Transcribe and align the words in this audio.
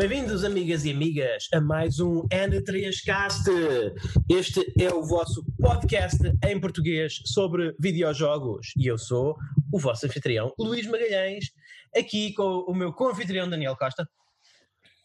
Bem-vindos, 0.00 0.44
amigas 0.44 0.86
e 0.86 0.92
amigas, 0.92 1.46
a 1.52 1.60
mais 1.60 2.00
um 2.00 2.26
N3Cast. 2.28 3.44
Este 4.30 4.72
é 4.82 4.88
o 4.88 5.02
vosso 5.02 5.44
podcast 5.60 6.16
em 6.48 6.58
português 6.58 7.20
sobre 7.26 7.76
videojogos 7.78 8.68
e 8.78 8.86
eu 8.86 8.96
sou 8.96 9.36
o 9.70 9.78
vosso 9.78 10.06
anfitrião, 10.06 10.54
Luís 10.58 10.86
Magalhães, 10.86 11.52
aqui 11.94 12.32
com 12.32 12.60
o 12.60 12.74
meu 12.74 12.94
co-anfitrião 12.94 13.46
Daniel 13.46 13.76
Costa. 13.76 14.08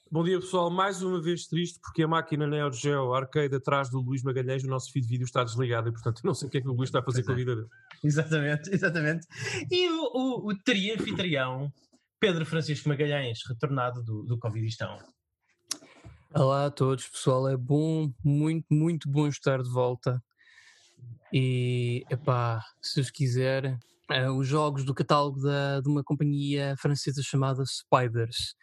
Bom 0.09 0.23
dia 0.23 0.39
pessoal, 0.39 0.70
mais 0.70 1.02
uma 1.02 1.22
vez 1.22 1.45
triste 1.45 1.77
porque 1.81 2.03
a 2.03 2.08
máquina 2.08 2.48
Neo 2.48 2.72
Geo 2.72 3.14
Arcade 3.14 3.53
atrás 3.53 3.89
do 3.89 4.00
Luís 4.00 4.23
Magalhães, 4.23 4.64
o 4.64 4.67
nosso 4.67 4.94
feed 4.94 5.05
de 5.05 5.12
vídeo 5.12 5.25
está 5.25 5.44
desligado 5.44 5.89
e 5.89 5.91
portanto 5.91 6.22
não 6.23 6.34
sei 6.34 6.48
o 6.48 6.52
que 6.52 6.59
é 6.59 6.62
que 6.62 6.70
o 6.70 6.72
Luís 6.72 6.88
está 6.88 7.00
a 7.00 7.03
fazer 7.03 7.22
pois 7.22 7.25
com 7.25 7.31
é. 7.34 7.36
a 7.36 7.38
vida 7.38 7.55
dele. 7.58 7.67
Exatamente, 8.02 8.70
exatamente. 8.73 9.27
E 9.70 9.89
o, 9.89 10.03
o, 10.14 10.52
o 10.52 10.58
tri-anfitrião 10.58 11.70
Pedro 12.26 12.44
Francisco 12.44 12.90
Magalhães, 12.90 13.42
retornado 13.48 14.02
do, 14.02 14.24
do 14.24 14.40
Covidistão. 14.40 14.98
Olá 16.34 16.66
a 16.66 16.72
todos, 16.72 17.08
pessoal. 17.08 17.48
É 17.48 17.56
bom, 17.56 18.12
muito, 18.24 18.66
muito 18.72 19.08
bom 19.08 19.28
estar 19.28 19.62
de 19.62 19.70
volta. 19.70 20.20
E, 21.32 22.04
epá, 22.10 22.64
se 22.82 23.00
os 23.00 23.12
quiser, 23.12 23.78
uh, 24.10 24.32
os 24.36 24.48
jogos 24.48 24.84
do 24.84 24.96
catálogo 24.96 25.40
da, 25.40 25.80
de 25.82 25.88
uma 25.88 26.04
companhia 26.04 26.74
francesa 26.80 27.22
chamada 27.22 27.64
Spiders. 27.64 28.56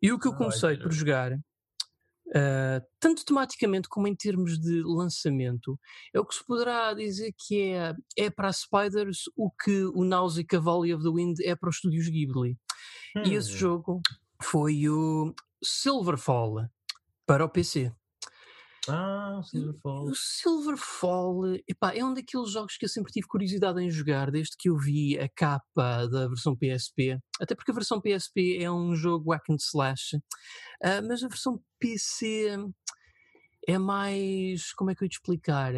E 0.00 0.10
o 0.10 0.18
que 0.18 0.28
eu 0.28 0.34
comecei 0.34 0.78
por 0.78 0.90
jogar, 0.90 1.32
uh, 2.34 2.84
tanto 2.98 3.24
tematicamente 3.24 3.88
como 3.88 4.08
em 4.08 4.14
termos 4.14 4.58
de 4.58 4.82
lançamento, 4.82 5.78
é 6.12 6.20
o 6.20 6.24
que 6.24 6.34
se 6.34 6.44
poderá 6.44 6.92
dizer 6.94 7.32
que 7.36 7.72
é, 7.72 7.94
é 8.16 8.30
para 8.30 8.48
a 8.48 8.52
Spiders 8.52 9.24
o 9.36 9.50
que 9.50 9.84
o 9.94 10.04
Nausicaa 10.04 10.60
Valley 10.60 10.94
of 10.94 11.02
the 11.02 11.10
Wind 11.10 11.38
é 11.40 11.54
para 11.54 11.68
os 11.68 11.76
estúdios 11.76 12.08
Ghibli. 12.08 12.58
Hum. 13.16 13.22
E 13.24 13.34
esse 13.34 13.52
hum. 13.52 13.56
jogo 13.56 14.00
foi 14.42 14.88
o 14.88 15.34
Silverfall 15.62 16.68
para 17.26 17.44
o 17.44 17.48
PC. 17.48 17.92
Ah, 18.88 19.38
o 19.38 19.42
Silverfall. 19.44 20.04
O 20.06 20.14
Silverfall 20.14 21.54
epá, 21.68 21.94
é 21.94 22.04
um 22.04 22.12
daqueles 22.12 22.50
jogos 22.50 22.76
que 22.76 22.84
eu 22.84 22.88
sempre 22.88 23.12
tive 23.12 23.28
curiosidade 23.28 23.80
em 23.80 23.90
jogar 23.90 24.30
desde 24.30 24.56
que 24.56 24.68
eu 24.68 24.76
vi 24.76 25.16
a 25.18 25.28
capa 25.28 26.06
da 26.08 26.26
versão 26.26 26.56
PSP. 26.56 27.18
Até 27.40 27.54
porque 27.54 27.70
a 27.70 27.74
versão 27.74 28.00
PSP 28.00 28.58
é 28.60 28.70
um 28.70 28.94
jogo 28.96 29.32
hack 29.32 29.48
and 29.50 29.56
slash, 29.60 30.16
uh, 30.16 31.06
mas 31.06 31.22
a 31.22 31.28
versão 31.28 31.62
PC 31.78 32.56
é 33.68 33.78
mais. 33.78 34.72
Como 34.72 34.90
é 34.90 34.94
que 34.94 35.04
eu 35.04 35.06
ia 35.06 35.10
te 35.10 35.14
explicar? 35.14 35.72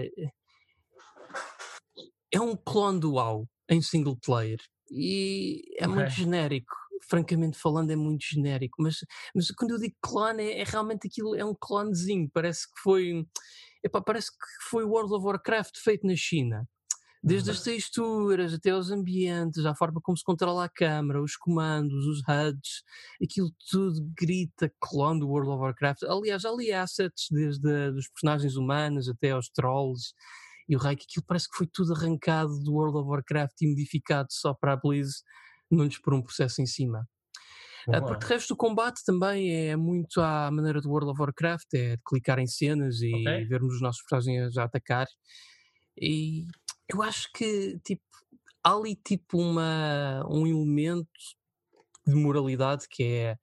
É 2.33 2.41
um 2.41 2.57
clone 2.57 3.01
do 3.01 3.13
WoW 3.13 3.47
em 3.69 3.83
single 3.83 4.17
player 4.17 4.59
e 4.91 5.63
é 5.79 5.87
okay. 5.87 5.95
muito 5.95 6.11
genérico 6.11 6.75
francamente 7.03 7.59
falando, 7.59 7.91
é 7.91 7.97
muito 7.97 8.25
genérico. 8.25 8.83
Mas, 8.83 9.05
mas 9.34 9.50
quando 9.50 9.73
eu 9.73 9.78
digo 9.78 9.95
clone, 10.00 10.42
é, 10.42 10.61
é 10.61 10.64
realmente 10.64 11.06
aquilo, 11.06 11.34
é 11.34 11.45
um 11.45 11.55
clonezinho. 11.55 12.31
Parece 12.33 12.67
que 12.67 12.81
foi. 12.83 13.27
Epá, 13.83 14.01
parece 14.01 14.31
que 14.31 14.69
foi 14.70 14.84
World 14.84 15.12
of 15.14 15.25
Warcraft 15.27 15.77
feito 15.78 16.06
na 16.06 16.17
China. 16.17 16.67
Desde 17.27 17.51
as 17.51 17.62
texturas 17.62 18.53
até 18.53 18.75
os 18.75 18.91
ambientes, 18.91 19.64
a 19.64 19.75
forma 19.75 19.98
como 20.03 20.14
se 20.14 20.23
controla 20.23 20.67
a 20.67 20.69
câmera, 20.69 21.23
os 21.23 21.36
comandos, 21.36 22.05
os 22.06 22.19
HUDs, 22.19 22.83
aquilo 23.23 23.51
tudo 23.70 24.12
grita 24.14 24.70
clone 24.79 25.20
do 25.20 25.29
World 25.29 25.48
of 25.48 25.58
Warcraft. 25.62 26.03
Aliás, 26.03 26.45
ali 26.45 26.70
assets, 26.70 27.29
desde 27.31 27.91
os 27.97 28.08
personagens 28.08 28.56
humanos 28.56 29.08
até 29.08 29.31
aos 29.31 29.48
trolls 29.48 30.13
e 30.69 30.77
o 30.77 30.79
raio, 30.79 30.98
que 30.98 31.07
aquilo 31.08 31.24
parece 31.27 31.48
que 31.48 31.57
foi 31.57 31.67
tudo 31.67 31.95
arrancado 31.95 32.63
do 32.63 32.74
World 32.74 32.98
of 32.98 33.08
Warcraft 33.08 33.55
e 33.63 33.69
modificado 33.69 34.29
só 34.30 34.52
para 34.52 34.74
a 34.74 34.77
Blizz 34.77 35.23
não 35.74 35.85
lhes 35.85 35.98
pôr 35.98 36.14
um 36.14 36.23
processo 36.23 36.62
em 36.62 36.67
cima. 36.67 37.07
Uh, 37.86 38.01
porque 38.07 38.24
o 38.24 38.29
resto 38.29 38.55
do 38.55 38.57
combate 38.57 39.05
também 39.05 39.68
é 39.68 39.77
muito 39.77 40.20
à 40.20 40.51
maneira 40.51 40.80
do 40.80 40.89
World 40.89 41.11
of 41.11 41.20
Warcraft, 41.20 41.74
é 41.74 41.96
de 41.96 42.02
clicar 42.02 42.39
em 42.39 42.46
cenas 42.46 43.02
e 43.02 43.14
okay. 43.14 43.45
vermos 43.45 43.74
os 43.74 43.80
nossos 43.83 44.02
personagens 44.08 44.57
a 44.57 44.64
atacar. 44.64 45.07
E 46.01 46.46
eu 46.90 47.02
acho 47.02 47.30
que 47.34 47.79
tipo, 47.84 48.02
há 48.63 48.73
ali 48.73 48.96
tipo 48.96 49.39
uma, 49.39 50.24
um 50.30 50.46
elemento 50.46 51.08
de 52.07 52.14
moralidade 52.14 52.86
que 52.89 53.02
é 53.02 53.39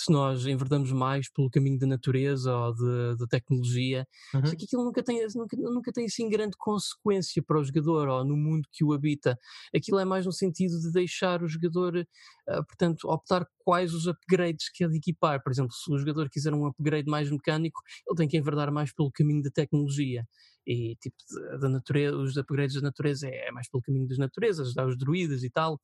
se 0.00 0.10
nós 0.10 0.46
enverdamos 0.46 0.90
mais 0.92 1.30
pelo 1.30 1.50
caminho 1.50 1.78
da 1.78 1.86
natureza 1.86 2.56
ou 2.56 2.74
da 3.16 3.26
tecnologia, 3.26 4.06
uhum. 4.34 4.42
que 4.42 4.64
aquilo 4.64 4.84
nunca 4.84 5.02
tem, 5.02 5.26
nunca, 5.34 5.56
nunca 5.58 5.92
tem 5.92 6.06
assim 6.06 6.28
grande 6.28 6.56
consequência 6.58 7.42
para 7.46 7.58
o 7.60 7.64
jogador 7.64 8.08
ou 8.08 8.24
no 8.24 8.34
mundo 8.36 8.66
que 8.72 8.82
o 8.82 8.94
habita. 8.94 9.36
Aquilo 9.74 9.98
é 9.98 10.04
mais 10.04 10.24
no 10.24 10.32
sentido 10.32 10.78
de 10.80 10.90
deixar 10.90 11.42
o 11.42 11.48
jogador, 11.48 11.96
uh, 11.96 12.66
portanto, 12.66 13.08
optar 13.08 13.46
quais 13.58 13.92
os 13.92 14.06
upgrades 14.06 14.70
que 14.72 14.84
é 14.84 14.88
de 14.88 14.96
equipar. 14.96 15.42
Por 15.42 15.52
exemplo, 15.52 15.72
se 15.72 15.92
o 15.92 15.98
jogador 15.98 16.30
quiser 16.30 16.54
um 16.54 16.66
upgrade 16.66 17.08
mais 17.08 17.30
mecânico, 17.30 17.80
ele 18.08 18.16
tem 18.16 18.28
que 18.28 18.38
enverdar 18.38 18.72
mais 18.72 18.94
pelo 18.94 19.10
caminho 19.12 19.42
da 19.42 19.50
tecnologia 19.50 20.24
e 20.70 20.94
tipo 20.96 21.16
da 21.58 21.68
natureza, 21.68 22.16
os 22.16 22.36
upgrades 22.36 22.76
da 22.76 22.82
natureza 22.82 23.26
é, 23.26 23.48
é 23.48 23.50
mais 23.50 23.68
pelo 23.68 23.82
caminho 23.82 24.06
das 24.06 24.18
naturezas, 24.18 24.72
dá 24.72 24.86
os 24.86 24.96
druidas 24.96 25.42
e 25.42 25.50
tal. 25.50 25.80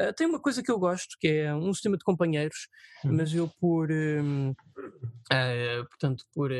Uh, 0.00 0.12
tem 0.16 0.26
uma 0.26 0.40
coisa 0.40 0.62
que 0.62 0.70
eu 0.70 0.78
gosto, 0.78 1.16
que 1.18 1.26
é 1.26 1.54
um 1.54 1.74
sistema 1.74 1.98
de 1.98 2.04
companheiros, 2.04 2.68
hum. 3.04 3.16
mas 3.16 3.34
eu 3.34 3.50
por, 3.60 3.90
uh, 3.90 4.50
uh, 4.50 5.88
portanto, 5.88 6.24
por 6.32 6.52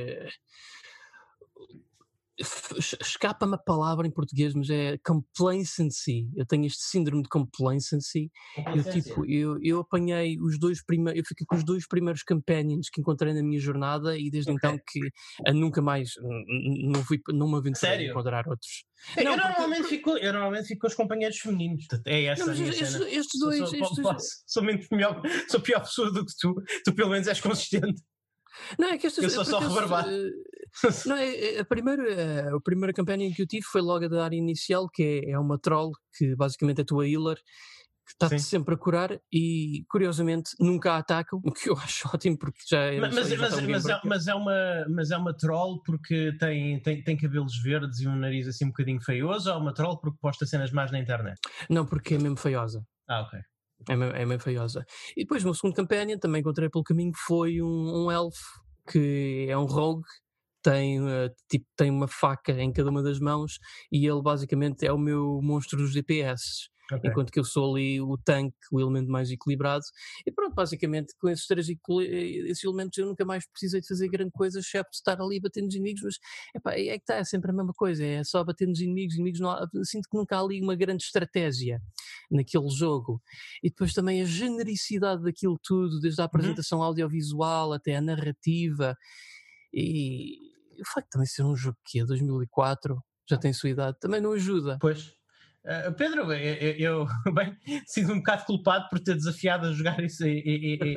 escapa-me 3.00 3.54
a 3.54 3.58
palavra 3.58 4.06
em 4.06 4.10
português, 4.10 4.54
mas 4.54 4.70
é 4.70 4.98
complacency. 5.04 6.28
Eu 6.34 6.46
tenho 6.46 6.66
este 6.66 6.82
síndrome 6.82 7.22
de 7.22 7.28
complacency. 7.28 8.30
Eu, 8.74 8.84
tipo, 8.84 9.26
eu, 9.26 9.58
eu 9.62 9.80
apanhei 9.80 10.38
os 10.40 10.58
dois 10.58 10.84
primeiros, 10.84 11.18
eu 11.18 11.24
fiquei 11.26 11.46
com 11.46 11.56
os 11.56 11.64
dois 11.64 11.86
primeiros 11.86 12.22
companions 12.22 12.88
que 12.90 13.00
encontrei 13.00 13.34
na 13.34 13.42
minha 13.42 13.60
jornada 13.60 14.16
e 14.18 14.30
desde 14.30 14.50
okay. 14.50 14.70
então 14.70 14.80
que 14.86 15.52
nunca 15.52 15.82
mais 15.82 16.12
não, 16.88 17.04
fui, 17.04 17.20
não 17.28 17.50
me 17.50 17.56
aventurei 17.56 18.08
a 18.08 18.10
encontrar 18.10 18.48
outros. 18.48 18.84
É, 19.16 19.24
não, 19.24 19.32
eu, 19.32 19.38
normalmente 19.38 19.82
porque... 19.82 19.96
fico, 19.96 20.10
eu 20.10 20.32
normalmente 20.32 20.68
fico 20.68 20.80
com 20.80 20.86
os 20.86 20.94
companheiros 20.94 21.38
femininos. 21.38 21.86
É 22.06 22.24
essa 22.24 22.46
não, 22.46 22.52
a 22.52 22.56
minha 22.56 22.68
estes, 22.68 22.88
cena. 22.90 23.08
Estes 23.10 23.40
dois. 23.40 23.58
Sou, 23.58 23.78
estes 23.78 24.02
posso, 24.02 24.28
sou, 24.46 24.62
menos 24.62 24.86
pior, 24.86 25.22
sou 25.48 25.60
pior 25.60 25.80
pessoa 25.80 26.12
do 26.12 26.24
que 26.24 26.32
tu. 26.38 26.54
Tu 26.84 26.94
pelo 26.94 27.10
menos 27.10 27.26
és 27.26 27.40
consistente. 27.40 28.02
Não, 28.78 28.88
é 28.88 28.98
que 28.98 29.06
estas, 29.06 29.24
eu 29.24 29.30
sou 29.30 29.44
só. 29.44 29.60
Não, 31.06 31.16
é, 31.16 31.56
é, 31.56 31.60
a 31.60 31.64
primeira, 31.64 32.02
a, 32.02 32.20
eh, 32.20 32.50
a 32.56 32.60
primeira 32.60 32.92
campanha 32.92 33.32
que 33.34 33.42
eu 33.42 33.46
tive 33.46 33.64
foi 33.64 33.80
logo 33.80 34.04
a 34.04 34.08
da 34.08 34.24
área 34.24 34.36
inicial, 34.36 34.88
que 34.88 35.22
é, 35.26 35.30
é 35.32 35.38
uma 35.38 35.58
troll, 35.58 35.92
que 36.16 36.34
basicamente 36.36 36.78
é 36.78 36.82
a 36.82 36.86
tua 36.86 37.08
healer, 37.08 37.36
que 37.36 38.12
está-te 38.12 38.40
sempre 38.40 38.74
a 38.74 38.78
curar 38.78 39.20
e, 39.32 39.84
curiosamente, 39.88 40.50
nunca 40.58 40.92
a 40.92 40.98
atacam, 40.98 41.40
o 41.44 41.52
que 41.52 41.70
eu 41.70 41.76
acho 41.76 42.08
ótimo, 42.12 42.38
porque 42.38 42.60
já 42.68 42.80
é. 42.80 43.00
Mas, 43.00 43.14
mas, 43.14 43.28
mas, 43.36 43.66
mas, 43.66 43.86
é, 43.86 44.00
mas, 44.04 44.26
é, 44.26 44.34
uma, 44.34 44.86
mas 44.88 45.10
é 45.10 45.16
uma 45.16 45.36
troll 45.36 45.82
porque 45.82 46.36
tem, 46.38 46.80
tem, 46.80 47.02
tem 47.02 47.16
cabelos 47.16 47.60
verdes 47.62 48.00
e 48.00 48.08
um 48.08 48.16
nariz 48.16 48.48
assim 48.48 48.64
um 48.64 48.68
bocadinho 48.68 49.00
feioso, 49.00 49.50
ou 49.50 49.56
é 49.56 49.58
uma 49.58 49.74
troll 49.74 49.98
porque 49.98 50.18
posta 50.20 50.46
cenas 50.46 50.72
mais 50.72 50.90
na 50.90 50.98
internet? 50.98 51.38
Não, 51.68 51.86
porque 51.86 52.14
é 52.14 52.18
mesmo 52.18 52.36
feiosa. 52.36 52.84
Ah, 53.08 53.22
ok. 53.22 53.40
É 53.88 53.96
meio, 53.96 54.12
é 54.12 54.26
meio 54.26 54.40
feiosa. 54.40 54.84
E 55.16 55.22
depois, 55.22 55.42
no 55.42 55.54
segundo 55.54 55.74
campanha, 55.74 56.18
também 56.18 56.40
encontrei 56.40 56.68
pelo 56.68 56.84
caminho, 56.84 57.12
foi 57.26 57.62
um, 57.62 58.04
um 58.04 58.10
elfo 58.10 58.60
que 58.90 59.46
é 59.48 59.56
um 59.56 59.64
rogue 59.64 60.04
tem, 60.62 61.00
uh, 61.00 61.30
tipo, 61.48 61.66
tem 61.76 61.90
uma 61.90 62.08
faca 62.08 62.52
em 62.52 62.72
cada 62.72 62.90
uma 62.90 63.02
das 63.02 63.18
mãos 63.18 63.58
e 63.90 64.06
ele 64.06 64.22
basicamente 64.22 64.86
é 64.86 64.92
o 64.92 64.98
meu 64.98 65.40
monstro 65.42 65.78
dos 65.78 65.92
DPS. 65.92 66.70
Okay. 66.92 67.10
Enquanto 67.10 67.30
que 67.30 67.38
eu 67.38 67.44
sou 67.44 67.72
ali 67.72 68.00
o 68.00 68.18
tanque, 68.18 68.56
o 68.72 68.80
elemento 68.80 69.10
mais 69.10 69.30
equilibrado. 69.30 69.84
E 70.26 70.32
pronto, 70.32 70.54
basicamente, 70.54 71.14
com 71.20 71.28
esses 71.28 71.46
três 71.46 71.68
esses 71.68 72.64
elementos 72.64 72.98
eu 72.98 73.06
nunca 73.06 73.24
mais 73.24 73.46
precisei 73.48 73.80
de 73.80 73.86
fazer 73.86 74.08
grande 74.08 74.32
coisa, 74.32 74.58
exceto 74.58 74.90
estar 74.92 75.20
ali 75.20 75.40
batendo 75.40 75.66
nos 75.66 75.74
inimigos, 75.74 76.02
mas 76.02 76.18
epá, 76.54 76.72
é 76.72 76.98
que 76.98 77.02
está, 77.02 77.16
é 77.16 77.24
sempre 77.24 77.50
a 77.50 77.54
mesma 77.54 77.72
coisa, 77.72 78.04
é 78.04 78.24
só 78.24 78.42
bater 78.42 78.66
nos 78.66 78.80
inimigos, 78.80 79.14
inimigos 79.14 79.40
não 79.40 79.50
há, 79.50 79.68
sinto 79.84 80.08
que 80.10 80.16
nunca 80.16 80.36
há 80.36 80.40
ali 80.40 80.60
uma 80.60 80.74
grande 80.74 81.04
estratégia 81.04 81.80
naquele 82.30 82.68
jogo. 82.70 83.22
E 83.62 83.68
depois 83.70 83.92
também 83.92 84.20
a 84.20 84.24
genericidade 84.24 85.22
daquilo 85.22 85.58
tudo, 85.62 86.00
desde 86.00 86.20
a 86.20 86.24
uhum. 86.24 86.26
apresentação 86.26 86.78
uhum. 86.78 86.84
audiovisual 86.84 87.72
até 87.72 87.96
a 87.96 88.00
narrativa. 88.00 88.96
E, 89.72 90.49
o 90.82 90.86
facto 90.86 91.06
de 91.06 91.10
também 91.10 91.26
ser 91.26 91.42
um 91.42 91.56
jogo 91.56 91.76
que 91.84 92.00
é 92.00 92.04
2004, 92.04 92.98
já 93.28 93.36
tem 93.38 93.52
sua 93.52 93.70
idade, 93.70 93.98
também 94.00 94.20
não 94.20 94.32
ajuda. 94.32 94.78
Pois. 94.80 95.14
Uh, 95.62 95.92
Pedro, 95.92 96.32
eu, 96.32 97.06
eu, 97.06 97.08
bem, 97.34 97.54
sinto 97.86 98.12
um 98.12 98.16
bocado 98.16 98.44
culpado 98.46 98.88
por 98.88 98.98
ter 98.98 99.14
desafiado 99.14 99.66
a 99.66 99.72
jogar 99.72 100.02
esse, 100.02 100.42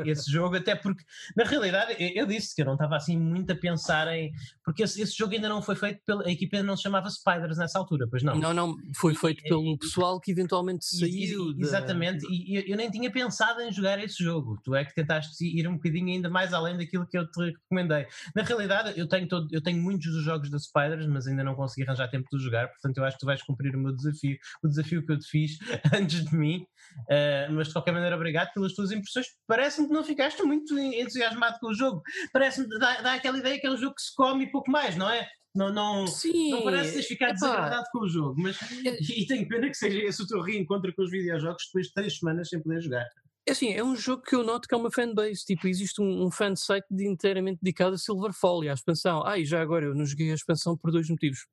esse 0.05 0.31
jogo, 0.31 0.55
até 0.55 0.73
porque, 0.73 1.03
na 1.35 1.43
realidade, 1.43 1.95
eu, 1.99 2.25
disse 2.25 2.55
que 2.55 2.61
eu 2.61 2.65
não 2.65 2.73
estava 2.73 2.95
assim 2.95 3.17
muito 3.17 3.51
a 3.51 3.55
pensar 3.55 4.07
em. 4.15 4.31
Porque 4.63 4.83
esse, 4.83 5.01
esse, 5.01 5.17
jogo 5.17 5.33
ainda 5.33 5.49
não 5.49 5.61
foi 5.61 5.75
feito 5.75 6.01
pela. 6.05 6.25
A 6.25 6.31
equipa 6.31 6.55
ainda 6.55 6.67
não 6.67 6.77
se 6.77 6.83
chamava 6.83 7.09
Spiders 7.09 7.57
nessa 7.57 7.77
altura, 7.77 8.07
pois 8.09 8.23
não? 8.23 8.35
Não, 8.35 8.53
não, 8.53 8.77
foi 8.95 9.13
feito 9.13 9.41
e, 9.45 9.49
pelo 9.49 9.77
pessoal 9.77 10.19
que 10.19 10.31
eventualmente 10.31 10.85
saiu. 10.85 11.51
E, 11.51 11.61
exatamente, 11.61 12.25
e 12.29 12.55
eu, 12.55 12.63
eu, 12.67 12.77
nem 12.77 12.89
tinha 12.89 13.11
pensado 13.11 13.59
em 13.61 13.71
jogar 13.71 14.01
esse 14.01 14.23
jogo. 14.23 14.57
Tu 14.63 14.73
é 14.75 14.85
que 14.85 14.95
tentaste 14.95 15.43
ir 15.43 15.67
um 15.67 15.73
bocadinho 15.73 16.07
ainda 16.07 16.29
mais 16.29 16.53
além 16.53 16.77
daquilo 16.77 17.05
que 17.05 17.17
eu 17.17 17.29
te 17.29 17.51
recomendei. 17.51 18.07
Na 18.33 18.43
realidade, 18.43 18.97
eu 18.97 19.07
tenho, 19.09 19.27
todo, 19.27 19.47
eu 19.51 19.61
tenho 19.61 19.81
muitos 19.81 20.09
dos 20.13 20.23
jogos 20.23 20.49
da 20.49 20.57
Spiders, 20.57 21.05
mas 21.07 21.27
ainda 21.27 21.43
não 21.43 21.53
consegui 21.53 21.85
arranjar 21.85 22.07
tempo 22.07 22.29
de 22.31 22.41
jogar, 22.41 22.69
portanto, 22.69 22.97
eu 22.97 23.03
acho 23.03 23.17
que 23.17 23.21
tu 23.21 23.25
vais 23.25 23.41
cumprir 23.43 23.75
o 23.75 23.79
meu 23.79 23.93
desafio 23.93 24.37
o 24.63 24.67
desafio 24.67 25.05
que 25.05 25.11
eu 25.11 25.19
te 25.19 25.27
fiz 25.27 25.57
antes 25.93 26.25
de 26.25 26.35
mim. 26.35 26.65
Uh, 27.09 27.51
mas 27.53 27.67
de 27.67 27.73
qualquer 27.73 27.91
maneira, 27.91 28.15
obrigado 28.15 28.51
pelas 28.53 28.73
tuas 28.73 28.91
impressões. 28.91 29.27
Parece-me 29.47 29.87
que 29.87 29.93
não 29.93 30.03
ficaste 30.03 30.43
muito 30.43 30.77
entusiasmado 30.77 31.57
com 31.59 31.67
o 31.67 31.73
jogo. 31.73 32.01
Parece-me, 32.31 32.67
dá, 32.79 33.01
dá 33.01 33.13
aquela 33.13 33.37
ideia 33.37 33.59
que 33.59 33.67
é 33.67 33.71
um 33.71 33.77
jogo 33.77 33.95
que 33.95 34.01
se 34.01 34.13
come 34.15 34.45
e 34.45 34.51
pouco 34.51 34.69
mais, 34.69 34.95
não 34.95 35.09
é? 35.09 35.27
Não, 35.55 35.71
não, 35.71 36.07
Sim, 36.07 36.49
não 36.49 36.63
parece 36.63 36.93
teres 36.93 37.05
ficado 37.05 37.33
desagradado 37.33 37.85
com 37.91 37.99
o 37.99 38.09
jogo, 38.09 38.41
mas 38.41 38.57
é 38.83 38.97
e 38.99 39.27
tenho 39.27 39.47
pena 39.47 39.69
que 39.69 39.77
seja 39.77 39.99
esse 39.99 40.23
o 40.23 40.25
teu 40.25 40.41
reencontro 40.41 40.91
com 40.95 41.03
os 41.03 41.11
videojogos 41.11 41.65
depois 41.67 41.87
de 41.87 41.93
três 41.93 42.17
semanas 42.17 42.49
sem 42.49 42.61
poder 42.61 42.81
jogar. 42.81 43.05
É 43.45 43.51
assim, 43.51 43.73
é 43.73 43.83
um 43.83 43.95
jogo 43.95 44.23
que 44.23 44.35
eu 44.35 44.43
noto 44.43 44.67
que 44.67 44.73
é 44.73 44.77
uma 44.77 44.89
fanbase. 44.89 45.45
Tipo, 45.45 45.67
existe 45.67 46.01
um, 46.01 46.25
um 46.25 46.31
fansite 46.31 46.87
de 46.89 47.05
inteiramente 47.05 47.59
dedicado 47.61 47.95
a 47.95 47.97
Silverfall 47.97 48.63
e 48.63 48.69
à 48.69 48.73
expansão. 48.73 49.21
Ah, 49.25 49.37
e 49.37 49.45
já 49.45 49.61
agora 49.61 49.85
eu 49.85 49.93
não 49.93 50.05
joguei 50.05 50.31
a 50.31 50.35
expansão 50.35 50.77
por 50.77 50.91
dois 50.91 51.09
motivos. 51.09 51.45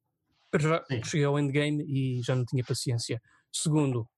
Já 0.59 0.85
cheguei 1.05 1.25
ao 1.25 1.39
endgame 1.39 1.85
e 1.87 2.23
já 2.23 2.35
não 2.35 2.45
tinha 2.45 2.65
paciência. 2.65 3.21
Segundo, 3.53 4.09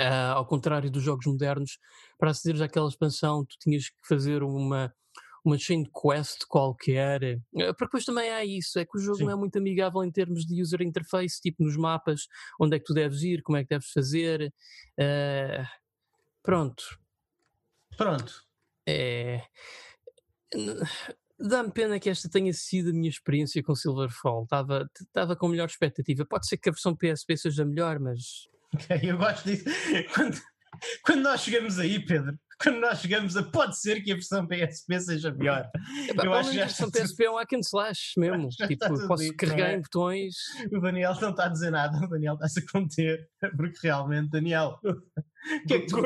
uh, 0.00 0.34
ao 0.34 0.46
contrário 0.46 0.90
dos 0.90 1.02
jogos 1.02 1.26
modernos, 1.26 1.78
para 2.18 2.30
acederes 2.30 2.60
àquela 2.60 2.88
expansão, 2.88 3.44
tu 3.44 3.56
tinhas 3.60 3.88
que 3.88 4.08
fazer 4.08 4.42
uma, 4.42 4.92
uma 5.44 5.58
chain 5.58 5.84
quest 5.84 6.44
qualquer. 6.48 7.22
Eh, 7.22 7.38
porque 7.72 7.84
depois 7.86 8.04
também 8.04 8.30
há 8.30 8.44
isso, 8.44 8.78
é 8.78 8.84
que 8.84 8.96
o 8.96 9.00
jogo 9.00 9.18
Sim. 9.18 9.24
não 9.24 9.32
é 9.32 9.36
muito 9.36 9.58
amigável 9.58 10.02
em 10.04 10.10
termos 10.10 10.44
de 10.44 10.60
user 10.60 10.82
interface, 10.82 11.40
tipo 11.40 11.62
nos 11.62 11.76
mapas, 11.76 12.26
onde 12.60 12.76
é 12.76 12.78
que 12.78 12.84
tu 12.84 12.94
deves 12.94 13.22
ir, 13.22 13.42
como 13.42 13.58
é 13.58 13.62
que 13.62 13.70
deves 13.70 13.90
fazer. 13.90 14.52
Uh, 14.98 15.66
pronto. 16.42 16.82
Pronto. 17.96 18.42
É. 18.86 19.42
Dá-me 21.42 21.72
pena 21.72 21.98
que 21.98 22.08
esta 22.08 22.28
tenha 22.28 22.52
sido 22.52 22.90
a 22.90 22.92
minha 22.92 23.10
experiência 23.10 23.62
com 23.62 23.74
Silverfall. 23.74 24.44
Estava, 24.44 24.88
estava 25.00 25.34
com 25.34 25.48
melhor 25.48 25.68
expectativa. 25.68 26.24
Pode 26.24 26.46
ser 26.46 26.56
que 26.56 26.68
a 26.68 26.72
versão 26.72 26.96
PSP 26.96 27.36
seja 27.36 27.64
melhor, 27.64 27.98
mas. 27.98 28.48
Eu 29.02 29.18
gosto 29.18 29.44
disso. 29.44 29.64
Quando, 30.14 30.40
quando 31.04 31.22
nós 31.22 31.40
chegamos 31.42 31.78
aí, 31.78 32.04
Pedro, 32.04 32.38
quando 32.62 32.78
nós 32.80 33.00
chegamos 33.00 33.36
a 33.36 33.42
pode 33.42 33.78
ser 33.78 34.02
que 34.02 34.12
a 34.12 34.14
versão 34.14 34.46
PSP 34.46 35.00
seja 35.00 35.32
melhor. 35.32 35.68
Epá, 36.08 36.24
eu 36.24 36.32
acho 36.32 36.52
que 36.52 36.60
a 36.60 36.64
versão 36.64 36.90
PSP 36.90 37.24
é 37.24 37.30
um 37.30 37.36
hack 37.36 37.52
and 37.52 37.60
slash 37.60 38.12
mesmo. 38.16 38.48
tipo, 38.68 39.06
posso 39.08 39.24
dito, 39.24 39.36
carregar 39.36 39.70
é? 39.70 39.74
em 39.74 39.80
botões. 39.80 40.34
O 40.72 40.80
Daniel 40.80 41.14
não 41.20 41.30
está 41.30 41.46
a 41.46 41.48
dizer 41.48 41.70
nada, 41.70 41.98
o 41.98 42.08
Daniel 42.08 42.34
está-se 42.34 42.60
a 42.60 42.72
conter, 42.72 43.28
porque 43.56 43.78
realmente, 43.82 44.30
Daniel, 44.30 44.78
que 45.66 45.74
é 45.74 45.78
que 45.80 45.86
tu... 45.86 46.02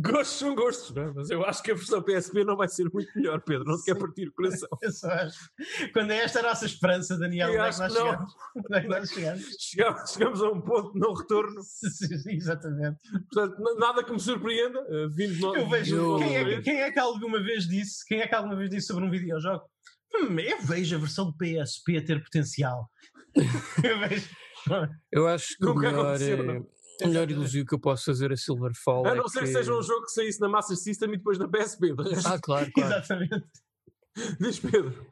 Gosto, 0.00 0.12
Gostos 0.12 0.38
são 0.38 0.54
gostos, 0.54 0.94
não 0.94 1.02
é? 1.02 1.12
mas 1.12 1.28
eu 1.28 1.44
acho 1.44 1.60
que 1.60 1.72
a 1.72 1.74
versão 1.74 2.00
PSP 2.00 2.44
não 2.44 2.56
vai 2.56 2.68
ser 2.68 2.88
muito 2.92 3.10
melhor, 3.16 3.40
Pedro. 3.40 3.64
Não 3.64 3.76
te 3.76 3.84
quer 3.84 3.98
partir 3.98 4.28
o 4.28 4.32
coração. 4.32 4.68
Eu 4.80 4.92
só 4.92 5.08
acho. 5.08 5.50
Quando 5.92 6.12
é 6.12 6.18
esta 6.18 6.38
a 6.38 6.42
nossa 6.44 6.66
esperança, 6.66 7.18
Daniel, 7.18 7.48
onde 7.48 7.58
é 7.58 7.70
que 7.70 7.78
nós 7.78 7.92
chegamos? 7.92 8.34
Onde 8.56 8.76
é 8.76 8.80
que 8.80 8.88
nós 8.88 9.10
chegamos? 9.10 9.44
chegamos? 9.58 10.10
Chegamos 10.12 10.42
a 10.42 10.50
um 10.50 10.60
ponto 10.60 10.92
de 10.92 11.00
não 11.00 11.14
retorno. 11.14 11.60
Sim, 11.66 12.30
exatamente. 12.30 12.96
Portanto, 13.32 13.76
nada 13.78 14.04
que 14.04 14.12
me 14.12 14.20
surpreenda. 14.20 14.80
Uh, 14.82 15.10
vindo 15.10 15.40
no... 15.40 15.56
eu 15.56 15.68
vejo. 15.68 15.96
Eu... 15.96 16.18
Quem, 16.18 16.36
é, 16.36 16.60
quem 16.62 16.80
é 16.80 16.92
que 16.92 16.98
alguma 17.00 17.42
vez 17.42 17.66
disse? 17.66 18.06
Quem 18.06 18.20
é 18.20 18.28
que 18.28 18.34
alguma 18.36 18.54
vez 18.54 18.70
disse 18.70 18.86
sobre 18.86 19.04
um 19.04 19.10
videojogo? 19.10 19.64
Hum, 20.14 20.38
eu 20.38 20.62
vejo 20.62 20.94
a 20.94 20.98
versão 21.00 21.32
PSP 21.32 22.00
ter 22.02 22.22
potencial. 22.22 22.88
eu 23.82 23.98
vejo. 23.98 24.28
Eu 25.10 25.26
acho 25.26 25.56
que 25.56 25.64
Nunca 25.64 25.90
melhor, 25.90 26.06
aconteceu, 26.06 26.66
o 27.02 27.08
melhor 27.08 27.30
elogio 27.30 27.64
que 27.64 27.74
eu 27.74 27.80
posso 27.80 28.04
fazer 28.06 28.32
a 28.32 28.36
Silverfall 28.36 29.06
A 29.06 29.10
é 29.10 29.14
não 29.14 29.24
é 29.24 29.28
ser 29.28 29.40
que... 29.40 29.46
que 29.46 29.52
seja 29.52 29.72
um 29.72 29.82
jogo 29.82 30.04
que 30.04 30.12
saísse 30.12 30.40
na 30.40 30.48
Master 30.48 30.76
System 30.76 31.14
e 31.14 31.16
depois 31.16 31.38
na 31.38 31.48
PSP. 31.48 31.94
Ah, 32.24 32.38
claro, 32.40 32.70
claro. 32.72 32.94
Exatamente. 32.94 33.46
Diz 34.40 34.58
Pedro. 34.58 35.06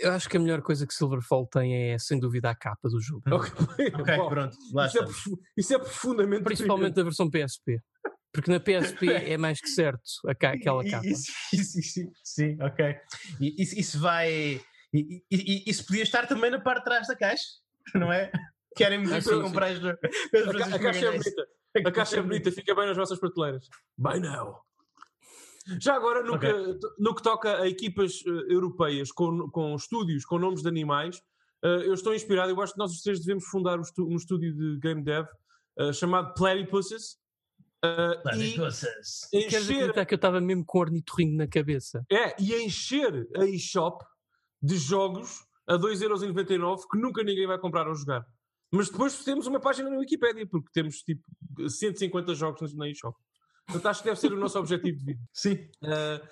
Eu 0.00 0.12
acho 0.12 0.28
que 0.28 0.36
a 0.36 0.40
melhor 0.40 0.62
coisa 0.62 0.86
que 0.86 0.94
Silverfall 0.94 1.46
tem 1.46 1.92
é, 1.92 1.98
sem 1.98 2.18
dúvida, 2.18 2.50
a 2.50 2.54
capa 2.54 2.88
do 2.88 3.00
jogo. 3.00 3.22
Ok, 3.30 3.50
okay 4.00 4.16
pronto. 4.16 4.56
Lá 4.72 4.86
isso, 4.86 4.98
é, 4.98 5.06
isso, 5.56 5.74
é, 5.74 5.78
profundamente. 5.78 6.44
Principalmente 6.44 7.00
a 7.00 7.02
versão 7.02 7.28
PSP. 7.28 7.80
Porque 8.32 8.50
na 8.50 8.60
PSP 8.60 9.06
é 9.10 9.36
mais 9.36 9.60
que 9.60 9.68
certo 9.68 10.02
aquela 10.26 10.88
capa. 10.88 11.06
Isso, 11.06 11.32
isso, 11.52 11.80
isso, 11.80 12.10
sim, 12.22 12.56
ok. 12.60 12.96
Isso, 13.40 13.78
isso 13.78 14.00
vai. 14.00 14.60
Isso 15.30 15.84
podia 15.84 16.02
estar 16.02 16.26
também 16.26 16.50
na 16.50 16.60
parte 16.60 16.80
de 16.80 16.84
trás 16.84 17.06
da 17.08 17.16
caixa, 17.16 17.44
não 17.94 18.12
é? 18.12 18.30
Querem 18.78 19.00
me 19.00 19.08
para 19.08 19.40
comprar 19.42 19.66
as 19.72 19.84
a, 19.84 20.76
a 20.76 20.78
caixa 20.78 21.06
é 21.06 21.10
bonita. 21.10 21.48
A 21.84 21.92
caixa 21.92 22.16
é 22.16 22.22
bonita, 22.22 22.52
fica 22.52 22.74
bem 22.74 22.86
nas 22.86 22.96
vossas 22.96 23.18
prateleiras. 23.18 23.68
Bem 23.98 24.20
não. 24.20 24.56
Já 25.80 25.96
agora, 25.96 26.22
no, 26.22 26.36
okay. 26.36 26.50
que, 26.50 26.78
no 26.98 27.14
que 27.14 27.22
toca 27.22 27.60
a 27.60 27.68
equipas 27.68 28.22
uh, 28.22 28.50
europeias 28.50 29.10
com, 29.12 29.50
com 29.50 29.74
estúdios 29.74 30.24
com 30.24 30.38
nomes 30.38 30.62
de 30.62 30.68
animais, 30.68 31.18
uh, 31.64 31.82
eu 31.84 31.92
estou 31.92 32.14
inspirado. 32.14 32.50
Eu 32.50 32.60
acho 32.62 32.72
que 32.72 32.78
nós 32.78 32.92
os 32.92 33.02
três 33.02 33.20
devemos 33.20 33.44
fundar 33.46 33.78
um, 33.78 33.82
um 33.98 34.16
estúdio 34.16 34.54
de 34.54 34.78
game 34.78 35.02
dev 35.02 35.26
uh, 35.78 35.92
chamado 35.92 36.32
Platypuses. 36.34 37.18
Uh, 37.84 38.22
Platypuses. 38.22 39.28
Encher... 39.32 39.50
Queres 39.50 39.70
acreditar 39.70 40.06
que 40.06 40.14
eu 40.14 40.16
estava 40.16 40.40
mesmo 40.40 40.64
com 40.64 40.78
ornitorrinco 40.78 41.36
na 41.36 41.48
cabeça? 41.48 42.02
É, 42.10 42.40
e 42.40 42.54
encher 42.62 43.28
a 43.36 43.44
eShop 43.44 44.02
de 44.62 44.76
jogos 44.76 45.44
a 45.66 45.74
2,99€ 45.74 46.84
que 46.90 46.98
nunca 46.98 47.22
ninguém 47.22 47.46
vai 47.46 47.58
comprar 47.58 47.86
ou 47.86 47.94
jogar. 47.94 48.24
Mas 48.70 48.90
depois 48.90 49.24
temos 49.24 49.46
uma 49.46 49.60
página 49.60 49.88
na 49.88 49.96
Wikipedia, 49.96 50.46
porque 50.46 50.68
temos 50.72 50.96
tipo 51.02 51.22
150 51.68 52.34
jogos 52.34 52.74
na 52.74 52.88
eShop. 52.88 53.16
Portanto, 53.66 53.86
acho 53.86 54.02
que 54.02 54.08
deve 54.08 54.20
ser 54.20 54.32
o 54.32 54.36
nosso 54.36 54.58
objetivo 54.58 54.98
de 54.98 55.04
vida. 55.04 55.20
Sim. 55.32 55.54
Uh, 55.82 56.24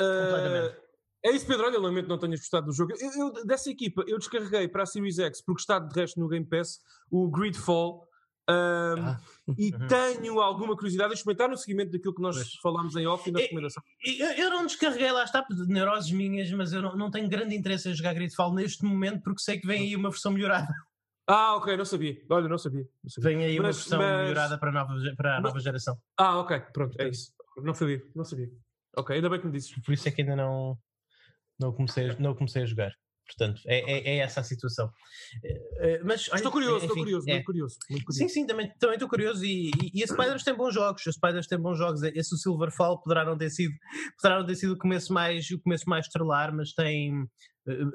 uh, 0.00 0.76
é 1.24 1.30
isso, 1.30 1.46
Pedro. 1.46 1.66
Olha, 1.66 1.78
lamento 1.78 2.08
não 2.08 2.18
tenhas 2.18 2.40
gostado 2.40 2.66
do 2.66 2.72
jogo. 2.72 2.92
Eu, 2.98 3.10
eu, 3.12 3.44
dessa 3.44 3.70
equipa, 3.70 4.04
eu 4.08 4.18
descarreguei 4.18 4.66
para 4.68 4.82
a 4.82 4.86
Series 4.86 5.18
X, 5.18 5.40
porque 5.44 5.60
está 5.60 5.78
de 5.78 5.94
resto 5.98 6.18
no 6.18 6.28
Game 6.28 6.46
Pass, 6.46 6.80
o 7.10 7.28
Gridfall. 7.30 8.08
Um, 8.50 9.04
ah. 9.04 9.20
E 9.56 9.70
tenho 9.86 10.40
alguma 10.40 10.74
curiosidade 10.74 11.12
em 11.12 11.14
experimentar 11.14 11.48
no 11.48 11.56
seguimento 11.56 11.92
daquilo 11.92 12.12
que 12.12 12.20
nós 12.20 12.34
pois. 12.34 12.54
falámos 12.60 12.96
em 12.96 13.06
off 13.06 13.28
e 13.28 13.32
na 13.32 13.38
recomendação. 13.38 13.80
Eu, 14.04 14.30
eu, 14.32 14.50
não 14.50 14.66
descarreguei, 14.66 15.12
lá 15.12 15.22
está, 15.22 15.42
de 15.42 15.68
neuroses 15.68 16.10
minhas, 16.10 16.50
mas 16.50 16.72
eu 16.72 16.82
não, 16.82 16.96
não 16.96 17.10
tenho 17.10 17.28
grande 17.28 17.54
interesse 17.54 17.88
em 17.88 17.94
jogar 17.94 18.14
Gridfall 18.14 18.52
neste 18.52 18.84
momento 18.84 19.22
porque 19.22 19.40
sei 19.40 19.60
que 19.60 19.66
vem 19.66 19.82
aí 19.82 19.96
uma 19.96 20.10
versão 20.10 20.32
melhorada. 20.32 20.74
Ah, 21.26 21.56
ok, 21.56 21.76
não 21.76 21.84
sabia. 21.84 22.20
Olha, 22.30 22.48
não 22.48 22.58
sabia. 22.58 22.88
Não 23.02 23.10
sabia. 23.10 23.30
Vem 23.30 23.44
aí 23.44 23.58
mas, 23.58 23.64
uma 23.64 23.72
versão 23.72 23.98
mas... 23.98 24.20
melhorada 24.22 24.58
para 24.58 24.70
a, 24.70 24.72
nova, 24.72 24.94
para 25.16 25.36
a 25.36 25.40
nova 25.40 25.60
geração. 25.60 25.96
Ah, 26.18 26.38
ok, 26.38 26.60
pronto, 26.72 27.00
é 27.00 27.08
isso. 27.08 27.32
Não 27.58 27.74
sabia, 27.74 28.02
não 28.14 28.24
sabia. 28.24 28.48
Ok, 28.96 29.14
ainda 29.14 29.30
bem 29.30 29.40
que 29.40 29.46
me 29.46 29.52
dizes. 29.52 29.72
Por 29.84 29.92
isso 29.92 30.08
é 30.08 30.10
que 30.10 30.22
ainda 30.22 30.36
não, 30.36 30.76
não, 31.58 31.72
comecei, 31.72 32.14
não 32.18 32.34
comecei 32.34 32.62
a 32.62 32.66
jogar. 32.66 32.92
Portanto, 33.26 33.62
é, 33.66 33.78
é, 33.78 34.16
é 34.16 34.18
essa 34.18 34.40
a 34.40 34.44
situação. 34.44 34.90
Eh, 35.44 35.60
eh, 35.78 36.00
mas, 36.04 36.28
estou 36.34 36.52
curioso, 36.52 36.78
enfim, 36.78 36.86
estou 36.86 36.96
curioso, 36.98 37.30
é. 37.30 37.32
muito 37.34 37.46
curioso, 37.46 37.78
muito 37.88 38.04
curioso. 38.04 38.18
Sim, 38.18 38.28
sim, 38.28 38.46
também, 38.46 38.70
também 38.78 38.94
estou 38.94 39.08
curioso. 39.08 39.44
E, 39.44 39.70
e, 39.70 40.00
e 40.00 40.02
a 40.02 40.06
Spiders 40.06 40.42
tem 40.42 40.54
bons 40.54 40.74
jogos. 40.74 41.06
A 41.06 41.12
Spiders 41.12 41.46
tem 41.46 41.58
bons 41.58 41.78
jogos. 41.78 42.02
Esse 42.02 42.34
o 42.34 42.38
Silverfall 42.38 43.00
poderá 43.00 43.24
não 43.24 43.38
ter 43.38 43.50
sido, 43.50 43.72
poderá 44.20 44.40
não 44.40 44.46
ter 44.46 44.56
sido 44.56 44.74
o 44.74 44.78
começo 44.78 45.12
mais, 45.12 45.50
o 45.50 45.60
começo 45.60 45.88
mais 45.88 46.06
estrelar, 46.06 46.54
mas 46.54 46.72
tem, 46.74 47.26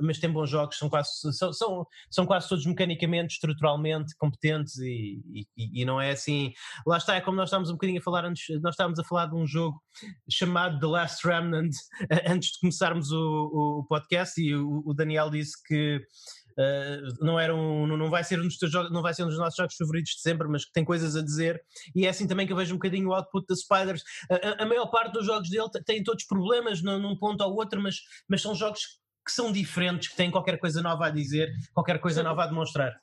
mas 0.02 0.20
tem 0.20 0.32
bons 0.32 0.50
jogos, 0.50 0.78
são 0.78 0.90
quase, 0.90 1.10
são, 1.34 1.54
são, 1.54 1.88
são 2.10 2.26
quase 2.26 2.48
todos 2.48 2.66
mecanicamente, 2.66 3.34
estruturalmente 3.34 4.16
competentes 4.18 4.78
e, 4.78 5.22
e, 5.58 5.82
e, 5.82 5.86
não 5.86 6.00
é 6.00 6.12
assim. 6.12 6.54
Lá 6.86 6.98
está, 6.98 7.16
é 7.16 7.22
como 7.22 7.38
nós 7.38 7.50
estávamos 7.50 7.70
um 7.70 7.74
bocadinho 7.74 8.00
a 8.00 8.04
falar 8.04 8.26
antes, 8.26 8.44
nós 8.62 8.74
estávamos 8.74 9.00
a 9.00 9.04
falar 9.04 9.28
de 9.28 9.36
um 9.36 9.46
jogo 9.46 9.82
chamado 10.30 10.80
The 10.80 10.88
Last 10.88 11.28
Remnant 11.28 11.72
antes 12.28 12.52
de 12.52 12.60
começarmos 12.60 13.12
o, 13.12 13.80
o 13.80 13.86
podcast 13.88 14.42
e 14.42 14.56
o, 14.56 14.84
o 14.86 14.94
Daniel 14.94 15.30
disse 15.30 15.62
que 15.66 16.02
Uh, 16.58 17.24
não, 17.24 17.40
era 17.40 17.56
um, 17.56 17.86
não, 17.86 18.10
vai 18.10 18.24
ser 18.24 18.40
um 18.40 18.48
dos 18.48 18.58
teus 18.58 18.72
jogos, 18.72 18.92
não 18.92 19.04
vai 19.04 19.14
ser 19.14 19.24
um 19.24 19.28
dos 19.28 19.38
nossos 19.38 19.56
jogos 19.56 19.76
favoritos 19.76 20.14
de 20.14 20.22
sempre, 20.22 20.48
mas 20.48 20.66
que 20.66 20.72
tem 20.72 20.84
coisas 20.84 21.16
a 21.16 21.22
dizer, 21.22 21.62
e 21.96 22.08
é 22.08 22.10
assim 22.10 22.26
também 22.26 22.48
que 22.48 22.52
eu 22.52 22.58
vejo 22.58 22.74
um 22.74 22.80
bocadinho 22.80 23.10
o 23.10 23.14
output 23.14 23.46
da 23.48 23.56
Spiders. 23.56 24.02
A, 24.32 24.36
a, 24.36 24.64
a 24.64 24.66
maior 24.66 24.88
parte 24.88 25.14
dos 25.14 25.28
jogos 25.28 25.52
dele 25.52 25.70
têm 25.86 26.04
todos 26.04 26.26
problemas 26.26 26.82
num, 26.82 26.98
num 26.98 27.16
ponto 27.16 27.44
ou 27.44 27.54
outro, 27.54 27.80
mas, 27.80 27.98
mas 28.28 28.42
são 28.42 28.56
jogos 28.56 28.82
que 29.28 29.34
são 29.34 29.52
diferentes, 29.52 30.08
que 30.08 30.16
têm 30.16 30.32
qualquer 30.32 30.58
coisa 30.58 30.82
nova 30.82 31.08
a 31.08 31.10
dizer, 31.10 31.54
qualquer 31.74 32.00
coisa 32.00 32.24
nova 32.24 32.46
a 32.46 32.48
demonstrar. 32.48 32.98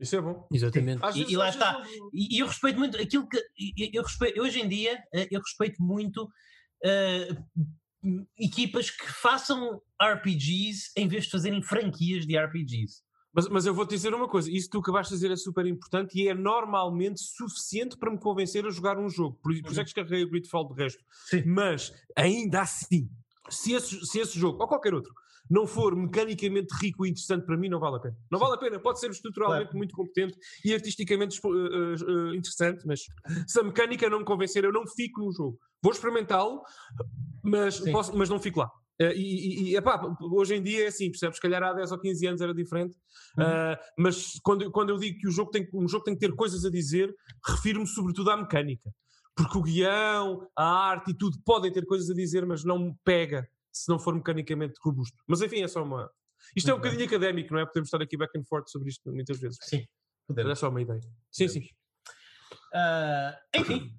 Isso 0.00 0.16
é 0.16 0.20
bom. 0.20 0.46
Exatamente. 0.52 1.00
E, 1.14 1.32
e, 1.32 1.36
lá 1.36 1.48
está. 1.48 1.82
E, 2.12 2.36
e, 2.36 2.38
eu 2.38 2.46
respeito 2.46 2.78
muito 2.78 2.96
aquilo 2.96 3.28
que. 3.28 3.38
Eu 3.92 4.02
respeito, 4.02 4.40
hoje 4.40 4.60
em 4.60 4.68
dia, 4.68 5.02
eh, 5.12 5.28
eu 5.30 5.40
respeito 5.40 5.82
muito 5.82 6.24
uh, 6.24 8.22
equipas 8.38 8.90
que 8.90 9.06
façam 9.06 9.80
RPGs 10.00 10.90
em 10.96 11.08
vez 11.08 11.24
de 11.24 11.30
fazerem 11.30 11.62
franquias 11.62 12.26
de 12.26 12.38
RPGs. 12.38 13.02
Mas, 13.32 13.48
mas 13.48 13.64
eu 13.66 13.74
vou-te 13.74 13.90
dizer 13.90 14.12
uma 14.12 14.28
coisa: 14.28 14.50
isso 14.50 14.66
que 14.66 14.72
tu 14.72 14.80
acabaste 14.80 15.12
de 15.12 15.16
dizer 15.16 15.32
é 15.32 15.36
super 15.36 15.66
importante 15.66 16.20
e 16.20 16.28
é 16.28 16.34
normalmente 16.34 17.20
suficiente 17.20 17.96
para 17.96 18.10
me 18.10 18.18
convencer 18.18 18.66
a 18.66 18.70
jogar 18.70 18.98
um 18.98 19.08
jogo. 19.08 19.38
Por, 19.42 19.52
por 19.62 19.70
isso 19.70 19.80
é 19.80 19.84
que 19.84 19.94
descarreguei 19.94 20.24
o 20.24 20.30
Gridfall 20.30 20.68
de 20.68 20.82
resto. 20.82 21.02
Sim. 21.26 21.42
Mas 21.46 21.92
ainda 22.16 22.60
assim, 22.60 23.08
se 23.48 23.72
esse, 23.72 24.06
se 24.06 24.20
esse 24.20 24.38
jogo, 24.38 24.60
ou 24.60 24.68
qualquer 24.68 24.94
outro, 24.94 25.12
não 25.50 25.66
for 25.66 25.94
mecanicamente 25.94 26.74
rico 26.80 27.04
e 27.04 27.10
interessante 27.10 27.44
para 27.44 27.56
mim, 27.56 27.68
não 27.68 27.80
vale 27.80 27.96
a 27.96 28.00
pena. 28.00 28.16
Não 28.30 28.38
vale 28.38 28.54
a 28.54 28.58
pena. 28.58 28.78
Pode 28.78 29.00
ser 29.00 29.10
estruturalmente 29.10 29.64
claro. 29.64 29.76
muito 29.76 29.94
competente 29.94 30.36
e 30.64 30.72
artisticamente 30.72 31.40
uh, 31.44 31.48
uh, 31.48 32.34
interessante, 32.34 32.86
mas 32.86 33.00
se 33.46 33.60
a 33.60 33.62
mecânica 33.62 34.08
não 34.08 34.20
me 34.20 34.24
convencer, 34.24 34.64
eu 34.64 34.72
não 34.72 34.86
fico 34.86 35.20
no 35.20 35.32
jogo. 35.32 35.58
Vou 35.82 35.92
experimentá-lo, 35.92 36.62
mas, 37.42 37.80
posso, 37.80 38.16
mas 38.16 38.28
não 38.28 38.38
fico 38.38 38.60
lá. 38.60 38.70
Uh, 39.00 39.12
e, 39.14 39.70
e 39.70 39.76
epá, 39.76 40.00
hoje 40.20 40.54
em 40.54 40.62
dia 40.62 40.84
é 40.84 40.86
assim, 40.88 41.10
percebes? 41.10 41.36
Se 41.36 41.42
calhar 41.42 41.62
há 41.62 41.72
10 41.72 41.92
ou 41.92 41.98
15 41.98 42.26
anos 42.26 42.40
era 42.40 42.54
diferente, 42.54 42.96
uhum. 43.36 43.44
uh, 43.44 43.76
mas 43.98 44.38
quando, 44.42 44.70
quando 44.70 44.90
eu 44.90 44.96
digo 44.96 45.18
que 45.18 45.28
o 45.28 45.32
jogo 45.32 45.50
tem, 45.50 45.68
um 45.74 45.88
jogo 45.88 46.04
tem 46.04 46.14
que 46.14 46.20
ter 46.20 46.34
coisas 46.34 46.64
a 46.64 46.70
dizer, 46.70 47.12
refiro-me 47.44 47.86
sobretudo 47.86 48.30
à 48.30 48.36
mecânica. 48.36 48.90
Porque 49.34 49.58
o 49.58 49.62
guião, 49.62 50.48
a 50.56 50.64
arte 50.64 51.12
e 51.12 51.14
tudo 51.14 51.38
podem 51.44 51.72
ter 51.72 51.86
coisas 51.86 52.10
a 52.10 52.14
dizer, 52.14 52.44
mas 52.44 52.64
não 52.64 52.78
me 52.78 52.94
pega 53.04 53.48
se 53.72 53.88
não 53.88 53.98
for 53.98 54.14
mecanicamente 54.14 54.74
robusto. 54.82 55.16
Mas 55.26 55.40
enfim, 55.40 55.62
é 55.62 55.68
só 55.68 55.82
uma. 55.82 56.10
Isto 56.54 56.66
Muito 56.66 56.70
é 56.70 56.74
um 56.74 56.76
bem. 56.76 56.90
bocadinho 56.90 57.08
académico, 57.08 57.54
não 57.54 57.60
é? 57.60 57.66
Podemos 57.66 57.88
estar 57.88 58.02
aqui 58.02 58.16
back 58.16 58.38
and 58.38 58.44
forth 58.44 58.68
sobre 58.68 58.90
isto 58.90 59.10
muitas 59.10 59.38
vezes. 59.40 59.58
Sim, 59.62 59.86
podemos. 60.26 60.50
Mas 60.50 60.58
é 60.58 60.60
só 60.60 60.68
uma 60.68 60.82
ideia. 60.82 61.00
Sim, 61.30 61.46
podemos. 61.46 61.68
sim. 61.68 61.74
Uh, 62.74 63.60
enfim, 63.60 63.94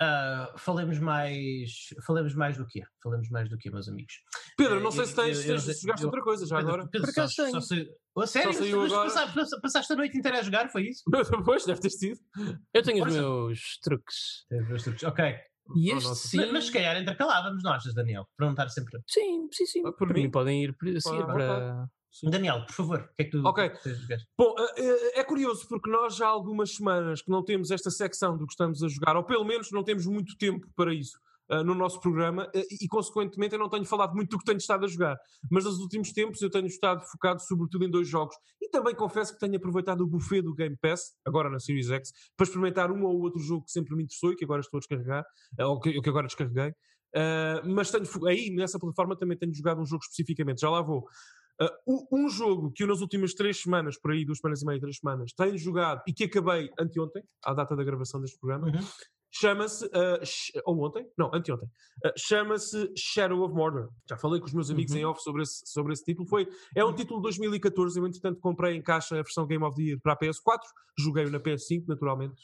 uh, 0.00 0.58
falemos 0.58 0.98
mais. 0.98 1.88
Falemos 2.06 2.34
mais 2.34 2.56
do 2.56 2.66
que 2.66 2.82
Falemos 3.02 3.28
mais 3.28 3.48
do 3.48 3.58
que, 3.58 3.70
meus 3.70 3.88
amigos. 3.88 4.14
Pedro, 4.56 4.80
não 4.80 4.90
sei 4.90 5.06
se 5.06 5.14
tens, 5.14 5.44
eu, 5.44 5.56
eu, 5.56 5.62
tens, 5.62 5.80
jogaste 5.80 6.06
outra 6.06 6.22
coisa 6.22 6.46
já 6.46 6.56
Pedro, 6.56 6.72
agora. 6.72 6.88
Pedro, 6.88 7.06
Por 7.06 7.10
acaso 7.10 7.34
só, 7.34 7.60
sei, 7.60 7.90
oh, 8.14 8.26
sério? 8.26 8.52
Só 8.52 8.60
saiu 8.60 8.82
agora... 8.82 9.04
passaste, 9.04 9.60
passaste 9.60 9.92
a 9.92 9.96
noite 9.96 10.18
inteira 10.18 10.38
a 10.38 10.42
jogar, 10.42 10.70
foi 10.70 10.88
isso? 10.88 11.02
pois, 11.44 11.64
deve 11.64 11.80
ter 11.80 11.90
sido. 11.90 12.18
Eu 12.72 12.82
tenho 12.82 13.04
os 13.04 13.12
meus 13.12 13.78
truques. 13.82 14.44
Tens 14.48 14.62
os 14.62 14.68
meus 14.68 14.82
truques, 14.82 15.02
ok. 15.04 15.34
E 15.76 15.92
este 15.92 16.08
oh, 16.08 16.14
sim. 16.14 16.36
Mas, 16.38 16.52
mas 16.52 16.64
se 16.66 16.72
calhar 16.72 17.00
intercalávamos, 17.00 17.62
não 17.62 17.72
achas, 17.72 17.94
Daniel? 17.94 18.26
Para 18.36 18.46
não 18.46 18.52
estar 18.52 18.68
sempre. 18.68 19.00
Sim, 19.06 19.48
sim, 19.52 19.66
sim. 19.66 19.80
Ah, 19.80 19.92
por, 19.92 20.08
por 20.08 20.14
mim, 20.14 20.24
mim 20.24 20.30
podem 20.30 20.64
ir 20.64 20.76
para. 20.76 21.88
Sim. 22.12 22.28
Daniel, 22.28 22.66
por 22.66 22.74
favor, 22.74 23.00
o 23.00 23.14
que 23.16 23.22
é 23.22 23.24
que 23.24 23.30
tu 23.30 23.46
Ok. 23.46 23.72
Bom, 24.36 24.54
eh, 24.58 24.82
eh, 25.16 25.20
é 25.20 25.24
curioso 25.24 25.66
porque 25.66 25.90
nós 25.90 26.14
já 26.14 26.26
há 26.26 26.28
algumas 26.28 26.74
semanas 26.74 27.22
que 27.22 27.30
não 27.30 27.42
temos 27.42 27.70
esta 27.70 27.90
secção 27.90 28.36
do 28.36 28.46
que 28.46 28.52
estamos 28.52 28.82
a 28.82 28.88
jogar, 28.88 29.16
ou 29.16 29.24
pelo 29.24 29.44
menos 29.46 29.70
não 29.72 29.82
temos 29.82 30.04
muito 30.04 30.36
tempo 30.36 30.66
para 30.76 30.92
isso. 30.92 31.18
Uh, 31.52 31.62
no 31.62 31.74
nosso 31.74 32.00
programa 32.00 32.46
uh, 32.46 32.66
e, 32.80 32.88
consequentemente, 32.88 33.54
eu 33.54 33.58
não 33.58 33.68
tenho 33.68 33.84
falado 33.84 34.14
muito 34.14 34.30
do 34.30 34.38
que 34.38 34.44
tenho 34.44 34.56
estado 34.56 34.86
a 34.86 34.88
jogar. 34.88 35.18
Mas 35.50 35.64
nos 35.64 35.78
últimos 35.80 36.10
tempos 36.10 36.40
eu 36.40 36.50
tenho 36.50 36.66
estado 36.66 37.04
focado 37.04 37.42
sobretudo 37.42 37.84
em 37.84 37.90
dois 37.90 38.08
jogos 38.08 38.34
e 38.60 38.70
também 38.70 38.94
confesso 38.94 39.34
que 39.34 39.38
tenho 39.38 39.56
aproveitado 39.56 40.00
o 40.00 40.06
buffet 40.06 40.40
do 40.40 40.54
Game 40.54 40.76
Pass, 40.80 41.12
agora 41.26 41.50
na 41.50 41.58
Series 41.58 41.90
X, 41.90 42.10
para 42.36 42.44
experimentar 42.44 42.90
um 42.90 43.04
ou 43.04 43.20
outro 43.20 43.38
jogo 43.38 43.66
que 43.66 43.70
sempre 43.70 43.94
me 43.94 44.04
interessou 44.04 44.32
e 44.32 44.36
que 44.36 44.44
agora 44.44 44.60
estou 44.60 44.78
a 44.78 44.80
descarregar, 44.80 45.24
uh, 45.60 45.64
ou 45.64 45.78
que, 45.78 46.00
que 46.00 46.08
agora 46.08 46.26
descarreguei. 46.26 46.72
mas 47.66 47.90
tenho, 47.90 48.06
aí, 48.26 48.50
nessa 48.54 48.78
plataforma, 48.78 49.14
também 49.14 49.36
tenho 49.36 49.52
jogado 49.52 49.80
um 49.80 49.86
jogo 49.86 50.02
especificamente, 50.02 50.62
já 50.62 50.70
lá 50.70 50.80
vou. 50.80 51.04
Uh, 51.60 52.06
um 52.10 52.28
jogo 52.28 52.72
que 52.72 52.82
eu 52.82 52.86
nas 52.86 53.00
últimas 53.00 53.34
três 53.34 53.60
semanas, 53.60 53.98
por 53.98 54.12
aí, 54.12 54.24
duas 54.24 54.38
semanas 54.38 54.62
e 54.62 54.66
meia, 54.66 54.80
três 54.80 54.96
semanas, 54.96 55.32
tenho 55.36 55.58
jogado 55.58 56.02
e 56.08 56.12
que 56.12 56.24
acabei 56.24 56.70
anteontem, 56.78 57.22
à 57.44 57.52
data 57.52 57.76
da 57.76 57.84
gravação 57.84 58.20
deste 58.20 58.38
programa, 58.38 58.68
uhum. 58.68 58.84
Chama-se, 59.32 59.86
uh, 59.86 60.62
ou 60.66 60.84
ontem, 60.84 61.06
não, 61.16 61.34
anteontem, 61.34 61.68
uh, 62.04 62.12
chama-se 62.16 62.92
Shadow 62.96 63.42
of 63.42 63.54
Mordor. 63.54 63.88
Já 64.08 64.16
falei 64.16 64.38
com 64.40 64.46
os 64.46 64.52
meus 64.52 64.70
amigos 64.70 64.92
uhum. 64.92 64.98
em 64.98 65.04
off 65.04 65.22
sobre 65.22 65.42
esse, 65.42 65.62
sobre 65.66 65.92
esse 65.92 66.04
título. 66.04 66.28
Foi, 66.28 66.46
é 66.76 66.84
um 66.84 66.94
título 66.94 67.20
de 67.20 67.24
2014, 67.24 67.98
eu 67.98 68.06
entretanto 68.06 68.40
comprei 68.40 68.76
em 68.76 68.82
caixa 68.82 69.14
a 69.14 69.22
versão 69.22 69.46
Game 69.46 69.64
of 69.64 69.74
the 69.76 69.82
Year 69.82 70.00
para 70.02 70.12
a 70.12 70.18
PS4, 70.18 70.60
joguei-o 70.98 71.30
na 71.30 71.40
PS5, 71.40 71.84
naturalmente. 71.88 72.34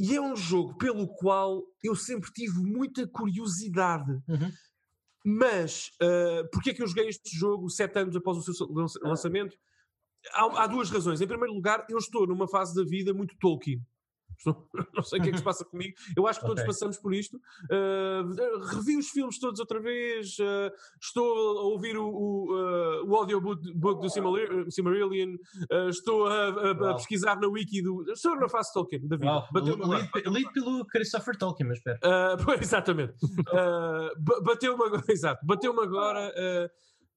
e 0.00 0.16
é 0.16 0.20
um 0.20 0.34
jogo 0.34 0.76
pelo 0.78 1.06
qual 1.06 1.62
eu 1.82 1.94
sempre 1.94 2.32
tive 2.32 2.58
muita 2.58 3.06
curiosidade. 3.06 4.12
Uhum. 4.26 4.50
Mas, 5.24 5.90
uh, 6.02 6.48
porquê 6.52 6.70
é 6.70 6.74
que 6.74 6.82
eu 6.82 6.86
joguei 6.86 7.08
este 7.08 7.34
jogo 7.34 7.70
sete 7.70 7.98
anos 7.98 8.14
após 8.14 8.36
o 8.36 8.42
seu 8.42 8.68
lançamento? 9.02 9.56
Há, 10.32 10.64
há, 10.64 10.66
duas 10.66 10.90
razões. 10.90 11.20
Em 11.20 11.26
primeiro 11.26 11.54
lugar, 11.54 11.86
eu 11.88 11.96
estou 11.96 12.26
numa 12.26 12.46
fase 12.46 12.74
da 12.74 12.84
vida 12.84 13.14
muito 13.14 13.34
Tolkien. 13.38 13.80
não 14.94 15.02
sei 15.02 15.18
o 15.18 15.22
que 15.22 15.28
é 15.28 15.32
que 15.32 15.38
se 15.38 15.44
passa 15.44 15.64
comigo. 15.64 15.94
Eu 16.16 16.26
acho 16.26 16.40
que 16.40 16.46
todos 16.46 16.62
okay. 16.62 16.72
passamos 16.72 16.98
por 16.98 17.14
isto. 17.14 17.36
Uh, 17.64 18.60
revi 18.74 18.96
os 18.96 19.08
filmes 19.08 19.38
todos 19.38 19.60
outra 19.60 19.80
vez. 19.80 20.38
Uh, 20.38 20.70
estou 21.00 21.58
a 21.58 21.62
ouvir 21.62 21.96
o, 21.96 22.06
o, 22.06 22.54
uh, 22.54 23.06
o 23.06 23.16
audiobook 23.16 24.00
do 24.00 24.10
Silmarillion. 24.70 25.36
estou 25.88 26.26
a, 26.26 26.48
a, 26.48 26.90
a, 26.90 26.94
pesquisar 26.94 27.40
na 27.40 27.48
wiki 27.48 27.82
do. 27.82 28.04
Estou 28.10 28.36
na 28.36 28.48
fase 28.48 28.72
Tolkien 28.72 29.06
da 29.06 29.16
vida. 29.16 29.32
Wow. 29.32 29.44
Bateu 29.52 29.76
Lido 30.32 30.52
pelo 30.52 30.86
Christopher 30.86 31.36
Tolkien, 31.36 31.68
mas 31.68 31.78
espera. 31.78 31.98
exatamente. 32.60 33.14
Bateu-me 34.42 34.84
agora. 34.84 35.04
Exato. 35.08 35.44
Bateu-me 35.46 35.80
agora 35.82 36.32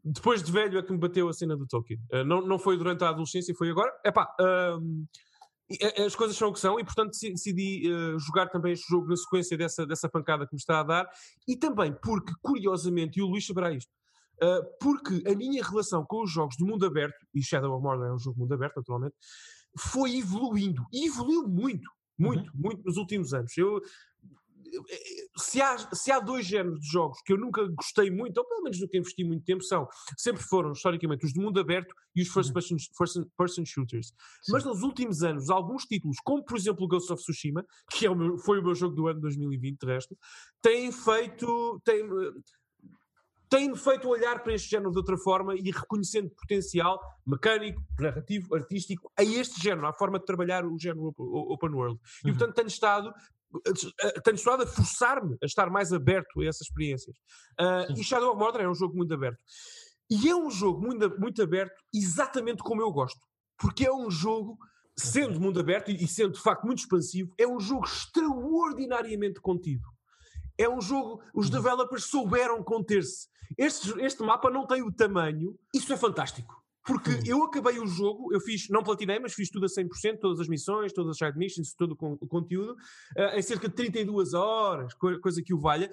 depois 0.04 0.42
de 0.42 0.52
velho 0.52 0.80
é 0.80 0.84
que 0.84 0.92
me 0.92 0.98
bateu 0.98 1.28
a 1.28 1.34
cena 1.34 1.56
do 1.56 1.68
Tolkien. 1.68 2.00
Uh, 2.12 2.24
não, 2.24 2.42
não 2.42 2.58
foi 2.58 2.78
durante 2.78 3.04
a 3.04 3.10
adolescência, 3.10 3.54
foi 3.56 3.70
agora. 3.70 3.92
Epá, 4.06 4.34
uh, 4.40 5.08
as 6.06 6.16
coisas 6.16 6.38
são 6.38 6.50
o 6.50 6.54
que 6.54 6.60
são 6.60 6.80
e, 6.80 6.84
portanto, 6.84 7.12
decidi 7.12 7.92
uh, 7.92 8.18
jogar 8.20 8.48
também 8.48 8.74
este 8.74 8.88
jogo 8.88 9.08
na 9.08 9.18
sequência 9.18 9.58
dessa, 9.58 9.86
dessa 9.86 10.08
pancada 10.08 10.48
que 10.48 10.54
me 10.54 10.60
está 10.60 10.80
a 10.80 10.84
dar 10.84 11.10
e 11.48 11.58
também 11.58 11.94
porque, 11.94 12.34
curiosamente, 12.42 13.20
e 13.20 13.22
o 13.22 13.28
Luís 13.28 13.46
saberá 13.46 13.74
isto, 13.74 13.92
uh, 14.42 14.64
porque 14.80 15.24
a 15.30 15.36
minha 15.36 15.62
relação 15.64 16.06
com 16.06 16.24
os 16.24 16.32
jogos 16.32 16.56
de 16.56 16.64
mundo 16.64 16.86
aberto, 16.86 17.18
e 17.34 17.44
Shadow 17.44 17.74
of 17.74 17.84
Mordor 17.84 18.08
é 18.08 18.14
um 18.14 18.20
jogo 18.20 18.36
de 18.36 18.42
mundo 18.42 18.54
aberto, 18.54 18.78
naturalmente, 18.78 19.16
foi 19.78 20.18
evoluindo 20.18 20.86
e 20.94 21.08
evoluiu 21.08 21.48
muito, 21.48 21.90
muito, 22.18 22.50
uhum. 22.54 22.62
muito 22.62 22.84
nos 22.84 22.96
últimos 22.98 23.34
anos. 23.34 23.56
Eu 23.58 23.82
se 25.38 25.62
há, 25.62 25.78
se 25.94 26.12
há 26.12 26.20
dois 26.20 26.46
géneros 26.46 26.80
de 26.80 26.88
jogos 26.88 27.20
que 27.26 27.34
eu 27.34 27.38
nunca 27.38 27.66
gostei 27.68 28.10
muito, 28.10 28.38
ou 28.38 28.46
pelo 28.46 28.64
menos 28.64 28.80
nunca 28.80 28.98
investi 28.98 29.24
muito 29.24 29.44
tempo, 29.44 29.64
são 29.64 29.88
sempre 30.18 30.42
foram, 30.44 30.72
historicamente, 30.72 31.26
os 31.26 31.34
de 31.34 31.40
mundo 31.40 31.60
aberto 31.60 31.94
e 32.16 32.22
os 32.22 32.28
first 32.30 32.50
uhum. 32.50 32.54
person, 32.54 32.76
first 32.98 33.18
person 33.38 33.66
shooters. 33.66 34.08
Sim. 34.42 34.52
Mas 34.52 34.66
nos 34.66 34.82
últimos 34.82 35.24
anos, 35.24 35.50
alguns 35.50 35.84
títulos, 35.86 36.18
como 36.24 36.44
por 36.44 36.58
exemplo 36.58 36.86
o 36.86 36.88
Ghost 36.88 37.12
of 37.12 37.22
Tsushima, 37.22 37.66
que 37.92 38.06
é 38.06 38.10
o 38.10 38.16
meu, 38.16 38.38
foi 38.40 38.60
o 38.60 38.64
meu 38.64 38.76
jogo 38.76 38.96
do 38.96 39.08
ano 39.08 39.22
2020, 39.22 39.80
de 39.80 39.86
resto, 39.86 40.18
têm 40.62 40.92
feito. 40.92 41.82
Têm, 41.84 42.04
tem-me 43.50 43.78
feito 43.78 44.08
olhar 44.10 44.44
para 44.44 44.54
este 44.54 44.70
género 44.70 44.92
de 44.92 44.98
outra 44.98 45.18
forma 45.18 45.56
e 45.56 45.72
reconhecendo 45.72 46.30
potencial 46.32 47.00
mecânico, 47.26 47.82
narrativo, 48.00 48.54
artístico 48.56 49.12
a 49.18 49.24
este 49.24 49.62
género, 49.62 49.88
à 49.88 49.94
forma 49.94 50.20
de 50.20 50.26
trabalhar 50.26 50.66
o 50.66 50.78
género 50.78 51.14
open 51.18 51.70
world. 51.70 52.00
E, 52.24 52.28
uhum. 52.28 52.38
portanto, 52.38 52.56
tenho 52.56 52.68
estado 52.68 53.14
tenho 54.24 54.36
estado 54.36 54.64
a 54.64 54.68
forçar-me 54.68 55.38
a 55.42 55.46
estar 55.46 55.70
mais 55.70 55.94
aberto 55.94 56.42
a 56.42 56.46
essas 56.46 56.68
experiências. 56.68 57.16
Uh, 57.60 58.00
e 58.00 58.04
Shadow 58.04 58.32
of 58.32 58.40
Mordor 58.40 58.62
é 58.62 58.70
um 58.70 58.76
jogo 58.76 58.96
muito 58.96 59.14
aberto. 59.14 59.40
E 60.10 60.30
é 60.30 60.36
um 60.36 60.50
jogo 60.50 60.82
muito, 60.82 61.20
muito 61.20 61.42
aberto 61.42 61.76
exatamente 61.94 62.64
como 62.64 62.82
eu 62.82 62.92
gosto. 62.92 63.20
Porque 63.58 63.86
é 63.86 63.92
um 63.92 64.10
jogo, 64.10 64.58
sendo 64.98 65.40
mundo 65.40 65.60
aberto 65.60 65.90
e 65.92 66.08
sendo 66.08 66.34
de 66.34 66.42
facto 66.42 66.66
muito 66.66 66.80
expansivo, 66.80 67.34
é 67.38 67.48
um 67.48 67.60
jogo 67.60 67.86
extraordinariamente 67.86 69.42
contido. 69.42 69.88
É 70.58 70.68
um 70.68 70.82
jogo, 70.82 71.22
os 71.34 71.48
uhum. 71.48 71.52
developers 71.52 72.06
souberam 72.06 72.64
conter-se. 72.64 73.28
Este, 73.58 74.00
este 74.02 74.24
mapa 74.24 74.50
não 74.50 74.66
tem 74.66 74.82
o 74.82 74.92
tamanho, 74.92 75.58
isso 75.74 75.92
é 75.94 75.98
fantástico. 75.98 76.56
Porque 76.88 77.10
hum. 77.10 77.20
eu 77.26 77.44
acabei 77.44 77.80
o 77.80 77.86
jogo, 77.86 78.34
eu 78.34 78.40
fiz, 78.40 78.70
não 78.70 78.82
platinei, 78.82 79.20
mas 79.20 79.34
fiz 79.34 79.50
tudo 79.50 79.66
a 79.66 79.70
100%, 79.70 80.20
todas 80.22 80.40
as 80.40 80.48
missões, 80.48 80.94
todas 80.94 81.12
as 81.12 81.18
side 81.18 81.38
missions, 81.38 81.74
todo 81.74 81.98
o, 82.00 82.28
conteúdo, 82.28 82.78
uh, 83.18 83.36
em 83.38 83.42
cerca 83.42 83.68
de 83.68 83.76
32 83.76 84.34
horas, 84.34 84.94
coisa 84.94 85.44
que 85.44 85.54
o 85.54 85.60
valha. 85.60 85.92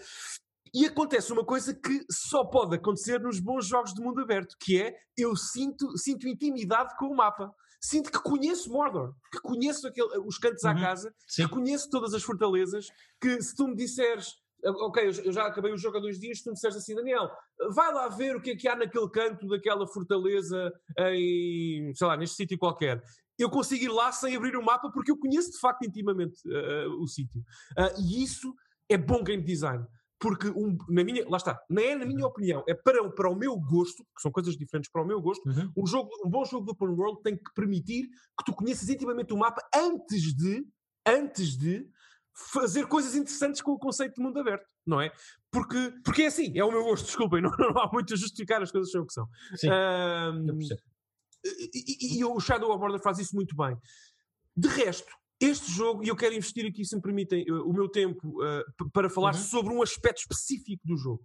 E 0.73 0.87
acontece 0.87 1.33
uma 1.33 1.45
coisa 1.45 1.75
que 1.75 2.05
só 2.09 2.45
pode 2.45 2.77
acontecer 2.77 3.21
nos 3.21 3.41
bons 3.41 3.67
jogos 3.67 3.93
de 3.93 4.01
mundo 4.01 4.21
aberto, 4.21 4.57
que 4.59 4.81
é 4.81 4.97
eu 5.17 5.35
sinto, 5.37 5.99
sinto 5.99 6.29
intimidade 6.29 6.97
com 6.97 7.07
o 7.07 7.17
mapa. 7.17 7.53
Sinto 7.81 8.11
que 8.11 8.19
conheço 8.19 8.71
Mordor, 8.71 9.13
que 9.31 9.39
conheço 9.41 9.87
aquele, 9.87 10.09
os 10.25 10.39
cantos 10.39 10.65
uhum. 10.65 10.71
à 10.71 10.75
casa, 10.75 11.15
Sim. 11.29 11.43
que 11.43 11.49
conheço 11.51 11.91
todas 11.91 12.15
as 12.15 12.23
fortalezas, 12.23 12.87
que 13.21 13.43
se 13.43 13.55
tu 13.55 13.69
me 13.69 13.77
disseres 13.77 14.33
ok, 14.65 15.07
eu 15.25 15.33
já 15.33 15.47
acabei 15.47 15.73
o 15.73 15.77
jogo 15.77 15.99
há 15.99 16.01
dois 16.01 16.19
dias, 16.19 16.41
tu 16.41 16.49
me 16.49 16.55
disseste 16.55 16.79
assim, 16.79 16.95
Daniel, 16.95 17.31
vai 17.75 17.93
lá 17.93 18.09
ver 18.09 18.37
o 18.37 18.41
que 18.41 18.51
é 18.51 18.57
que 18.57 18.69
há 18.69 18.77
naquele 18.77 19.09
canto 19.11 19.47
daquela 19.47 19.87
fortaleza 19.87 20.73
em, 20.99 21.93
sei 21.95 22.07
lá, 22.07 22.17
neste 22.17 22.37
sítio 22.37 22.59
qualquer. 22.59 23.03
Eu 23.39 23.51
consigo 23.51 23.85
ir 23.85 23.89
lá 23.89 24.13
sem 24.13 24.37
abrir 24.37 24.57
o 24.57 24.65
mapa 24.65 24.91
porque 24.93 25.11
eu 25.11 25.19
conheço 25.19 25.51
de 25.51 25.59
facto 25.59 25.85
intimamente 25.85 26.41
uh, 26.47 27.03
o 27.03 27.07
sítio. 27.07 27.41
Uh, 27.77 28.01
e 28.01 28.23
isso 28.23 28.55
é 28.89 28.97
bom 28.97 29.23
game 29.23 29.43
design. 29.43 29.85
Porque, 30.21 30.49
um, 30.49 30.79
na 30.89 31.05
minha, 31.05 31.29
lá 31.29 31.37
está, 31.37 31.61
não 31.69 31.83
é 31.83 31.95
na 31.95 32.07
minha 32.07 32.27
opinião, 32.27 32.65
é 32.67 32.73
para, 32.73 33.11
para 33.11 33.29
o 33.29 33.35
meu 33.35 33.57
gosto, 33.59 34.03
que 34.05 34.23
são 34.23 34.31
coisas 34.31 34.57
diferentes 34.57 34.91
para 34.91 35.03
o 35.03 35.07
meu 35.07 35.21
gosto, 35.21 35.47
uhum. 35.47 35.71
um, 35.77 35.87
jogo, 35.87 36.09
um 36.25 36.31
bom 36.31 36.45
jogo 36.47 36.65
de 36.65 36.73
open 36.73 36.97
world 36.97 37.23
tem 37.23 37.37
que 37.37 37.53
permitir 37.55 38.05
que 38.07 38.45
tu 38.47 38.55
conheças 38.55 38.89
intimamente 38.89 39.35
o 39.35 39.37
mapa 39.37 39.61
antes 39.75 40.35
de, 40.35 40.67
antes 41.07 41.59
de 41.59 41.87
fazer 42.35 42.87
coisas 42.87 43.15
interessantes 43.15 43.61
com 43.63 43.73
o 43.73 43.79
conceito 43.79 44.15
de 44.15 44.23
mundo 44.23 44.39
aberto, 44.39 44.67
não 44.87 45.01
é? 45.01 45.13
Porque, 45.51 45.93
porque 46.05 46.23
é 46.23 46.27
assim, 46.27 46.59
é 46.59 46.65
o 46.65 46.71
meu 46.71 46.83
gosto, 46.83 47.07
desculpem, 47.07 47.41
não, 47.43 47.51
não 47.51 47.79
há 47.81 47.91
muito 47.93 48.13
a 48.13 48.17
justificar, 48.17 48.63
as 48.63 48.73
coisas 48.73 48.91
são 48.91 49.03
o 49.03 49.07
que 49.07 49.13
são. 49.13 49.27
Sim, 49.57 49.71
um, 49.71 50.59
e, 51.45 52.19
e, 52.19 52.25
o 52.25 52.41
Shadow 52.41 52.71
of 52.71 52.81
Mordor 52.81 53.01
faz 53.01 53.19
isso 53.19 53.37
muito 53.37 53.55
bem. 53.55 53.77
De 54.57 54.69
resto, 54.69 55.13
este 55.41 55.71
jogo, 55.71 56.03
e 56.05 56.09
eu 56.09 56.17
quero 56.17 56.35
investir 56.35 56.67
aqui, 56.67 56.85
se 56.85 56.97
me 56.97 57.03
permitem, 57.03 57.45
uh, 57.51 57.69
o 57.69 57.73
meu 57.73 57.89
tempo 57.89 58.43
uh, 58.43 58.91
para 58.93 59.11
falar 59.11 59.35
uhum. 59.35 59.41
sobre 59.41 59.75
um 59.75 59.83
aspecto 59.83 60.21
específico 60.21 60.83
do 60.87 60.97
jogo, 60.97 61.23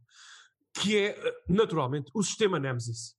que 0.74 0.98
é, 0.98 1.12
uh, 1.12 1.54
naturalmente, 1.54 2.12
o 2.14 2.22
sistema 2.22 2.60
Nemesis. 2.60 3.16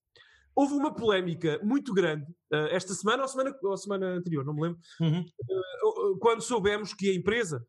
Houve 0.54 0.74
uma 0.74 0.94
polémica 0.94 1.58
muito 1.62 1.94
grande 1.94 2.30
uh, 2.52 2.68
esta 2.70 2.92
semana 2.92 3.22
ou 3.22 3.28
semana, 3.28 3.56
ou 3.62 3.76
semana 3.76 4.06
anterior, 4.08 4.44
não 4.44 4.54
me 4.54 4.62
lembro, 4.62 4.80
uhum. 5.00 5.20
uh, 5.20 6.18
quando 6.18 6.42
soubemos 6.42 6.92
que 6.92 7.08
a 7.10 7.14
empresa 7.14 7.66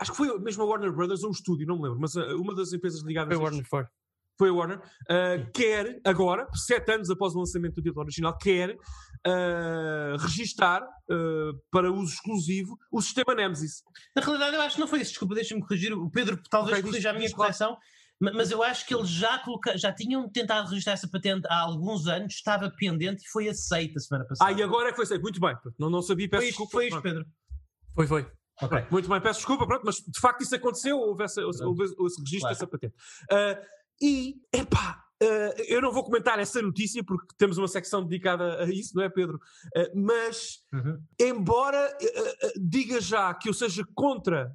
Acho 0.00 0.10
que 0.12 0.16
foi 0.16 0.38
mesmo 0.38 0.62
a 0.62 0.66
Warner 0.66 0.92
Brothers 0.92 1.22
ou 1.22 1.30
um 1.30 1.32
estúdio, 1.32 1.66
não 1.66 1.76
me 1.76 1.84
lembro, 1.84 1.98
mas 2.00 2.14
uh, 2.14 2.36
uma 2.36 2.54
das 2.54 2.72
empresas 2.72 3.02
ligadas. 3.02 3.34
Foi 3.34 3.42
a 3.42 3.48
Warner 3.48 3.68
4. 3.68 3.90
Foi 4.38 4.50
a 4.50 4.52
Warner. 4.52 4.78
Uh, 4.78 5.50
quer, 5.52 6.00
agora, 6.04 6.46
sete 6.54 6.92
anos 6.92 7.10
após 7.10 7.34
o 7.34 7.40
lançamento 7.40 7.74
do 7.74 7.82
título 7.82 8.02
original, 8.02 8.38
quer 8.38 8.70
uh, 8.70 10.16
registar 10.20 10.82
uh, 10.82 11.60
para 11.72 11.90
uso 11.90 12.14
exclusivo 12.14 12.78
o 12.92 13.02
sistema 13.02 13.34
Nemesis. 13.34 13.82
Na 14.14 14.22
realidade, 14.22 14.54
eu 14.54 14.62
acho 14.62 14.76
que 14.76 14.80
não 14.80 14.86
foi 14.86 15.00
isso. 15.00 15.10
Desculpa, 15.10 15.34
deixa-me 15.34 15.60
corrigir. 15.60 15.92
O 15.92 16.08
Pedro 16.08 16.40
talvez 16.48 16.78
okay, 16.78 16.88
corrija 16.88 17.10
a 17.10 17.12
minha 17.12 17.30
correção. 17.32 17.76
Mas 18.20 18.50
eu 18.50 18.64
acho 18.64 18.84
que 18.84 18.94
eles 18.94 19.08
já, 19.08 19.38
coloca... 19.38 19.78
já 19.78 19.92
tinham 19.92 20.28
tentado 20.28 20.68
registrar 20.68 20.94
essa 20.94 21.08
patente 21.08 21.46
há 21.48 21.60
alguns 21.60 22.08
anos, 22.08 22.34
estava 22.34 22.68
pendente 22.76 23.24
e 23.24 23.28
foi 23.28 23.48
aceita 23.48 23.94
a 23.96 24.00
semana 24.00 24.26
passada. 24.26 24.50
Ah, 24.50 24.52
e 24.52 24.60
agora 24.60 24.88
é 24.88 24.90
que 24.90 24.96
foi 24.96 25.04
aceita. 25.04 25.22
Muito 25.22 25.40
bem. 25.40 25.54
Não, 25.78 25.88
não 25.88 26.02
sabia, 26.02 26.28
peço 26.28 26.42
foi 26.42 26.48
desculpa. 26.48 26.72
Foi 26.72 26.88
isto, 26.88 27.02
Pedro. 27.02 27.24
Foi, 27.94 28.06
foi. 28.06 28.37
Okay. 28.62 28.86
Muito 28.90 29.08
bem, 29.08 29.20
peço 29.20 29.38
desculpa, 29.40 29.66
pronto, 29.66 29.82
mas 29.84 29.96
de 29.96 30.20
facto 30.20 30.42
isso 30.42 30.54
aconteceu, 30.54 30.98
houve, 30.98 31.22
essa, 31.22 31.44
houve, 31.44 31.62
houve 31.62 31.84
esse 31.84 32.20
registro 32.20 32.40
claro. 32.40 32.54
dessa 32.54 32.66
patente. 32.66 32.94
Uh, 33.30 33.66
e, 34.00 34.36
epá, 34.52 35.04
Uh, 35.20 35.50
eu 35.66 35.82
não 35.82 35.92
vou 35.92 36.04
comentar 36.04 36.38
essa 36.38 36.62
notícia 36.62 37.02
porque 37.02 37.34
temos 37.36 37.58
uma 37.58 37.66
secção 37.66 38.04
dedicada 38.04 38.62
a 38.62 38.70
isso, 38.70 38.94
não 38.94 39.02
é, 39.02 39.08
Pedro? 39.08 39.40
Uh, 39.76 40.00
mas, 40.00 40.60
uhum. 40.72 41.02
embora 41.18 41.92
uh, 42.00 42.60
diga 42.60 43.00
já 43.00 43.34
que 43.34 43.48
eu 43.48 43.54
seja 43.54 43.84
contra 43.94 44.52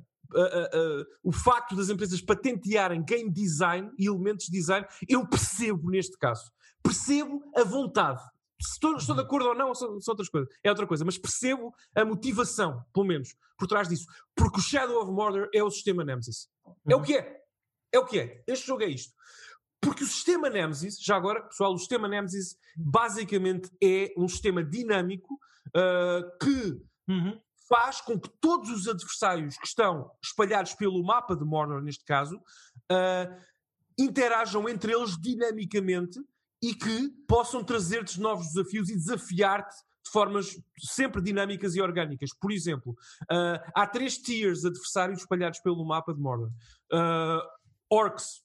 o 1.23 1.31
facto 1.31 1.75
das 1.75 1.89
empresas 1.89 2.19
patentearem 2.19 3.03
game 3.03 3.29
design 3.29 3.91
e 3.99 4.07
elementos 4.07 4.47
de 4.47 4.53
design, 4.53 4.83
eu 5.07 5.27
percebo 5.27 5.91
neste 5.91 6.17
caso. 6.17 6.51
Percebo 6.81 7.43
a 7.55 7.63
vontade. 7.63 8.19
Se 8.63 8.73
estou, 8.73 8.95
estou 8.95 9.15
de 9.15 9.21
acordo 9.21 9.49
ou 9.49 9.55
não, 9.55 9.75
são, 9.75 9.99
são, 9.99 10.13
outras 10.13 10.29
coisas. 10.29 10.49
É 10.63 10.69
outra 10.69 10.87
coisa, 10.87 11.03
mas 11.03 11.17
percebo 11.17 11.73
a 11.93 12.05
motivação, 12.05 12.83
pelo 12.93 13.05
menos, 13.05 13.35
por 13.57 13.67
trás 13.67 13.89
disso. 13.89 14.05
Porque 14.33 14.59
o 14.59 14.63
Shadow 14.63 15.01
of 15.01 15.11
Mordor 15.11 15.49
é 15.53 15.61
o 15.61 15.69
sistema 15.69 16.03
Nemesis. 16.03 16.47
É 16.87 16.95
o 16.95 16.99
uhum. 16.99 17.03
que 17.03 17.17
é. 17.17 17.41
É 17.91 17.99
o 17.99 18.05
que 18.05 18.19
é. 18.19 18.43
Este 18.47 18.65
jogo 18.65 18.83
é 18.83 18.87
isto. 18.87 19.13
Porque 19.81 20.03
o 20.03 20.07
sistema 20.07 20.49
Nemesis, 20.49 20.97
já 20.97 21.17
agora, 21.17 21.43
pessoal, 21.43 21.73
o 21.73 21.77
sistema 21.77 22.07
Nemesis 22.07 22.57
basicamente 22.75 23.69
é 23.83 24.13
um 24.17 24.29
sistema 24.29 24.63
dinâmico 24.63 25.33
uh, 25.33 26.37
que 26.41 26.81
uhum. 27.09 27.37
faz 27.67 27.99
com 27.99 28.17
que 28.17 28.29
todos 28.39 28.69
os 28.69 28.87
adversários 28.87 29.57
que 29.57 29.67
estão 29.67 30.09
espalhados 30.23 30.73
pelo 30.73 31.03
mapa 31.03 31.35
de 31.35 31.43
Mordor, 31.43 31.81
neste 31.81 32.05
caso, 32.05 32.37
uh, 32.37 33.43
interajam 33.97 34.69
entre 34.69 34.93
eles 34.93 35.19
dinamicamente 35.19 36.17
e 36.63 36.73
que 36.73 37.09
possam 37.27 37.61
trazer-te 37.61 38.21
novos 38.21 38.53
desafios 38.53 38.89
e 38.89 38.95
desafiar-te 38.95 39.75
de 39.75 40.09
formas 40.09 40.57
sempre 40.79 41.21
dinâmicas 41.21 41.75
e 41.75 41.81
orgânicas. 41.81 42.29
Por 42.39 42.53
exemplo, 42.53 42.93
uh, 43.23 43.59
há 43.75 43.85
três 43.85 44.17
tiers 44.17 44.63
adversários 44.63 45.19
espalhados 45.19 45.59
pelo 45.59 45.85
mapa 45.85 46.13
de 46.13 46.21
Mordor. 46.21 46.51
orcs, 47.91 48.41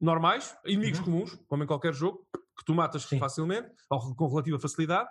normais, 0.00 0.56
inimigos 0.66 0.98
uhum. 0.98 1.04
comuns, 1.04 1.38
como 1.46 1.62
em 1.62 1.66
qualquer 1.66 1.94
jogo, 1.94 2.26
que 2.58 2.64
tu 2.64 2.74
matas 2.74 3.04
Sim. 3.04 3.20
facilmente, 3.20 3.70
ou 3.88 4.14
com 4.16 4.28
relativa 4.28 4.58
facilidade. 4.58 5.08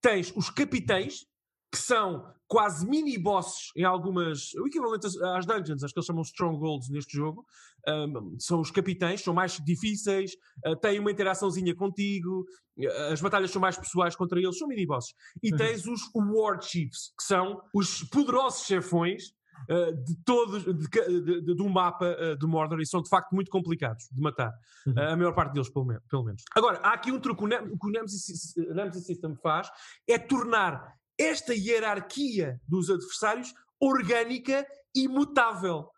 Tens 0.00 0.32
os 0.36 0.50
capitães, 0.50 1.24
que 1.70 1.78
são 1.78 2.26
quase 2.48 2.84
mini-bosses 2.84 3.70
em 3.76 3.84
algumas. 3.84 4.52
o 4.54 4.66
equivalente 4.66 5.06
às 5.06 5.46
dungeons, 5.46 5.84
acho 5.84 5.94
que 5.94 6.00
eles 6.00 6.06
chamam 6.06 6.22
strongholds 6.22 6.88
neste 6.90 7.16
jogo. 7.16 7.46
Um, 7.88 8.36
são 8.38 8.60
os 8.60 8.70
capitães, 8.70 9.22
são 9.22 9.32
mais 9.32 9.58
difíceis, 9.64 10.32
uh, 10.66 10.76
têm 10.76 10.98
uma 10.98 11.12
interaçãozinha 11.12 11.74
contigo, 11.74 12.44
uh, 12.76 13.12
as 13.12 13.20
batalhas 13.20 13.52
são 13.52 13.62
mais 13.62 13.78
pessoais 13.78 14.16
contra 14.16 14.38
eles, 14.38 14.58
são 14.58 14.66
mini-bosses. 14.66 15.14
E 15.42 15.52
uhum. 15.52 15.56
tens 15.56 15.86
os 15.86 16.00
War 16.12 16.60
Chiefs, 16.60 17.14
que 17.16 17.24
são 17.24 17.62
os 17.72 18.02
poderosos 18.02 18.66
chefões 18.66 19.28
uh, 19.70 19.96
de 20.04 20.16
todos, 20.24 20.64
de, 20.64 20.88
de, 20.88 21.40
de, 21.40 21.54
do 21.54 21.68
mapa 21.68 22.36
de 22.36 22.46
Mordor 22.46 22.80
e 22.80 22.86
são 22.86 23.00
de 23.00 23.08
facto 23.08 23.32
muito 23.32 23.50
complicados 23.50 24.08
de 24.10 24.20
matar. 24.20 24.52
Uhum. 24.88 24.94
Uh, 24.94 25.12
a 25.12 25.16
maior 25.16 25.34
parte 25.34 25.52
deles, 25.52 25.70
pelo, 25.70 25.86
pelo, 26.10 26.24
menos. 26.24 26.42
Agora, 26.54 26.80
há 26.82 26.94
aqui 26.94 27.12
um 27.12 27.20
truque. 27.20 27.44
O 27.44 27.78
que 27.78 27.86
o 27.86 27.90
Nemesis 27.90 29.04
System 29.06 29.36
faz 29.36 29.70
é 30.08 30.18
tornar 30.18 30.99
esta 31.20 31.54
hierarquia 31.54 32.60
dos 32.66 32.88
adversários 32.90 33.52
orgânica 33.78 34.66
e 34.94 35.06
mutável. 35.06 35.88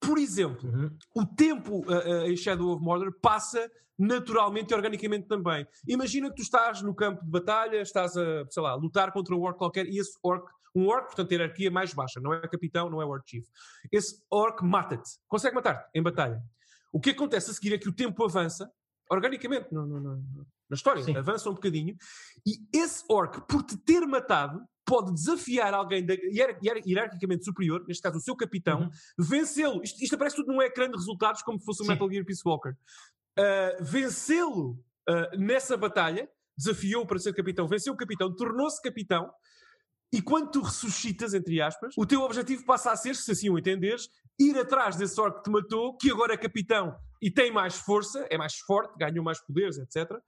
Por 0.00 0.18
exemplo, 0.18 0.70
uhum. 0.70 0.96
o 1.14 1.26
tempo 1.26 1.78
uh, 1.78 2.22
uh, 2.24 2.26
em 2.26 2.36
Shadow 2.36 2.74
of 2.74 2.82
Mordor 2.82 3.12
passa 3.20 3.70
naturalmente 3.98 4.72
e 4.72 4.74
organicamente 4.74 5.26
também. 5.28 5.66
Imagina 5.88 6.28
que 6.28 6.36
tu 6.36 6.42
estás 6.42 6.82
no 6.82 6.94
campo 6.94 7.24
de 7.24 7.30
batalha, 7.30 7.80
estás 7.80 8.16
a, 8.16 8.44
sei 8.50 8.62
lá, 8.62 8.74
lutar 8.74 9.12
contra 9.12 9.34
um 9.34 9.40
orc 9.40 9.58
qualquer 9.58 9.86
e 9.86 9.98
esse 9.98 10.18
orc 10.22 10.46
um 10.74 10.88
orc, 10.88 11.06
portanto, 11.06 11.30
hierarquia 11.30 11.70
mais 11.70 11.94
baixa, 11.94 12.20
não 12.20 12.34
é 12.34 12.40
capitão, 12.48 12.90
não 12.90 13.00
é 13.00 13.04
War 13.04 13.22
Chief. 13.24 13.46
Esse 13.92 14.20
orc 14.28 14.60
mata-te, 14.64 15.08
consegue 15.28 15.54
matar-te 15.54 15.88
em 15.94 16.02
batalha. 16.02 16.42
O 16.92 17.00
que 17.00 17.10
acontece 17.10 17.50
a 17.50 17.54
seguir 17.54 17.74
é 17.74 17.78
que 17.78 17.88
o 17.88 17.94
tempo 17.94 18.24
avança, 18.24 18.68
organicamente, 19.10 19.72
no, 19.72 19.86
no, 19.86 20.00
no, 20.00 20.46
na 20.68 20.74
história, 20.74 21.02
Sim. 21.02 21.16
avança 21.16 21.48
um 21.48 21.54
bocadinho, 21.54 21.96
e 22.46 22.56
esse 22.76 23.04
orc, 23.08 23.40
por 23.46 23.62
te 23.62 23.76
ter 23.76 24.06
matado, 24.06 24.60
pode 24.84 25.12
desafiar 25.12 25.72
alguém 25.72 26.04
da, 26.04 26.14
hier, 26.14 26.58
hier, 26.62 26.82
hierarquicamente 26.86 27.44
superior, 27.44 27.84
neste 27.86 28.02
caso 28.02 28.18
o 28.18 28.20
seu 28.20 28.36
capitão, 28.36 28.82
uhum. 28.82 28.90
vencê-lo. 29.18 29.82
Isto, 29.82 30.02
isto, 30.02 30.14
aparece 30.14 30.36
tudo 30.36 30.52
num 30.52 30.62
ecrã 30.62 30.88
de 30.88 30.96
resultados, 30.96 31.42
como 31.42 31.58
se 31.58 31.64
fosse 31.64 31.82
o 31.82 31.86
Metal 31.86 32.10
Gear 32.10 32.24
Peace 32.24 32.42
Walker. 32.44 32.74
Uh, 33.38 33.82
vencê-lo 33.82 34.78
uh, 35.08 35.38
nessa 35.38 35.76
batalha, 35.76 36.28
desafiou 36.56 37.06
para 37.06 37.18
ser 37.18 37.34
capitão, 37.34 37.66
venceu 37.66 37.92
o 37.92 37.96
capitão, 37.96 38.34
tornou-se 38.34 38.80
capitão, 38.80 39.30
e 40.12 40.22
quando 40.22 40.50
tu 40.52 40.60
ressuscitas, 40.60 41.34
entre 41.34 41.60
aspas, 41.60 41.92
o 41.98 42.06
teu 42.06 42.20
objetivo 42.20 42.64
passa 42.64 42.92
a 42.92 42.96
ser, 42.96 43.16
se 43.16 43.32
assim 43.32 43.50
o 43.50 43.58
entenderes, 43.58 44.08
ir 44.38 44.56
atrás 44.56 44.94
desse 44.96 45.20
orc 45.20 45.38
que 45.38 45.42
te 45.42 45.50
matou, 45.50 45.96
que 45.96 46.10
agora 46.10 46.34
é 46.34 46.36
capitão 46.36 46.94
e 47.24 47.30
tem 47.30 47.50
mais 47.50 47.76
força, 47.76 48.26
é 48.28 48.36
mais 48.36 48.56
forte, 48.56 48.98
ganhou 48.98 49.24
mais 49.24 49.40
poderes, 49.40 49.78
etc. 49.78 50.12
Uh, 50.12 50.20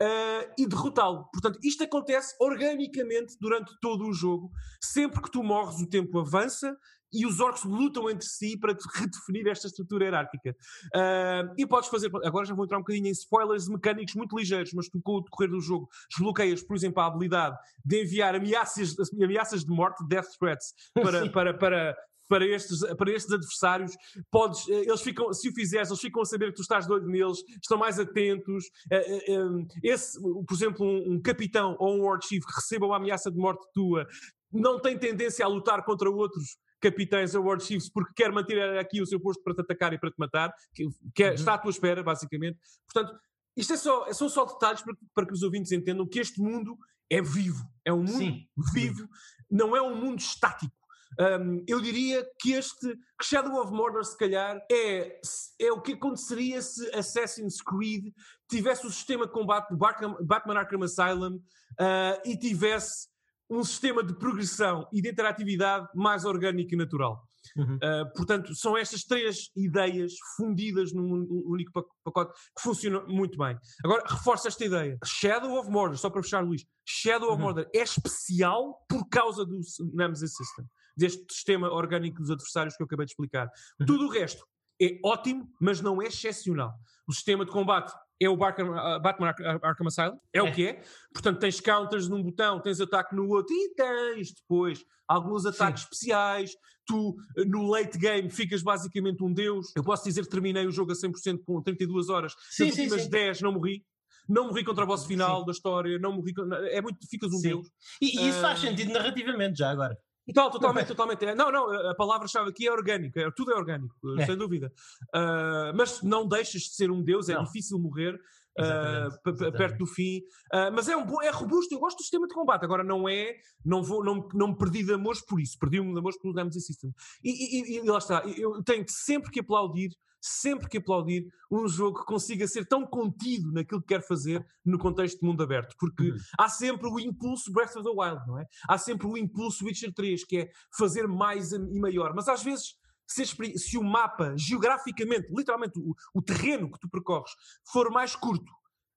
ah, 0.00 0.54
e 0.56 0.68
derrotá-lo. 0.68 1.28
Portanto, 1.32 1.58
isto 1.64 1.82
acontece 1.82 2.32
organicamente 2.38 3.36
durante 3.40 3.76
todo 3.80 4.06
o 4.06 4.12
jogo. 4.12 4.48
Sempre 4.80 5.20
que 5.20 5.32
tu 5.32 5.42
morres, 5.42 5.80
o 5.80 5.88
tempo 5.88 6.20
avança 6.20 6.78
e 7.12 7.26
os 7.26 7.40
orcs 7.40 7.64
lutam 7.64 8.08
entre 8.08 8.26
si 8.26 8.56
para 8.56 8.76
redefinir 8.94 9.48
esta 9.48 9.66
estrutura 9.66 10.04
hierárquica. 10.04 10.54
Uh, 10.94 11.54
e 11.56 11.66
podes 11.66 11.88
fazer, 11.88 12.08
agora 12.24 12.46
já 12.46 12.54
vou 12.54 12.64
entrar 12.64 12.76
um 12.76 12.82
bocadinho 12.82 13.08
em 13.08 13.10
spoilers 13.10 13.68
mecânicos 13.68 14.14
muito 14.14 14.36
ligeiros, 14.38 14.72
mas 14.72 14.88
tu 14.88 15.00
com 15.02 15.16
o 15.16 15.20
decorrer 15.20 15.50
do 15.50 15.60
jogo 15.60 15.88
desbloqueias, 16.08 16.62
por 16.62 16.76
exemplo, 16.76 17.02
a 17.02 17.06
habilidade 17.06 17.56
de 17.84 18.02
enviar 18.02 18.36
ameaças, 18.36 18.94
ameaças 19.12 19.64
de 19.64 19.70
morte, 19.72 20.06
death 20.06 20.28
threats, 20.38 20.72
para, 20.94 21.28
para, 21.32 21.54
para, 21.54 21.96
para 22.28 22.46
estes, 22.46 22.80
para 22.96 23.10
estes 23.10 23.32
adversários, 23.32 23.96
podes, 24.30 24.68
eh, 24.68 24.82
eles 24.82 25.00
ficam, 25.00 25.32
se 25.32 25.48
o 25.48 25.52
fizeres, 25.52 25.88
eles 25.88 26.00
ficam 26.00 26.22
a 26.22 26.24
saber 26.24 26.50
que 26.50 26.56
tu 26.56 26.62
estás 26.62 26.86
doido 26.86 27.08
neles, 27.08 27.38
estão 27.62 27.78
mais 27.78 27.98
atentos. 27.98 28.64
Eh, 28.90 29.32
eh, 29.32 29.66
esse, 29.82 30.20
por 30.20 30.54
exemplo, 30.54 30.86
um, 30.86 31.14
um 31.14 31.22
capitão 31.22 31.76
ou 31.78 31.96
um 31.96 32.04
War 32.04 32.20
Chief 32.22 32.44
que 32.44 32.54
receba 32.54 32.86
uma 32.86 32.96
ameaça 32.96 33.30
de 33.30 33.38
morte 33.38 33.66
tua, 33.72 34.06
não 34.52 34.80
tem 34.80 34.98
tendência 34.98 35.44
a 35.44 35.48
lutar 35.48 35.84
contra 35.84 36.10
outros 36.10 36.58
capitães 36.80 37.34
ou 37.34 37.44
World 37.44 37.64
Chiefs 37.64 37.90
porque 37.90 38.12
quer 38.14 38.32
manter 38.32 38.78
aqui 38.78 39.02
o 39.02 39.06
seu 39.06 39.20
posto 39.20 39.42
para 39.42 39.54
te 39.54 39.60
atacar 39.60 39.92
e 39.92 39.98
para 39.98 40.10
te 40.10 40.18
matar, 40.18 40.52
que, 40.74 40.88
que 41.14 41.24
é, 41.24 41.28
uhum. 41.28 41.34
está 41.34 41.54
à 41.54 41.58
tua 41.58 41.70
espera, 41.70 42.02
basicamente. 42.02 42.58
Portanto, 42.86 43.18
isto 43.56 43.72
é 43.72 43.76
só, 43.76 44.12
são 44.12 44.28
só 44.28 44.44
detalhes 44.44 44.82
para, 44.82 44.94
para, 45.14 45.26
que 45.26 45.32
os 45.32 45.42
ouvintes 45.42 45.72
entendam 45.72 46.06
que 46.06 46.20
este 46.20 46.40
mundo 46.40 46.78
é 47.10 47.20
vivo, 47.20 47.64
é 47.84 47.92
um 47.92 48.04
mundo 48.04 48.18
Sim. 48.18 48.48
vivo, 48.72 49.08
não 49.50 49.76
é 49.76 49.82
um 49.82 49.96
mundo 49.96 50.20
estático. 50.20 50.77
Um, 51.18 51.64
eu 51.66 51.80
diria 51.80 52.24
que 52.40 52.52
este 52.52 52.94
que 53.18 53.24
Shadow 53.24 53.60
of 53.60 53.72
Mordor, 53.72 54.04
se 54.04 54.16
calhar, 54.16 54.60
é, 54.70 55.20
é 55.60 55.72
o 55.72 55.80
que 55.80 55.92
aconteceria 55.92 56.62
se 56.62 56.88
Assassin's 56.94 57.60
Creed 57.60 58.12
tivesse 58.48 58.86
o 58.86 58.90
sistema 58.90 59.26
de 59.26 59.32
combate 59.32 59.70
de 59.70 59.76
Batman 59.76 60.58
Arkham 60.58 60.82
Asylum 60.82 61.36
uh, 61.36 62.20
e 62.24 62.36
tivesse 62.36 63.08
um 63.50 63.64
sistema 63.64 64.04
de 64.04 64.14
progressão 64.14 64.86
e 64.92 65.00
de 65.00 65.10
interatividade 65.10 65.88
mais 65.94 66.24
orgânico 66.24 66.74
e 66.74 66.76
natural. 66.76 67.26
Uhum. 67.56 67.76
Uh, 67.76 68.12
portanto, 68.14 68.54
são 68.54 68.76
estas 68.76 69.04
três 69.04 69.50
ideias 69.56 70.12
fundidas 70.36 70.92
num 70.92 71.26
único 71.46 71.72
pacote 72.04 72.32
que 72.56 72.62
funcionam 72.62 73.06
muito 73.08 73.38
bem. 73.38 73.56
Agora, 73.84 74.04
reforço 74.06 74.48
esta 74.48 74.64
ideia. 74.64 74.98
Shadow 75.04 75.58
of 75.58 75.70
Mordor, 75.70 75.96
só 75.96 76.10
para 76.10 76.22
fechar, 76.22 76.44
Luís, 76.44 76.64
Shadow 76.86 77.28
uhum. 77.28 77.34
of 77.34 77.42
Mordor 77.42 77.66
é 77.74 77.82
especial 77.82 78.78
por 78.88 79.08
causa 79.08 79.44
do 79.44 79.58
Nemesis 79.94 80.34
System, 80.34 80.66
deste 80.98 81.24
sistema 81.32 81.70
orgânico 81.72 82.20
dos 82.20 82.30
adversários 82.30 82.76
que 82.76 82.82
eu 82.82 82.86
acabei 82.86 83.06
de 83.06 83.12
explicar. 83.12 83.48
Uhum. 83.80 83.86
Tudo 83.86 84.06
o 84.06 84.10
resto 84.10 84.44
é 84.80 84.98
ótimo, 85.04 85.50
mas 85.60 85.80
não 85.80 86.00
é 86.02 86.06
excepcional. 86.06 86.72
O 87.06 87.12
sistema 87.12 87.44
de 87.44 87.50
combate 87.50 87.92
é 88.20 88.28
o 88.28 88.36
Batman, 88.36 89.00
Batman 89.00 89.34
Arkham 89.62 89.86
Asylum, 89.86 90.18
é, 90.32 90.38
é, 90.38 90.42
o 90.42 90.52
que 90.52 90.66
é. 90.66 90.82
Portanto, 91.12 91.38
tens 91.38 91.60
counters 91.60 92.08
num 92.08 92.22
botão, 92.22 92.60
tens 92.60 92.80
ataque 92.80 93.14
no 93.14 93.28
outro 93.28 93.54
e 93.54 93.74
tens 93.74 94.32
depois 94.32 94.84
alguns 95.06 95.46
ataques 95.46 95.82
Sim. 95.82 95.86
especiais. 95.86 96.50
Tu, 96.86 97.16
no 97.46 97.68
late 97.70 97.98
game, 97.98 98.30
ficas 98.30 98.62
basicamente 98.62 99.22
um 99.22 99.32
deus. 99.32 99.72
Eu 99.76 99.84
posso 99.84 100.04
dizer 100.04 100.22
que 100.22 100.30
terminei 100.30 100.66
o 100.66 100.72
jogo 100.72 100.92
a 100.92 100.94
100% 100.94 101.40
com 101.44 101.62
32 101.62 102.08
horas. 102.08 102.34
Sim, 102.50 102.66
Nas 102.66 102.78
últimas 102.78 103.02
sim. 103.02 103.10
10 103.10 103.40
não 103.42 103.52
morri. 103.52 103.84
Não 104.28 104.48
morri 104.48 104.64
contra 104.64 104.84
o 104.84 104.86
boss 104.86 105.06
final 105.06 105.40
sim. 105.40 105.46
da 105.46 105.52
história, 105.52 105.98
não 105.98 106.12
morri. 106.12 106.32
É 106.70 106.80
muito. 106.80 106.98
Ficas 107.08 107.30
um 107.32 107.38
sim. 107.38 107.48
deus. 107.48 107.68
E, 108.00 108.18
e 108.18 108.28
isso 108.28 108.38
uh... 108.38 108.42
faz 108.42 108.60
sentido 108.60 108.92
narrativamente 108.92 109.58
já 109.58 109.70
agora. 109.70 109.96
Total, 110.28 110.50
totalmente, 110.50 110.88
totalmente. 110.88 111.24
É, 111.24 111.34
não, 111.34 111.50
não, 111.50 111.90
a 111.90 111.94
palavra-chave 111.94 112.50
aqui 112.50 112.66
é 112.66 112.72
orgânico, 112.72 113.18
é, 113.18 113.30
tudo 113.30 113.52
é 113.52 113.56
orgânico, 113.56 113.94
é. 114.18 114.26
sem 114.26 114.36
dúvida. 114.36 114.70
Uh, 115.14 115.74
mas 115.74 116.02
não 116.02 116.28
deixas 116.28 116.62
de 116.62 116.74
ser 116.74 116.90
um 116.90 117.02
deus, 117.02 117.28
é 117.28 117.34
não. 117.34 117.44
difícil 117.44 117.78
morrer. 117.78 118.20
Uh, 118.60 119.52
perto 119.52 119.78
do 119.78 119.86
fim, 119.86 120.18
uh, 120.52 120.72
mas 120.74 120.88
é 120.88 120.96
um 120.96 121.22
é 121.22 121.30
robusto. 121.30 121.72
Eu 121.72 121.78
gosto 121.78 121.98
do 121.98 122.02
sistema 122.02 122.26
de 122.26 122.34
combate. 122.34 122.64
Agora 122.64 122.82
não 122.82 123.08
é, 123.08 123.36
não 123.64 123.84
vou, 123.84 124.02
não, 124.02 124.28
não 124.34 124.48
me 124.48 124.58
perdi 124.58 124.82
de 124.82 124.92
amores 124.92 125.24
por 125.24 125.40
isso, 125.40 125.56
perdi-me 125.60 125.92
de 125.92 125.98
amores 126.00 126.20
pelo 126.20 126.34
Nemesis 126.34 126.66
System. 126.66 126.92
E, 127.22 127.30
e, 127.30 127.76
e, 127.76 127.82
lá 127.88 127.98
está, 127.98 128.20
eu 128.26 128.60
tenho 128.64 128.84
sempre 128.88 129.30
que 129.30 129.38
aplaudir 129.38 129.90
sempre 130.20 130.68
que 130.68 130.78
aplaudir 130.78 131.26
um 131.50 131.68
jogo 131.68 132.00
que 132.00 132.06
consiga 132.06 132.46
ser 132.46 132.66
tão 132.66 132.86
contido 132.86 133.52
naquilo 133.52 133.80
que 133.80 133.88
quer 133.88 134.02
fazer 134.02 134.46
no 134.64 134.78
contexto 134.78 135.20
de 135.20 135.26
mundo 135.26 135.42
aberto, 135.42 135.74
porque 135.78 136.10
uhum. 136.10 136.16
há 136.38 136.48
sempre 136.48 136.88
o 136.88 136.98
impulso 136.98 137.52
Breath 137.52 137.76
of 137.76 137.84
the 137.84 137.90
Wild, 137.90 138.26
não 138.26 138.38
é? 138.38 138.46
Há 138.68 138.78
sempre 138.78 139.06
o 139.06 139.16
impulso 139.16 139.64
Witcher 139.64 139.92
3, 139.92 140.24
que 140.24 140.38
é 140.38 140.50
fazer 140.76 141.06
mais 141.06 141.52
e 141.52 141.80
maior, 141.80 142.14
mas 142.14 142.28
às 142.28 142.42
vezes 142.42 142.76
se, 143.06 143.24
se 143.56 143.78
o 143.78 143.82
mapa, 143.82 144.34
geograficamente, 144.36 145.28
literalmente 145.34 145.78
o, 145.78 145.94
o, 146.12 146.20
terreno 146.20 146.70
que 146.70 146.78
tu 146.78 146.88
percorres, 146.88 147.32
for 147.72 147.90
mais 147.90 148.14
curto, 148.14 148.52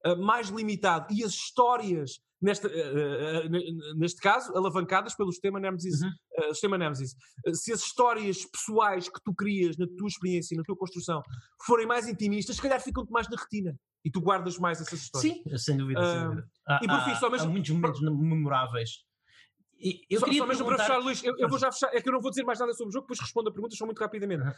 uh, 0.05 0.21
mais 0.21 0.49
limitado 0.49 1.13
e 1.13 1.23
as 1.23 1.31
histórias 1.31 2.21
neste, 2.41 2.67
uh, 2.67 2.69
uh, 2.69 3.95
neste 3.95 4.19
caso, 4.19 4.55
alavancadas 4.55 5.15
pelo 5.15 5.31
sistema 5.31 5.59
Nemesis. 5.59 6.01
Uhum. 6.01 6.09
Uh, 6.37 6.53
sistema 6.53 6.77
Nemesis. 6.77 7.15
se 7.53 7.71
as 7.71 7.81
histórias 7.81 8.45
pessoais 8.45 9.07
que 9.07 9.21
tu 9.23 9.33
crias 9.33 9.77
na 9.77 9.85
tua 9.97 10.07
experiência, 10.07 10.57
na 10.57 10.63
tua 10.63 10.75
construção, 10.75 11.21
forem 11.65 11.85
mais 11.85 12.07
intimistas, 12.07 12.55
se 12.55 12.61
calhar 12.61 12.81
ficam-te 12.81 13.11
mais 13.11 13.29
na 13.29 13.37
retina. 13.37 13.75
E 14.03 14.09
tu 14.09 14.19
guardas 14.19 14.57
mais 14.57 14.81
essas 14.81 14.99
histórias. 14.99 15.33
Sim, 15.33 15.57
sem 15.57 15.77
dúvida. 15.77 16.03
sem 16.03 16.23
dúvida. 16.23 16.49
Há, 16.67 16.79
e 16.81 16.87
por 16.87 17.03
fim, 17.03 17.15
só 17.15 17.29
mesmo. 17.29 17.47
Há 17.47 17.51
muitos 17.51 17.69
momentos 17.69 18.01
memoráveis. 18.01 18.89
Eu 20.09 20.19
só, 20.19 20.27
só 20.27 20.45
mesmo 20.45 20.47
perguntar... 20.47 20.75
para 20.75 20.77
fechar, 20.85 20.97
Luís, 20.99 21.23
eu, 21.23 21.35
eu, 21.37 21.49
vou 21.49 21.57
já 21.57 21.71
fechar, 21.71 21.89
é 21.93 22.01
que 22.01 22.07
eu 22.07 22.13
não 22.13 22.21
vou 22.21 22.29
dizer 22.29 22.43
mais 22.43 22.59
nada 22.59 22.71
sobre 22.73 22.89
o 22.89 22.93
jogo, 22.93 23.05
depois 23.05 23.19
respondo 23.19 23.49
a 23.49 23.51
perguntas 23.51 23.77
só 23.77 23.85
muito 23.85 23.99
rapidamente. 23.99 24.43
Uhum. 24.43 24.53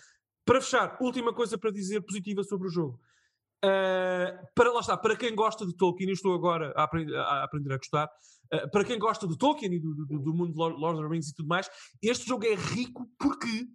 Para 0.46 0.62
fechar, 0.62 0.98
última 1.00 1.34
coisa 1.34 1.58
para 1.58 1.72
dizer 1.72 2.02
positiva 2.02 2.44
sobre 2.44 2.68
o 2.68 2.72
jogo. 2.72 3.00
Uh, 3.64 4.46
para 4.54 4.74
lá 4.74 4.82
está, 4.82 4.98
para 4.98 5.16
quem 5.16 5.34
gosta 5.34 5.66
de 5.66 5.74
Tolkien, 5.76 6.10
e 6.10 6.14
estou 6.14 6.34
agora 6.34 6.74
a, 6.76 6.84
aprender 6.84 7.16
a, 7.16 7.44
aprender 7.46 7.74
a 7.74 7.78
gostar, 7.78 8.10
uh, 8.54 8.70
para 8.70 8.84
quem 8.84 9.00
gosta 9.00 9.26
de 9.26 9.38
Tolkien 9.38 9.74
e 9.74 9.80
do, 9.80 9.96
do, 9.96 10.20
do 10.20 10.34
mundo 10.34 10.52
de 10.52 10.58
Lord 10.58 10.84
of 10.84 11.02
the 11.02 11.08
Rings 11.08 11.30
e 11.30 11.34
tudo 11.34 11.48
mais, 11.48 11.70
este 12.02 12.28
jogo 12.28 12.46
é 12.46 12.56
rico 12.56 13.08
porque 13.18 13.68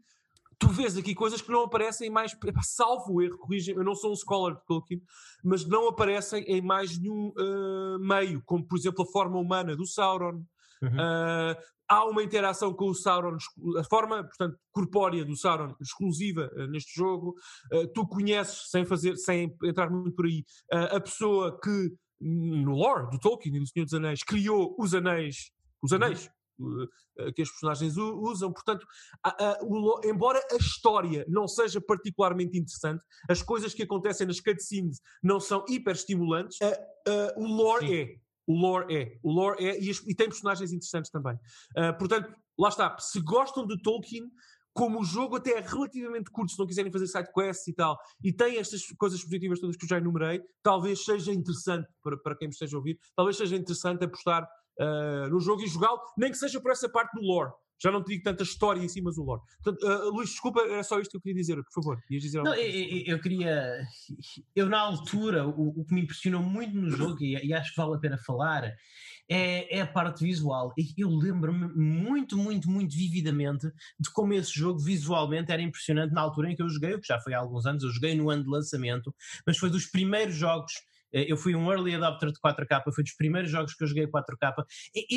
tu 0.58 0.68
vês 0.68 0.96
aqui 0.96 1.14
coisas 1.14 1.40
que 1.40 1.50
não 1.50 1.62
aparecem 1.62 2.10
mais, 2.10 2.36
salvo 2.62 3.14
o 3.14 3.22
erro, 3.22 3.38
corrigem, 3.38 3.76
eu 3.76 3.84
não 3.84 3.94
sou 3.94 4.12
um 4.12 4.16
scholar 4.16 4.54
de 4.54 4.66
Tolkien, 4.66 5.00
mas 5.42 5.64
não 5.64 5.88
aparecem 5.88 6.42
em 6.44 6.60
mais 6.60 6.98
nenhum 6.98 7.28
uh, 7.28 7.98
meio, 7.98 8.42
como 8.44 8.66
por 8.66 8.76
exemplo 8.76 9.04
a 9.04 9.10
forma 9.10 9.38
humana 9.38 9.76
do 9.76 9.86
Sauron. 9.86 10.44
Uhum. 10.82 10.88
Uh, 10.90 11.56
há 11.88 12.04
uma 12.04 12.22
interação 12.22 12.72
com 12.74 12.90
o 12.90 12.94
Sauron, 12.94 13.36
a 13.78 13.84
forma, 13.84 14.22
portanto, 14.22 14.58
corpórea 14.70 15.24
do 15.24 15.36
Sauron 15.36 15.74
exclusiva 15.80 16.50
uh, 16.54 16.66
neste 16.66 16.94
jogo. 16.94 17.34
Uh, 17.72 17.88
tu 17.88 18.06
conheces, 18.06 18.70
sem 18.70 18.84
fazer, 18.84 19.16
sem 19.16 19.56
entrar 19.64 19.90
muito 19.90 20.14
por 20.14 20.26
aí, 20.26 20.44
uh, 20.72 20.96
a 20.96 21.00
pessoa 21.00 21.58
que 21.60 21.92
no 22.20 22.72
lore 22.72 23.10
do 23.10 23.18
Tolkien 23.18 23.56
e 23.56 23.60
do 23.60 23.66
Senhor 23.66 23.84
dos 23.84 23.94
Anéis 23.94 24.22
criou 24.24 24.74
os 24.78 24.92
anéis, 24.92 25.52
os 25.82 25.92
uhum. 25.92 25.96
anéis. 25.96 26.30
Que 27.36 27.42
as 27.42 27.48
personagens 27.50 27.96
usam, 27.96 28.52
portanto, 28.52 28.84
o, 29.62 30.00
embora 30.04 30.40
a 30.50 30.56
história 30.56 31.24
não 31.28 31.46
seja 31.46 31.80
particularmente 31.80 32.58
interessante, 32.58 33.00
as 33.30 33.40
coisas 33.44 33.72
que 33.72 33.84
acontecem 33.84 34.26
nas 34.26 34.40
cutscenes 34.40 35.00
não 35.22 35.38
são 35.38 35.64
hiper 35.68 35.94
estimulantes, 35.94 36.58
o 37.36 37.46
lore 37.46 37.86
Sim. 37.86 37.94
é 37.94 38.27
o 38.48 38.58
lore 38.58 38.96
é. 38.96 39.18
O 39.22 39.30
lore 39.30 39.62
é 39.64 39.78
e, 39.78 39.90
e 39.90 40.14
tem 40.14 40.26
personagens 40.26 40.72
interessantes 40.72 41.10
também. 41.10 41.34
Uh, 41.76 41.96
portanto, 41.98 42.34
lá 42.58 42.70
está. 42.70 42.96
Se 42.98 43.20
gostam 43.20 43.66
de 43.66 43.80
Tolkien, 43.82 44.24
como 44.72 45.00
o 45.00 45.04
jogo 45.04 45.36
até 45.36 45.58
é 45.58 45.60
relativamente 45.60 46.30
curto, 46.30 46.52
se 46.52 46.58
não 46.58 46.66
quiserem 46.66 46.90
fazer 46.90 47.06
side 47.06 47.28
quests 47.34 47.68
e 47.68 47.74
tal, 47.74 47.98
e 48.24 48.32
tem 48.32 48.56
estas 48.56 48.86
coisas 48.96 49.22
positivas 49.22 49.60
todas 49.60 49.76
que 49.76 49.84
eu 49.84 49.88
já 49.88 49.98
enumerei, 49.98 50.40
talvez 50.62 51.04
seja 51.04 51.30
interessante 51.32 51.86
para, 52.02 52.16
para 52.16 52.36
quem 52.36 52.48
me 52.48 52.52
esteja 52.52 52.76
a 52.76 52.78
ouvir, 52.78 52.98
talvez 53.14 53.36
seja 53.36 53.54
interessante 53.54 54.04
apostar 54.04 54.44
uh, 54.44 55.28
no 55.28 55.40
jogo 55.40 55.62
e 55.62 55.66
jogá-lo, 55.66 56.00
nem 56.16 56.30
que 56.30 56.38
seja 56.38 56.60
por 56.60 56.70
essa 56.70 56.88
parte 56.88 57.12
do 57.14 57.20
lore. 57.20 57.52
Já 57.80 57.90
não 57.90 58.02
te 58.02 58.08
digo 58.08 58.24
tanta 58.24 58.42
história 58.42 58.80
em 58.80 58.88
cima 58.88 59.10
do 59.12 59.22
lore. 59.22 59.42
Portanto, 59.62 59.86
uh, 59.86 60.10
Luís, 60.10 60.30
desculpa, 60.30 60.60
era 60.60 60.82
só 60.82 60.98
isto 61.00 61.12
que 61.12 61.16
eu 61.16 61.20
queria 61.20 61.40
dizer, 61.40 61.56
por 61.56 61.72
favor. 61.72 62.02
Ias 62.10 62.22
dizer 62.22 62.42
não, 62.42 62.54
eu, 62.54 63.02
eu, 63.06 63.20
queria. 63.20 63.80
Eu, 64.54 64.68
na 64.68 64.78
altura, 64.78 65.46
o, 65.46 65.80
o, 65.80 65.84
que 65.84 65.94
me 65.94 66.02
impressionou 66.02 66.42
muito 66.42 66.74
no 66.74 66.90
jogo, 66.90 67.22
e, 67.22 67.34
e 67.46 67.54
acho 67.54 67.70
que 67.70 67.76
vale 67.76 67.94
a 67.94 67.98
pena 67.98 68.18
falar, 68.18 68.64
é, 69.28 69.76
é, 69.76 69.80
a 69.80 69.86
parte 69.86 70.24
visual. 70.24 70.72
E 70.76 70.94
eu 70.96 71.10
lembro-me 71.10 71.68
muito, 71.68 72.36
muito, 72.36 72.70
muito 72.70 72.96
vividamente 72.96 73.70
de 73.98 74.10
como 74.12 74.32
esse 74.32 74.52
jogo 74.52 74.80
visualmente 74.80 75.52
era 75.52 75.62
impressionante 75.62 76.12
na 76.12 76.22
altura 76.22 76.50
em 76.50 76.56
que 76.56 76.62
eu 76.62 76.68
joguei, 76.68 76.98
que 76.98 77.06
já 77.06 77.20
foi 77.20 77.34
há 77.34 77.38
alguns 77.38 77.66
anos, 77.66 77.84
eu 77.84 77.90
joguei 77.90 78.14
no 78.14 78.30
ano 78.30 78.42
de 78.42 78.50
lançamento, 78.50 79.14
mas 79.46 79.58
foi 79.58 79.70
dos 79.70 79.86
primeiros 79.86 80.34
jogos 80.34 80.72
eu 81.12 81.36
fui 81.36 81.54
um 81.54 81.70
early 81.70 81.94
adopter 81.94 82.30
de 82.30 82.40
4K, 82.40 82.82
foi 82.92 83.04
dos 83.04 83.14
primeiros 83.14 83.50
jogos 83.50 83.74
que 83.74 83.82
eu 83.82 83.88
joguei 83.88 84.06
4K. 84.06 84.64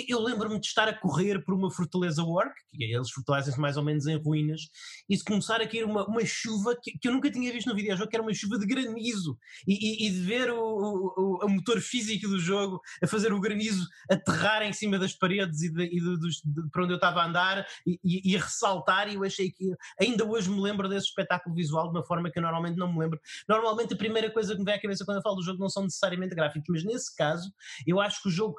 Eu 0.07 0.21
lembro-me 0.21 0.59
de 0.59 0.67
estar 0.67 0.87
a 0.87 0.93
correr 0.93 1.43
por 1.43 1.53
uma 1.53 1.71
fortaleza 1.71 2.23
work, 2.23 2.53
que 2.73 2.83
eles 2.83 3.11
fortalecem-se 3.11 3.59
mais 3.59 3.77
ou 3.77 3.83
menos 3.83 4.07
em 4.07 4.17
ruínas, 4.17 4.61
e 5.09 5.17
de 5.17 5.23
começar 5.23 5.61
a 5.61 5.67
cair 5.67 5.85
uma, 5.85 6.05
uma 6.07 6.25
chuva 6.25 6.75
que, 6.81 6.97
que, 6.97 7.07
eu 7.07 7.13
nunca 7.13 7.29
tinha 7.31 7.51
visto 7.51 7.67
no 7.67 7.75
videojogo, 7.75 8.09
que 8.09 8.15
era 8.15 8.23
uma 8.23 8.33
chuva 8.33 8.57
de 8.57 8.65
granizo, 8.65 9.37
e, 9.67 9.73
e, 9.73 10.07
e 10.07 10.11
de 10.11 10.19
ver 10.21 10.51
o, 10.51 10.59
o, 10.59 11.45
o, 11.45 11.49
motor 11.49 11.79
físico 11.81 12.27
do 12.27 12.39
jogo 12.39 12.79
a 13.03 13.07
fazer 13.07 13.33
o 13.33 13.39
granizo 13.39 13.85
aterrar 14.09 14.63
em 14.63 14.73
cima 14.73 14.97
das 14.97 15.13
paredes 15.13 15.61
e, 15.61 15.71
de, 15.71 15.83
e 15.83 15.99
de, 15.99 16.17
de, 16.17 16.69
para 16.71 16.83
onde 16.83 16.93
eu 16.93 16.97
estava 16.97 17.21
a 17.21 17.27
andar 17.27 17.65
e, 17.85 18.37
ressaltar, 18.37 19.09
e 19.09 19.15
eu 19.15 19.23
achei 19.23 19.51
que 19.51 19.71
ainda 19.99 20.25
hoje 20.25 20.49
me 20.49 20.59
lembro 20.61 20.87
desse 20.87 21.07
espetáculo 21.07 21.55
visual 21.55 21.91
de 21.91 21.97
uma 21.97 22.05
forma 22.05 22.31
que 22.31 22.39
eu 22.39 22.43
normalmente 22.43 22.77
não 22.77 22.91
me 22.91 22.99
lembro. 22.99 23.19
Normalmente 23.47 23.93
a 23.93 23.97
primeira 23.97 24.31
coisa 24.31 24.53
que 24.53 24.59
me 24.59 24.65
vem 24.65 24.75
à 24.75 24.81
cabeça 24.81 25.05
quando 25.05 25.17
eu 25.17 25.23
falo 25.23 25.35
do 25.35 25.43
jogo 25.43 25.59
não 25.59 25.69
são 25.69 25.80
são 25.81 25.85
necessariamente 25.85 26.35
gráficos, 26.35 26.67
mas 26.69 26.83
nesse 26.83 27.15
caso 27.15 27.51
eu 27.85 27.99
acho 27.99 28.21
que 28.21 28.29
o 28.29 28.31
jogo 28.31 28.55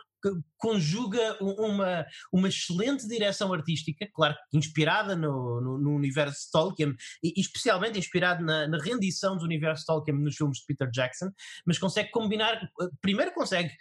conjuga 0.56 1.36
uma, 1.40 2.06
uma 2.32 2.48
excelente 2.48 3.08
direção 3.08 3.52
artística, 3.52 4.08
claro 4.14 4.36
inspirada 4.52 5.16
no, 5.16 5.60
no, 5.60 5.78
no 5.78 5.94
universo 5.96 6.48
Tolkien, 6.52 6.94
e, 7.22 7.40
especialmente 7.40 7.98
inspirado 7.98 8.44
na, 8.44 8.68
na, 8.68 8.78
rendição 8.78 9.36
do 9.36 9.44
universo 9.44 9.84
Tolkien 9.84 10.16
nos 10.16 10.36
filmes 10.36 10.58
de 10.58 10.66
Peter 10.66 10.88
Jackson, 10.90 11.28
mas 11.66 11.78
consegue 11.78 12.10
combinar, 12.10 12.60
primeiro 13.00 13.32
consegue 13.34 13.72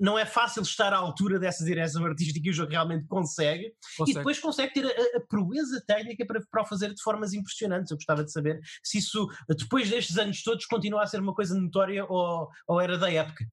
não 0.00 0.18
é 0.18 0.24
fácil 0.24 0.62
estar 0.62 0.92
à 0.92 0.96
altura 0.96 1.38
dessa 1.38 1.64
direção 1.64 2.04
artística 2.04 2.46
e 2.46 2.50
o 2.50 2.54
jogo 2.54 2.70
realmente 2.70 3.06
consegue, 3.06 3.72
consegue. 3.96 4.10
e 4.10 4.14
depois 4.14 4.38
consegue 4.38 4.72
ter 4.72 4.86
a, 4.86 5.18
a 5.18 5.20
proeza 5.20 5.82
técnica 5.86 6.24
para, 6.26 6.40
para 6.50 6.62
o 6.62 6.66
fazer 6.66 6.94
de 6.94 7.02
formas 7.02 7.32
impressionantes. 7.32 7.90
Eu 7.90 7.96
gostava 7.96 8.24
de 8.24 8.32
saber 8.32 8.60
se 8.82 8.98
isso, 8.98 9.28
depois 9.48 9.90
destes 9.90 10.16
anos 10.16 10.42
todos, 10.42 10.64
continua 10.66 11.02
a 11.02 11.06
ser 11.06 11.20
uma 11.20 11.34
coisa 11.34 11.58
notória 11.58 12.04
ou, 12.06 12.48
ou 12.66 12.80
era 12.80 12.96
da 12.96 13.10
época. 13.12 13.46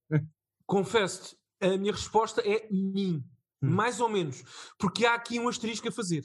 Confesso-te, 0.65 1.37
a 1.61 1.77
minha 1.77 1.91
resposta 1.91 2.41
é 2.41 2.67
mim, 2.71 3.23
hum. 3.61 3.69
mais 3.69 3.99
ou 3.99 4.09
menos, 4.09 4.43
porque 4.79 5.05
há 5.05 5.15
aqui 5.15 5.39
um 5.39 5.49
asterisco 5.49 5.87
a 5.89 5.91
fazer. 5.91 6.23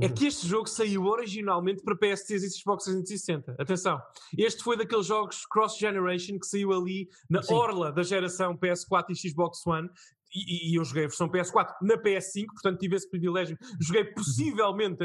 É 0.00 0.08
que 0.08 0.26
este 0.26 0.46
jogo 0.46 0.66
saiu 0.66 1.04
originalmente 1.04 1.82
para 1.82 1.96
PS3 1.96 2.42
e 2.42 2.50
Xbox 2.50 2.84
360. 2.84 3.56
Atenção, 3.58 4.00
este 4.36 4.62
foi 4.62 4.76
daqueles 4.76 5.06
jogos 5.06 5.44
cross-generation 5.46 6.38
que 6.38 6.46
saiu 6.46 6.72
ali 6.72 7.08
na 7.28 7.42
Sim. 7.42 7.54
orla 7.54 7.92
da 7.92 8.02
geração 8.02 8.56
PS4 8.56 9.10
e 9.10 9.14
Xbox 9.14 9.66
One 9.66 9.90
e, 10.34 10.72
e, 10.72 10.74
eu 10.76 10.84
joguei 10.84 11.04
a 11.04 11.08
versão 11.08 11.28
PS4 11.28 11.74
na 11.82 11.96
PS5, 11.96 12.46
portanto 12.46 12.78
tive 12.78 12.96
esse 12.96 13.08
privilégio. 13.08 13.56
Joguei 13.80 14.04
possivelmente, 14.04 14.98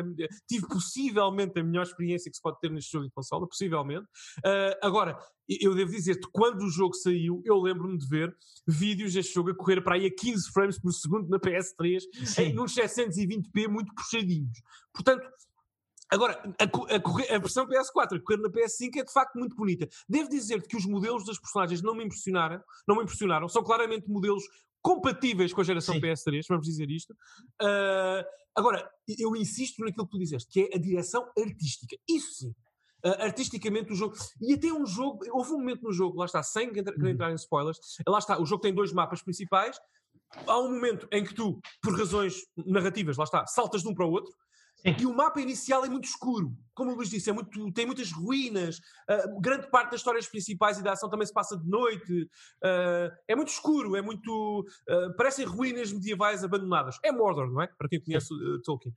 tive 0.48 0.68
possivelmente 0.68 1.60
a 1.60 1.64
melhor 1.64 1.84
experiência 1.84 2.30
que 2.30 2.38
se 2.38 2.42
pode 2.42 2.60
ter 2.60 2.72
neste 2.72 2.92
jogo 2.92 3.06
de 3.06 3.12
consola, 3.12 3.48
possivelmente. 3.48 4.06
Uh, 4.40 4.78
agora, 4.82 5.18
eu 5.48 5.74
devo 5.76 5.92
dizer-te, 5.92 6.28
quando 6.32 6.64
o 6.64 6.70
jogo 6.70 6.94
saiu, 6.94 7.42
eu 7.46 7.58
lembro-me 7.60 7.98
de 7.98 8.08
ver 8.08 8.36
vídeos 8.68 9.14
deste 9.14 9.34
jogo 9.34 9.52
a 9.52 9.56
correr 9.56 9.82
para 9.82 9.96
aí 9.96 10.06
a 10.06 10.14
15 10.14 10.52
frames 10.52 10.80
por 10.80 10.92
segundo 10.92 11.30
na 11.30 11.40
PS3, 11.40 12.02
em, 12.40 12.54
nos 12.54 12.74
720p 12.74 13.68
muito 13.68 13.94
puxadinhos. 13.96 14.62
Portanto, 14.94 15.28
Agora, 16.10 16.42
a, 16.58 16.64
a, 16.64 17.36
a, 17.36 17.40
versão 17.40 17.68
PS4 17.68 18.16
a 18.16 18.22
correr 18.22 18.40
na 18.40 18.50
PS5 18.50 18.96
é 18.96 19.04
de 19.04 19.12
facto 19.12 19.38
muito 19.38 19.56
bonita. 19.58 19.88
Devo 20.08 20.30
dizer-te 20.30 20.68
que 20.68 20.78
os 20.78 20.86
modelos 20.86 21.26
das 21.26 21.38
personagens 21.38 21.82
não 21.82 21.94
me 21.94 22.06
impressionaram, 22.06 22.64
não 22.88 22.96
me 22.96 23.04
impressionaram. 23.04 23.50
São 23.50 23.62
claramente 23.62 24.10
modelos 24.10 24.44
compatíveis 24.82 25.54
com 25.54 25.62
a 25.62 25.64
geração 25.64 25.96
Sim. 25.96 26.02
PS3, 26.02 26.46
vamos 26.50 26.66
dizer 26.66 26.90
isto. 26.90 27.12
Uh, 27.62 28.24
agora, 28.56 28.90
eu 29.18 29.36
insisto 29.36 29.84
naquilo 29.84 30.06
que 30.06 30.12
tu 30.12 30.20
disseste, 30.20 30.50
que 30.52 30.62
é 30.62 30.76
a 30.76 30.80
direção 30.80 31.30
artística. 31.38 31.96
Isso 32.08 32.34
sim. 32.34 32.56
Uh, 33.06 33.22
artisticamente 33.22 33.92
o 33.92 33.96
jogo. 33.96 34.16
E 34.42 34.54
até 34.54 34.72
um 34.72 34.86
jogo. 34.86 35.20
Houve 35.32 35.52
um 35.54 35.60
momento 35.60 35.84
no 35.84 35.94
jogo, 35.94 36.18
lá 36.18 36.26
está, 36.26 36.42
sem 36.42 36.70
entrar, 36.70 36.96
uhum. 36.96 37.08
entrar 37.08 37.32
em 37.32 37.36
spoilers, 37.36 37.78
lá 38.08 38.20
está, 38.20 38.42
o 38.42 38.46
jogo 38.46 38.62
tem 38.62 38.74
dois 38.74 38.92
mapas 38.92 39.22
principais. 39.22 39.80
Há 40.46 40.60
um 40.60 40.74
momento 40.74 41.08
em 41.12 41.24
que 41.24 41.34
tu, 41.34 41.62
por 41.82 41.98
razões 41.98 42.36
narrativas, 42.66 43.16
lá 43.18 43.24
está, 43.24 43.46
saltas 43.48 43.82
de 43.82 43.88
um 43.88 43.94
para 43.94 44.06
o 44.06 44.12
outro 44.12 44.34
Sim. 44.78 44.96
E 45.00 45.06
o 45.06 45.14
mapa 45.14 45.42
inicial 45.42 45.84
é 45.86 45.90
muito 45.90 46.06
escuro. 46.06 46.56
Como 46.74 46.92
o 46.92 46.96
Luís 46.96 47.10
disse, 47.10 47.30
é 47.30 47.34
muito, 47.34 47.72
tem 47.72 47.86
muitas 47.86 48.12
ruínas. 48.12 48.78
Uh, 49.10 49.42
grande 49.42 49.70
parte 49.72 49.92
das 49.92 50.00
histórias 50.00 50.28
principais 50.28 50.78
e 50.78 50.84
da 50.84 50.94
ação 50.94 51.10
também 51.10 51.26
se 51.26 51.34
passa 51.34 51.58
de 51.58 51.68
noite. 51.68 52.24
Uh, 52.64 53.12
é 53.28 53.36
muito 53.36 53.50
escuro, 53.50 53.96
é 53.96 54.02
muito. 54.02 54.66
Uh, 54.88 55.16
parecem 55.16 55.46
ruínas 55.46 55.92
medievais 55.92 56.44
abandonadas. 56.44 57.00
É 57.04 57.12
Mordor, 57.12 57.52
não 57.52 57.62
é? 57.62 57.68
Para 57.68 57.90
quem 57.90 58.00
conhece 58.00 58.30
Tolkien. 58.64 58.94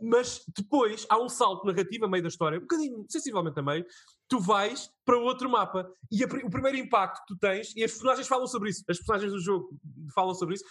mas 0.00 0.42
depois 0.56 1.06
há 1.10 1.20
um 1.20 1.28
salto 1.28 1.66
narrativo 1.66 2.06
a 2.06 2.08
meio 2.08 2.22
da 2.22 2.28
história, 2.28 2.58
um 2.58 2.62
bocadinho, 2.62 3.04
sensivelmente 3.08 3.58
a 3.60 3.62
meio. 3.62 3.84
Tu 4.26 4.40
vais 4.40 4.90
para 5.04 5.18
outro 5.18 5.50
mapa 5.50 5.90
e 6.10 6.24
a, 6.24 6.26
o 6.26 6.50
primeiro 6.50 6.78
impacto 6.78 7.20
que 7.20 7.34
tu 7.34 7.36
tens, 7.36 7.74
e 7.76 7.84
as 7.84 7.90
personagens 7.90 8.26
falam 8.26 8.46
sobre 8.46 8.70
isso, 8.70 8.82
as 8.88 8.96
personagens 8.96 9.32
do 9.32 9.40
jogo 9.40 9.68
falam 10.14 10.34
sobre 10.34 10.54
isso, 10.54 10.64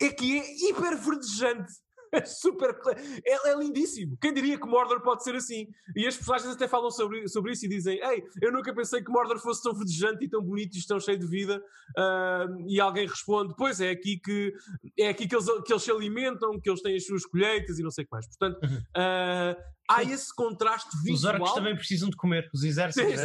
é 0.00 0.10
que 0.10 0.38
é 0.38 0.68
hiper 0.68 0.96
verdejante 0.96 1.72
é 2.14 2.24
super. 2.26 2.76
É, 3.24 3.50
é, 3.50 3.56
lindíssimo. 3.56 4.16
Quem 4.20 4.32
diria 4.32 4.58
que 4.58 4.66
Mordor 4.66 5.00
pode 5.02 5.24
ser 5.24 5.34
assim? 5.34 5.68
E 5.96 6.06
as 6.06 6.16
personagens 6.16 6.54
até 6.54 6.68
falam 6.68 6.90
sobre, 6.90 7.28
sobre 7.28 7.52
isso 7.52 7.66
e 7.66 7.68
dizem: 7.68 7.98
Ei, 8.02 8.22
eu 8.40 8.52
nunca 8.52 8.74
pensei 8.74 9.02
que 9.02 9.10
Mordor 9.10 9.38
fosse 9.38 9.62
tão 9.62 9.74
verdejante 9.74 10.24
e 10.24 10.28
tão 10.28 10.42
bonito 10.42 10.76
e 10.76 10.86
tão 10.86 11.00
cheio 11.00 11.18
de 11.18 11.26
vida. 11.26 11.62
Uh, 11.98 12.68
e 12.68 12.80
alguém 12.80 13.06
responde: 13.06 13.54
Pois 13.56 13.80
é, 13.80 13.90
aqui 13.90 14.18
que 14.18 14.52
é 14.98 15.08
aqui 15.08 15.26
que 15.26 15.34
eles, 15.34 15.46
que 15.64 15.72
eles 15.72 15.82
se 15.82 15.90
alimentam, 15.90 16.60
que 16.60 16.70
eles 16.70 16.82
têm 16.82 16.96
as 16.96 17.06
suas 17.06 17.24
colheitas 17.26 17.78
e 17.78 17.82
não 17.82 17.90
sei 17.90 18.04
o 18.04 18.06
que 18.06 18.12
mais. 18.12 18.26
Portanto. 18.26 18.58
Uh, 18.64 19.74
há 19.88 20.02
esse 20.02 20.34
contraste 20.34 20.90
visual. 21.02 21.34
Os 21.34 21.40
orcs 21.40 21.54
também 21.54 21.76
precisam 21.76 22.08
de 22.08 22.16
comer, 22.16 22.48
os 22.54 22.62
exércitos. 22.62 23.10
Sim, 23.10 23.16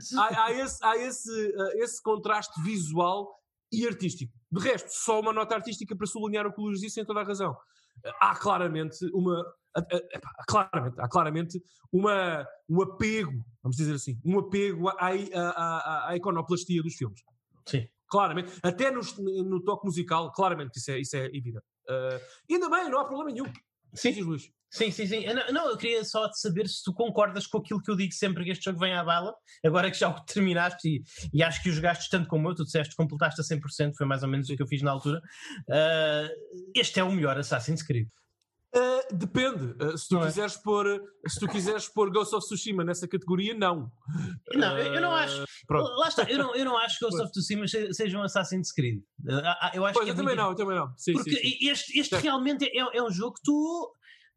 sim, 0.00 0.18
há, 0.18 0.44
há, 0.44 0.52
esse, 0.52 0.84
há 0.84 0.96
esse, 0.96 1.30
uh, 1.30 1.82
esse 1.82 2.02
contraste 2.02 2.62
visual 2.62 3.38
e 3.72 3.86
artístico. 3.86 4.32
De 4.50 4.60
resto, 4.60 4.88
só 4.90 5.20
uma 5.20 5.32
nota 5.32 5.54
artística 5.54 5.94
para 5.94 6.06
sublinhar 6.06 6.46
o 6.46 6.52
que 6.52 6.60
o 6.60 6.64
Luís 6.64 6.80
disse, 6.80 6.94
sem 6.94 7.04
toda 7.04 7.20
a 7.20 7.24
razão. 7.24 7.54
Há 8.20 8.34
claramente 8.36 8.98
uma. 9.12 9.44
Há 9.74 10.44
claramente, 10.46 11.00
há 11.00 11.08
claramente 11.08 11.62
uma, 11.92 12.46
um 12.68 12.82
apego, 12.82 13.44
vamos 13.62 13.76
dizer 13.76 13.94
assim, 13.94 14.18
um 14.24 14.38
apego 14.38 14.88
à, 14.88 15.10
à, 15.34 16.08
à, 16.08 16.16
iconoplastia 16.16 16.82
dos 16.82 16.94
filmes. 16.94 17.20
Sim. 17.66 17.86
Claramente. 18.10 18.50
Até 18.62 18.90
no, 18.90 19.00
no 19.44 19.62
toque 19.62 19.86
musical, 19.86 20.32
claramente, 20.32 20.78
isso 20.78 20.90
é, 20.90 20.98
isso 20.98 21.16
é 21.16 21.26
evidente. 21.26 21.64
Uh, 21.88 22.20
ainda 22.50 22.68
bem, 22.70 22.90
não 22.90 22.98
há 22.98 23.04
problema 23.04 23.30
nenhum. 23.30 23.52
Sim, 23.94 24.20
Luís. 24.22 24.50
Sim, 24.70 24.90
sim, 24.90 25.06
sim. 25.06 25.24
Não, 25.26 25.52
não, 25.52 25.70
eu 25.70 25.76
queria 25.76 26.04
só 26.04 26.30
saber 26.32 26.68
se 26.68 26.82
tu 26.84 26.92
concordas 26.92 27.46
com 27.46 27.58
aquilo 27.58 27.80
que 27.80 27.90
eu 27.90 27.96
digo 27.96 28.12
sempre 28.12 28.44
que 28.44 28.50
este 28.50 28.66
jogo 28.66 28.78
vem 28.78 28.92
à 28.92 29.02
bala, 29.02 29.34
agora 29.64 29.90
que 29.90 29.98
já 29.98 30.08
o 30.08 30.20
terminaste 30.26 30.88
e, 30.88 31.02
e 31.32 31.42
acho 31.42 31.62
que 31.62 31.70
os 31.70 31.78
gastos 31.78 32.08
tanto 32.08 32.28
como 32.28 32.48
eu, 32.48 32.54
tu 32.54 32.64
disseste 32.64 32.94
completaste 32.94 33.40
a 33.40 33.44
100%, 33.44 33.94
foi 33.96 34.06
mais 34.06 34.22
ou 34.22 34.28
menos 34.28 34.48
o 34.48 34.56
que 34.56 34.62
eu 34.62 34.66
fiz 34.66 34.82
na 34.82 34.90
altura. 34.90 35.20
Uh, 35.68 36.70
este 36.74 37.00
é 37.00 37.04
o 37.04 37.10
melhor 37.10 37.38
Assassin's 37.38 37.82
Creed. 37.82 38.08
Uh, 38.76 39.16
depende. 39.16 39.74
Uh, 39.82 39.96
se, 39.96 40.08
tu 40.08 40.18
é? 40.18 40.26
quiseres 40.26 40.56
pôr, 40.58 41.02
se 41.26 41.40
tu 41.40 41.48
quiseres 41.48 41.88
pôr 41.88 42.12
Ghost 42.12 42.34
of 42.34 42.44
Tsushima 42.44 42.84
nessa 42.84 43.08
categoria, 43.08 43.54
não. 43.54 43.90
Não, 44.52 44.74
uh, 44.74 44.78
eu 44.78 45.00
não 45.00 45.14
acho. 45.14 45.44
Pronto. 45.66 45.90
Lá 45.96 46.08
está, 46.08 46.24
eu 46.24 46.36
não, 46.36 46.54
eu 46.54 46.66
não 46.66 46.76
acho 46.76 46.98
que 46.98 47.04
Ghost 47.06 47.22
of 47.22 47.32
Tsushima 47.32 47.66
seja 47.66 48.18
um 48.18 48.22
Assassin's 48.22 48.70
Creed. 48.70 49.00
eu 49.72 49.86
acho 49.86 49.94
pois, 49.94 50.04
que 50.04 50.10
é 50.10 50.12
eu 50.12 50.16
também 50.16 50.36
não, 50.36 50.50
eu 50.50 50.54
também 50.54 50.76
não. 50.76 50.92
Sim, 50.98 51.14
Porque 51.14 51.30
sim, 51.30 51.36
sim. 51.38 51.68
este, 51.70 51.98
este 51.98 52.16
realmente 52.16 52.66
é, 52.66 52.98
é 52.98 53.02
um 53.02 53.10
jogo 53.10 53.36
que 53.36 53.42
tu 53.42 53.90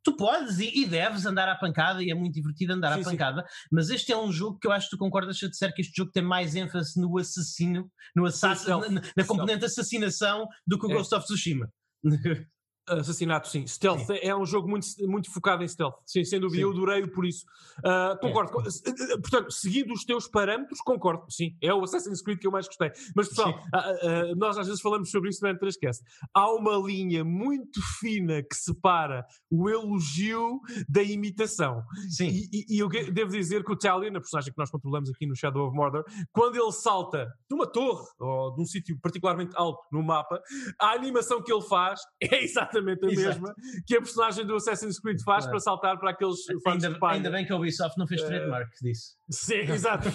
tu 0.03 0.15
podes 0.15 0.59
e, 0.59 0.81
e, 0.81 0.85
deves 0.85 1.25
andar 1.25 1.47
à 1.47 1.55
pancada 1.55 2.03
e 2.03 2.09
é 2.09 2.13
muito 2.13 2.33
divertido 2.33 2.73
andar 2.73 2.95
sim, 2.95 3.01
à 3.01 3.03
pancada, 3.03 3.41
sim. 3.41 3.67
mas 3.71 3.89
este 3.89 4.11
é 4.11 4.17
um 4.17 4.31
jogo 4.31 4.57
que 4.59 4.67
eu 4.67 4.71
acho 4.71 4.89
que 4.89 4.95
tu 4.95 4.97
concordas 4.97 5.41
eu 5.41 5.49
disser 5.49 5.73
que 5.73 5.81
este 5.81 5.95
jogo 5.95 6.11
tem 6.11 6.23
mais 6.23 6.55
ênfase 6.55 6.99
no 6.99 7.17
assassino, 7.17 7.91
no 8.15 8.25
assassino, 8.25 8.89
na, 8.89 9.01
na, 9.15 9.25
componente 9.25 9.65
assassinação 9.65 10.47
do 10.65 10.79
que 10.79 10.85
o 10.87 10.91
é. 10.91 10.93
Ghost 10.95 11.13
of 11.13 11.25
Tsushima. 11.25 11.71
Assassinato, 12.87 13.47
sim. 13.47 13.65
Stealth 13.67 14.05
sim. 14.07 14.17
é 14.21 14.35
um 14.35 14.45
jogo 14.45 14.67
muito, 14.67 14.87
muito 15.01 15.31
focado 15.31 15.63
em 15.63 15.67
stealth. 15.67 15.95
Sim, 16.05 16.23
sem 16.25 16.39
dúvida. 16.39 16.57
Sim. 16.57 16.63
Eu 16.63 16.71
adorei-o 16.71 17.11
por 17.11 17.25
isso. 17.25 17.45
Uh, 17.79 18.19
concordo. 18.19 18.59
É. 18.59 18.89
Eh, 18.89 19.17
portanto, 19.17 19.51
seguindo 19.51 19.93
os 19.93 20.03
teus 20.03 20.27
parâmetros, 20.27 20.81
concordo. 20.81 21.23
Sim, 21.29 21.55
é 21.61 21.71
o 21.73 21.83
Assassin's 21.83 22.21
Creed 22.21 22.39
que 22.39 22.47
eu 22.47 22.51
mais 22.51 22.67
gostei. 22.67 22.91
Mas, 23.15 23.29
pessoal, 23.29 23.51
uh, 23.51 24.31
uh, 24.31 24.35
nós 24.35 24.57
às 24.57 24.65
vezes 24.65 24.81
falamos 24.81 25.11
sobre 25.11 25.29
isso 25.29 25.41
durante 25.41 25.63
o 25.63 25.67
esquece. 25.67 26.03
Há 26.33 26.51
uma 26.51 26.75
linha 26.75 27.23
muito 27.23 27.79
fina 27.99 28.41
que 28.41 28.55
separa 28.55 29.25
o 29.49 29.69
elogio 29.69 30.59
da 30.89 31.03
imitação. 31.03 31.83
Sim. 32.09 32.27
E, 32.29 32.49
e, 32.51 32.75
e 32.77 32.79
eu 32.79 32.89
devo 32.89 33.31
dizer 33.31 33.63
que 33.63 33.71
o 33.71 33.77
Talion, 33.77 34.15
a 34.15 34.19
personagem 34.19 34.51
que 34.51 34.57
nós 34.57 34.71
controlamos 34.71 35.09
aqui 35.09 35.27
no 35.27 35.35
Shadow 35.35 35.67
of 35.67 35.75
Mordor, 35.75 36.03
quando 36.31 36.55
ele 36.55 36.71
salta 36.71 37.31
de 37.47 37.55
uma 37.55 37.67
torre 37.67 38.05
ou 38.19 38.55
de 38.55 38.61
um 38.61 38.65
sítio 38.65 38.97
particularmente 38.99 39.53
alto 39.55 39.81
no 39.91 40.01
mapa, 40.01 40.41
a 40.79 40.91
animação 40.93 41.43
que 41.43 41.53
ele 41.53 41.61
faz 41.61 42.01
é 42.19 42.43
exatamente 42.43 42.70
exatamente 42.71 43.05
a 43.05 43.09
Exato. 43.09 43.41
mesma 43.41 43.55
que 43.85 43.95
a 43.95 43.99
personagem 43.99 44.45
do 44.45 44.55
Assassin's 44.55 44.99
Creed 44.99 45.21
faz 45.23 45.45
claro. 45.45 45.51
para 45.51 45.59
saltar 45.59 45.99
para 45.99 46.11
aqueles 46.11 46.45
fãs 46.63 46.83
ainda, 46.83 46.97
ainda 47.01 47.29
bem 47.29 47.45
que 47.45 47.51
a 47.51 47.55
Ubisoft 47.55 47.97
não 47.97 48.07
fez 48.07 48.21
trademark 48.21 48.69
disso. 48.81 49.15
Sim, 49.29 49.59
exato. 49.71 50.09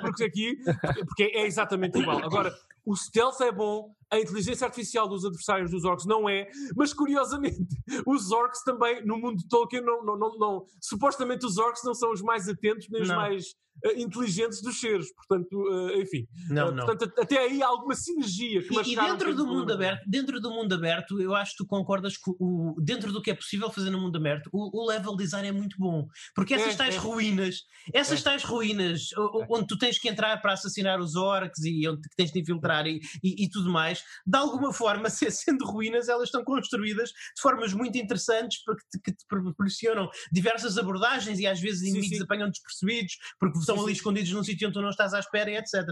Porque 0.00 0.24
aqui 0.24 0.58
porque 1.06 1.24
é 1.24 1.46
exatamente 1.46 1.98
igual. 1.98 2.18
Agora, 2.18 2.54
o 2.88 2.96
stealth 2.96 3.40
é 3.42 3.52
bom, 3.52 3.94
a 4.10 4.18
inteligência 4.18 4.66
artificial 4.66 5.06
dos 5.06 5.24
adversários 5.24 5.70
dos 5.70 5.84
orcs 5.84 6.06
não 6.06 6.26
é, 6.28 6.48
mas 6.74 6.94
curiosamente, 6.94 7.58
os 8.06 8.32
orcs 8.32 8.62
também, 8.64 9.04
no 9.04 9.18
mundo 9.18 9.36
de 9.36 9.46
Tolkien, 9.48 9.82
não, 9.82 10.02
não, 10.02 10.18
não, 10.18 10.38
não 10.38 10.64
supostamente 10.80 11.44
os 11.44 11.58
orcs 11.58 11.82
não 11.84 11.94
são 11.94 12.10
os 12.12 12.22
mais 12.22 12.48
atentos 12.48 12.86
nem 12.90 13.02
os 13.02 13.08
mais 13.08 13.44
uh, 13.84 14.00
inteligentes 14.00 14.60
dos 14.62 14.80
seres, 14.80 15.12
portanto, 15.14 15.52
uh, 15.52 16.00
enfim. 16.00 16.26
Não, 16.48 16.68
uh, 16.68 16.72
não. 16.72 16.86
Portanto, 16.86 17.12
até 17.18 17.38
aí 17.38 17.62
há 17.62 17.66
alguma 17.66 17.94
sinergia. 17.94 18.62
Que 18.62 18.74
e, 18.74 18.92
e 18.92 18.96
dentro 18.96 19.34
do 19.34 19.46
mundo 19.46 19.72
aberto, 19.72 20.02
dentro 20.06 20.40
do 20.40 20.50
mundo 20.50 20.72
aberto, 20.74 21.20
eu 21.20 21.34
acho 21.34 21.52
que 21.52 21.58
tu 21.58 21.66
concordas 21.66 22.16
que 22.16 22.30
o, 22.38 22.74
dentro 22.82 23.12
do 23.12 23.22
que 23.22 23.30
é 23.30 23.34
possível 23.34 23.70
fazer 23.70 23.90
no 23.90 24.00
mundo 24.00 24.16
aberto, 24.16 24.48
o, 24.52 24.82
o 24.82 24.86
level 24.86 25.16
design 25.16 25.48
é 25.48 25.52
muito 25.52 25.76
bom, 25.78 26.06
porque 26.34 26.54
essas 26.54 26.74
é, 26.74 26.76
tais 26.76 26.94
é. 26.94 26.98
ruínas, 26.98 27.56
essas 27.92 28.20
é. 28.20 28.24
tais 28.24 28.44
ruínas 28.44 29.08
é. 29.12 29.46
onde 29.50 29.66
tu 29.66 29.78
tens 29.78 29.98
que 29.98 30.08
entrar 30.08 30.40
para 30.40 30.52
assassinar 30.52 31.00
os 31.00 31.14
orcs 31.14 31.62
e 31.64 31.88
onde 31.88 32.00
tens 32.16 32.32
de 32.32 32.40
infiltrar 32.40 32.77
e, 32.86 33.00
e, 33.22 33.44
e 33.44 33.50
tudo 33.50 33.70
mais, 33.70 34.02
de 34.26 34.38
alguma 34.38 34.72
forma, 34.72 35.08
sendo 35.10 35.64
ruínas, 35.64 36.08
elas 36.08 36.28
estão 36.28 36.44
construídas 36.44 37.10
de 37.10 37.42
formas 37.42 37.72
muito 37.72 37.96
interessantes 37.98 38.62
porque 38.64 38.82
te, 38.90 39.00
que 39.00 39.12
te 39.12 39.24
proporcionam 39.28 40.08
diversas 40.32 40.78
abordagens 40.78 41.38
e 41.38 41.46
às 41.46 41.60
vezes 41.60 41.82
inimigos 41.82 42.20
apanham 42.20 42.48
despercebidos 42.48 43.16
porque 43.38 43.58
estão 43.58 43.76
sim, 43.76 43.82
ali 43.82 43.92
escondidos 43.92 44.32
num 44.32 44.44
sítio 44.44 44.68
onde 44.68 44.74
tu 44.74 44.82
não 44.82 44.90
estás 44.90 45.14
à 45.14 45.18
espera 45.18 45.50
e 45.50 45.56
etc. 45.56 45.86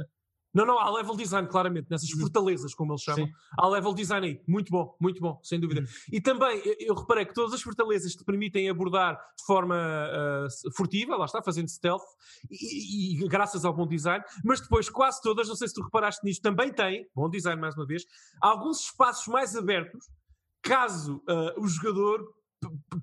Não, 0.57 0.65
não, 0.65 0.79
há 0.79 0.91
level 0.91 1.15
design, 1.15 1.47
claramente, 1.47 1.87
nessas 1.91 2.09
uhum. 2.13 2.21
fortalezas, 2.21 2.73
como 2.73 2.93
eles 2.93 3.03
chamam. 3.03 3.27
Sim. 3.27 3.33
Há 3.59 3.69
level 3.69 3.93
design 3.93 4.27
aí. 4.27 4.41
Muito 4.49 4.71
bom, 4.71 4.97
muito 4.99 5.21
bom, 5.21 5.39
sem 5.43 5.61
dúvida. 5.61 5.83
Uhum. 5.83 5.87
E 6.11 6.19
também, 6.19 6.63
eu 6.81 6.95
reparei 6.95 7.27
que 7.27 7.35
todas 7.35 7.53
as 7.53 7.61
fortalezas 7.61 8.15
te 8.15 8.25
permitem 8.25 8.67
abordar 8.71 9.17
de 9.39 9.45
forma 9.45 9.77
uh, 9.77 10.75
furtiva, 10.75 11.15
lá 11.15 11.27
está, 11.27 11.43
fazendo 11.43 11.69
stealth, 11.69 12.01
e, 12.51 13.23
e, 13.23 13.29
graças 13.29 13.67
ao 13.67 13.75
bom 13.75 13.87
design, 13.87 14.25
mas 14.43 14.59
depois 14.59 14.89
quase 14.89 15.21
todas, 15.21 15.47
não 15.47 15.57
sei 15.57 15.69
se 15.69 15.75
tu 15.75 15.83
reparaste 15.83 16.25
nisto, 16.25 16.41
também 16.41 16.73
têm, 16.73 17.07
bom 17.15 17.29
design 17.29 17.61
mais 17.61 17.77
uma 17.77 17.85
vez, 17.85 18.05
alguns 18.41 18.81
espaços 18.81 19.27
mais 19.27 19.55
abertos, 19.55 20.07
caso 20.63 21.23
uh, 21.29 21.61
o 21.63 21.69
jogador 21.69 22.27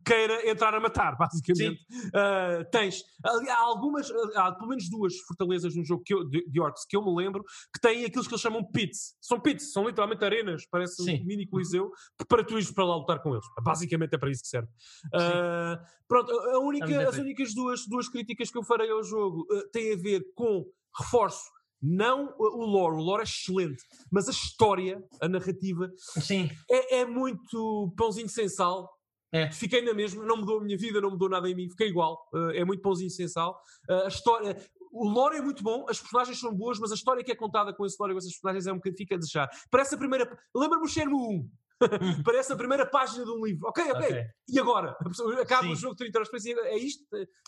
queira 0.06 0.50
entrar 0.50 0.74
a 0.74 0.80
matar, 0.80 1.16
basicamente. 1.18 1.82
Uh, 2.08 2.70
tens 2.72 3.04
há 3.24 3.62
algumas, 3.62 4.10
há 4.36 4.52
pelo 4.52 4.70
menos 4.70 4.90
duas 4.90 5.18
fortalezas 5.28 5.76
no 5.76 5.86
jogo 5.86 6.04
que 6.04 6.14
eu, 6.14 6.24
de, 6.28 6.46
de 6.50 6.62
Orcs 6.62 6.86
que 6.86 6.96
eu 6.96 7.04
me 7.04 7.14
lembro 7.16 7.44
que 7.74 7.80
têm 7.82 8.06
aquilo 8.06 8.24
que 8.24 8.32
eles 8.32 8.42
chamam 8.42 8.64
pits. 8.64 9.16
São 9.22 9.40
pits, 9.40 9.72
são 9.72 9.88
literalmente 9.88 10.24
arenas, 10.24 10.66
parece 10.70 11.04
Sim. 11.04 11.22
um 11.22 11.26
mini 11.26 11.48
coliseu, 11.48 11.92
para 12.28 12.44
tu 12.44 12.54
ires 12.54 12.72
para 12.72 12.86
lá 12.86 12.96
lutar 12.96 13.22
com 13.22 13.34
eles. 13.34 13.46
Basicamente 13.62 14.14
é 14.14 14.18
para 14.18 14.32
isso 14.32 14.42
que 14.42 14.50
serve. 14.50 14.68
Uh, 15.08 15.78
pronto, 16.08 16.32
a 16.32 16.60
única, 16.60 17.10
as 17.10 17.18
únicas 17.18 17.54
duas, 17.54 17.88
duas 17.88 18.08
críticas 18.10 18.50
que 18.50 18.58
eu 18.58 18.64
farei 18.64 18.90
ao 18.90 19.04
jogo 19.04 19.46
uh, 19.52 19.70
têm 19.72 19.94
a 19.94 19.98
ver 19.98 20.24
com 20.36 20.66
reforço 20.98 21.52
não 21.84 22.34
o 22.40 22.66
lore, 22.66 22.96
o 22.96 23.02
lore 23.02 23.22
é 23.22 23.24
excelente, 23.26 23.84
mas 24.10 24.30
a 24.30 24.32
história, 24.32 25.04
a 25.20 25.28
narrativa, 25.28 25.92
Sim. 25.98 26.50
É, 26.72 27.00
é 27.00 27.06
muito 27.06 27.94
pãozinho 27.98 28.30
sem 28.30 28.48
sal. 28.48 28.90
É. 29.34 29.50
Fiquei 29.52 29.82
na 29.82 29.94
mesma, 29.94 30.24
não 30.24 30.38
mudou 30.38 30.60
a 30.60 30.64
minha 30.64 30.78
vida, 30.78 31.02
não 31.02 31.10
mudou 31.10 31.28
nada 31.28 31.50
em 31.50 31.56
mim, 31.56 31.68
fiquei 31.68 31.88
igual. 31.88 32.30
Uh, 32.32 32.52
é 32.52 32.64
muito 32.64 32.84
pãozinho 32.84 33.10
sensal. 33.10 33.60
Uh, 33.90 34.06
a 34.06 34.08
história, 34.08 34.56
o 34.92 35.10
lore 35.10 35.38
é 35.38 35.42
muito 35.42 35.64
bom, 35.64 35.86
as 35.90 36.00
personagens 36.00 36.40
são 36.40 36.54
boas, 36.54 36.78
mas 36.80 36.92
a 36.92 36.96
história 36.96 37.24
que 37.24 37.32
é 37.32 37.36
contada 37.36 37.74
com 37.74 37.84
esse 37.84 37.98
lore 38.00 38.12
e 38.12 38.14
com 38.14 38.20
essas 38.20 38.32
personagens 38.32 38.68
é 38.68 38.72
um 38.72 38.76
bocadinho 38.76 38.98
fica 38.98 39.16
a 39.16 39.18
desejar. 39.18 39.50
Parece 39.72 39.96
a 39.96 39.98
primeira. 39.98 40.40
Lembra-me 40.56 40.86
o 40.86 40.88
Shenmue 40.88 41.40
1. 41.40 41.50
Uhum. 41.84 42.24
Parece 42.24 42.54
a 42.54 42.56
primeira 42.56 42.86
página 42.86 43.26
de 43.26 43.32
um 43.32 43.44
livro. 43.44 43.68
Ok, 43.68 43.84
ok. 43.84 44.06
okay. 44.06 44.26
E 44.48 44.60
agora? 44.60 44.96
Acaba 45.42 45.64
Sim. 45.64 45.72
o 45.72 45.76
jogo 45.76 45.96
30 45.96 46.18
horas 46.18 46.28
depois 46.28 46.46
e 46.46 46.54
é 46.54 46.78
isto? 46.78 47.04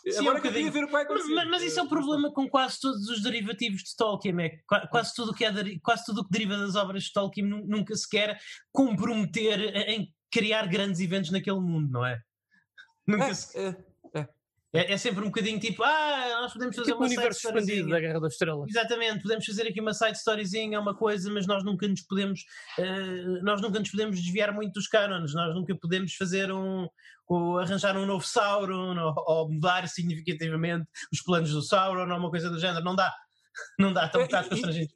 Sim, 0.09 0.19
agora 0.19 0.37
é 0.37 0.39
um 0.39 0.41
que 0.41 0.47
eu 0.47 0.71
ver 0.71 0.83
o 0.83 0.87
que 0.87 0.91
vai 0.91 1.03
acontecer. 1.03 1.33
Mas, 1.33 1.49
mas, 1.49 1.63
isso 1.63 1.79
é 1.79 1.83
o 1.83 1.87
problema 1.87 2.33
com 2.33 2.49
quase 2.49 2.79
todos 2.81 3.07
os 3.09 3.21
derivativos 3.21 3.83
de 3.83 3.95
Tolkien. 3.95 4.41
É 4.41 4.59
quase 4.89 5.13
tudo 5.15 5.33
que 5.33 5.45
é 5.45 5.51
quase 5.81 6.03
tudo 6.05 6.21
o 6.21 6.25
que 6.25 6.31
deriva 6.31 6.57
das 6.57 6.75
obras 6.75 7.03
de 7.03 7.13
Tolkien 7.13 7.47
nunca 7.47 7.95
se 7.95 8.09
quer 8.09 8.37
comprometer 8.71 9.59
em 9.89 10.13
criar 10.35 10.67
grandes 10.67 10.99
eventos 10.99 11.31
naquele 11.31 11.61
mundo, 11.61 11.89
não 11.89 12.05
é? 12.05 12.19
Nunca 13.07 13.27
é, 13.27 13.33
se... 13.33 13.57
é, 13.57 13.77
é. 14.13 14.27
É, 14.73 14.91
é, 14.91 14.97
sempre 14.97 15.21
um 15.21 15.27
bocadinho 15.27 15.57
tipo, 15.57 15.81
ah, 15.83 16.41
nós 16.41 16.51
podemos 16.51 16.75
fazer 16.75 16.91
tipo 16.91 17.01
uma 17.01 17.07
universo 17.07 17.47
expandido 17.47 17.89
da 17.89 17.97
Guerra 17.97 18.19
das 18.19 18.33
Estrelas. 18.33 18.69
Exatamente, 18.69 19.21
podemos 19.21 19.45
fazer 19.45 19.67
aqui 19.69 19.79
uma 19.79 19.93
side 19.93 20.17
storyzinha, 20.17 20.81
uma 20.81 20.93
coisa, 20.93 21.31
mas 21.31 21.47
nós 21.47 21.63
nunca 21.63 21.87
nos 21.87 22.01
podemos, 22.01 22.41
uh, 22.77 23.41
nós 23.41 23.61
nunca 23.61 23.79
nos 23.79 23.89
podemos 23.89 24.21
desviar 24.21 24.53
muito 24.53 24.73
dos 24.73 24.87
cânones, 24.89 25.33
nós 25.33 25.55
nunca 25.55 25.73
podemos 25.77 26.13
fazer 26.15 26.51
um, 26.51 26.89
um, 27.29 27.57
arranjar 27.57 27.95
um 27.95 28.05
novo 28.05 28.25
Sauron 28.27 28.99
ou, 28.99 29.23
ou, 29.25 29.49
mudar 29.49 29.87
significativamente 29.87 30.85
os 31.13 31.21
planos 31.21 31.51
do 31.51 31.61
Sauron 31.61 32.11
ou 32.11 32.19
uma 32.19 32.29
coisa 32.29 32.49
do 32.49 32.59
género, 32.59 32.83
não 32.83 32.95
dá. 32.95 33.13
Não 33.79 33.93
dá, 33.93 34.07
estão 34.07 34.19
um 34.19 34.25
bocado 34.25 34.49
constrangidos. 34.49 34.93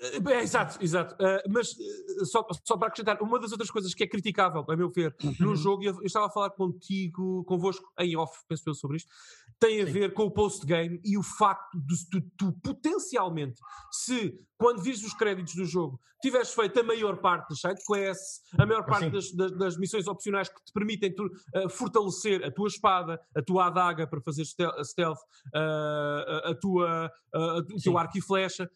É, 0.00 0.42
exato, 0.42 0.78
exato. 0.80 1.14
Uh, 1.14 1.50
mas 1.50 1.72
uh, 1.72 2.24
só, 2.24 2.46
só 2.64 2.76
para 2.76 2.88
acrescentar, 2.88 3.20
uma 3.20 3.38
das 3.40 3.50
outras 3.50 3.70
coisas 3.70 3.92
que 3.94 4.04
é 4.04 4.06
criticável, 4.06 4.64
a 4.68 4.76
meu 4.76 4.90
ver, 4.90 5.14
uhum. 5.22 5.34
no 5.40 5.56
jogo, 5.56 5.82
eu, 5.82 5.94
eu, 5.94 6.04
estava 6.04 6.26
a 6.26 6.30
falar 6.30 6.50
contigo, 6.50 7.44
convosco, 7.44 7.84
em 7.98 8.16
off, 8.16 8.38
penso 8.48 8.62
eu 8.68 8.74
sobre 8.74 8.98
isto, 8.98 9.10
tem 9.58 9.80
a 9.80 9.86
Sim. 9.86 9.92
ver 9.92 10.14
com 10.14 10.24
o 10.24 10.30
post-game 10.30 11.00
e 11.04 11.18
o 11.18 11.22
facto 11.22 11.80
de 11.80 12.20
tu, 12.36 12.52
potencialmente, 12.62 13.60
se 13.90 14.38
quando 14.56 14.82
vires 14.82 15.02
os 15.02 15.14
créditos 15.14 15.54
do 15.56 15.64
jogo, 15.64 16.00
tiveres 16.20 16.52
feito 16.52 16.78
a 16.78 16.82
maior 16.82 17.16
parte 17.18 17.48
das 17.48 17.60
sidequests, 17.60 18.40
a 18.56 18.66
maior 18.66 18.84
parte 18.84 19.10
das, 19.10 19.32
das, 19.32 19.52
das, 19.52 19.76
missões 19.76 20.06
opcionais 20.06 20.48
que 20.48 20.64
te 20.64 20.72
permitem 20.72 21.14
tu, 21.14 21.26
uh, 21.26 21.68
fortalecer 21.68 22.44
a 22.44 22.50
tua 22.52 22.68
espada, 22.68 23.20
a 23.34 23.42
tua 23.42 23.66
adaga 23.66 24.06
para 24.06 24.20
fazer 24.20 24.44
stealth, 24.44 25.18
a, 25.54 26.54
tua, 26.60 27.10
o 27.34 27.80
teu 27.82 27.96
arco 27.96 28.18
e 28.18 28.20
flecha, 28.20 28.68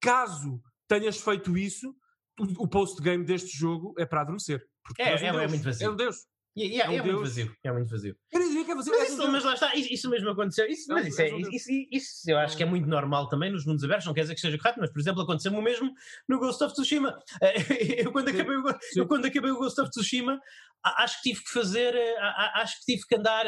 caso 0.00 0.62
tenhas 0.86 1.20
feito 1.20 1.56
isso, 1.56 1.94
o, 2.38 2.64
o 2.64 2.68
post-game 2.68 3.24
deste 3.24 3.56
jogo 3.56 3.94
é 3.98 4.06
para 4.06 4.22
adormecer. 4.22 4.66
É, 4.98 5.26
é, 5.26 5.32
um 5.32 5.40
é, 5.40 5.46
muito 5.46 5.64
vazio. 5.64 5.86
É 5.86 5.90
um 5.90 5.96
Deus. 5.96 6.26
E, 6.56 6.80
é, 6.80 6.88
um 6.88 6.92
é 6.92 7.02
muito 7.02 7.20
vazio. 7.20 7.56
É 7.62 7.72
muito 7.72 7.90
vazio. 7.90 8.16
Que 8.64 8.70
é 8.70 8.74
vazio. 8.74 8.92
Mas, 8.92 9.08
é 9.08 9.12
isso, 9.12 9.32
mas 9.32 9.44
lá 9.44 9.54
está, 9.54 9.74
isso, 9.74 9.92
isso 9.92 10.10
mesmo 10.10 10.30
aconteceu. 10.30 10.66
Isso, 10.66 10.86
mas 10.88 11.06
isso, 11.06 11.22
é, 11.22 11.30
isso, 11.52 11.68
isso, 11.90 12.30
eu 12.30 12.38
acho 12.38 12.56
que 12.56 12.62
é 12.62 12.66
muito 12.66 12.88
normal 12.88 13.28
também 13.28 13.50
nos 13.50 13.64
mundos 13.64 13.84
abertos. 13.84 14.06
Não 14.06 14.14
quer 14.14 14.22
dizer 14.22 14.34
que 14.34 14.40
seja 14.40 14.58
correto, 14.58 14.80
mas 14.80 14.90
por 14.90 15.00
exemplo, 15.00 15.22
aconteceu-me 15.22 15.58
o 15.58 15.62
mesmo 15.62 15.92
no 16.28 16.38
Ghost 16.38 16.62
of 16.62 16.72
Tsushima. 16.74 17.18
Eu 17.98 18.12
quando, 18.12 18.28
acabei, 18.28 18.56
eu, 18.96 19.06
quando 19.06 19.26
acabei 19.26 19.50
o 19.50 19.58
Ghost 19.58 19.80
of 19.80 19.90
Tsushima, 19.90 20.38
acho 20.84 21.16
que 21.16 21.30
tive 21.30 21.44
que 21.44 21.50
fazer, 21.50 21.94
eh, 21.94 22.16
acho 22.54 22.78
que 22.78 22.92
tive 22.92 23.06
que 23.06 23.16
andar 23.16 23.44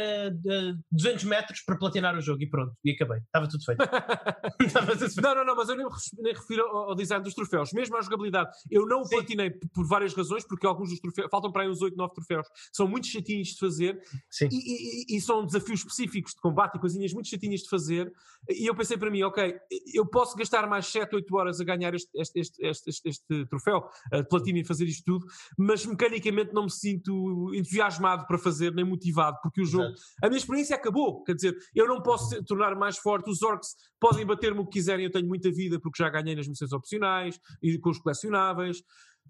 200 0.91 1.25
eh, 1.25 1.27
metros 1.27 1.61
para 1.61 1.77
platinar 1.77 2.17
o 2.17 2.21
jogo 2.21 2.43
e 2.43 2.49
pronto, 2.49 2.75
e 2.85 2.91
acabei. 2.93 3.19
Estava 3.19 3.49
tudo 3.49 3.65
feito. 3.65 3.81
Estava 4.61 4.93
tudo 4.93 5.11
feito. 5.11 5.23
Não, 5.23 5.35
não, 5.35 5.45
não, 5.45 5.57
mas 5.57 5.69
eu 5.69 5.77
nem, 5.77 6.35
refiro 6.35 6.67
ao, 6.67 6.95
design 6.95 7.23
dos 7.23 7.35
troféus, 7.35 7.73
mesmo 7.73 7.97
à 7.97 8.03
jogabilidade. 8.03 8.51
Eu 8.71 8.87
não 8.87 9.03
o 9.03 9.09
platinei 9.09 9.51
por 9.51 9.87
várias 9.87 10.15
razões, 10.15 10.45
porque 10.45 10.67
alguns 10.67 10.91
dos 10.91 11.01
troféus, 11.01 11.29
faltam 11.31 11.53
para 11.53 11.63
aí 11.63 11.69
uns 11.69 11.81
8, 11.81 11.97
9 11.97 12.15
troféus, 12.15 12.47
são 12.73 12.89
muito 12.89 13.07
chatinhos 13.07 13.49
de 13.49 13.59
fazer 13.59 14.01
e, 14.43 15.00
e, 15.09 15.17
e, 15.17 15.21
são 15.21 15.45
desafios 15.45 15.81
específicos 15.81 16.35
de 16.35 16.41
combate 16.41 16.77
e 16.77 16.81
coisinhas 16.81 17.13
muito 17.13 17.29
chatinhas 17.29 17.61
de 17.61 17.69
fazer. 17.69 18.13
E 18.49 18.69
eu 18.69 18.75
pensei 18.75 18.97
para 18.97 19.11
mim, 19.11 19.23
ok, 19.23 19.55
eu 19.95 20.07
posso 20.07 20.37
gastar 20.37 20.67
mais 20.69 20.87
7, 20.87 21.15
8 21.15 21.37
horas 21.37 21.61
a 21.61 21.65
ganhar 21.65 21.95
este, 21.95 22.11
este, 22.17 22.41
este, 22.41 22.91
este, 22.91 23.09
este 23.09 23.47
troféu 23.47 23.89
de 24.13 24.25
platina 24.25 24.59
e 24.59 24.65
fazer 24.65 24.85
isto 24.85 25.05
tudo, 25.05 25.27
mas 25.59 25.85
mecanicamente 25.85 26.53
não 26.53 26.65
me 26.65 26.71
sinto 26.71 27.53
entusiasmado 27.55 28.27
para 28.27 28.39
fazer, 28.39 28.73
nem 28.75 28.85
motivado, 28.85 29.39
porque 29.43 29.63
o 29.63 29.65
jogo. 29.65 29.85
Exato. 29.85 30.03
A 30.23 30.29
minha 30.29 30.39
experiência 30.39 30.77
acabou. 30.77 31.23
Quer 31.25 31.35
dizer, 31.35 31.57
eu 31.75 31.87
não 31.87 32.03
posso 32.03 32.43
tornar 32.45 32.75
mais 32.75 32.99
forte. 32.99 33.31
Os 33.31 33.43
orcs 33.43 33.77
podem 33.99 34.25
bater-me 34.25 34.61
o 34.61 34.65
que 34.65 34.73
quiserem, 34.73 35.05
eu 35.05 35.11
tenho 35.11 35.27
muita 35.27 35.51
vida 35.51 35.79
porque 35.81 36.03
já 36.03 36.09
ganhei 36.09 36.35
nas 36.35 36.49
missões 36.49 36.73
opcionais 36.73 37.39
e 37.63 37.79
com 37.79 37.91
os 37.91 37.99
colecionáveis. 37.99 38.83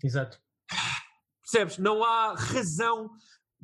Exato. 0.03 0.39
Percebes? 1.43 1.79
Não 1.79 2.05
há 2.05 2.35
razão 2.35 3.11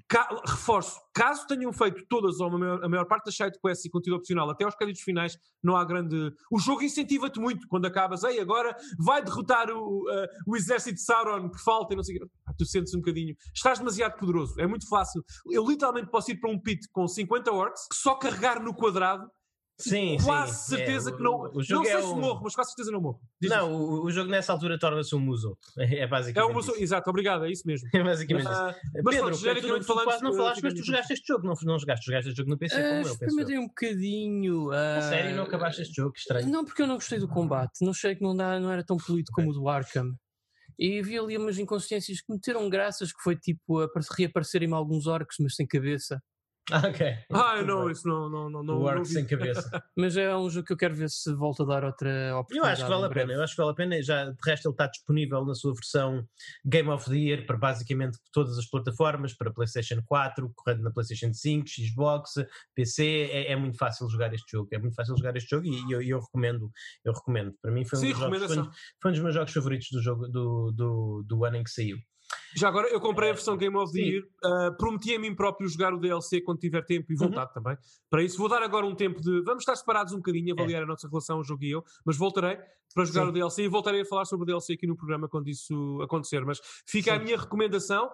Ca 0.09 0.29
reforço, 0.47 1.01
caso 1.13 1.47
tenham 1.47 1.73
feito 1.73 2.05
todas 2.09 2.39
ou 2.39 2.47
a 2.47 2.59
maior, 2.59 2.85
a 2.85 2.89
maior 2.89 3.07
parte 3.07 3.25
das 3.25 3.37
sidequests 3.37 3.85
e 3.85 3.91
conteúdo 3.91 4.19
opcional 4.19 4.49
até 4.49 4.65
aos 4.65 4.75
créditos 4.77 5.03
finais, 5.03 5.37
não 5.63 5.77
há 5.77 5.85
grande. 5.85 6.33
O 6.51 6.59
jogo 6.59 6.83
incentiva-te 6.83 7.41
muito 7.41 7.67
quando 7.67 7.87
acabas, 7.87 8.23
ei, 8.23 8.39
agora 8.39 8.77
vai 8.99 9.23
derrotar 9.23 9.69
o, 9.71 10.03
uh, 10.03 10.27
o 10.47 10.57
exército 10.57 10.95
de 10.95 11.03
Sauron 11.03 11.49
por 11.49 11.59
falta 11.59 11.95
e 11.95 11.97
não 11.97 12.05
sei 12.05 12.19
o 12.19 12.31
ah, 12.47 12.53
Tu 12.57 12.65
sentes 12.67 12.95
um 12.95 12.99
bocadinho. 12.99 13.35
Estás 13.55 13.79
demasiado 13.79 14.17
poderoso, 14.17 14.61
é 14.61 14.67
muito 14.67 14.89
fácil. 14.89 15.25
Eu 15.51 15.67
literalmente 15.67 16.11
posso 16.11 16.31
ir 16.31 16.39
para 16.39 16.51
um 16.51 16.61
pit 16.61 16.87
com 16.93 17.09
50 17.09 17.53
orcs, 17.53 17.87
só 17.93 18.15
carregar 18.15 18.63
no 18.63 18.75
quadrado 18.75 19.29
Sim, 19.79 20.17
quase 20.25 20.55
sim. 20.55 20.77
certeza 20.77 21.11
é, 21.11 21.13
que 21.13 21.23
não. 21.23 21.51
O, 21.53 21.63
jogo 21.63 21.83
não 21.83 21.85
sei 21.85 21.95
é 21.95 22.01
se 22.01 22.09
um... 22.09 22.21
morro, 22.21 22.41
mas 22.43 22.55
quase 22.55 22.71
certeza 22.71 22.91
não 22.91 23.01
morro. 23.01 23.21
Diz 23.39 23.51
não, 23.51 23.73
o, 23.75 24.05
o, 24.05 24.11
jogo 24.11 24.31
nessa 24.31 24.53
altura 24.53 24.79
torna-se 24.79 25.15
um 25.15 25.21
muso. 25.21 25.57
É, 25.77 25.99
é 26.01 26.07
basicamente. 26.07 26.49
É 26.49 26.51
um 26.51 26.55
muso, 26.55 26.75
exato, 26.77 27.11
obrigado, 27.11 27.45
é 27.45 27.51
isso 27.51 27.67
mesmo. 27.67 27.87
É 27.97 28.03
basicamente 28.03 28.47
uh, 28.47 28.51
isso. 28.51 29.03
Mas, 29.05 29.15
Pedro, 29.15 29.39
Pedro 29.39 29.61
tu, 29.61 29.69
não, 29.69 29.81
tu 29.81 30.05
quase 30.05 30.23
não 30.23 30.35
falaste, 30.35 30.63
mas 30.63 30.75
tu 30.75 30.85
jogaste 30.85 31.13
este 31.13 31.27
jogo, 31.27 31.47
não, 31.47 31.55
não 31.65 31.79
jogaste, 31.79 32.07
jogaste 32.07 32.31
este 32.31 32.39
jogo 32.39 32.51
no 32.51 32.59
PC 32.59 32.75
uh, 32.75 32.79
como 32.79 32.95
eu. 32.95 33.13
Experimentei 33.13 33.59
um 33.59 33.67
bocadinho. 33.67 34.69
Uh, 34.69 35.03
sério, 35.09 35.37
não 35.37 35.45
acabaste 35.45 35.83
este 35.83 35.95
jogo? 35.95 36.15
Estranho. 36.17 36.49
Não, 36.49 36.65
porque 36.65 36.81
eu 36.81 36.87
não 36.87 36.95
gostei 36.95 37.19
do 37.19 37.29
combate. 37.29 37.83
Não 37.83 37.91
achei 37.91 38.15
que 38.15 38.23
não, 38.23 38.35
dá, 38.35 38.59
não 38.59 38.73
era 38.73 38.83
tão 38.83 38.97
polido 38.97 39.31
como 39.33 39.51
o 39.51 39.53
do 39.53 39.69
Arkham. 39.69 40.15
E 40.79 40.99
havia 40.99 41.21
ali 41.21 41.37
umas 41.37 41.59
inconsistências 41.59 42.21
que 42.21 42.33
meteram 42.33 42.69
graças, 42.69 43.13
que 43.13 43.23
foi 43.23 43.37
tipo 43.37 43.81
a 43.81 43.89
reaparecerem-me 44.17 44.75
alguns 44.75 45.07
orcs, 45.07 45.37
mas 45.41 45.55
sem 45.55 45.67
cabeça. 45.67 46.23
Ah, 46.71 46.83
ok. 46.89 47.17
Ah, 47.31 47.63
não, 47.63 47.91
isso 47.91 48.09
não. 48.09 48.29
não, 48.29 48.51
não, 48.51 48.63
não 48.63 48.79
o 48.81 48.89
arco 48.89 49.05
sem 49.05 49.25
cabeça. 49.25 49.71
Mas 49.97 50.17
é 50.17 50.35
um 50.37 50.49
jogo 50.51 50.67
que 50.67 50.73
eu 50.73 50.77
quero 50.77 50.95
ver 50.95 51.09
se 51.09 51.33
volta 51.35 51.63
a 51.63 51.67
dar 51.67 51.85
outra 51.85 52.37
oportunidade. 52.37 52.57
Eu 52.57 52.65
acho 52.73 52.85
que 52.85 52.91
vale 52.91 53.07
a 53.07 53.09
pena. 53.09 53.33
Eu 53.33 53.43
acho 53.43 53.53
que 53.55 53.63
vale 53.63 53.71
a 53.71 53.75
pena. 53.75 54.03
Já, 54.03 54.25
de 54.25 54.37
resto, 54.45 54.67
ele 54.67 54.75
está 54.75 54.87
disponível 54.87 55.45
na 55.45 55.55
sua 55.55 55.73
versão 55.75 56.27
Game 56.65 56.89
of 56.89 57.09
the 57.09 57.17
Year 57.17 57.47
para 57.47 57.57
basicamente 57.57 58.19
todas 58.33 58.59
as 58.59 58.67
plataformas, 58.67 59.33
para 59.35 59.53
PlayStation 59.53 60.03
4, 60.05 60.53
correndo 60.55 60.83
na 60.83 60.91
PlayStation 60.91 61.33
5, 61.33 61.69
Xbox, 61.69 62.35
PC. 62.75 63.31
É, 63.31 63.53
é 63.53 63.57
muito 63.57 63.77
fácil 63.77 64.09
jogar 64.09 64.35
este 64.35 64.51
jogo. 64.51 64.69
É 64.73 64.79
muito 64.79 64.95
fácil 64.95 65.17
jogar 65.17 65.37
este 65.37 65.51
jogo 65.51 65.67
e 65.67 65.93
eu, 65.93 66.03
eu 66.03 66.21
recomendo. 66.21 66.71
Eu 67.05 67.13
recomendo. 67.13 67.55
Para 67.63 67.71
mim 67.71 67.85
foi 67.85 67.99
um, 67.99 68.03
Sim, 68.03 68.11
dos, 68.11 68.19
jogos, 68.19 68.39
foi, 68.39 68.65
foi 69.01 69.11
um 69.11 69.15
dos 69.15 69.23
meus 69.23 69.35
jogos 69.35 69.53
favoritos 69.53 69.89
do, 69.93 70.03
jogo, 70.03 70.29
do, 70.29 70.73
do, 70.73 71.25
do 71.27 71.45
ano 71.45 71.57
em 71.57 71.65
que 71.65 71.71
saiu. 71.71 71.97
Já 72.57 72.69
agora, 72.69 72.89
eu 72.89 73.01
comprei 73.01 73.31
a 73.31 73.33
versão 73.35 73.57
Game 73.57 73.77
of 73.77 73.93
the 73.93 74.01
Year, 74.01 74.23
uh, 74.23 74.77
prometi 74.79 75.15
a 75.15 75.19
mim 75.19 75.35
próprio 75.35 75.69
jogar 75.69 75.93
o 75.93 75.99
DLC 75.99 76.41
quando 76.41 76.59
tiver 76.59 76.83
tempo 76.85 77.13
e 77.13 77.15
voltar 77.15 77.47
uhum. 77.47 77.53
também. 77.53 77.77
Para 78.09 78.23
isso, 78.23 78.39
vou 78.39 78.49
dar 78.49 78.63
agora 78.63 78.87
um 78.87 78.95
tempo 78.95 79.21
de. 79.21 79.43
Vamos 79.43 79.63
estar 79.63 79.77
separados 79.77 80.15
um 80.15 80.17
bocadinho, 80.17 80.55
avaliar 80.55 80.81
é. 80.81 80.85
a 80.85 80.87
nossa 80.87 81.07
relação, 81.07 81.41
o 81.41 81.45
jogo 81.45 81.65
e 81.65 81.71
eu, 81.71 81.85
mas 82.05 82.17
voltarei 82.17 82.59
para 82.95 83.05
jogar 83.05 83.25
Sim. 83.25 83.29
o 83.29 83.33
DLC 83.33 83.63
e 83.65 83.69
voltarei 83.69 84.01
a 84.01 84.05
falar 84.07 84.25
sobre 84.25 84.45
o 84.45 84.47
DLC 84.47 84.73
aqui 84.73 84.87
no 84.87 84.97
programa 84.97 85.29
quando 85.29 85.49
isso 85.49 86.01
acontecer. 86.03 86.45
Mas 86.47 86.59
fica 86.87 87.13
Sim. 87.13 87.19
a 87.19 87.23
minha 87.23 87.37
recomendação. 87.37 88.11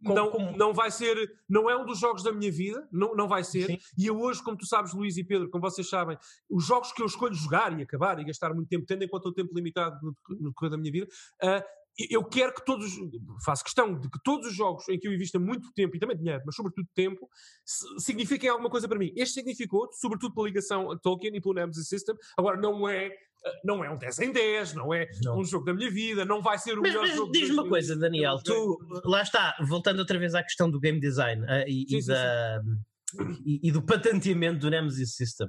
Não, 0.00 0.52
não 0.56 0.72
vai 0.72 0.88
ser, 0.88 1.16
não 1.48 1.68
é 1.68 1.76
um 1.76 1.84
dos 1.84 1.98
jogos 1.98 2.22
da 2.22 2.30
minha 2.30 2.52
vida, 2.52 2.86
não, 2.92 3.16
não 3.16 3.26
vai 3.26 3.42
ser. 3.42 3.66
Sim. 3.66 3.78
E 3.98 4.06
eu 4.06 4.20
hoje, 4.20 4.40
como 4.40 4.56
tu 4.56 4.66
sabes, 4.66 4.94
Luís 4.94 5.16
e 5.16 5.24
Pedro, 5.24 5.50
como 5.50 5.68
vocês 5.68 5.88
sabem, 5.88 6.16
os 6.48 6.64
jogos 6.64 6.92
que 6.92 7.02
eu 7.02 7.06
escolho 7.06 7.34
jogar 7.34 7.76
e 7.76 7.82
acabar 7.82 8.20
e 8.20 8.24
gastar 8.24 8.54
muito 8.54 8.68
tempo, 8.68 8.86
tendo 8.86 9.02
em 9.02 9.08
conta 9.08 9.28
o 9.28 9.32
tempo 9.32 9.52
limitado 9.52 9.98
no, 10.00 10.14
no 10.36 10.50
decorrer 10.50 10.70
da 10.70 10.76
minha 10.76 10.92
vida, 10.92 11.08
uh, 11.42 11.64
eu 11.98 12.22
quero 12.24 12.52
que 12.52 12.64
todos, 12.64 12.92
faço 13.44 13.64
questão 13.64 13.98
de 13.98 14.10
que 14.10 14.18
todos 14.22 14.48
os 14.48 14.54
jogos 14.54 14.86
em 14.88 14.98
que 14.98 15.08
eu 15.08 15.12
invista 15.14 15.38
muito 15.38 15.72
tempo 15.72 15.96
e 15.96 15.98
também 15.98 16.16
dinheiro, 16.16 16.42
mas 16.44 16.54
sobretudo 16.54 16.86
tempo, 16.94 17.28
signifiquem 17.98 18.50
alguma 18.50 18.68
coisa 18.68 18.86
para 18.86 18.98
mim. 18.98 19.12
Este 19.16 19.34
significou, 19.34 19.88
sobretudo 19.92 20.34
pela 20.34 20.46
ligação 20.46 20.90
a 20.90 20.98
Tolkien 20.98 21.34
e 21.34 21.40
pelo 21.40 21.54
Nemesis 21.54 21.88
System. 21.88 22.14
Agora, 22.36 22.60
não 22.60 22.86
é, 22.86 23.10
não 23.64 23.82
é 23.82 23.90
um 23.90 23.96
10 23.96 24.18
em 24.20 24.32
10, 24.32 24.74
não 24.74 24.92
é 24.92 25.08
não. 25.22 25.38
um 25.38 25.44
jogo 25.44 25.64
da 25.64 25.72
minha 25.72 25.90
vida, 25.90 26.24
não 26.24 26.42
vai 26.42 26.58
ser 26.58 26.78
o 26.78 26.82
mas, 26.82 26.90
melhor 26.90 27.06
mas 27.06 27.16
jogo. 27.16 27.32
Diz-me 27.32 27.54
uma 27.54 27.68
coisa, 27.68 27.96
Daniel, 27.96 28.38
tu, 28.44 28.78
lá 29.04 29.22
está, 29.22 29.56
voltando 29.66 29.98
outra 29.98 30.18
vez 30.18 30.34
à 30.34 30.42
questão 30.42 30.70
do 30.70 30.78
game 30.78 31.00
design 31.00 31.42
uh, 31.44 31.64
e, 31.66 31.86
sim, 31.88 31.96
e, 31.96 32.02
sim, 32.02 32.08
da, 32.08 32.60
sim. 32.62 33.42
E, 33.46 33.68
e, 33.68 33.72
do 33.72 33.80
patenteamento 33.82 34.58
do 34.58 34.70
Nemesis 34.70 35.14
System. 35.14 35.48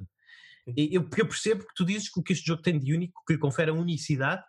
Eu, 0.76 1.06
eu 1.16 1.28
percebo 1.28 1.66
que 1.66 1.74
tu 1.74 1.84
dizes 1.84 2.10
que 2.10 2.20
o 2.20 2.22
que 2.22 2.32
este 2.32 2.46
jogo 2.46 2.62
tem 2.62 2.78
de 2.78 2.94
único, 2.94 3.22
que 3.26 3.34
lhe 3.34 3.38
confere 3.38 3.70
a 3.70 3.74
unicidade, 3.74 4.42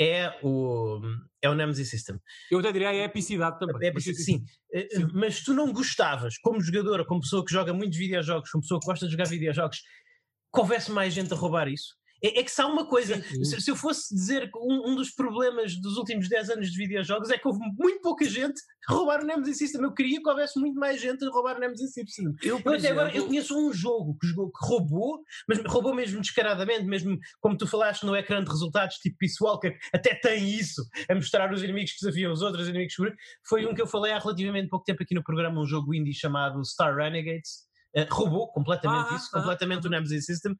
é 0.00 0.38
o, 0.42 1.00
é 1.42 1.50
o 1.50 1.54
Nemesis 1.54 1.90
System. 1.90 2.20
Eu 2.50 2.60
até 2.60 2.70
diria 2.70 2.90
a 2.90 2.94
epicidade 2.94 3.58
também. 3.58 3.76
É 3.82 3.90
epicidade, 3.90 4.22
sim. 4.22 4.44
Eh, 4.72 4.88
sim. 4.90 5.08
Mas 5.12 5.42
tu 5.42 5.52
não 5.52 5.72
gostavas, 5.72 6.38
como 6.38 6.60
jogador, 6.60 7.04
como 7.04 7.20
pessoa 7.20 7.44
que 7.44 7.52
joga 7.52 7.74
muitos 7.74 7.98
videojogos, 7.98 8.50
como 8.50 8.62
pessoa 8.62 8.80
que 8.80 8.86
gosta 8.86 9.06
de 9.06 9.12
jogar 9.12 9.26
videojogos, 9.26 9.78
que 9.78 10.60
houvesse 10.60 10.90
mais 10.92 11.12
gente 11.12 11.32
a 11.32 11.36
roubar 11.36 11.68
isso? 11.68 11.97
É, 12.22 12.40
é 12.40 12.42
que 12.42 12.50
se 12.50 12.60
há 12.60 12.66
uma 12.66 12.86
coisa, 12.86 13.22
se, 13.22 13.60
se, 13.60 13.70
eu 13.70 13.76
fosse 13.76 14.14
dizer 14.14 14.50
que 14.50 14.58
um, 14.58 14.90
um, 14.90 14.96
dos 14.96 15.10
problemas 15.10 15.76
dos 15.80 15.96
últimos 15.96 16.28
10 16.28 16.50
anos 16.50 16.70
de 16.70 16.76
videojogos 16.76 17.30
é 17.30 17.38
que 17.38 17.46
houve 17.46 17.60
muito 17.78 18.00
pouca 18.00 18.24
gente 18.24 18.60
a 18.88 18.94
roubar 18.94 19.22
o 19.22 19.26
Nemesis 19.26 19.58
System. 19.58 19.82
Eu 19.82 19.92
queria 19.92 20.20
que 20.20 20.28
houvesse 20.28 20.58
muito 20.58 20.78
mais 20.78 21.00
gente 21.00 21.24
a 21.24 21.30
roubar 21.30 21.56
o 21.56 21.60
Nemesis 21.60 21.92
System. 21.92 22.34
Eu, 22.42 22.60
eu 22.64 22.72
até 22.72 22.90
agora 22.90 23.14
eu 23.14 23.26
conheço 23.26 23.56
um 23.56 23.72
jogo 23.72 24.16
que, 24.20 24.26
jogou, 24.26 24.50
que 24.50 24.66
roubou, 24.66 25.22
mas 25.48 25.58
roubou 25.66 25.94
mesmo 25.94 26.20
descaradamente, 26.20 26.84
mesmo 26.84 27.18
como 27.40 27.56
tu 27.56 27.66
falaste 27.66 28.04
no 28.04 28.16
ecrã 28.16 28.42
de 28.42 28.50
resultados, 28.50 28.96
tipo 28.96 29.16
Peace 29.18 29.36
Walker, 29.40 29.76
até 29.92 30.14
tem 30.14 30.48
isso, 30.48 30.82
a 31.08 31.14
mostrar 31.14 31.52
os 31.52 31.62
inimigos 31.62 31.92
que 31.92 32.00
desafiam 32.00 32.32
os 32.32 32.42
outros, 32.42 32.62
os 32.64 32.68
inimigos 32.68 32.94
que. 32.94 33.08
Foi 33.48 33.66
um 33.66 33.74
que 33.74 33.80
eu 33.80 33.86
falei 33.86 34.12
há 34.12 34.18
relativamente 34.18 34.68
pouco 34.68 34.84
tempo 34.84 35.02
aqui 35.02 35.14
no 35.14 35.22
programa, 35.22 35.60
um 35.60 35.66
jogo 35.66 35.94
indie 35.94 36.12
chamado 36.12 36.64
Star 36.64 36.94
Renegades 36.94 37.67
Uh, 37.96 38.06
roubou 38.10 38.52
completamente 38.52 39.12
ah, 39.12 39.16
isso, 39.16 39.28
ah, 39.32 39.38
completamente 39.38 39.84
ah, 39.84 39.88
o 39.88 39.90
Nemesis 39.90 40.26
System. 40.26 40.54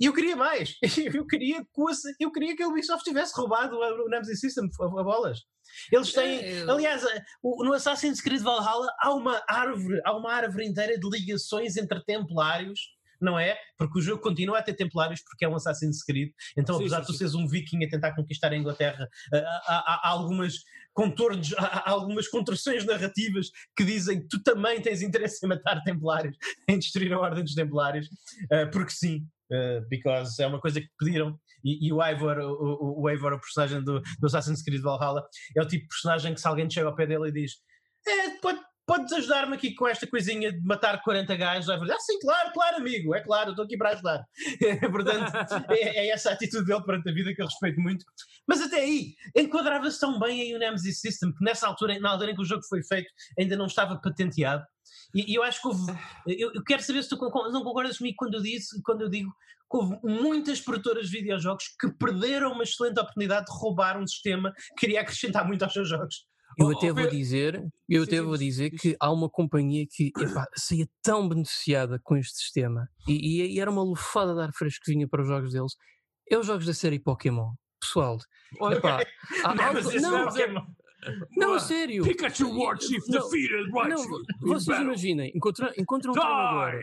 E 0.00 0.06
eu 0.06 0.14
queria 0.14 0.34
mais. 0.34 0.76
eu, 1.14 1.26
queria 1.26 1.62
eu 2.18 2.32
queria 2.32 2.56
que 2.56 2.62
a 2.62 2.68
Ubisoft 2.68 3.04
tivesse 3.04 3.34
roubado 3.36 3.76
o, 3.76 4.08
Nemesis 4.08 4.40
System 4.40 4.68
a, 4.80 4.84
a 4.84 5.04
bolas. 5.04 5.40
Eles 5.92 6.12
têm, 6.12 6.40
é, 6.40 6.62
eu... 6.62 6.70
aliás, 6.70 7.04
eh, 7.04 7.22
no 7.42 7.72
Assassin's 7.74 8.20
Creed 8.20 8.40
Valhalla 8.40 8.88
há 8.98 9.12
uma 9.12 9.42
árvore, 9.48 10.00
há 10.04 10.16
uma 10.16 10.32
árvore 10.32 10.66
inteira 10.66 10.98
de 10.98 11.08
ligações 11.08 11.76
entre 11.76 12.02
templários 12.04 12.80
não 13.20 13.38
é? 13.38 13.56
Porque 13.76 13.98
o 13.98 14.02
jogo 14.02 14.22
continua 14.22 14.58
a 14.58 14.62
ter 14.62 14.74
templários 14.74 15.22
porque 15.22 15.44
é 15.44 15.48
um 15.48 15.54
Assassin's 15.54 16.02
Creed. 16.02 16.30
Então, 16.56 16.76
sim, 16.76 16.82
apesar 16.82 16.96
sim, 16.96 17.02
de 17.02 17.06
tu 17.08 17.12
seres 17.12 17.34
um 17.34 17.46
viking 17.46 17.84
a 17.84 17.88
tentar 17.88 18.14
conquistar 18.14 18.50
a 18.50 18.56
Inglaterra, 18.56 19.06
eh, 19.32 19.44
há, 19.66 19.74
há, 19.76 20.00
há 20.04 20.08
algumas 20.08 20.54
contornos, 21.00 21.54
há 21.56 21.90
algumas 21.90 22.28
construções 22.28 22.84
narrativas 22.84 23.50
que 23.74 23.84
dizem 23.84 24.20
que 24.20 24.28
tu 24.28 24.42
também 24.42 24.82
tens 24.82 25.00
interesse 25.00 25.44
em 25.44 25.48
matar 25.48 25.82
templários, 25.82 26.36
em 26.68 26.78
destruir 26.78 27.10
a 27.14 27.18
ordem 27.18 27.42
dos 27.42 27.54
templários, 27.54 28.06
uh, 28.06 28.70
porque 28.70 28.90
sim, 28.90 29.26
uh, 29.50 29.88
because 29.88 30.42
é 30.42 30.46
uma 30.46 30.60
coisa 30.60 30.78
que 30.78 30.90
pediram. 30.98 31.40
E, 31.64 31.88
e 31.88 31.92
o 31.92 32.04
Ivor, 32.04 32.38
o, 32.38 33.02
o, 33.02 33.10
Ivor, 33.10 33.32
o 33.32 33.40
personagem 33.40 33.82
do, 33.82 34.02
do 34.18 34.26
Assassin's 34.26 34.62
Creed 34.62 34.82
Valhalla, 34.82 35.26
é 35.56 35.62
o 35.62 35.66
tipo 35.66 35.84
de 35.84 35.88
personagem 35.88 36.34
que 36.34 36.40
se 36.40 36.46
alguém 36.46 36.68
chega 36.68 36.88
ao 36.88 36.94
pé 36.94 37.06
dele 37.06 37.28
e 37.28 37.32
diz 37.32 37.52
é, 38.06 38.30
pode, 38.40 38.60
podes 38.90 39.12
ajudar-me 39.12 39.54
aqui 39.54 39.72
com 39.72 39.86
esta 39.86 40.04
coisinha 40.04 40.50
de 40.50 40.60
matar 40.66 41.00
40 41.00 41.36
gajos? 41.36 41.70
Ah, 41.70 42.00
sim, 42.00 42.18
claro, 42.18 42.50
claro, 42.52 42.78
amigo, 42.78 43.14
é 43.14 43.20
claro, 43.20 43.50
estou 43.50 43.64
aqui 43.64 43.76
para 43.76 43.90
ajudar. 43.90 44.24
Portanto, 44.90 45.32
é, 45.70 46.06
é, 46.06 46.08
essa 46.08 46.30
a 46.30 46.32
atitude 46.32 46.66
dele 46.66 46.82
perante 46.82 47.08
a 47.08 47.12
vida 47.12 47.32
que 47.32 47.40
eu 47.40 47.46
respeito 47.46 47.80
muito. 47.80 48.04
Mas 48.48 48.60
até 48.60 48.80
aí, 48.80 49.14
enquadrava-se 49.36 50.00
tão 50.00 50.18
bem 50.18 50.40
aí 50.40 50.56
o 50.56 50.58
Nemesis 50.58 50.98
System 51.00 51.32
que 51.32 51.44
nessa 51.44 51.68
altura, 51.68 52.00
na 52.00 52.10
altura 52.10 52.32
em 52.32 52.34
que 52.34 52.42
o 52.42 52.44
jogo 52.44 52.64
foi 52.68 52.82
feito, 52.82 53.08
ainda 53.38 53.56
não 53.56 53.66
estava 53.66 53.96
patenteado. 53.96 54.64
E, 55.14 55.30
e 55.30 55.36
eu 55.36 55.44
acho 55.44 55.62
que 55.62 55.68
houve. 55.68 55.92
Eu, 56.26 56.50
eu, 56.52 56.64
quero 56.64 56.82
saber 56.82 57.04
se 57.04 57.10
tu 57.10 57.16
não 57.52 57.62
concordas 57.62 57.98
comigo 57.98 58.16
quando 58.18 58.34
eu, 58.34 58.42
disse, 58.42 58.82
quando 58.82 59.02
eu 59.02 59.08
digo 59.08 59.30
que 59.70 59.76
houve 59.76 60.00
muitas 60.02 60.60
produtoras 60.60 61.08
de 61.08 61.16
videojogos 61.16 61.76
que 61.80 61.92
perderam 61.92 62.50
uma 62.50 62.64
excelente 62.64 62.98
oportunidade 62.98 63.46
de 63.46 63.52
roubar 63.52 63.96
um 64.00 64.06
sistema 64.06 64.52
que 64.70 64.80
queria 64.80 65.00
acrescentar 65.00 65.46
muito 65.46 65.62
aos 65.62 65.72
seus 65.72 65.88
jogos. 65.88 66.28
Eu 66.60 66.66
oh, 66.66 66.76
até 66.76 66.92
vou 66.92 67.08
dizer, 67.08 67.64
eu 67.88 68.02
até 68.02 68.20
vou 68.20 68.36
dizer 68.36 68.70
que 68.70 68.94
há 69.00 69.10
uma 69.10 69.30
companhia 69.30 69.86
que 69.90 70.12
epá, 70.18 70.46
saía 70.54 70.86
tão 71.02 71.26
beneficiada 71.26 71.98
com 72.04 72.18
este 72.18 72.36
sistema 72.36 72.86
e, 73.08 73.54
e, 73.54 73.58
era 73.58 73.70
uma 73.70 73.82
lufada 73.82 74.34
de 74.34 74.42
ar 74.42 74.50
fresco 74.52 74.84
que 74.84 74.92
vinha 74.92 75.08
para 75.08 75.22
os 75.22 75.28
jogos 75.28 75.52
deles. 75.52 75.72
É 76.30 76.36
os 76.36 76.46
jogos 76.46 76.66
da 76.66 76.74
série 76.74 77.00
Pokémon. 77.00 77.54
Pessoal, 77.80 78.18
epá, 78.72 79.02
há, 79.42 79.54
não, 79.54 79.64
algo, 79.64 79.80
não, 79.80 80.10
não, 80.10 80.66
não, 81.34 81.54
a 81.54 81.60
sério. 81.60 82.04
Pikachu 82.04 82.54
Warchief 82.54 83.10
defeated 83.10 83.70
Raichu. 83.72 84.22
Vocês 84.42 84.80
imaginem, 84.80 85.32
encontram, 85.34 85.72
encontram 85.78 86.12
um 86.12 86.14
treinador, 86.14 86.80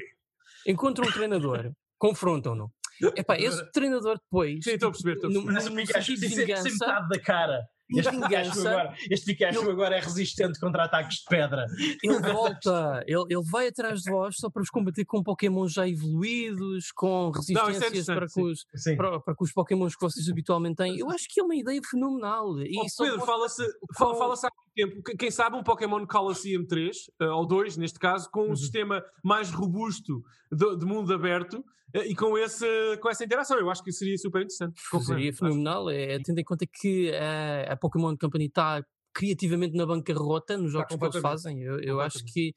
encontram 0.65 1.07
um 1.07 1.11
treinador, 1.11 1.71
confrontam-no. 1.99 2.73
Epá, 3.15 3.37
esse 3.37 3.63
treinador 3.71 4.17
depois. 4.17 4.63
Sim, 4.63 4.71
estou 4.71 4.89
a 4.89 4.91
perceber, 4.91 5.13
estou 5.13 5.29
a 5.29 5.33
perceber. 5.33 5.69
No, 5.69 5.69
no, 5.69 5.75
no, 5.75 6.01
de 6.01 6.27
vingança, 6.27 7.07
da 7.07 7.19
cara. 7.19 7.63
Este 7.89 8.11
Pikachu, 8.11 8.67
agora, 8.67 8.95
este 9.09 9.25
Pikachu 9.25 9.61
ele, 9.61 9.71
agora 9.71 9.95
é 9.95 9.99
resistente 9.99 10.59
contra 10.59 10.85
ataques 10.85 11.17
de 11.17 11.25
pedra. 11.29 11.65
Ele 12.03 12.19
volta, 12.19 13.03
ele, 13.07 13.23
ele 13.29 13.43
vai 13.43 13.67
atrás 13.67 14.01
de 14.01 14.11
vós 14.11 14.35
só 14.37 14.49
para 14.49 14.61
vos 14.61 14.69
combater 14.69 15.05
com 15.05 15.23
Pokémon 15.23 15.67
já 15.67 15.87
evoluídos, 15.87 16.91
com 16.91 17.31
é 17.33 17.37
resistências 17.37 18.07
Não, 18.07 18.13
é 18.13 18.17
para, 18.17 18.27
que 18.27 18.41
os, 18.41 18.65
para, 18.97 19.19
para, 19.21 19.35
que 19.35 19.43
os 19.43 19.53
Pokémons 19.53 19.95
que 19.95 20.01
vocês 20.01 20.29
habitualmente 20.29 20.75
têm. 20.75 20.99
Eu 20.99 21.09
acho 21.09 21.27
que 21.29 21.39
é 21.39 21.43
uma 21.43 21.55
ideia 21.55 21.81
fenomenal. 21.89 22.59
E 22.61 22.77
oh, 22.77 23.03
Pedro, 23.03 23.25
fala-se 23.25 23.63
fala, 23.95 24.15
fala 24.15 24.35
tempo, 24.77 25.01
quem 25.17 25.31
sabe 25.31 25.55
um 25.55 25.63
Pokémon 25.63 26.05
Colosseum 26.05 26.65
3, 26.65 26.97
uh, 26.97 27.23
eh, 27.23 27.29
ou 27.31 27.47
2 27.47 27.77
neste 27.77 27.97
caso, 27.97 28.29
com 28.31 28.43
um 28.43 28.49
uhum. 28.49 28.55
sistema 28.55 29.03
mais 29.23 29.49
robusto 29.49 30.23
de, 30.51 30.77
de 30.77 30.85
mundo 30.85 31.11
aberto 31.13 31.63
e 31.93 32.15
com, 32.15 32.37
esse, 32.37 32.65
com 33.01 33.09
essa 33.09 33.23
interação. 33.23 33.57
Eu 33.57 33.69
acho 33.69 33.83
que 33.83 33.91
seria 33.91 34.17
super 34.17 34.41
interessante. 34.41 34.79
Seria 35.05 35.33
fenomenal, 35.33 35.89
é, 35.89 36.19
tendo 36.19 36.39
em 36.39 36.43
conta 36.43 36.65
que 36.67 37.11
a, 37.15 37.73
a 37.73 37.77
Pokémon 37.77 38.15
Company 38.15 38.45
está 38.45 38.83
criativamente 39.13 39.75
na 39.75 39.85
bancarrota 39.85 40.57
nos 40.57 40.71
jogos 40.71 40.95
que 40.95 41.03
eles 41.03 41.21
fazem. 41.21 41.63
Eu, 41.63 41.79
eu 41.79 42.01
acho 42.01 42.23
que. 42.25 42.53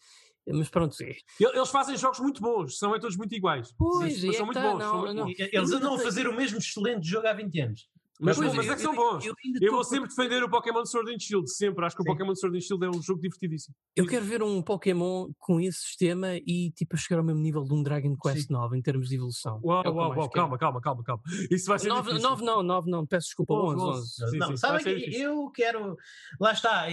Mas 0.47 0.69
pronto. 0.69 0.95
É. 1.03 1.15
Eles 1.39 1.69
fazem 1.69 1.97
jogos 1.97 2.19
muito 2.19 2.41
bons, 2.41 2.79
são 2.79 2.95
é 2.95 2.99
todos 2.99 3.17
muito 3.17 3.35
iguais. 3.35 3.73
Pois, 3.79 4.21
Sim, 4.21 4.31
é 4.31 4.33
são 4.33 4.47
muito 4.47 4.61
tá, 4.61 4.71
bons. 4.71 4.79
Não, 4.79 4.91
são 4.91 4.99
muito 5.01 5.15
não. 5.15 5.27
bons. 5.27 5.35
Eles 5.39 5.73
andam 5.73 5.95
a 5.95 5.99
fazer 5.99 6.27
o 6.27 6.35
mesmo 6.35 6.59
excelente 6.59 7.07
jogo 7.07 7.27
há 7.27 7.33
20 7.33 7.61
anos. 7.61 7.89
Mas, 8.21 8.37
pois, 8.37 8.55
mas 8.55 8.69
é 8.69 8.75
que 8.75 8.81
são 8.83 8.95
bons. 8.95 9.25
Eu, 9.25 9.33
eu, 9.33 9.69
eu 9.69 9.73
vou 9.73 9.83
sempre 9.83 10.09
defender 10.09 10.43
o 10.43 10.51
Pokémon 10.51 10.85
Sword 10.85 11.15
and 11.15 11.19
Shield, 11.19 11.51
sempre. 11.51 11.87
Acho 11.87 11.97
que 11.97 12.03
Sim. 12.03 12.11
o 12.11 12.13
Pokémon 12.13 12.35
Sword 12.35 12.59
and 12.59 12.61
Shield 12.61 12.85
é 12.85 12.89
um 12.91 13.03
jogo 13.03 13.23
divertidíssimo. 13.23 13.75
Eu 13.97 14.07
quero 14.07 14.25
ver 14.25 14.43
um 14.43 14.61
Pokémon 14.61 15.31
com 15.39 15.59
esse 15.59 15.79
sistema 15.79 16.37
e 16.37 16.71
tipo 16.73 16.97
a 16.97 16.99
chegar 16.99 17.19
ao 17.19 17.25
mesmo 17.25 17.41
nível 17.41 17.65
de 17.65 17.73
um 17.73 17.83
Dragon 17.83 18.15
Quest 18.17 18.49
Sim. 18.49 18.53
9 18.53 18.77
em 18.77 18.83
termos 18.83 19.09
de 19.09 19.15
evolução. 19.17 19.59
Uau, 19.65 19.83
é 19.85 19.89
uau, 19.89 20.17
uau, 20.17 20.29
calma, 20.29 20.59
calma, 20.59 20.81
calma, 20.81 21.03
calma. 21.03 21.23
Isso 21.51 21.67
vai 21.67 21.79
ser 21.79 21.89
9, 21.89 22.19
9 22.19 22.45
não, 22.45 22.63
9 22.63 22.91
não, 22.91 23.07
peço 23.07 23.29
desculpa, 23.29 23.55
11, 23.55 23.83
11. 23.83 23.99
11. 23.99 24.31
Sim, 24.31 24.39
não, 24.39 24.57
sabem 24.57 24.85
que 24.85 25.21
eu 25.21 25.51
quero... 25.51 25.97
Lá 26.39 26.53
está, 26.53 26.89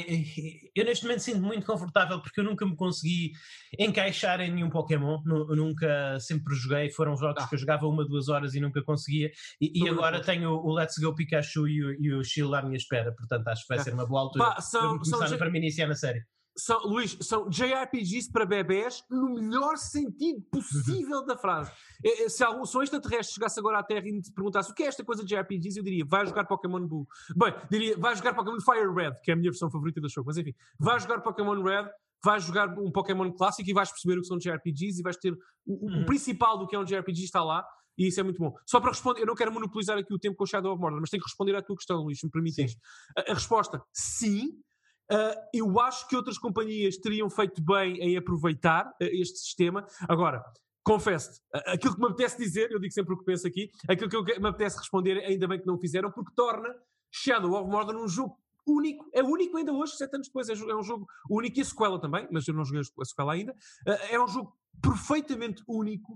eu 0.75 0.85
neste 0.85 1.03
momento 1.03 1.19
sinto 1.19 1.41
muito 1.41 1.65
confortável 1.65 2.21
porque 2.21 2.39
eu 2.39 2.43
nunca 2.45 2.65
me 2.65 2.75
consegui 2.75 3.33
encaixar 3.77 4.39
em 4.39 4.51
nenhum 4.51 4.69
Pokémon, 4.69 5.21
nunca, 5.25 6.17
sempre 6.19 6.55
joguei, 6.55 6.89
foram 6.89 7.17
jogos 7.17 7.43
ah. 7.43 7.47
que 7.47 7.55
eu 7.55 7.59
jogava 7.59 7.85
uma, 7.85 8.05
duas 8.05 8.29
horas 8.29 8.55
e 8.55 8.59
nunca 8.59 8.81
conseguia, 8.81 9.31
e, 9.59 9.83
e 9.83 9.89
agora 9.89 10.21
tenho 10.21 10.51
o 10.51 10.73
Let's 10.73 10.97
Go 10.97 11.13
Pikachu 11.17 11.67
e 11.67 11.83
o 11.83 11.91
e 11.99 12.13
o 12.13 12.23
Chile 12.23 12.55
à 12.55 12.61
minha 12.61 12.77
espera, 12.77 13.13
portanto 13.13 13.47
acho 13.47 13.67
que 13.67 13.75
vai 13.75 13.83
ser 13.83 13.93
uma 13.93 14.05
boa 14.05 14.21
altura 14.21 14.45
Pá, 14.45 14.61
são, 14.61 14.97
para, 14.97 15.11
começar, 15.11 15.37
para 15.37 15.51
me 15.51 15.57
iniciar 15.57 15.87
na 15.87 15.95
série. 15.95 16.21
São, 16.59 16.79
Luís, 16.87 17.15
são 17.21 17.47
JRPGs 17.49 18.31
para 18.31 18.43
bebés 18.43 19.03
no 19.11 19.35
melhor 19.35 19.77
sentido 19.77 20.41
possível 20.51 21.23
da 21.23 21.37
frase. 21.37 21.71
É, 22.03 22.23
é, 22.23 22.29
se, 22.29 22.43
algum, 22.43 22.65
se 22.65 22.75
um 22.75 22.81
extraterrestre 22.81 23.35
chegasse 23.35 23.59
agora 23.59 23.77
à 23.77 23.83
Terra 23.83 24.07
e 24.07 24.11
me 24.11 24.21
perguntasse 24.33 24.71
o 24.71 24.73
que 24.73 24.81
é 24.81 24.87
esta 24.87 25.03
coisa 25.03 25.23
de 25.23 25.35
JRPGs, 25.35 25.77
eu 25.77 25.83
diria, 25.83 26.03
vai 26.07 26.25
jogar 26.25 26.45
Pokémon 26.45 26.87
Blue. 26.87 27.05
Bem, 27.35 27.53
diria, 27.69 27.95
vai 27.97 28.15
jogar 28.15 28.33
Pokémon 28.33 28.59
Fire 28.59 28.91
Red, 28.91 29.21
que 29.23 29.29
é 29.29 29.35
a 29.35 29.37
minha 29.37 29.51
versão 29.51 29.69
favorita 29.69 30.01
do 30.01 30.09
jogo, 30.09 30.27
mas 30.27 30.37
enfim, 30.37 30.55
vai 30.79 30.99
jogar 30.99 31.21
Pokémon 31.21 31.61
Red, 31.61 31.89
vais 32.23 32.43
jogar 32.43 32.69
um 32.79 32.91
Pokémon 32.91 33.31
clássico 33.33 33.69
e 33.69 33.73
vais 33.73 33.91
perceber 33.91 34.17
o 34.17 34.21
que 34.21 34.27
são 34.27 34.39
JRPGs 34.39 34.99
e 34.99 35.03
vais 35.03 35.17
ter 35.17 35.33
o, 35.33 35.37
uhum. 35.67 36.01
o 36.01 36.05
principal 36.05 36.57
do 36.57 36.67
que 36.67 36.75
é 36.75 36.79
um 36.79 36.83
JRPG 36.83 37.23
está 37.23 37.43
lá 37.43 37.63
e 37.97 38.07
isso 38.07 38.19
é 38.19 38.23
muito 38.23 38.39
bom. 38.39 38.53
Só 38.65 38.79
para 38.79 38.91
responder, 38.91 39.21
eu 39.21 39.25
não 39.25 39.35
quero 39.35 39.51
monopolizar 39.51 39.97
aqui 39.97 40.13
o 40.13 40.19
tempo 40.19 40.37
com 40.37 40.43
o 40.43 40.47
Shadow 40.47 40.71
of 40.71 40.79
Mordor, 40.79 40.99
mas 41.01 41.09
tenho 41.09 41.21
que 41.21 41.29
responder 41.29 41.55
à 41.55 41.61
tua 41.61 41.75
questão, 41.75 41.97
Luís, 41.97 42.19
se 42.19 42.25
me 42.25 42.31
permites. 42.31 42.75
A, 43.17 43.31
a, 43.31 43.33
resposta, 43.33 43.81
sim. 43.91 44.49
Uh, 45.11 45.33
eu 45.53 45.79
acho 45.79 46.07
que 46.07 46.15
outras 46.15 46.37
companhias 46.37 46.97
teriam 46.97 47.29
feito 47.29 47.63
bem 47.63 47.97
em 47.97 48.17
aproveitar 48.17 48.85
uh, 48.85 48.93
este 48.99 49.39
sistema. 49.39 49.85
Agora, 50.07 50.43
confesso 50.83 51.41
aquilo 51.65 51.95
que 51.95 52.01
me 52.01 52.07
apetece 52.07 52.37
dizer, 52.37 52.71
eu 52.71 52.79
digo 52.79 52.93
sempre 52.93 53.13
o 53.13 53.17
que 53.17 53.25
penso 53.25 53.47
aqui, 53.47 53.69
aquilo 53.89 54.09
que 54.09 54.39
me 54.39 54.47
apetece 54.47 54.77
responder, 54.77 55.17
ainda 55.19 55.47
bem 55.47 55.59
que 55.59 55.65
não 55.65 55.75
o 55.75 55.79
fizeram, 55.79 56.11
porque 56.11 56.31
torna 56.35 56.73
Shadow 57.11 57.53
of 57.53 57.69
Mordor 57.69 57.95
um 57.95 58.07
jogo 58.07 58.37
único, 58.67 59.09
é 59.13 59.23
único 59.23 59.57
ainda 59.57 59.71
hoje, 59.71 59.95
sete 59.95 60.15
anos 60.15 60.27
depois, 60.27 60.49
é, 60.49 60.53
é 60.53 60.75
um 60.75 60.83
jogo 60.83 61.07
único 61.29 61.57
e 61.57 61.61
a 61.61 61.65
sequela 61.65 61.99
também, 61.99 62.27
mas 62.31 62.47
eu 62.47 62.53
não 62.53 62.65
joguei 62.65 62.81
a 62.81 63.05
sequela 63.05 63.33
ainda, 63.33 63.55
é 64.09 64.19
um 64.21 64.27
jogo 64.27 64.53
perfeitamente 64.81 65.63
único. 65.67 66.13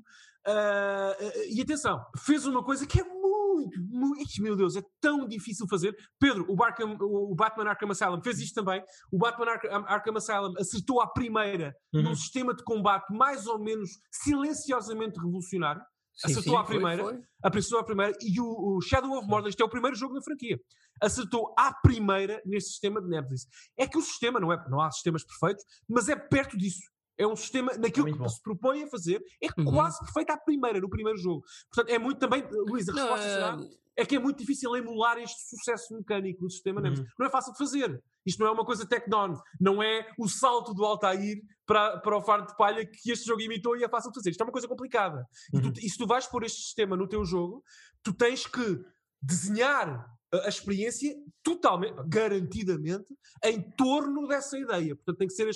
Uh, 0.48 1.52
e 1.52 1.62
atenção, 1.62 2.04
fez 2.18 2.46
uma 2.46 2.64
coisa 2.64 2.86
que 2.88 3.00
é 3.00 3.04
muito, 3.04 3.80
muito, 3.80 4.42
meu 4.42 4.56
Deus, 4.56 4.76
é 4.76 4.84
tão 5.00 5.28
difícil 5.28 5.68
fazer. 5.68 5.96
Pedro, 6.20 6.46
o, 6.50 6.64
Arkham, 6.64 6.98
o 7.00 7.36
Batman 7.36 7.70
Arkham 7.70 7.92
Asylum 7.92 8.22
fez 8.22 8.40
isto 8.40 8.56
também. 8.56 8.84
O 9.12 9.18
Batman 9.18 9.52
Arkham, 9.52 9.86
Arkham 9.88 10.18
Asylum 10.18 10.54
acertou 10.58 11.02
à 11.02 11.08
primeira 11.08 11.76
uhum. 11.94 12.04
num 12.04 12.16
sistema 12.16 12.56
de 12.56 12.64
combate 12.64 13.14
mais 13.14 13.46
ou 13.46 13.60
menos 13.60 13.90
silenciosamente 14.12 15.20
revolucionário. 15.20 15.82
Sim, 16.14 16.32
acertou 16.32 16.54
sim, 16.54 16.60
à 16.60 16.64
primeira, 16.64 17.04
foi, 17.04 17.14
foi. 17.14 17.24
acertou 17.44 17.80
à 17.80 17.84
primeira, 17.84 18.14
e 18.22 18.40
o, 18.40 18.46
o, 18.46 18.82
Shadow 18.82 19.18
of 19.18 19.28
Mordor, 19.28 19.50
este 19.50 19.62
é 19.62 19.66
o 19.66 19.70
primeiro 19.70 19.96
jogo 19.96 20.14
na 20.14 20.22
franquia, 20.22 20.60
acertou 21.02 21.54
à 21.58 21.74
primeira 21.74 22.42
neste 22.46 22.72
sistema 22.72 23.02
de 23.02 23.08
Nemesis. 23.08 23.48
É 23.78 23.88
que 23.88 23.98
o 23.98 24.02
sistema, 24.02 24.40
não, 24.40 24.52
é, 24.52 24.70
não 24.70 24.82
há 24.82 24.92
sistemas 24.92 25.24
perfeitos, 25.24 25.64
mas 25.88 26.10
é 26.10 26.16
perto 26.16 26.58
disso. 26.58 26.82
É 27.22 27.28
um 27.28 27.36
sistema, 27.36 27.72
naquilo 27.78 28.08
que 28.18 28.30
se 28.30 28.42
propõe 28.42 28.84
a 28.84 28.88
fazer, 28.88 29.22
é 29.42 29.48
uhum. 29.58 29.66
quase 29.66 30.00
perfeito 30.00 30.32
à 30.32 30.38
primeira, 30.38 30.80
no 30.80 30.90
primeiro 30.90 31.18
jogo. 31.20 31.44
Portanto, 31.72 31.94
é 31.94 32.00
muito 32.00 32.18
também, 32.18 32.44
Luís, 32.68 32.90
a 32.90 32.94
resposta 32.94 33.28
não, 33.28 33.34
será 33.34 33.82
é 33.96 34.06
que 34.06 34.16
é 34.16 34.20
muito 34.20 34.38
difícil 34.38 34.76
emular 34.76 35.18
este 35.18 35.50
sucesso 35.50 35.94
mecânico 35.94 36.42
do 36.42 36.50
sistema 36.50 36.82
uhum. 36.82 37.06
Não 37.20 37.26
é 37.26 37.30
fácil 37.30 37.52
de 37.52 37.58
fazer. 37.58 38.04
Isto 38.26 38.40
não 38.40 38.48
é 38.48 38.52
uma 38.52 38.66
coisa 38.66 38.88
tech-don. 38.88 39.34
Não 39.60 39.84
é 39.84 40.08
o 40.18 40.28
salto 40.28 40.74
do 40.74 40.86
Altair 40.86 41.42
para, 41.66 42.00
para 42.00 42.18
o 42.18 42.22
fardo 42.22 42.48
de 42.48 42.56
palha 42.56 42.86
que 42.86 43.12
este 43.12 43.26
jogo 43.26 43.42
imitou 43.42 43.78
e 43.78 43.84
é 43.84 43.90
fácil 43.90 44.12
de 44.12 44.16
fazer. 44.16 44.32
Isto 44.32 44.42
é 44.42 44.46
uma 44.46 44.52
coisa 44.52 44.68
complicada. 44.68 45.26
Uhum. 45.54 45.60
E, 45.60 45.74
tu, 45.74 45.80
e 45.80 45.90
se 45.90 45.98
tu 45.98 46.08
vais 46.08 46.26
pôr 46.28 46.44
este 46.44 46.62
sistema 46.62 46.96
no 46.96 47.08
teu 47.08 47.24
jogo, 47.26 47.64
tu 48.02 48.14
tens 48.14 48.48
que 48.48 48.84
desenhar 49.22 50.06
a 50.34 50.48
experiência 50.48 51.14
totalmente, 51.44 51.96
garantidamente, 52.08 53.14
em 53.44 53.62
torno 53.76 54.28
dessa 54.28 54.58
ideia. 54.58 54.96
Portanto, 54.96 55.18
tem 55.18 55.28
que 55.28 55.34
ser, 55.34 55.50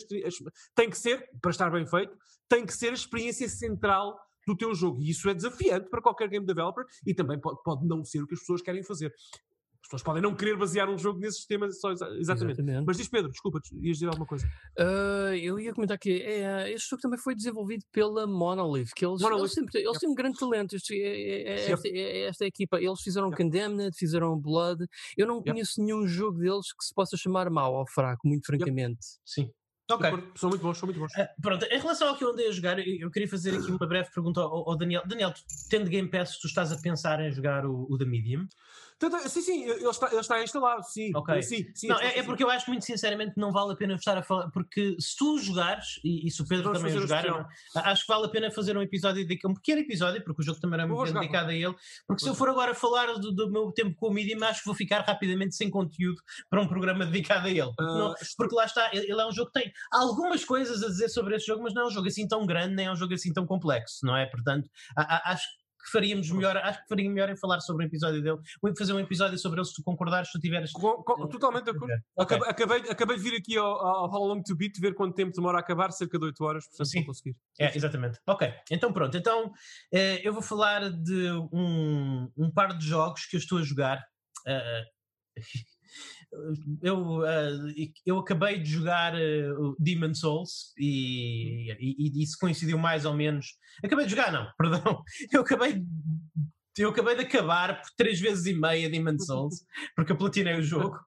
tem 0.76 0.90
que 0.90 0.98
ser, 0.98 1.30
para 1.42 1.52
estar 1.52 1.70
bem 1.70 1.86
feito, 1.86 2.16
tem 2.50 2.66
que 2.66 2.74
ser 2.74 2.90
a 2.90 2.94
experiência 2.94 3.48
central 3.48 4.20
do 4.46 4.56
teu 4.56 4.74
jogo. 4.76 5.02
E 5.02 5.10
isso 5.10 5.30
é 5.30 5.34
desafiante 5.34 5.90
para 5.90 6.02
qualquer 6.02 6.30
game 6.30 6.46
developer 6.46 6.86
e 7.06 7.14
também 7.14 7.40
pode, 7.40 7.62
pode 7.64 7.88
não 7.88 8.04
ser 8.04 8.22
o 8.22 8.28
que 8.28 8.34
as 8.34 8.40
pessoas 8.42 8.62
querem 8.62 8.84
fazer. 8.84 9.14
As 9.86 9.88
pessoas 9.88 10.02
podem 10.02 10.22
não 10.22 10.34
querer 10.34 10.58
basear 10.58 10.90
um 10.90 10.98
jogo 10.98 11.20
nesses 11.20 11.46
temas 11.46 11.80
só 11.80 11.92
exatamente. 11.92 12.22
exatamente. 12.22 12.86
Mas 12.88 12.98
diz 12.98 13.08
Pedro, 13.08 13.30
desculpa, 13.30 13.60
ias 13.84 13.98
dizer 13.98 14.08
alguma 14.08 14.26
coisa? 14.26 14.48
Uh, 14.80 15.36
eu 15.36 15.60
ia 15.60 15.72
comentar 15.76 16.00
que 16.00 16.24
é, 16.24 16.72
este 16.72 16.90
jogo 16.90 17.04
também 17.04 17.20
foi 17.20 17.36
desenvolvido 17.36 17.86
pela 17.92 18.26
Monolith, 18.26 18.90
que 18.96 19.06
eles, 19.06 19.22
Monolith. 19.22 19.42
eles, 19.42 19.54
sempre, 19.54 19.80
eles 19.80 20.00
têm 20.00 20.10
um 20.10 20.16
grande 20.16 20.40
talento. 20.40 20.76
Este, 20.76 21.00
é, 21.00 21.44
é, 21.44 21.72
esta, 21.72 21.88
é, 21.88 22.22
esta, 22.22 22.46
equipa, 22.46 22.82
eles 22.82 23.00
fizeram 23.00 23.28
yep. 23.28 23.38
Condemned, 23.38 23.96
fizeram 23.96 24.40
Blood. 24.40 24.88
Eu 25.16 25.28
não 25.28 25.44
conheço 25.44 25.80
yep. 25.80 25.86
nenhum 25.86 26.08
jogo 26.08 26.40
deles 26.40 26.74
que 26.74 26.84
se 26.84 26.92
possa 26.92 27.16
chamar 27.16 27.48
mau 27.52 27.76
ou 27.76 27.88
fraco, 27.88 28.28
muito 28.28 28.48
francamente. 28.48 29.06
Yep. 29.06 29.22
Sim. 29.24 29.52
Ok. 29.92 30.10
São 30.36 30.50
muito 30.50 30.64
bons, 30.64 30.78
são 30.80 30.88
muito 30.88 31.00
bons. 31.00 31.14
Uh, 31.14 31.28
pronto, 31.40 31.64
em 31.64 31.80
relação 31.80 32.08
ao 32.08 32.18
que 32.18 32.24
eu 32.24 32.32
andei 32.32 32.48
a 32.48 32.52
jogar, 32.52 32.80
eu 32.80 33.12
queria 33.12 33.30
fazer 33.30 33.56
aqui 33.56 33.70
uma 33.70 33.88
breve 33.88 34.10
pergunta 34.10 34.42
ao, 34.42 34.68
ao 34.68 34.76
Daniel. 34.76 35.04
Daniel, 35.06 35.32
tu, 35.32 35.42
tendo 35.70 35.92
Game 35.92 36.10
Pass, 36.10 36.40
tu 36.40 36.48
estás 36.48 36.72
a 36.72 36.78
pensar 36.78 37.22
em 37.22 37.32
jogar 37.32 37.68
o, 37.68 37.86
o 37.88 37.96
The 37.96 38.06
Medium? 38.06 38.48
Sim, 39.28 39.42
sim, 39.42 39.64
ele 39.64 39.88
está, 39.88 40.08
ele 40.08 40.20
está 40.20 40.44
instalado, 40.44 40.84
sim. 40.84 41.12
Okay. 41.16 41.42
Sim, 41.42 41.66
sim, 41.74 41.88
não, 41.88 42.00
é, 42.00 42.20
é, 42.20 42.24
porque 42.24 42.44
eu 42.44 42.50
acho 42.50 42.70
muito 42.70 42.86
sinceramente 42.86 43.34
não 43.38 43.52
vale 43.52 43.74
a 43.74 43.76
pena 43.76 43.96
estar 43.96 44.18
a 44.18 44.24
falar, 44.24 44.50
porque 44.52 44.96
se 45.00 45.16
tu 45.18 45.38
jogares, 45.40 46.00
e, 46.04 46.28
e 46.28 46.32
se 46.32 46.42
o 46.42 46.48
Pedro 46.48 46.66
Vamos 46.66 46.80
também 46.80 46.98
jogar, 46.98 47.26
não, 47.26 47.46
acho 47.76 48.06
que 48.06 48.08
vale 48.08 48.26
a 48.26 48.30
pena 48.30 48.52
fazer 48.52 48.78
um 48.78 48.82
episódio, 48.82 49.26
de, 49.26 49.40
um 49.46 49.54
pequeno 49.54 49.82
episódio, 49.82 50.24
porque 50.24 50.42
o 50.42 50.46
jogo 50.46 50.60
também 50.60 50.80
é 50.80 50.86
muito 50.86 51.14
dedicado 51.14 51.50
a 51.50 51.54
ele, 51.54 51.76
porque 52.08 52.24
se 52.24 52.30
eu 52.30 52.36
for 52.36 52.50
agora 52.50 52.74
falar 52.74 53.14
do, 53.14 53.32
do, 53.32 53.52
meu 53.52 53.72
tempo 53.72 53.96
com 53.96 54.08
o 54.08 54.14
Medium, 54.14 54.44
acho 54.44 54.60
que 54.60 54.66
vou 54.66 54.76
ficar 54.76 55.02
rapidamente 55.02 55.56
sem 55.56 55.70
conteúdo 55.70 56.22
para 56.50 56.62
um 56.62 56.68
programa 56.68 57.06
dedicado 57.06 57.48
a 57.48 57.52
ele. 57.52 57.72
Porque, 57.76 57.92
uh, 57.92 57.98
não, 57.98 58.14
porque 58.38 58.56
lá 58.56 58.66
está, 58.66 58.90
ele 58.94 59.22
é 59.22 59.26
um 59.26 59.32
jogo 59.32 59.52
que 59.52 59.62
tem 59.62 59.72
algumas 59.92 60.44
coisas 60.46 60.82
a 60.84 60.88
dizer 60.88 61.10
sobre 61.10 61.36
esse 61.36 61.46
jogo, 61.46 61.64
mas 61.64 61.74
não 61.74 61.84
é 61.84 61.88
um 61.88 61.92
jogo 61.92 62.08
assim 62.08 62.28
tão 62.28 62.46
grande, 62.46 62.76
nem 62.76 62.88
é 62.88 62.92
um 62.92 62.96
jogo 62.96 63.14
assim 63.14 63.34
tão 63.34 63.46
complexo, 63.46 64.00
não 64.04 64.16
é? 64.16 64.26
Portanto, 64.26 64.70
a, 64.98 65.02
a, 65.02 65.32
acho 65.34 65.44
que 65.44 65.65
que 65.86 65.92
faríamos 65.92 66.30
melhor, 66.32 66.58
acho 66.58 66.82
que 66.82 66.88
faria 66.90 67.10
melhor 67.10 67.30
em 67.30 67.38
falar 67.38 67.60
sobre 67.60 67.86
o 67.86 67.88
episódio 67.88 68.22
dele, 68.22 68.38
ou 68.62 68.76
fazer 68.76 68.94
um 68.94 69.00
episódio 69.00 69.38
sobre 69.38 69.60
ele 69.60 69.66
se 69.66 69.74
tu 69.76 69.84
concordares, 69.84 70.30
se 70.30 70.34
tu 70.34 70.42
tiveres. 70.42 70.72
Com, 70.72 71.04
com, 71.04 71.28
totalmente 71.28 71.66
de 71.66 71.72
acordo. 71.72 71.94
Okay. 72.18 72.40
Acabei, 72.46 72.80
acabei 72.90 73.18
de 73.18 73.24
vir 73.24 73.38
aqui 73.38 73.58
ao, 73.58 73.86
ao 73.86 74.12
How 74.12 74.28
Long 74.28 74.42
to 74.42 74.56
Beat 74.56 74.80
ver 74.80 74.96
quanto 74.96 75.16
tempo 75.16 75.32
demora 75.36 75.60
a 75.60 75.62
acabar, 75.62 75.92
cerca 75.92 76.18
de 76.18 76.26
8 76.26 76.44
horas, 76.44 76.68
portanto 76.68 76.88
Sim. 76.88 77.04
conseguir. 77.04 77.36
É, 77.60 77.76
exatamente. 77.76 78.20
Ok, 78.28 78.52
então 78.72 78.92
pronto. 78.92 79.16
Então 79.16 79.52
eh, 79.94 80.22
eu 80.24 80.34
vou 80.34 80.42
falar 80.42 80.90
de 80.90 81.32
um, 81.54 82.32
um 82.36 82.52
par 82.52 82.76
de 82.76 82.86
jogos 82.86 83.26
que 83.26 83.36
eu 83.36 83.40
estou 83.40 83.60
a 83.60 83.64
jogar. 83.64 84.04
Uh, 84.48 84.96
eu, 86.82 87.20
uh, 87.20 87.74
eu 88.06 88.20
acabei 88.20 88.60
de 88.60 88.72
jogar 88.72 89.14
uh, 89.16 89.76
Demon 89.80 90.14
Souls 90.14 90.74
e, 90.78 91.72
e, 91.80 92.20
e, 92.20 92.24
isso 92.24 92.38
coincidiu 92.40 92.78
mais 92.78 93.06
ou 93.06 93.14
menos. 93.14 93.58
Acabei 93.84 94.06
de 94.06 94.12
jogar, 94.12 94.32
não, 94.32 94.48
perdão. 94.58 95.04
Eu 95.32 95.42
acabei 95.42 95.84
eu 96.78 96.90
acabei 96.90 97.16
de 97.16 97.22
acabar 97.22 97.82
por 97.82 97.90
três 97.96 98.20
vezes 98.20 98.46
e 98.48 98.54
meia 98.54 98.90
Demon 98.90 99.18
Souls, 99.18 99.64
porque 99.96 100.12
eu 100.12 100.18
platinei 100.18 100.56
o 100.56 100.64
jogo. 100.64 101.00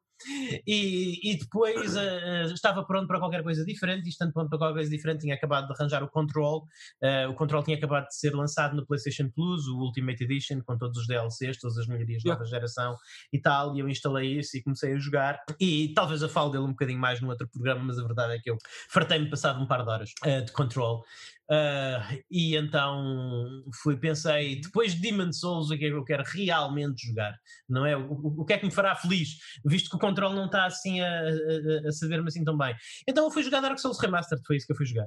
E, 0.67 1.33
e 1.33 1.39
depois 1.39 1.97
uh, 1.97 2.53
estava 2.53 2.85
pronto 2.85 3.07
para 3.07 3.19
qualquer 3.19 3.43
coisa 3.43 3.65
diferente, 3.65 4.07
e 4.07 4.09
estando 4.09 4.33
pronto 4.33 4.49
para 4.49 4.59
qualquer 4.59 4.75
coisa 4.75 4.91
diferente, 4.91 5.21
tinha 5.21 5.35
acabado 5.35 5.67
de 5.67 5.73
arranjar 5.73 6.03
o 6.03 6.09
Control. 6.09 6.65
Uh, 7.03 7.31
o 7.31 7.35
Control 7.35 7.63
tinha 7.63 7.77
acabado 7.77 8.09
de 8.09 8.17
ser 8.17 8.35
lançado 8.35 8.77
no 8.77 8.87
PlayStation 8.87 9.31
Plus, 9.31 9.67
o 9.67 9.79
Ultimate 9.79 10.23
Edition, 10.25 10.61
com 10.65 10.77
todos 10.77 10.99
os 10.99 11.07
DLCs, 11.07 11.59
todas 11.59 11.79
as 11.79 11.87
melhorias 11.87 12.23
yeah. 12.25 12.39
nova 12.39 12.45
geração 12.49 12.97
e 13.33 13.41
tal. 13.41 13.77
E 13.77 13.81
eu 13.81 13.89
instalei 13.89 14.39
isso 14.39 14.57
e 14.57 14.63
comecei 14.63 14.95
a 14.95 14.99
jogar. 14.99 15.41
E 15.61 15.93
talvez 15.95 16.23
eu 16.23 16.29
fale 16.29 16.53
dele 16.53 16.65
um 16.65 16.71
bocadinho 16.71 16.99
mais 16.99 17.21
no 17.21 17.29
outro 17.29 17.49
programa, 17.49 17.85
mas 17.85 17.99
a 17.99 18.03
verdade 18.03 18.35
é 18.35 18.39
que 18.39 18.51
eu 18.51 18.57
fartei-me 18.91 19.31
passado 19.31 19.61
um 19.61 19.67
par 19.67 19.83
de 19.83 19.91
horas 19.91 20.11
uh, 20.25 20.45
de 20.45 20.53
Control. 20.53 21.05
Uh, 21.51 22.23
e 22.31 22.57
então 22.57 23.63
fui, 23.83 23.97
pensei, 23.97 24.61
depois 24.61 24.95
de 24.95 25.01
Demon 25.01 25.33
Souls, 25.33 25.71
o 25.71 25.79
que 25.79 25.87
é 25.87 25.89
que 25.89 25.95
eu 25.95 26.05
quero 26.05 26.23
realmente 26.23 27.07
jogar? 27.07 27.35
Não 27.67 27.87
é? 27.87 27.97
O, 27.97 28.41
o, 28.41 28.45
que 28.45 28.53
é 28.53 28.59
que 28.59 28.67
me 28.67 28.73
fará 28.73 28.95
feliz, 28.95 29.31
visto 29.65 29.89
que 29.89 29.97
o 29.97 29.99
controle 29.99 30.35
não 30.35 30.45
está 30.45 30.67
assim 30.67 31.01
a, 31.01 31.09
a, 31.09 31.89
a 31.89 31.93
saber-me 31.93 32.29
assim 32.29 32.45
tão 32.45 32.57
bem? 32.57 32.75
Então 33.09 33.25
eu 33.25 33.31
fui 33.31 33.43
jogar 33.43 33.63
Dark 33.63 33.79
Souls 33.79 33.99
Remastered, 33.99 34.45
foi 34.47 34.57
isso 34.57 34.67
que 34.67 34.73
eu 34.73 34.77
fui 34.77 34.87
jogar. 34.87 35.07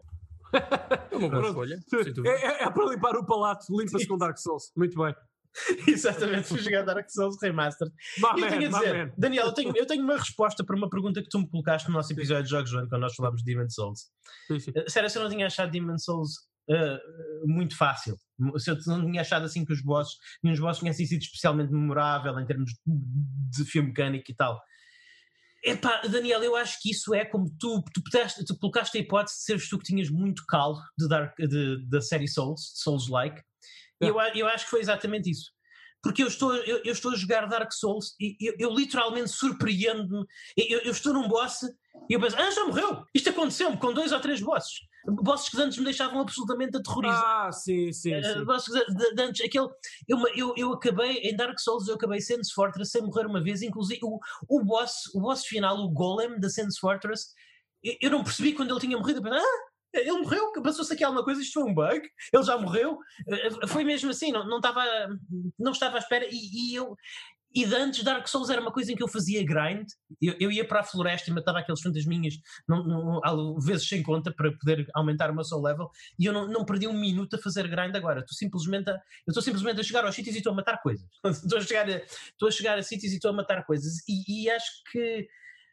É 1.12 1.18
uma 1.18 1.30
boa 1.30 1.48
escolha. 1.48 1.80
É, 2.26 2.30
é, 2.30 2.64
é, 2.64 2.70
para 2.70 2.86
limpar 2.86 3.16
o 3.16 3.26
palato, 3.26 3.66
limpa-se 3.70 4.08
com 4.08 4.18
Dark 4.18 4.38
Souls. 4.38 4.72
Muito 4.76 4.98
bem. 5.02 5.14
Exatamente, 5.88 6.48
fui 6.48 6.60
jogar 6.60 6.84
Dark 6.84 7.10
Souls 7.10 7.38
Remastered. 7.42 7.94
e 8.18 8.42
eu 8.42 8.50
tenho 8.50 8.68
a 8.68 8.80
dizer, 8.80 9.14
Daniel, 9.18 9.48
eu 9.48 9.54
tenho, 9.54 9.74
eu 9.76 9.86
tenho 9.86 10.04
uma 10.04 10.18
resposta 10.18 10.64
para 10.64 10.76
uma 10.76 10.90
pergunta 10.90 11.22
que 11.22 11.30
tu 11.30 11.40
me 11.40 11.50
colocaste 11.50 11.90
no 11.90 11.96
nosso 11.96 12.12
episódio 12.14 12.44
de 12.44 12.50
Jogos 12.50 12.70
João, 12.70 12.88
quando 12.88 13.02
nós 13.02 13.16
falámos 13.16 13.44
de 13.44 13.54
Demon 13.54 13.70
Souls. 13.70 14.08
Sim, 14.48 14.60
sim. 14.60 14.72
Eh, 14.76 14.90
sério, 14.90 15.10
se 15.10 15.18
eu 15.18 15.24
não 15.24 15.30
tinha 15.30 15.48
achado 15.48 15.72
Demon 15.72 15.98
Souls 15.98 16.32
uh, 16.70 17.48
muito 17.48 17.76
fácil, 17.76 18.16
se 18.58 18.72
eu 18.72 18.78
não 18.88 19.06
tinha 19.06 19.22
achado 19.22 19.46
assim 19.46 19.66
que 19.66 19.74
os 19.74 19.82
bosses, 19.82 20.16
nenhum 20.42 20.54
dos 20.54 20.62
bosses 20.62 20.80
tinham 20.80 20.94
sido 20.94 21.22
especialmente 21.22 21.72
memorável 21.72 22.40
em 22.40 22.46
termos 22.46 22.72
de 22.72 22.78
desafio 23.50 23.84
mecânico 23.84 24.32
e 24.32 24.36
tal. 24.36 24.60
Epá, 25.64 26.02
Daniel, 26.10 26.44
eu 26.44 26.56
acho 26.56 26.82
que 26.82 26.90
isso 26.90 27.14
é 27.14 27.24
como 27.24 27.46
tu, 27.60 27.84
tu, 27.94 28.02
pudeste, 28.02 28.44
tu 28.44 28.58
colocaste 28.58 28.98
a 28.98 29.02
hipótese 29.02 29.38
de 29.38 29.44
seres 29.44 29.70
tu 29.70 29.78
que 29.78 29.86
tinhas 29.86 30.10
muito 30.10 30.44
calo 30.48 30.82
de 30.98 31.08
Dark, 31.08 31.38
de, 31.38 31.88
da 31.88 32.02
série 32.02 32.28
Souls, 32.28 32.72
Souls-like, 32.76 33.40
eu, 34.02 34.16
eu 34.36 34.48
acho 34.48 34.66
que 34.66 34.72
foi 34.72 34.82
exatamente 34.82 35.30
isso. 35.30 35.52
Porque 36.04 36.24
eu 36.24 36.28
estou, 36.28 36.56
eu, 36.56 36.82
eu 36.84 36.92
estou 36.92 37.12
a 37.12 37.16
jogar 37.16 37.46
Dark 37.46 37.72
Souls 37.72 38.16
e 38.20 38.36
eu, 38.42 38.56
eu 38.58 38.74
literalmente 38.74 39.30
surpreendo-me. 39.30 40.26
Eu, 40.58 40.80
eu, 40.80 40.92
estou 40.92 41.14
num 41.14 41.28
boss 41.28 41.62
e 42.10 42.14
eu 42.14 42.20
penso, 42.20 42.36
ah, 42.38 42.50
já 42.50 42.66
morreu! 42.66 43.04
Isto 43.14 43.30
aconteceu-me 43.30 43.78
com 43.78 43.94
dois 43.94 44.12
ou 44.12 44.20
três 44.20 44.42
bosses. 44.42 44.80
Bosses 45.06 45.50
que 45.50 45.62
antes 45.62 45.78
me 45.78 45.86
deixavam 45.86 46.20
absolutamente 46.22 46.78
aterrorizado. 46.78 47.24
Ah, 47.24 47.52
sim, 47.52 47.92
sim. 47.92 48.16
Uh, 48.16 48.24
sim. 48.24 48.46
Bosses 48.46 48.74
de, 48.74 49.16
de 49.16 49.22
antes, 49.22 49.46
aquele. 49.46 49.68
Eu, 50.08 50.18
eu, 50.36 50.54
eu 50.58 50.74
acabei, 50.74 51.18
em 51.18 51.36
Dark 51.36 51.60
Souls, 51.60 51.88
eu 51.88 51.96
acabei 51.96 52.20
Sands 52.20 52.52
Fortress 52.52 52.92
sem 52.92 53.04
morrer 53.04 53.28
uma 53.28 53.44
vez, 53.44 53.62
inclusive 53.62 54.00
o, 54.04 54.20
o, 54.48 54.64
boss, 54.64 54.94
o 55.14 55.22
boss 55.22 55.46
final, 55.46 55.78
o 55.78 55.90
Golem 55.90 56.40
da 56.40 56.50
Sands 56.50 56.78
Fortress, 56.80 57.28
eu, 57.84 57.96
eu 58.02 58.12
não 58.12 58.24
percebi 58.24 58.54
quando 58.54 58.72
ele 58.72 58.80
tinha 58.80 58.98
morrido. 58.98 59.20
Eu 59.20 59.24
pensei, 59.24 59.40
ah! 59.40 59.71
Ele 59.94 60.22
morreu, 60.22 60.52
passou-se 60.64 60.94
aqui 60.94 61.04
alguma 61.04 61.24
coisa, 61.24 61.42
isto 61.42 61.54
foi 61.54 61.64
um 61.64 61.74
bug, 61.74 62.02
ele 62.34 62.44
já 62.44 62.58
morreu. 62.58 62.98
Eh, 63.28 63.68
foi 63.68 63.84
mesmo 63.84 64.10
assim, 64.10 64.32
não, 64.32 64.48
não, 64.48 64.58
estava, 64.58 64.84
não 65.60 65.72
estava 65.72 65.98
à 65.98 66.00
espera. 66.00 66.26
E, 66.30 66.72
e 66.72 66.76
eu, 66.76 66.96
e 67.54 67.66
de 67.66 67.76
antes 67.76 68.04
Dark 68.04 68.28
Souls 68.28 68.50
era 68.50 68.62
uma 68.62 68.72
coisa 68.72 68.92
em 68.92 68.96
que 68.96 69.04
eu 69.04 69.08
fazia 69.08 69.46
grind. 69.46 69.88
Eu, 70.22 70.36
eu 70.40 70.52
ia 70.52 70.66
para 70.66 70.80
a 70.80 70.84
floresta 70.84 71.30
e 71.30 71.34
matava 71.34 71.60
aqueles 71.60 71.82
fantasminhas 71.82 72.36
não, 72.68 72.84
não, 72.84 73.60
vezes 73.60 73.88
sem 73.88 74.02
conta 74.02 74.34
para 74.34 74.52
poder 74.54 74.88
aumentar 74.94 75.30
o 75.30 75.36
meu 75.36 75.44
soul 75.44 75.62
level. 75.62 75.90
E 76.18 76.26
eu 76.26 76.34
não, 76.34 76.48
não 76.48 76.66
perdi 76.66 76.88
um 76.88 76.98
minuto 76.98 77.36
a 77.36 77.40
fazer 77.40 77.68
grind 77.68 77.96
agora. 77.96 78.22
Estou 78.22 78.36
simplesmente 78.36 78.90
a, 78.90 78.94
eu 78.94 79.32
estou 79.32 79.44
simplesmente 79.44 79.82
a 79.82 79.84
chegar 79.84 80.06
aos 80.06 80.16
sítios 80.16 80.36
e 80.36 80.38
estou 80.40 80.54
a 80.54 80.56
matar 80.56 80.82
coisas. 80.82 81.06
estou, 81.26 81.58
a 81.58 81.62
chegar 81.62 81.90
a, 81.90 81.98
estou 81.98 82.48
a 82.48 82.52
chegar 82.52 82.78
a 82.78 82.84
sítios 82.84 83.12
e 83.12 83.16
estou 83.16 83.32
a 83.32 83.34
matar 83.34 83.66
coisas. 83.66 83.98
E, 84.08 84.46
e 84.46 84.50
acho 84.50 84.84
que. 84.92 85.28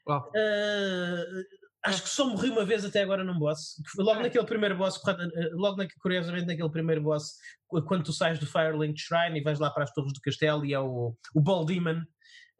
Uh, 0.08 1.44
Acho 1.89 2.03
que 2.03 2.09
só 2.09 2.26
morri 2.26 2.51
uma 2.51 2.64
vez 2.64 2.84
até 2.84 3.03
agora 3.03 3.24
num 3.24 3.39
boss. 3.39 3.74
Logo 3.97 4.20
é. 4.20 4.22
naquele 4.24 4.45
primeiro 4.45 4.76
boss, 4.76 5.01
eh, 5.07 5.51
logo 5.53 5.76
na, 5.76 5.86
curiosamente 6.01 6.47
naquele 6.47 6.70
primeiro 6.70 7.03
boss, 7.03 7.34
quando 7.86 8.05
tu 8.05 8.12
sais 8.12 8.39
do 8.39 8.47
Firelink 8.47 8.99
Shrine 8.99 9.39
e 9.39 9.43
vais 9.43 9.59
lá 9.59 9.70
para 9.70 9.84
as 9.84 9.93
torres 9.93 10.12
do 10.12 10.20
castelo 10.20 10.64
e 10.64 10.74
é 10.74 10.80
o, 10.80 11.14
o 11.34 11.41
Ball 11.41 11.64
Demon. 11.64 12.03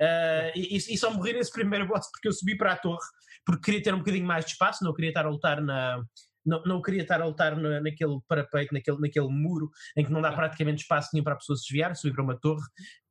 Uh, 0.01 0.55
e, 0.55 0.77
e, 0.77 0.97
só 0.97 1.13
morri 1.13 1.33
nesse 1.33 1.51
primeiro 1.51 1.89
boss 1.89 2.09
porque 2.13 2.29
eu 2.29 2.33
subi 2.33 2.57
para 2.57 2.73
a 2.73 2.77
torre 2.77 3.05
porque 3.45 3.65
queria 3.65 3.83
ter 3.83 3.93
um 3.93 3.99
bocadinho 3.99 4.27
mais 4.27 4.45
de 4.45 4.53
espaço, 4.53 4.85
não 4.85 4.95
queria 4.95 5.11
estar 5.11 5.27
a 5.27 5.29
lutar 5.29 5.61
na, 5.61 6.01
não, 6.49 6.63
não 6.65 6.83
queria 6.83 7.03
estar 7.03 7.21
a 7.21 7.27
lutar 7.27 7.57
na, 7.57 7.81
naquele 7.81 8.19
parapeito, 8.27 8.73
naquele, 8.73 8.99
naquele 8.99 9.29
muro 9.29 9.71
em 9.97 10.05
que 10.05 10.11
não 10.11 10.23
dá 10.23 10.33
praticamente 10.33 10.83
espaço 10.83 11.11
nenhum 11.13 11.25
para 11.25 11.35
a 11.35 11.37
pessoa 11.37 11.57
se 11.57 11.65
desviar, 11.65 11.95
subir 11.95 12.15
para 12.15 12.25
uma 12.25 12.39
torre 12.39 12.65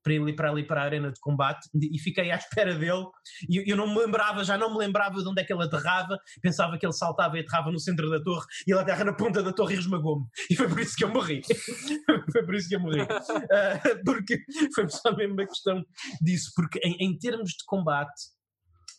para 0.08 0.30
ir 0.30 0.36
para 0.36 0.50
ali 0.50 0.64
para 0.66 0.82
a 0.82 0.86
arena 0.86 1.12
de 1.12 1.20
combate 1.20 1.68
e 1.76 2.00
fiquei 2.00 2.32
à 2.32 2.36
espera 2.36 2.74
dele 2.76 3.06
e 3.50 3.70
eu 3.70 3.76
não 3.76 3.88
me 3.88 4.00
lembrava, 4.00 4.44
já 4.44 4.58
não 4.58 4.72
me 4.72 4.80
lembrava 4.80 5.22
de 5.22 5.28
onde 5.28 5.42
é 5.42 5.44
que 5.44 5.54
ele 5.54 5.64
aterrava, 5.64 6.18
pensava 6.42 6.78
que 6.78 6.86
ele 6.86 6.94
saltava 6.94 7.38
e 7.38 7.42
aterrava 7.42 7.72
no 7.72 7.80
centro 7.80 8.10
da 8.10 8.22
torre 8.24 8.46
e 8.66 8.72
ele 8.72 8.80
aterra 8.80 9.04
na 9.04 9.14
ponta 9.14 9.44
da 9.44 9.52
torre 9.52 9.76
e 9.76 9.80
esmagou-me 9.80 10.26
e 10.50 10.56
foi 10.56 10.68
por 10.68 10.80
isso 10.80 10.96
que 10.96 11.04
eu 11.04 11.10
morri. 11.10 11.42
Foi 12.32 12.46
por 12.46 12.56
isso 12.56 12.70
que 12.70 12.76
eu 12.76 12.80
morri. 12.80 13.02
Uh, 13.02 14.04
porque 14.06 14.38
foi 14.74 14.88
só 14.90 15.16
mesmo 15.16 15.34
uma 15.34 15.46
questão 15.46 15.84
disso, 16.22 16.52
porque 16.56 16.80
em, 16.84 16.96
em 17.00 17.18
termos 17.18 17.52
de 17.52 17.64
combate 17.66 18.14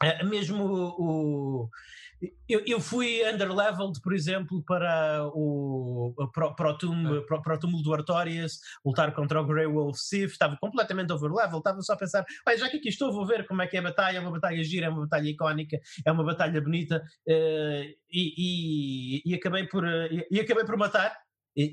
uh, 0.03 0.27
mesmo 0.27 0.65
o, 0.65 1.63
o 1.63 1.69
eu, 2.49 2.63
eu 2.67 2.81
fui 2.81 3.23
underleveled, 3.29 4.01
por 4.03 4.13
exemplo, 4.13 4.63
para 4.65 5.25
o, 5.35 6.15
para, 6.33 6.51
para, 6.53 6.71
o 6.71 6.79
túmulo, 6.79 7.27
para, 7.27 7.41
para 7.41 7.55
o 7.55 7.59
túmulo 7.59 7.83
do 7.83 7.95
Artorias, 7.95 8.59
lutar 8.85 9.15
contra 9.15 9.41
o 9.41 9.47
Grey 9.47 9.67
Wolf 9.67 9.97
Sith, 9.99 10.33
estava 10.33 10.57
completamente 10.61 11.13
overleveled, 11.13 11.59
estava 11.59 11.81
só 11.83 11.93
a 11.93 11.97
pensar, 11.97 12.25
já 12.57 12.69
que 12.69 12.79
aqui 12.79 12.89
estou, 12.89 13.13
vou 13.13 13.27
ver 13.27 13.47
como 13.47 13.63
é 13.63 13.67
que 13.67 13.77
é 13.77 13.81
a 13.81 13.83
batalha, 13.83 14.19
é 14.19 14.21
uma 14.21 14.31
batalha 14.31 14.65
gira, 14.65 14.87
é 14.87 14.89
uma 14.89 15.03
batalha 15.03 15.29
icónica, 15.29 15.79
é 16.05 16.11
uma 16.11 16.25
batalha 16.25 16.61
bonita, 16.61 17.03
uh, 17.29 17.99
e, 18.11 19.23
e, 19.23 19.23
e, 19.25 19.35
acabei 19.35 19.67
por, 19.67 19.85
uh, 19.85 20.09
e 20.31 20.41
acabei 20.41 20.65
por 20.65 20.77
matar, 20.77 21.17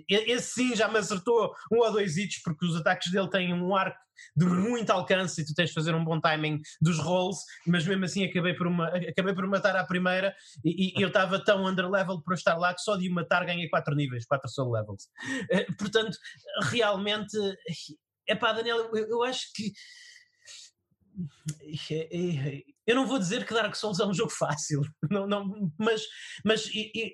esse 0.09 0.53
sim 0.53 0.75
já 0.75 0.87
me 0.87 0.97
acertou 0.97 1.53
um 1.71 1.77
ou 1.77 1.91
dois 1.91 2.17
hits, 2.17 2.41
porque 2.41 2.65
os 2.65 2.75
ataques 2.75 3.11
dele 3.11 3.29
têm 3.29 3.53
um 3.53 3.75
arco 3.75 3.97
de 4.35 4.45
muito 4.45 4.89
alcance 4.91 5.41
e 5.41 5.45
tu 5.45 5.53
tens 5.53 5.69
de 5.69 5.73
fazer 5.73 5.93
um 5.93 6.03
bom 6.03 6.19
timing 6.19 6.61
dos 6.81 6.99
rolls, 6.99 7.41
mas 7.67 7.85
mesmo 7.85 8.05
assim 8.05 8.23
acabei 8.23 8.53
por, 8.53 8.67
uma, 8.67 8.87
acabei 8.87 9.33
por 9.33 9.45
matar 9.47 9.75
à 9.75 9.85
primeira 9.85 10.33
e, 10.63 10.97
e 10.97 11.01
eu 11.01 11.09
estava 11.09 11.43
tão 11.43 11.65
underlevel 11.65 12.21
para 12.21 12.35
estar 12.35 12.57
lá 12.57 12.73
que 12.73 12.81
só 12.81 12.95
de 12.95 13.09
matar 13.09 13.45
ganhei 13.45 13.69
4 13.69 13.93
níveis, 13.95 14.25
4 14.25 14.49
soul 14.49 14.71
levels. 14.71 15.09
Uh, 15.51 15.75
portanto, 15.77 16.17
realmente, 16.63 17.37
é 18.27 18.35
pá, 18.35 18.53
Daniel, 18.53 18.89
eu, 18.93 19.09
eu 19.09 19.23
acho 19.23 19.51
que 19.53 19.71
eu 22.85 22.95
não 22.95 23.07
vou 23.07 23.19
dizer 23.19 23.45
que 23.45 23.53
Dark 23.53 23.75
Souls 23.75 23.99
é 23.99 24.05
um 24.05 24.13
jogo 24.13 24.31
fácil, 24.31 24.81
não, 25.09 25.27
não, 25.27 25.71
mas, 25.77 26.03
mas 26.43 26.69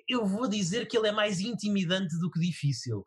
eu 0.08 0.26
vou 0.26 0.48
dizer 0.48 0.86
que 0.86 0.96
ele 0.96 1.08
é 1.08 1.12
mais 1.12 1.40
intimidante 1.40 2.18
do 2.18 2.30
que 2.30 2.40
difícil. 2.40 3.06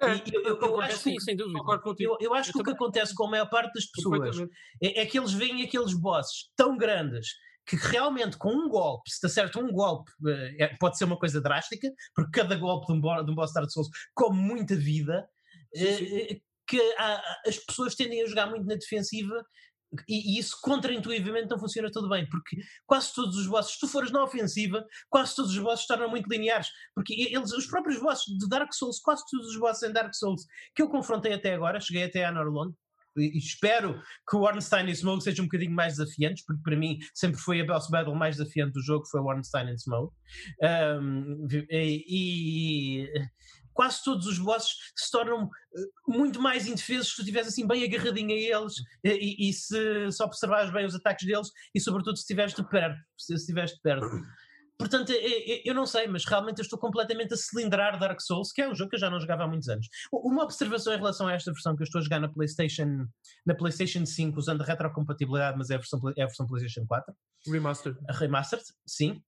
É, 0.00 0.14
eu, 0.34 0.42
eu, 0.42 0.60
eu, 0.60 0.80
acho, 0.80 0.98
sim, 0.98 1.18
sem 1.20 1.36
dúvida. 1.36 1.60
Eu, 2.00 2.16
eu 2.20 2.34
acho 2.34 2.52
que 2.52 2.60
o 2.60 2.64
que 2.64 2.72
acontece 2.72 3.14
com 3.14 3.26
a 3.26 3.30
maior 3.30 3.48
parte 3.48 3.72
das 3.72 3.86
pessoas 3.86 4.36
é, 4.82 5.02
é, 5.02 5.06
que 5.06 5.16
eles 5.16 5.32
veem 5.32 5.62
aqueles 5.62 5.94
bosses 5.94 6.50
tão 6.56 6.76
grandes 6.76 7.28
que 7.64 7.76
realmente 7.76 8.36
com 8.36 8.50
um 8.50 8.68
golpe, 8.68 9.08
se 9.08 9.14
está 9.14 9.28
certo 9.28 9.60
um 9.60 9.70
golpe, 9.70 10.10
eh, 10.26 10.64
é, 10.64 10.76
pode 10.78 10.98
ser 10.98 11.04
uma 11.04 11.16
coisa 11.16 11.40
drástica, 11.40 11.88
porque 12.14 12.40
cada 12.40 12.56
golpe 12.56 12.86
de 12.86 12.92
um, 12.92 13.24
de 13.24 13.30
um 13.30 13.34
boss 13.36 13.52
Dark 13.52 13.70
Souls 13.70 13.88
come 14.14 14.36
muita 14.36 14.74
vida, 14.74 15.24
sim, 15.72 15.96
sim. 15.96 16.16
Eh, 16.16 16.40
que 16.66 16.80
há, 16.98 17.22
as 17.46 17.58
pessoas 17.58 17.94
tendem 17.94 18.22
a 18.22 18.26
jogar 18.26 18.46
muito 18.48 18.66
na 18.66 18.74
defensiva 18.74 19.44
e, 20.08 20.36
e, 20.36 20.38
isso 20.38 20.58
contraintuitivamente 20.62 21.50
não 21.50 21.58
funciona 21.58 21.90
tudo 21.90 22.08
bem, 22.08 22.28
porque 22.28 22.56
quase 22.86 23.12
todos 23.14 23.36
os 23.36 23.46
bosses, 23.46 23.74
se 23.74 23.80
tu 23.80 23.88
fores 23.88 24.10
na 24.10 24.24
ofensiva, 24.24 24.84
quase 25.10 25.36
todos 25.36 25.50
os 25.50 25.58
bosses 25.58 25.86
tornam 25.86 26.08
muito 26.08 26.28
lineares, 26.28 26.68
porque 26.94 27.14
eles, 27.14 27.52
os 27.52 27.66
próprios 27.66 28.00
bosses 28.00 28.24
de 28.38 28.48
Dark 28.48 28.72
Souls, 28.72 28.98
quase 29.00 29.22
todos 29.30 29.48
os 29.48 29.58
bosses 29.58 29.82
em 29.82 29.92
Dark 29.92 30.14
Souls 30.14 30.46
que 30.74 30.82
eu 30.82 30.88
confrontei 30.88 31.32
até 31.34 31.54
agora, 31.54 31.80
cheguei 31.80 32.04
até 32.04 32.24
a 32.24 32.32
Norlond, 32.32 32.74
e 33.16 33.36
espero 33.36 34.00
que 34.28 34.36
o 34.36 34.40
Ornstein 34.40 34.88
e 34.88 34.94
Smoke 34.94 35.22
sejam 35.22 35.44
um 35.44 35.48
bocadinho 35.48 35.72
mais 35.72 35.96
desafiantes, 35.96 36.44
porque 36.44 36.62
para 36.62 36.76
mim 36.76 36.98
sempre 37.14 37.38
foi 37.38 37.60
a 37.60 37.66
boss 37.66 37.88
battle 37.90 38.14
mais 38.14 38.36
desafiante 38.36 38.72
do 38.72 38.82
jogo, 38.82 39.06
foi 39.06 39.20
o 39.20 39.26
Ornstein 39.26 39.68
e 39.68 39.78
Smoke. 39.78 40.14
Um, 40.62 41.46
e, 41.50 42.04
e, 42.08 43.12
quase 43.72 44.02
todos 44.04 44.26
os 44.26 44.38
bosses 44.38 44.70
se 44.96 45.10
tornam 45.10 45.48
eh, 45.74 45.80
muito 46.06 46.40
mais 46.40 46.66
indefesos 46.66 47.10
se 47.10 47.16
tu 47.16 47.22
estiveres 47.22 47.48
assim 47.48 47.66
bem 47.66 47.84
agarradinho 47.84 48.30
a 48.30 48.58
eles 48.58 48.74
e, 49.04 49.48
e, 49.48 49.52
se, 49.52 50.10
se 50.10 50.22
observares 50.22 50.72
bem 50.72 50.86
os 50.86 50.94
ataques 50.94 51.26
deles 51.26 51.48
e 51.74 51.80
sobretudo 51.80 52.16
se 52.16 52.22
estiveres 52.22 52.54
de 52.54 52.66
perto, 52.68 52.98
se 53.16 53.34
estiveres 53.34 53.72
de 53.72 53.80
perto. 53.80 54.06
Portanto, 54.78 55.12
eu 55.64 55.74
não 55.74 55.86
sei, 55.86 56.08
mas 56.08 56.24
realmente 56.24 56.58
eu 56.58 56.62
estou 56.64 56.76
completamente 56.76 57.32
a 57.32 57.36
cilindrar 57.36 58.00
Dark 58.00 58.20
Souls, 58.20 58.50
que 58.50 58.62
é 58.62 58.68
um 58.68 58.74
jogo 58.74 58.90
que 58.90 58.96
eu 58.96 59.00
já 59.00 59.08
não 59.08 59.20
jogava 59.20 59.44
há 59.44 59.46
muitos 59.46 59.68
anos. 59.68 59.86
Uma 60.10 60.42
observação 60.42 60.92
em 60.92 60.96
relação 60.96 61.28
a 61.28 61.34
esta 61.34 61.52
versão 61.52 61.76
que 61.76 61.82
eu 61.82 61.84
estou 61.84 62.00
a 62.00 62.02
jogar 62.02 62.18
na 62.18 62.28
PlayStation, 62.28 63.06
na 63.46 63.54
PlayStation 63.54 64.04
5 64.04 64.36
usando 64.36 64.62
a 64.62 64.64
retrocompatibilidade, 64.64 65.56
mas 65.56 65.70
é 65.70 65.76
a 65.76 65.78
versão, 65.78 66.00
é 66.16 66.22
a 66.22 66.26
versão 66.26 66.48
PlayStation 66.48 66.84
4. 66.84 67.14
Remastered. 67.46 67.98
Remastered, 68.10 68.64
sim. 68.84 69.22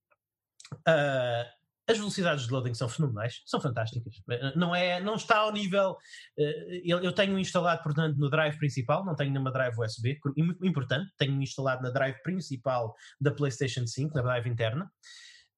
Uh, 0.73 1.45
as 1.87 1.97
velocidades 1.97 2.47
de 2.47 2.51
loading 2.51 2.73
são 2.73 2.89
fenomenais, 2.89 3.41
são 3.45 3.61
fantásticas. 3.61 4.15
Não, 4.55 4.75
é, 4.75 4.99
não 4.99 5.15
está 5.15 5.37
ao 5.37 5.51
nível. 5.51 5.95
Eh, 6.37 6.81
eu, 6.83 7.13
tenho 7.13 7.37
instalado, 7.37 7.83
portanto, 7.83 8.17
no 8.17 8.29
drive 8.29 8.57
principal, 8.57 9.05
não 9.05 9.15
tenho 9.15 9.33
numa 9.33 9.51
drive 9.51 9.79
USB, 9.79 10.19
importante, 10.63 11.11
tenho 11.17 11.41
instalado 11.41 11.83
na 11.83 11.91
drive 11.91 12.21
principal 12.23 12.95
da 13.21 13.31
PlayStation 13.31 13.85
5, 13.85 14.15
na 14.15 14.21
drive 14.21 14.49
interna. 14.49 14.89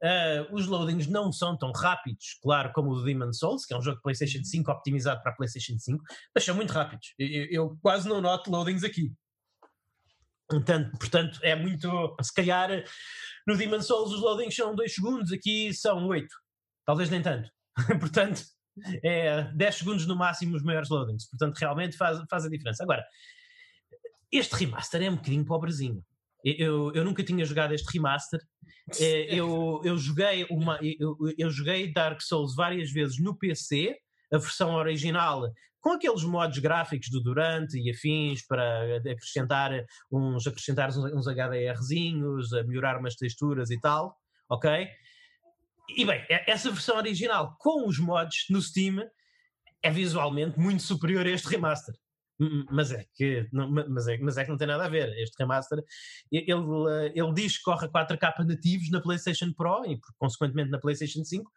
Uh, 0.04 0.54
os 0.54 0.68
loadings 0.68 1.08
não 1.08 1.32
são 1.32 1.58
tão 1.58 1.72
rápidos, 1.72 2.38
claro, 2.44 2.72
como 2.72 2.92
o 2.92 3.04
Demon 3.04 3.34
Souls, 3.34 3.66
que 3.66 3.74
é 3.74 3.78
um 3.78 3.82
jogo 3.82 3.98
de 3.98 4.04
PlayStation 4.04 4.44
5 4.44 4.70
optimizado 4.70 5.24
para 5.24 5.32
a 5.32 5.36
PlayStation 5.36 5.80
5, 5.80 6.04
mas 6.36 6.44
são 6.44 6.56
muito 6.56 6.72
rápidos. 6.72 7.16
Eu, 7.18 7.46
eu 7.50 7.78
quase 7.82 8.08
não 8.08 8.22
noto 8.22 8.52
loadings 8.52 8.84
aqui. 8.84 9.12
Portanto, 10.50 10.98
portanto, 10.98 11.39
é 11.43 11.56
muito. 11.56 12.16
Se 12.22 12.34
calhar 12.34 12.70
no 13.45 13.58
Demon 13.58 13.82
Souls 13.82 14.14
os 14.14 14.22
loadings 14.22 14.56
são 14.56 14.74
2 14.74 14.93
segundos, 14.93 15.32
aqui 15.32 15.74
são 15.74 16.08
8. 16.08 16.28
Talvez 16.86 17.10
nem 17.10 17.22
tanto. 17.22 17.50
Portanto, 18.00 18.43
é 19.04 19.43
10 19.54 19.76
segundos 19.76 20.08
no 20.08 20.16
máximo 20.16 20.56
os 20.56 20.64
maiores 20.64 20.89
loadings. 20.89 21.30
Portanto, 21.30 21.58
realmente 21.58 21.98
faz, 21.98 22.20
faz 22.30 22.45
a 22.45 22.50
diferença. 22.50 22.84
Agora, 22.84 23.06
este 24.32 24.56
remaster 24.56 25.02
é 25.02 25.10
um 25.10 25.16
bocadinho 25.16 25.45
pobrezinho. 25.45 26.04
Eu, 26.43 26.93
eu 26.93 27.04
nunca 27.04 27.24
tinha 27.24 27.45
jogado 27.45 27.74
este 27.74 27.91
remaster. 27.91 28.39
É, 29.02 29.36
eu, 29.36 29.82
eu, 29.84 29.98
joguei 29.98 30.45
uma, 30.50 30.80
eu, 30.82 31.18
eu 31.38 31.50
joguei 31.50 31.91
Dark 31.91 32.22
Souls 32.22 32.56
várias 32.56 32.89
vezes 32.89 33.20
no 33.20 33.38
PC, 33.38 33.98
a 34.32 34.38
versão 34.38 34.76
original 34.76 35.52
com 35.88 35.94
aqueles 35.94 36.24
modos 36.26 36.60
gráficos 36.60 37.08
do 37.10 37.24
Durante 37.24 37.80
e 37.80 37.90
afins 37.90 38.46
para 38.46 38.98
acrescentar 38.98 39.72
uns, 40.12 40.46
acrescentar 40.46 40.90
uns, 40.90 41.28
HDRzinhos, 41.28 42.52
a 42.52 42.62
melhorar 42.66 43.00
umas 43.00 43.16
texturas 43.16 43.72
e 43.72 43.80
tal, 43.80 44.14
ok? 44.50 44.86
E 45.96 46.04
bem, 46.04 46.26
essa 46.46 46.70
versão 46.70 46.98
original 46.98 47.56
com 47.58 47.88
os 47.88 47.98
mods 48.00 48.48
no 48.50 48.62
Steam 48.62 49.02
é 49.82 49.90
visualmente 49.90 50.60
muito 50.60 50.84
superior 50.84 51.26
a 51.26 51.30
este 51.30 51.48
remaster. 51.48 51.96
Mas 52.72 52.92
é 52.92 53.06
que 53.16 53.48
não, 53.52 53.70
mas 53.70 54.08
é, 54.08 54.18
mas 54.20 54.38
é 54.38 54.44
que 54.44 54.50
não 54.50 54.58
tem 54.58 54.68
nada 54.68 54.86
a 54.86 54.90
ver. 54.90 55.10
Este 55.18 55.36
remaster 55.40 55.84
ele, 56.32 56.52
ele 57.16 57.34
diz 57.34 57.58
que 57.58 57.64
corre 57.64 57.88
a 57.88 57.90
4K 57.90 58.46
nativos 58.46 58.92
na 58.92 59.02
PlayStation 59.02 59.52
Pro 59.54 59.84
e 59.86 60.00
consequentemente 60.18 60.70
na 60.70 60.78
PlayStation 60.78 61.24
5. 61.24 61.52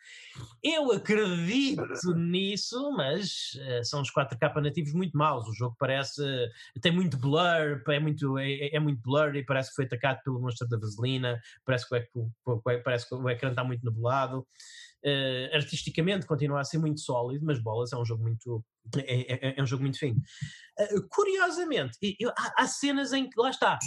Eu 0.62 0.92
acredito 0.92 2.14
nisso, 2.14 2.92
mas 2.96 3.52
uh, 3.54 3.84
são 3.84 4.00
os 4.00 4.10
4K 4.10 4.60
nativos 4.62 4.92
muito 4.92 5.16
maus. 5.16 5.46
O 5.48 5.54
jogo 5.54 5.76
parece 5.78 6.22
tem 6.80 6.92
muito 6.92 7.18
blur, 7.18 7.82
é 7.88 8.00
muito 8.00 8.38
é, 8.38 8.74
é 8.74 8.80
muito 8.80 9.02
blurry, 9.02 9.44
parece 9.44 9.70
que 9.70 9.76
foi 9.76 9.84
atacado 9.84 10.20
pelo 10.24 10.40
monstro 10.40 10.68
da 10.68 10.78
vaselina, 10.78 11.40
parece 11.64 11.88
que 11.88 12.08
o, 12.14 12.60
parece 12.84 13.08
que 13.08 13.14
o 13.14 13.28
ecrã 13.28 13.50
está 13.50 13.62
muito 13.64 13.84
nublado. 13.84 14.46
Uh, 15.04 15.54
artisticamente 15.54 16.26
continua 16.26 16.60
a 16.60 16.64
ser 16.64 16.78
muito 16.78 17.00
sólido, 17.00 17.44
mas 17.44 17.58
bolas 17.58 17.90
é 17.92 17.96
um 17.96 18.04
jogo 18.04 18.22
muito 18.22 18.62
é, 18.98 19.48
é, 19.48 19.54
é 19.58 19.62
um 19.62 19.66
jogo 19.66 19.82
muito 19.82 19.98
fino. 19.98 20.20
Uh, 20.78 21.08
curiosamente, 21.08 21.98
eu, 22.18 22.30
há, 22.30 22.54
há, 22.58 22.66
cenas 22.66 23.12
em 23.12 23.28
que 23.28 23.40
lá 23.40 23.50
está, 23.50 23.78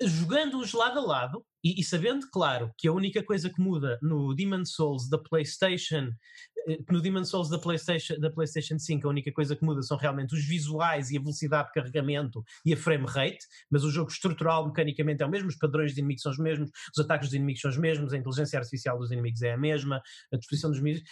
jogando-os 0.00 0.72
lado 0.72 0.98
a 0.98 1.02
lado 1.02 1.44
e, 1.64 1.80
e, 1.80 1.84
sabendo, 1.84 2.28
claro, 2.30 2.72
que 2.76 2.88
a 2.88 2.92
única 2.92 3.22
coisa 3.22 3.50
que 3.50 3.60
muda 3.60 3.98
no 4.02 4.34
Demon 4.34 4.64
Souls 4.64 5.08
da 5.08 5.18
PlayStation, 5.18 6.10
eh, 6.57 6.57
no 6.90 7.00
Demon 7.00 7.24
Souls 7.24 7.48
da 7.48 7.58
PlayStation, 7.58 8.18
da 8.18 8.30
PlayStation 8.30 8.78
5, 8.78 9.06
a 9.06 9.10
única 9.10 9.32
coisa 9.32 9.56
que 9.56 9.64
muda 9.64 9.82
são 9.82 9.96
realmente 9.96 10.34
os 10.34 10.44
visuais 10.44 11.10
e 11.10 11.16
a 11.16 11.20
velocidade 11.20 11.68
de 11.68 11.74
carregamento 11.74 12.44
e 12.64 12.72
a 12.72 12.76
frame 12.76 13.06
rate, 13.06 13.46
mas 13.70 13.84
o 13.84 13.90
jogo 13.90 14.10
estrutural, 14.10 14.66
mecanicamente, 14.66 15.22
é 15.22 15.26
o 15.26 15.30
mesmo, 15.30 15.48
os 15.48 15.56
padrões 15.56 15.94
de 15.94 16.00
inimigos 16.00 16.22
são 16.22 16.32
os 16.32 16.38
mesmos, 16.38 16.70
os 16.96 17.04
ataques 17.04 17.28
dos 17.28 17.34
inimigos 17.34 17.60
são 17.60 17.70
os 17.70 17.78
mesmos, 17.78 18.12
a 18.12 18.16
inteligência 18.16 18.58
artificial 18.58 18.98
dos 18.98 19.10
inimigos 19.10 19.42
é 19.42 19.52
a 19.52 19.58
mesma, 19.58 20.02
a 20.32 20.36
disposição 20.36 20.70
dos 20.70 20.78
inimigos 20.78 21.02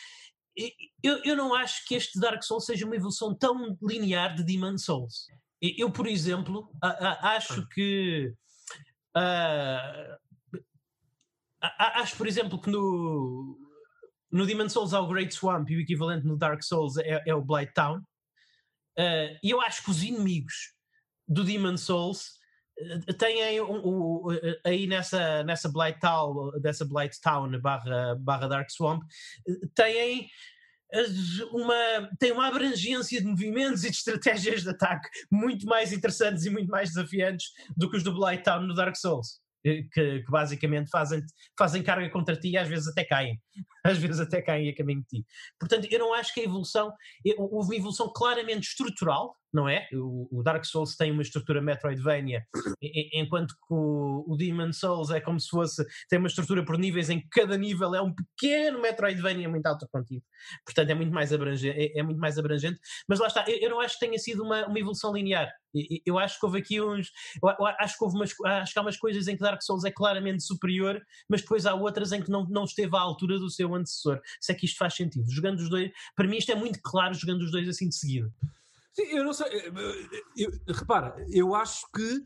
eu, 1.03 1.23
eu 1.23 1.37
não 1.37 1.55
acho 1.55 1.85
que 1.87 1.95
este 1.95 2.19
Dark 2.19 2.43
Souls 2.43 2.65
seja 2.65 2.87
uma 2.87 2.97
evolução 2.97 3.35
tão 3.35 3.77
linear 3.83 4.35
de 4.35 4.43
Demon 4.43 4.79
Souls. 4.79 5.27
Eu, 5.61 5.91
por 5.91 6.07
exemplo, 6.07 6.71
a, 6.83 6.89
a, 6.89 7.37
acho 7.37 7.61
ah. 7.61 7.69
que. 7.75 8.33
Uh, 9.17 10.17
a, 11.61 12.01
acho, 12.01 12.17
por 12.17 12.27
exemplo, 12.27 12.61
que 12.61 12.71
no, 12.71 13.59
no 14.37 14.47
Demon 14.47 14.69
Souls 14.69 14.93
há 14.93 15.01
o 15.01 15.09
Great 15.09 15.35
Swamp 15.35 15.69
e 15.71 15.77
o 15.77 15.81
equivalente 15.81 16.27
no 16.27 16.37
Dark 16.37 16.63
Souls 16.63 16.97
é, 16.99 17.23
é 17.27 17.35
o 17.35 17.43
Blight 17.43 17.73
Town. 17.73 17.99
Uh, 18.99 19.37
e 19.43 19.51
eu 19.51 19.61
acho 19.61 19.83
que 19.83 19.91
os 19.91 20.03
inimigos 20.03 20.73
do 21.27 21.43
Demon 21.45 21.77
Souls 21.77 22.33
uh, 22.79 23.15
têm 23.15 23.61
um, 23.61 23.65
um, 23.65 23.89
um, 23.89 24.39
aí 24.65 24.87
nessa, 24.87 25.43
nessa 25.45 25.71
Blight 25.71 25.99
Town, 26.01 26.53
dessa 26.61 26.85
Blight 26.85 27.21
Town 27.21 27.59
barra, 27.61 28.15
barra 28.17 28.49
Dark 28.49 28.71
Swamp, 28.71 29.03
têm 29.75 30.29
uma, 31.51 32.11
uma 32.33 32.47
abrangência 32.47 33.21
de 33.21 33.27
movimentos 33.27 33.85
e 33.85 33.91
de 33.91 33.97
estratégias 33.97 34.63
de 34.63 34.71
ataque 34.71 35.09
muito 35.31 35.67
mais 35.67 35.93
interessantes 35.93 36.45
e 36.45 36.51
muito 36.51 36.71
mais 36.71 36.91
desafiantes 36.91 37.49
do 37.77 37.91
que 37.91 37.97
os 37.97 38.03
do 38.03 38.15
Blight 38.15 38.45
Town 38.45 38.63
no 38.63 38.75
Dark 38.75 38.97
Souls. 38.97 39.41
Que, 39.67 39.83
que, 39.93 40.25
basicamente 40.31 40.89
fazem, 40.89 41.21
fazem 41.59 41.83
carga 41.83 42.09
contra 42.09 42.37
ti 42.37 42.51
e 42.51 42.57
às 42.57 42.69
vezes 42.69 42.87
até 42.87 43.05
caem. 43.05 43.41
Às 43.85 43.99
vezes 43.99 44.21
até 44.21 44.41
caem 44.43 44.69
a 44.69 44.75
caminho 44.75 45.01
de 45.03 45.07
ti. 45.21 45.27
Portanto, 45.59 45.89
eu 45.91 45.99
não 45.99 46.13
acho 46.15 46.33
que 46.35 46.41
a 46.41 46.45
evolução. 46.45 46.93
Houve 47.37 47.71
uma 47.71 47.77
evolução 47.77 48.13
claramente 48.13 48.69
estrutural 48.69 49.37
não 49.53 49.69
é? 49.69 49.87
O, 49.93 50.41
o, 50.41 50.43
Dark 50.43 50.65
Souls 50.65 50.97
tem 50.97 51.11
uma 51.11 51.23
estrutura 51.23 51.63
Metroidvania, 51.63 52.45
enquanto 53.13 53.53
que 53.53 53.75
o, 53.75 54.25
o 54.27 54.37
Demon 54.37 54.73
Souls 54.73 55.11
é 55.11 55.21
como 55.21 55.41
se 55.41 55.49
fosse, 55.49 55.85
tem 56.09 56.19
uma 56.19 56.29
estrutura 56.29 56.65
por 56.65 56.79
níveis 56.79 57.09
em 57.11 57.21
que 57.21 57.29
cada 57.31 57.57
nível 57.57 57.95
é 57.95 58.03
um 58.03 58.15
pequeno 58.15 58.81
Metroidvania 58.81 59.49
muito 59.49 59.67
alto 59.67 59.87
contigo. 59.91 60.25
Portanto, 60.65 60.91
é 60.91 60.95
muito 60.95 61.13
mais 61.13 61.33
abrangente, 61.33 61.79
é, 61.79 61.99
é 61.99 62.03
muito 62.03 62.21
mais 62.21 62.39
abrangente. 62.39 62.79
Mas 63.09 63.19
lá 63.19 63.29
está, 63.29 63.45
eu, 63.49 63.59
eu, 63.59 63.71
não 63.71 63.81
acho 63.81 63.99
que 63.99 64.07
tenha 64.07 64.19
sido 64.19 64.43
uma, 64.43 64.67
uma 64.67 64.79
evolução 64.79 65.13
linear. 65.13 65.51
Eu 66.07 66.19
acho 66.19 66.39
que 66.39 66.47
houve 66.47 66.59
aqui 66.59 66.81
uns. 66.81 67.11
acho 67.79 67.99
que 67.99 68.05
houve 68.05 68.17
umas, 68.17 68.33
acho 68.45 68.73
que 68.73 68.79
há 68.79 68.83
umas 68.83 68.97
coisas 68.97 69.29
em 69.29 69.37
que 69.37 69.43
Dark 69.43 69.63
Souls 69.63 69.85
é 69.85 69.91
claramente 69.91 70.43
superior, 70.43 71.01
mas 71.29 71.43
depois 71.43 71.67
há 71.67 71.75
outras 71.75 72.13
em 72.13 72.23
que 72.23 72.31
não, 72.31 72.47
não 72.49 72.65
esteve 72.65 72.97
à 72.97 73.01
altura 73.01 73.39
do 73.39 73.51
seu 73.51 73.75
antecessor. 73.75 74.21
Se 74.41 74.53
é 74.53 74.55
que 74.55 74.65
isto 74.65 74.79
faz 74.79 74.95
sentido. 74.95 75.31
Jogando 75.31 75.59
os 75.59 75.69
dois, 75.69 75.91
para 76.15 76.27
mim 76.27 76.39
isto 76.39 76.51
é 76.51 76.55
muito 76.55 76.81
claro 76.83 77.15
jogando 77.15 77.43
os 77.43 77.51
dois 77.51 77.69
assim 77.69 77.89
de 77.89 77.95
seguida. 77.95 78.31
Sim, 78.97 79.03
eu 79.11 79.25
não 79.25 79.33
sei. 79.35 79.47
Eu, 80.37 80.51
eu, 80.67 80.75
repara, 80.75 81.15
eu 81.31 81.55
acho 81.55 81.87
que 81.95 82.25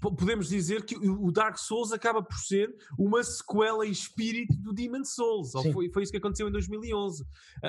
podemos 0.00 0.48
dizer 0.48 0.84
que 0.84 0.96
o 0.96 1.30
Dark 1.30 1.58
Souls 1.58 1.92
acaba 1.92 2.22
por 2.22 2.36
ser 2.36 2.74
uma 2.98 3.22
sequela 3.22 3.86
em 3.86 3.90
espírito 3.90 4.56
do 4.56 4.72
Demon 4.72 5.04
Souls. 5.04 5.52
Foi, 5.72 5.90
foi, 5.90 6.02
isso 6.02 6.12
que 6.12 6.18
aconteceu 6.18 6.48
em 6.48 6.52
2011. 6.52 7.24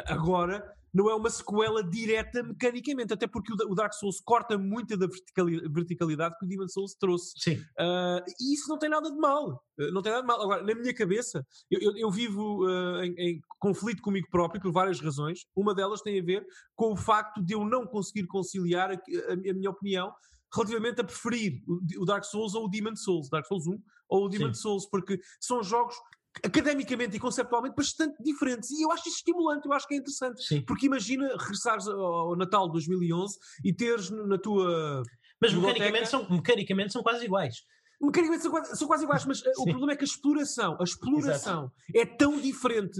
Agora, 0.05 0.63
não 0.93 1.09
é 1.09 1.15
uma 1.15 1.29
sequela 1.29 1.83
direta 1.83 2.43
mecanicamente, 2.43 3.13
até 3.13 3.27
porque 3.27 3.51
o 3.51 3.75
Dark 3.75 3.93
Souls 3.93 4.21
corta 4.21 4.57
muito 4.57 4.95
da 4.95 5.07
verticalidade 5.07 6.37
que 6.37 6.45
o 6.45 6.47
Demon 6.47 6.67
Souls 6.67 6.93
trouxe. 6.93 7.33
Sim. 7.37 7.55
Uh, 7.55 8.23
e 8.39 8.53
isso 8.53 8.69
não 8.69 8.77
tem 8.77 8.89
nada 8.89 9.11
de 9.11 9.17
mal. 9.17 9.63
Uh, 9.77 9.91
não 9.91 10.01
tem 10.01 10.11
nada 10.11 10.21
de 10.21 10.27
mal. 10.27 10.41
Agora, 10.41 10.63
na 10.63 10.75
minha 10.75 10.93
cabeça, 10.93 11.45
eu, 11.69 11.81
eu, 11.81 11.97
eu 11.97 12.11
vivo 12.11 12.63
uh, 12.65 13.03
em, 13.03 13.15
em, 13.17 13.41
conflito 13.59 14.01
comigo 14.01 14.27
próprio 14.29 14.61
por 14.61 14.71
várias 14.71 14.99
razões. 15.01 15.47
Uma 15.55 15.73
delas 15.73 16.01
tem 16.01 16.19
a 16.19 16.23
ver 16.23 16.45
com 16.75 16.93
o 16.93 16.97
facto 16.97 17.43
de 17.43 17.53
eu 17.55 17.65
não 17.65 17.87
conseguir 17.87 18.27
conciliar 18.27 18.91
a, 18.91 18.93
a, 18.93 19.33
a 19.33 19.53
minha 19.53 19.71
opinião 19.71 20.13
relativamente 20.53 21.01
a 21.01 21.03
preferir 21.03 21.63
o 21.97 22.05
Dark 22.05 22.23
Souls 22.23 22.53
ou 22.53 22.65
o 22.65 22.69
Demon 22.69 22.95
Souls, 22.95 23.29
Dark 23.29 23.45
Souls 23.45 23.67
1 23.67 23.81
ou 24.09 24.25
o 24.25 24.29
Demon 24.29 24.53
Sim. 24.53 24.61
Souls, 24.61 24.85
porque 24.89 25.19
são 25.39 25.63
jogos 25.63 25.95
academicamente 26.43 27.15
e 27.15 27.19
conceptualmente 27.19 27.75
bastante 27.75 28.21
diferentes 28.23 28.71
e 28.71 28.81
eu 28.81 28.91
acho 28.91 29.07
isso 29.07 29.17
estimulante, 29.17 29.67
eu 29.67 29.73
acho 29.73 29.87
que 29.87 29.93
é 29.93 29.97
interessante 29.97 30.43
Sim. 30.43 30.61
porque 30.61 30.87
imagina 30.87 31.27
regressares 31.37 31.87
ao 31.87 32.35
Natal 32.35 32.65
de 32.67 32.73
2011 32.73 33.37
e 33.63 33.71
teres 33.71 34.09
na 34.09 34.37
tua 34.37 35.03
mas 35.39 35.53
mecanicamente 35.53 36.09
são, 36.09 36.27
mecanicamente 36.29 36.93
são 36.93 37.03
quase 37.03 37.25
iguais 37.25 37.57
mecanicamente 38.01 38.43
são 38.43 38.51
quase, 38.51 38.75
são 38.75 38.87
quase 38.87 39.03
iguais, 39.03 39.25
mas 39.25 39.39
Sim. 39.39 39.49
o 39.57 39.63
problema 39.65 39.93
é 39.93 39.95
que 39.95 40.03
a 40.03 40.05
exploração, 40.05 40.77
a 40.79 40.83
exploração 40.83 41.71
Exato. 41.71 41.73
é 41.95 42.05
tão 42.05 42.39
diferente 42.39 42.99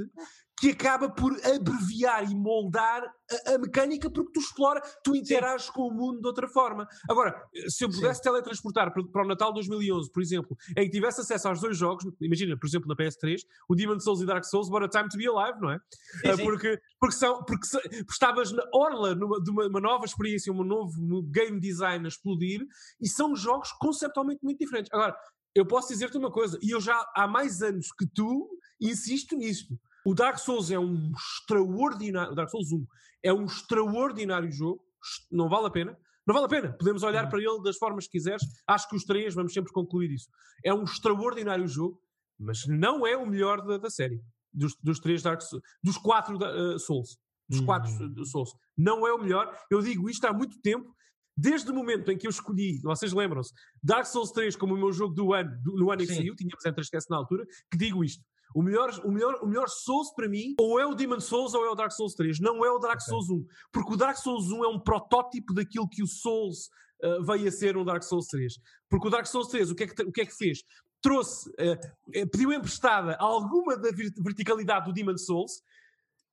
que 0.63 0.69
acaba 0.69 1.09
por 1.09 1.33
abreviar 1.45 2.31
e 2.31 2.33
moldar 2.33 3.03
a, 3.03 3.53
a, 3.53 3.57
mecânica 3.57 4.09
porque 4.09 4.31
tu 4.31 4.39
explora, 4.39 4.81
tu 5.03 5.13
interages 5.13 5.69
com 5.69 5.89
o 5.89 5.93
mundo 5.93 6.21
de 6.21 6.27
outra 6.27 6.47
forma. 6.47 6.87
Agora, 7.09 7.35
se 7.67 7.83
eu 7.83 7.89
pudesse 7.89 8.19
Sim. 8.19 8.29
teletransportar 8.29 8.93
para, 8.93 9.03
para, 9.03 9.25
o 9.25 9.27
Natal 9.27 9.51
2011, 9.51 10.09
por 10.09 10.21
exemplo, 10.21 10.57
em 10.77 10.85
que 10.85 10.91
tivesse 10.91 11.19
acesso 11.19 11.49
aos 11.49 11.59
dois 11.59 11.75
jogos, 11.75 12.05
imagina, 12.21 12.57
por 12.57 12.65
exemplo, 12.65 12.87
na 12.87 12.95
PS3, 12.95 13.41
o 13.67 13.75
Demon 13.75 13.99
Souls 13.99 14.21
e 14.21 14.25
Dark 14.25 14.45
Souls, 14.45 14.69
What 14.69 14.85
a 14.85 14.87
Time 14.87 15.09
to 15.09 15.17
Be 15.17 15.27
Alive, 15.27 15.59
não 15.59 15.69
é? 15.69 15.79
Sim, 16.21 16.29
ah, 16.29 16.37
porque, 16.37 16.79
porque, 16.97 17.15
são, 17.15 17.43
porque, 17.43 17.67
porque 17.67 18.11
estavas 18.13 18.53
na 18.53 18.63
orla 18.73 19.13
numa, 19.15 19.43
de 19.43 19.51
uma, 19.51 19.67
uma, 19.67 19.81
nova 19.81 20.05
experiência, 20.05 20.53
um 20.53 20.63
novo 20.63 21.23
game 21.23 21.59
design 21.59 22.05
a 22.05 22.07
explodir, 22.07 22.65
e 23.01 23.09
são 23.09 23.35
jogos 23.35 23.73
conceptualmente 23.73 24.39
muito 24.41 24.59
diferentes. 24.59 24.89
Agora, 24.93 25.13
eu 25.53 25.65
posso 25.65 25.89
dizer-te 25.89 26.17
uma 26.17 26.31
coisa, 26.31 26.57
e 26.63 26.71
eu 26.71 26.79
já 26.79 27.05
há 27.13 27.27
mais 27.27 27.61
anos 27.61 27.87
que 27.91 28.07
tu 28.07 28.49
insisto 28.79 29.35
nisto. 29.35 29.77
O 30.05 30.13
Dark 30.13 30.37
Souls 30.37 30.69
é 30.71 30.79
um 30.79 31.11
extraordinário. 31.11 32.33
O 32.33 32.35
Dark 32.35 32.49
Souls 32.49 32.71
1 32.71 32.85
é 33.23 33.33
um 33.33 33.45
extraordinário 33.45 34.51
jogo. 34.51 34.83
Não 35.31 35.49
vale 35.49 35.67
a 35.67 35.69
pena. 35.69 35.97
Não 36.25 36.33
vale 36.33 36.45
a 36.45 36.49
pena. 36.49 36.73
Podemos 36.73 37.03
olhar 37.03 37.25
uhum. 37.25 37.29
para 37.29 37.39
ele 37.39 37.63
das 37.63 37.77
formas 37.77 38.05
que 38.05 38.11
quiseres. 38.11 38.43
Acho 38.67 38.87
que 38.89 38.95
os 38.95 39.03
três, 39.03 39.33
vamos 39.33 39.53
sempre 39.53 39.71
concluir 39.71 40.11
isso. 40.11 40.27
É 40.63 40.73
um 40.73 40.83
extraordinário 40.83 41.67
jogo, 41.67 42.01
mas 42.39 42.65
não 42.67 43.05
é 43.05 43.15
o 43.17 43.25
melhor 43.25 43.61
da, 43.65 43.77
da 43.77 43.89
série. 43.89 44.21
Dos, 44.53 44.75
dos 44.81 44.99
três 44.99 45.21
Dark 45.21 45.41
Souls. 45.41 45.63
Dos 45.83 45.97
quatro 45.97 46.37
uh, 46.37 46.79
Souls. 46.79 47.17
Dos 47.49 47.61
quatro 47.61 47.91
Souls. 48.25 48.53
Não 48.77 49.05
é 49.05 49.13
o 49.13 49.21
melhor. 49.21 49.57
Eu 49.69 49.81
digo 49.81 50.09
isto 50.09 50.25
há 50.25 50.33
muito 50.33 50.59
tempo. 50.61 50.93
Desde 51.35 51.71
o 51.71 51.73
momento 51.73 52.11
em 52.11 52.17
que 52.17 52.27
eu 52.27 52.29
escolhi, 52.29 52.79
vocês 52.83 53.11
lembram-se, 53.11 53.51
Dark 53.81 54.05
Souls 54.05 54.31
3 54.31 54.55
como 54.55 54.75
o 54.75 54.77
meu 54.77 54.93
jogo 54.93 55.15
do 55.15 55.33
ano, 55.33 55.51
do, 55.63 55.75
no 55.75 55.91
ano 55.91 56.03
em 56.03 56.05
que 56.05 56.13
saiu, 56.13 56.35
tínhamos 56.35 56.63
entre 56.63 56.81
esquece 56.81 57.09
na 57.09 57.17
altura, 57.17 57.43
que 57.71 57.77
digo 57.77 58.03
isto. 58.03 58.23
O 58.53 58.61
melhor, 58.61 58.89
o, 59.03 59.11
melhor, 59.11 59.39
o 59.41 59.47
melhor 59.47 59.67
Souls 59.67 60.13
para 60.13 60.29
mim, 60.29 60.55
ou 60.59 60.79
é 60.79 60.85
o 60.85 60.93
Demon 60.93 61.19
Souls 61.19 61.53
ou 61.53 61.65
é 61.65 61.69
o 61.69 61.75
Dark 61.75 61.91
Souls 61.91 62.13
3. 62.13 62.39
Não 62.39 62.63
é 62.63 62.71
o 62.71 62.79
Dark 62.79 63.01
okay. 63.01 63.07
Souls 63.07 63.29
1. 63.29 63.45
Porque 63.71 63.93
o 63.93 63.97
Dark 63.97 64.17
Souls 64.17 64.51
1 64.51 64.63
é 64.63 64.67
um 64.67 64.79
protótipo 64.79 65.53
daquilo 65.53 65.89
que 65.89 66.03
o 66.03 66.07
Souls 66.07 66.69
uh, 67.03 67.23
veio 67.23 67.47
a 67.47 67.51
ser 67.51 67.75
no 67.75 67.85
Dark 67.85 68.03
Souls 68.03 68.27
3. 68.27 68.53
Porque 68.89 69.07
o 69.07 69.09
Dark 69.09 69.25
Souls 69.25 69.47
3, 69.47 69.71
o 69.71 69.75
que 69.75 69.83
é 69.83 69.87
que, 69.87 70.03
o 70.03 70.11
que, 70.11 70.21
é 70.21 70.25
que 70.25 70.35
fez? 70.35 70.59
Trouxe, 71.01 71.49
uh, 71.49 72.29
pediu 72.31 72.53
emprestada 72.53 73.15
alguma 73.19 73.75
da 73.77 73.89
verticalidade 73.91 74.85
do 74.85 74.93
Demon 74.93 75.17
Souls, 75.17 75.61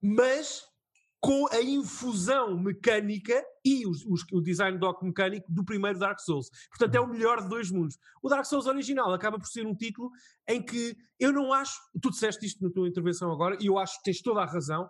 mas 0.03 0.70
com 1.21 1.47
a 1.53 1.61
infusão 1.61 2.59
mecânica 2.59 3.45
e 3.63 3.87
os, 3.87 4.05
os, 4.07 4.25
o 4.33 4.41
design 4.41 4.79
doc 4.79 5.03
mecânico 5.03 5.47
do 5.53 5.63
primeiro 5.63 5.99
Dark 5.99 6.19
Souls. 6.19 6.49
Portanto, 6.71 6.95
é 6.95 7.01
o 7.01 7.07
melhor 7.07 7.43
de 7.43 7.49
dois 7.49 7.71
mundos. 7.71 7.99
O 8.23 8.29
Dark 8.29 8.47
Souls 8.47 8.67
original 8.67 9.13
acaba 9.13 9.39
por 9.39 9.47
ser 9.47 9.67
um 9.67 9.75
título 9.75 10.11
em 10.49 10.63
que 10.63 10.97
eu 11.19 11.31
não 11.31 11.53
acho. 11.53 11.79
Tu 12.01 12.11
disseste 12.11 12.47
isto 12.47 12.65
na 12.65 12.71
tua 12.71 12.89
intervenção 12.89 13.31
agora, 13.31 13.57
e 13.61 13.67
eu 13.67 13.79
acho 13.79 13.99
que 13.99 14.05
tens 14.05 14.23
toda 14.23 14.41
a 14.41 14.47
razão. 14.47 14.89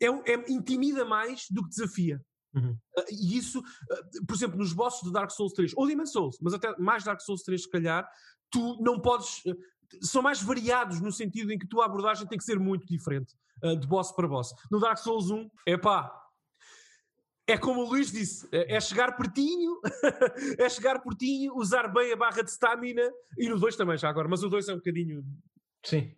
É, 0.00 0.06
é 0.06 0.50
intimida 0.50 1.04
mais 1.04 1.44
do 1.50 1.62
que 1.62 1.68
desafia. 1.68 2.20
Uhum. 2.54 2.72
Uh, 2.96 3.04
e 3.10 3.36
isso, 3.36 3.60
uh, 3.60 4.26
por 4.26 4.34
exemplo, 4.34 4.56
nos 4.56 4.72
bosses 4.72 5.02
do 5.02 5.12
Dark 5.12 5.30
Souls 5.30 5.52
3, 5.52 5.72
ou 5.76 5.86
Demon 5.86 6.06
Souls, 6.06 6.38
mas 6.40 6.54
até 6.54 6.74
mais 6.78 7.04
Dark 7.04 7.20
Souls 7.20 7.42
3, 7.42 7.62
se 7.62 7.68
calhar, 7.68 8.08
tu 8.50 8.78
não 8.80 8.98
podes. 9.00 9.44
Uh, 9.44 9.54
são 10.00 10.22
mais 10.22 10.42
variados 10.42 11.00
no 11.00 11.12
sentido 11.12 11.52
em 11.52 11.58
que 11.58 11.66
a 11.66 11.68
tua 11.68 11.84
abordagem 11.86 12.26
tem 12.26 12.38
que 12.38 12.44
ser 12.44 12.58
muito 12.58 12.86
diferente 12.86 13.34
uh, 13.62 13.76
de 13.76 13.86
boss 13.86 14.12
para 14.12 14.28
boss. 14.28 14.54
No 14.70 14.80
Dark 14.80 14.98
Souls 14.98 15.30
1, 15.30 15.50
é 15.66 15.76
pá. 15.76 16.22
É 17.48 17.56
como 17.56 17.82
o 17.82 17.88
Luís 17.88 18.10
disse, 18.10 18.48
é, 18.50 18.74
é 18.74 18.80
chegar 18.80 19.16
pertinho, 19.16 19.80
é 20.58 20.68
chegar 20.68 21.00
pertinho, 21.00 21.54
usar 21.56 21.86
bem 21.86 22.12
a 22.12 22.16
barra 22.16 22.42
de 22.42 22.50
stamina, 22.50 23.08
e 23.38 23.48
no 23.48 23.58
2 23.58 23.76
também 23.76 23.96
já 23.96 24.08
agora, 24.08 24.26
mas 24.26 24.42
o 24.42 24.48
2 24.48 24.68
é 24.68 24.72
um 24.72 24.78
bocadinho. 24.78 25.24
Sim. 25.84 26.12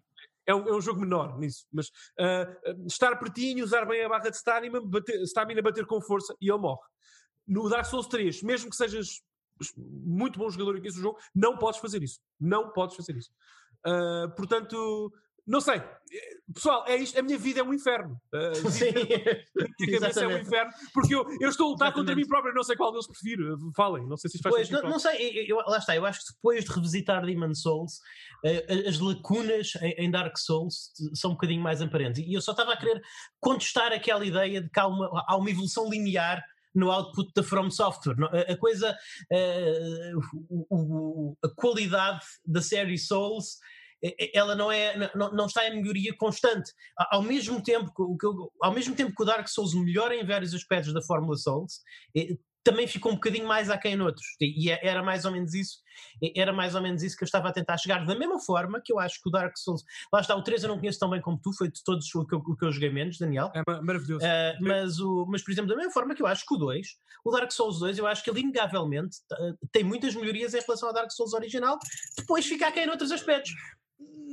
É 0.47 0.55
um, 0.55 0.67
é 0.67 0.75
um 0.75 0.81
jogo 0.81 1.01
menor 1.01 1.39
nisso, 1.39 1.67
mas 1.71 1.89
uh, 1.89 2.87
estar 2.87 3.15
pertinho, 3.17 3.63
usar 3.63 3.85
bem 3.85 4.03
a 4.03 4.09
barra 4.09 4.31
de 4.31 4.37
stamina, 4.37 4.81
bater, 4.81 5.21
stamina, 5.25 5.61
bater 5.61 5.85
com 5.85 6.01
força 6.01 6.35
e 6.41 6.51
ele 6.51 6.59
morre. 6.59 6.81
No 7.47 7.69
Dark 7.69 7.85
Souls 7.85 8.07
3, 8.07 8.43
mesmo 8.43 8.71
que 8.71 8.77
sejas 8.77 9.23
muito 9.77 10.39
bom 10.39 10.49
jogador 10.51 10.77
e 10.77 10.81
conheces 10.81 10.99
o 10.99 11.03
jogo, 11.03 11.19
não 11.35 11.57
podes 11.57 11.81
fazer 11.81 12.03
isso. 12.03 12.21
Não 12.41 12.71
podes 12.71 12.97
fazer 12.97 13.17
isso. 13.17 13.31
Uh, 13.87 14.35
portanto, 14.35 15.13
não 15.49 15.63
sei. 15.63 15.83
Pessoal, 16.53 16.85
é 16.87 16.97
isto. 16.97 17.19
A 17.19 17.23
minha 17.23 17.39
vida 17.39 17.61
é 17.61 17.63
um 17.63 17.73
inferno. 17.73 18.21
Uh, 18.35 18.71
Sim. 18.71 18.91
A 18.91 18.93
minha 19.81 20.01
cabeça 20.01 20.25
é 20.25 20.29
um 20.29 20.39
inferno. 20.39 20.71
Porque 20.93 21.15
eu, 21.15 21.25
eu 21.41 21.49
estou 21.49 21.69
a 21.69 21.71
lutar 21.71 21.89
Exatamente. 21.89 21.95
contra 21.95 22.15
mim 22.15 22.29
próprio. 22.29 22.55
Não 22.55 22.63
sei 22.63 22.77
qual 22.77 22.93
deles 22.93 23.07
prefiro. 23.07 23.57
Falem. 23.75 24.07
Não 24.07 24.17
sei 24.19 24.31
se 24.31 24.37
isto 24.37 24.43
faz 24.43 24.55
pois, 24.55 24.71
não, 24.71 24.83
não, 24.83 24.99
sei. 24.99 25.47
Eu, 25.51 25.57
lá 25.57 25.79
está. 25.79 25.97
Eu 25.97 26.05
acho 26.05 26.21
que 26.21 26.35
depois 26.35 26.65
de 26.65 26.71
revisitar 26.71 27.25
Demon 27.25 27.55
Souls, 27.55 27.95
uh, 28.45 28.89
as 28.89 28.99
lacunas 28.99 29.73
em, 29.81 30.05
em, 30.05 30.11
Dark 30.11 30.37
Souls 30.37 30.93
são 31.15 31.31
um 31.31 31.35
bocadinho 31.35 31.63
mais 31.63 31.81
aparentes. 31.81 32.23
E 32.23 32.35
eu 32.35 32.43
só 32.43 32.53
estava 32.53 32.75
a 32.75 32.77
querer 32.77 33.01
contestar 33.41 33.91
aquela 33.93 34.25
ideia 34.25 34.61
de 34.61 34.69
que 34.69 34.79
há 34.79 34.87
uma, 34.87 35.25
há 35.27 35.37
uma 35.37 35.51
evolução 35.51 35.89
linear 35.89 36.45
no 36.79 36.91
output 36.91 37.33
da 37.35 37.43
From 37.43 37.71
Software. 37.71 38.17
A, 38.49 38.57
coisa, 38.57 38.97
uh, 40.71 41.37
a 41.45 41.49
qualidade 41.57 42.25
da 42.47 42.63
série 42.63 42.97
Souls 42.97 43.59
ela 44.33 44.55
não 44.55 44.71
é 44.71 45.11
não, 45.17 45.33
não 45.33 45.47
está 45.47 45.67
em 45.67 45.75
melhoria 45.75 46.15
constante 46.17 46.73
ao 47.11 47.21
mesmo 47.21 47.61
tempo 47.61 47.93
que, 47.93 48.27
ao 48.63 48.73
mesmo 48.73 48.95
tempo 48.95 49.13
que 49.13 49.23
o 49.25 49.27
Dark 49.27 49.49
Souls 49.49 49.75
melhora 49.75 50.15
em 50.15 50.25
vários 50.25 50.55
aspectos 50.55 50.95
da 50.95 51.03
Fórmula 51.03 51.37
Souls 51.37 51.81
também 52.69 52.87
ficou 52.87 53.13
um 53.13 53.15
bocadinho 53.15 53.47
mais 53.47 53.71
aquém 53.71 53.97
noutros. 53.97 54.37
E 54.41 54.71
é, 54.71 54.79
era 54.87 55.03
mais 55.03 55.25
ou 55.25 55.31
memenos 55.31 55.55
isso, 55.55 55.79
era 56.37 56.53
mais 56.53 56.75
ou 56.75 56.83
menos 56.83 57.03
isso 57.03 57.17
que 57.17 57.25
eu 57.25 57.27
estava 57.27 57.49
a 57.49 57.53
tentar 57.53 57.79
chegar. 57.79 58.05
Da 58.05 58.15
mesma 58.15 58.39
forma 58.39 58.81
que 58.85 58.93
eu 58.93 58.99
acho 58.99 59.23
que 59.23 59.29
o 59.29 59.33
Dark 59.33 59.57
Souls, 59.57 59.83
lá 60.13 60.21
está, 60.21 60.37
o 60.37 60.43
3 60.43 60.63
eu 60.63 60.69
não 60.69 60.79
conheço 60.79 60.99
tão 60.99 61.09
bem 61.09 61.21
como 61.21 61.41
tu, 61.41 61.51
foi 61.57 61.71
de 61.71 61.83
todos 61.83 62.15
o 62.15 62.27
que 62.27 62.35
eu, 62.35 62.39
o 62.39 62.57
que 62.57 62.65
eu 62.65 62.73
joguei 62.73 62.91
menos, 62.91 63.19
Daniel. 63.19 63.51
É 63.55 63.63
maravilhoso. 63.81 64.25
Uh, 64.25 64.57
mas, 64.61 65.01
o, 65.01 65.27
mas, 65.27 65.43
por 65.43 65.51
exemplo, 65.51 65.71
da 65.71 65.77
mesma 65.77 65.93
forma 65.93 66.15
que 66.15 66.23
eu 66.23 66.27
acho 66.27 66.45
que 66.47 66.55
o 66.55 66.59
2, 66.59 66.87
o 67.25 67.31
Dark 67.31 67.51
Souls 67.51 67.79
2, 67.79 67.99
eu 67.99 68.07
acho 68.07 68.23
que 68.23 68.31
ele 68.31 68.41
inegavelmente 68.41 69.17
tem 69.73 69.83
muitas 69.83 70.15
melhorias 70.15 70.53
em 70.53 70.61
relação 70.61 70.89
ao 70.89 70.95
Dark 70.95 71.11
Souls 71.11 71.33
original, 71.33 71.79
depois 72.17 72.47
fica 72.47 72.69
aquém 72.69 72.87
noutros 72.87 73.11
aspectos. 73.11 73.53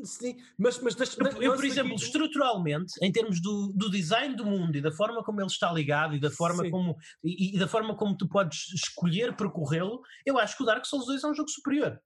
Sim, 0.04 0.38
mas, 0.58 0.80
mas 0.80 0.94
deixa, 0.94 1.16
eu, 1.20 1.42
eu, 1.42 1.56
por 1.56 1.66
exemplo, 1.66 1.94
aqui... 1.94 2.04
estruturalmente, 2.04 2.94
em 3.02 3.12
termos 3.12 3.42
do, 3.42 3.74
do 3.76 3.90
design 3.90 4.36
do 4.36 4.46
mundo 4.46 4.78
e 4.78 4.82
da 4.82 4.92
forma 4.92 5.24
como 5.24 5.42
ele 5.42 5.48
está 5.48 5.72
ligado 5.72 6.16
e 6.16 6.20
da 6.20 6.30
forma 6.30 6.70
como 6.70 6.96
e, 7.24 7.56
e, 7.56 7.60
da 7.60 7.68
forma 7.68 7.96
como 7.96 8.16
tu 8.16 8.28
podes 8.28 8.72
escolher 8.74 9.36
percorrê-lo, 9.36 10.02
eu 10.26 10.38
acho 10.38 10.56
que 10.56 10.64
o 10.64 10.66
Dark 10.66 10.86
Souls 10.86 11.08
2 11.08 11.24
é 11.24 11.28
um 11.28 11.34
jogo 11.34 11.50
superior. 11.50 12.00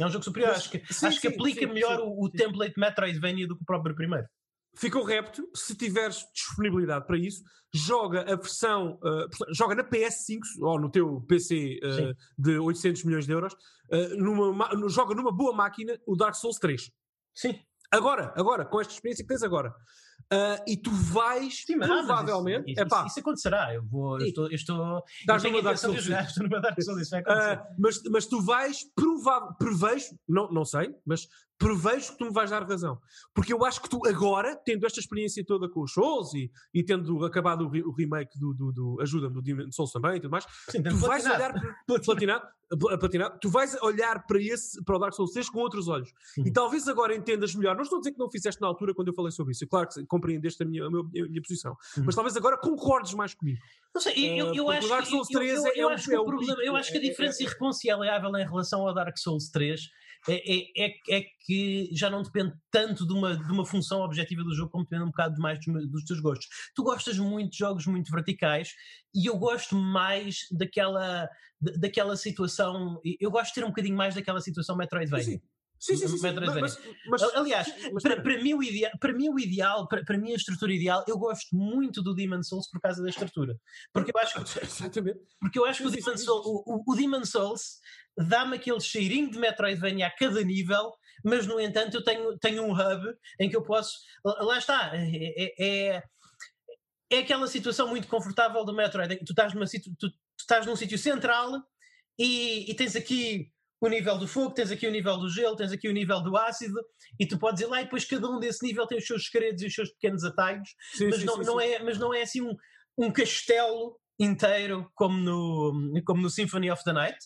É 0.00 0.06
um 0.06 0.10
jogo 0.10 0.24
superior, 0.24 0.50
mas, 0.50 0.58
acho 0.58 0.70
que, 0.70 0.78
sim, 0.92 1.06
acho 1.06 1.20
sim, 1.20 1.28
que 1.28 1.34
aplica 1.34 1.66
sim, 1.66 1.72
melhor 1.72 2.00
o, 2.00 2.24
o 2.24 2.30
template 2.30 2.78
Metroidvania 2.78 3.46
do 3.46 3.56
que 3.56 3.62
o 3.62 3.66
próprio 3.66 3.94
primeiro. 3.94 4.26
Ficou 4.74 5.04
repto, 5.04 5.46
se 5.54 5.74
tiveres 5.74 6.24
disponibilidade 6.34 7.06
para 7.06 7.18
isso, 7.18 7.42
joga 7.74 8.20
a 8.22 8.36
versão, 8.36 8.98
uh, 9.02 9.54
joga 9.54 9.74
na 9.74 9.84
PS5 9.84 10.40
ou 10.60 10.80
no 10.80 10.90
teu 10.90 11.20
PC 11.22 11.78
uh, 11.82 12.14
de 12.38 12.58
800 12.58 13.04
milhões 13.04 13.26
de 13.26 13.32
euros, 13.32 13.52
uh, 13.52 14.16
numa, 14.16 14.68
joga 14.88 15.14
numa 15.14 15.32
boa 15.32 15.54
máquina 15.54 15.98
o 16.06 16.16
Dark 16.16 16.34
Souls 16.34 16.58
3. 16.58 16.90
Sim. 17.34 17.58
Agora, 17.90 18.32
agora, 18.36 18.64
com 18.64 18.80
esta 18.80 18.92
experiência 18.92 19.24
que 19.24 19.28
tens 19.28 19.42
agora. 19.42 19.74
E 20.66 20.78
tu 20.78 20.90
vais 20.90 21.62
Sim, 21.66 21.78
provavelmente. 21.78 22.72
Isso, 22.72 22.82
isso, 22.82 23.06
isso, 23.06 23.20
acontecerá. 23.20 23.74
Eu 23.74 23.84
vou. 23.84 24.18
Eu 24.18 24.26
estou. 24.26 24.44
Eu 24.46 24.54
estou, 24.54 25.04
eu 25.28 25.40
tenho 25.40 25.62
Dark 25.62 25.76
Souls. 25.76 26.02
Jogar, 26.02 26.24
estou 26.24 26.44
numa 26.44 26.58
Dark 26.58 26.80
Souls, 26.80 27.02
isso 27.02 27.10
vai 27.10 27.20
acontecer. 27.20 27.60
Mas, 27.78 28.02
mas 28.10 28.26
tu 28.26 28.40
vais 28.40 28.78
provável. 28.94 29.52
Prevejo, 29.58 30.06
não, 30.26 30.50
não 30.50 30.64
sei, 30.64 30.94
mas 31.04 31.28
prevejo 31.62 32.12
que 32.12 32.18
tu 32.18 32.24
me 32.24 32.32
vais 32.32 32.50
dar 32.50 32.64
razão. 32.64 32.98
Porque 33.32 33.52
eu 33.52 33.64
acho 33.64 33.80
que 33.80 33.88
tu 33.88 34.00
agora, 34.06 34.56
tendo 34.56 34.84
esta 34.84 34.98
experiência 34.98 35.44
toda 35.44 35.68
com 35.68 35.82
os 35.82 35.92
Souls 35.92 36.34
e, 36.34 36.50
e 36.74 36.82
tendo 36.82 37.24
acabado 37.24 37.64
o, 37.64 37.68
re, 37.68 37.82
o 37.82 37.92
remake 37.92 38.38
do, 38.38 38.52
do, 38.52 38.72
do 38.72 39.00
ajuda-me, 39.00 39.34
do 39.34 39.42
Demon 39.42 39.70
Souls 39.70 39.92
também 39.92 40.16
e 40.16 40.20
tudo 40.20 40.30
mais, 40.30 40.44
Sim, 40.68 40.82
tu 40.82 40.96
vais 40.96 41.24
olhar 41.24 41.52
para, 41.52 42.00
platinado, 42.04 42.46
platinado, 42.98 43.38
tu 43.40 43.48
vais 43.48 43.80
olhar 43.82 44.26
para, 44.26 44.40
esse, 44.42 44.82
para 44.82 44.96
o 44.96 44.98
Dark 44.98 45.14
Souls 45.14 45.30
3 45.32 45.48
com 45.48 45.60
outros 45.60 45.86
olhos. 45.86 46.12
Sim. 46.34 46.42
E 46.46 46.52
talvez 46.52 46.88
agora 46.88 47.14
entendas 47.14 47.54
melhor. 47.54 47.76
Não 47.76 47.82
estou 47.82 47.98
a 47.98 48.00
dizer 48.00 48.12
que 48.12 48.18
não 48.18 48.30
fizeste 48.30 48.60
na 48.60 48.66
altura 48.66 48.92
quando 48.94 49.08
eu 49.08 49.14
falei 49.14 49.30
sobre 49.30 49.52
isso. 49.52 49.66
Claro 49.68 49.88
que 49.88 50.04
compreendeste 50.06 50.62
a 50.62 50.66
minha, 50.66 50.84
a 50.84 50.90
minha, 50.90 51.24
a 51.24 51.28
minha 51.28 51.42
posição. 51.42 51.76
Uhum. 51.96 52.04
Mas 52.06 52.14
talvez 52.14 52.36
agora 52.36 52.58
concordes 52.58 53.14
mais 53.14 53.34
comigo. 53.34 53.60
Não 53.94 54.00
sei, 54.00 54.40
eu, 54.40 54.70
acho, 54.70 54.88
Dark 54.88 55.06
Souls 55.06 55.28
3 55.28 55.52
eu, 55.52 55.66
eu, 55.66 55.72
eu 55.74 55.90
é, 55.90 55.94
acho 55.94 56.08
que 56.08 56.16
o 56.16 56.24
problema, 56.24 56.64
eu 56.64 56.74
acho 56.74 56.90
que 56.90 56.98
a 56.98 57.00
diferença 57.00 57.42
é, 57.42 57.44
é, 57.44 57.46
irreconciliável 57.46 58.36
em 58.36 58.44
relação 58.44 58.88
ao 58.88 58.94
Dark 58.94 59.16
Souls 59.18 59.50
3 59.50 59.80
é, 60.28 60.34
é, 60.34 60.86
é, 60.86 60.94
é, 61.10 61.20
que 61.44 61.51
já 61.92 62.10
não 62.10 62.22
depende 62.22 62.54
tanto 62.70 63.06
de 63.06 63.12
uma, 63.12 63.36
de 63.36 63.52
uma 63.52 63.64
função 63.64 64.00
objetiva 64.00 64.42
do 64.42 64.54
jogo, 64.54 64.70
como 64.70 64.84
depende 64.84 65.04
um 65.04 65.08
bocado 65.08 65.40
mais 65.40 65.58
dos, 65.58 65.90
dos 65.90 66.04
teus 66.04 66.20
gostos. 66.20 66.48
Tu 66.74 66.82
gostas 66.82 67.18
muito 67.18 67.52
de 67.52 67.58
jogos 67.58 67.86
muito 67.86 68.10
verticais 68.10 68.70
e 69.14 69.28
eu 69.28 69.36
gosto 69.38 69.76
mais 69.76 70.46
daquela, 70.50 71.28
daquela 71.60 72.16
situação. 72.16 73.00
Eu 73.20 73.30
gosto 73.30 73.48
de 73.48 73.54
ter 73.54 73.64
um 73.64 73.68
bocadinho 73.68 73.96
mais 73.96 74.14
daquela 74.14 74.40
situação 74.40 74.76
Metroidvania. 74.76 75.24
Sim. 75.24 75.40
Sim, 75.82 75.96
sim, 75.96 76.06
sim. 76.06 76.32
Mas, 76.60 76.78
mas, 77.08 77.22
Aliás, 77.34 77.74
mas, 77.92 78.04
para, 78.04 78.22
para, 78.22 78.40
mim 78.40 78.54
o 78.54 78.62
ideal, 78.62 78.92
para 79.00 79.12
mim 79.12 79.28
o 79.28 79.40
ideal, 79.40 79.88
para, 79.88 80.04
para 80.04 80.16
mim 80.16 80.30
a 80.30 80.36
estrutura 80.36 80.72
ideal, 80.72 81.04
eu 81.08 81.18
gosto 81.18 81.56
muito 81.56 82.00
do 82.00 82.14
Demon 82.14 82.40
Souls 82.44 82.70
por 82.70 82.80
causa 82.80 83.02
da 83.02 83.08
estrutura. 83.08 83.58
Porque 83.92 84.12
eu 84.14 84.20
acho 84.20 84.34
que, 84.34 84.60
porque 85.40 85.58
eu 85.58 85.64
acho 85.64 85.82
que 85.82 85.88
o 85.88 85.90
Demon, 85.90 86.14
o, 86.44 86.84
o 86.86 86.94
Demon 86.94 87.24
Souls 87.24 87.80
dá-me 88.16 88.58
aquele 88.58 88.78
cheirinho 88.78 89.28
de 89.28 89.40
Metroidvania 89.40 90.06
a 90.06 90.10
cada 90.16 90.40
nível, 90.44 90.92
mas 91.24 91.46
no 91.46 91.60
entanto 91.60 91.96
eu 91.96 92.04
tenho, 92.04 92.38
tenho 92.38 92.62
um 92.62 92.72
hub 92.72 93.16
em 93.40 93.48
que 93.48 93.56
eu 93.56 93.62
posso. 93.62 93.98
Lá 94.24 94.58
está, 94.58 94.92
é, 94.94 95.54
é, 95.58 96.02
é 97.10 97.18
aquela 97.18 97.46
situação 97.46 97.88
muito 97.88 98.08
confortável 98.08 98.64
do 98.64 98.74
Metroid. 98.74 99.16
Tu 99.24 99.32
estás, 99.32 99.54
numa, 99.54 99.66
tu, 99.66 99.96
tu 99.98 100.10
estás 100.38 100.66
num 100.66 100.76
sítio 100.76 100.98
central 100.98 101.62
e, 102.18 102.70
e, 102.70 102.74
tens 102.74 102.96
aqui 102.96 103.50
o 103.80 103.88
nível 103.88 104.16
do 104.16 104.28
fogo, 104.28 104.54
tens 104.54 104.70
aqui 104.70 104.86
o 104.86 104.90
nível 104.90 105.18
do 105.18 105.28
gelo, 105.28 105.56
tens 105.56 105.72
aqui 105.72 105.88
o 105.88 105.92
nível 105.92 106.22
do 106.22 106.36
ácido, 106.36 106.80
e 107.18 107.26
tu 107.26 107.38
podes 107.38 107.62
ir 107.62 107.66
lá 107.66 107.80
e 107.80 107.84
depois 107.84 108.04
cada 108.04 108.28
um 108.30 108.38
desse 108.38 108.64
nível 108.64 108.86
tem 108.86 108.98
os 108.98 109.06
seus 109.06 109.26
segredos 109.26 109.62
e 109.62 109.66
os 109.66 109.74
seus 109.74 109.90
pequenos 109.90 110.24
atalhos, 110.24 110.68
sim, 110.94 111.08
mas, 111.08 111.20
sim, 111.20 111.24
não, 111.24 111.36
sim, 111.36 111.44
não 111.44 111.60
É, 111.60 111.82
mas 111.82 111.98
não 111.98 112.14
é 112.14 112.22
assim 112.22 112.40
um, 112.42 112.54
um 112.96 113.10
castelo 113.10 113.98
inteiro 114.18 114.88
como 114.94 115.18
no, 115.18 116.00
como 116.06 116.22
no 116.22 116.30
Symphony 116.30 116.70
of 116.70 116.84
the 116.84 116.92
Night 116.92 117.18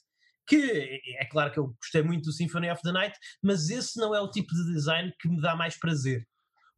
que 0.47 1.01
é 1.19 1.25
claro 1.27 1.53
que 1.53 1.59
eu 1.59 1.75
gostei 1.81 2.03
muito 2.03 2.25
do 2.25 2.33
Symphony 2.33 2.71
of 2.71 2.83
the 2.83 2.93
Night, 2.93 3.17
mas 3.43 3.69
esse 3.69 3.99
não 3.99 4.15
é 4.15 4.21
o 4.21 4.31
tipo 4.31 4.55
de 4.55 4.73
design 4.73 5.13
que 5.21 5.29
me 5.29 5.41
dá 5.41 5.57
mais 5.57 5.79
prazer. 5.79 6.27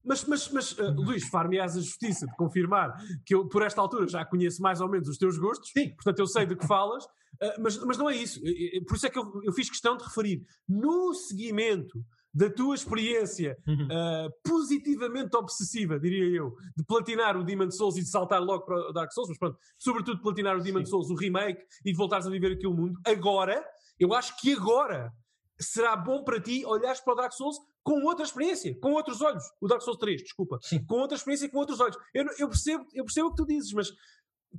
Mas, 0.05 0.25
mas, 0.25 0.49
mas 0.51 0.73
uh, 0.73 0.91
Luís, 0.93 1.29
far-me-ás 1.29 1.77
a 1.77 1.81
justiça 1.81 2.27
de 2.27 2.35
confirmar 2.37 2.95
que 3.27 3.35
eu, 3.35 3.49
por 3.49 3.63
esta 3.63 3.81
altura, 3.81 4.09
já 4.09 4.25
conheço 4.25 4.63
mais 4.63 4.81
ou 4.81 4.89
menos 4.89 5.09
os 5.09 5.19
teus 5.19 5.39
gostos, 5.39 5.71
Sim. 5.77 5.91
portanto 5.91 6.19
eu 6.21 6.27
sei 6.27 6.47
de 6.47 6.57
que 6.57 6.67
falas, 6.67 7.05
uh, 7.05 7.61
mas, 7.61 7.77
mas 7.85 7.99
não 7.99 8.09
é 8.09 8.17
isso. 8.17 8.41
Por 8.87 8.97
isso 8.97 9.07
é 9.07 9.11
que 9.11 9.19
eu, 9.19 9.31
eu 9.45 9.53
fiz 9.53 9.69
questão 9.69 9.97
de 9.97 10.05
referir. 10.05 10.43
No 10.67 11.13
seguimento 11.13 12.03
da 12.39 12.49
tua 12.49 12.77
experiência 12.77 13.59
uh, 13.67 14.31
positivamente 14.49 15.37
obsessiva, 15.37 15.99
diria 15.99 16.25
eu, 16.25 16.55
de 16.77 16.85
platinar 16.85 17.37
o 17.37 17.43
Demon 17.43 17.69
Souls 17.69 17.97
e 17.97 18.01
de 18.01 18.09
saltar 18.09 18.41
logo 18.41 18.65
para 18.65 18.77
o 18.77 18.93
Dark 18.93 19.13
Souls, 19.13 19.29
mas 19.29 19.39
pronto, 19.39 19.59
sobretudo 19.77 20.23
platinar 20.23 20.57
o 20.57 20.63
Demon 20.63 20.85
Sim. 20.85 20.91
Souls, 20.91 21.11
o 21.11 21.17
remake, 21.17 21.61
e 21.85 21.91
de 21.91 21.97
voltares 21.97 22.29
a 22.29 22.31
viver 22.31 22.53
aquele 22.53 22.73
mundo, 22.73 22.97
agora, 23.05 23.61
eu 23.99 24.15
acho 24.15 24.41
que 24.41 24.53
agora 24.53 25.13
será 25.59 25.97
bom 25.97 26.23
para 26.23 26.41
ti 26.41 26.65
olhares 26.65 27.01
para 27.01 27.13
o 27.13 27.17
Dark 27.17 27.33
Souls 27.33 27.57
com 27.83 28.05
outra 28.05 28.25
experiência, 28.25 28.73
com 28.81 28.93
outros 28.93 29.21
olhos. 29.21 29.43
O 29.61 29.67
Dark 29.67 29.83
Souls 29.83 29.99
3, 29.99 30.23
desculpa. 30.23 30.61
Sim. 30.63 30.85
Com 30.87 31.01
outra 31.01 31.17
experiência 31.17 31.47
e 31.47 31.49
com 31.49 31.59
outros 31.59 31.81
olhos. 31.81 31.97
Eu, 32.15 32.25
eu, 32.39 32.49
percebo, 32.49 32.87
eu 32.95 33.05
percebo 33.05 33.27
o 33.27 33.31
que 33.31 33.37
tu 33.39 33.47
dizes, 33.47 33.73
mas 33.73 33.91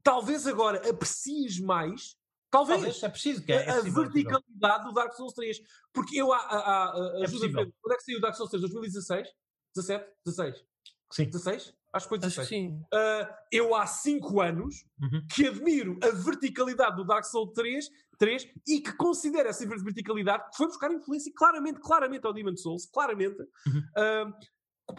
talvez 0.04 0.46
agora 0.46 0.90
aprecies 0.90 1.62
mais 1.62 2.19
Talvez. 2.52 2.82
Talvez 2.82 3.04
é 3.04 3.10
preciso 3.10 3.44
que 3.44 3.52
é, 3.52 3.70
a, 3.70 3.76
é 3.76 3.82
verticalidade 3.82 4.84
do 4.84 4.94
Dark 4.94 5.14
Souls 5.14 5.34
3. 5.34 5.58
Porque 5.94 6.20
eu, 6.20 6.32
a, 6.34 6.38
a, 6.38 6.92
a, 6.92 7.20
é 7.20 7.24
ajuda 7.24 7.50
quando 7.52 7.94
é 7.94 7.98
que 7.98 8.04
saiu 8.04 8.18
o 8.18 8.22
Dark 8.22 8.36
Souls 8.36 8.50
3? 8.50 8.62
2016? 8.62 9.28
17? 9.76 10.12
16? 10.26 10.66
Sim. 11.12 11.26
16? 11.26 11.74
Acho 11.92 12.06
que 12.06 12.10
foi 12.10 12.20
16. 12.20 12.40
Acho 12.40 12.50
sim. 12.50 12.82
Uh, 12.94 13.34
eu 13.52 13.76
há 13.76 13.86
5 13.86 14.42
anos 14.42 14.86
uhum. 15.02 15.26
que 15.34 15.48
admiro 15.48 15.98
a 16.04 16.10
verticalidade 16.10 16.96
do 16.96 17.04
Dark 17.04 17.26
Souls 17.26 17.52
3, 17.54 17.88
3 18.18 18.48
e 18.68 18.82
que 18.82 18.94
considero 18.94 19.50
essa 19.50 19.66
verticalidade 19.66 20.50
que 20.52 20.58
foi 20.58 20.68
buscar 20.68 20.92
influência 20.92 21.32
claramente, 21.36 21.80
claramente 21.80 22.26
ao 22.26 22.34
Demon 22.34 22.56
Souls, 22.56 22.86
claramente. 22.86 23.42
Uhum. 23.42 23.80
Uh, 23.98 24.34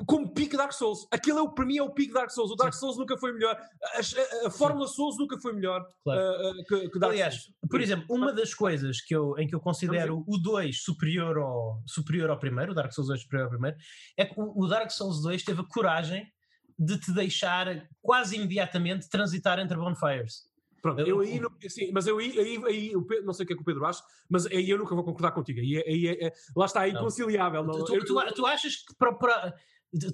como 0.06 0.32
pique 0.32 0.56
Dark 0.56 0.72
Souls. 0.72 1.06
Aquilo 1.10 1.38
é 1.38 1.42
o, 1.42 1.50
para 1.50 1.64
mim 1.64 1.78
é 1.78 1.82
o 1.82 1.90
pique 1.90 2.12
Dark 2.12 2.30
Souls. 2.30 2.50
O 2.50 2.56
Dark 2.56 2.74
Souls 2.74 2.96
nunca 2.96 3.16
foi 3.16 3.32
melhor. 3.32 3.56
A, 3.56 4.44
a, 4.44 4.48
a 4.48 4.50
Fórmula 4.50 4.86
Souls 4.86 5.16
nunca 5.18 5.38
foi 5.40 5.52
melhor 5.52 5.86
claro. 6.02 6.20
uh, 6.20 6.64
que, 6.64 6.88
que, 6.90 6.98
Dark 6.98 7.12
Aliás, 7.12 7.34
Souls. 7.34 7.56
por 7.68 7.80
exemplo, 7.80 8.06
uma 8.08 8.32
das 8.32 8.54
coisas 8.54 9.00
que 9.00 9.14
eu, 9.14 9.36
em 9.38 9.46
que 9.46 9.54
eu 9.54 9.60
considero 9.60 10.24
o 10.26 10.38
2 10.38 10.82
superior 10.82 11.38
ao, 11.38 11.82
superior 11.86 12.30
ao 12.30 12.38
primeiro, 12.38 12.72
o 12.72 12.74
Dark 12.74 12.92
Souls 12.92 13.08
2 13.08 13.22
superior 13.22 13.44
ao 13.44 13.50
primeiro, 13.50 13.76
é 14.16 14.24
que 14.24 14.40
o, 14.40 14.52
o 14.56 14.66
Dark 14.66 14.90
Souls 14.90 15.22
2 15.22 15.42
teve 15.42 15.60
a 15.60 15.64
coragem 15.64 16.26
de 16.78 16.98
te 16.98 17.12
deixar 17.12 17.86
quase 18.00 18.36
imediatamente 18.36 19.08
transitar 19.08 19.58
entre 19.58 19.76
bonfires. 19.76 20.50
Pronto, 20.80 21.00
eu 21.02 21.20
aí, 21.20 21.38
não, 21.38 21.50
assim, 21.64 21.90
mas 21.92 22.06
eu 22.06 22.18
aí, 22.18 22.38
aí, 22.38 22.64
aí 22.66 22.92
Pedro, 23.06 23.26
não 23.26 23.34
sei 23.34 23.44
o 23.44 23.46
que 23.46 23.52
é 23.52 23.56
que 23.56 23.62
o 23.62 23.64
Pedro 23.64 23.84
acha, 23.84 24.02
mas 24.28 24.46
aí 24.46 24.68
eu 24.68 24.78
nunca 24.78 24.94
vou 24.94 25.04
concordar 25.04 25.32
contigo. 25.32 25.60
Aí, 25.60 25.76
aí, 25.76 26.08
aí 26.08 26.32
lá 26.56 26.64
está, 26.64 26.86
é 26.86 26.90
inconciliável. 26.90 27.62
Não. 27.64 27.84
Tu, 27.84 27.84
tu, 27.84 28.04
tu, 28.06 28.34
tu, 28.34 28.46
achas 28.46 28.76
que 28.76 28.94
para, 28.96 29.12
para, 29.12 29.54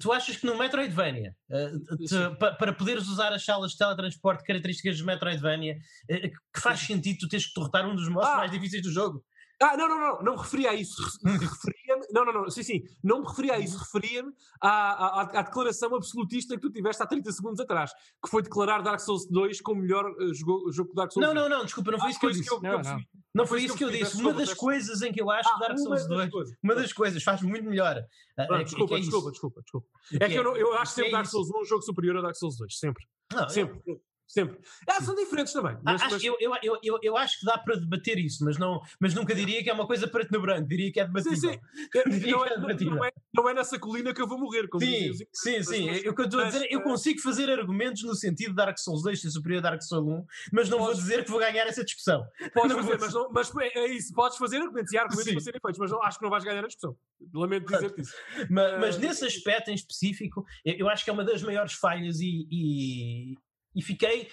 Tu 0.01 0.11
achas 0.11 0.35
que 0.35 0.45
no 0.45 0.57
Metroidvania, 0.57 1.35
uh, 1.51 2.35
para 2.57 2.73
poderes 2.73 3.07
usar 3.07 3.31
as 3.31 3.45
salas 3.45 3.73
de 3.73 3.77
teletransporte 3.77 4.43
características 4.43 4.97
de 4.97 5.03
Metroidvania, 5.03 5.77
uh, 6.09 6.29
que 6.53 6.59
faz 6.59 6.79
sentido 6.79 7.19
tu 7.19 7.27
teres 7.27 7.45
que 7.45 7.53
derrotar 7.55 7.87
um 7.87 7.95
dos 7.95 8.09
monstros 8.09 8.33
ah. 8.33 8.37
mais 8.37 8.51
difíceis 8.51 8.81
do 8.81 8.91
jogo? 8.91 9.23
Ah, 9.59 9.75
não, 9.75 9.87
não, 9.87 9.99
não, 9.99 10.21
não 10.21 10.31
me 10.33 10.39
referia 10.39 10.69
a 10.69 10.75
isso. 10.75 11.01
Referia-me, 11.23 12.05
não, 12.11 12.25
não, 12.25 12.33
não, 12.33 12.49
sim, 12.49 12.61
sim, 12.61 12.83
não 13.03 13.21
me 13.21 13.27
referia 13.27 13.53
a 13.53 13.59
isso. 13.59 13.77
Referia-me 13.77 14.31
à, 14.61 14.69
à, 14.69 15.21
à, 15.21 15.41
declaração 15.41 15.95
absolutista 15.95 16.55
que 16.55 16.61
tu 16.61 16.71
tiveste 16.71 17.01
há 17.01 17.07
30 17.07 17.31
segundos 17.31 17.59
atrás, 17.59 17.91
que 18.23 18.29
foi 18.29 18.43
declarar 18.43 18.81
Dark 18.83 18.99
Souls 18.99 19.27
2 19.27 19.61
como 19.61 19.79
o 19.79 19.83
melhor 19.83 20.05
uh, 20.05 20.33
jogo, 20.33 20.71
jogo 20.71 20.93
Dark 20.93 21.11
Souls 21.11 21.25
Não, 21.25 21.33
2. 21.33 21.49
não, 21.49 21.57
não, 21.57 21.65
desculpa, 21.65 21.91
não 21.91 21.99
foi 21.99 22.07
ah, 22.07 22.11
isso 22.11 22.19
que 22.19 22.25
eu 22.27 22.31
disse. 22.31 22.49
Que 22.49 22.55
eu, 22.55 22.61
não, 22.61 22.81
não. 22.81 22.99
não, 23.33 23.47
foi 23.47 23.63
isso 23.63 23.75
que 23.75 23.83
eu, 23.83 23.89
disse. 23.89 24.21
Uma 24.21 24.33
das 24.33 24.53
coisas 24.53 25.01
em 25.01 25.11
que 25.11 25.21
eu 25.21 25.31
acho 25.31 25.49
ah, 25.49 25.53
que 25.53 25.59
Dark 25.59 25.79
Souls 25.79 26.07
2, 26.07 26.29
uma 26.63 26.75
das 26.75 26.93
coisas, 26.93 27.23
faz 27.23 27.41
muito 27.41 27.67
melhor. 27.67 27.99
Ah, 28.37 28.63
desculpa, 28.63 28.95
é 28.95 28.99
desculpa, 28.99 29.31
desculpa, 29.31 29.61
desculpa, 29.61 29.87
É 30.21 30.27
que 30.29 30.35
eu, 30.35 30.55
eu 30.55 30.73
acho 30.73 30.93
sempre 30.93 31.11
Dark 31.11 31.25
Souls 31.25 31.49
1 31.49 31.61
um 31.61 31.65
jogo 31.65 31.81
superior 31.81 32.17
a 32.17 32.21
Dark 32.21 32.35
Souls 32.35 32.57
2, 32.57 32.77
sempre. 32.77 33.03
Sempre. 33.49 33.81
Sempre. 34.27 34.59
Ah, 34.87 35.01
são 35.01 35.15
diferentes 35.15 35.53
também. 35.53 35.77
Mas, 35.83 36.01
acho, 36.01 36.13
mas... 36.15 36.23
Eu, 36.23 36.35
eu, 36.39 36.51
eu, 36.83 36.99
eu, 37.01 37.17
acho 37.17 37.39
que 37.39 37.45
dá 37.45 37.57
para 37.57 37.75
debater 37.75 38.19
isso, 38.19 38.43
mas, 38.43 38.57
não, 38.57 38.81
mas 38.99 39.13
nunca 39.13 39.33
diria 39.33 39.63
que 39.63 39.69
é 39.69 39.73
uma 39.73 39.87
coisa 39.87 40.05
preto 40.07 40.31
no 40.31 40.41
branco, 40.41 40.67
diria 40.67 40.91
que 40.91 40.99
é 40.99 41.05
debatível. 41.05 41.37
Sim, 41.37 41.51
sim. 41.53 42.27
Não 42.27 42.45
é, 42.45 42.57
não, 42.57 43.05
é, 43.05 43.11
não 43.33 43.49
é 43.49 43.53
nessa 43.53 43.79
colina 43.79 44.13
que 44.13 44.21
eu 44.21 44.27
vou 44.27 44.37
morrer. 44.37 44.67
Como 44.67 44.83
sim, 44.83 45.13
sim, 45.33 45.63
sim. 45.63 45.87
Mas, 45.87 46.03
eu, 46.03 46.11
estou 46.11 46.41
a 46.41 46.45
dizer, 46.45 46.67
eu 46.69 46.81
consigo 46.81 47.21
fazer 47.21 47.49
argumentos 47.49 48.03
no 48.03 48.15
sentido 48.15 48.49
de 48.49 48.55
Dark 48.55 48.77
Souls 48.77 49.03
2 49.03 49.21
ser 49.21 49.29
superior 49.29 49.59
a 49.59 49.69
Dark 49.69 49.81
Souls 49.81 50.07
1, 50.07 50.25
mas 50.51 50.69
não 50.69 50.79
vou 50.79 50.93
dizer 50.93 51.23
que 51.23 51.31
vou 51.31 51.39
ganhar 51.39 51.65
essa 51.67 51.83
discussão. 51.83 52.25
Podes 52.53 52.75
não 52.75 52.83
fazer, 52.83 52.99
mas, 52.99 53.13
não, 53.13 53.29
mas 53.31 53.51
é, 53.57 53.79
é 53.79 53.87
isso, 53.87 54.13
podes 54.13 54.37
fazer 54.37 54.57
argumentos 54.57 54.91
e 54.91 54.97
argumentos 54.97 55.31
para 55.31 55.41
serem 55.41 55.61
feitos, 55.61 55.79
mas 55.79 55.91
não, 55.91 56.03
acho 56.03 56.17
que 56.17 56.23
não 56.23 56.29
vais 56.29 56.43
ganhar 56.43 56.63
a 56.63 56.67
discussão. 56.67 56.95
Lamento 57.33 57.71
dizer-te 57.71 58.01
isso. 58.01 58.13
Mas, 58.49 58.79
mas, 58.79 58.97
nesse 58.97 59.25
aspecto 59.25 59.71
em 59.71 59.73
específico, 59.73 60.45
eu 60.65 60.89
acho 60.89 61.03
que 61.03 61.09
é 61.09 61.13
uma 61.13 61.23
das 61.23 61.41
maiores 61.41 61.73
falhas 61.73 62.19
e, 62.19 62.47
e, 62.51 63.37
e 63.77 63.81
fiquei 63.81 64.29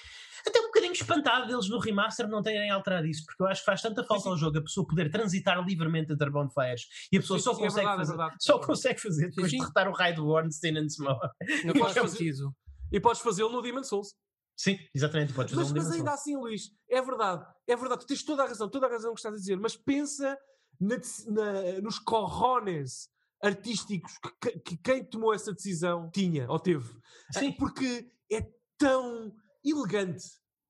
até 0.47 0.61
um 0.61 0.65
bocadinho 0.65 0.93
espantado 0.93 1.47
deles 1.47 1.69
no 1.69 1.79
remaster 1.79 2.29
não 2.29 2.43
terem 2.43 2.71
alterado 2.71 3.07
isso, 3.07 3.25
porque 3.25 3.43
eu 3.43 3.47
acho 3.47 3.61
que 3.61 3.67
faz 3.67 3.81
tanta 3.81 4.05
falta 4.05 4.25
sim, 4.25 4.25
sim. 4.25 4.31
ao 4.31 4.37
jogo 4.37 4.59
a 4.59 4.63
pessoa 4.63 4.87
poder 4.87 5.11
transitar 5.11 5.65
livremente 5.65 6.13
entre 6.13 6.31
bonfires 6.31 6.83
e 7.11 7.17
a 7.17 7.21
pessoa 7.21 7.39
sim, 7.39 7.45
só, 7.45 7.55
consegue, 7.55 7.87
é 7.87 7.97
verdade, 7.97 8.03
é 8.03 8.07
fazer, 8.07 8.23
é 8.23 8.37
só 8.39 8.59
consegue 8.59 9.01
fazer 9.01 9.29
depois 9.29 9.51
de 9.51 9.59
derrotar 9.59 9.89
o 9.89 9.93
raio 9.93 10.17
do 10.17 10.27
Ornstein 10.27 10.79
and 10.79 10.89
Small. 10.89 11.19
Não 11.65 11.75
faz 11.81 12.11
sentido. 12.11 12.55
E 12.93 13.01
podes 13.01 13.23
fazê-lo 13.23 13.51
no 13.51 13.63
Demon 13.63 13.83
Souls. 13.83 14.15
Sim, 14.57 14.79
exatamente. 14.95 15.33
Podes 15.33 15.55
mas, 15.55 15.73
mas 15.73 15.91
ainda 15.91 16.13
assim, 16.13 16.37
Luís, 16.37 16.71
é 16.89 17.01
verdade, 17.03 17.45
é 17.67 17.75
verdade, 17.75 18.03
tu 18.03 18.07
tens 18.07 18.23
toda 18.23 18.45
a 18.45 18.47
razão, 18.47 18.69
toda 18.69 18.87
a 18.87 18.91
razão 18.91 19.13
que 19.13 19.19
estás 19.19 19.35
a 19.35 19.39
dizer, 19.39 19.57
mas 19.57 19.77
pensa 19.77 20.39
na, 20.81 20.97
na, 21.29 21.81
nos 21.81 21.99
corrones 21.99 23.09
artísticos 23.43 24.13
que, 24.41 24.59
que, 24.61 24.77
quem 24.77 25.05
tomou 25.05 25.35
essa 25.35 25.53
decisão 25.53 26.11
tinha 26.11 26.49
ou 26.49 26.59
teve. 26.59 26.89
Sim. 27.33 27.53
Porque 27.53 28.07
é 28.31 28.47
tão 28.79 29.35
elegante. 29.65 30.25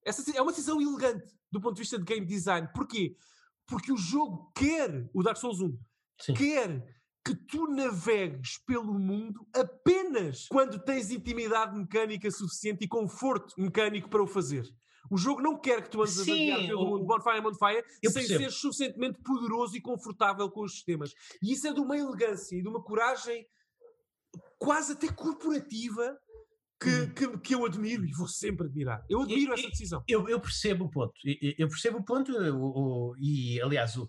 Essa 0.05 0.37
é 0.37 0.41
uma 0.41 0.53
decisão 0.53 0.81
elegante 0.81 1.33
do 1.51 1.61
ponto 1.61 1.75
de 1.75 1.83
vista 1.83 1.99
de 1.99 2.05
game 2.05 2.27
design. 2.27 2.69
Porquê? 2.75 3.17
Porque 3.67 3.93
o 3.93 3.97
jogo 3.97 4.53
quer, 4.55 5.09
o 5.15 5.23
Dark 5.23 5.37
Souls 5.37 5.61
1, 5.61 5.79
Sim. 6.21 6.35
quer 6.35 6.95
que 7.25 7.35
tu 7.35 7.67
navegues 7.69 8.59
pelo 8.67 8.93
mundo 8.99 9.47
apenas 9.55 10.47
quando 10.49 10.79
tens 10.79 11.11
intimidade 11.11 11.75
mecânica 11.77 12.31
suficiente 12.31 12.85
e 12.85 12.89
conforto 12.89 13.55
mecânico 13.57 14.11
para 14.11 14.23
o 14.23 14.27
fazer. 14.27 14.69
O 15.11 15.17
jogo 15.17 15.41
não 15.41 15.59
quer 15.59 15.83
que 15.83 15.91
tu 15.91 16.03
andes 16.03 16.15
Sim, 16.15 16.51
a 16.51 16.57
pelo 16.59 16.87
mundo 16.87 17.07
Bonfire 17.07 17.41
Bonfire 17.41 17.85
sem 18.11 18.27
ser 18.27 18.51
suficientemente 18.51 19.21
poderoso 19.23 19.77
e 19.77 19.81
confortável 19.81 20.51
com 20.51 20.63
os 20.63 20.73
sistemas. 20.73 21.13
E 21.43 21.53
isso 21.53 21.67
é 21.67 21.73
de 21.73 21.81
uma 21.81 21.97
elegância 21.97 22.57
e 22.57 22.63
de 22.63 22.69
uma 22.69 22.83
coragem 22.83 23.47
quase 24.59 24.93
até 24.93 25.09
corporativa 25.09 26.19
que, 26.85 26.91
hum. 26.91 27.11
que, 27.15 27.39
que, 27.39 27.55
eu 27.55 27.65
admiro 27.65 28.05
e 28.05 28.13
vou 28.13 28.29
sempre 28.29 28.67
admirar. 28.67 29.05
Eu 29.09 29.23
admiro 29.23 29.53
eu, 29.53 29.55
essa 29.55 29.69
decisão. 29.69 30.05
Eu, 30.07 30.29
eu, 30.29 30.41
percebo 30.41 30.85
o 30.85 30.91
ponto. 30.91 31.13
Eu, 31.59 31.69
percebo 31.69 31.99
o 31.99 32.05
ponto 32.05 32.33
o, 32.33 33.11
o, 33.11 33.17
e, 33.19 33.61
aliás, 33.63 33.97
o, 33.97 34.09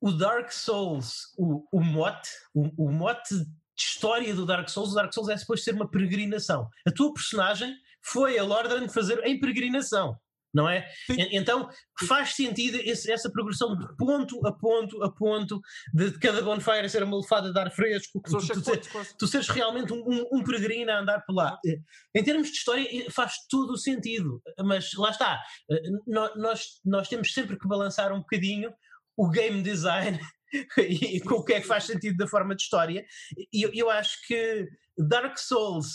o 0.00 0.12
Dark 0.12 0.50
Souls, 0.52 1.34
o, 1.36 1.66
o 1.72 1.80
mote, 1.80 2.30
o, 2.54 2.86
o 2.86 2.92
mote 2.92 3.34
de 3.34 3.46
história 3.76 4.34
do 4.34 4.46
Dark 4.46 4.68
Souls, 4.68 4.92
o 4.92 4.94
Dark 4.94 5.12
Souls 5.12 5.28
é 5.28 5.36
suposto 5.36 5.64
ser 5.64 5.74
uma 5.74 5.90
peregrinação. 5.90 6.68
A 6.86 6.92
tua 6.92 7.12
personagem 7.12 7.74
foi 8.02 8.38
a 8.38 8.44
Lordran 8.44 8.88
fazer 8.88 9.18
em 9.24 9.40
peregrinação 9.40 10.18
não 10.54 10.68
é? 10.68 10.86
Sim. 11.06 11.28
Então 11.32 11.68
faz 12.06 12.34
sentido 12.34 12.78
esse, 12.82 13.10
essa 13.10 13.30
progressão 13.30 13.76
de 13.76 13.86
ponto 13.96 14.46
a 14.46 14.52
ponto 14.52 15.02
a 15.02 15.10
ponto 15.12 15.60
de, 15.92 16.10
de 16.10 16.18
cada 16.18 16.40
bonfire 16.42 16.88
ser 16.88 17.02
uma 17.02 17.18
lefada 17.18 17.52
de 17.52 17.58
ar 17.58 17.70
fresco, 17.72 18.20
tu, 18.22 18.38
tu, 18.38 18.62
tu, 18.62 18.80
tu 19.18 19.26
seres 19.26 19.48
realmente 19.48 19.92
um, 19.92 19.98
um, 20.06 20.38
um, 20.38 20.44
peregrino 20.44 20.92
a 20.92 21.00
andar 21.00 21.24
por 21.26 21.34
lá. 21.34 21.58
Eh, 21.66 21.78
em 22.14 22.22
termos 22.22 22.48
de 22.48 22.56
história 22.56 22.86
eh, 22.90 23.10
faz 23.10 23.34
todo 23.50 23.72
o 23.72 23.76
sentido, 23.76 24.40
mas 24.64 24.92
lá 24.94 25.10
está, 25.10 25.42
eh, 25.70 25.82
nós, 26.06 26.80
nós 26.84 27.08
temos 27.08 27.32
sempre 27.32 27.58
que 27.58 27.66
balançar 27.66 28.12
um 28.12 28.20
bocadinho 28.20 28.72
o 29.16 29.28
game 29.28 29.62
design 29.62 30.18
e 30.78 31.20
com 31.20 31.36
o 31.36 31.44
que 31.44 31.54
é 31.54 31.60
que 31.60 31.66
faz 31.66 31.84
sentido 31.84 32.16
da 32.16 32.26
forma 32.26 32.54
de 32.54 32.62
história. 32.62 33.04
E 33.52 33.62
eu, 33.62 33.70
eu 33.74 33.90
acho 33.90 34.18
que 34.26 34.68
Dark 34.96 35.38
Souls 35.38 35.86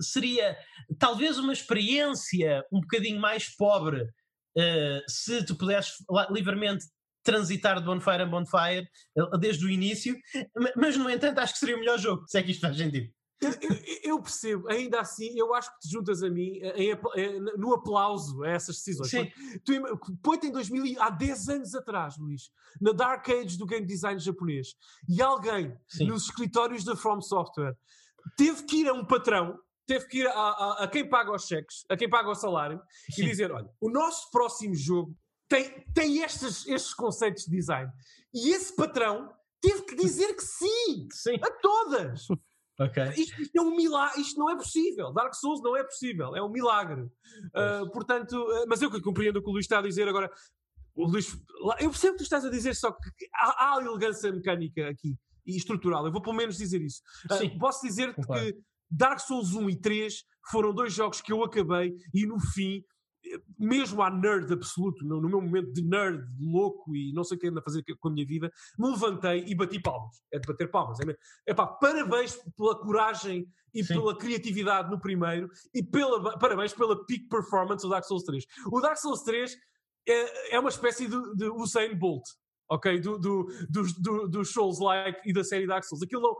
seria 0.00 0.56
talvez 0.98 1.38
uma 1.38 1.52
experiência 1.52 2.64
um 2.72 2.80
bocadinho 2.80 3.20
mais 3.20 3.48
pobre 3.48 4.02
uh, 4.02 5.02
se 5.08 5.44
tu 5.44 5.56
pudesses 5.56 5.94
livremente 6.30 6.84
transitar 7.24 7.80
de 7.80 7.86
Bonfire 7.86 8.22
a 8.22 8.26
Bonfire 8.26 8.88
uh, 9.18 9.38
desde 9.38 9.64
o 9.64 9.70
início, 9.70 10.16
mas 10.76 10.96
no 10.96 11.10
entanto 11.10 11.38
acho 11.38 11.54
que 11.54 11.58
seria 11.58 11.76
o 11.76 11.80
melhor 11.80 11.98
jogo, 11.98 12.24
se 12.28 12.38
é 12.38 12.42
que 12.42 12.50
isto 12.50 12.60
faz 12.60 12.76
sentido. 12.76 13.10
Eu, 13.40 13.50
eu, 13.50 13.76
eu, 14.04 14.22
percebo, 14.22 14.68
ainda 14.68 15.00
assim, 15.00 15.36
eu 15.36 15.52
acho 15.54 15.72
que 15.74 15.80
te 15.80 15.90
juntas 15.90 16.22
a 16.22 16.30
mim 16.30 16.58
em, 16.76 16.92
em, 17.16 17.40
no 17.58 17.74
aplauso 17.74 18.42
a 18.42 18.48
essas 18.48 18.76
decisões. 18.76 19.10
Põe-te 20.22 20.46
em 20.46 20.52
2000, 20.52 21.02
há 21.02 21.10
10 21.10 21.48
anos 21.48 21.74
atrás, 21.74 22.16
Luís, 22.16 22.50
na 22.80 22.92
Dark 22.92 23.28
Age 23.28 23.58
do 23.58 23.66
game 23.66 23.86
design 23.86 24.18
japonês, 24.18 24.74
e 25.08 25.20
alguém 25.20 25.76
Sim. 25.88 26.06
nos 26.06 26.24
escritórios 26.24 26.84
da 26.84 26.96
From 26.96 27.20
Software 27.20 27.76
teve 28.36 28.62
que 28.64 28.76
ir 28.82 28.88
a 28.88 28.94
um 28.94 29.04
patrão, 29.04 29.58
teve 29.86 30.06
que 30.06 30.18
ir 30.20 30.26
a, 30.26 30.32
a, 30.32 30.84
a 30.84 30.88
quem 30.88 31.08
paga 31.08 31.32
os 31.32 31.46
cheques, 31.46 31.84
a 31.90 31.96
quem 31.96 32.08
paga 32.08 32.30
o 32.30 32.34
salário, 32.34 32.80
Sim. 33.10 33.24
e 33.24 33.26
dizer: 33.26 33.52
olha, 33.52 33.68
o 33.80 33.90
nosso 33.90 34.30
próximo 34.30 34.74
jogo 34.74 35.14
tem, 35.48 35.84
tem 35.92 36.22
estes, 36.22 36.66
estes 36.66 36.94
conceitos 36.94 37.44
de 37.44 37.50
design. 37.50 37.90
E 38.32 38.50
esse 38.50 38.74
patrão 38.74 39.30
teve 39.60 39.82
que 39.82 39.96
dizer 39.96 40.34
que 40.34 40.42
sim, 40.42 41.08
sim. 41.10 41.36
a 41.42 41.50
todas. 41.60 42.26
Okay. 42.78 43.10
Isto, 43.16 43.40
isto, 43.40 43.56
é 43.56 43.62
um 43.62 43.76
milagre, 43.76 44.20
isto 44.20 44.38
não 44.38 44.50
é 44.50 44.56
possível. 44.56 45.12
Dark 45.12 45.34
Souls 45.34 45.62
não 45.62 45.76
é 45.76 45.84
possível, 45.84 46.34
é 46.34 46.42
um 46.42 46.50
milagre. 46.50 47.02
Uh, 47.02 47.90
portanto, 47.92 48.32
uh, 48.32 48.64
mas 48.68 48.82
eu 48.82 48.90
que 48.90 49.00
compreendo 49.00 49.38
o 49.38 49.42
que 49.42 49.48
o 49.48 49.52
Luís 49.52 49.64
está 49.64 49.78
a 49.78 49.82
dizer 49.82 50.08
agora. 50.08 50.30
O 50.94 51.06
Luís, 51.06 51.36
eu 51.80 51.90
percebo 51.90 52.10
o 52.10 52.12
que 52.12 52.18
tu 52.18 52.22
estás 52.22 52.44
a 52.44 52.50
dizer, 52.50 52.74
só 52.74 52.92
que 52.92 53.10
há, 53.34 53.76
há 53.76 53.82
elegância 53.82 54.30
mecânica 54.30 54.88
aqui 54.88 55.16
e 55.46 55.56
estrutural. 55.56 56.06
Eu 56.06 56.12
vou 56.12 56.22
pelo 56.22 56.36
menos 56.36 56.56
dizer 56.56 56.80
isso. 56.82 57.02
Uh, 57.30 57.58
posso 57.58 57.86
dizer 57.86 58.14
que 58.14 58.56
Dark 58.90 59.20
Souls 59.20 59.54
1 59.54 59.70
e 59.70 59.80
3 59.80 60.24
foram 60.50 60.74
dois 60.74 60.92
jogos 60.92 61.20
que 61.20 61.32
eu 61.32 61.42
acabei 61.42 61.94
e 62.12 62.26
no 62.26 62.38
fim, 62.38 62.84
mesmo 63.58 64.02
à 64.02 64.10
nerd 64.10 64.52
absoluto, 64.52 65.04
no, 65.04 65.20
meu 65.20 65.40
momento 65.40 65.72
de 65.72 65.82
nerd 65.82 66.24
louco 66.38 66.94
e 66.94 67.12
não 67.12 67.24
sei 67.24 67.36
o 67.36 67.40
que 67.40 67.48
ando 67.48 67.58
a 67.58 67.62
fazer 67.62 67.82
com 67.98 68.08
a 68.08 68.10
minha 68.10 68.26
vida, 68.26 68.52
me 68.78 68.90
levantei 68.90 69.44
e 69.46 69.54
bati 69.54 69.80
palmas. 69.80 70.22
É 70.32 70.38
de 70.38 70.46
bater 70.46 70.70
palmas. 70.70 70.98
É, 71.00 71.16
é 71.46 71.54
pá, 71.54 71.66
parabéns 71.66 72.38
pela 72.56 72.78
coragem 72.78 73.46
e 73.72 73.82
Sim. 73.82 73.94
pela 73.94 74.16
criatividade 74.16 74.90
no 74.90 75.00
primeiro 75.00 75.48
e 75.74 75.82
pela, 75.82 76.38
parabéns 76.38 76.72
pela 76.72 77.04
peak 77.06 77.28
performance 77.28 77.82
do 77.82 77.90
Dark 77.90 78.04
Souls 78.04 78.24
3. 78.24 78.44
O 78.70 78.80
Dark 78.80 78.96
Souls 78.96 79.22
3 79.22 79.56
é, 80.06 80.56
é 80.56 80.60
uma 80.60 80.68
espécie 80.68 81.08
de, 81.08 81.34
de 81.34 81.48
Usain 81.50 81.94
Bolt 81.96 82.24
ok? 82.68 83.00
Do, 83.00 83.18
do, 83.18 83.46
dos, 83.68 83.92
do, 83.94 84.28
do 84.28 84.44
Souls-like 84.44 85.20
e 85.28 85.32
da 85.32 85.44
série 85.44 85.66
Dark 85.66 85.84
Souls. 85.84 86.02
Aquilo 86.02 86.22
não. 86.22 86.36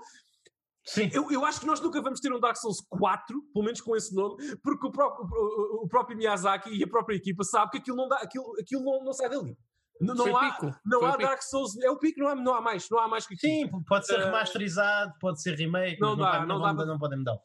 Sim. 0.85 1.11
Eu, 1.13 1.31
eu 1.31 1.45
acho 1.45 1.61
que 1.61 1.67
nós 1.67 1.81
nunca 1.81 2.01
vamos 2.03 2.21
ter 2.21 2.33
um 2.33 2.39
Dark 2.39 2.57
Souls 2.57 2.81
4, 2.91 3.43
pelo 3.53 3.65
menos 3.65 3.81
com 3.81 3.97
esse 3.97 4.15
nome, 4.15 4.37
porque 4.63 4.87
o 4.87 4.93
próprio, 4.93 5.27
o, 5.27 5.85
o 5.85 5.89
próprio 5.89 6.17
Miyazaki 6.17 6.71
e 6.71 6.85
a 6.85 6.87
própria 6.87 7.17
equipa 7.17 7.43
sabem 7.43 7.71
que 7.71 7.79
aquilo 7.79 7.97
não, 7.97 8.09
dá, 8.09 8.17
aquilo, 8.17 8.53
aquilo 8.61 8.85
não, 8.85 9.05
não 9.05 9.13
sai 9.13 9.31
dali. 9.31 9.57
Não, 10.01 10.15
não 10.15 10.37
há, 10.37 10.53
pico. 10.53 10.75
não 10.85 11.05
há 11.05 11.17
Dark 11.17 11.43
Souls. 11.43 11.81
É 11.81 11.91
o 11.91 11.97
pico, 11.97 12.21
não 12.21 12.29
há, 12.29 12.35
não 12.35 12.55
há 12.55 12.61
mais. 12.61 12.89
Não 12.91 12.99
há 12.99 13.09
mais 13.09 13.27
que 13.27 13.35
aquilo. 13.35 13.53
Sim, 13.53 13.85
pode 13.87 14.07
ser 14.07 14.19
remasterizado, 14.19 15.13
pode 15.21 15.41
ser 15.41 15.55
remake, 15.55 16.01
não, 16.01 16.17
dá, 16.17 16.45
não, 16.45 16.59
não, 16.59 16.77
dá, 16.77 16.85
não 16.85 16.99
podem 16.99 17.19
mudar. 17.19 17.39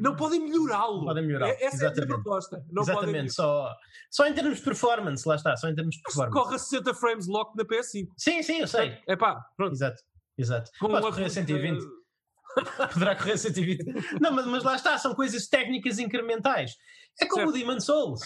Não 0.00 0.16
podem 0.16 0.40
melhorá-lo. 0.40 1.04
Podem 1.04 1.26
melhorar. 1.26 1.48
É, 1.48 1.64
essa 1.64 1.76
Exatamente. 1.76 2.00
é 2.00 2.04
a 2.04 2.06
proposta. 2.06 2.64
Não 2.70 2.82
Exatamente. 2.82 3.32
Só, 3.32 3.70
só 4.10 4.26
em 4.26 4.34
termos 4.34 4.58
de 4.58 4.64
performance, 4.64 5.28
lá 5.28 5.34
está. 5.34 5.56
Só 5.56 5.68
em 5.68 5.74
termos 5.74 5.96
de 5.96 6.02
performance. 6.02 6.32
Corre 6.32 6.54
a 6.54 6.58
60 6.58 6.94
frames 6.94 7.26
lock 7.26 7.56
na 7.56 7.64
PS5. 7.64 8.06
Sim, 8.16 8.42
sim, 8.42 8.60
eu 8.60 8.68
sei. 8.68 8.98
É 9.06 9.16
pá, 9.16 9.44
pronto. 9.56 9.72
Exato. 9.72 10.00
Exato. 10.38 10.70
Com 10.80 10.88
Pode 10.88 11.06
correr 11.06 11.24
a 11.24 11.30
120. 11.30 11.84
Poderá 12.92 13.16
correr 13.16 13.32
a 13.32 13.38
120. 13.38 13.84
Não, 14.20 14.32
mas, 14.32 14.46
mas 14.46 14.62
lá 14.62 14.74
está, 14.74 14.98
são 14.98 15.14
coisas 15.14 15.46
técnicas 15.46 15.98
incrementais. 15.98 16.72
É 17.20 17.26
como 17.26 17.42
certo. 17.42 17.50
o 17.50 17.52
Demon 17.52 17.80
Souls. 17.80 18.20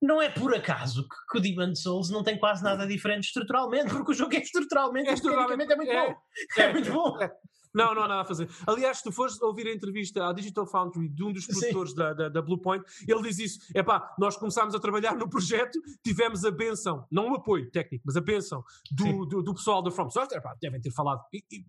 Não 0.00 0.20
é 0.20 0.28
por 0.28 0.54
acaso 0.54 1.08
que, 1.08 1.16
que, 1.30 1.38
o 1.38 1.40
Demon 1.40 1.74
Souls 1.74 2.10
não 2.10 2.22
tem 2.22 2.38
quase 2.38 2.62
nada 2.62 2.86
diferente 2.86 3.24
estruturalmente, 3.24 3.90
porque 3.90 4.12
o 4.12 4.14
jogo 4.14 4.34
é 4.34 4.40
estruturalmente, 4.40 5.08
é, 5.08 5.14
estruturalmente 5.14 5.72
é 5.72 5.76
muito 5.76 5.92
é, 5.92 6.06
bom. 6.06 6.14
É, 6.58 6.62
é 6.62 6.72
muito 6.72 6.92
bom. 6.92 7.22
É. 7.22 7.32
Não, 7.76 7.94
não 7.94 8.04
há 8.04 8.08
nada 8.08 8.22
a 8.22 8.24
fazer. 8.24 8.48
Aliás, 8.66 8.98
se 8.98 9.04
tu 9.04 9.12
fores 9.12 9.38
ouvir 9.42 9.66
a 9.66 9.72
entrevista 9.72 10.26
à 10.26 10.32
Digital 10.32 10.66
Foundry 10.66 11.10
de 11.10 11.22
um 11.22 11.30
dos 11.30 11.46
produtores 11.46 11.94
da, 11.94 12.14
da, 12.14 12.28
da, 12.30 12.40
Bluepoint, 12.40 12.82
ele 13.06 13.20
diz 13.20 13.38
isso. 13.38 13.58
É 13.74 13.82
pá, 13.82 14.14
nós 14.18 14.34
começámos 14.34 14.74
a 14.74 14.80
trabalhar 14.80 15.14
no 15.14 15.28
projeto, 15.28 15.78
tivemos 16.02 16.42
a 16.46 16.50
benção, 16.50 17.06
não 17.12 17.32
o 17.32 17.34
apoio 17.34 17.70
técnico, 17.70 18.04
mas 18.06 18.16
a 18.16 18.20
benção 18.22 18.64
do, 18.90 19.26
do, 19.26 19.42
do, 19.42 19.54
pessoal 19.54 19.82
da 19.82 19.90
From 19.90 20.08
Software. 20.08 20.40
Pá, 20.40 20.56
devem 20.58 20.80
ter 20.80 20.90
falado. 20.90 21.20
E, 21.30 21.44
e, 21.52 21.66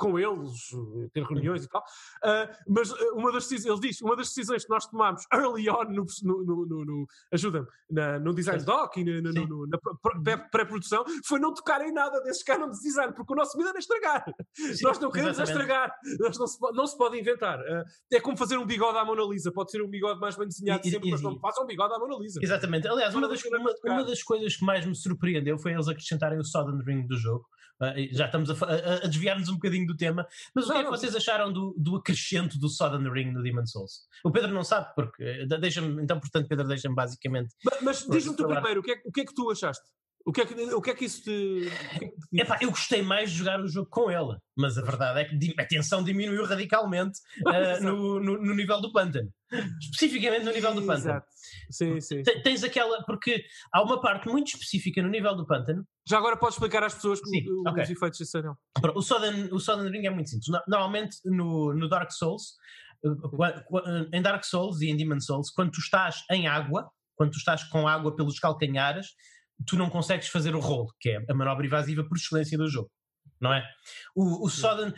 com 0.00 0.18
eles, 0.18 0.70
ter 1.12 1.22
reuniões 1.22 1.64
e 1.64 1.68
tal. 1.68 1.82
Uh, 2.24 2.48
mas 2.66 2.90
ah, 2.90 3.12
uma 3.12 3.30
das 3.30 3.46
decisões, 3.46 3.78
ele 3.78 3.88
diz, 3.88 4.00
uma 4.00 4.16
das 4.16 4.28
decisões 4.28 4.64
que 4.64 4.70
nós 4.70 4.86
tomámos 4.86 5.22
early 5.32 5.68
on 5.68 5.84
no, 5.84 6.06
no, 6.22 6.66
no, 6.66 6.84
no 6.84 7.06
ajuda-me, 7.30 7.66
no 8.22 8.34
design 8.34 8.64
doc 8.64 8.96
e 8.96 9.04
no, 9.04 9.66
na 9.66 9.78
pré-produção, 10.50 11.04
foi 11.26 11.38
não 11.38 11.52
tocar 11.52 11.86
em 11.86 11.92
nada 11.92 12.18
desses 12.22 12.42
caras 12.42 12.78
de 12.78 12.82
design, 12.82 13.12
porque 13.12 13.32
o 13.32 13.36
nosso 13.36 13.58
medo 13.58 13.68
era 13.68 13.78
estragar. 13.78 14.24
Sim, 14.54 14.82
nós 14.82 14.98
não 14.98 15.10
queremos 15.10 15.38
estragar, 15.38 15.92
nós 16.18 16.38
não, 16.38 16.46
se, 16.46 16.58
não 16.72 16.86
se 16.86 16.96
pode 16.96 17.18
inventar. 17.18 17.60
Uh, 17.60 17.84
é 18.10 18.20
como 18.20 18.36
fazer 18.38 18.56
um 18.56 18.66
bigode 18.66 18.96
à 18.96 19.04
Mona 19.04 19.22
Lisa, 19.24 19.52
pode 19.52 19.70
ser 19.70 19.82
um 19.82 19.88
bigode 19.88 20.18
mais 20.18 20.34
bem 20.36 20.48
desenhado 20.48 20.80
e, 20.86 20.90
sempre, 20.90 21.08
e, 21.08 21.12
mas 21.12 21.20
não 21.20 21.38
façam 21.38 21.64
um 21.64 21.66
bigode 21.66 21.92
à 21.92 21.98
Mona 21.98 22.16
Lisa. 22.16 22.40
Exatamente. 22.42 22.88
Aliás, 22.88 23.14
uma 23.14 23.28
das, 23.28 23.44
uma, 23.44 23.74
uma 23.84 24.04
das 24.04 24.22
coisas 24.22 24.56
que 24.56 24.64
mais 24.64 24.86
me 24.86 24.96
surpreendeu 24.96 25.58
foi 25.58 25.72
eles 25.72 25.88
acrescentarem 25.88 26.38
o 26.38 26.44
Southern 26.44 26.82
Ring 26.84 27.06
do 27.06 27.16
jogo. 27.18 27.44
Uh, 27.80 28.14
já 28.14 28.26
estamos 28.26 28.50
a, 28.50 28.66
a, 28.66 28.94
a 28.96 29.06
desviar-nos 29.06 29.48
um 29.48 29.54
bocadinho 29.54 29.86
do 29.90 29.96
tema, 29.96 30.26
mas 30.54 30.66
não, 30.66 30.70
o 30.70 30.78
que 30.78 30.80
é 30.80 30.84
que 30.84 30.90
vocês 30.90 31.16
acharam 31.16 31.52
do, 31.52 31.74
do 31.76 31.96
acrescento 31.96 32.58
do 32.58 32.68
Southern 32.68 33.10
Ring 33.10 33.32
no 33.32 33.42
Demon 33.42 33.66
Souls? 33.66 34.06
O 34.24 34.30
Pedro 34.30 34.52
não 34.52 34.62
sabe, 34.62 34.94
porque 34.94 35.22
eh, 35.22 35.46
deixa-me, 35.58 36.02
então, 36.02 36.18
portanto, 36.18 36.48
Pedro, 36.48 36.66
deixa-me 36.66 36.94
basicamente. 36.94 37.54
Mas, 37.64 37.82
mas 37.82 38.06
diz-me 38.08 38.36
tu 38.36 38.46
primeiro, 38.46 38.80
o 38.80 38.82
que, 38.82 38.92
é, 38.92 39.02
o 39.04 39.12
que 39.12 39.20
é 39.22 39.24
que 39.24 39.34
tu 39.34 39.50
achaste? 39.50 39.84
O 40.26 40.32
que, 40.32 40.42
é 40.42 40.46
que, 40.46 40.54
o 40.54 40.82
que 40.82 40.90
é 40.90 40.94
que 40.94 41.04
isso 41.06 41.22
te. 41.22 41.70
Epá, 42.32 42.58
eu 42.60 42.70
gostei 42.70 43.02
mais 43.02 43.30
de 43.30 43.38
jogar 43.38 43.60
o 43.60 43.66
jogo 43.66 43.88
com 43.88 44.10
ela, 44.10 44.40
mas 44.56 44.76
a 44.76 44.82
verdade 44.82 45.20
é 45.20 45.24
que 45.24 45.54
a 45.58 45.66
tensão 45.66 46.04
diminuiu 46.04 46.44
radicalmente 46.44 47.18
uh, 47.46 47.82
no, 47.82 48.20
no, 48.20 48.42
no, 48.42 48.54
nível 48.54 48.80
do 48.80 48.92
pântano. 48.92 49.32
Especificamente 49.80 50.44
no 50.44 50.52
nível 50.52 50.74
do 50.74 50.82
pântano. 50.82 51.10
Exato. 51.10 51.26
Sim, 51.70 52.00
sim. 52.00 52.22
Tens 52.44 52.62
aquela. 52.62 53.02
Porque 53.04 53.42
há 53.72 53.82
uma 53.82 54.00
parte 54.00 54.28
muito 54.28 54.48
específica 54.48 55.02
no 55.02 55.08
nível 55.08 55.34
do 55.34 55.46
pântano. 55.46 55.84
Já 56.06 56.18
agora 56.18 56.36
podes 56.36 56.56
explicar 56.56 56.84
às 56.84 56.94
pessoas 56.94 57.18
sim, 57.18 57.42
os 57.50 57.72
okay. 57.72 57.84
efeitos 57.84 58.18
desse 58.18 58.36
anel. 58.36 58.56
O 58.94 59.02
Southern, 59.02 59.48
o 59.52 59.58
Southern 59.58 59.90
Ring 59.90 60.06
é 60.06 60.10
muito 60.10 60.28
simples. 60.28 60.48
Normalmente 60.68 61.16
no, 61.24 61.72
no 61.72 61.88
Dark 61.88 62.12
Souls, 62.12 62.56
eh, 63.04 64.08
em 64.12 64.20
Dark 64.20 64.44
Souls 64.44 64.82
e 64.82 64.90
em 64.90 64.96
Demon 64.96 65.20
Souls, 65.20 65.50
quando 65.50 65.70
tu 65.70 65.80
estás 65.80 66.22
em 66.30 66.46
água, 66.46 66.90
quando 67.16 67.32
tu 67.32 67.38
estás 67.38 67.64
com 67.64 67.88
água 67.88 68.14
pelos 68.14 68.38
calcanhares 68.38 69.08
tu 69.66 69.76
não 69.76 69.90
consegues 69.90 70.28
fazer 70.28 70.54
o 70.54 70.60
rolo, 70.60 70.92
que 71.00 71.10
é 71.10 71.24
a 71.28 71.34
manobra 71.34 71.66
invasiva 71.66 72.04
por 72.04 72.16
excelência 72.16 72.56
do 72.56 72.68
jogo, 72.68 72.90
não 73.40 73.52
é? 73.52 73.66
O, 74.14 74.46
o 74.46 74.48
Sodden. 74.48 74.92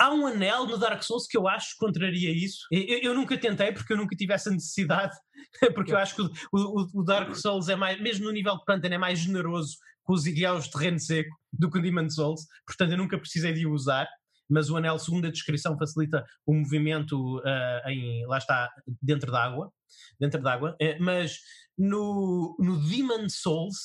Há 0.00 0.14
um 0.14 0.26
anel 0.28 0.64
no 0.64 0.78
Dark 0.78 1.02
Souls 1.02 1.26
que 1.26 1.36
eu 1.36 1.48
acho 1.48 1.72
que 1.72 1.78
contraria 1.84 2.30
isso. 2.30 2.58
Eu, 2.70 2.98
eu 2.98 3.14
nunca 3.14 3.36
tentei 3.36 3.72
porque 3.72 3.92
eu 3.92 3.96
nunca 3.96 4.14
tive 4.14 4.32
essa 4.32 4.48
necessidade, 4.48 5.16
porque 5.74 5.92
eu 5.92 5.98
acho 5.98 6.14
que 6.14 6.22
o, 6.22 6.30
o, 6.52 7.00
o 7.00 7.02
Dark 7.02 7.34
Souls 7.34 7.68
é 7.68 7.74
mais, 7.74 8.00
mesmo 8.00 8.26
no 8.26 8.32
nível 8.32 8.56
de 8.56 8.64
pântano, 8.64 8.94
é 8.94 8.98
mais 8.98 9.18
generoso 9.18 9.76
com 10.04 10.12
os 10.12 10.24
ideais 10.24 10.64
de 10.64 10.70
terreno 10.70 11.00
seco 11.00 11.36
do 11.52 11.68
que 11.68 11.78
o 11.78 11.82
Demon 11.82 12.08
Souls, 12.08 12.42
portanto 12.64 12.92
eu 12.92 12.96
nunca 12.96 13.18
precisei 13.18 13.52
de 13.52 13.66
o 13.66 13.72
usar 13.72 14.08
mas 14.48 14.70
o 14.70 14.76
anel, 14.76 14.98
segundo 14.98 15.26
a 15.26 15.30
descrição, 15.30 15.76
facilita 15.76 16.24
o 16.46 16.54
movimento 16.54 17.38
uh, 17.38 17.88
em, 17.88 18.26
lá 18.26 18.38
está, 18.38 18.70
dentro 19.02 19.30
da 19.30 19.44
água, 19.44 19.70
dentro 20.18 20.40
da 20.40 20.54
água, 20.54 20.76
uh, 20.80 21.04
mas 21.04 21.38
no, 21.78 22.56
no 22.58 22.80
Demon 22.80 23.28
Souls 23.28 23.76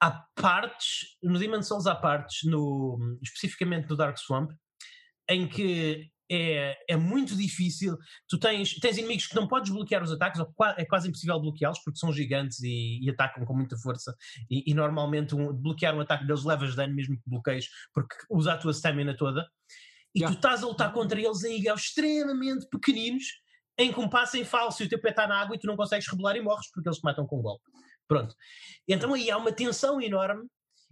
há 0.00 0.10
partes, 0.36 1.16
no 1.22 1.38
Demon 1.38 1.62
Souls 1.62 1.86
há 1.86 1.94
partes, 1.94 2.40
no, 2.44 3.18
especificamente 3.22 3.88
no 3.88 3.96
Dark 3.96 4.18
Swamp, 4.18 4.50
em 5.28 5.48
que 5.48 6.10
é, 6.30 6.76
é 6.88 6.96
muito 6.96 7.36
difícil. 7.36 7.96
Tu 8.28 8.38
tens, 8.38 8.74
tens 8.74 8.98
inimigos 8.98 9.26
que 9.26 9.34
não 9.34 9.46
podes 9.46 9.70
bloquear 9.70 10.02
os 10.02 10.12
ataques, 10.12 10.40
ou 10.40 10.52
é 10.76 10.84
quase 10.84 11.08
impossível 11.08 11.40
bloqueá-los 11.40 11.78
porque 11.84 11.98
são 11.98 12.12
gigantes 12.12 12.60
e, 12.62 13.00
e, 13.02 13.10
atacam 13.10 13.44
com 13.44 13.54
muita 13.54 13.76
força. 13.78 14.14
E, 14.50 14.70
e 14.70 14.74
normalmente 14.74 15.34
um, 15.34 15.52
bloquear 15.52 15.94
um 15.94 16.00
ataque 16.00 16.26
deles 16.26 16.44
levas 16.44 16.74
dano 16.74 16.94
mesmo 16.94 17.16
que 17.16 17.30
bloqueies, 17.30 17.68
porque 17.92 18.14
usa 18.30 18.54
a 18.54 18.58
tua 18.58 18.72
stamina 18.72 19.16
toda. 19.16 19.46
E 20.14 20.20
yeah. 20.20 20.34
tu 20.34 20.38
estás 20.38 20.62
a 20.62 20.66
lutar 20.66 20.92
contra 20.92 21.20
eles 21.20 21.42
em 21.44 21.58
ilhas 21.58 21.80
extremamente 21.80 22.68
pequeninos, 22.70 23.24
em 23.78 23.92
que 23.92 24.00
um 24.00 24.08
passo 24.08 24.36
em 24.36 24.44
falso 24.44 24.82
e 24.82 24.86
o 24.86 24.88
teu 24.88 25.00
pé 25.00 25.10
está 25.10 25.26
na 25.26 25.40
água 25.40 25.56
e 25.56 25.58
tu 25.58 25.66
não 25.66 25.76
consegues 25.76 26.06
rebolar 26.08 26.36
e 26.36 26.40
morres 26.40 26.70
porque 26.72 26.88
eles 26.88 26.98
te 26.98 27.04
matam 27.04 27.26
com 27.26 27.38
um 27.38 27.42
golpe. 27.42 27.64
Pronto. 28.06 28.34
Então 28.86 29.14
aí 29.14 29.30
há 29.30 29.36
uma 29.36 29.52
tensão 29.52 30.00
enorme 30.00 30.46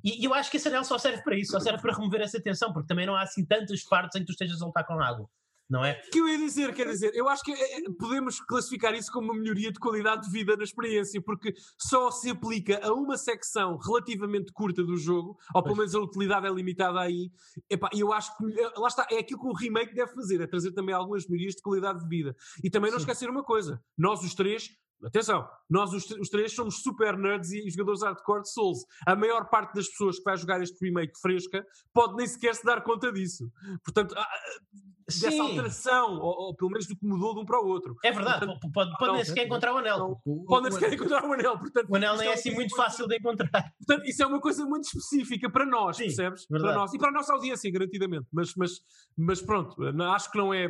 e, 0.04 0.24
eu 0.24 0.34
acho 0.34 0.50
que 0.50 0.56
esse 0.56 0.68
anel 0.68 0.84
só 0.84 0.98
serve 0.98 1.22
para 1.22 1.36
isso, 1.36 1.52
só 1.52 1.60
serve 1.60 1.80
para 1.80 1.94
remover 1.94 2.20
essa 2.20 2.40
tensão, 2.40 2.72
porque 2.72 2.88
também 2.88 3.06
não 3.06 3.14
há 3.14 3.22
assim 3.22 3.44
tantas 3.44 3.84
partes 3.84 4.16
em 4.16 4.20
que 4.20 4.26
tu 4.26 4.32
estejas 4.32 4.60
a 4.60 4.66
lutar 4.66 4.84
com 4.84 5.00
água. 5.00 5.28
Não 5.68 5.84
é? 5.84 5.94
que 5.94 6.18
eu 6.18 6.28
ia 6.28 6.36
dizer, 6.36 6.74
quer 6.74 6.86
dizer, 6.86 7.12
eu 7.14 7.28
acho 7.28 7.42
que 7.42 7.52
é, 7.52 7.78
é, 7.78 7.82
podemos 7.98 8.40
classificar 8.40 8.94
isso 8.94 9.10
como 9.10 9.32
uma 9.32 9.40
melhoria 9.40 9.72
de 9.72 9.78
qualidade 9.78 10.26
de 10.26 10.30
vida 10.30 10.56
na 10.56 10.64
experiência, 10.64 11.20
porque 11.22 11.54
só 11.78 12.10
se 12.10 12.30
aplica 12.30 12.78
a 12.86 12.92
uma 12.92 13.16
secção 13.16 13.78
relativamente 13.78 14.52
curta 14.52 14.82
do 14.82 14.96
jogo, 14.96 15.38
ou 15.54 15.62
pelo 15.62 15.76
menos 15.76 15.94
a 15.94 16.00
utilidade 16.00 16.46
é 16.46 16.50
limitada 16.50 17.00
aí. 17.00 17.30
e 17.70 18.00
eu 18.00 18.12
acho 18.12 18.36
que 18.36 18.60
eh, 18.60 18.72
lá 18.76 18.88
está, 18.88 19.06
é 19.10 19.18
aquilo 19.18 19.40
que 19.40 19.46
o 19.46 19.54
remake 19.54 19.94
deve 19.94 20.12
fazer, 20.12 20.40
é 20.40 20.46
trazer 20.46 20.72
também 20.72 20.94
algumas 20.94 21.26
melhorias 21.26 21.54
de 21.54 21.62
qualidade 21.62 22.00
de 22.00 22.08
vida. 22.08 22.36
E 22.62 22.68
também 22.68 22.90
não 22.90 22.98
Sim. 22.98 23.04
esquecer 23.04 23.30
uma 23.30 23.42
coisa: 23.42 23.82
nós, 23.96 24.22
os 24.22 24.34
três, 24.34 24.68
Atenção, 25.04 25.48
nós 25.68 25.92
os, 25.92 26.08
os, 26.10 26.28
três 26.28 26.54
somos 26.54 26.82
super 26.82 27.16
nerds 27.16 27.52
e 27.52 27.68
jogadores 27.70 28.02
hardcore 28.02 28.42
de 28.42 28.52
Souls. 28.52 28.84
A 29.06 29.16
maior 29.16 29.48
parte 29.48 29.74
das 29.74 29.88
pessoas 29.88 30.18
que 30.18 30.24
vai 30.24 30.36
jogar 30.36 30.60
este 30.62 30.84
remake 30.84 31.18
fresca 31.20 31.64
pode 31.92 32.14
nem 32.16 32.26
sequer 32.26 32.54
se 32.54 32.64
dar 32.64 32.82
conta 32.82 33.12
disso. 33.12 33.50
Portanto, 33.84 34.14
dessa 35.06 35.30
Sim. 35.30 35.40
alteração, 35.40 36.14
ou, 36.14 36.46
ou, 36.46 36.54
pelo 36.54 36.70
menos 36.70 36.86
do 36.86 36.96
que 36.96 37.04
mudou 37.04 37.34
de 37.34 37.40
um 37.40 37.44
para 37.44 37.60
o 37.60 37.66
outro. 37.66 37.96
É 38.04 38.12
verdade, 38.12 38.46
portanto, 38.46 38.72
pode, 38.72 38.90
pode 38.98 39.12
nem 39.12 39.24
sequer 39.24 39.46
encontrar 39.46 39.74
o 39.74 39.78
anel. 39.78 40.20
pode 40.46 40.62
nem 40.62 40.72
sequer 40.72 40.92
encontrar 40.92 41.24
o 41.24 41.32
anel. 41.32 41.58
Portanto, 41.58 41.90
o 41.90 41.96
anel 41.96 42.16
nem 42.16 42.28
é 42.28 42.32
assim 42.32 42.52
muito 42.52 42.74
fácil 42.74 43.06
de 43.06 43.16
encontrar. 43.16 43.50
Portanto, 43.78 44.08
isso 44.08 44.22
é 44.22 44.26
uma 44.26 44.40
coisa 44.40 44.64
muito 44.64 44.84
específica 44.84 45.50
para 45.50 45.66
nós, 45.66 45.96
Sim, 45.96 46.04
percebes? 46.04 46.46
Verdade. 46.48 46.72
Para 46.72 46.80
nós. 46.80 46.94
E 46.94 46.98
para 46.98 47.08
a 47.08 47.12
nossa 47.12 47.32
audiência, 47.32 47.70
garantidamente. 47.70 48.26
Mas, 48.32 48.54
mas, 48.54 48.70
mas 49.16 49.42
pronto, 49.42 49.76
acho 50.14 50.30
que 50.30 50.38
não 50.38 50.54
é. 50.54 50.68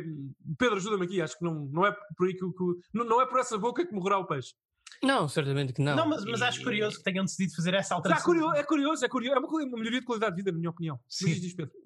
Pedro, 0.57 0.77
ajuda-me 0.77 1.05
aqui, 1.05 1.21
acho 1.21 1.37
que 1.37 1.43
não, 1.43 1.65
não 1.71 1.85
é 1.85 1.95
por 2.17 2.27
aí 2.27 2.33
que, 2.33 2.39
que 2.39 2.63
não, 2.93 3.05
não 3.05 3.21
é 3.21 3.25
por 3.25 3.39
essa 3.39 3.57
boca 3.57 3.85
que 3.85 3.93
morrerá 3.93 4.19
o 4.23 4.27
peixe. 4.27 4.53
Não, 5.01 5.27
certamente 5.27 5.73
que 5.73 5.81
não. 5.81 5.95
Não, 5.95 6.07
mas, 6.07 6.23
mas 6.23 6.39
e... 6.39 6.43
acho 6.43 6.63
curioso 6.63 6.97
que 6.97 7.03
tenham 7.03 7.25
decidido 7.25 7.53
fazer 7.55 7.73
essa 7.73 7.95
alteração. 7.95 8.23
É 8.23 8.25
curioso, 8.25 8.55
é 8.55 8.63
curioso, 8.63 9.05
é 9.05 9.09
curioso. 9.09 9.35
É 9.35 9.39
uma, 9.39 9.47
uma 9.47 9.77
melhoria 9.77 9.99
de 9.99 10.05
qualidade 10.05 10.35
de 10.35 10.41
vida, 10.41 10.51
na 10.51 10.57
minha 10.57 10.69
opinião. 10.69 10.99
Sim. 11.09 11.33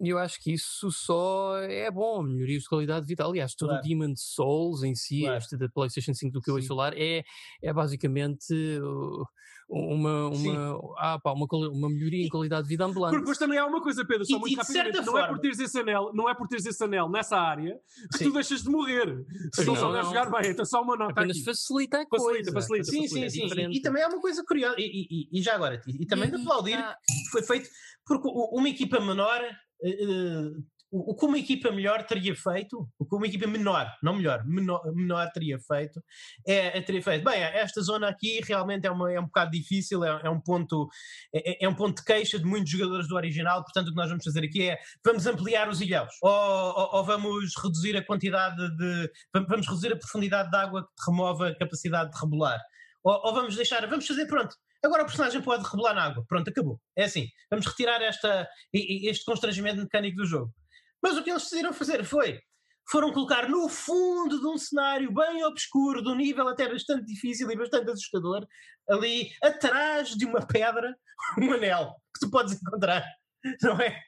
E 0.01 0.09
eu 0.09 0.19
acho 0.19 0.39
que 0.39 0.53
isso 0.53 0.91
só 0.91 1.57
é 1.63 1.89
bom, 1.89 2.21
melhoria 2.21 2.59
de 2.59 2.65
qualidade 2.65 3.05
de 3.05 3.07
vida. 3.07 3.25
Aliás, 3.25 3.55
todo 3.55 3.69
claro. 3.69 3.83
o 3.83 3.88
Demon 3.88 4.13
Souls 4.15 4.83
em 4.83 4.93
si, 4.93 5.21
claro. 5.21 5.38
este 5.38 5.57
da 5.57 5.67
PlayStation 5.69 6.13
5 6.13 6.31
do 6.31 6.41
que 6.41 6.51
eu 6.51 6.55
ouço 6.55 6.67
falar, 6.67 6.93
é, 6.95 7.23
é 7.61 7.73
basicamente. 7.73 8.53
Uh, 8.53 9.25
uma, 9.70 10.30
uma, 10.30 10.95
ah, 10.97 11.20
pá, 11.20 11.34
uma, 11.34 11.45
uma 11.51 11.89
melhoria 11.89 12.26
em 12.26 12.30
qualidade 12.30 12.63
de 12.63 12.70
vida 12.70 12.86
ambulante. 12.86 13.11
Porque 13.11 13.24
depois 13.24 13.38
também 13.38 13.59
há 13.59 13.65
uma 13.65 13.82
coisa, 13.82 14.05
Pedro, 14.05 14.26
só 14.26 14.38
e, 14.38 14.39
muito 14.39 14.53
e 14.53 14.55
rapidamente. 14.55 14.97
Não 14.97 15.05
forma... 15.05 15.20
é 15.20 15.28
por 15.28 15.39
teres 15.39 15.59
esse 15.59 15.80
anel, 15.80 16.11
não 16.13 16.30
é 16.30 16.36
por 16.36 16.47
teres 16.47 16.65
esse 16.65 16.84
anel 16.84 17.09
nessa 17.09 17.38
área 17.38 17.78
que 18.11 18.18
sim. 18.18 18.26
tu 18.26 18.34
deixas 18.34 18.63
de 18.63 18.70
morrer. 18.70 19.26
Se 19.53 19.65
não, 19.65 19.74
não 19.74 19.82
souberes 19.82 20.07
jogar 20.07 20.32
bem, 20.32 20.51
então 20.51 20.65
só 20.65 20.82
uma 20.82 20.95
nota. 20.95 21.11
Apenas 21.11 21.36
aqui. 21.36 21.45
facilita 21.45 22.01
a 22.01 22.05
coisa. 22.05 22.26
Facilita, 22.26 22.51
facilita. 22.53 22.84
Sim, 22.86 23.01
facilita, 23.01 23.30
sim, 23.30 23.49
sim. 23.49 23.72
E, 23.72 23.78
e, 23.78 23.82
também 23.82 24.03
é 24.03 24.07
uma 24.07 24.22
coisa 24.22 24.43
curiosa, 24.45 24.76
e, 24.80 25.28
e 25.32 25.41
já 25.41 25.55
agora, 25.55 25.82
e, 25.86 26.05
também 26.05 26.30
de 26.30 26.38
aplaudir, 26.38 26.78
foi 27.32 27.43
feito 27.43 27.70
porque 28.05 28.28
uma 28.28 28.70
equipa 28.70 28.99
menor. 29.01 29.41
Uh, 29.82 30.63
o, 30.91 31.15
que 31.15 31.25
uma 31.25 31.38
equipa 31.38 31.71
melhor 31.71 32.03
teria 32.03 32.35
feito, 32.35 32.88
o 32.97 33.05
que 33.05 33.15
uma 33.15 33.27
equipa 33.27 33.47
menor, 33.47 33.91
não 34.01 34.15
melhor, 34.15 34.45
menor, 34.45 34.81
menor 34.93 35.29
teria 35.31 35.57
feito, 35.59 36.01
é, 36.47 36.77
é 36.77 36.81
teria 36.81 37.01
feito, 37.01 37.23
bem, 37.23 37.41
esta 37.41 37.81
zona 37.81 38.07
aqui 38.07 38.39
realmente 38.43 38.88
é, 38.88 38.91
uma, 38.91 39.11
é 39.11 39.19
um 39.19 39.25
bocado 39.25 39.51
difícil, 39.51 40.03
é, 40.03 40.21
é 40.23 40.29
um 40.29 40.39
ponto 40.39 40.88
é, 41.33 41.65
é, 41.65 41.69
um 41.69 41.75
ponto 41.75 41.97
de 41.97 42.05
queixa 42.05 42.39
de 42.39 42.45
muitos 42.45 42.71
jogadores 42.71 43.07
do 43.07 43.15
original, 43.15 43.63
portanto 43.63 43.88
o 43.88 43.91
que 43.91 43.97
nós 43.97 44.09
vamos 44.09 44.23
fazer 44.23 44.43
aqui 44.43 44.69
é, 44.69 44.77
vamos 45.05 45.27
ampliar 45.27 45.67
os 45.69 45.81
ilhéus, 45.81 46.13
ou, 46.21 46.31
ou, 46.31 46.95
ou 46.95 47.03
vamos 47.03 47.51
reduzir 47.61 47.97
a 47.97 48.05
quantidade 48.05 48.75
de, 48.77 49.11
vamos 49.33 49.67
reduzir 49.67 49.91
a 49.91 49.97
profundidade 49.97 50.49
de 50.49 50.57
água 50.57 50.83
que 50.83 51.11
remove 51.11 51.47
a 51.47 51.57
capacidade 51.57 52.11
de 52.11 52.19
rebolar, 52.19 52.59
ou, 53.03 53.13
ou 53.25 53.33
vamos 53.33 53.55
deixar, 53.55 53.85
vamos 53.88 54.07
fazer, 54.07 54.25
pronto, 54.27 54.55
Agora 54.85 55.03
o 55.03 55.05
personagem 55.05 55.41
pode 55.41 55.67
rebolar 55.67 55.95
na 55.95 56.03
água. 56.03 56.23
Pronto, 56.27 56.49
acabou. 56.49 56.79
É 56.95 57.05
assim. 57.05 57.27
Vamos 57.49 57.65
retirar 57.65 58.01
esta, 58.01 58.47
este 58.71 59.25
constrangimento 59.25 59.81
mecânico 59.81 60.17
do 60.17 60.25
jogo. 60.25 60.53
Mas 61.01 61.17
o 61.17 61.23
que 61.23 61.29
eles 61.29 61.43
decidiram 61.43 61.73
fazer 61.73 62.03
foi 62.03 62.39
foram 62.89 63.11
colocar 63.11 63.49
no 63.49 63.67
fundo 63.67 64.39
de 64.39 64.47
um 64.47 64.57
cenário 64.57 65.11
bem 65.13 65.43
obscuro, 65.43 66.01
de 66.01 66.09
um 66.09 66.15
nível 66.15 66.47
até 66.47 66.69
bastante 66.69 67.05
difícil 67.05 67.49
e 67.51 67.55
bastante 67.55 67.91
assustador, 67.91 68.47
ali 68.89 69.29
atrás 69.43 70.09
de 70.09 70.25
uma 70.25 70.45
pedra, 70.45 70.95
um 71.41 71.53
anel 71.53 71.95
que 72.13 72.21
tu 72.21 72.31
podes 72.31 72.53
encontrar, 72.53 73.03
não 73.61 73.79
é? 73.79 74.01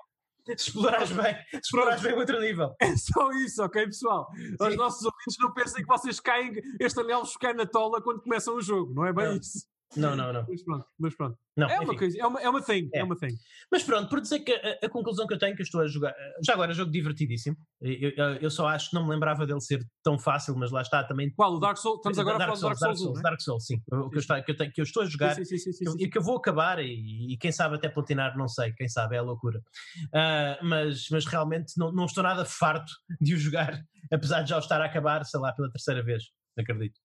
Se 0.46 0.70
explorares 0.70 1.12
bem, 1.12 1.36
explorares 1.54 2.02
bem 2.02 2.14
outro 2.14 2.40
nível. 2.40 2.74
É 2.82 2.96
só 2.96 3.32
isso, 3.34 3.64
ok, 3.64 3.86
pessoal? 3.86 4.28
Os 4.60 4.76
nossos 4.76 5.06
ouvintes 5.06 5.38
não 5.40 5.54
pensem 5.54 5.84
que 5.84 5.88
vocês 5.88 6.20
caem, 6.20 6.54
este 6.80 7.00
anel 7.02 7.20
vos 7.20 7.38
cai 7.38 7.54
na 7.54 7.68
tola 7.68 8.02
quando 8.02 8.22
começam 8.22 8.56
o 8.56 8.62
jogo, 8.62 8.92
não 8.96 9.06
é 9.06 9.14
bem 9.14 9.26
não. 9.26 9.38
isso. 9.38 9.68
Não, 9.96 10.16
não, 10.16 10.32
não. 10.32 10.46
Mas 10.48 10.64
pronto, 10.64 10.86
mas 11.00 11.16
pronto. 11.16 11.38
Não, 11.58 11.68
é, 11.68 11.80
uma 11.80 11.98
coisa, 11.98 12.18
é, 12.18 12.26
uma, 12.26 12.40
é 12.40 12.48
uma 12.48 12.62
thing, 12.62 12.90
é. 12.94 13.00
é 13.00 13.04
uma 13.04 13.18
thing. 13.18 13.36
Mas 13.72 13.84
pronto, 13.84 14.08
por 14.08 14.22
dizer 14.22 14.40
que 14.40 14.54
a, 14.54 14.86
a, 14.86 14.90
conclusão 14.90 15.26
que 15.26 15.34
eu 15.34 15.40
tenho 15.40 15.56
que 15.56 15.62
eu 15.62 15.66
estou 15.66 15.82
a 15.82 15.88
jogar. 15.88 16.14
Já 16.46 16.54
agora, 16.54 16.72
é 16.72 16.76
jogo 16.76 16.92
divertidíssimo. 16.92 17.58
Eu, 17.82 18.12
eu, 18.16 18.26
eu, 18.36 18.50
só 18.52 18.68
acho 18.68 18.90
que 18.92 18.96
não 18.96 19.04
me 19.04 19.10
lembrava 19.10 19.48
dele 19.48 19.60
ser 19.60 19.84
tão 20.04 20.18
fácil, 20.18 20.56
mas 20.56 20.72
lá 20.72 20.82
está 20.82 21.04
também. 21.04 21.32
Qual? 21.32 21.54
O 21.54 21.60
Dark 21.60 21.78
Souls? 21.78 21.98
Estamos 21.98 22.20
agora 22.20 22.38
Dark 22.38 22.52
a 22.52 22.56
falar 22.56 22.76
Souls, 22.76 22.80
Dark 22.80 22.98
Souls. 22.98 23.22
Dark 23.22 23.42
Souls, 23.42 23.66
sim. 23.66 23.82
O 23.92 24.10
que 24.10 24.18
eu, 24.18 24.20
está, 24.20 24.42
que, 24.42 24.52
eu 24.52 24.58
tenho, 24.58 24.72
que 24.72 24.80
eu 24.80 24.84
estou 24.84 25.04
a 25.04 25.06
jogar 25.06 25.36
sim, 25.36 25.44
sim, 25.44 25.58
sim, 25.58 25.86
e 25.98 26.08
que 26.08 26.18
eu 26.18 26.24
vou 26.24 26.38
acabar 26.38 26.80
e, 26.80 27.34
e, 27.34 27.38
quem 27.38 27.52
sabe 27.52 27.76
até 27.76 27.90
platinar, 27.90 28.38
não 28.38 28.48
sei, 28.48 28.72
quem 28.74 28.88
sabe, 28.88 29.16
é 29.16 29.20
a 29.20 29.24
loucura. 29.24 29.60
Uh, 30.08 30.66
mas, 30.66 31.08
mas 31.12 31.26
realmente 31.26 31.74
não, 31.78 31.92
não 31.92 32.06
estou 32.06 32.24
nada 32.24 32.46
farto 32.46 32.92
de 33.20 33.34
o 33.34 33.38
jogar, 33.38 33.82
apesar 34.14 34.44
de 34.44 34.52
já 34.52 34.56
o 34.56 34.60
estar 34.60 34.80
a 34.82 34.86
acabar, 34.86 35.26
sei 35.26 35.40
lá, 35.40 35.52
pela 35.52 35.70
terceira 35.72 36.04
vez, 36.04 36.24
acredito. 36.58 37.00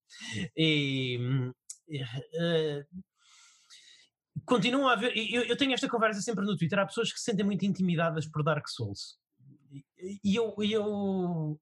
E. 0.56 1.18
Uh, 1.88 2.84
continuam 4.44 4.88
a 4.88 4.92
haver. 4.92 5.12
Eu, 5.16 5.42
eu, 5.42 5.56
tenho 5.56 5.72
esta 5.72 5.88
conversa 5.88 6.20
sempre 6.20 6.44
no 6.44 6.56
Twitter. 6.56 6.78
Há 6.78 6.86
pessoas 6.86 7.12
que 7.12 7.18
se 7.18 7.24
sentem 7.24 7.44
muito 7.44 7.64
intimidadas 7.64 8.26
por 8.26 8.42
Dark 8.42 8.68
Souls. 8.68 9.18
E 10.22 10.34
eu, 10.36 10.54
eu 10.60 11.60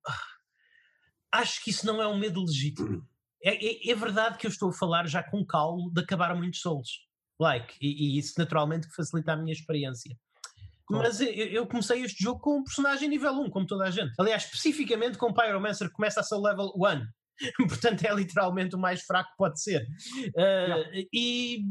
acho 1.33 1.63
que 1.63 1.71
isso 1.71 1.87
não 1.87 2.03
é 2.03 2.07
um 2.07 2.19
medo 2.19 2.45
legítimo. 2.45 3.07
É, 3.43 3.55
é, 3.55 3.91
é, 3.91 3.95
verdade 3.95 4.39
que 4.39 4.47
eu 4.47 4.51
estou 4.51 4.71
a 4.71 4.73
falar 4.73 5.07
já 5.09 5.23
com 5.23 5.45
calo 5.45 5.91
de 5.91 6.01
acabar 6.01 6.35
muitos 6.35 6.61
Souls. 6.61 7.07
Like, 7.41 7.75
e, 7.81 8.17
e 8.17 8.19
isso 8.19 8.35
naturalmente 8.39 8.89
facilita 8.95 9.33
a 9.33 9.37
minha 9.37 9.53
experiência. 9.53 10.17
Claro. 10.87 11.05
Mas 11.05 11.21
eu, 11.21 11.29
eu, 11.29 11.67
comecei 11.67 12.03
este 12.05 12.23
jogo 12.23 12.41
com 12.41 12.59
um 12.59 12.65
personagem 12.65 13.09
nível 13.09 13.33
1, 13.33 13.51
como 13.51 13.67
toda 13.67 13.85
a 13.85 13.91
gente. 13.91 14.13
Aliás, 14.19 14.45
especificamente 14.45 15.19
com 15.19 15.31
o 15.31 15.35
Pyromancer 15.35 15.91
começa 15.91 16.21
a 16.21 16.23
ser 16.23 16.37
level 16.37 16.73
1. 16.77 17.07
Portanto, 17.69 18.05
é 18.05 18.15
literalmente 18.15 18.77
o 18.77 18.79
mais 18.79 19.03
fraco 19.03 19.31
que 19.31 19.37
pode 19.37 19.61
ser. 19.61 19.87
Uh. 20.29 21.07
E 21.13 21.65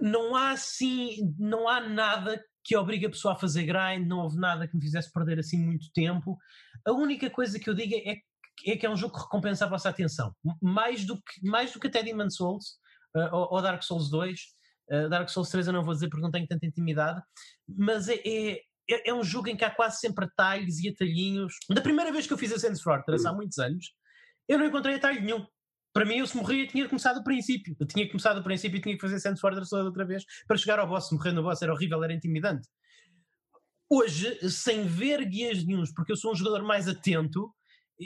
não 0.00 0.34
há 0.34 0.50
assim, 0.50 1.34
não 1.38 1.68
há 1.68 1.80
nada 1.80 2.42
que 2.64 2.76
obrigue 2.76 3.06
a 3.06 3.10
pessoa 3.10 3.34
a 3.34 3.38
fazer 3.38 3.64
grind, 3.64 4.06
não 4.06 4.20
houve 4.20 4.38
nada 4.38 4.66
que 4.66 4.74
me 4.74 4.82
fizesse 4.82 5.12
perder 5.12 5.38
assim 5.38 5.58
muito 5.58 5.92
tempo. 5.92 6.38
A 6.86 6.92
única 6.92 7.28
coisa 7.28 7.58
que 7.58 7.68
eu 7.68 7.74
digo 7.74 7.94
é, 7.94 8.16
é 8.66 8.76
que 8.76 8.86
é 8.86 8.90
um 8.90 8.96
jogo 8.96 9.14
que 9.14 9.22
recompensa 9.22 9.66
a 9.66 9.68
vossa 9.68 9.90
atenção, 9.90 10.34
mais 10.62 11.04
do 11.04 11.16
que, 11.16 11.46
mais 11.46 11.72
do 11.72 11.78
que 11.78 11.88
até 11.88 12.02
Demon 12.02 12.30
Souls 12.30 12.78
uh, 13.14 13.28
ou, 13.32 13.54
ou, 13.54 13.62
Dark 13.62 13.82
Souls 13.82 14.10
2. 14.10 14.40
Uh, 14.90 15.08
Dark 15.08 15.28
Souls 15.28 15.50
3 15.50 15.66
eu 15.66 15.72
não 15.72 15.82
vou 15.82 15.94
dizer 15.94 16.08
porque 16.08 16.22
não 16.22 16.30
tenho 16.30 16.46
tanta 16.46 16.66
intimidade, 16.66 17.22
mas 17.68 18.08
é, 18.08 18.20
é, 18.26 18.60
é, 18.90 19.10
é 19.10 19.14
um 19.14 19.24
jogo 19.24 19.48
em 19.48 19.56
que 19.56 19.64
há 19.64 19.70
quase 19.70 19.98
sempre 19.98 20.24
atalhos 20.24 20.78
e 20.80 20.88
atalhinhos. 20.88 21.54
Da 21.70 21.80
primeira 21.80 22.12
vez 22.12 22.26
que 22.26 22.32
eu 22.32 22.38
fiz 22.38 22.52
a 22.52 22.58
Sense 22.58 22.82
Fortress, 22.82 23.26
há 23.26 23.32
muitos 23.32 23.58
anos, 23.58 23.94
eu 24.48 24.58
não 24.58 24.66
encontrei 24.66 24.96
atalho 24.96 25.22
nenhum 25.22 25.46
para 25.94 26.04
mim, 26.04 26.16
eu 26.16 26.26
se 26.26 26.36
morria, 26.36 26.66
tinha 26.66 26.88
começado 26.88 27.18
do 27.18 27.24
princípio. 27.24 27.76
Eu 27.78 27.86
tinha 27.86 28.06
começado 28.08 28.38
do 28.38 28.42
princípio 28.42 28.78
e 28.78 28.82
tinha 28.82 28.96
que 28.96 29.00
fazer 29.00 29.20
Sands 29.20 29.40
Fortress 29.40 29.70
toda 29.70 29.84
outra 29.84 30.04
vez 30.04 30.24
para 30.44 30.56
chegar 30.56 30.80
ao 30.80 30.88
boss. 30.88 31.12
Morrer 31.12 31.30
no 31.30 31.44
boss 31.44 31.62
era 31.62 31.72
horrível, 31.72 32.02
era 32.02 32.12
intimidante. 32.12 32.68
Hoje, 33.88 34.50
sem 34.50 34.84
ver 34.88 35.24
guias 35.24 35.64
nenhums, 35.64 35.94
porque 35.94 36.10
eu 36.10 36.16
sou 36.16 36.32
um 36.32 36.34
jogador 36.34 36.64
mais 36.64 36.88
atento, 36.88 37.48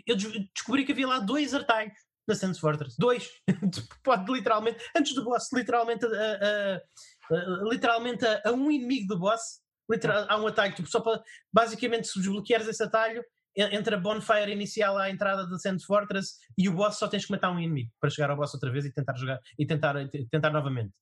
eu 0.06 0.14
descobri 0.54 0.84
que 0.84 0.92
havia 0.92 1.08
lá 1.08 1.18
dois 1.18 1.54
atalhos 1.54 1.94
na 2.28 2.34
Sands 2.34 2.58
Fortress. 2.58 2.94
Dois. 2.98 3.30
Pode 4.04 4.30
literalmente, 4.30 4.84
antes 4.94 5.14
do 5.14 5.24
boss, 5.24 5.48
literalmente 5.50 6.04
a, 6.04 6.10
a, 6.10 7.34
a 7.34 7.64
literalmente 7.70 8.22
a, 8.26 8.52
um 8.52 8.70
inimigo 8.70 9.06
do 9.14 9.18
boss, 9.18 9.62
literal, 9.90 10.26
há 10.28 10.40
um 10.40 10.46
atalho. 10.46 10.74
Tipo, 10.74 10.88
só 10.88 11.00
para, 11.00 11.22
basicamente, 11.52 12.08
se 12.08 12.18
desbloqueares 12.18 12.68
esse 12.68 12.82
atalho, 12.82 13.22
entre 13.56 13.94
a 13.94 13.98
bonfire 13.98 14.52
inicial 14.52 14.96
à 14.96 15.10
entrada 15.10 15.46
da 15.46 15.58
Sand 15.58 15.78
Fortress 15.80 16.34
e 16.56 16.68
o 16.68 16.72
boss 16.72 16.96
só 16.96 17.08
tens 17.08 17.24
que 17.24 17.32
matar 17.32 17.50
um 17.50 17.58
inimigo 17.58 17.90
para 18.00 18.10
chegar 18.10 18.30
ao 18.30 18.36
boss 18.36 18.54
outra 18.54 18.70
vez 18.70 18.84
e 18.84 18.92
tentar 18.92 19.16
jogar 19.16 19.40
e 19.58 19.66
tentar, 19.66 19.94
tentar 20.30 20.50
novamente. 20.50 20.92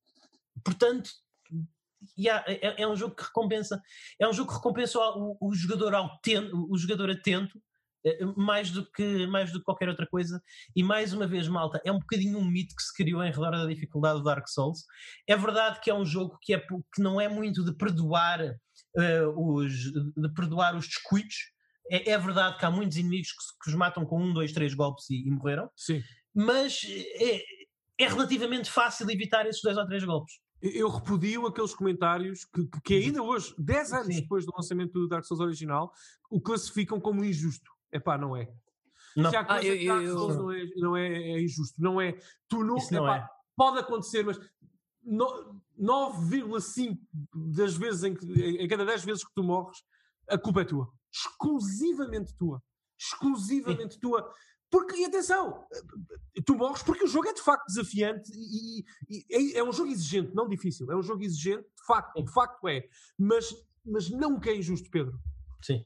Portanto, 0.65 1.11
yeah, 2.19 2.45
é, 2.47 2.83
é, 2.83 2.89
um 2.89 2.97
jogo 2.97 3.15
que 3.15 3.25
recompensa 3.25 3.83
é 4.19 4.27
um 4.27 4.33
jogo 4.33 4.51
que 4.51 4.57
recompensa 4.57 4.99
o, 4.99 5.37
o 5.41 5.55
jogador 5.55 5.95
atento, 5.95 6.67
o 6.71 6.79
jogador 6.79 7.11
atento 7.11 7.61
eh, 8.05 8.25
mais 8.37 8.71
do 8.71 8.91
que 8.91 9.27
mais 9.27 9.53
do 9.53 9.59
que 9.59 9.65
qualquer 9.65 9.89
outra 9.89 10.07
coisa 10.07 10.41
e 10.75 10.83
mais 10.83 11.13
uma 11.13 11.27
vez 11.27 11.49
malta 11.49 11.81
é 11.85 11.93
um 11.93 11.99
bocadinho 11.99 12.39
um 12.39 12.45
mito 12.45 12.75
que 12.75 12.83
se 12.83 12.95
criou 12.95 13.23
em 13.23 13.31
redor 13.31 13.51
da 13.51 13.67
dificuldade 13.67 14.19
do 14.19 14.25
Dark 14.25 14.49
Souls 14.49 14.85
é 15.27 15.37
verdade 15.37 15.81
que 15.81 15.91
é 15.91 15.95
um 15.95 16.05
jogo 16.05 16.39
que, 16.41 16.55
é, 16.55 16.61
que 16.61 17.03
não 17.03 17.21
é 17.21 17.29
muito 17.29 17.65
de 17.65 17.75
perdoar 17.75 18.41
os 19.37 19.73
de 19.93 20.29
perdoar 20.35 20.77
os 20.77 20.87
descuidos 20.87 21.53
é, 21.91 22.11
é, 22.11 22.19
verdade 22.19 22.59
que 22.59 22.65
há 22.65 22.71
muitos 22.71 22.97
inimigos 22.97 23.31
que, 23.31 23.65
que, 23.65 23.71
os 23.71 23.77
matam 23.77 24.05
com 24.05 24.21
um, 24.21 24.33
dois, 24.33 24.53
três 24.53 24.75
golpes 24.75 25.09
e, 25.11 25.27
e 25.27 25.31
morreram 25.31 25.71
sim 25.77 26.03
mas 26.35 26.83
é, 27.21 27.43
é 27.99 28.09
relativamente 28.09 28.71
fácil 28.71 29.11
evitar 29.11 29.47
esses 29.47 29.63
dois 29.63 29.77
ou 29.77 29.87
três 29.87 30.05
golpes 30.05 30.35
eu 30.61 30.89
repudio 30.89 31.47
aqueles 31.47 31.75
comentários 31.75 32.45
que, 32.45 32.67
que 32.83 32.95
ainda 32.95 33.23
hoje, 33.23 33.55
10 33.59 33.93
anos 33.93 34.15
Sim. 34.15 34.21
depois 34.23 34.47
do 34.47 34.53
lançamento 34.57 34.93
do 34.93 35.09
Dark 35.09 35.25
Souls 35.25 35.41
original, 35.41 35.93
o 36.31 36.41
classificam 36.41 37.01
como 37.01 37.25
injusto. 37.25 37.71
É 37.93 38.01
pá, 38.01 38.17
não 38.17 38.37
é. 38.37 38.51
Não. 39.17 39.31
Se 39.31 39.37
há 39.37 39.45
coisa 39.45 39.63
ah, 39.63 39.67
eu, 39.67 39.79
que 39.79 39.87
Dark 39.87 40.07
Souls 40.07 40.35
eu... 40.35 40.43
não, 40.43 40.53
é, 40.53 40.65
não 40.77 40.97
é, 40.97 41.09
é, 41.09 41.43
injusto, 41.43 41.81
não 41.81 42.01
é. 42.01 42.19
Tu 42.49 42.65
não, 42.65 42.77
não 42.77 43.05
epá, 43.05 43.17
é. 43.17 43.29
Pode 43.55 43.79
acontecer, 43.79 44.25
mas 44.25 44.39
9,5 45.79 46.99
das 47.35 47.77
vezes 47.77 48.05
em, 48.05 48.15
que, 48.15 48.27
em 48.27 48.69
cada 48.69 48.85
10 48.85 49.05
vezes 49.05 49.25
que 49.25 49.35
tu 49.35 49.43
morres, 49.43 49.79
a 50.29 50.39
culpa 50.39 50.63
é 50.63 50.65
tua. 50.65 50.93
Exclusivamente 51.13 52.35
tua. 52.37 52.63
Exclusivamente 52.99 53.99
tua. 53.99 54.33
Porque, 54.71 54.97
e 54.97 55.05
atenção, 55.05 55.65
tu 56.45 56.57
morres 56.57 56.83
porque 56.83 57.05
o 57.05 57.09
jogo 57.09 57.29
é 57.29 57.33
de 57.33 57.41
facto 57.41 57.67
desafiante 57.67 58.31
e, 58.35 58.81
e, 58.81 58.85
e 59.09 59.55
é, 59.55 59.59
é, 59.59 59.65
um 59.65 59.73
jogo 59.73 59.91
exigente, 59.91 60.35
não 60.35 60.49
difícil. 60.49 60.91
É 60.91 60.97
um 60.97 61.03
jogo 61.03 61.23
exigente, 61.23 61.63
de 61.63 61.87
facto, 61.87 62.23
de 62.23 62.33
facto 62.33 62.69
é. 62.69 62.89
Mas, 63.19 63.55
mas 63.85 64.11
não 64.11 64.41
que 64.41 64.51
é 64.51 64.57
injusto, 64.57 64.91
Pedro. 64.91 65.19
Sim. 65.63 65.85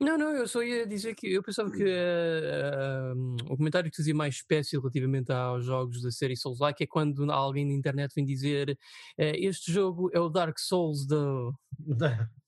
Não, 0.00 0.16
não, 0.16 0.30
eu 0.30 0.46
só 0.46 0.62
ia 0.62 0.86
dizer 0.86 1.14
que 1.16 1.32
eu 1.32 1.42
pensava 1.42 1.70
que 1.72 1.82
uh, 1.82 3.16
uh, 3.16 3.52
o 3.52 3.56
comentário 3.56 3.90
que 3.90 3.96
fazia 3.96 4.14
mais 4.14 4.36
espécie 4.36 4.76
relativamente 4.76 5.32
aos 5.32 5.64
jogos 5.64 6.00
da 6.00 6.10
série 6.12 6.36
Souls-like 6.36 6.84
é 6.84 6.86
quando 6.86 7.28
alguém 7.32 7.66
na 7.66 7.72
internet 7.72 8.14
vem 8.14 8.24
dizer 8.24 8.70
uh, 8.70 9.34
este 9.34 9.72
jogo 9.72 10.08
é 10.12 10.20
o 10.20 10.28
Dark 10.28 10.56
Souls 10.58 11.04
do. 11.04 11.52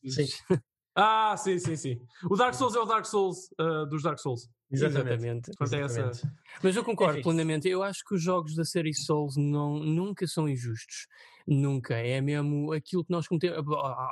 Sim. 0.07 0.27
ah, 0.95 1.37
sim, 1.37 1.59
sim, 1.59 1.75
sim. 1.75 2.01
O 2.31 2.37
Dark 2.37 2.55
Souls 2.55 2.77
é 2.77 2.79
o 2.79 2.85
Dark 2.85 3.05
Souls 3.05 3.49
dos 3.89 4.03
Dark 4.03 4.21
Souls. 4.21 4.49
Exatamente. 4.71 5.51
Exatamente. 5.61 6.23
Mas 6.63 6.77
eu 6.77 6.85
concordo 6.85 7.19
é 7.19 7.23
plenamente. 7.23 7.69
Eu 7.69 7.83
acho 7.83 8.05
que 8.05 8.15
os 8.15 8.23
jogos 8.23 8.55
da 8.55 8.65
série 8.65 8.95
Souls 8.95 9.37
não, 9.37 9.81
nunca 9.81 10.27
são 10.27 10.49
injustos. 10.49 11.07
Nunca. 11.47 11.95
É 11.95 12.21
mesmo 12.21 12.73
aquilo 12.73 13.05
que 13.05 13.11
nós 13.11 13.27
cometemos. 13.27 13.65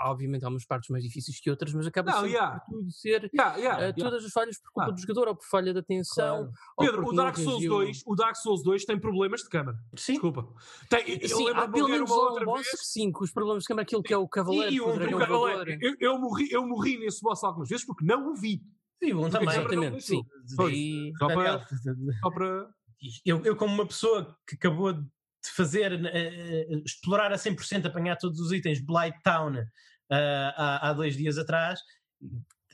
Obviamente 0.04 0.44
há 0.44 0.48
umas 0.48 0.64
partes 0.64 0.88
mais 0.90 1.04
difíceis 1.04 1.40
que 1.40 1.48
outras, 1.48 1.72
mas 1.72 1.86
acaba 1.86 2.10
não, 2.10 2.26
yeah. 2.26 2.58
por 2.58 2.78
tudo 2.78 2.90
ser 2.90 3.30
yeah, 3.32 3.56
yeah, 3.56 3.88
uh, 3.88 3.94
todas 3.94 4.24
as 4.24 4.32
falhas 4.32 4.58
por 4.60 4.72
culpa 4.72 4.90
ah. 4.90 4.92
do 4.92 5.00
jogador, 5.00 5.28
ou 5.28 5.36
por 5.36 5.44
falha 5.44 5.72
de 5.72 5.78
atenção. 5.78 6.50
Claro. 6.76 6.92
Pedro, 6.92 7.06
o 7.06 7.12
Dark 7.12 7.36
Souls 7.36 7.64
2, 7.64 8.02
o 8.06 8.14
Dark 8.16 8.36
Souls 8.36 8.62
2 8.64 8.84
tem 8.84 8.98
problemas 8.98 9.42
de 9.42 9.48
câmara. 9.48 9.78
Sim. 9.94 10.14
Desculpa. 10.14 10.48
Tem, 10.88 11.28
sim, 11.28 11.48
há 11.50 11.68
pelo 11.68 11.88
menos 11.88 12.10
outra 12.10 12.44
boss 12.44 12.66
vez... 12.66 12.80
sim, 12.82 13.12
os 13.20 13.30
problemas 13.30 13.62
de 13.62 13.68
câmara, 13.68 13.82
aquilo 13.82 14.02
que 14.02 14.12
é 14.12 14.16
o 14.16 14.26
cavaleiro. 14.26 14.72
E, 14.72 14.80
o, 14.80 14.88
o 14.88 15.18
cavaleiro. 15.18 15.78
Eu, 15.80 15.94
eu, 16.00 16.18
morri, 16.18 16.48
eu 16.50 16.66
morri 16.66 16.98
nesse 16.98 17.20
boss 17.20 17.44
algumas 17.44 17.68
vezes 17.68 17.84
porque 17.84 18.04
não 18.04 18.32
o 18.32 18.34
vi. 18.34 18.60
E 19.00 19.14
um 19.14 19.30
também. 19.30 19.48
Exatamente, 19.48 20.02
sim. 20.02 20.22
E... 20.70 21.12
Só, 21.18 21.26
para, 21.26 21.66
só 22.20 22.30
para... 22.30 22.70
Eu, 23.24 23.44
eu, 23.44 23.56
como 23.56 23.72
uma 23.72 23.86
pessoa 23.86 24.36
que 24.46 24.56
acabou 24.56 24.92
de 24.92 25.50
fazer, 25.54 25.92
uh, 25.92 26.82
explorar 26.84 27.32
a 27.32 27.36
100%, 27.36 27.86
apanhar 27.86 28.16
todos 28.16 28.40
os 28.40 28.52
itens 28.52 28.80
Blight 28.80 29.16
Town 29.22 29.52
uh, 29.52 29.64
há, 30.10 30.88
há 30.88 30.92
dois 30.92 31.16
dias 31.16 31.38
atrás, 31.38 31.80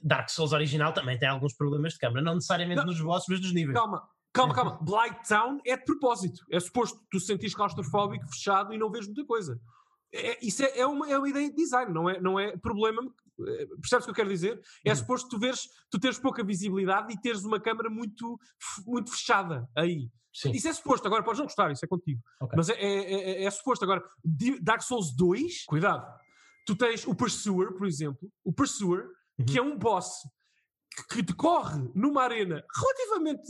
Dark 0.02 0.28
Souls 0.28 0.52
original 0.52 0.92
também 0.92 1.18
tem 1.18 1.28
alguns 1.28 1.54
problemas 1.54 1.94
de 1.94 1.98
câmera, 1.98 2.22
não 2.22 2.34
necessariamente 2.34 2.80
não. 2.80 2.86
nos 2.86 3.00
bosses, 3.00 3.26
mas 3.28 3.40
nos 3.40 3.52
níveis. 3.54 3.76
Calma, 3.76 4.02
calma, 4.32 4.54
calma. 4.54 4.78
Blight 4.82 5.26
Town 5.26 5.60
é 5.66 5.76
de 5.76 5.84
propósito. 5.84 6.44
É 6.50 6.60
suposto 6.60 7.00
tu 7.10 7.18
sentires 7.18 7.54
claustrofóbico, 7.54 8.28
fechado 8.28 8.72
e 8.74 8.78
não 8.78 8.90
vês 8.90 9.06
muita 9.06 9.24
coisa. 9.24 9.58
É, 10.12 10.38
isso 10.46 10.62
é, 10.62 10.78
é, 10.78 10.86
uma, 10.86 11.10
é 11.10 11.18
uma 11.18 11.28
ideia 11.28 11.48
de 11.48 11.56
design, 11.56 11.92
não 11.92 12.08
é, 12.08 12.20
não 12.20 12.38
é 12.38 12.56
problema. 12.58 13.02
Eh, 13.40 13.66
percebes 13.80 14.04
o 14.04 14.06
que 14.06 14.10
eu 14.10 14.14
quero 14.14 14.28
dizer? 14.28 14.60
É 14.84 14.90
uhum. 14.90 14.96
suposto 14.96 15.28
tu, 15.28 15.38
veres, 15.38 15.68
tu 15.90 15.98
teres 15.98 16.18
pouca 16.18 16.44
visibilidade 16.44 17.12
e 17.12 17.20
teres 17.20 17.44
uma 17.44 17.60
câmera 17.60 17.90
muito, 17.90 18.38
muito 18.86 19.10
fechada 19.10 19.68
aí. 19.76 20.08
Sim. 20.32 20.50
Isso 20.50 20.66
é 20.66 20.72
suposto, 20.72 21.06
agora 21.06 21.22
podes 21.22 21.38
não 21.38 21.46
gostar, 21.46 21.70
isso 21.70 21.84
é 21.84 21.88
contigo. 21.88 22.20
Okay. 22.40 22.56
Mas 22.56 22.68
é, 22.68 22.74
é, 22.74 23.42
é, 23.42 23.44
é, 23.44 23.50
suposto. 23.50 23.84
Agora, 23.84 24.02
Dark 24.60 24.82
Souls 24.82 25.14
2, 25.16 25.64
cuidado, 25.64 26.04
tu 26.66 26.74
tens 26.74 27.06
o 27.06 27.14
Pursuer, 27.14 27.72
por 27.74 27.86
exemplo, 27.86 28.28
o 28.44 28.52
Pursuer, 28.52 29.06
uhum. 29.38 29.46
que 29.46 29.58
é 29.58 29.62
um 29.62 29.78
boss 29.78 30.22
que 31.08 31.22
decorre 31.22 31.90
numa 31.94 32.22
arena 32.22 32.64
relativamente 32.76 33.42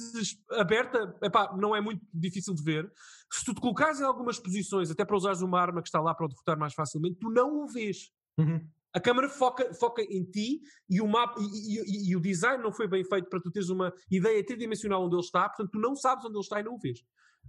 aberta, 0.52 1.14
epá, 1.22 1.54
não 1.56 1.76
é 1.76 1.80
muito 1.80 2.02
difícil 2.12 2.54
de 2.54 2.62
ver. 2.62 2.90
Se 3.30 3.44
tu 3.44 3.54
te 3.54 3.60
colocares 3.60 4.00
em 4.00 4.04
algumas 4.04 4.38
posições, 4.38 4.90
até 4.90 5.04
para 5.04 5.16
usares 5.16 5.42
uma 5.42 5.60
arma 5.60 5.82
que 5.82 5.88
está 5.88 6.00
lá 6.00 6.14
para 6.14 6.26
o 6.26 6.28
derrotar 6.28 6.58
mais 6.58 6.74
facilmente, 6.74 7.18
tu 7.18 7.30
não 7.30 7.62
o 7.62 7.66
vês. 7.66 8.10
Uhum. 8.38 8.66
A 8.94 9.00
câmera 9.00 9.28
foca, 9.28 9.74
foca 9.74 10.02
em 10.02 10.24
ti 10.24 10.60
e 10.88 11.00
o 11.00 11.08
mapa 11.08 11.40
e, 11.40 11.80
e, 11.80 12.10
e, 12.10 12.16
o 12.16 12.20
design 12.20 12.62
não 12.62 12.72
foi 12.72 12.86
bem 12.86 13.04
feito 13.04 13.28
para 13.28 13.40
tu 13.40 13.50
teres 13.50 13.68
uma 13.68 13.92
ideia 14.10 14.44
tridimensional 14.44 15.04
onde 15.04 15.16
ele 15.16 15.22
está, 15.22 15.48
portanto 15.48 15.70
tu 15.72 15.80
não 15.80 15.96
sabes 15.96 16.24
onde 16.24 16.36
ele 16.36 16.42
está 16.42 16.60
e 16.60 16.62
não 16.62 16.74
o 16.74 16.78
vês. 16.78 17.00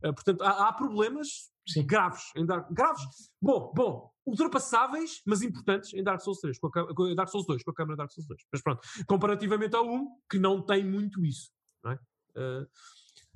Uh, 0.04 0.14
portanto, 0.14 0.42
há, 0.42 0.68
há 0.68 0.74
problemas 0.74 1.28
Sim. 1.68 1.86
graves 1.86 2.24
em 2.36 2.46
Dark 2.46 2.72
graves. 2.72 3.04
Bom, 3.42 3.72
bom, 3.76 4.12
ultrapassáveis, 4.26 5.22
mas 5.26 5.42
importantes 5.42 5.94
em 5.94 6.04
Dark 6.04 6.22
Souls 6.22 6.40
3, 6.40 6.58
com 6.60 6.68
a, 6.68 6.96
com 6.96 7.16
Dark 7.16 7.30
Souls 7.30 7.46
2, 7.46 7.64
com 7.64 7.72
a 7.72 7.76
câmera 7.76 7.98
Dark 7.98 8.12
Souls 8.12 8.28
2. 8.28 8.42
Mas 8.52 8.62
pronto, 8.62 8.82
comparativamente 9.08 9.76
ao 9.76 9.88
1, 9.88 10.08
que 10.30 10.40
não 10.40 10.66
tem 10.66 10.84
muito 10.84 11.24
isso, 11.24 11.52
não 11.84 11.92
é? 11.92 11.96
Uh, 12.36 12.68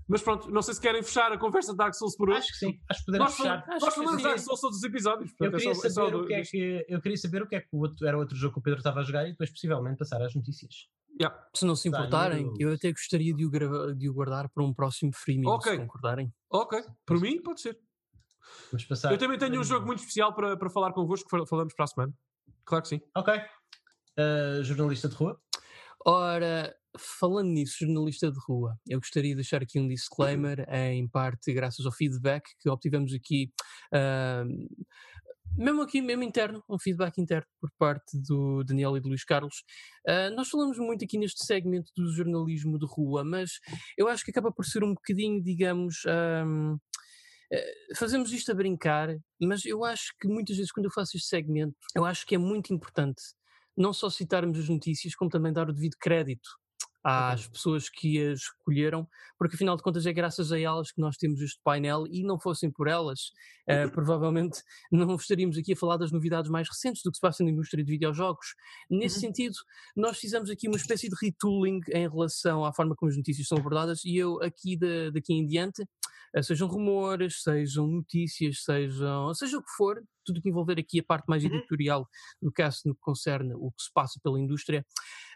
mas 0.09 0.23
pronto, 0.23 0.49
não 0.49 0.61
sei 0.63 0.73
se 0.73 0.81
querem 0.81 1.03
fechar 1.03 1.31
a 1.31 1.37
conversa 1.37 1.71
de 1.71 1.77
Dark 1.77 1.93
Souls 1.93 2.17
por 2.17 2.29
hoje. 2.29 2.39
Acho 2.39 2.51
que 2.51 2.57
sim, 2.57 2.79
acho 2.89 2.99
que 3.01 3.05
podemos 3.05 3.27
nós 3.27 3.37
fechar. 3.37 3.61
Falamos, 3.63 3.83
nós 3.83 3.93
falamos 3.93 4.23
Dark 4.23 4.39
Souls 4.39 4.59
todos 4.59 4.77
os 4.77 4.83
episódios. 4.83 5.31
eu, 5.39 5.51
queria 5.51 5.71
é 5.71 5.73
só, 5.75 5.89
saber 5.89 6.11
é 6.11 6.15
o 6.15 6.25
que 6.25 6.33
é 6.33 6.41
que, 6.41 6.85
eu 6.89 7.01
queria 7.01 7.17
saber 7.17 7.41
o 7.43 7.47
que 7.47 7.55
é 7.55 7.61
que 7.61 7.67
o 7.71 7.77
outro, 7.77 8.07
era 8.07 8.17
outro 8.17 8.35
jogo 8.35 8.55
que 8.55 8.59
o 8.59 8.63
Pedro 8.63 8.79
estava 8.79 9.01
a 9.01 9.03
jogar 9.03 9.27
e 9.27 9.31
depois 9.31 9.51
possivelmente 9.51 9.97
passar 9.97 10.19
às 10.21 10.33
notícias. 10.33 10.87
Yeah. 11.19 11.37
Se 11.53 11.65
não 11.65 11.75
se 11.75 11.89
importarem, 11.89 12.51
eu 12.57 12.73
até 12.73 12.91
gostaria 12.91 13.33
de 13.33 13.45
o, 13.45 13.49
gravar, 13.49 13.93
de 13.93 14.09
o 14.09 14.13
guardar 14.13 14.49
para 14.49 14.63
um 14.63 14.73
próximo 14.73 15.11
freemium, 15.13 15.51
okay. 15.51 15.73
se 15.73 15.77
concordarem. 15.77 16.33
Ok, 16.49 16.81
por 17.05 17.19
mim 17.19 17.41
pode 17.41 17.61
ser. 17.61 17.77
Vamos 18.71 18.85
passar. 18.85 19.11
Eu 19.11 19.17
também 19.17 19.37
tenho 19.37 19.59
um 19.59 19.63
jogo 19.63 19.85
muito 19.85 19.99
especial 19.99 20.33
para, 20.33 20.57
para 20.57 20.69
falar 20.69 20.91
convosco, 20.93 21.29
que 21.29 21.45
falamos 21.45 21.73
para 21.73 21.85
a 21.85 21.87
semana. 21.87 22.13
Claro 22.65 22.81
que 22.81 22.89
sim. 22.89 23.01
Ok. 23.15 23.33
Uh, 24.17 24.63
jornalista 24.63 25.07
de 25.07 25.15
rua? 25.15 25.39
Ora, 26.05 26.73
falando 26.97 27.49
nisso, 27.49 27.77
jornalista 27.79 28.31
de 28.31 28.39
rua, 28.47 28.77
eu 28.87 28.99
gostaria 28.99 29.31
de 29.31 29.35
deixar 29.35 29.61
aqui 29.61 29.79
um 29.79 29.87
disclaimer, 29.87 30.65
em 30.69 31.07
parte 31.07 31.51
graças 31.53 31.85
ao 31.85 31.91
feedback 31.91 32.43
que 32.59 32.69
obtivemos 32.69 33.13
aqui, 33.13 33.51
uh, 33.93 34.45
mesmo 35.57 35.81
aqui, 35.81 36.01
mesmo 36.01 36.23
interno, 36.23 36.63
um 36.69 36.79
feedback 36.79 37.19
interno 37.19 37.47
por 37.59 37.69
parte 37.77 38.17
do 38.17 38.63
Daniel 38.63 38.95
e 38.95 39.01
do 39.01 39.09
Luís 39.09 39.25
Carlos. 39.25 39.63
Uh, 40.07 40.33
nós 40.35 40.47
falamos 40.47 40.77
muito 40.77 41.03
aqui 41.03 41.17
neste 41.17 41.45
segmento 41.45 41.91
do 41.97 42.09
jornalismo 42.13 42.79
de 42.79 42.85
rua, 42.85 43.23
mas 43.25 43.59
eu 43.97 44.07
acho 44.07 44.23
que 44.23 44.31
acaba 44.31 44.51
por 44.51 44.65
ser 44.65 44.83
um 44.83 44.93
bocadinho, 44.93 45.41
digamos. 45.41 46.03
Um, 46.45 46.77
Uh, 47.51 47.95
fazemos 47.97 48.31
isto 48.31 48.51
a 48.51 48.53
brincar, 48.53 49.09
mas 49.41 49.65
eu 49.65 49.83
acho 49.83 50.13
que 50.21 50.27
muitas 50.27 50.55
vezes 50.55 50.71
quando 50.71 50.85
eu 50.85 50.91
faço 50.91 51.17
este 51.17 51.29
segmento, 51.29 51.75
eu 51.95 52.05
acho 52.05 52.23
que 52.23 52.35
é 52.35 52.37
muito 52.37 52.71
importante 52.71 53.23
não 53.79 53.93
só 53.93 54.09
citarmos 54.09 54.59
as 54.59 54.67
notícias, 54.67 55.15
como 55.15 55.31
também 55.31 55.53
dar 55.53 55.69
o 55.69 55.73
devido 55.73 55.95
crédito 55.97 56.49
às 57.01 57.47
pessoas 57.47 57.87
que 57.89 58.21
as 58.21 58.39
escolheram, 58.39 59.07
porque 59.37 59.55
afinal 59.55 59.77
de 59.77 59.81
contas 59.81 60.05
é 60.05 60.11
graças 60.11 60.51
a 60.51 60.59
elas 60.59 60.91
que 60.91 60.99
nós 60.99 61.15
temos 61.15 61.39
este 61.39 61.57
painel 61.63 62.05
e 62.05 62.23
não 62.23 62.37
fossem 62.37 62.69
por 62.69 62.89
elas, 62.89 63.31
uh, 63.69 63.89
provavelmente 63.91 64.61
não 64.91 65.15
estaríamos 65.15 65.57
aqui 65.57 65.73
a 65.73 65.75
falar 65.77 65.95
das 65.95 66.11
novidades 66.11 66.51
mais 66.51 66.67
recentes 66.67 67.01
do 67.01 67.09
que 67.09 67.15
se 67.15 67.21
passa 67.21 67.41
na 67.41 67.49
indústria 67.49 67.83
de 67.83 67.91
videojogos. 67.91 68.47
Nesse 68.89 69.15
uhum. 69.15 69.21
sentido, 69.21 69.55
nós 69.95 70.19
fizemos 70.19 70.49
aqui 70.49 70.67
uma 70.67 70.75
espécie 70.75 71.07
de 71.07 71.15
retooling 71.21 71.79
em 71.93 72.07
relação 72.09 72.65
à 72.65 72.73
forma 72.73 72.95
como 72.97 73.09
as 73.09 73.17
notícias 73.17 73.47
são 73.47 73.57
abordadas 73.57 74.03
e 74.03 74.17
eu 74.17 74.41
aqui 74.43 74.75
de, 74.75 75.09
daqui 75.11 75.33
em 75.33 75.45
diante 75.45 75.85
eh, 76.33 76.43
sejam 76.43 76.67
rumores, 76.67 77.41
sejam 77.41 77.87
notícias, 77.87 78.63
sejam, 78.63 79.33
seja 79.33 79.57
o 79.57 79.63
que 79.63 79.71
for, 79.71 80.03
tudo 80.29 80.41
que 80.41 80.49
envolver 80.49 80.79
aqui 80.79 80.99
a 80.99 81.03
parte 81.03 81.25
mais 81.27 81.43
uhum. 81.43 81.49
editorial 81.49 82.07
do 82.41 82.51
caso 82.51 82.81
no 82.85 82.93
que 82.93 83.01
concerne 83.01 83.53
o 83.55 83.71
que 83.71 83.83
se 83.83 83.91
passa 83.91 84.19
pela 84.23 84.39
indústria, 84.39 84.85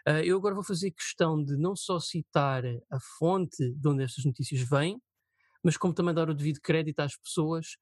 uh, 0.08 0.22
eu 0.24 0.36
agora 0.36 0.54
vou 0.54 0.64
fazer 0.64 0.92
questão 0.92 1.42
de 1.42 1.56
não 1.56 1.74
só 1.74 1.98
citar 1.98 2.64
a 2.64 3.00
fonte 3.18 3.72
de 3.74 3.88
onde 3.88 4.04
estas 4.04 4.24
notícias 4.24 4.68
vêm, 4.68 5.00
mas 5.62 5.76
como 5.76 5.94
também 5.94 6.14
dar 6.14 6.28
o 6.28 6.34
devido 6.34 6.60
crédito 6.60 7.00
às 7.00 7.16
pessoas, 7.16 7.76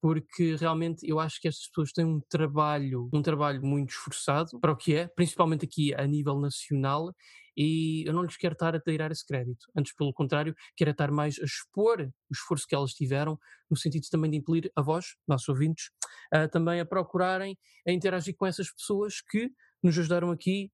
porque 0.00 0.56
realmente 0.56 1.08
eu 1.08 1.18
acho 1.20 1.40
que 1.40 1.48
estas 1.48 1.68
pessoas 1.68 1.92
têm 1.92 2.04
um 2.04 2.20
trabalho, 2.28 3.08
um 3.12 3.22
trabalho 3.22 3.62
muito 3.64 3.90
esforçado 3.90 4.58
para 4.60 4.72
o 4.72 4.76
que 4.76 4.94
é, 4.94 5.06
principalmente 5.08 5.64
aqui 5.64 5.94
a 5.94 6.06
nível 6.06 6.38
nacional, 6.38 7.14
e 7.56 8.04
eu 8.06 8.12
não 8.12 8.22
lhes 8.22 8.36
quero 8.36 8.52
estar 8.52 8.74
a 8.74 8.80
tirar 8.80 9.10
esse 9.10 9.24
crédito. 9.24 9.66
Antes, 9.76 9.94
pelo 9.94 10.12
contrário, 10.12 10.54
quero 10.76 10.90
estar 10.90 11.10
mais 11.10 11.38
a 11.40 11.44
expor 11.44 12.02
o 12.02 12.32
esforço 12.32 12.66
que 12.68 12.74
elas 12.74 12.92
tiveram, 12.92 13.38
no 13.70 13.76
sentido 13.76 14.06
também 14.10 14.30
de 14.30 14.36
impelir 14.36 14.70
a 14.76 14.82
vós, 14.82 15.16
nossos 15.26 15.48
ouvintes, 15.48 15.90
uh, 16.34 16.48
também 16.50 16.80
a 16.80 16.84
procurarem, 16.84 17.56
a 17.86 17.92
interagir 17.92 18.36
com 18.36 18.46
essas 18.46 18.70
pessoas 18.70 19.20
que 19.20 19.50
nos 19.82 19.98
ajudaram 19.98 20.30
aqui 20.30 20.70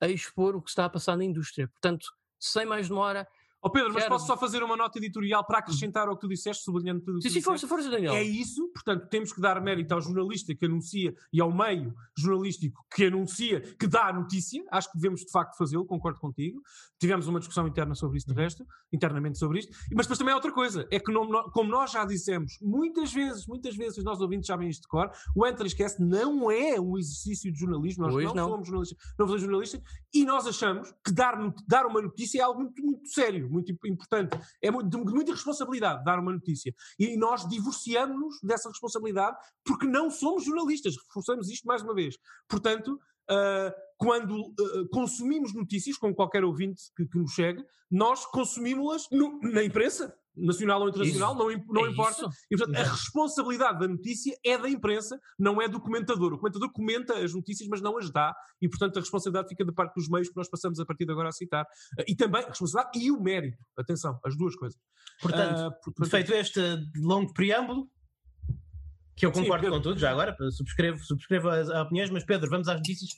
a 0.00 0.08
expor 0.08 0.56
o 0.56 0.62
que 0.62 0.70
está 0.70 0.84
a 0.84 0.90
passar 0.90 1.16
na 1.16 1.24
indústria. 1.24 1.68
Portanto, 1.68 2.06
sem 2.40 2.66
mais 2.66 2.88
demora, 2.88 3.26
oh 3.64 3.70
Pedro, 3.70 3.92
mas 3.92 4.06
posso 4.06 4.26
só 4.26 4.36
fazer 4.36 4.62
uma 4.62 4.76
nota 4.76 4.98
editorial 4.98 5.44
para 5.44 5.58
acrescentar 5.58 6.08
ao 6.08 6.14
que 6.14 6.20
tu 6.20 6.28
disseste, 6.28 6.62
sublinhando 6.64 7.00
tudo 7.00 7.16
o 7.16 7.20
que 7.20 7.28
Sim, 7.28 7.34
sim, 7.34 7.40
força, 7.40 7.66
força, 7.66 7.90
Daniel. 7.90 8.14
É 8.14 8.22
isso, 8.22 8.70
portanto, 8.72 9.08
temos 9.08 9.32
que 9.32 9.40
dar 9.40 9.60
mérito 9.60 9.92
ao 9.94 10.00
jornalista 10.00 10.54
que 10.54 10.64
anuncia 10.66 11.14
e 11.32 11.40
ao 11.40 11.52
meio 11.52 11.94
jornalístico 12.16 12.84
que 12.94 13.06
anuncia, 13.06 13.60
que 13.60 13.86
dá 13.86 14.08
a 14.08 14.12
notícia. 14.12 14.62
Acho 14.70 14.90
que 14.90 14.98
devemos 14.98 15.20
de 15.20 15.30
facto 15.30 15.56
fazê-lo, 15.56 15.86
concordo 15.86 16.20
contigo. 16.20 16.60
Tivemos 16.98 17.26
uma 17.26 17.38
discussão 17.38 17.66
interna 17.66 17.94
sobre 17.94 18.18
isso, 18.18 18.26
de 18.26 18.34
resto, 18.34 18.64
internamente 18.92 19.38
sobre 19.38 19.58
isto. 19.60 19.72
Mas 19.92 20.06
depois 20.06 20.18
também 20.18 20.32
há 20.32 20.36
outra 20.36 20.52
coisa, 20.52 20.86
é 20.90 20.98
que 20.98 21.12
como 21.52 21.70
nós 21.70 21.92
já 21.92 22.04
dissemos 22.04 22.58
muitas 22.60 23.12
vezes, 23.12 23.46
muitas 23.46 23.76
vezes 23.76 23.98
os 23.98 24.04
nossos 24.04 24.22
ouvintes 24.22 24.46
sabem 24.46 24.68
isto 24.68 24.82
de 24.82 24.88
cor, 24.88 25.10
o 25.34 25.46
Enter 25.46 25.66
Esquece 25.66 26.02
não 26.02 26.50
é 26.50 26.80
um 26.80 26.98
exercício 26.98 27.52
de 27.52 27.58
jornalismo, 27.58 28.04
nós 28.04 28.14
não, 28.14 28.34
não, 28.34 28.48
somos 28.48 28.66
jornalistas, 28.66 28.98
não 29.18 29.26
somos 29.26 29.42
jornalistas, 29.42 29.82
e 30.12 30.24
nós 30.24 30.46
achamos 30.46 30.92
que 31.04 31.12
dar, 31.12 31.34
dar 31.66 31.86
uma 31.86 32.00
notícia 32.02 32.40
é 32.40 32.42
algo 32.42 32.60
muito, 32.60 32.82
muito 32.82 33.08
sério, 33.08 33.48
muito 33.54 33.72
importante. 33.86 34.36
É 34.60 34.70
de 34.70 34.96
muita 34.98 35.32
responsabilidade 35.32 36.04
dar 36.04 36.18
uma 36.18 36.32
notícia. 36.32 36.74
E 36.98 37.16
nós 37.16 37.48
divorciamos-nos 37.48 38.40
dessa 38.42 38.68
responsabilidade 38.68 39.36
porque 39.64 39.86
não 39.86 40.10
somos 40.10 40.44
jornalistas. 40.44 40.94
Reforçamos 41.08 41.48
isto 41.48 41.66
mais 41.66 41.82
uma 41.82 41.94
vez. 41.94 42.16
Portanto, 42.48 42.98
Uh, 43.24 43.72
quando 43.96 44.38
uh, 44.38 44.88
consumimos 44.90 45.54
notícias, 45.54 45.96
como 45.96 46.14
qualquer 46.14 46.44
ouvinte 46.44 46.82
que, 46.94 47.06
que 47.06 47.16
nos 47.16 47.32
chegue, 47.32 47.64
nós 47.90 48.26
consumimos-las 48.26 49.08
na 49.40 49.64
imprensa, 49.64 50.14
nacional 50.36 50.80
ou 50.80 50.88
internacional, 50.88 51.32
isso. 51.32 51.64
não, 51.66 51.74
não 51.74 51.86
é 51.86 51.90
importa. 51.90 52.28
E, 52.50 52.56
portanto, 52.56 52.76
a 52.76 52.82
responsabilidade 52.82 53.78
da 53.78 53.88
notícia 53.88 54.36
é 54.44 54.58
da 54.58 54.68
imprensa, 54.68 55.18
não 55.38 55.60
é 55.60 55.68
do 55.68 55.80
comentador. 55.80 56.32
O 56.32 56.38
comentador 56.38 56.70
comenta 56.72 57.18
as 57.18 57.32
notícias, 57.32 57.68
mas 57.68 57.80
não 57.80 57.96
as 57.98 58.10
dá, 58.10 58.34
e, 58.60 58.68
portanto, 58.68 58.96
a 58.96 59.00
responsabilidade 59.00 59.48
fica 59.48 59.64
da 59.64 59.72
parte 59.72 59.94
dos 59.94 60.08
meios 60.08 60.28
que 60.28 60.36
nós 60.36 60.48
passamos 60.48 60.80
a 60.80 60.84
partir 60.84 61.04
de 61.04 61.12
agora 61.12 61.28
a 61.28 61.32
citar. 61.32 61.64
Uh, 61.98 62.04
e 62.08 62.16
também 62.16 62.42
a 62.42 62.48
responsabilidade 62.48 62.98
e 62.98 63.10
o 63.10 63.20
mérito. 63.20 63.58
Atenção, 63.76 64.18
as 64.24 64.36
duas 64.36 64.56
coisas. 64.56 64.78
Portanto, 65.20 65.68
uh, 65.68 65.80
portanto 65.84 66.10
feito 66.10 66.32
este 66.32 66.60
longo 66.96 67.32
preâmbulo, 67.32 67.88
que 69.16 69.26
eu 69.26 69.32
concordo 69.32 69.66
Sim, 69.66 69.70
com 69.70 69.80
tudo, 69.80 70.00
já 70.00 70.10
agora, 70.10 70.36
subscrevo, 70.50 70.98
subscrevo 70.98 71.48
as 71.48 71.68
opiniões, 71.68 72.10
mas 72.10 72.24
Pedro, 72.24 72.50
vamos 72.50 72.66
às 72.66 72.76
notícias. 72.76 73.10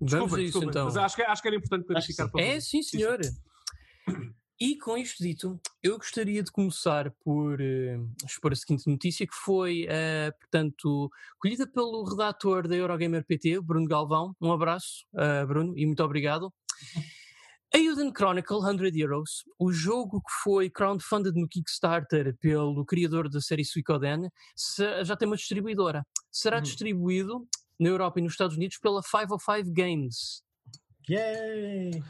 Desculpa, 0.00 0.40
isso, 0.40 0.44
desculpa, 0.44 0.70
então. 0.70 0.84
Mas 0.84 0.96
acho 0.96 1.16
que, 1.16 1.22
acho 1.22 1.42
que 1.42 1.48
era 1.48 1.56
importante 1.56 1.86
clarificar 1.86 2.30
para 2.30 2.40
É, 2.40 2.60
sim, 2.60 2.82
senhor. 2.82 3.22
Sim, 3.22 3.30
sim. 3.30 4.34
E 4.66 4.78
com 4.78 4.96
isto 4.96 5.22
dito, 5.22 5.60
eu 5.82 5.98
gostaria 5.98 6.42
de 6.42 6.50
começar 6.50 7.10
por 7.22 7.60
uh, 7.60 8.14
expor 8.24 8.50
a 8.50 8.56
seguinte 8.56 8.88
notícia, 8.88 9.26
que 9.26 9.34
foi, 9.34 9.84
uh, 9.84 10.32
portanto, 10.40 11.10
colhida 11.38 11.66
pelo 11.66 12.02
redator 12.02 12.66
da 12.66 12.74
Eurogamer 12.74 13.26
PT, 13.26 13.60
Bruno 13.60 13.86
Galvão. 13.86 14.34
Um 14.40 14.50
abraço, 14.50 15.04
uh, 15.12 15.46
Bruno, 15.46 15.76
e 15.76 15.84
muito 15.84 16.02
obrigado. 16.02 16.50
A 17.74 17.78
Uden 17.78 18.10
Chronicle 18.10 18.62
100 18.62 18.98
Euros, 19.02 19.44
o 19.58 19.70
jogo 19.70 20.22
que 20.22 20.32
foi 20.42 20.70
crowdfunded 20.70 21.38
no 21.38 21.46
Kickstarter 21.46 22.34
pelo 22.40 22.86
criador 22.86 23.28
da 23.28 23.42
série 23.42 23.66
Suicoden, 23.66 24.30
já 25.02 25.14
tem 25.14 25.28
uma 25.28 25.36
distribuidora. 25.36 26.06
Será 26.32 26.56
uhum. 26.56 26.62
distribuído 26.62 27.46
na 27.78 27.90
Europa 27.90 28.18
e 28.18 28.22
nos 28.22 28.32
Estados 28.32 28.56
Unidos 28.56 28.78
pela 28.78 29.02
505 29.02 29.70
Games. 29.74 30.42
Yay! 31.06 32.02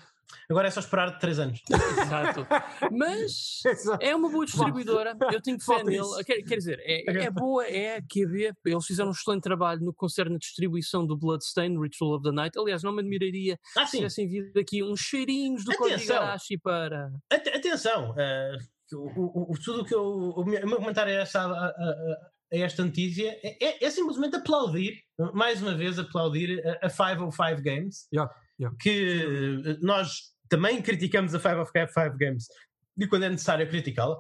Agora 0.48 0.68
é 0.68 0.70
só 0.70 0.80
esperar 0.80 1.18
3 1.18 1.38
anos. 1.38 1.62
Exato. 1.70 2.46
Mas 2.90 3.62
é 4.00 4.14
uma 4.14 4.30
boa 4.30 4.44
distribuidora. 4.44 5.16
Eu 5.32 5.40
tenho 5.40 5.60
fé 5.60 5.82
nele. 5.82 6.02
Quer, 6.24 6.42
quer, 6.42 6.56
dizer, 6.56 6.80
é, 6.80 7.24
é 7.24 7.30
boa, 7.30 7.66
é 7.66 7.96
a 7.96 8.02
QB. 8.02 8.54
Eles 8.64 8.86
fizeram 8.86 9.10
um 9.10 9.12
excelente 9.12 9.42
trabalho 9.42 9.80
no 9.80 9.92
concerne 9.92 10.36
a 10.36 10.38
distribuição 10.38 11.06
do 11.06 11.16
Bloodstain, 11.16 11.80
Ritual 11.80 12.16
of 12.16 12.24
the 12.24 12.32
Night. 12.32 12.58
Aliás, 12.58 12.82
não 12.82 12.92
me 12.92 13.00
admiraria 13.00 13.58
ah, 13.76 13.86
se 13.86 13.98
tivessem 13.98 14.28
vindo 14.28 14.58
aqui 14.58 14.82
uns 14.82 15.00
cheirinhos 15.00 15.64
do 15.64 15.76
Código 15.76 16.06
Garashi 16.06 16.58
para. 16.58 17.12
Atenção! 17.30 18.10
Uh, 18.12 18.96
o, 18.96 19.52
o, 19.52 19.58
tudo 19.58 19.84
que 19.84 19.94
eu. 19.94 20.02
O 20.02 20.44
meu 20.44 20.76
comentário 20.76 21.12
é 21.12 21.22
essa. 21.22 21.40
A, 21.40 21.66
a, 21.66 22.33
a 22.52 22.56
esta 22.56 22.84
notícia 22.84 23.38
é, 23.42 23.64
é, 23.64 23.84
é, 23.84 23.90
simplesmente 23.90 24.36
aplaudir, 24.36 25.02
mais 25.32 25.60
uma 25.60 25.74
vez 25.74 25.98
aplaudir 25.98 26.62
a, 26.66 26.86
a 26.86 26.90
505 26.90 27.62
Games, 27.62 28.06
yeah, 28.12 28.32
yeah. 28.58 28.76
que 28.80 29.64
eh, 29.66 29.78
nós 29.80 30.34
também 30.48 30.80
criticamos 30.82 31.34
a 31.34 31.38
505 31.38 32.16
Games 32.16 32.46
e 32.98 33.06
quando 33.06 33.24
é 33.24 33.30
necessário 33.30 33.68
criticá-la. 33.68 34.16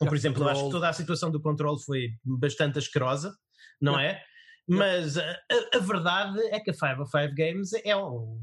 Yeah, 0.00 0.08
por 0.08 0.16
exemplo, 0.16 0.42
eu 0.42 0.48
acho 0.48 0.64
que 0.64 0.70
toda 0.70 0.88
a 0.88 0.92
situação 0.92 1.30
do 1.30 1.40
controle 1.40 1.80
foi 1.82 2.10
bastante 2.24 2.78
asquerosa, 2.78 3.34
não 3.80 3.98
é? 3.98 4.22
Mas 4.66 5.18
a, 5.18 5.36
a, 5.74 5.78
verdade 5.78 6.40
é 6.46 6.58
que 6.60 6.70
a 6.70 6.74
505 6.74 7.34
Games 7.34 7.70
é 7.84 7.96
um. 7.96 8.40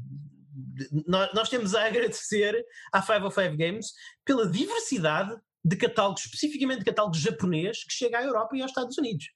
Nós, 1.06 1.32
nós 1.34 1.48
temos 1.48 1.74
a 1.74 1.84
agradecer 1.86 2.64
à 2.92 3.02
505 3.02 3.56
Games 3.56 3.92
pela 4.24 4.48
diversidade 4.48 5.34
de 5.64 5.76
catálogos, 5.76 6.24
especificamente 6.24 6.80
de 6.80 6.84
catálogos 6.84 7.18
japonês, 7.18 7.84
que 7.84 7.92
chega 7.92 8.18
à 8.18 8.24
Europa 8.24 8.56
e 8.56 8.62
aos 8.62 8.70
Estados 8.70 8.98
Unidos. 8.98 9.26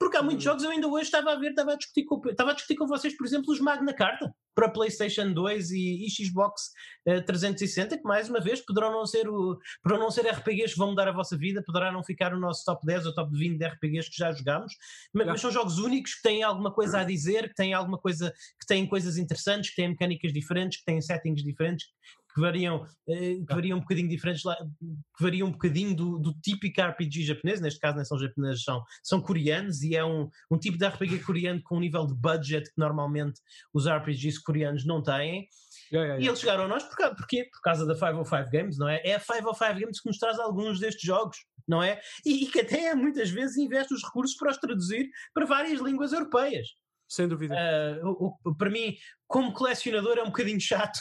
Porque 0.00 0.16
há 0.16 0.22
muitos 0.22 0.46
uhum. 0.46 0.52
jogos, 0.52 0.64
eu 0.64 0.70
ainda 0.70 0.88
hoje 0.88 1.04
estava 1.04 1.32
a 1.32 1.36
ver, 1.36 1.50
estava 1.50 1.74
a 1.74 1.76
discutir 1.76 2.04
com, 2.04 2.22
estava 2.26 2.52
a 2.52 2.54
discutir 2.54 2.76
com 2.76 2.86
vocês, 2.86 3.14
por 3.14 3.26
exemplo, 3.26 3.52
os 3.52 3.60
Magna 3.60 3.92
Carta 3.92 4.34
para 4.54 4.70
PlayStation 4.70 5.30
2 5.32 5.70
e, 5.72 6.06
e 6.06 6.10
Xbox 6.10 6.70
uh, 7.06 7.12
eh, 7.12 7.20
360, 7.20 7.98
que 7.98 8.04
mais 8.04 8.28
uma 8.28 8.40
vez 8.40 8.64
poderão 8.64 8.90
não 8.92 9.04
ser 9.04 9.28
o, 9.28 9.58
poderão 9.82 10.02
não 10.02 10.10
ser 10.10 10.26
RPGs 10.26 10.72
que 10.72 10.78
vão 10.78 10.88
mudar 10.88 11.06
a 11.06 11.12
vossa 11.12 11.36
vida, 11.36 11.62
poderá 11.64 11.92
não 11.92 12.02
ficar 12.02 12.30
no 12.30 12.40
nosso 12.40 12.64
top 12.64 12.84
10 12.86 13.06
ou 13.06 13.14
top 13.14 13.30
20 13.36 13.58
de 13.58 13.66
RPGs 13.66 14.10
que 14.10 14.16
já 14.16 14.32
jogámos, 14.32 14.72
mas, 15.12 15.26
mas, 15.26 15.40
são 15.40 15.50
jogos 15.50 15.78
únicos 15.78 16.14
que 16.14 16.22
têm 16.22 16.42
alguma 16.42 16.72
coisa 16.72 17.00
a 17.00 17.04
dizer, 17.04 17.48
que 17.48 17.54
têm 17.54 17.74
alguma 17.74 17.98
coisa, 17.98 18.32
que 18.58 18.66
têm 18.66 18.86
coisas 18.86 19.18
interessantes, 19.18 19.68
que 19.70 19.76
têm 19.76 19.88
mecânicas 19.90 20.32
diferentes, 20.32 20.78
que 20.78 20.84
têm 20.84 21.00
settings 21.00 21.42
diferentes, 21.44 21.86
que 22.34 22.40
variam, 22.40 22.86
eh, 23.08 23.36
que 23.46 23.54
variam 23.54 23.78
um 23.78 23.80
bocadinho 23.80 24.08
diferentes, 24.08 24.42
que 24.42 25.22
variam 25.22 25.48
um 25.48 25.52
bocadinho 25.52 25.94
do, 25.94 26.18
do 26.18 26.34
típico 26.34 26.80
RPG 26.80 27.22
japonês, 27.24 27.60
neste 27.60 27.80
caso 27.80 27.96
não 27.96 28.04
são 28.04 28.18
japoneses, 28.18 28.62
são, 28.62 28.82
são 29.02 29.20
coreanos 29.20 29.82
e 29.82 29.96
é 29.96 30.04
um, 30.04 30.28
um 30.50 30.58
tipo 30.58 30.78
de 30.78 30.86
RPG 30.86 31.20
coreano 31.20 31.60
com 31.62 31.76
um 31.76 31.80
nível 31.80 32.06
de 32.06 32.14
budget 32.14 32.66
que 32.70 32.78
normalmente 32.78 33.40
os 33.72 33.86
RPGs 33.86 34.42
coreanos 34.42 34.84
não 34.86 35.02
têm. 35.02 35.48
Yeah, 35.92 36.06
yeah, 36.06 36.14
yeah. 36.14 36.24
E 36.24 36.28
eles 36.28 36.40
chegaram 36.40 36.64
a 36.64 36.68
nós 36.68 36.84
por, 36.84 37.16
porquê? 37.16 37.48
por 37.50 37.60
causa 37.62 37.84
da 37.84 37.94
505 37.94 38.50
Games, 38.50 38.78
não 38.78 38.88
é? 38.88 39.00
É 39.04 39.14
a 39.14 39.20
505 39.20 39.80
Games 39.80 40.00
que 40.00 40.08
nos 40.08 40.18
traz 40.18 40.38
alguns 40.38 40.78
destes 40.78 41.02
jogos, 41.02 41.36
não 41.66 41.82
é? 41.82 42.00
E, 42.24 42.44
e 42.44 42.46
que 42.46 42.60
até 42.60 42.94
muitas 42.94 43.30
vezes 43.30 43.56
investe 43.56 43.94
os 43.94 44.02
recursos 44.04 44.36
para 44.36 44.50
os 44.50 44.58
traduzir 44.58 45.08
para 45.34 45.46
várias 45.46 45.80
línguas 45.80 46.12
europeias. 46.12 46.68
Sem 47.10 47.26
dúvida. 47.26 47.56
Uh, 48.04 48.08
o, 48.08 48.50
o, 48.50 48.54
para 48.54 48.70
mim, 48.70 48.94
como 49.26 49.52
colecionador, 49.52 50.16
é 50.16 50.22
um 50.22 50.26
bocadinho 50.26 50.60
chato 50.60 51.00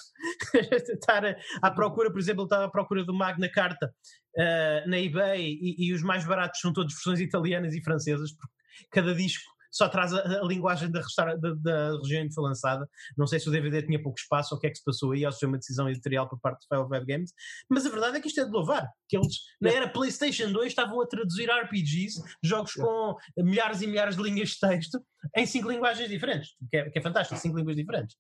estar 0.92 1.24
à 1.62 1.70
procura, 1.72 2.12
por 2.12 2.20
exemplo, 2.20 2.46
estava 2.46 2.66
à 2.66 2.70
procura 2.70 3.06
do 3.06 3.14
Magna 3.14 3.48
Carta 3.48 3.94
uh, 4.36 4.90
na 4.90 5.00
eBay 5.00 5.40
e, 5.40 5.88
e, 5.88 5.94
os 5.94 6.02
mais 6.02 6.26
baratos 6.26 6.62
são 6.62 6.74
todos 6.74 6.96
versões 6.96 7.20
italianas 7.20 7.76
e 7.76 7.84
francesas, 7.84 8.32
porque 8.32 8.88
cada 8.90 9.14
disco 9.14 9.44
só 9.72 9.88
traz 9.90 10.14
a, 10.14 10.42
a 10.42 10.46
linguagem 10.46 10.92
da, 10.92 11.02
da, 11.02 11.54
da, 11.56 11.98
região 12.02 12.28
que 12.28 12.34
foi 12.34 12.44
lançada. 12.44 12.88
Não 13.18 13.28
sei 13.28 13.40
se 13.40 13.48
o 13.48 13.52
DVD 13.52 13.82
tinha 13.82 14.02
pouco 14.02 14.20
espaço 14.20 14.54
ou 14.54 14.58
o 14.58 14.62
que 14.62 14.68
é 14.68 14.70
que 14.70 14.78
se 14.78 14.84
passou 14.84 15.12
aí, 15.12 15.26
ou 15.26 15.32
se 15.32 15.40
foi 15.40 15.48
uma 15.48 15.58
decisão 15.58 15.90
editorial 15.90 16.28
por 16.28 16.40
parte 16.40 16.60
do 16.62 16.76
File 16.76 16.90
Web 16.90 17.06
Games, 17.06 17.32
mas 17.70 17.86
a 17.86 17.90
verdade 17.90 18.18
é 18.18 18.22
que 18.22 18.28
isto 18.28 18.42
é 18.42 18.46
de 18.46 18.52
louvar, 18.52 18.88
que 19.08 19.18
eles 19.18 19.38
na 19.62 19.70
era 19.72 19.88
PlayStation 19.88 20.52
2 20.52 20.68
estavam 20.68 21.02
a 21.02 21.08
traduzir 21.08 21.50
RPGs, 21.50 22.22
jogos 22.44 22.74
com 22.74 23.16
milhares 23.38 23.82
e 23.82 23.88
milhares 23.88 24.16
de 24.16 24.24
linhas 24.24 24.50
de 24.50 24.60
texto, 24.60 25.02
em 25.36 25.46
cinco 25.46 25.70
linguagens 25.70 26.10
diferentes, 26.10 26.56
que 26.70 26.78
é, 26.78 26.90
que 26.90 27.00
é 27.00 27.02
fantástico, 27.02 27.40
cinco 27.40 27.58
línguas 27.58 27.76
diferentes. 27.76 28.16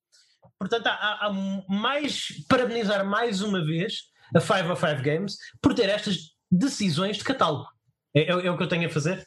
Portanto, 0.57 0.87
há, 0.87 1.25
há 1.25 1.33
mais, 1.69 2.45
parabenizar 2.47 3.05
mais 3.05 3.41
uma 3.41 3.63
vez 3.65 4.09
a 4.35 4.41
505 4.41 5.01
Games 5.01 5.37
por 5.61 5.73
ter 5.73 5.89
estas 5.89 6.35
decisões 6.51 7.17
de 7.17 7.23
catálogo. 7.23 7.67
É, 8.13 8.21
é, 8.23 8.29
é 8.31 8.51
o 8.51 8.57
que 8.57 8.63
eu 8.63 8.67
tenho 8.67 8.87
a 8.87 8.91
fazer. 8.91 9.25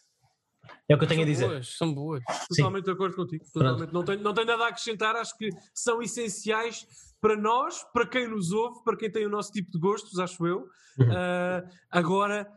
É 0.89 0.95
o 0.95 0.99
que 0.99 1.05
eu 1.05 1.09
tenho 1.09 1.21
são 1.21 1.29
a 1.29 1.33
dizer. 1.33 1.49
Boas, 1.49 1.77
são 1.77 1.95
boas. 1.95 2.25
Totalmente 2.49 2.85
Sim. 2.85 2.91
de 2.91 2.91
acordo 2.91 3.17
contigo. 3.17 3.45
Totalmente. 3.53 3.93
Não, 3.93 4.05
tenho, 4.05 4.21
não 4.21 4.35
tenho 4.35 4.47
nada 4.47 4.65
a 4.65 4.69
acrescentar. 4.69 5.17
Acho 5.17 5.37
que 5.37 5.49
são 5.75 6.03
essenciais 6.03 6.87
para 7.21 7.37
nós, 7.37 7.85
para 7.93 8.07
quem 8.07 8.29
nos 8.29 8.51
ouve, 8.51 8.83
para 8.85 8.97
quem 8.97 9.11
tem 9.11 9.25
o 9.25 9.31
nosso 9.31 9.53
tipo 9.53 9.71
de 9.71 9.79
gostos, 9.79 10.19
acho 10.19 10.45
eu. 10.45 10.63
Uh, 10.99 11.71
agora, 11.91 12.51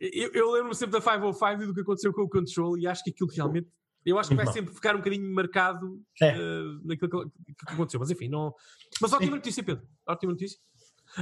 eu, 0.00 0.30
eu 0.32 0.50
lembro-me 0.50 0.74
sempre 0.74 1.00
da 1.00 1.00
505 1.00 1.62
e 1.62 1.66
do 1.66 1.74
que 1.74 1.80
aconteceu 1.80 2.12
com 2.12 2.22
o 2.22 2.28
Control 2.28 2.76
e 2.76 2.86
acho 2.86 3.04
que 3.04 3.10
aquilo 3.10 3.30
realmente. 3.30 3.68
Eu 4.04 4.18
acho 4.18 4.28
que 4.28 4.34
vai 4.34 4.46
sempre 4.48 4.74
ficar 4.74 4.94
um 4.94 4.98
bocadinho 4.98 5.32
marcado 5.32 5.98
é. 6.20 6.36
uh, 6.36 6.80
naquilo 6.84 7.30
que, 7.30 7.54
que, 7.66 7.72
aconteceu. 7.72 7.98
Mas 7.98 8.10
enfim, 8.10 8.28
não. 8.28 8.52
Mas 9.00 9.12
ótima 9.14 9.36
notícia, 9.36 9.62
Pedro. 9.62 9.86
Ótima 10.06 10.32
notícia. 10.32 10.58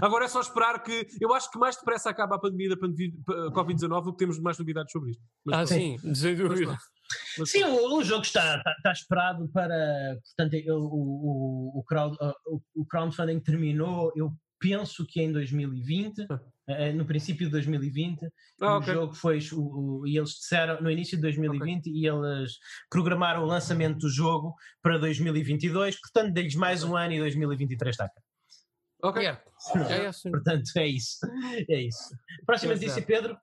Agora 0.00 0.24
é 0.24 0.28
só 0.28 0.40
esperar 0.40 0.82
que. 0.82 1.06
Eu 1.20 1.34
acho 1.34 1.50
que 1.50 1.58
mais 1.58 1.76
depressa 1.76 2.10
acaba 2.10 2.36
a 2.36 2.38
pandemia 2.38 2.70
da 2.70 2.76
Covid-19 2.76 4.04
do 4.04 4.12
que 4.12 4.18
temos 4.18 4.38
mais 4.38 4.58
novidades 4.58 4.92
sobre 4.92 5.10
isto. 5.10 5.22
Mas, 5.44 5.58
ah, 5.58 5.66
sim, 5.66 5.98
sem 6.14 6.34
dúvida. 6.36 6.76
Mas, 7.38 7.50
Sim, 7.50 7.64
o, 7.64 7.98
o, 7.98 8.04
jogo 8.04 8.22
está, 8.22 8.56
está, 8.56 8.72
está, 8.72 8.92
esperado 8.92 9.48
para. 9.48 10.18
Portanto, 10.24 10.54
eu, 10.54 10.78
o, 10.78 11.78
o, 11.78 11.84
crowd, 11.84 12.16
o, 12.74 12.86
crowdfunding 12.86 13.40
terminou, 13.40 14.12
eu 14.16 14.32
penso 14.58 15.04
que 15.06 15.20
em 15.20 15.32
2020. 15.32 16.26
Uh, 16.62 16.94
no 16.94 17.04
princípio 17.04 17.46
de 17.46 17.52
2020. 17.52 18.24
Ah, 18.60 18.76
okay. 18.76 18.94
O 18.94 18.96
jogo 18.96 19.14
foi. 19.14 19.40
O, 19.52 20.00
o, 20.00 20.06
e 20.06 20.16
eles 20.16 20.30
disseram 20.30 20.80
no 20.80 20.88
início 20.88 21.16
de 21.16 21.22
2020 21.22 21.80
okay. 21.80 21.92
e 21.92 22.06
eles 22.06 22.52
programaram 22.88 23.42
o 23.42 23.46
lançamento 23.46 23.98
do 23.98 24.08
jogo 24.08 24.54
para 24.80 24.96
2022. 24.96 26.00
Portanto, 26.00 26.32
deles 26.32 26.54
mais 26.54 26.84
um 26.84 26.96
ano 26.96 27.14
e 27.14 27.18
2023 27.18 27.92
está 27.92 28.08
cá. 28.08 28.22
Ok. 29.02 29.20
Yeah. 29.20 29.42
É, 29.90 30.06
é 30.06 30.30
Portanto, 30.30 30.70
é 30.76 30.86
isso. 30.86 31.18
É 31.68 31.80
isso. 31.80 32.14
Próxima 32.46 32.74
notícia, 32.74 33.02
Pedro. 33.02 33.36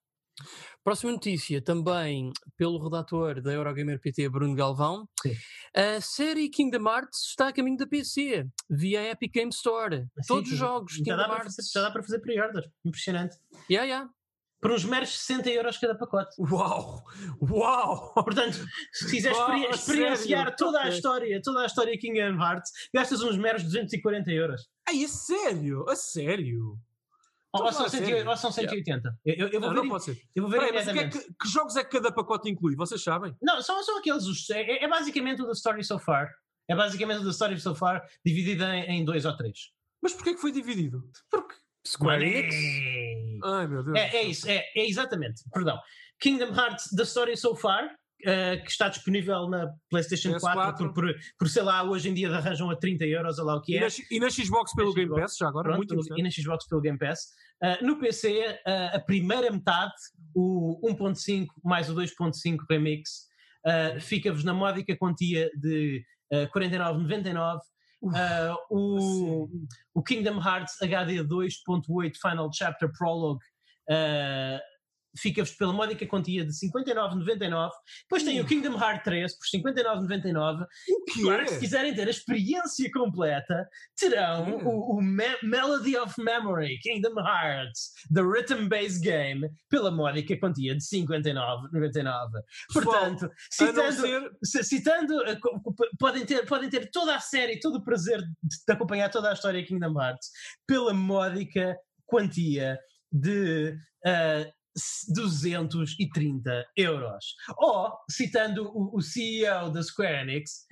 Próxima 0.84 1.11
notícia, 1.11 1.61
também 1.61 2.31
pelo 2.56 2.81
redator 2.81 3.41
da 3.41 3.52
Eurogamer 3.52 3.99
PT, 3.99 4.30
Bruno 4.30 4.56
Galvão. 4.56 5.07
Sim. 5.22 5.36
A 5.76 5.99
série 5.99 6.49
Kingdom 6.49 6.90
Hearts 6.90 7.26
está 7.30 7.49
a 7.49 7.53
caminho 7.53 7.77
da 7.77 7.86
PC, 7.86 8.48
via 8.69 9.11
Epic 9.11 9.34
Game 9.34 9.49
Store. 9.49 10.07
Todos 10.26 10.49
os 10.49 10.57
jogos 10.57 10.94
já 10.94 11.03
Kingdom 11.03 11.34
Hearts. 11.34 11.56
Fazer, 11.56 11.69
já 11.73 11.81
dá 11.81 11.91
para 11.91 12.03
fazer 12.03 12.19
pre-order. 12.19 12.72
Impressionante. 12.86 13.36
Yeah, 13.69 13.86
yeah. 13.86 14.10
Por 14.61 14.72
uns 14.72 14.84
meros 14.84 15.10
60 15.10 15.49
euros 15.49 15.77
cada 15.77 15.95
pacote. 15.95 16.36
Uau! 16.40 17.03
Uau! 17.41 18.14
Portanto, 18.14 18.57
se 18.91 19.10
quiseres 19.10 19.38
Uau, 19.38 19.57
experienciar 19.69 20.44
sério? 20.44 20.56
toda 20.57 20.81
a 20.81 20.90
história, 20.90 21.41
toda 21.41 21.61
a 21.61 21.65
história 21.65 21.98
Kingdom 21.98 22.41
Hearts, 22.41 22.72
gastas 22.94 23.22
uns 23.22 23.38
meros 23.38 23.64
240 23.64 24.31
euros. 24.31 24.68
Ai, 24.88 25.03
a 25.03 25.07
sério? 25.07 25.90
A 25.90 25.95
sério? 25.95 26.77
Ou, 27.52 27.64
ou, 27.64 27.72
são, 27.72 27.90
180, 27.90 28.30
ou 28.30 28.38
são 28.38 28.52
180. 28.52 29.19
Yeah. 29.26 29.44
Eu, 29.44 29.48
eu, 29.48 29.60
vou 29.60 29.69
não, 29.69 29.76
ver, 29.76 29.81
não 29.81 29.90
pode 29.90 30.03
ser. 30.03 30.22
Eu 30.36 30.44
vou 30.44 30.52
ver 30.52 30.60
Peraí, 30.60 30.73
mas 30.73 30.91
que, 30.91 30.99
é 30.99 31.10
que, 31.10 31.19
que, 31.19 31.48
jogos 31.49 31.76
é 31.76 31.84
que 31.84 31.90
cada 31.90 32.11
pacote 32.11 32.49
inclui? 32.49 32.76
Vocês 32.76 33.02
sabem? 33.02 33.36
Não, 33.41 33.60
são, 33.61 33.81
são 33.84 33.98
aqueles. 33.98 34.49
É, 34.52 34.84
é 34.84 34.88
basicamente 34.88 35.41
o 35.41 35.48
da 35.48 35.53
Story 35.53 35.84
So 35.84 35.98
Far. 35.98 36.30
É 36.68 36.76
basicamente 36.76 37.22
o 37.22 37.23
da 37.23 37.31
Story 37.31 37.60
So 37.60 37.73
Far 37.73 38.06
dividido 38.23 38.64
em, 38.65 38.99
em 38.99 39.06
dois 39.06 39.26
ou 39.26 39.36
três. 39.36 39.72
Mas 40.02 40.14
porquê 40.14 40.36
que 40.36 40.41
foi 40.41 40.52
dividido? 40.52 41.03
Porque 41.30 41.56
Square 41.88 42.23
Enix. 42.23 42.56
Ai 43.44 43.68
meu 43.68 43.84
Deus. 43.84 43.98
É, 43.98 44.18
é 44.18 44.24
isso, 44.24 44.49
é, 44.49 44.64
é 44.76 44.88
exatamente. 44.88 45.41
Perdão. 45.52 45.78
Kingdom 46.20 46.53
Hearts 46.53 46.90
The 46.95 47.03
Story 47.03 47.38
So 47.38 47.56
Far 47.56 47.90
Uh, 48.20 48.61
que 48.66 48.70
está 48.70 48.90
disponível 48.90 49.48
na 49.48 49.72
PlayStation 49.90 50.32
PS4, 50.32 50.41
4 50.41 50.78
por, 50.78 50.94
por, 50.94 51.16
por, 51.38 51.48
sei 51.48 51.64
lá, 51.64 51.84
hoje 51.84 52.10
em 52.10 52.14
dia 52.14 52.30
arranjam 52.30 52.70
a 52.70 52.76
30 52.76 53.06
euros, 53.06 53.40
ou 53.40 53.45
lá 53.45 53.56
o 53.56 53.61
que 53.61 53.78
é. 53.78 53.78
E 53.78 53.80
na, 53.80 53.88
e 54.11 54.20
na 54.20 54.30
Xbox 54.30 54.76
pelo 54.76 54.94
Game 54.94 55.10
Pass, 55.10 55.38
já 55.38 55.48
agora, 55.48 55.72
Pronto, 55.72 55.95
muito 55.95 56.20
E 56.20 56.22
na 56.22 56.30
Xbox 56.30 56.68
pelo 56.68 56.82
Game 56.82 56.98
Pass. 56.98 57.30
Uh, 57.64 57.86
no 57.86 57.98
PC, 57.98 58.28
uh, 58.40 58.70
eh, 58.70 58.91
a 58.95 58.99
primeira 58.99 59.49
metade, 59.49 59.94
o 60.36 60.78
1.5 60.86 61.45
mais 61.64 61.90
o 61.90 61.95
2.5 61.95 62.57
Remix, 62.70 63.30
fica-vos 64.02 64.44
na 64.44 64.53
módica 64.53 64.98
quantia 64.98 65.49
de 65.56 66.03
uh, 66.34 66.48
49,99. 66.53 67.60
Uh, 68.02 68.56
o, 68.72 69.50
o 69.94 70.02
Kingdom 70.02 70.40
Hearts 70.40 70.78
HD 70.82 71.22
2.8 71.68 72.16
Final 72.22 72.50
Chapter 72.50 72.90
Prologue 72.98 73.42
uh, 73.90 74.58
fica-vos 75.18 75.52
pela 75.52 75.73
módica 75.73 76.06
quantia 76.06 76.45
de 76.45 76.52
59,99. 76.52 77.69
Depois 78.02 78.23
tem 78.23 78.40
o 78.40 78.45
Kingdom 78.45 78.77
Hearts 78.77 79.03
3 79.03 79.38
por 79.38 79.45
59,99. 79.48 80.65
Claro 81.22 81.44
que 81.44 81.52
se 81.52 81.60
quiserem 81.60 81.94
ter 81.94 82.07
a 82.07 82.11
experiência 82.11 82.90
completa, 82.91 83.68
terão 83.98 84.57
o, 84.65 84.98
o 84.98 85.02
Me 85.02 85.30
Melody 85.44 85.98
of 85.98 86.22
Memory 86.22 86.80
Kingdom 86.80 87.19
Hearts, 87.19 87.91
The 88.14 88.22
Rhythm 88.22 88.68
Based 88.68 89.02
Game, 89.02 89.49
pela 89.69 89.91
módica 89.91 90.38
quantia 90.38 90.76
de 90.76 90.84
59,99. 90.84 92.30
Portanto, 92.73 93.30
citando, 93.49 94.38
ser... 94.44 94.64
citando 94.64 95.15
podem, 95.99 96.26
ter, 96.26 96.45
podem 96.45 96.69
ter 96.69 96.90
toda 96.91 97.15
a 97.15 97.19
série, 97.19 97.60
todo 97.60 97.77
o 97.77 97.84
prazer 97.84 98.19
de 98.19 98.73
acompanhar 98.73 99.10
toda 99.10 99.30
a 99.30 99.34
história 99.34 99.65
Kingdom 99.65 99.99
Hearts 99.99 100.30
pela 100.68 100.94
módica 100.94 101.77
quantia 102.06 102.80
de 103.11 103.76
uh, 104.06 104.59
230 105.14 106.66
euros. 106.76 107.36
Ou, 107.58 107.92
citando 108.10 108.72
o, 108.74 108.98
o 108.98 109.02
CEO 109.02 109.70
da 109.72 109.84
Square 109.84 110.22
Enix, 110.22 110.66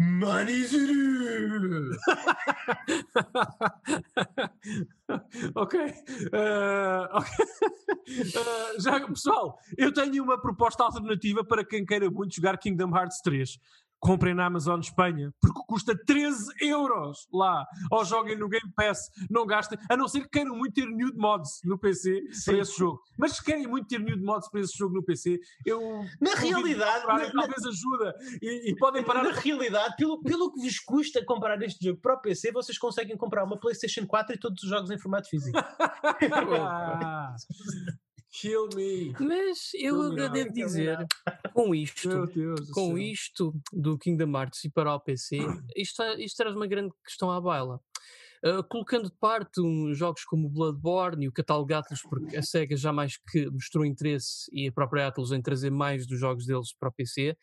Money 0.00 0.64
ok. 5.54 5.80
Uh, 5.80 5.84
okay. 7.12 7.44
Uh, 8.34 8.74
já, 8.82 9.06
pessoal, 9.06 9.58
eu 9.76 9.92
tenho 9.92 10.24
uma 10.24 10.40
proposta 10.40 10.82
alternativa 10.82 11.44
para 11.44 11.62
quem 11.64 11.84
queira 11.84 12.10
muito 12.10 12.34
jogar 12.34 12.58
Kingdom 12.58 12.96
Hearts 12.96 13.20
3 13.22 13.60
comprem 14.02 14.34
na 14.34 14.46
Amazon 14.46 14.80
Espanha, 14.80 15.32
porque 15.40 15.60
custa 15.66 15.96
13 15.96 16.52
euros 16.60 17.28
lá. 17.32 17.64
Ou 17.90 18.04
joguem 18.04 18.36
no 18.36 18.48
Game 18.48 18.72
Pass, 18.74 19.08
não 19.30 19.46
gastem, 19.46 19.78
a 19.88 19.96
não 19.96 20.08
ser 20.08 20.22
que 20.22 20.30
queiram 20.30 20.56
muito 20.56 20.74
ter 20.74 20.86
nude 20.86 21.16
mods 21.16 21.60
no 21.64 21.78
PC 21.78 22.20
Sim. 22.32 22.50
para 22.50 22.60
esse 22.60 22.76
jogo. 22.76 23.00
Mas 23.16 23.36
se 23.36 23.44
querem 23.44 23.68
muito 23.68 23.86
ter 23.86 24.00
nude 24.00 24.20
mods 24.20 24.50
para 24.50 24.60
esse 24.60 24.76
jogo 24.76 24.94
no 24.94 25.04
PC, 25.04 25.38
eu. 25.64 25.80
Na 26.20 26.34
realidade. 26.34 27.06
Comprar, 27.06 27.32
na, 27.32 27.42
talvez 27.42 27.64
ajuda. 27.64 28.14
E, 28.42 28.70
e, 28.70 28.76
podem 28.76 29.04
parar. 29.04 29.22
Na 29.22 29.32
realidade, 29.32 29.94
pelo, 29.96 30.20
pelo 30.20 30.52
que 30.52 30.60
vos 30.60 30.80
custa 30.80 31.24
comprar 31.24 31.62
este 31.62 31.84
jogo 31.84 32.00
para 32.00 32.14
o 32.14 32.20
PC, 32.20 32.50
vocês 32.50 32.76
conseguem 32.76 33.16
comprar 33.16 33.44
uma 33.44 33.58
PlayStation 33.58 34.04
4 34.04 34.34
e 34.34 34.38
todos 34.38 34.64
os 34.64 34.68
jogos 34.68 34.90
em 34.90 34.98
formato 34.98 35.28
físico. 35.28 35.56
Kill 38.32 38.68
me. 38.74 39.12
Mas 39.20 39.72
eu 39.74 40.10
me 40.10 40.16
devo 40.16 40.46
não, 40.46 40.52
dizer, 40.52 41.06
com 41.52 41.74
isto, 41.74 42.08
com 42.72 42.96
isto 42.96 43.54
do 43.70 43.98
Kingdom 43.98 44.32
Hearts 44.36 44.64
e 44.64 44.70
para 44.70 44.94
o 44.94 45.00
PC, 45.00 45.36
isto, 45.76 46.02
isto 46.18 46.36
traz 46.36 46.56
uma 46.56 46.66
grande 46.66 46.92
questão 47.04 47.30
à 47.30 47.40
baila. 47.40 47.78
Uh, 48.44 48.64
colocando 48.64 49.08
de 49.08 49.16
parte 49.20 49.60
um, 49.60 49.94
jogos 49.94 50.24
como 50.24 50.48
o 50.48 50.50
Bloodborne 50.50 51.26
e 51.26 51.28
o 51.28 51.32
catálogo 51.32 51.72
Atlas, 51.74 52.02
porque 52.02 52.36
a 52.36 52.42
SEGA 52.42 52.76
já 52.76 52.92
mais 52.92 53.16
que 53.16 53.48
mostrou 53.48 53.84
interesse 53.84 54.50
e 54.52 54.66
a 54.66 54.72
própria 54.72 55.06
Atlas 55.06 55.30
em 55.30 55.40
trazer 55.40 55.70
mais 55.70 56.08
dos 56.08 56.18
jogos 56.18 56.46
deles 56.46 56.74
para 56.74 56.88
o 56.88 56.92
PC, 56.92 57.36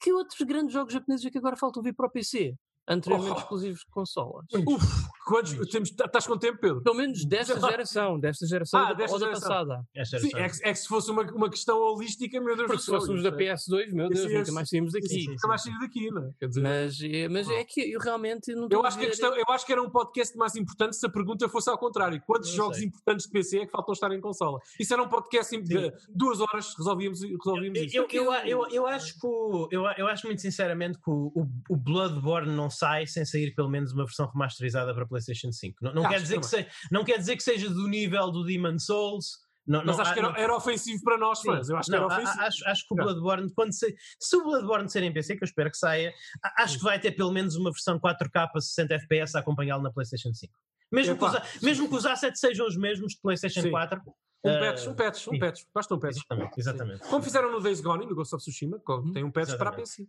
que 0.00 0.12
outros 0.12 0.40
grandes 0.40 0.72
jogos 0.72 0.92
japoneses 0.92 1.24
é 1.24 1.30
que 1.30 1.38
agora 1.38 1.56
faltam 1.56 1.82
vir 1.82 1.94
para 1.94 2.06
o 2.06 2.10
PC? 2.10 2.56
anteriormente 2.90 3.36
oh. 3.36 3.38
exclusivos 3.38 3.80
de 3.80 3.90
consolas. 3.90 4.46
Uf, 4.52 5.08
quantos, 5.30 5.68
temos, 5.70 5.90
tá, 5.92 6.06
estás 6.06 6.26
com 6.26 6.36
tempo, 6.36 6.58
Pedro? 6.58 6.82
Pelo 6.82 6.96
menos 6.96 7.24
desta 7.24 7.58
geração, 7.60 8.18
desta 8.18 8.46
geração 8.46 8.80
ah, 8.80 8.92
desta 8.92 9.14
ou 9.14 9.20
geração. 9.20 9.48
da 9.48 9.76
passada. 9.76 10.18
Sim, 10.18 10.30
é, 10.34 10.48
que, 10.48 10.64
é 10.64 10.72
que 10.72 10.78
se 10.78 10.88
fosse 10.88 11.10
uma, 11.10 11.22
uma 11.30 11.48
questão 11.48 11.78
holística, 11.78 12.40
meu 12.40 12.56
Deus 12.56 12.66
Porque 12.66 12.82
se 12.82 12.90
fôssemos 12.90 13.22
da 13.22 13.28
é. 13.28 13.32
PS2, 13.32 13.92
meu 13.92 14.08
Deus, 14.08 14.32
nunca 14.32 14.52
mais 14.52 14.68
saímos 14.68 14.92
daqui. 14.92 15.08
Sim, 15.08 15.28
nunca 15.28 15.46
mais 15.46 15.62
saímos 15.62 15.80
daqui, 15.80 16.10
não 16.10 16.24
é? 16.24 16.30
Quer 16.38 16.48
dizer, 16.48 16.62
mas, 16.62 17.00
é, 17.00 17.28
mas 17.28 17.48
é 17.48 17.64
que 17.64 17.92
eu 17.92 18.00
realmente 18.00 18.52
não 18.54 18.68
eu 18.70 18.84
acho, 18.84 18.98
que 18.98 19.04
a 19.04 19.08
questão, 19.08 19.34
eu 19.36 19.44
acho 19.50 19.64
que 19.64 19.72
era 19.72 19.80
um 19.80 19.88
podcast 19.88 20.36
mais 20.36 20.56
importante 20.56 20.96
se 20.96 21.06
a 21.06 21.08
pergunta 21.08 21.48
fosse 21.48 21.70
ao 21.70 21.78
contrário. 21.78 22.20
Quantos 22.26 22.50
jogos 22.50 22.78
sei. 22.78 22.86
importantes 22.86 23.26
de 23.26 23.32
PC 23.32 23.58
é 23.60 23.66
que 23.66 23.70
faltam 23.70 23.92
estar 23.92 24.12
em 24.12 24.20
consola? 24.20 24.58
Isso 24.80 24.92
era 24.92 25.02
um 25.02 25.08
podcast 25.08 25.56
de 25.62 25.92
duas 26.08 26.40
horas, 26.40 26.74
resolvíamos, 26.76 27.20
resolvíamos 27.22 27.78
eu, 27.78 27.84
isso. 27.84 27.96
Eu, 27.96 28.08
eu, 28.10 28.32
eu, 28.44 28.68
eu, 28.70 28.86
acho 28.86 29.18
que 29.18 29.26
o, 29.26 29.68
eu, 29.70 29.84
eu 29.96 30.08
acho 30.08 30.26
muito 30.26 30.42
sinceramente 30.42 30.98
que 30.98 31.10
o, 31.10 31.46
o 31.68 31.76
Bloodborne 31.76 32.52
não 32.52 32.68
sai 32.68 33.06
sem 33.06 33.24
sair 33.24 33.54
pelo 33.54 33.68
menos 33.68 33.92
uma 33.92 34.04
versão 34.04 34.26
remasterizada 34.26 34.92
para 34.92 35.06
PlayStation 35.06 35.19
5. 35.20 35.78
Não, 35.82 35.94
não, 35.94 36.08
quer, 36.08 36.20
dizer 36.20 36.40
que 36.40 36.46
seja, 36.46 36.68
não 36.90 37.04
quer 37.04 37.18
dizer 37.18 37.36
que 37.36 37.42
seja 37.42 37.68
do 37.68 37.88
nível 37.88 38.30
do 38.30 38.44
Demon 38.44 38.78
Souls. 38.78 39.38
Não, 39.66 39.84
mas 39.84 40.00
acho 40.00 40.14
que 40.14 40.18
era, 40.18 40.40
era, 40.40 40.56
ofensivo 40.56 41.02
para 41.04 41.16
nós, 41.18 41.40
fãs. 41.42 41.68
Eu 41.68 41.76
acho 41.76 41.88
que 41.88 41.94
era 41.94 42.06
ofensivo. 42.06 42.40
Acho, 42.40 42.68
acho 42.68 42.88
que 42.88 42.94
o 42.94 42.96
Bloodborne, 42.96 43.52
quando 43.54 43.72
se, 43.72 43.94
se 44.18 44.36
o 44.36 44.42
Bloodborne 44.42 44.90
ser 44.90 45.02
em 45.02 45.12
PC, 45.12 45.36
que 45.36 45.44
eu 45.44 45.46
espero 45.46 45.70
que 45.70 45.76
saia, 45.76 46.12
acho 46.58 46.78
que 46.78 46.84
vai 46.84 46.98
ter 46.98 47.12
pelo 47.12 47.30
menos 47.30 47.54
uma 47.54 47.70
versão 47.70 47.98
4K 48.00 48.48
a 48.54 48.60
60 48.60 48.94
FPS 48.94 49.36
a 49.36 49.40
acompanhá-lo 49.40 49.82
na 49.82 49.92
PlayStation 49.92 50.32
5. 50.32 50.52
Mesmo, 50.90 51.14
é, 51.14 51.18
que, 51.18 51.24
os, 51.24 51.62
mesmo 51.62 51.88
que 51.88 51.94
os 51.94 52.04
assets 52.04 52.40
sejam 52.40 52.66
os 52.66 52.76
mesmos 52.76 53.12
de 53.12 53.20
PlayStation 53.20 53.62
sim. 53.62 53.70
4. 53.70 54.00
Um 54.42 54.50
uh, 54.50 54.60
patch, 54.60 54.86
um 54.86 54.94
patch, 54.94 55.28
um 55.28 55.38
patch. 55.38 55.62
Basta 55.72 55.94
um 55.94 55.98
patch. 56.00 56.16
Exatamente. 56.16 56.58
exatamente. 56.58 57.00
Como 57.02 57.22
fizeram 57.22 57.52
no 57.52 57.60
Days 57.60 57.80
Gone 57.80 58.04
e 58.04 58.08
no 58.08 58.14
Ghost 58.14 58.34
of 58.34 58.42
Tsushima, 58.42 58.80
tem 59.12 59.22
um 59.22 59.30
patch 59.30 59.56
para 59.56 59.70
a 59.70 59.72
PC. 59.72 60.08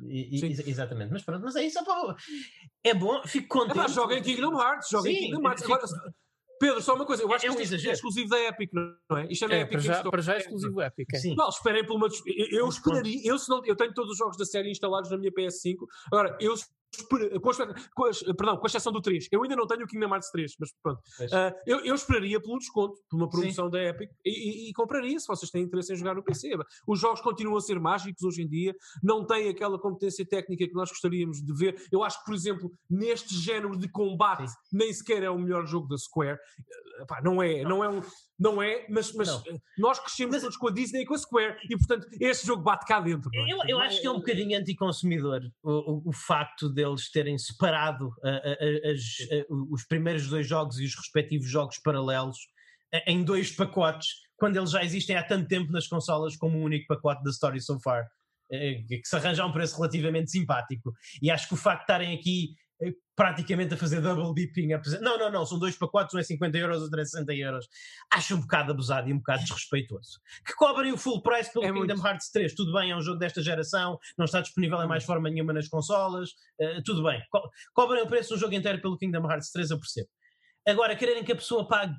E, 0.00 0.40
exatamente, 0.66 1.12
mas 1.12 1.22
pronto, 1.22 1.42
mas 1.42 1.56
é 1.56 1.64
isso, 1.64 1.78
é 2.84 2.94
bom, 2.94 3.22
fico 3.26 3.48
contente. 3.48 3.80
É, 3.80 3.88
joguem 3.88 4.22
Kingdom 4.22 4.60
Hearts, 4.60 4.88
joguem 4.88 5.16
Kingdom 5.16 5.46
Hearts. 5.46 5.64
Agora, 5.64 5.82
Pedro, 6.58 6.80
só 6.80 6.94
uma 6.94 7.04
coisa, 7.04 7.22
eu 7.22 7.32
acho 7.32 7.44
é 7.44 7.48
que 7.48 7.54
um 7.54 7.60
isto 7.60 7.74
é 7.74 7.92
exclusivo 7.92 8.28
da 8.30 8.40
Epic, 8.40 8.70
não 8.72 9.18
é? 9.18 9.26
Isto 9.30 9.44
é, 9.46 9.58
é 9.58 9.60
Epic 9.60 9.72
para 9.72 9.80
já, 9.80 10.10
para 10.10 10.22
já 10.22 10.34
é 10.34 10.38
exclusivo 10.38 10.80
Epic. 10.80 11.08
É. 11.12 11.18
Sim. 11.18 11.34
Não, 11.34 11.48
esperem 11.48 11.84
por 11.84 11.96
uma. 11.96 12.08
Eu, 12.26 12.60
eu 12.60 12.68
esperaria, 12.68 13.20
eu, 13.24 13.38
se 13.38 13.48
não, 13.48 13.62
eu 13.64 13.76
tenho 13.76 13.92
todos 13.92 14.12
os 14.12 14.18
jogos 14.18 14.36
da 14.36 14.44
série 14.44 14.70
instalados 14.70 15.10
na 15.10 15.18
minha 15.18 15.32
PS5. 15.32 15.76
Agora, 16.10 16.36
eu 16.40 16.54
com, 17.08 17.50
com, 17.94 18.34
perdão, 18.36 18.56
com 18.56 18.66
exceção 18.66 18.92
do 18.92 19.00
3. 19.00 19.28
Eu 19.30 19.42
ainda 19.42 19.56
não 19.56 19.66
tenho 19.66 19.84
o 19.84 19.86
Kingdom 19.86 20.08
Hearts 20.08 20.30
3, 20.30 20.52
mas 20.58 20.72
pronto. 20.82 21.00
Uh, 21.20 21.54
eu, 21.66 21.84
eu, 21.84 21.94
esperaria 21.94 22.40
pelo 22.40 22.58
desconto, 22.58 22.98
por 23.08 23.16
uma 23.16 23.28
promoção 23.28 23.66
Sim. 23.66 23.70
da 23.70 23.82
Epic, 23.82 24.10
e, 24.24 24.30
e, 24.30 24.70
e, 24.70 24.72
compraria 24.72 25.18
se 25.18 25.26
vocês 25.26 25.50
têm 25.50 25.62
interesse 25.62 25.92
em 25.92 25.96
jogar 25.96 26.14
no 26.14 26.22
PC. 26.22 26.50
Os 26.86 27.00
jogos 27.00 27.20
continuam 27.20 27.56
a 27.56 27.60
ser 27.60 27.78
mágicos 27.78 28.22
hoje 28.22 28.42
em 28.42 28.48
dia, 28.48 28.74
não 29.02 29.24
têm 29.26 29.48
aquela 29.48 29.78
competência 29.78 30.26
técnica 30.26 30.66
que 30.66 30.74
nós 30.74 30.88
gostaríamos 30.88 31.42
de 31.42 31.52
ver. 31.54 31.76
Eu 31.92 32.02
acho 32.02 32.18
que, 32.20 32.24
por 32.24 32.34
exemplo, 32.34 32.72
neste 32.88 33.34
género 33.36 33.76
de 33.76 33.88
combate, 33.88 34.48
Sim. 34.48 34.56
nem 34.72 34.92
sequer 34.92 35.22
é 35.22 35.30
o 35.30 35.38
melhor 35.38 35.66
jogo 35.66 35.88
da 35.88 35.96
Square. 35.96 36.38
pá, 37.06 37.20
não 37.22 37.42
é, 37.42 37.62
não 37.62 37.82
é 37.82 37.88
um. 37.88 38.00
Não 38.38 38.62
é, 38.62 38.86
mas, 38.90 39.12
mas 39.14 39.28
não. 39.28 39.42
nós 39.78 39.98
crescemos 39.98 40.34
mas, 40.34 40.42
todos 40.42 40.56
com 40.58 40.68
a 40.68 40.70
Disney 40.70 41.02
e 41.02 41.06
com 41.06 41.14
a 41.14 41.18
Square 41.18 41.56
e, 41.70 41.76
portanto, 41.76 42.06
este 42.20 42.46
jogo 42.46 42.62
bate 42.62 42.84
cá 42.84 43.00
dentro. 43.00 43.30
É? 43.34 43.52
Eu, 43.52 43.58
eu 43.66 43.80
acho 43.80 44.00
que 44.00 44.06
é 44.06 44.10
um 44.10 44.16
bocadinho 44.16 44.58
anticonsumidor 44.58 45.40
o, 45.62 45.70
o, 45.70 46.02
o 46.10 46.12
facto 46.12 46.68
deles 46.68 47.10
terem 47.10 47.38
separado 47.38 48.12
a, 48.22 48.28
a, 48.28 48.32
a, 48.32 49.44
os 49.70 49.84
primeiros 49.86 50.28
dois 50.28 50.46
jogos 50.46 50.78
e 50.78 50.84
os 50.84 50.94
respectivos 50.94 51.48
jogos 51.48 51.78
paralelos 51.78 52.36
em 53.06 53.24
dois 53.24 53.50
pacotes, 53.50 54.08
quando 54.36 54.56
eles 54.56 54.70
já 54.70 54.84
existem 54.84 55.16
há 55.16 55.22
tanto 55.22 55.48
tempo 55.48 55.72
nas 55.72 55.86
consolas 55.86 56.36
como 56.36 56.58
um 56.58 56.62
único 56.62 56.86
pacote 56.86 57.22
da 57.22 57.30
Story 57.30 57.60
So 57.60 57.80
Far. 57.80 58.06
Eh, 58.50 58.84
que 58.88 59.00
se 59.04 59.16
arranja 59.16 59.42
a 59.42 59.46
um 59.46 59.52
preço 59.52 59.76
relativamente 59.76 60.30
simpático. 60.30 60.92
E 61.20 61.30
acho 61.30 61.48
que 61.48 61.54
o 61.54 61.56
facto 61.56 61.78
de 61.78 61.82
estarem 61.82 62.16
aqui 62.16 62.50
eh, 62.50 62.65
praticamente 63.16 63.72
a 63.72 63.76
fazer 63.78 64.02
double 64.02 64.34
dipping, 64.34 64.74
a 64.74 64.80
não, 65.00 65.18
não, 65.18 65.30
não, 65.32 65.46
são 65.46 65.58
dois 65.58 65.74
pacotes, 65.74 66.14
um 66.14 66.18
é 66.18 66.22
50 66.22 66.58
euros, 66.58 66.82
outro 66.82 67.00
é 67.00 67.04
60 67.04 67.34
euros. 67.34 67.66
Acho 68.12 68.36
um 68.36 68.40
bocado 68.42 68.72
abusado 68.72 69.08
e 69.08 69.12
um 69.12 69.18
bocado 69.18 69.42
desrespeitoso. 69.42 70.20
Que 70.44 70.54
cobrem 70.54 70.92
o 70.92 70.98
full 70.98 71.22
price 71.22 71.50
pelo 71.50 71.64
é 71.64 71.68
Kingdom 71.68 71.94
muito... 71.94 72.06
Hearts 72.06 72.30
3, 72.30 72.54
tudo 72.54 72.74
bem, 72.74 72.90
é 72.90 72.96
um 72.96 73.00
jogo 73.00 73.18
desta 73.18 73.42
geração, 73.42 73.98
não 74.18 74.26
está 74.26 74.42
disponível 74.42 74.80
em 74.82 74.86
mais 74.86 75.02
hum. 75.02 75.06
forma 75.06 75.30
nenhuma 75.30 75.54
nas 75.54 75.66
consolas, 75.66 76.30
uh, 76.60 76.82
tudo 76.84 77.02
bem. 77.02 77.20
Co 77.30 77.50
cobrem 77.74 78.02
o 78.02 78.06
preço 78.06 78.34
do 78.34 78.38
jogo 78.38 78.54
inteiro 78.54 78.80
pelo 78.82 78.98
Kingdom 78.98 79.28
Hearts 79.28 79.50
3, 79.50 79.70
eu 79.70 79.78
percebo. 79.78 80.08
Agora, 80.68 80.94
quererem 80.94 81.24
que 81.24 81.32
a 81.32 81.36
pessoa 81.36 81.66
pague 81.66 81.94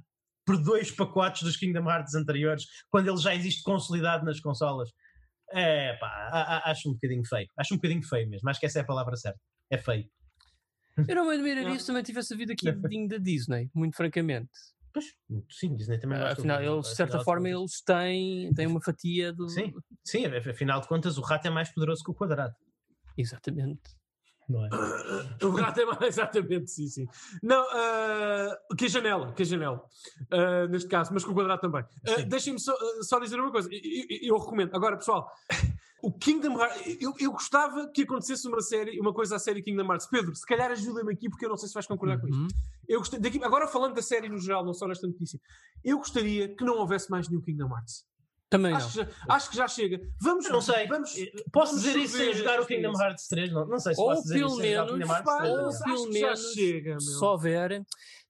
por 0.45 0.61
dois 0.61 0.91
pacotes 0.91 1.41
dos 1.41 1.57
Kingdom 1.57 1.89
Hearts 1.89 2.13
anteriores, 2.13 2.65
quando 2.89 3.07
ele 3.07 3.17
já 3.17 3.33
existe 3.33 3.63
consolidado 3.63 4.23
nas 4.23 4.39
consolas, 4.39 4.89
é 5.51 5.93
pá, 5.93 6.61
acho 6.65 6.89
um 6.89 6.93
bocadinho 6.93 7.25
feio. 7.25 7.47
Acho 7.57 7.73
um 7.73 7.77
bocadinho 7.77 8.03
feio 8.03 8.29
mesmo. 8.29 8.49
Acho 8.49 8.59
que 8.59 8.65
essa 8.65 8.79
é 8.79 8.81
a 8.81 8.85
palavra 8.85 9.15
certa. 9.15 9.39
É 9.69 9.77
feio. 9.77 10.05
Eu 11.07 11.15
não 11.15 11.27
me 11.27 11.33
admiraria 11.33 11.79
se 11.79 11.87
também 11.87 12.03
tivesse 12.03 12.33
havido 12.33 12.53
aqui 12.53 12.67
um 12.97 13.07
da 13.07 13.17
Disney, 13.17 13.69
muito 13.73 13.95
francamente. 13.95 14.49
Pois, 14.93 15.05
sim, 15.49 15.75
Disney 15.75 15.99
também 15.99 16.19
uh, 16.19 16.27
Afinal, 16.27 16.61
eles, 16.61 16.87
de 16.87 16.95
certa 16.95 17.19
forma, 17.19 17.49
eles 17.49 17.81
têm, 17.81 18.53
têm 18.53 18.67
uma 18.67 18.81
fatia 18.81 19.31
do. 19.31 19.47
Sim, 19.49 19.73
sim, 20.03 20.25
afinal 20.25 20.81
de 20.81 20.87
contas, 20.87 21.17
o 21.17 21.21
rato 21.21 21.47
é 21.47 21.51
mais 21.51 21.69
poderoso 21.69 22.03
que 22.03 22.11
o 22.11 22.13
quadrado. 22.13 22.55
Exatamente 23.17 23.97
não 24.49 24.65
é? 24.65 24.69
o 25.45 25.49
rato 25.51 25.81
é 25.81 25.85
mais, 25.85 26.01
exatamente, 26.01 26.71
sim, 26.71 26.87
sim. 26.87 27.07
Não, 27.43 27.63
uh, 27.63 28.75
que 28.75 28.85
a 28.85 28.89
janela, 28.89 29.33
que 29.33 29.43
a 29.43 29.45
janela, 29.45 29.83
uh, 30.31 30.67
neste 30.69 30.87
caso, 30.87 31.13
mas 31.13 31.23
com 31.23 31.31
o 31.31 31.35
quadrado 31.35 31.61
também. 31.61 31.83
Uh, 32.07 32.25
Deixem-me 32.25 32.59
só, 32.59 32.73
só, 33.01 33.19
dizer 33.19 33.39
uma 33.39 33.51
coisa, 33.51 33.69
eu, 33.71 34.05
eu, 34.21 34.37
recomendo. 34.37 34.73
Agora, 34.75 34.97
pessoal, 34.97 35.29
o 36.07 36.11
Kingdom 36.13 36.57
Hearts, 36.57 36.97
eu, 37.01 37.13
eu 37.19 37.33
gostava 37.33 37.85
que 37.89 38.03
acontecesse 38.03 38.47
uma 38.47 38.61
série, 38.61 38.97
uma 38.97 39.13
coisa 39.13 39.35
à 39.35 39.39
série 39.39 39.61
Kingdom 39.61 39.91
Hearts. 39.91 40.07
Pedro, 40.07 40.33
se 40.33 40.45
calhar 40.45 40.71
ajuda-me 40.71 41.11
aqui, 41.11 41.29
porque 41.29 41.43
eu 41.43 41.49
não 41.49 41.57
sei 41.57 41.67
se 41.67 41.73
vais 41.73 41.85
concordar 41.85 42.15
uhum. 42.15 42.21
com 42.21 42.27
isto. 42.29 42.39
Uhum. 42.39 42.47
Eu 42.87 42.99
gostei, 42.99 43.19
daqui, 43.19 43.43
agora 43.43 43.67
falando 43.67 43.93
da 43.93 44.01
série 44.01 44.29
no 44.29 44.37
geral, 44.37 44.63
não 44.63 44.73
só 44.73 44.87
nesta 44.87 45.05
notícia, 45.05 45.37
eu 45.83 45.97
gostaria 45.97 46.47
que 46.55 46.63
não 46.63 46.77
houvesse 46.77 47.11
mais 47.11 47.27
nenhum 47.27 47.41
Kingdom 47.41 47.67
Hearts. 47.67 48.05
Também 48.49 48.73
acho 48.73 48.97
não. 48.97 49.05
Que 49.05 49.11
já, 49.11 49.25
acho 49.35 49.49
que 49.49 49.57
já 49.57 49.67
chega. 49.67 50.01
Vamos, 50.21 50.49
não 50.49 50.61
sei. 50.61 50.87
Vamos, 50.87 51.13
posso 51.51 51.73
vamos 51.73 51.83
dizer 51.83 51.99
isso 51.99 52.17
sem 52.17 52.33
jogar 52.33 52.61
o 52.61 52.65
Kingdom 52.65 52.93
Hearts 52.97 53.27
3? 53.27 53.51
Não, 53.51 53.67
não 53.67 53.79
sei 53.79 53.93
se 53.93 53.99
ou 53.99 54.07
posso 54.07 54.23
dizer 54.23 54.45
isso 54.45 54.55
sem 54.55 54.71
jogar 54.71 54.85
o 54.85 54.93
Kingdom 54.93 55.13
Hearts 55.13 55.33
3. 55.37 55.51
Ou 55.51 55.83
pelo 55.83 56.13
menos, 56.13 56.53
chega, 56.53 56.99
só 56.99 57.35
ver, 57.35 57.85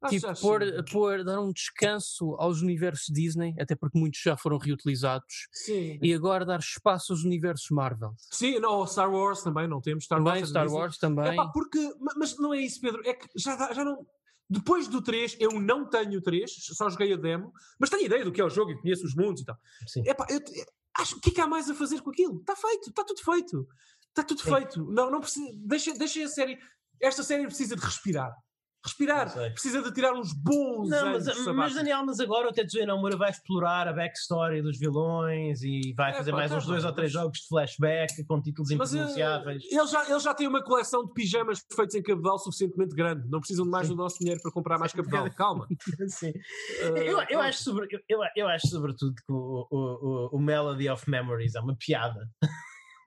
tipo, 0.10 0.42
pôr, 0.42 0.62
pôr, 0.92 1.24
dar 1.24 1.40
um 1.40 1.52
descanso 1.52 2.36
aos 2.40 2.62
universos 2.62 3.08
Disney, 3.14 3.54
até 3.60 3.76
porque 3.76 3.98
muitos 4.00 4.20
já 4.20 4.36
foram 4.36 4.58
reutilizados. 4.58 5.48
Sim. 5.52 6.00
E 6.02 6.14
agora 6.14 6.44
dar 6.44 6.60
espaço 6.60 7.14
aos 7.14 7.24
universos 7.24 7.70
Marvel. 7.70 8.14
Sim, 8.32 8.60
não, 8.60 8.88
Star 8.88 9.12
Wars 9.12 9.44
também, 9.44 9.68
não 9.68 9.80
temos 9.80 10.06
Star 10.06 10.18
também, 10.18 10.34
Wars. 10.34 10.50
Star 10.50 10.68
Wars 10.68 10.98
também. 10.98 11.34
Epá, 11.34 11.48
porque, 11.52 11.80
mas 12.16 12.36
não 12.38 12.56
é 12.56 12.62
isso, 12.62 12.82
Pedro. 12.82 13.02
É 13.06 13.14
que 13.14 13.28
já, 13.36 13.72
já 13.72 13.86
não 13.86 14.04
depois 14.50 14.88
do 14.88 15.02
3, 15.02 15.38
eu 15.40 15.52
não 15.60 15.90
tenho 15.90 16.20
o 16.20 16.22
3, 16.22 16.50
só 16.74 16.90
joguei 16.90 17.14
a 17.14 17.18
demo, 17.18 17.52
mas 17.80 17.90
tenho 17.90 18.06
ideia 18.06 18.24
do 18.24 18.32
que 18.32 18.40
é 18.40 18.46
o 18.46 18.50
jogo 18.50 18.72
e 18.72 18.82
conheço 18.82 19.06
os 19.06 19.16
mundos 19.16 19.42
e 19.42 19.46
tal. 19.46 19.58
Sim. 19.88 20.04
Epá, 20.06 20.26
eu, 20.30 20.40
acho, 20.98 21.18
o 21.18 21.20
que 21.20 21.30
é 21.30 21.34
que 21.34 21.42
há 21.42 21.48
mais 21.48 21.70
a 21.70 21.76
fazer 21.76 22.02
com 22.02 22.10
aquilo? 22.10 22.40
Está 22.40 22.56
feito, 22.56 22.90
está 22.90 23.04
tudo 23.04 23.22
feito. 23.22 23.68
Está 24.10 24.24
tudo 24.24 24.42
Sim. 24.42 24.54
feito. 24.54 24.92
Não, 24.92 25.12
não 25.12 25.20
precisa, 25.20 25.52
deixa, 25.58 25.94
deixa 25.94 26.24
a 26.24 26.28
série. 26.28 26.58
Esta 27.02 27.24
série 27.24 27.46
precisa 27.46 27.76
de 27.76 27.84
respirar 27.84 28.34
respirar, 28.88 29.32
precisa 29.52 29.82
de 29.82 29.92
tirar 29.92 30.14
uns 30.14 30.34
bons 30.34 30.90
não, 30.90 31.12
mas, 31.12 31.46
mas, 31.48 31.76
Daniel, 31.76 32.06
mas 32.06 32.20
agora 32.20 32.50
o 32.50 32.52
Tetsuya 32.52 32.86
Nomura 32.86 33.18
vai 33.18 33.30
explorar 33.30 33.88
a 33.88 33.94
backstory 33.94 34.62
dos 34.62 34.80
vilões 34.80 35.62
e 35.62 35.94
vai 35.96 36.12
é, 36.12 36.14
fazer 36.16 36.32
pá, 36.32 36.38
mais 36.38 36.52
tá 36.52 36.58
uns 36.58 36.66
dois 36.66 36.86
ou 36.86 36.94
três 36.94 37.12
jogos 37.12 37.40
de 37.40 37.48
flashback 37.48 38.24
com 38.24 38.42
títulos 38.42 38.72
mas, 38.72 38.94
eh, 38.94 38.98
impronunciáveis. 38.98 39.64
ele, 39.70 39.88
já, 39.88 40.10
ele 40.10 40.20
já 40.20 40.34
tem 40.34 40.48
uma 40.48 40.64
coleção 40.64 41.06
de 41.06 41.14
pijamas 41.14 41.64
feitos 41.76 41.96
em 41.96 42.02
cabedal 42.02 42.40
suficientemente 42.40 42.96
grande, 42.96 43.30
não 43.30 43.40
precisam 43.40 43.66
de 43.66 43.72
mais 43.72 43.88
Sim. 43.88 43.94
do 43.94 43.98
nosso 43.98 44.20
dinheiro 44.20 44.42
para 44.42 44.52
comprar 44.52 44.80
mais 44.80 44.94
cabedal, 44.94 45.30
calma. 45.36 45.68
Sim. 46.08 46.30
Uh, 46.30 46.98
eu, 46.98 47.22
eu, 47.30 47.42
acho 47.42 47.64
sobre, 47.64 47.88
eu, 48.08 48.20
eu, 48.36 48.48
acho 48.48 48.68
sobretudo 48.68 49.14
que 49.16 49.32
o, 49.32 49.68
o, 49.70 49.78
o, 49.78 50.30
o 50.38 50.40
Melody 50.40 50.90
of 50.90 51.10
Memories 51.10 51.56
é 51.56 51.60
uma 51.60 51.76
piada. 51.76 52.30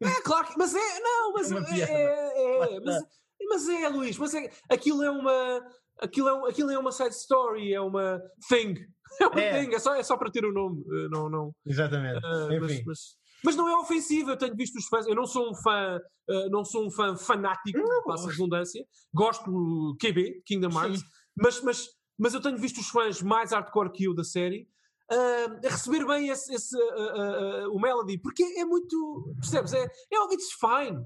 É 0.02 0.22
claro 0.22 0.46
que, 0.46 0.56
mas 0.56 0.74
é, 0.74 1.00
não, 1.00 1.32
mas 1.34 1.52
é, 1.52 1.80
é, 1.82 2.76
é, 2.76 2.80
mas, 2.80 3.02
mas 3.50 3.68
é, 3.68 3.88
Luís, 3.88 4.16
mas 4.16 4.32
é, 4.32 4.48
aquilo 4.70 5.02
é 5.02 5.10
uma. 5.10 5.60
Aquilo 6.00 6.28
é, 6.28 6.50
aquilo 6.50 6.70
é 6.70 6.78
uma 6.78 6.92
side 6.92 7.14
story, 7.14 7.74
é 7.74 7.80
uma 7.80 8.22
thing. 8.48 8.74
É 9.20 9.26
uma 9.26 9.40
é. 9.40 9.60
thing, 9.60 9.74
é 9.74 9.78
só, 9.80 9.96
é 9.96 10.04
só 10.04 10.16
para 10.16 10.30
ter 10.30 10.44
o 10.44 10.52
nome. 10.52 10.84
Eh, 10.88 11.08
não, 11.10 11.28
não, 11.28 11.52
Exatamente. 11.66 12.24
Uh, 12.24 12.52
Enfim. 12.52 12.60
Mas, 12.60 12.84
mas, 12.86 12.98
mas, 13.44 13.56
não 13.56 13.68
é 13.68 13.76
ofensivo, 13.76 14.30
eu 14.30 14.36
tenho 14.36 14.54
visto 14.54 14.76
os 14.76 14.86
fãs. 14.86 15.04
Eu 15.04 15.16
não 15.16 15.26
sou 15.26 15.50
um 15.50 15.54
fã, 15.54 16.00
uh, 16.30 16.48
não 16.48 16.64
sou 16.64 16.86
um 16.86 16.90
fã 16.92 17.16
fanático, 17.16 17.80
passa 18.06 18.28
a 18.28 18.30
redundância. 18.30 18.86
Gosto 19.12 19.50
do 19.50 19.96
QB, 20.00 20.42
Kingdom 20.46 20.70
Hearts, 20.70 21.02
mas, 21.36 21.60
mas, 21.60 21.88
mas 22.16 22.34
eu 22.34 22.40
tenho 22.40 22.56
visto 22.56 22.78
os 22.78 22.88
fãs 22.88 23.20
mais 23.20 23.50
hardcore 23.50 23.90
que 23.90 24.04
eu 24.04 24.14
da 24.14 24.22
série. 24.22 24.68
Uh, 25.12 25.66
a 25.66 25.70
receber 25.70 26.06
bem 26.06 26.28
esse, 26.28 26.54
esse 26.54 26.76
uh, 26.76 27.66
uh, 27.66 27.74
o 27.74 27.80
Melody, 27.80 28.16
porque 28.16 28.44
é 28.44 28.64
muito. 28.64 29.34
Percebes? 29.40 29.72
É, 29.72 29.82
é 29.82 30.32
it's 30.32 30.52
fine. 30.52 31.04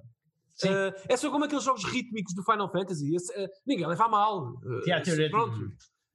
Uh, 0.63 0.95
é 1.09 1.17
só 1.17 1.31
como 1.31 1.45
aqueles 1.45 1.65
jogos 1.65 1.85
rítmicos 1.85 2.35
do 2.35 2.45
Final 2.45 2.71
Fantasy. 2.71 3.15
Esse, 3.15 3.33
uh, 3.33 3.49
ninguém 3.67 3.87
leva 3.87 4.05
a 4.05 4.09
mal. 4.09 4.53
Uh, 4.55 5.31
pronto. 5.31 5.73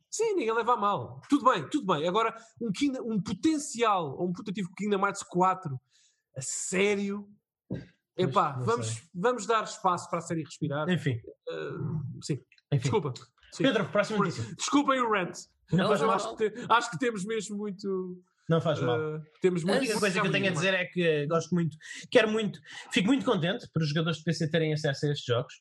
Sim, 0.10 0.36
ninguém 0.36 0.54
leva 0.54 0.74
a 0.74 0.78
mal. 0.78 1.22
Tudo 1.30 1.52
bem, 1.52 1.70
tudo 1.70 1.86
bem. 1.94 2.08
Agora, 2.08 2.36
um, 2.62 2.72
Kingdom, 2.72 3.04
um 3.04 3.22
potencial, 3.22 4.18
ou 4.18 4.30
um 4.30 4.34
putativo 4.34 4.70
Kingdom 4.78 5.06
Hearts 5.06 5.24
4, 5.24 5.80
a 6.36 6.42
sério. 6.42 7.28
Epá, 8.18 8.52
vamos, 8.64 9.04
vamos 9.14 9.46
dar 9.46 9.64
espaço 9.64 10.10
para 10.10 10.20
a 10.20 10.22
série 10.22 10.44
respirar. 10.44 10.90
Enfim. 10.90 11.22
sim. 12.22 12.40
Enfim. 12.72 12.82
Desculpa. 12.82 13.14
Sim. 13.52 13.64
Pedro, 13.64 13.86
próxima 13.90 14.20
notícia. 14.20 14.44
Desculpem 14.56 15.00
o 15.00 15.12
rant. 15.12 15.38
Não, 15.72 15.96
não, 15.96 16.12
acho, 16.12 16.36
que 16.36 16.50
te, 16.50 16.66
acho 16.68 16.92
que 16.92 16.98
temos 16.98 17.24
mesmo 17.26 17.58
muito. 17.58 18.22
Não 18.50 18.60
faz 18.60 18.82
mal. 18.82 19.00
Uh, 19.00 19.22
temos 19.42 19.64
a 19.64 19.72
única 19.74 20.00
coisa 20.00 20.20
que 20.20 20.28
eu 20.28 20.32
tenho 20.32 20.48
a 20.48 20.52
dizer 20.52 20.74
é 20.74 20.86
que 20.86 21.28
gosto 21.28 21.54
muito, 21.54 21.78
quero 22.10 22.30
muito, 22.30 22.60
fico 22.92 23.08
muito 23.08 23.24
contente 23.24 23.70
para 23.72 23.84
os 23.84 23.90
jogadores 23.90 24.18
de 24.18 24.24
PC 24.24 24.50
terem 24.50 24.74
acesso 24.74 25.06
a 25.06 25.12
estes 25.12 25.26
jogos. 25.26 25.54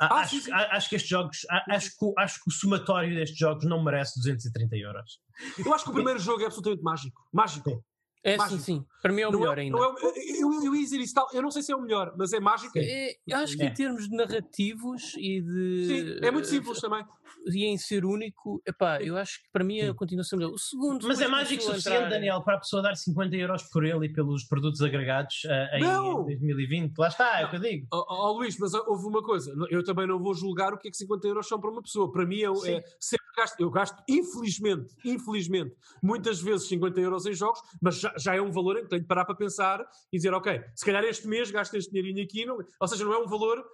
Ah, 0.00 0.20
acho, 0.20 0.36
sim, 0.36 0.42
sim. 0.42 0.52
acho, 0.52 0.88
que 0.88 0.94
estes 0.94 1.10
jogos, 1.10 1.38
acho 1.68 1.90
que, 1.90 2.12
acho 2.16 2.34
que 2.36 2.48
o 2.48 2.52
somatório 2.52 3.16
destes 3.16 3.36
jogos 3.36 3.64
não 3.64 3.82
merece 3.82 4.16
230 4.20 4.76
euros. 4.76 5.18
Eu 5.58 5.74
acho 5.74 5.82
que 5.82 5.90
o 5.90 5.92
primeiro 5.94 6.20
jogo 6.20 6.40
é 6.42 6.46
absolutamente 6.46 6.84
mágico. 6.84 7.20
Mágico. 7.32 7.70
Sim. 7.70 7.80
É 8.22 8.38
sim, 8.48 8.58
sim. 8.58 8.84
Para 9.00 9.12
mim 9.12 9.22
é 9.22 9.28
o 9.28 9.32
não 9.32 9.40
melhor 9.40 9.58
é, 9.58 9.62
ainda. 9.62 9.78
É, 9.78 10.42
eu, 10.42 10.64
eu, 10.64 10.74
ia 10.74 10.82
dizer 10.82 10.98
isso 10.98 11.14
tal. 11.14 11.28
Eu 11.32 11.42
não 11.42 11.50
sei 11.50 11.62
se 11.62 11.72
é 11.72 11.76
o 11.76 11.80
melhor, 11.80 12.12
mas 12.16 12.32
é 12.32 12.40
mágico. 12.40 12.72
É, 12.76 13.16
acho 13.32 13.56
que 13.56 13.62
é. 13.62 13.66
em 13.66 13.74
termos 13.74 14.08
de 14.08 14.16
narrativos 14.16 15.14
e 15.16 15.40
de. 15.40 15.86
Sim, 15.86 16.26
é 16.26 16.30
muito 16.30 16.48
simples 16.48 16.80
também. 16.80 17.04
E 17.46 17.66
em 17.66 17.76
ser 17.78 18.04
único, 18.04 18.62
epá, 18.66 19.00
eu 19.02 19.16
acho 19.16 19.42
que 19.42 19.48
para 19.52 19.64
mim 19.64 19.78
é 19.78 19.92
continua 19.92 20.22
a 20.22 20.24
ser 20.24 20.36
melhor. 20.36 20.52
O 20.52 20.58
segundo. 20.58 21.06
Mas 21.06 21.20
é 21.20 21.28
mágico 21.28 21.62
suficiente, 21.62 21.96
entrar... 21.96 22.10
Daniel, 22.10 22.42
para 22.42 22.54
a 22.54 22.58
pessoa 22.58 22.82
dar 22.82 22.94
50 22.94 23.36
euros 23.36 23.62
por 23.64 23.84
ele 23.84 24.06
e 24.06 24.12
pelos 24.12 24.44
produtos 24.44 24.80
agregados 24.82 25.42
uh, 25.44 25.76
em 25.76 25.80
não. 25.80 26.24
2020. 26.24 26.96
Lá 26.96 27.08
está, 27.08 27.40
é 27.40 27.46
o 27.46 27.50
que 27.50 27.56
eu 27.56 27.60
digo. 27.60 27.86
Ó 27.92 27.98
oh, 27.98 28.28
oh, 28.28 28.38
Luís, 28.38 28.58
mas 28.58 28.74
houve 28.74 29.06
uma 29.06 29.22
coisa. 29.22 29.52
Eu 29.70 29.82
também 29.84 30.06
não 30.06 30.18
vou 30.18 30.34
julgar 30.34 30.72
o 30.72 30.78
que 30.78 30.88
é 30.88 30.90
que 30.90 30.96
50 30.96 31.26
euros 31.28 31.48
são 31.48 31.60
para 31.60 31.70
uma 31.70 31.82
pessoa. 31.82 32.10
Para 32.10 32.26
mim 32.26 32.40
é, 32.40 32.46
é 32.46 32.84
sempre 33.00 33.26
gasto. 33.36 33.60
Eu 33.60 33.70
gasto, 33.70 34.02
infelizmente, 34.08 34.94
infelizmente, 35.04 35.74
muitas 36.02 36.40
vezes 36.40 36.68
50 36.68 37.00
euros 37.00 37.26
em 37.26 37.34
jogos, 37.34 37.60
mas 37.80 38.00
já, 38.00 38.12
já 38.18 38.34
é 38.34 38.40
um 38.40 38.50
valor 38.50 38.78
em 38.78 38.82
que 38.82 38.88
tenho 38.88 39.02
de 39.02 39.08
parar 39.08 39.24
para 39.24 39.34
pensar 39.34 39.84
e 40.12 40.16
dizer, 40.16 40.34
ok, 40.34 40.62
se 40.74 40.84
calhar 40.84 41.04
este 41.04 41.26
mês 41.26 41.50
gasto 41.50 41.74
este 41.74 41.90
dinheirinho 41.90 42.24
aqui, 42.24 42.44
não, 42.44 42.58
ou 42.80 42.88
seja, 42.88 43.04
não 43.04 43.14
é 43.14 43.18
um 43.18 43.26
valor 43.26 43.64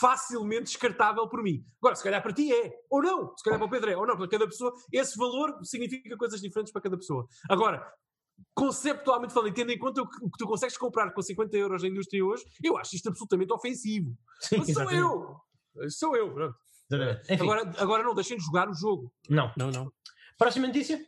facilmente 0.00 0.64
descartável 0.64 1.28
por 1.28 1.42
mim. 1.42 1.64
Agora, 1.80 1.94
se 1.94 2.02
calhar 2.02 2.22
para 2.22 2.32
ti 2.32 2.52
é, 2.52 2.72
ou 2.90 3.02
não, 3.02 3.36
se 3.36 3.44
calhar 3.44 3.58
para 3.58 3.66
o 3.66 3.70
Pedro 3.70 3.90
é, 3.90 3.96
ou 3.96 4.06
não, 4.06 4.16
para 4.16 4.28
cada 4.28 4.46
pessoa, 4.46 4.72
esse 4.92 5.16
valor 5.16 5.58
significa 5.64 6.16
coisas 6.16 6.40
diferentes 6.40 6.72
para 6.72 6.82
cada 6.82 6.96
pessoa. 6.96 7.26
Agora, 7.48 7.86
conceptualmente 8.54 9.32
falando, 9.32 9.54
tendo 9.54 9.72
em 9.72 9.78
conta 9.78 10.02
o 10.02 10.08
que, 10.08 10.24
o 10.24 10.30
que, 10.30 10.38
tu 10.38 10.46
consegues 10.46 10.76
comprar 10.76 11.12
com 11.12 11.22
50 11.22 11.56
euros 11.56 11.82
na 11.82 11.88
indústria 11.88 12.24
hoje, 12.24 12.44
eu 12.62 12.76
acho 12.76 12.94
isto 12.96 13.08
absolutamente 13.08 13.52
ofensivo. 13.52 14.16
Sim, 14.40 14.58
Mas 14.58 14.72
sou 14.72 14.90
eu! 14.90 15.36
Sou 15.88 16.16
eu, 16.16 16.32
pronto. 16.32 16.56
Agora, 17.40 17.72
agora 17.78 18.02
não, 18.02 18.14
deixem 18.14 18.36
de 18.36 18.44
jogar 18.44 18.68
o 18.68 18.74
jogo. 18.74 19.10
Não. 19.28 19.50
Não, 19.56 19.70
não. 19.70 19.90
Próxima 20.36 20.66
notícia? 20.66 21.02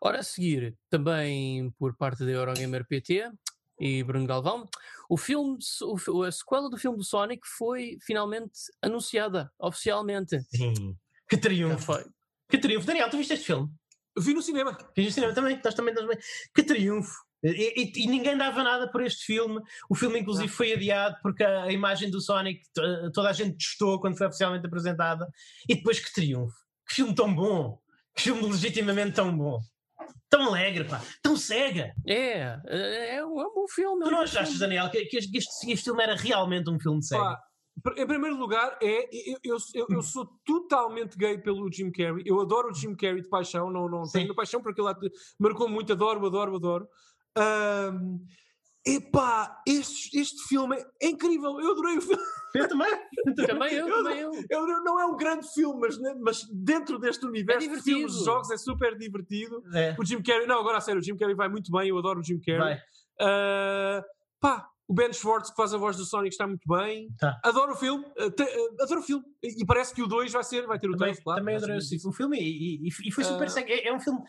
Ora, 0.00 0.20
a 0.20 0.22
seguir, 0.22 0.76
também 0.88 1.70
por 1.78 1.96
parte 1.96 2.24
da 2.24 2.30
Eurogamer 2.32 2.86
PT 2.86 3.30
e 3.80 4.04
Bruno 4.04 4.26
Galvão, 4.26 4.68
o 5.08 5.16
filme, 5.16 5.58
o, 6.08 6.22
a 6.22 6.30
sequela 6.30 6.68
do 6.68 6.76
filme 6.76 6.98
do 6.98 7.04
Sonic 7.04 7.40
foi 7.56 7.96
finalmente 8.02 8.52
anunciada, 8.82 9.50
oficialmente. 9.58 10.38
Sim. 10.54 10.94
Que 11.26 11.38
triunfo. 11.38 11.84
Foi. 11.84 12.04
Que 12.48 12.58
triunfo. 12.58 12.86
Daniel, 12.86 13.08
tu 13.08 13.16
viste 13.16 13.32
este 13.32 13.46
filme? 13.46 13.68
Vi 14.18 14.34
no 14.34 14.42
cinema. 14.42 14.76
Vi 14.94 15.04
no 15.04 15.10
cinema 15.10 15.32
também, 15.32 15.56
estás 15.56 15.74
também, 15.74 15.94
também. 15.94 16.18
Que 16.54 16.62
triunfo. 16.62 17.14
E, 17.42 17.48
e, 17.48 18.04
e, 18.04 18.06
ninguém 18.06 18.36
dava 18.36 18.62
nada 18.62 18.90
por 18.90 19.02
este 19.02 19.24
filme. 19.24 19.62
O 19.88 19.94
filme, 19.94 20.20
inclusive, 20.20 20.48
foi 20.48 20.74
adiado 20.74 21.16
porque 21.22 21.42
a, 21.42 21.64
a, 21.64 21.72
imagem 21.72 22.10
do 22.10 22.20
Sonic 22.20 22.60
toda 23.14 23.30
a 23.30 23.32
gente 23.32 23.56
testou 23.56 23.98
quando 23.98 24.18
foi 24.18 24.26
oficialmente 24.26 24.66
apresentada. 24.66 25.26
E 25.66 25.74
depois, 25.74 25.98
que 25.98 26.12
triunfo! 26.12 26.54
Que 26.86 26.96
filme 26.96 27.14
tão 27.14 27.34
bom! 27.34 27.80
Que 28.14 28.24
filme 28.24 28.42
legitimamente 28.42 29.16
tão 29.16 29.34
bom! 29.34 29.60
Tão 30.30 30.46
alegre, 30.46 30.84
pá! 30.84 31.02
Tão 31.20 31.36
cega! 31.36 31.92
É, 32.06 32.56
é, 32.66 33.16
é 33.16 33.26
um 33.26 33.34
bom 33.34 33.66
filme. 33.68 34.04
Tu 34.04 34.10
não 34.10 34.20
achas, 34.20 34.58
Daniel, 34.58 34.88
que, 34.88 35.04
que 35.06 35.18
este, 35.18 35.36
este, 35.36 35.84
filme 35.84 36.02
era 36.02 36.14
realmente 36.14 36.70
um 36.70 36.78
filme 36.78 37.00
de 37.00 37.08
cega? 37.08 37.36
Em 37.96 38.06
primeiro 38.06 38.36
lugar, 38.36 38.78
é, 38.80 39.08
eu, 39.12 39.38
eu, 39.42 39.56
eu, 39.74 39.86
eu, 39.90 40.02
sou 40.02 40.28
totalmente 40.44 41.16
gay 41.16 41.38
pelo 41.38 41.70
Jim 41.72 41.90
Carrey. 41.90 42.22
Eu 42.26 42.40
adoro 42.40 42.70
o 42.70 42.74
Jim 42.74 42.94
Carrey 42.94 43.22
de 43.22 43.28
paixão, 43.28 43.70
não, 43.70 43.88
não 43.88 44.02
tenho 44.04 44.34
paixão 44.34 44.62
porque 44.62 44.80
ele 44.80 44.94
marcou 45.38 45.68
muito, 45.68 45.92
adoro, 45.92 46.24
adoro, 46.24 46.56
adoro. 46.56 46.88
Um, 47.36 48.24
epá, 48.86 49.62
este, 49.66 50.18
este 50.18 50.48
filme 50.48 50.76
é 51.00 51.08
incrível, 51.08 51.60
eu 51.60 51.72
adorei 51.72 51.98
o 51.98 52.00
filme. 52.00 52.22
Eu 52.52 52.66
também. 52.66 52.90
também 53.46 53.74
eu, 53.74 53.86
também 53.86 54.18
eu. 54.18 54.32
eu. 54.50 54.66
Não 54.82 54.98
é 54.98 55.06
um 55.06 55.16
grande 55.16 55.46
filme, 55.54 55.82
mas, 55.82 55.96
né, 56.00 56.16
mas 56.20 56.42
dentro 56.52 56.98
deste 56.98 57.24
universo 57.24 57.64
é 57.64 57.76
de 57.76 57.80
filmes 57.80 58.12
de 58.12 58.24
jogos 58.24 58.50
é 58.50 58.56
super 58.56 58.98
divertido. 58.98 59.62
É. 59.72 59.94
O 59.96 60.04
Jim 60.04 60.20
Carrey, 60.20 60.48
não, 60.48 60.58
agora 60.58 60.78
a 60.78 60.80
sério, 60.80 61.00
o 61.00 61.04
Jim 61.04 61.16
Carrey 61.16 61.36
vai 61.36 61.48
muito 61.48 61.70
bem, 61.70 61.90
eu 61.90 61.96
adoro 61.96 62.18
o 62.18 62.24
Jim 62.24 62.40
Carrey. 62.40 62.76
Uh, 63.20 64.02
pá, 64.40 64.68
o 64.88 64.92
Ben 64.92 65.12
Schwartz, 65.12 65.50
que 65.50 65.56
faz 65.56 65.72
a 65.72 65.78
voz 65.78 65.96
do 65.96 66.04
Sonic, 66.04 66.34
está 66.34 66.44
muito 66.44 66.66
bem. 66.66 67.08
Tá. 67.16 67.38
Adoro 67.44 67.74
o 67.74 67.76
filme. 67.76 68.04
Uh, 68.18 68.32
te, 68.32 68.42
uh, 68.42 68.82
adoro 68.82 68.98
o 68.98 69.04
filme. 69.04 69.24
E, 69.40 69.62
e, 69.62 69.64
parece 69.64 69.94
que 69.94 70.02
o 70.02 70.08
2 70.08 70.32
vai 70.32 70.42
ser, 70.42 70.66
vai 70.66 70.80
ter 70.80 70.90
o 70.90 70.96
também, 70.96 71.14
claro. 71.22 71.38
Também 71.38 71.54
adorei 71.54 71.78
o 71.78 72.12
filme 72.12 72.36
e, 72.36 72.88
e, 72.88 72.88
e 72.88 73.12
foi 73.12 73.22
super. 73.22 73.46
Uh, 73.46 73.58
é, 73.58 73.86
é 73.86 73.94
um 73.94 74.00
filme 74.00 74.20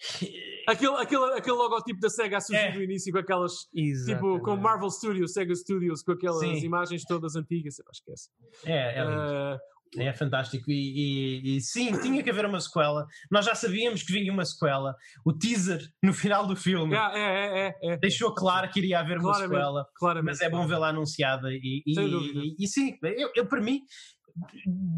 Aquele, 0.66 0.94
aquele, 0.96 1.24
aquele 1.32 1.56
logotipo 1.56 1.98
da 1.98 2.08
SEGA 2.08 2.36
a 2.36 2.40
surgir 2.40 2.66
é. 2.66 2.74
no 2.74 2.82
início 2.82 3.12
com 3.12 3.18
aquelas 3.18 3.52
Exatamente. 3.74 4.14
tipo 4.14 4.44
com 4.44 4.56
Marvel 4.56 4.90
Studios, 4.90 5.32
SEGA 5.32 5.54
Studios, 5.54 6.02
com 6.02 6.12
aquelas 6.12 6.38
Sim. 6.38 6.64
imagens 6.64 7.02
todas 7.04 7.34
antigas, 7.34 7.76
esquece. 7.92 8.28
É, 8.64 9.00
é, 9.00 9.04
uh, 9.04 9.58
é 9.98 10.12
fantástico 10.12 10.70
e, 10.70 11.40
e, 11.42 11.56
e, 11.56 11.60
sim, 11.60 11.98
tinha 12.00 12.22
que 12.22 12.30
haver 12.30 12.46
uma 12.46 12.60
sequela. 12.60 13.06
Nós 13.30 13.44
já 13.44 13.54
sabíamos 13.54 14.02
que 14.04 14.12
vinha 14.12 14.32
uma 14.32 14.44
sequela. 14.44 14.94
O 15.24 15.32
teaser 15.32 15.80
no 16.02 16.12
final 16.12 16.46
do 16.46 16.54
filme 16.54 16.94
é, 16.94 17.18
é, 17.18 17.66
é, 17.66 17.94
é 17.94 17.96
deixou 17.96 18.32
claro 18.32 18.70
que 18.70 18.78
iria 18.78 19.00
haver 19.00 19.18
uma 19.18 19.34
sequela, 19.34 19.86
claramente, 19.96 20.30
mas 20.30 20.40
é 20.40 20.48
bom 20.48 20.66
vê-la 20.66 20.90
anunciada. 20.90 21.48
E, 21.50 21.82
e, 21.84 22.64
e, 22.64 22.68
sim, 22.68 22.96
eu, 23.02 23.30
eu 23.34 23.46
para 23.46 23.60
mim, 23.60 23.80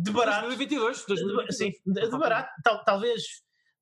de 0.05 0.11
barato. 0.11 0.47
2022, 0.49 1.07
2022. 1.07 1.57
Sim, 1.57 1.71
de, 1.87 2.11
de 2.11 2.19
barato, 2.19 2.51
tal, 2.63 2.85
talvez 2.85 3.23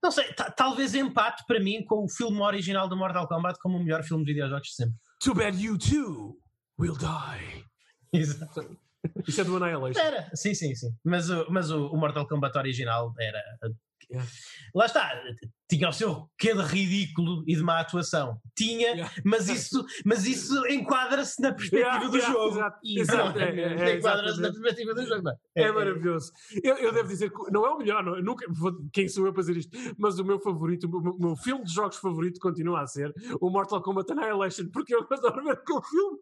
não 0.02 0.10
sei, 0.10 0.32
talvez 0.56 0.94
empate 0.94 1.44
para 1.46 1.60
mim 1.60 1.84
com 1.84 2.04
o 2.04 2.08
filme 2.08 2.40
original 2.40 2.88
do 2.88 2.96
Mortal 2.96 3.28
Kombat 3.28 3.58
como 3.60 3.76
o 3.76 3.82
melhor 3.82 4.02
filme 4.02 4.24
de 4.24 4.32
videojogos 4.32 4.68
de 4.68 4.74
sempre. 4.74 4.94
Too 5.22 5.34
bad 5.34 5.62
you 5.62 5.76
too 5.76 6.38
will 6.78 6.96
die. 6.96 7.64
Exato. 8.12 8.78
Isso 9.26 9.40
é 9.40 9.44
do 9.44 9.56
Annihilation. 9.56 10.00
Era, 10.00 10.30
sim, 10.34 10.54
sim, 10.54 10.74
sim. 10.74 10.90
Mas, 11.04 11.28
mas 11.48 11.70
o, 11.70 11.88
o 11.88 11.96
Mortal 11.96 12.26
Kombat 12.26 12.56
original 12.58 13.14
era 13.18 13.42
Yeah. 14.10 14.28
Lá 14.74 14.86
está, 14.86 15.22
tinha 15.68 15.88
o 15.88 15.92
seu 15.92 16.28
quê 16.36 16.52
de 16.52 16.62
ridículo 16.62 17.44
e 17.46 17.54
de 17.54 17.62
má 17.62 17.78
atuação. 17.78 18.40
Tinha, 18.56 18.88
yeah. 18.88 19.12
mas 19.24 19.48
isso, 19.48 19.84
mas 20.04 20.26
isso 20.26 20.66
enquadra-se 20.66 21.40
na 21.40 21.52
perspectiva 21.52 21.90
yeah, 21.90 22.08
do 22.08 22.20
jogo. 22.20 22.56
Exato, 22.56 22.78
exato. 22.84 23.38
É, 23.38 23.60
é, 23.60 23.90
é, 23.90 23.96
enquadra-se 23.96 24.40
na 24.40 24.48
perspectiva 24.48 24.94
do 24.94 25.06
jogo. 25.06 25.28
É, 25.54 25.62
é 25.62 25.72
maravilhoso. 25.72 26.32
Eu, 26.62 26.76
eu, 26.76 26.92
devo 26.92 27.08
dizer 27.08 27.30
que 27.30 27.52
não 27.52 27.64
é 27.64 27.70
o 27.70 27.78
melhor, 27.78 28.02
não, 28.02 28.20
nunca, 28.20 28.44
quem 28.92 29.08
sou 29.08 29.26
eu 29.26 29.32
para 29.32 29.42
dizer 29.42 29.56
isto, 29.56 29.76
mas 29.96 30.18
o 30.18 30.24
meu 30.24 30.40
favorito, 30.40 30.88
o 30.88 30.90
meu, 30.90 31.12
o 31.12 31.20
meu 31.20 31.36
filme 31.36 31.64
de 31.64 31.72
jogos 31.72 31.96
favorito 31.98 32.40
continua 32.40 32.82
a 32.82 32.86
ser 32.86 33.14
o 33.40 33.48
Mortal 33.48 33.80
Kombat 33.80 34.10
Annihilation, 34.12 34.68
porque 34.72 34.94
eu 34.94 35.06
adoro 35.08 35.44
ver 35.44 35.52
aquele 35.52 35.82
filme. 35.82 36.18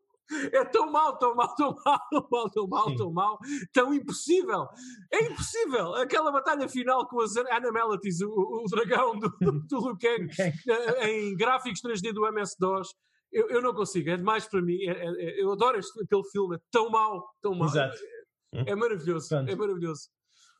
É 0.52 0.64
tão 0.64 0.90
mal, 0.90 1.18
tão 1.18 1.34
mal, 1.34 1.54
tão 1.54 1.74
mal, 1.84 2.00
tão 2.10 2.28
mal, 2.30 2.50
tão 2.50 2.66
mal, 2.68 2.96
tão 2.96 3.12
mal, 3.12 3.38
tão 3.72 3.94
impossível. 3.94 4.66
É 5.12 5.24
impossível. 5.24 5.94
Aquela 5.94 6.30
batalha 6.30 6.68
final 6.68 7.06
com 7.08 7.20
as 7.20 7.36
Animalities, 7.36 8.20
o, 8.20 8.30
o 8.30 8.64
dragão 8.70 9.18
do, 9.18 9.28
do 9.40 9.78
Liu 9.80 9.96
Kang, 10.00 10.28
eh, 10.38 11.10
em 11.10 11.36
gráficos 11.36 11.80
3D 11.80 12.12
do 12.12 12.26
MS-DOS. 12.26 12.94
Eu, 13.32 13.48
eu 13.48 13.62
não 13.62 13.74
consigo, 13.74 14.10
é 14.10 14.16
demais 14.16 14.46
para 14.46 14.62
mim. 14.62 14.78
É, 14.84 14.90
é, 14.90 15.06
é 15.06 15.42
eu 15.42 15.52
adoro 15.52 15.78
este, 15.78 16.02
aquele 16.02 16.24
filme, 16.30 16.56
é 16.56 16.58
tão 16.70 16.90
mal, 16.90 17.28
tão 17.42 17.54
mal. 17.54 17.68
Exato. 17.68 17.96
É, 18.54 18.70
é 18.70 18.74
maravilhoso, 18.74 19.28
Pronto. 19.28 19.50
é 19.50 19.56
maravilhoso. 19.56 20.08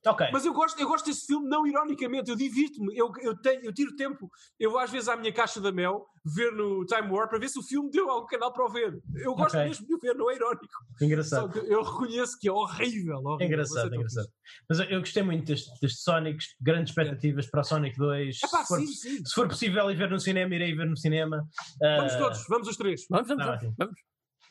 Okay. 0.06 0.28
Mas 0.32 0.44
eu 0.44 0.54
gosto, 0.54 0.80
eu 0.80 0.88
gosto 0.88 1.06
desse 1.06 1.26
filme, 1.26 1.48
não 1.48 1.66
ironicamente, 1.66 2.30
eu 2.30 2.36
divirto-me, 2.36 2.96
eu, 2.96 3.12
eu, 3.20 3.36
tenho, 3.36 3.64
eu 3.64 3.72
tiro 3.72 3.96
tempo, 3.96 4.30
eu 4.58 4.78
às 4.78 4.90
vezes 4.90 5.08
à 5.08 5.16
minha 5.16 5.32
caixa 5.32 5.60
da 5.60 5.72
Mel, 5.72 6.06
ver 6.24 6.52
no 6.52 6.84
Time 6.84 7.10
War 7.10 7.28
para 7.28 7.38
ver 7.38 7.48
se 7.48 7.58
o 7.58 7.62
filme 7.62 7.90
deu 7.90 8.08
algum 8.08 8.26
canal 8.26 8.52
para 8.52 8.64
o 8.64 8.68
ver. 8.68 9.00
Eu 9.16 9.34
gosto 9.34 9.56
okay. 9.56 9.68
mesmo 9.68 9.86
de 9.86 9.94
o 9.94 9.98
ver, 9.98 10.14
não 10.14 10.30
é 10.30 10.36
irónico. 10.36 10.66
Engraçado. 11.00 11.58
eu 11.58 11.82
reconheço 11.82 12.38
que 12.38 12.48
é 12.48 12.52
horrível. 12.52 13.18
horrível 13.18 13.46
engraçado, 13.46 13.94
engraçado. 13.94 14.28
Mas 14.68 14.78
eu 14.80 15.00
gostei 15.00 15.22
muito 15.22 15.46
deste, 15.46 15.70
deste 15.80 16.00
Sonic, 16.00 16.44
grandes 16.60 16.90
expectativas 16.90 17.46
é. 17.46 17.50
para 17.50 17.60
o 17.60 17.64
Sonic 17.64 17.98
2. 17.98 18.38
Epá, 18.44 18.62
se, 18.62 18.68
for, 18.68 18.78
sim, 18.78 18.86
sim. 18.86 19.24
se 19.24 19.34
for 19.34 19.48
possível 19.48 19.90
ir 19.90 19.96
ver 19.96 20.10
no 20.10 20.20
cinema, 20.20 20.54
irei 20.54 20.74
ver 20.74 20.86
no 20.86 20.96
cinema. 20.96 21.46
Vamos 21.80 22.14
uh... 22.14 22.18
todos, 22.18 22.44
vamos 22.48 22.68
os 22.68 22.76
três. 22.76 23.04
Vamos, 23.10 23.28
vamos, 23.28 23.44
vamos. 23.44 23.74
vamos. 23.76 24.00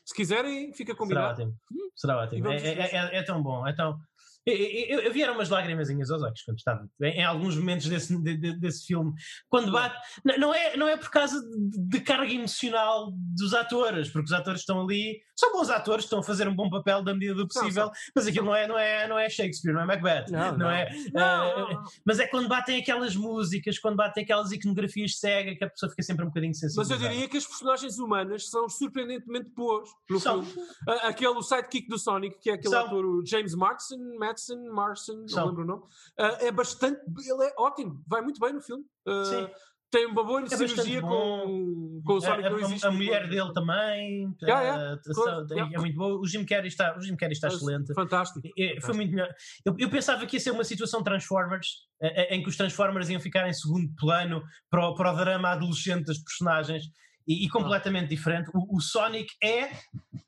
Se 0.08 0.16
quiserem, 0.16 0.74
fica 0.74 0.96
combinado. 0.96 1.36
Será 1.36 1.48
ótimo. 1.48 1.60
Será 1.96 2.18
ótimo. 2.18 2.48
É, 2.48 2.58
é, 2.58 2.96
é, 2.96 3.18
é, 3.18 3.24
tão 3.24 3.44
bom. 3.44 3.68
É 3.68 3.74
tão, 3.74 4.00
eu, 4.48 5.00
eu, 5.02 5.12
vieram 5.12 5.34
umas 5.34 5.50
lágrimas 5.50 5.90
aos 5.90 6.24
olhos 6.24 6.42
quando 6.42 6.58
estava 6.58 6.88
em, 7.02 7.20
em 7.20 7.24
alguns 7.26 7.58
momentos 7.58 7.88
desse, 7.88 8.16
de, 8.22 8.38
de, 8.38 8.58
desse 8.58 8.86
filme. 8.86 9.14
Quando 9.50 9.72
bate, 9.74 9.98
não 10.40 10.54
é, 10.54 10.78
não 10.78 10.88
é 10.88 10.96
por 10.96 11.10
causa 11.10 11.42
de, 11.42 11.78
de, 11.78 12.00
carga 12.00 12.32
emocional 12.32 13.12
dos 13.14 13.54
atores, 13.54 14.10
porque 14.10 14.26
os 14.26 14.32
atores 14.32 14.62
estão 14.62 14.82
ali, 14.82 15.20
são 15.36 15.52
bons 15.52 15.70
atores, 15.70 16.06
estão 16.06 16.20
a 16.20 16.24
fazer 16.24 16.48
um 16.48 16.56
bom 16.56 16.70
papel 16.70 17.04
da 17.04 17.14
medida 17.14 17.36
do 17.36 17.48
possível, 17.48 17.88
não, 17.88 17.92
mas 18.16 18.28
aquilo 18.28 18.46
não 18.46 18.56
é, 18.56 18.68
não, 18.68 18.80
é, 18.80 19.08
não 19.08 19.20
é 19.20 19.30
Shakespeare, 19.30 19.74
não 19.74 19.82
é 19.82 19.86
Macbeth, 19.86 20.26
não, 20.30 20.52
não, 20.52 20.58
não 20.60 20.72
é. 20.72 20.90
Uh, 21.10 21.84
mas 22.06 22.20
é 22.20 22.28
quando 22.28 22.48
batem 22.48 22.80
aquelas 22.80 23.18
músicas, 23.18 23.78
quando 23.78 23.98
batem 23.98 24.24
aquelas 24.24 24.52
iconografias 24.54 25.20
cega 25.20 25.56
que 25.56 25.64
a 25.64 25.70
pessoa 25.70 25.90
fica 25.90 26.04
sempre 26.04 26.24
um 26.24 26.28
bocadinho 26.28 26.54
sensível. 26.54 26.84
Mas 26.84 26.90
eu 26.90 26.98
diria 26.98 27.28
que 27.28 27.36
as 27.36 27.46
personagens 27.46 28.00
humanas 28.00 28.50
são 28.50 28.70
surpreendentemente 28.70 29.50
boas 29.50 29.90
no 30.10 30.20
são. 30.20 30.44
filme. 30.44 30.70
Aquele 31.04 31.42
sidekick 31.44 31.90
do 31.90 32.00
Sonic, 32.00 32.40
que 32.40 32.50
é 32.50 32.54
aquele 32.54 32.74
são. 32.74 32.86
ator 32.86 33.26
James 33.26 33.54
Marsden, 33.54 34.00
Matt 34.18 34.37
Madsen, 34.38 34.70
Marson, 34.70 35.26
não 35.30 35.48
lembro 35.48 35.64
o 35.64 35.66
nome, 35.66 35.84
uh, 35.84 36.46
é 36.46 36.52
bastante, 36.52 37.02
ele 37.18 37.44
é 37.44 37.54
ótimo, 37.58 38.04
vai 38.08 38.22
muito 38.22 38.40
bem 38.40 38.54
no 38.54 38.62
filme. 38.62 38.84
Uh, 39.08 39.26
Sim. 39.26 39.50
Tem 39.90 40.06
uma 40.06 40.22
boa 40.22 40.42
é 40.42 40.48
sinergia 40.48 41.02
com, 41.02 42.02
com 42.06 42.14
o 42.14 42.20
Sonic 42.20 42.46
a, 42.46 42.88
a, 42.88 42.90
a, 42.90 42.92
mulher 42.92 43.30
dele 43.30 43.54
também 43.54 44.36
yeah, 44.44 44.62
yeah, 44.62 44.96
uh, 44.96 45.48
yeah. 45.50 45.76
é 45.76 45.80
muito 45.80 45.96
boa. 45.96 46.20
O 46.20 46.28
Jim 46.28 46.44
Carrey 46.46 46.68
está, 46.68 46.98
o 46.98 47.02
Jim 47.02 47.16
Carrey 47.16 47.32
está 47.32 47.48
excelente. 47.48 47.94
Fantástico. 47.94 48.46
É, 48.60 48.82
foi 48.82 48.94
muito 48.94 49.12
melhor. 49.12 49.34
Eu, 49.64 49.74
eu, 49.80 49.90
pensava 49.90 50.26
que 50.26 50.36
ia 50.36 50.42
ser 50.42 50.52
uma 50.52 50.66
situação 50.66 51.02
Transformers, 51.02 51.88
em 52.30 52.44
que 52.44 52.50
os 52.50 52.58
Transformers 52.58 53.08
iam 53.08 53.22
ficar 53.22 53.48
em 53.48 53.54
segundo 53.54 53.90
plano 53.98 54.44
para 54.70 54.90
o, 54.90 54.94
para 54.94 55.14
o 55.14 55.16
drama 55.16 55.52
adolescente 55.52 56.08
das 56.08 56.22
personagens. 56.22 56.84
E, 57.26 57.46
e, 57.46 57.50
completamente 57.50 58.10
diferente. 58.10 58.50
O, 58.54 58.78
o, 58.78 58.82
Sonic 58.82 59.28
é 59.42 59.70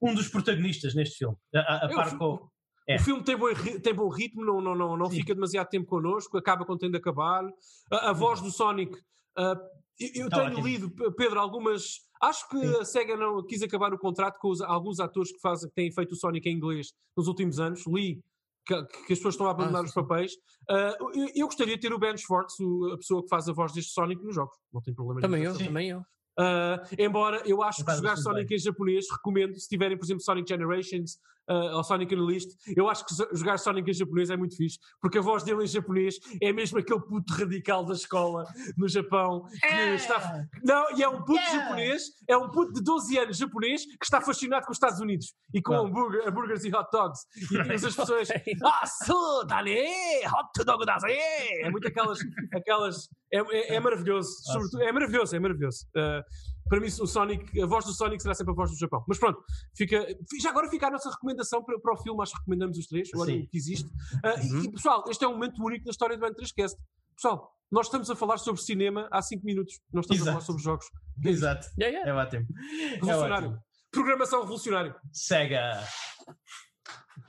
um 0.02 0.14
dos 0.14 0.30
protagonistas 0.30 0.95
neste 0.95 1.18
filme, 1.18 1.36
a, 1.53 1.86
a 1.86 1.90
par 1.90 2.18
com, 2.18 2.49
é. 2.90 2.95
O 2.95 2.99
filme 2.99 3.24
tem 3.24 3.38
bom, 3.38 3.48
tem 3.84 3.94
bom 3.94 4.10
ritmo, 4.10 4.44
não, 4.44 4.60
não, 4.60 4.74
não, 4.74 4.98
não 4.98 5.10
fica 5.11 5.36
demasiado 5.36 5.70
tempo 5.70 5.86
connosco, 5.86 6.36
acaba 6.38 6.66
quando 6.66 6.80
tem 6.80 6.90
de 6.90 6.98
acabar. 6.98 7.48
A, 7.91 8.10
a 8.10 8.14
voz 8.14 8.41
do 8.41 8.49
Sonic. 8.49 8.95
Uh, 9.38 9.56
eu, 9.99 10.24
eu 10.24 10.30
tenho 10.30 10.60
lido, 10.60 10.90
Pedro, 11.16 11.40
algumas. 11.40 11.99
Acho 12.20 12.49
que 12.49 12.60
Sim. 12.60 12.80
a 12.80 12.86
SEGA 12.86 13.16
não 13.16 13.45
quis 13.45 13.61
acabar 13.61 13.94
o 13.94 13.99
contrato 13.99 14.40
com 14.40 14.49
os, 14.49 14.60
alguns 14.61 14.99
atores 14.99 15.32
que, 15.32 15.40
fazem, 15.40 15.70
que 15.70 15.76
têm 15.76 15.91
feito 15.91 16.14
o 16.14 16.16
Sonic 16.16 16.49
em 16.49 16.56
inglês 16.56 16.91
nos 17.16 17.28
últimos 17.28 17.60
anos. 17.60 17.86
Li 17.86 18.20
que, 18.66 18.84
que 19.06 19.14
as 19.14 19.20
pessoas 19.20 19.36
estão 19.36 19.48
a 19.48 19.52
abandonar 19.52 19.82
ah, 19.82 19.86
os 19.86 19.94
papéis. 19.94 20.34
Uh, 20.70 21.10
eu, 21.14 21.30
eu, 21.36 21.45
gostaria 21.45 21.76
de 21.76 21.82
ter 21.82 21.94
o 21.94 21.99
Ben 21.99 22.18
Schwartz, 22.18 22.56
a 22.94 22.98
pessoa 22.98 23.22
que 23.22 23.30
faz 23.30 23.48
a 23.48 23.53
voz 23.53 23.72
deste 23.72 23.91
Sonic, 23.91 24.24
nos 24.24 24.34
jogos. 24.34 24.56
Não 24.74 24.82
tem 24.82 24.94
problema 24.95 25.22
Também 25.22 25.44
eu, 25.44 25.57
também 25.57 25.90
eu. 25.90 26.03
Uh, 26.40 26.95
embora 26.98 27.41
eu 27.45 27.61
acho 27.61 27.84
que 27.84 27.95
jogar 27.95 28.16
Sonic 28.16 28.48
bem. 28.48 28.56
em 28.56 28.60
japonês, 28.60 29.06
recomendo, 29.11 29.60
se 29.60 29.68
tiverem, 29.68 29.98
por 29.98 30.06
exemplo, 30.06 30.24
Sonic 30.24 30.48
Generations 30.48 31.18
uh, 31.49 31.76
ou 31.76 31.84
Sonic 31.84 32.16
Unleashed, 32.16 32.49
eu 32.78 32.88
acho 32.88 33.06
que 33.06 33.14
jogar 33.34 33.57
Sonic 33.57 33.90
em 33.90 33.94
japonês 33.94 34.30
é 34.30 34.38
muito 34.38 34.56
fixe, 34.56 34.80
porque 35.02 35.18
a 35.18 35.22
voz 35.22 35.44
dele 35.44 35.64
em 35.64 35.68
japonês 35.68 36.16
é 36.41 36.53
mesmo 36.53 36.80
aquele 36.80 37.02
puto 37.02 37.34
radical 37.34 37.84
da 37.84 37.94
escola 37.94 38.45
no 38.78 38.88
Japão 38.88 39.48
que 39.60 39.66
é. 39.66 39.95
está. 39.95 40.45
Não, 40.64 40.98
e 40.98 41.03
é 41.03 41.10
um 41.10 41.20
puto 41.24 41.40
yeah. 41.40 41.60
japonês, 41.60 42.03
é 42.28 42.38
um 42.38 42.49
puto 42.49 42.74
de 42.74 42.84
12 42.84 43.18
anos 43.18 43.38
japonês 43.38 43.86
que 43.86 44.06
está 44.06 44.22
fascinado 44.22 44.66
com 44.66 44.72
os 44.72 44.78
Estados 44.78 44.99
Unidos 45.02 45.34
e 45.53 45.61
com 45.61 45.74
hambúrguer, 45.74 46.26
hambúrgueres 46.28 46.64
e 46.64 46.74
hot 46.74 46.88
dogs. 46.91 47.26
E 47.52 47.57
tem 47.64 47.76
as 47.76 47.95
pessoas, 47.95 48.30
ah, 48.64 48.86
so, 48.86 49.44
dale, 49.45 49.78
hot 50.26 50.66
dog 50.66 50.86
da 50.86 50.98
É 51.10 51.70
muito 51.70 51.88
aquelas. 51.88 52.20
aquelas 52.53 53.10
é, 53.32 53.40
é, 53.40 53.76
é 53.76 53.80
maravilhoso, 53.80 54.30
sobretudo, 54.44 54.82
é 54.82 54.91
maravilhoso, 54.91 55.36
é 55.36 55.40
maravilhoso. 55.40 55.86
Uh, 55.95 56.24
para 56.69 56.80
mim, 56.80 56.88
o 56.88 57.07
Sonic, 57.07 57.60
a 57.60 57.65
voz 57.65 57.84
do 57.84 57.91
Sonic 57.91 58.22
será 58.22 58.35
sempre 58.35 58.53
a 58.53 58.56
voz 58.56 58.69
do 58.69 58.77
Japão. 58.77 59.03
Mas 59.07 59.18
pronto, 59.18 59.43
fica, 59.76 60.06
já 60.39 60.51
agora 60.51 60.69
fica 60.69 60.88
a 60.88 60.91
nossa 60.91 61.10
recomendação 61.10 61.64
para, 61.64 61.80
para 61.80 61.93
o 61.93 61.97
filme, 61.97 62.22
acho 62.22 62.34
que 62.34 62.39
recomendamos 62.39 62.77
os 62.77 62.85
três, 62.85 63.10
o 63.14 63.26
que 63.26 63.49
existe. 63.53 63.88
Uh, 63.88 64.53
uhum. 64.53 64.61
e, 64.61 64.65
e, 64.65 64.72
pessoal, 64.72 65.03
este 65.10 65.26
é 65.26 65.27
um 65.27 65.34
momento 65.34 65.64
único 65.64 65.85
na 65.85 65.91
história 65.91 66.15
do 66.15 66.26
N3Cast. 66.26 66.76
pessoal, 67.15 67.51
nós 67.72 67.88
estamos 67.88 68.10
a 68.10 68.15
falar 68.15 68.38
sobre 68.38 68.61
cinema 68.61 69.07
há 69.11 69.22
5 69.22 69.45
minutos. 69.45 69.80
Nós 69.91 70.06
estamos 70.06 70.22
Exato. 70.22 70.30
a 70.30 70.34
falar 70.34 70.45
sobre 70.45 70.64
jogos. 70.64 70.85
Exato. 71.23 71.68
Yeah, 71.80 71.97
yeah. 71.97 72.11
É 72.11 72.14
ótimo. 72.14 72.47
Revolucionário. 72.93 73.45
É 73.45 73.49
ótimo. 73.49 73.64
Programação 73.91 74.41
revolucionário. 74.41 74.95
Sega. 75.11 75.84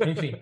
Enfim. 0.06 0.40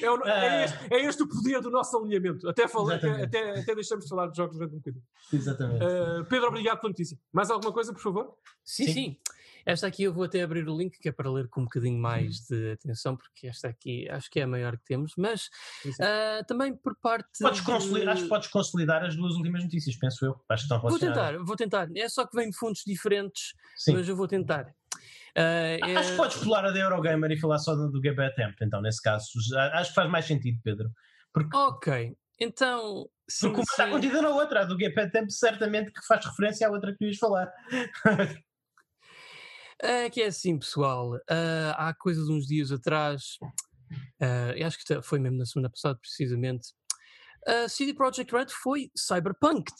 É, 0.00 0.10
o, 0.10 0.26
é, 0.26 0.64
este, 0.64 0.94
é, 0.94 1.04
este, 1.04 1.22
o 1.22 1.28
poder 1.28 1.60
do 1.60 1.70
nosso 1.70 1.96
alinhamento. 1.96 2.48
Até, 2.48 2.68
falei, 2.68 2.96
até, 2.96 3.60
até, 3.60 3.74
deixamos 3.74 4.04
de 4.04 4.08
falar 4.08 4.28
de 4.28 4.36
jogos 4.36 4.56
durante 4.56 4.74
um 4.74 4.78
bocadinho. 4.78 5.04
Exatamente. 5.32 5.84
Uh, 5.84 6.24
Pedro, 6.26 6.48
obrigado 6.48 6.80
pela 6.80 6.90
notícia. 6.90 7.18
Mais 7.32 7.50
alguma 7.50 7.72
coisa, 7.72 7.92
por 7.92 8.02
favor? 8.02 8.36
Sim, 8.64 8.86
sim, 8.86 8.92
sim. 8.92 9.16
Esta 9.64 9.86
aqui 9.86 10.04
eu 10.04 10.12
vou 10.12 10.24
até 10.24 10.42
abrir 10.42 10.66
o 10.68 10.76
link 10.76 10.98
que 10.98 11.08
é 11.08 11.12
para 11.12 11.30
ler 11.30 11.48
com 11.48 11.60
um 11.60 11.64
bocadinho 11.64 11.98
mais 11.98 12.46
de 12.46 12.72
atenção, 12.72 13.16
porque 13.16 13.46
esta 13.46 13.68
aqui 13.68 14.08
acho 14.08 14.30
que 14.30 14.40
é 14.40 14.44
a 14.44 14.46
maior 14.46 14.76
que 14.76 14.84
temos, 14.84 15.12
mas 15.16 15.46
uh, 15.86 16.44
também 16.46 16.74
por 16.74 16.96
parte. 16.96 17.28
Podes 17.40 17.62
de... 17.62 18.08
Acho 18.08 18.22
que 18.22 18.28
podes 18.28 18.48
consolidar 18.48 19.04
as 19.04 19.16
duas 19.16 19.34
últimas 19.34 19.62
notícias, 19.62 19.96
penso 19.96 20.24
eu. 20.24 20.40
Acho 20.48 20.66
que 20.66 20.74
estão 20.74 20.88
Vou 20.88 20.98
tentar, 20.98 21.38
vou 21.38 21.56
tentar. 21.56 21.88
É 21.94 22.08
só 22.08 22.26
que 22.26 22.36
vem 22.36 22.50
de 22.50 22.56
fontes 22.56 22.82
diferentes, 22.86 23.54
Sim. 23.76 23.94
mas 23.94 24.08
eu 24.08 24.16
vou 24.16 24.26
tentar. 24.26 24.74
Uh, 25.36 25.98
acho 25.98 26.10
que 26.10 26.16
podes 26.16 26.36
pular 26.38 26.64
a 26.64 26.70
da 26.70 26.80
Eurogamer 26.80 27.30
e 27.30 27.38
falar 27.38 27.58
só 27.58 27.74
do, 27.74 27.90
do 27.90 28.00
Game 28.00 28.16
Tempo, 28.34 28.56
então, 28.62 28.80
nesse 28.80 29.00
caso. 29.00 29.26
Acho 29.72 29.90
que 29.90 29.94
faz 29.94 30.10
mais 30.10 30.24
sentido, 30.24 30.58
Pedro. 30.62 30.90
Porque... 31.32 31.56
Ok, 31.56 32.16
então. 32.40 33.08
Sim, 33.28 33.48
Porque 33.48 33.60
uma 33.60 33.64
está 33.64 33.88
contida 33.88 34.22
na 34.22 34.30
outra, 34.30 34.62
a 34.62 34.64
do 34.64 34.76
Game 34.76 34.94
Tempo 35.10 35.30
certamente 35.30 35.92
que 35.92 36.04
faz 36.06 36.24
referência 36.24 36.66
à 36.66 36.70
outra 36.70 36.94
que 36.96 37.04
ias 37.04 37.16
falar. 37.16 37.48
É 39.80 40.10
que 40.10 40.22
é 40.22 40.26
assim, 40.26 40.58
pessoal. 40.58 41.14
Uh, 41.14 41.72
há 41.76 41.94
coisa 41.94 42.24
de 42.24 42.32
uns 42.32 42.46
dias 42.46 42.72
atrás, 42.72 43.38
uh, 44.20 44.66
acho 44.66 44.78
que 44.78 45.02
foi 45.02 45.20
mesmo 45.20 45.38
na 45.38 45.46
semana 45.46 45.70
passada, 45.70 45.98
precisamente, 46.00 46.68
a 47.46 47.64
uh, 47.64 47.68
CD 47.68 47.94
Projekt 47.94 48.34
Red 48.34 48.48
foi 48.48 48.90
cyberpunked. 48.96 49.76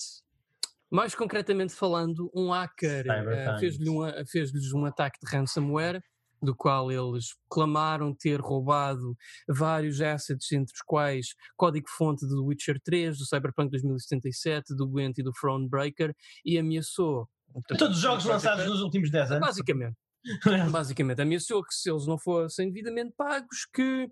Mais 0.90 1.14
concretamente 1.14 1.72
falando, 1.72 2.30
um 2.34 2.50
hacker 2.50 3.06
uh, 3.06 3.60
fez-lhes 3.60 3.88
um, 3.88 4.26
fez 4.26 4.72
um 4.72 4.84
ataque 4.84 5.18
de 5.22 5.30
ransomware, 5.30 6.02
do 6.42 6.54
qual 6.54 6.90
eles 6.90 7.34
clamaram 7.48 8.14
ter 8.14 8.40
roubado 8.40 9.14
vários 9.48 10.00
assets, 10.00 10.50
entre 10.52 10.74
os 10.74 10.82
quais 10.82 11.34
código-fonte 11.56 12.26
do 12.26 12.46
Witcher 12.46 12.80
3, 12.82 13.18
do 13.18 13.26
Cyberpunk 13.26 13.70
2077, 13.70 14.74
do 14.74 14.88
Gwent 14.88 15.18
e 15.18 15.22
do 15.22 15.32
Thronebreaker, 15.32 16.14
e 16.44 16.58
ameaçou 16.58 17.28
Todos 17.76 17.96
os 17.96 18.02
jogos 18.02 18.24
lançados 18.24 18.64
nos 18.66 18.80
últimos 18.80 19.10
10 19.10 19.32
anos. 19.32 19.46
Basicamente. 19.48 19.96
Basicamente, 20.70 21.20
ameaçou 21.20 21.62
que 21.62 21.74
se 21.74 21.90
eles 21.90 22.06
não 22.06 22.18
fossem 22.18 22.70
devidamente 22.70 23.14
pagos, 23.16 23.66
que 23.72 24.04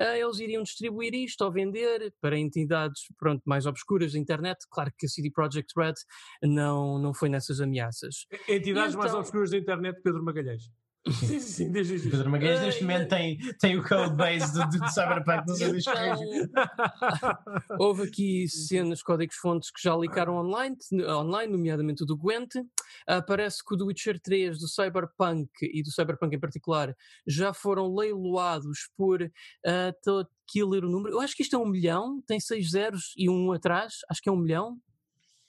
uh, 0.00 0.04
eles 0.04 0.38
iriam 0.38 0.62
distribuir 0.62 1.14
isto 1.14 1.42
ou 1.42 1.52
vender 1.52 2.12
para 2.20 2.38
entidades 2.38 3.06
pronto, 3.18 3.42
mais 3.46 3.66
obscuras 3.66 4.12
da 4.12 4.18
internet. 4.18 4.66
Claro 4.70 4.92
que 4.98 5.06
a 5.06 5.08
CD 5.08 5.30
Projekt 5.30 5.72
Red 5.76 5.94
não, 6.42 6.98
não 6.98 7.14
foi 7.14 7.28
nessas 7.28 7.60
ameaças. 7.60 8.26
Entidades 8.48 8.94
então, 8.94 9.00
mais 9.00 9.14
obscuras 9.14 9.50
da 9.50 9.58
internet, 9.58 10.00
Pedro 10.02 10.22
Magalhães. 10.22 10.70
Sim, 11.10 11.40
sim, 11.40 11.72
isso. 11.72 12.08
Pedro 12.08 12.30
Magalhães 12.30 12.60
neste 12.60 12.82
momento 12.82 13.08
tem, 13.08 13.36
tem 13.58 13.76
o 13.76 13.82
code 13.82 14.14
base 14.14 14.52
do, 14.52 14.78
do 14.78 14.88
Cyberpunk 14.88 15.48
no 15.48 15.56
seu 15.56 15.72
disco. 15.72 15.90
Houve 17.76 18.04
aqui 18.04 18.48
cenas, 18.48 19.02
códigos-fontes 19.02 19.72
que 19.72 19.82
já 19.82 19.96
ligaram 19.96 20.36
online, 20.36 20.76
online, 21.08 21.52
nomeadamente 21.52 22.04
o 22.04 22.06
do 22.06 22.16
Gwent. 22.16 22.54
Uh, 22.54 23.24
parece 23.26 23.64
que 23.64 23.74
o 23.74 23.76
do 23.76 23.86
Witcher 23.86 24.20
3, 24.20 24.60
do 24.60 24.68
Cyberpunk 24.68 25.50
e 25.60 25.82
do 25.82 25.90
Cyberpunk 25.90 26.36
em 26.36 26.40
particular 26.40 26.94
já 27.26 27.52
foram 27.52 27.92
leiloados 27.92 28.88
por. 28.96 29.22
Uh, 29.22 29.90
estou 29.96 30.20
aqui 30.20 30.60
a 30.60 30.66
ler 30.66 30.84
o 30.84 30.88
número. 30.88 31.16
Eu 31.16 31.20
acho 31.20 31.34
que 31.34 31.42
isto 31.42 31.56
é 31.56 31.58
um 31.58 31.66
milhão, 31.66 32.22
tem 32.28 32.38
seis 32.38 32.70
zeros 32.70 33.12
e 33.16 33.28
um 33.28 33.50
atrás. 33.50 33.94
Acho 34.08 34.22
que 34.22 34.28
é 34.28 34.32
um 34.32 34.36
milhão. 34.36 34.78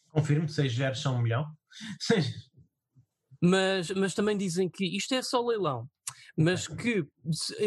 Confirmo, 0.10 0.50
seis 0.50 0.74
zeros 0.74 1.00
são 1.00 1.18
um 1.18 1.22
milhão. 1.22 1.46
Mas, 3.46 3.92
mas 3.92 4.14
também 4.14 4.38
dizem 4.38 4.70
que 4.70 4.86
isto 4.96 5.14
é 5.14 5.22
só 5.22 5.46
leilão, 5.46 5.86
mas 6.38 6.66
que 6.66 7.06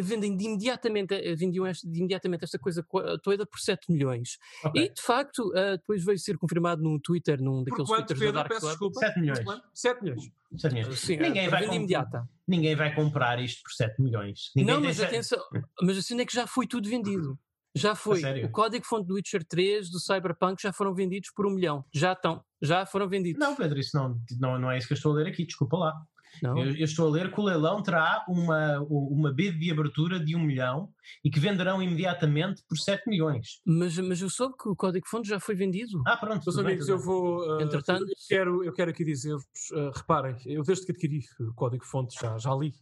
vendem 0.03 0.35
de 0.35 0.45
imediatamente, 0.47 1.13
eh, 1.13 1.35
vendiam 1.37 1.67
esta, 1.67 1.87
de 1.87 1.99
imediatamente 1.99 2.45
esta 2.45 2.59
coisa 2.59 2.83
toda 3.23 3.45
por 3.45 3.61
7 3.61 3.93
milhões. 3.93 4.39
Okay. 4.65 4.85
E 4.85 4.89
de 4.89 5.03
facto, 5.03 5.41
uh, 5.51 5.77
depois 5.77 6.03
veio 6.03 6.19
ser 6.19 6.39
confirmado 6.39 6.83
num 6.83 6.99
Twitter, 6.99 7.43
num 7.43 7.63
daqueles 7.63 7.89
quanto, 7.89 8.07
Twitters 8.07 8.19
Pedro, 8.19 8.33
da 8.33 8.41
Dark 8.41 8.53
peço 8.53 8.79
Club. 8.79 8.93
Desculpa. 8.93 9.01
7 9.01 9.21
milhões. 9.21 9.63
7 9.75 10.03
milhões. 10.03 10.31
7 10.57 10.75
milhões. 10.75 10.99
Sim, 10.99 11.17
ninguém, 11.19 11.49
vai 11.51 11.65
imediata. 11.67 12.29
ninguém 12.49 12.75
vai 12.75 12.95
comprar 12.95 13.39
isto 13.39 13.63
por 13.63 13.73
7 13.73 14.01
milhões. 14.01 14.51
Ninguém 14.57 14.75
não, 14.75 14.81
mas 14.81 14.99
atenção, 14.99 15.39
mas 15.83 15.99
assim 15.99 16.19
é 16.19 16.25
que 16.25 16.35
já 16.35 16.47
foi 16.47 16.67
tudo 16.67 16.89
vendido. 16.89 17.39
Já 17.77 17.95
foi. 17.95 18.23
O 18.43 18.51
código-fonte 18.51 19.07
do 19.07 19.15
Witcher 19.15 19.45
3, 19.45 19.91
do 19.91 20.01
Cyberpunk, 20.01 20.63
já 20.63 20.73
foram 20.73 20.95
vendidos 20.95 21.31
por 21.31 21.47
um 21.47 21.51
milhão. 21.51 21.85
Já 21.93 22.15
estão. 22.15 22.43
Já 22.63 22.87
foram 22.87 23.09
vendidos. 23.09 23.39
Não, 23.39 23.55
Pedro, 23.55 23.79
isso 23.79 23.97
não, 23.97 24.19
não, 24.41 24.59
não 24.59 24.71
é 24.71 24.79
isso 24.79 24.87
que 24.87 24.95
eu 24.95 24.97
estou 24.97 25.13
a 25.13 25.17
ler 25.17 25.27
aqui, 25.27 25.45
desculpa 25.45 25.77
lá. 25.77 25.95
Eu, 26.43 26.57
eu, 26.57 26.85
estou 26.85 27.09
a 27.09 27.11
ler 27.11 27.33
que 27.33 27.41
o 27.41 27.45
leilão 27.45 27.83
terá 27.83 28.25
uma, 28.29 28.81
uma 28.81 29.33
bid 29.33 29.59
de 29.59 29.71
abertura 29.71 30.21
de 30.21 30.37
um 30.37 30.41
milhão 30.41 30.91
e 31.25 31.31
que 31.31 31.41
venderão 31.41 31.83
imediatamente 31.83 32.63
por 32.69 32.77
7 32.77 33.09
milhões. 33.09 33.61
Mas, 33.65 33.97
mas 33.99 34.21
eu 34.21 34.29
soube 34.29 34.55
que 34.57 34.69
o 34.69 34.77
código-fonte 34.77 35.29
já 35.29 35.41
foi 35.41 35.55
vendido. 35.55 36.03
Ah, 36.07 36.17
pronto. 36.17 36.43
Meus 36.45 36.59
amigos, 36.59 36.89
eu 36.89 36.99
vou. 36.99 37.41
Uh, 37.41 37.63
Entretanto, 37.63 38.03
eu 38.03 38.15
quero, 38.29 38.65
eu 38.65 38.73
quero 38.73 38.91
aqui 38.91 39.05
dizer-vos: 39.05 39.45
uh, 39.73 39.91
reparem, 39.95 40.37
eu 40.45 40.63
desde 40.63 40.85
que 40.85 40.93
adquiri 40.93 41.21
o 41.41 41.55
código-fonte 41.55 42.19
já, 42.21 42.37
já 42.39 42.55
li. 42.55 42.75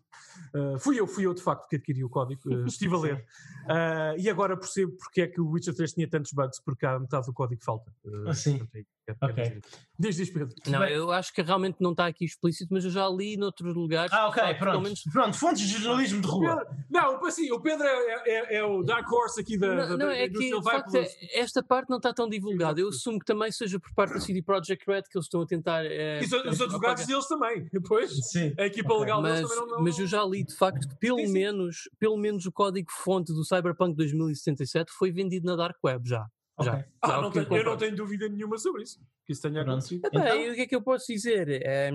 Uh, 0.55 0.79
fui 0.79 0.99
eu, 0.99 1.07
fui 1.07 1.27
eu 1.27 1.35
de 1.35 1.43
facto 1.43 1.69
que 1.69 1.77
adquiri 1.77 2.03
o 2.03 2.09
código, 2.09 2.67
estive 2.67 2.95
a 2.95 2.99
ler. 2.99 3.25
e 4.19 4.29
agora 4.29 4.57
percebo 4.57 4.93
porque 4.97 5.23
é 5.23 5.27
que 5.27 5.41
o 5.41 5.49
Witcher 5.51 5.75
3 5.75 5.93
tinha 5.93 6.09
tantos 6.09 6.33
bugs, 6.33 6.61
porque 6.65 6.85
há 6.87 6.99
metade 6.99 7.27
do 7.27 7.33
código 7.33 7.63
falta. 7.63 7.93
Uh, 8.05 8.35
Sim. 8.35 8.67
É, 8.75 8.85
ok. 9.21 9.61
Diz, 9.99 10.17
diz, 10.17 10.31
Pedro. 10.31 10.49
Não, 10.67 10.81
Bem, 10.81 10.93
eu 10.93 11.13
acho 11.13 11.33
que 11.33 11.41
realmente 11.43 11.77
não 11.81 11.93
está 11.93 12.07
aqui 12.07 12.25
explícito, 12.25 12.73
mas 12.73 12.85
eu 12.85 12.91
já 12.91 13.09
li 13.09 13.37
noutros 13.37 13.75
lugares. 13.75 14.13
Ah, 14.13 14.29
ok, 14.29 14.55
pronto. 14.55 14.81
Menos... 14.81 15.03
Pronto, 15.13 15.37
fontes 15.37 15.69
de 15.69 15.79
jornalismo 15.79 16.21
de 16.21 16.27
rua. 16.27 16.57
Pedro, 16.57 16.85
não, 16.91 17.25
assim, 17.27 17.51
o 17.53 17.61
Pedro 17.61 17.87
é, 17.87 18.23
é, 18.27 18.57
é, 18.57 18.65
o 18.65 18.83
Dark 18.83 19.11
Horse 19.11 19.41
aqui 19.41 19.57
da. 19.57 19.75
Não, 19.75 19.89
da, 19.89 20.05
não 20.05 20.11
é 20.11 20.29
que 20.29 20.63
facto, 20.63 20.97
é, 20.97 21.09
esta 21.39 21.63
parte 21.63 21.91
não 21.91 21.99
está 21.99 22.13
tão 22.13 22.29
divulgada. 22.29 22.81
Eu 22.81 22.89
assumo 22.89 23.19
que 23.19 23.25
também 23.25 23.53
seja 23.53 23.79
por 23.79 23.93
parte 23.95 24.15
da 24.15 24.21
CD 24.21 24.43
Projekt 24.43 24.85
Red 24.87 25.03
que 25.03 25.17
eles 25.17 25.27
estão 25.27 25.43
a 25.43 25.47
tentar. 25.47 25.85
É, 25.85 26.21
e 26.23 26.25
os 26.25 26.61
advogados 26.61 27.07
deles 27.07 27.27
também, 27.27 27.69
depois. 27.73 28.11
Sim. 28.31 28.53
A 28.59 28.67
equipa 28.67 28.93
okay. 28.93 29.01
legal 29.01 29.23
mas, 29.23 29.35
deles 29.35 29.49
também 29.49 29.67
não, 29.67 29.77
não, 29.77 29.85
Mas 29.85 29.99
eu 29.99 30.07
já 30.07 30.25
li 30.25 30.45
de 30.45 30.55
facto 30.57 30.89
que 30.89 30.97
pelo, 30.97 31.19
sim, 31.19 31.27
sim. 31.27 31.33
Menos, 31.33 31.89
pelo 31.99 32.17
menos 32.17 32.47
o 32.47 32.53
código-fonte 32.53 33.33
do 33.33 33.45
Cyberpunk 33.45 33.97
2077 33.97 34.91
foi 34.93 35.13
vendido 35.13 35.47
na 35.47 35.57
Dark 35.57 35.77
Web 35.85 36.09
já. 36.09 36.27
Okay. 36.57 36.73
Já. 36.73 36.87
Ah, 37.03 37.21
não 37.21 37.31
tenho, 37.33 37.53
eu 37.53 37.65
não 37.65 37.77
tenho 37.77 37.97
dúvida 37.97 38.29
nenhuma 38.29 38.57
sobre 38.59 38.85
isso. 38.85 39.01
Que 39.27 39.33
isso 39.33 39.43
tenha 39.43 39.63
acontecido. 39.63 40.03
Então... 40.07 40.23
o 40.23 40.55
que 40.55 40.61
é 40.61 40.67
que 40.67 40.77
eu 40.77 40.83
posso 40.83 41.07
dizer? 41.13 41.49
É, 41.49 41.91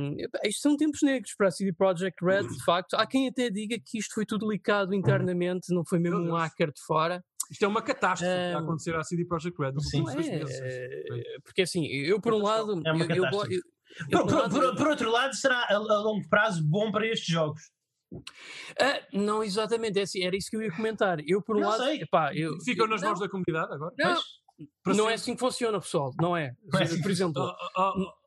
isto 0.45 0.61
são 0.61 0.75
tempos 0.75 1.01
negros 1.01 1.33
para 1.35 1.47
a 1.47 1.51
CD 1.51 1.71
Projekt 1.71 2.23
Red, 2.23 2.47
de 2.47 2.63
facto. 2.63 2.95
Há 2.95 3.07
quem 3.07 3.27
até 3.27 3.49
diga 3.49 3.77
que 3.79 3.97
isto 3.97 4.13
foi 4.13 4.25
tudo 4.25 4.49
licado 4.49 4.93
internamente, 4.93 5.73
não 5.73 5.85
foi 5.85 5.99
mesmo 5.99 6.19
um 6.19 6.35
hacker 6.35 6.73
de 6.73 6.81
fora. 6.81 7.23
Isto 7.49 7.65
é 7.65 7.67
uma 7.67 7.81
catástrofe 7.81 8.33
um, 8.33 8.57
a 8.57 8.59
acontecer 8.59 8.95
à 8.95 9.03
CD 9.03 9.25
Projekt 9.25 9.59
Red. 9.59 9.73
Sim, 9.79 10.03
é, 10.07 11.39
porque 11.43 11.63
assim, 11.63 11.85
eu 11.85 12.19
por 12.19 12.33
um 12.33 12.43
lado. 12.43 12.81
É 12.85 12.91
eu, 12.91 13.15
eu, 13.15 13.25
eu, 13.25 13.31
por, 13.31 13.47
por, 14.27 14.49
por, 14.49 14.75
por, 14.75 14.87
outro 14.87 15.09
lado, 15.09 15.35
será 15.35 15.57
a, 15.69 15.73
a, 15.73 15.79
longo 15.79 16.27
prazo 16.29 16.63
bom 16.63 16.91
para 16.91 17.07
estes 17.07 17.27
jogos? 17.27 17.61
Uh, 18.11 19.17
não, 19.17 19.43
exatamente, 19.43 19.99
é 19.99 20.03
assim, 20.03 20.23
era 20.23 20.35
isso 20.35 20.49
que 20.49 20.57
eu 20.57 20.61
ia 20.61 20.71
comentar. 20.71 21.19
Eu, 21.27 21.41
por 21.41 21.57
um 21.57 21.61
não 21.61 21.69
lado, 21.69 21.83
epá, 21.89 22.35
eu, 22.35 22.59
ficam 22.61 22.87
nas 22.87 23.01
mãos 23.01 23.19
da 23.19 23.29
comunidade 23.29 23.73
agora? 23.73 23.93
Não, 23.97 24.21
não 24.85 25.09
é 25.09 25.13
assim 25.13 25.33
que 25.33 25.39
funciona, 25.39 25.79
pessoal. 25.79 26.13
Não 26.19 26.35
é. 26.35 26.55
é 26.75 26.83
assim 26.83 27.01
Por 27.01 27.11
exemplo. 27.11 27.41
Uh, 27.41 28.01
uh, 28.01 28.19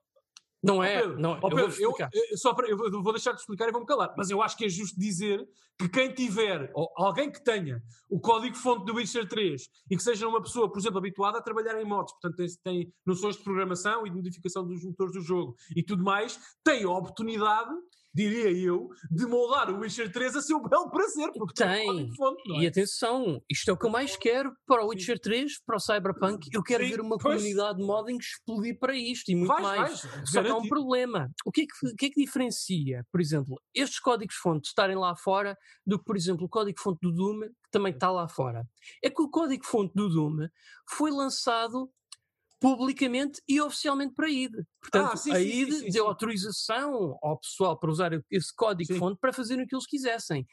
não 0.63 0.83
é, 0.83 1.01
Pedro, 1.01 1.19
não, 1.19 1.39
oh, 1.43 1.49
Pedro, 1.49 1.75
eu, 1.81 1.93
eu, 2.31 2.39
só 2.39 2.55
para, 2.55 2.69
eu 2.69 2.77
vou 2.77 3.13
deixar 3.13 3.33
de 3.33 3.41
explicar 3.41 3.69
e 3.69 3.73
vou-me 3.73 3.87
calar, 3.87 4.15
mas 4.17 4.31
eu 4.31 4.41
acho 4.41 4.57
que 4.57 4.65
é 4.65 4.69
justo 4.69 4.97
dizer 4.97 5.45
que 5.77 5.89
quem 5.89 6.15
tiver, 6.15 6.71
ou 6.73 6.89
alguém 6.97 7.33
que 7.33 7.43
tenha 7.43 7.83
o 8.09 8.21
código-fonte 8.21 8.85
do 8.85 8.95
Witcher 8.95 9.29
3 9.29 9.61
e 9.91 9.97
que 9.97 10.03
seja 10.03 10.29
uma 10.29 10.41
pessoa, 10.41 10.71
por 10.71 10.79
exemplo, 10.79 10.99
habituada 10.99 11.39
a 11.39 11.43
trabalhar 11.43 11.81
em 11.81 11.85
mods, 11.85 12.13
portanto 12.13 12.37
tem, 12.37 12.47
tem 12.63 12.95
noções 13.05 13.37
de 13.37 13.43
programação 13.43 14.07
e 14.07 14.11
de 14.11 14.15
modificação 14.15 14.65
dos 14.65 14.85
motores 14.85 15.13
do 15.13 15.21
jogo 15.21 15.57
e 15.75 15.83
tudo 15.83 16.05
mais, 16.05 16.39
tem 16.63 16.85
a 16.85 16.91
oportunidade 16.91 17.75
diria 18.15 18.51
eu, 18.51 18.89
de 19.11 19.27
moldar 19.27 19.71
o 19.71 19.81
Witcher 19.81 20.11
3 20.13 20.37
a 20.37 20.43
seu 20.43 20.61
belo 20.61 20.91
prazer. 20.91 21.31
Porque 21.33 21.55
tem. 21.55 22.13
Fonte, 22.15 22.53
é? 22.53 22.61
E 22.61 22.67
atenção, 22.67 23.43
isto 23.51 23.71
é 23.71 23.73
o 23.73 23.77
que 23.77 23.87
eu 23.87 23.91
mais 23.91 24.17
quero 24.17 24.53
para 24.67 24.85
o 24.85 24.89
Witcher 24.89 25.19
3, 25.19 25.63
para 25.65 25.77
o 25.77 25.81
Cyberpunk. 25.81 26.49
Eu 26.53 26.63
quero 26.63 26.85
Sim, 26.85 26.91
ver 26.91 27.01
uma 27.01 27.19
pois. 27.19 27.37
comunidade 27.37 27.79
de 27.79 27.85
modding 27.85 28.19
explodir 28.19 28.79
para 28.79 28.97
isto 28.97 29.31
e 29.31 29.35
muito 29.35 29.49
vais, 29.49 29.63
mais. 29.63 30.03
Vais, 30.03 30.31
Só 30.31 30.43
que 30.43 30.49
há 30.49 30.57
um 30.57 30.69
problema. 30.69 31.31
O 31.45 31.51
que, 31.51 31.63
é 31.63 31.65
que, 31.65 31.93
o 31.93 31.97
que 31.97 32.07
é 32.07 32.11
que 32.11 32.21
diferencia, 32.21 33.05
por 33.11 33.21
exemplo, 33.21 33.61
estes 33.75 33.99
códigos-fonte 34.01 34.69
estarem 34.69 34.97
lá 34.97 35.17
fora 35.17 35.57
do 35.87 35.99
que, 35.99 36.05
por 36.05 36.17
exemplo, 36.17 36.47
o 36.47 36.49
código-fonte 36.49 36.99
do 37.03 37.13
Doom, 37.13 37.41
que 37.41 37.71
também 37.71 37.93
está 37.93 38.11
lá 38.11 38.29
fora? 38.29 38.67
É 39.03 39.09
que 39.09 39.23
o 39.23 39.31
código-fonte 39.31 39.93
do 39.95 40.09
Doom 40.09 40.49
foi 40.89 41.11
lançado 41.11 41.91
publicamente 42.63 43.43
e 43.49 43.61
oficialmente 43.61 44.15
para 44.15 44.27
a 44.27 44.31
ID. 44.31 44.53
Portanto, 44.81 45.11
ah, 45.13 45.17
sim, 45.17 45.33
a 45.33 45.41
ID 45.41 45.73
sim, 45.73 45.81
sim, 45.81 45.91
deu 45.91 46.07
autorização 46.07 47.19
ao 47.21 47.39
pessoal 47.41 47.77
para 47.77 47.91
usar 47.91 48.13
esse 48.31 48.55
código-fonte 48.55 49.19
para 49.21 49.33
fazerem 49.33 49.65
o 49.65 49.67
que 49.67 49.75
eles 49.75 49.87
quisessem. 49.87 50.47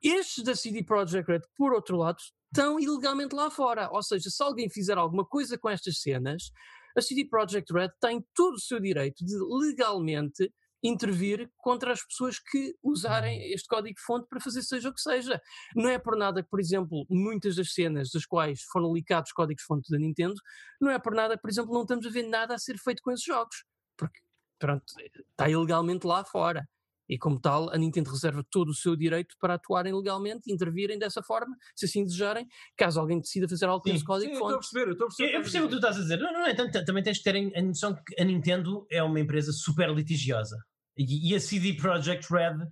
Estes 0.00 0.44
da 0.44 0.54
CD 0.54 0.84
Projekt 0.84 1.28
Red, 1.28 1.40
por 1.56 1.72
outro 1.72 1.96
lado, 1.96 2.18
estão 2.52 2.78
ilegalmente 2.78 3.34
lá 3.34 3.50
fora. 3.50 3.90
Ou 3.90 4.02
seja, 4.04 4.30
se 4.30 4.40
alguém 4.40 4.70
fizer 4.70 4.96
alguma 4.96 5.26
coisa 5.26 5.58
com 5.58 5.68
estas 5.68 6.00
cenas, 6.00 6.52
a 6.96 7.02
CD 7.02 7.24
Projekt 7.24 7.72
Red 7.72 7.90
tem 8.00 8.24
todo 8.32 8.54
o 8.54 8.60
seu 8.60 8.78
direito 8.78 9.24
de 9.24 9.34
legalmente 9.50 10.48
intervir 10.82 11.50
contra 11.56 11.92
as 11.92 12.04
pessoas 12.04 12.38
que 12.38 12.76
usarem 12.82 13.38
uhum. 13.38 13.54
este 13.54 13.68
código-fonte 13.68 14.28
para 14.28 14.40
fazer 14.40 14.62
seja 14.62 14.88
o 14.88 14.94
que 14.94 15.00
seja. 15.00 15.40
Não 15.74 15.88
é 15.88 15.98
por 15.98 16.16
nada 16.16 16.42
que, 16.42 16.48
por 16.48 16.60
exemplo, 16.60 17.04
muitas 17.08 17.56
das 17.56 17.72
cenas 17.72 18.10
das 18.10 18.24
quais 18.24 18.62
foram 18.62 18.92
licados 18.92 19.32
códigos-fonte 19.32 19.90
da 19.90 19.98
Nintendo, 19.98 20.40
não 20.80 20.90
é 20.90 20.98
por 20.98 21.14
nada 21.14 21.36
que, 21.36 21.42
por 21.42 21.50
exemplo, 21.50 21.72
não 21.72 21.82
estamos 21.82 22.06
a 22.06 22.10
ver 22.10 22.24
nada 22.24 22.54
a 22.54 22.58
ser 22.58 22.78
feito 22.78 23.02
com 23.02 23.10
esses 23.10 23.24
jogos. 23.24 23.64
Porque, 23.96 24.20
pronto, 24.58 24.84
está 25.30 25.48
ilegalmente 25.48 26.06
lá 26.06 26.24
fora. 26.24 26.68
E 27.08 27.16
como 27.16 27.40
tal, 27.40 27.70
a 27.70 27.78
Nintendo 27.78 28.10
reserva 28.10 28.44
todo 28.50 28.68
o 28.68 28.74
seu 28.74 28.94
direito 28.94 29.34
para 29.40 29.54
atuarem 29.54 29.94
legalmente 29.94 30.50
e 30.50 30.52
intervirem 30.52 30.98
dessa 30.98 31.22
forma, 31.22 31.56
se 31.74 31.86
assim 31.86 32.04
desejarem, 32.04 32.46
caso 32.76 33.00
alguém 33.00 33.20
decida 33.20 33.48
fazer 33.48 33.66
algo 33.66 33.82
com 33.82 33.90
esse 33.90 34.04
código 34.04 34.34
fonte. 34.36 34.42
Estou 34.42 34.56
a 34.56 34.58
perceber, 34.58 34.92
estou 34.92 35.04
a 35.04 35.08
perceber. 35.08 35.30
Eu, 35.30 35.36
eu 35.36 35.42
percebo 35.42 35.64
o 35.64 35.68
que 35.68 35.74
tu 35.74 35.78
estás 35.78 35.96
a 35.96 36.00
dizer. 36.00 36.18
Não, 36.18 36.32
não, 36.32 36.48
então, 36.48 36.70
também 36.84 37.02
tens 37.02 37.18
de 37.18 37.22
ter 37.22 37.36
a 37.36 37.62
noção 37.62 37.94
que 37.94 38.20
a 38.20 38.24
Nintendo 38.24 38.86
é 38.90 39.02
uma 39.02 39.20
empresa 39.20 39.52
super 39.52 39.90
litigiosa. 39.90 40.56
E, 40.96 41.30
e 41.30 41.34
a 41.34 41.40
CD 41.40 41.74
Projekt 41.74 42.26
Red 42.32 42.66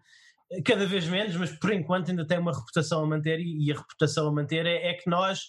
cada 0.65 0.87
vez 0.87 1.07
menos, 1.09 1.35
mas 1.37 1.51
por 1.51 1.73
enquanto 1.73 2.11
ainda 2.11 2.27
tem 2.27 2.39
uma 2.39 2.53
reputação 2.53 3.03
a 3.03 3.07
manter 3.07 3.41
e, 3.41 3.67
e 3.67 3.73
a 3.73 3.77
reputação 3.77 4.29
a 4.29 4.33
manter 4.33 4.65
é, 4.65 4.91
é 4.91 4.95
que 4.95 5.11
nós 5.11 5.41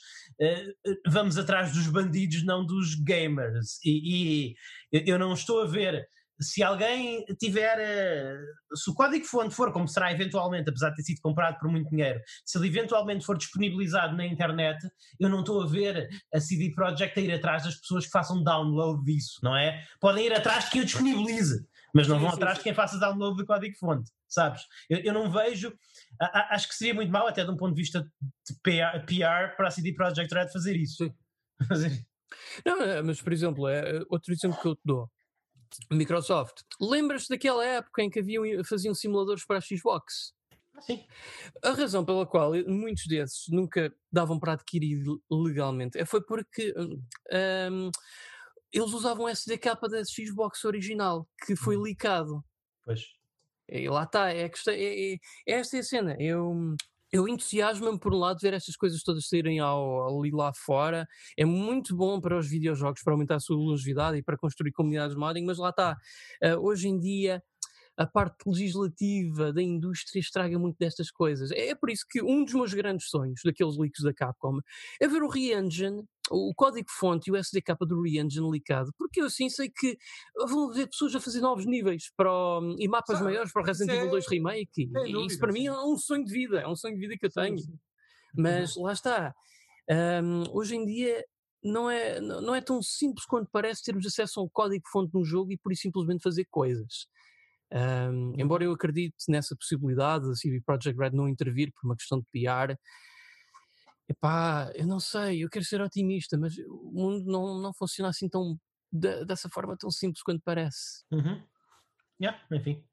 uh, 0.41 0.95
vamos 1.07 1.37
atrás 1.37 1.71
dos 1.73 1.87
bandidos, 1.87 2.43
não 2.43 2.65
dos 2.65 2.95
gamers. 2.95 3.79
E, 3.85 4.49
e, 4.49 4.55
eu 4.91 5.19
não 5.19 5.33
estou 5.33 5.61
a 5.61 5.67
ver 5.67 6.07
se 6.39 6.63
alguém 6.63 7.25
tiver, 7.39 7.77
uh, 7.79 8.77
se 8.77 8.89
o 8.89 8.93
código-fonte 8.93 9.53
for, 9.53 9.71
como 9.71 9.87
será 9.87 10.11
eventualmente, 10.11 10.69
apesar 10.69 10.89
de 10.91 10.97
ter 10.97 11.03
sido 11.03 11.21
comprado 11.21 11.57
por 11.59 11.69
muito 11.69 11.89
dinheiro, 11.89 12.19
se 12.45 12.57
ele 12.57 12.67
eventualmente 12.67 13.25
for 13.25 13.37
disponibilizado 13.37 14.15
na 14.15 14.25
internet, 14.25 14.77
eu 15.19 15.29
não 15.29 15.39
estou 15.39 15.63
a 15.63 15.67
ver 15.67 16.07
a 16.33 16.39
CD 16.39 16.71
Projekt 16.73 17.19
a 17.19 17.21
ir 17.21 17.33
atrás 17.33 17.63
das 17.63 17.75
pessoas 17.75 18.05
que 18.05 18.11
façam 18.11 18.43
download 18.43 19.03
disso, 19.03 19.39
não 19.43 19.55
é? 19.55 19.83
Podem 19.99 20.25
ir 20.25 20.33
atrás 20.33 20.65
de 20.65 20.71
quem 20.71 20.81
o 20.81 20.85
disponibilize 20.85 21.67
mas 21.93 22.07
não 22.07 22.19
vão 22.19 22.29
sim, 22.29 22.35
atrás 22.35 22.57
sim. 22.57 22.59
de 22.59 22.63
quem 22.65 22.73
faça 22.73 22.99
download 22.99 23.37
do 23.37 23.45
código-fonte, 23.45 24.11
sabes? 24.27 24.61
Eu, 24.87 24.99
eu, 24.99 25.13
não 25.13 25.31
vejo, 25.31 25.73
a, 26.21 26.25
a, 26.25 26.55
acho 26.55 26.67
que 26.67 26.75
seria 26.75 26.93
muito 26.93 27.11
mal, 27.11 27.27
até 27.27 27.43
de 27.43 27.49
um 27.49 27.57
ponto 27.57 27.73
de 27.73 27.81
vista 27.81 28.01
de 28.01 28.55
PR, 28.61 29.03
PR 29.05 29.55
para 29.55 29.69
a 29.69 29.71
CD 29.71 29.93
Projekt 29.93 30.33
Red 30.33 30.49
fazer 30.49 30.75
isso. 30.75 31.11
Fazer. 31.67 32.05
Não, 32.63 32.83
é, 32.83 33.01
mas 33.01 33.19
por 33.19 33.33
exemplo, 33.33 33.67
é, 33.67 34.03
outro 34.11 34.31
exemplo 34.31 34.61
que 34.61 34.67
eu 34.67 34.75
te 34.75 34.81
dou. 34.85 35.09
Microsoft, 35.91 36.61
lembras-te 36.79 37.29
daquela 37.29 37.65
época 37.65 38.03
em 38.03 38.09
que 38.09 38.19
haviam, 38.19 38.43
faziam 38.63 38.93
simuladores 38.93 39.45
para 39.45 39.57
a 39.57 39.61
Xbox? 39.61 40.33
Sim. 40.81 41.03
A 41.63 41.71
razão 41.71 42.05
pela 42.05 42.25
qual 42.25 42.51
muitos 42.67 43.05
desses 43.07 43.47
nunca 43.49 43.93
davam 44.11 44.39
para 44.39 44.53
adquirir 44.53 45.03
legalmente 45.29 45.97
é 45.97 46.05
foi 46.05 46.21
porque 46.21 46.73
um, 46.77 47.89
eles 48.71 48.93
usavam 48.93 49.25
o 49.25 49.29
SDK 49.29 49.75
da 49.89 50.03
Xbox 50.03 50.63
original, 50.65 51.27
que 51.45 51.55
foi 51.55 51.77
hum. 51.77 51.83
licado. 51.83 52.43
Pois. 52.83 53.01
E 53.69 53.89
lá 53.89 54.03
está, 54.03 54.31
é, 54.31 54.45
é, 54.45 55.13
é, 55.13 55.17
esta 55.45 55.77
é 55.77 55.79
a 55.79 55.83
cena. 55.83 56.15
Eu, 56.19 56.75
eu 57.17 57.27
entusiasmo-me 57.27 57.99
por 57.99 58.13
um 58.13 58.17
lado 58.17 58.39
ver 58.39 58.53
estas 58.53 58.75
coisas 58.75 59.01
todas 59.01 59.27
saírem 59.27 59.59
ao, 59.59 60.19
ali 60.19 60.31
lá 60.31 60.51
fora. 60.53 61.07
É 61.35 61.45
muito 61.45 61.95
bom 61.95 62.21
para 62.21 62.37
os 62.37 62.47
videojogos, 62.47 63.01
para 63.03 63.13
aumentar 63.13 63.35
a 63.35 63.39
sua 63.39 63.57
longevidade 63.57 64.17
e 64.17 64.23
para 64.23 64.37
construir 64.37 64.71
comunidades 64.71 65.15
de 65.15 65.19
modding, 65.19 65.45
mas 65.45 65.57
lá 65.57 65.69
está. 65.69 65.97
Uh, 66.43 66.59
hoje 66.59 66.87
em 66.87 66.99
dia 66.99 67.41
a 67.97 68.05
parte 68.05 68.47
legislativa 68.47 69.51
da 69.51 69.61
indústria 69.61 70.19
estraga 70.19 70.57
muito 70.59 70.77
destas 70.77 71.09
coisas. 71.09 71.51
É, 71.51 71.69
é 71.69 71.75
por 71.75 71.89
isso 71.89 72.05
que 72.07 72.21
um 72.21 72.45
dos 72.45 72.53
meus 72.53 72.73
grandes 72.73 73.09
sonhos 73.09 73.41
daqueles 73.43 73.77
leaks 73.77 74.03
da 74.03 74.13
Capcom 74.13 74.59
é 75.01 75.07
ver 75.07 75.23
o 75.23 75.27
Re-Engine 75.27 76.03
o 76.29 76.53
código-fonte 76.53 77.29
e 77.29 77.33
o 77.33 77.37
SDK 77.37 77.73
do 77.87 78.01
Re-Engine 78.01 78.51
licado, 78.51 78.91
porque 78.97 79.21
eu 79.21 79.25
assim 79.25 79.49
sei 79.49 79.69
que 79.69 79.97
vão 80.35 80.69
haver 80.69 80.87
pessoas 80.89 81.15
a 81.15 81.21
fazer 81.21 81.39
novos 81.39 81.65
níveis 81.65 82.11
para 82.15 82.29
o, 82.29 82.75
e 82.77 82.87
mapas 82.87 83.17
Sabe, 83.17 83.29
maiores 83.31 83.51
para 83.51 83.61
o 83.61 83.65
Resident 83.65 83.97
Evil 83.97 84.11
2 84.11 84.25
é, 84.25 84.29
Remake. 84.29 84.91
É 84.93 85.07
e 85.07 85.25
isso 85.25 85.39
para 85.39 85.53
mim 85.53 85.67
é 85.67 85.71
um 85.71 85.97
sonho 85.97 86.25
de 86.25 86.31
vida, 86.31 86.59
é 86.59 86.67
um 86.67 86.75
sonho 86.75 86.95
de 86.95 86.99
vida 86.99 87.17
que 87.17 87.25
eu 87.25 87.31
tenho. 87.31 87.57
Sim, 87.57 87.71
sim. 87.71 87.79
Mas 88.35 88.75
lá 88.75 88.91
está. 88.91 89.33
Um, 89.89 90.43
hoje 90.51 90.75
em 90.75 90.85
dia 90.85 91.23
não 91.63 91.89
é, 91.89 92.19
não 92.19 92.53
é 92.53 92.61
tão 92.61 92.81
simples 92.81 93.25
quanto 93.25 93.49
parece 93.51 93.83
termos 93.83 94.05
acesso 94.05 94.39
a 94.39 94.43
um 94.43 94.49
código-fonte 94.49 95.13
no 95.13 95.23
jogo 95.23 95.51
e 95.51 95.57
por 95.57 95.71
isso 95.71 95.83
simplesmente 95.83 96.21
fazer 96.21 96.45
coisas. 96.51 97.07
Um, 97.71 98.33
embora 98.37 98.63
eu 98.63 98.71
acredite 98.71 99.15
nessa 99.27 99.55
possibilidade 99.55 100.27
da 100.27 100.35
CD 100.35 100.61
Projekt 100.61 100.97
Red 100.97 101.11
não 101.11 101.27
intervir 101.27 101.71
por 101.73 101.87
uma 101.87 101.95
questão 101.95 102.19
de 102.19 102.25
PR, 102.31 102.77
epá, 104.07 104.71
eu 104.75 104.87
não 104.87 104.99
sei, 104.99 105.43
eu 105.43 105.49
quero 105.49 105.65
ser 105.65 105.81
otimista, 105.81 106.37
mas 106.37 106.57
o 106.57 106.91
mundo 106.93 107.25
não, 107.25 107.61
não 107.61 107.73
funciona 107.73 108.09
assim 108.09 108.29
tão 108.29 108.57
dessa 108.91 109.49
forma 109.49 109.75
tão 109.77 109.91
simples 109.91 110.23
quanto 110.23 110.41
parece. 110.43 111.03
Uhum. 111.11 111.43
Yeah, 112.21 112.41
enfim. 112.51 112.83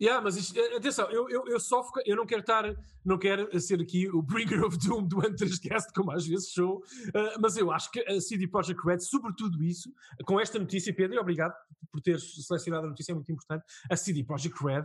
Yeah, 0.00 0.20
mas 0.20 0.36
isto, 0.36 0.58
atenção, 0.76 1.08
eu, 1.10 1.28
eu, 1.30 1.46
eu 1.46 1.60
só 1.60 1.88
eu 2.04 2.16
não 2.16 2.26
quero 2.26 2.40
estar, 2.40 2.64
não 3.04 3.16
quero 3.16 3.60
ser 3.60 3.80
aqui 3.80 4.08
o 4.08 4.20
bringer 4.20 4.64
of 4.64 4.76
doom 4.78 5.06
do 5.06 5.18
N3Cast, 5.18 5.92
como 5.94 6.10
às 6.10 6.26
vezes 6.26 6.52
sou, 6.52 6.78
uh, 6.78 7.40
mas 7.40 7.56
eu 7.56 7.70
acho 7.70 7.90
que 7.92 8.00
a 8.00 8.20
CD 8.20 8.48
Projekt 8.48 8.84
Red, 8.84 8.98
sobretudo 9.00 9.62
isso, 9.62 9.92
com 10.26 10.40
esta 10.40 10.58
notícia, 10.58 10.92
Pedro, 10.92 11.16
e 11.16 11.18
obrigado 11.18 11.54
por 11.92 12.00
teres 12.00 12.44
selecionado 12.44 12.86
a 12.86 12.90
notícia, 12.90 13.12
é 13.12 13.14
muito 13.14 13.30
importante, 13.30 13.64
a 13.88 13.96
CD 13.96 14.24
Projekt 14.24 14.58
Red, 14.64 14.84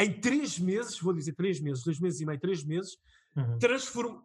em 0.00 0.20
três 0.20 0.58
meses, 0.58 0.98
vou 0.98 1.12
dizer 1.12 1.34
três 1.34 1.60
meses, 1.60 1.84
dois 1.84 2.00
meses 2.00 2.20
e 2.20 2.26
meio, 2.26 2.40
três 2.40 2.64
meses, 2.64 2.96
uhum. 3.36 3.58
transform, 3.58 4.20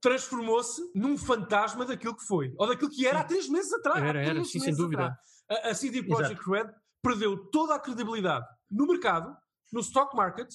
transformou-se 0.00 0.82
num 0.94 1.16
fantasma 1.16 1.86
daquilo 1.86 2.14
que 2.14 2.26
foi, 2.26 2.52
ou 2.58 2.68
daquilo 2.68 2.90
que 2.90 3.06
era 3.06 3.20
sim. 3.20 3.24
há 3.24 3.24
três 3.24 3.48
meses 3.48 3.72
atrás. 3.72 4.02
Era, 4.04 4.22
era, 4.22 4.44
sim, 4.44 4.60
sem 4.60 4.74
dúvida. 4.74 5.16
A, 5.48 5.70
a 5.70 5.74
CD 5.74 6.02
Projekt 6.02 6.42
Red 6.46 6.70
perdeu 7.02 7.36
toda 7.50 7.74
a 7.74 7.78
credibilidade 7.78 8.44
no 8.70 8.86
mercado, 8.86 9.34
no 9.74 9.80
stock 9.80 10.16
market, 10.16 10.48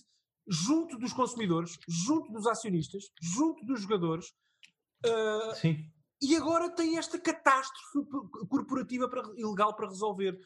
junto 0.48 0.98
dos 0.98 1.14
consumidores, 1.14 1.78
junto 1.88 2.32
dos 2.32 2.48
acionistas, 2.48 3.04
junto 3.22 3.64
dos 3.66 3.82
jogadores. 3.82 4.28
Uh, 5.06 5.56
Sim. 5.56 5.78
E 6.22 6.36
agora 6.36 6.70
tem 6.70 6.98
esta 6.98 7.20
catástrofe 7.20 8.00
corporativa 8.50 9.08
para, 9.08 9.22
ilegal 9.38 9.76
para 9.76 9.88
resolver. 9.88 10.38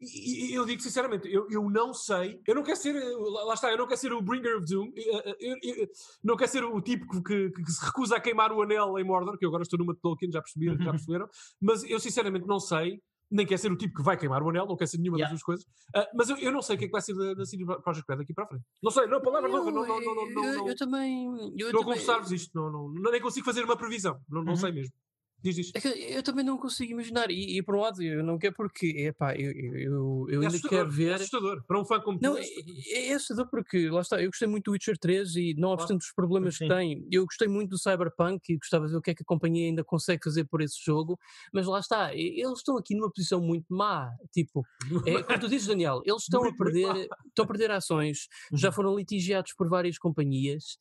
E, 0.00 0.50
e, 0.50 0.54
eu 0.54 0.66
digo 0.66 0.82
sinceramente, 0.82 1.26
eu, 1.32 1.48
eu 1.50 1.70
não 1.70 1.94
sei, 1.94 2.40
eu 2.46 2.54
não 2.54 2.62
quero 2.62 2.76
ser, 2.76 2.92
lá 2.92 3.54
está, 3.54 3.70
eu 3.70 3.78
não 3.78 3.86
quero 3.86 3.98
ser 3.98 4.12
o 4.12 4.20
Bringer 4.20 4.58
of 4.58 4.66
Doom, 4.66 4.92
eu, 4.94 5.34
eu, 5.40 5.56
eu 5.62 5.88
não 6.22 6.36
quero 6.36 6.50
ser 6.50 6.64
o 6.64 6.82
tipo 6.82 7.08
que, 7.08 7.22
que, 7.22 7.62
que, 7.62 7.72
se 7.72 7.82
recusa 7.82 8.16
a 8.16 8.20
queimar 8.20 8.52
o 8.52 8.60
anel 8.60 8.98
em 8.98 9.04
Mordor, 9.04 9.38
que 9.38 9.46
eu 9.46 9.48
agora 9.48 9.62
estou 9.62 9.78
numa 9.78 9.94
de 9.94 10.00
Tolkien, 10.00 10.30
já 10.30 10.42
perceberam, 10.42 10.78
já 10.78 10.90
perceberam, 10.90 11.28
mas 11.58 11.82
eu 11.84 11.98
sinceramente 11.98 12.46
não 12.46 12.60
sei 12.60 13.00
nem 13.30 13.46
quer 13.46 13.58
ser 13.58 13.72
o 13.72 13.76
tipo 13.76 13.94
que 13.94 14.02
vai 14.02 14.16
queimar 14.16 14.42
o 14.42 14.50
anel, 14.50 14.66
não 14.66 14.76
quer 14.76 14.86
ser 14.86 14.98
nenhuma 14.98 15.18
yeah. 15.18 15.32
das 15.32 15.40
duas 15.40 15.42
coisas. 15.42 15.64
Uh, 15.94 16.06
mas 16.14 16.30
eu, 16.30 16.36
eu, 16.38 16.52
não 16.52 16.62
sei 16.62 16.76
o 16.76 16.78
que 16.78 16.84
é 16.84 16.88
que 16.88 16.92
vai 16.92 17.00
ser 17.00 17.14
da, 17.14 17.34
da 17.34 17.44
CD 17.44 17.64
Projekt 17.64 18.06
Red 18.08 18.22
aqui 18.22 18.32
para 18.32 18.44
a 18.44 18.46
frente. 18.46 18.64
Não 18.82 18.90
sei, 18.90 19.06
não, 19.06 19.20
palavra 19.20 19.48
nova, 19.48 19.70
não, 19.70 19.86
não, 19.86 20.00
não, 20.00 20.14
não, 20.14 20.30
não, 20.30 20.44
eu, 20.44 20.68
eu 20.68 20.76
também. 20.76 21.26
Eu 21.56 21.68
estou 21.68 21.82
a 21.82 21.84
confessar-vos 21.84 22.32
isto, 22.32 22.50
não, 22.54 22.70
não, 22.70 22.88
não, 22.88 23.10
nem 23.10 23.20
consigo 23.20 23.44
fazer 23.44 23.64
uma 23.64 23.76
previsão, 23.76 24.20
não, 24.28 24.42
não 24.42 24.52
uhum. 24.52 24.56
sei 24.56 24.72
mesmo. 24.72 24.92
Diz, 25.42 25.54
diz. 25.54 25.72
É 25.74 26.18
eu 26.18 26.22
também 26.22 26.44
não 26.44 26.56
consigo 26.56 26.92
imaginar, 26.92 27.30
e, 27.30 27.58
e 27.58 27.62
por 27.62 27.76
um 27.76 27.80
lado, 27.80 28.02
eu 28.02 28.24
não 28.24 28.38
quero 28.38 28.54
porque, 28.54 28.86
epá, 28.86 29.34
eu, 29.36 29.52
eu, 29.52 30.26
eu 30.28 30.42
é 30.42 30.46
ainda 30.46 30.68
quero 30.68 30.90
ver. 30.90 31.10
É 31.10 31.14
assustador, 31.14 31.62
para 31.66 31.80
um 31.80 31.84
fã 31.84 32.00
como 32.00 32.18
não, 32.20 32.34
tu. 32.34 32.38
É, 32.38 32.44
é, 32.88 33.08
é 33.08 33.14
assustador 33.14 33.48
porque, 33.50 33.88
lá 33.90 34.00
está, 34.00 34.20
eu 34.20 34.28
gostei 34.28 34.48
muito 34.48 34.64
do 34.64 34.72
Witcher 34.72 34.98
3 34.98 35.36
e, 35.36 35.54
não 35.56 35.70
obstante 35.70 36.02
os 36.02 36.12
problemas 36.12 36.58
que 36.58 36.66
tem, 36.66 37.06
eu 37.10 37.24
gostei 37.24 37.48
muito 37.48 37.70
do 37.70 37.78
Cyberpunk 37.78 38.40
e 38.48 38.56
gostava 38.56 38.86
de 38.86 38.92
ver 38.92 38.98
o 38.98 39.02
que 39.02 39.10
é 39.10 39.14
que 39.14 39.22
a 39.22 39.26
companhia 39.26 39.66
ainda 39.66 39.84
consegue 39.84 40.24
fazer 40.24 40.44
por 40.44 40.60
esse 40.60 40.82
jogo, 40.84 41.18
mas 41.52 41.66
lá 41.66 41.80
está, 41.80 42.14
eles 42.14 42.58
estão 42.58 42.76
aqui 42.76 42.94
numa 42.94 43.10
posição 43.10 43.40
muito 43.40 43.66
má. 43.68 44.10
Tipo, 44.32 44.64
é, 45.04 45.22
como 45.22 45.38
tu 45.38 45.48
dizes, 45.48 45.66
Daniel, 45.66 46.02
eles 46.04 46.22
estão 46.24 46.42
muito, 46.42 46.54
a 46.54 46.64
perder, 46.64 47.08
estão 47.28 47.44
a 47.44 47.48
perder 47.48 47.70
ações, 47.70 48.28
já 48.52 48.68
uhum. 48.68 48.74
foram 48.74 48.96
litigiados 48.96 49.52
por 49.52 49.68
várias 49.68 49.98
companhias 49.98 50.78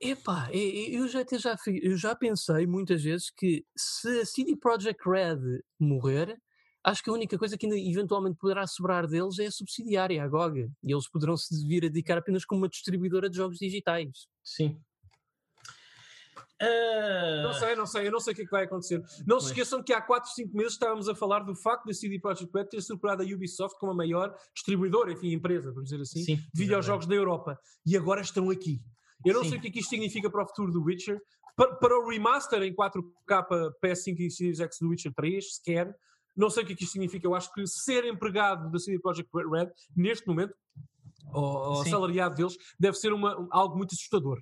Epá, 0.00 0.48
eu 0.52 1.08
já, 1.08 1.20
até 1.20 1.38
já, 1.38 1.56
eu 1.82 1.96
já 1.96 2.14
pensei 2.14 2.66
muitas 2.66 3.02
vezes 3.02 3.30
que 3.30 3.64
se 3.76 4.20
a 4.20 4.24
CD 4.24 4.56
Projekt 4.56 5.02
Red 5.08 5.40
morrer, 5.78 6.38
acho 6.84 7.02
que 7.02 7.10
a 7.10 7.12
única 7.12 7.36
coisa 7.36 7.58
que 7.58 7.66
ainda 7.66 7.76
eventualmente 7.76 8.38
poderá 8.38 8.64
sobrar 8.66 9.08
deles 9.08 9.38
é 9.40 9.46
a 9.46 9.50
subsidiária, 9.50 10.22
a 10.22 10.28
GOG. 10.28 10.70
E 10.84 10.92
eles 10.92 11.08
poderão 11.10 11.36
se 11.36 11.66
vir 11.66 11.84
a 11.84 11.88
dedicar 11.88 12.16
apenas 12.16 12.44
como 12.44 12.62
uma 12.62 12.68
distribuidora 12.68 13.28
de 13.28 13.36
jogos 13.36 13.58
digitais. 13.58 14.28
Sim. 14.44 14.80
Uh... 16.62 17.42
Não 17.42 17.52
sei, 17.52 17.76
não 17.76 17.86
sei, 17.86 18.06
eu 18.06 18.12
não 18.12 18.20
sei 18.20 18.32
o 18.32 18.36
que, 18.36 18.42
é 18.42 18.44
que 18.44 18.50
vai 18.50 18.64
acontecer. 18.64 19.02
Não 19.26 19.40
se 19.40 19.48
esqueçam 19.48 19.82
que 19.82 19.92
há 19.92 20.00
4, 20.00 20.30
5 20.30 20.56
meses 20.56 20.72
estávamos 20.72 21.08
a 21.08 21.14
falar 21.14 21.40
do 21.40 21.56
facto 21.56 21.86
da 21.86 21.92
CD 21.92 22.20
Projekt 22.20 22.52
Red 22.54 22.66
ter 22.66 22.80
superado 22.80 23.22
a 23.22 23.26
Ubisoft 23.26 23.78
como 23.78 23.92
a 23.92 23.94
maior 23.94 24.32
distribuidora, 24.54 25.12
enfim, 25.12 25.32
empresa, 25.32 25.72
vamos 25.72 25.90
dizer 25.90 26.02
assim, 26.02 26.22
Sim, 26.22 26.36
de 26.36 26.62
videojogos 26.62 27.06
da 27.06 27.14
Europa. 27.14 27.58
E 27.84 27.96
agora 27.96 28.20
estão 28.20 28.50
aqui. 28.50 28.80
Eu 29.24 29.34
não 29.34 29.42
Sim. 29.42 29.50
sei 29.50 29.58
o 29.58 29.60
que, 29.60 29.68
é 29.68 29.70
que 29.70 29.78
isto 29.80 29.90
significa 29.90 30.30
para 30.30 30.44
o 30.44 30.46
futuro 30.46 30.72
do 30.72 30.82
Witcher. 30.82 31.20
Para, 31.56 31.74
para, 31.74 31.98
o 31.98 32.08
remaster 32.08 32.62
em 32.62 32.74
4K 32.74 33.72
PS5 33.82 34.20
e 34.20 34.30
Series 34.30 34.60
X 34.60 34.78
do 34.80 34.88
Witcher 34.88 35.12
3, 35.14 35.56
sequer. 35.56 35.94
Não 36.36 36.48
sei 36.48 36.62
o 36.62 36.66
que, 36.66 36.72
é 36.72 36.76
que 36.76 36.84
isto 36.84 36.92
significa. 36.92 37.26
Eu 37.26 37.34
acho 37.34 37.52
que 37.52 37.66
ser 37.66 38.04
empregado 38.04 38.70
da 38.70 38.78
CD 38.78 38.98
Projekt 39.00 39.28
Red, 39.34 39.70
neste 39.96 40.26
momento, 40.26 40.54
o, 41.32 41.80
o 41.80 41.84
salariado 41.84 42.36
deles, 42.36 42.56
deve 42.78 42.96
ser 42.96 43.12
uma, 43.12 43.48
algo 43.50 43.76
muito 43.76 43.92
assustador. 43.92 44.40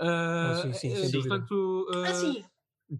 Uh, 0.00 0.62
sim, 0.62 0.72
sim, 0.72 1.08
sem 1.08 1.20
portanto, 1.20 1.86
uh, 1.94 2.04
assim, 2.04 2.42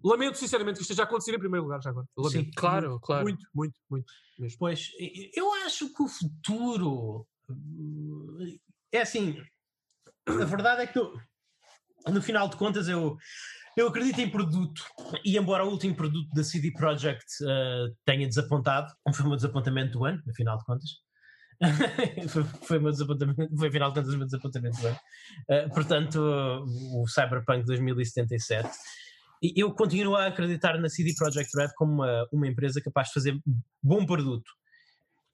Lamento 0.03 0.37
sinceramente 0.37 0.77
que 0.77 0.81
isto 0.81 0.91
esteja 0.91 1.03
a 1.03 1.05
acontecer 1.05 1.33
em 1.33 1.39
primeiro 1.39 1.63
lugar 1.63 1.81
já 1.81 1.91
agora. 1.91 2.07
Sim, 2.29 2.51
claro, 2.55 2.89
muito, 2.89 3.01
claro. 3.01 3.23
Muito, 3.23 3.47
muito, 3.53 3.79
muito. 3.89 4.13
Mesmo. 4.37 4.57
Pois, 4.59 4.89
eu 5.33 5.53
acho 5.65 5.93
que 5.93 6.03
o 6.03 6.07
futuro 6.07 7.25
é 8.91 9.01
assim. 9.01 9.41
A 10.27 10.45
verdade 10.45 10.81
é 10.81 10.87
que 10.87 10.99
no, 10.99 11.13
no 12.07 12.21
final 12.21 12.47
de 12.49 12.55
contas 12.55 12.87
eu 12.87 13.17
eu 13.77 13.87
acredito 13.87 14.19
em 14.19 14.29
produto 14.29 14.83
e 15.23 15.37
embora 15.37 15.63
o 15.63 15.69
último 15.69 15.95
produto 15.95 16.27
da 16.33 16.43
CD 16.43 16.71
Projekt 16.71 17.43
uh, 17.43 17.95
tenha 18.03 18.27
desapontado, 18.27 18.91
foi 19.13 19.23
o 19.23 19.27
meu 19.27 19.35
desapontamento 19.35 19.99
do 19.99 20.05
ano, 20.05 20.19
afinal 20.27 20.57
de 20.57 20.65
contas. 20.65 20.89
foi, 22.29 22.43
foi, 22.43 22.79
desapontamento, 22.91 23.55
foi 23.55 23.69
de 23.91 23.95
contas 23.95 24.13
o 24.13 24.17
meu 24.17 24.25
desapontamento 24.25 24.81
do 24.81 24.87
ano. 24.87 24.99
Uh, 25.47 25.69
portanto, 25.75 26.19
o 26.19 27.07
Cyberpunk 27.07 27.65
2077 27.65 28.67
eu 29.55 29.71
continuo 29.73 30.15
a 30.15 30.25
acreditar 30.25 30.79
na 30.79 30.89
CD 30.89 31.13
Projekt 31.13 31.55
Red 31.55 31.69
como 31.75 32.01
uma, 32.01 32.27
uma 32.31 32.47
empresa 32.47 32.81
capaz 32.81 33.09
de 33.09 33.13
fazer 33.13 33.39
bom 33.83 34.05
produto. 34.05 34.49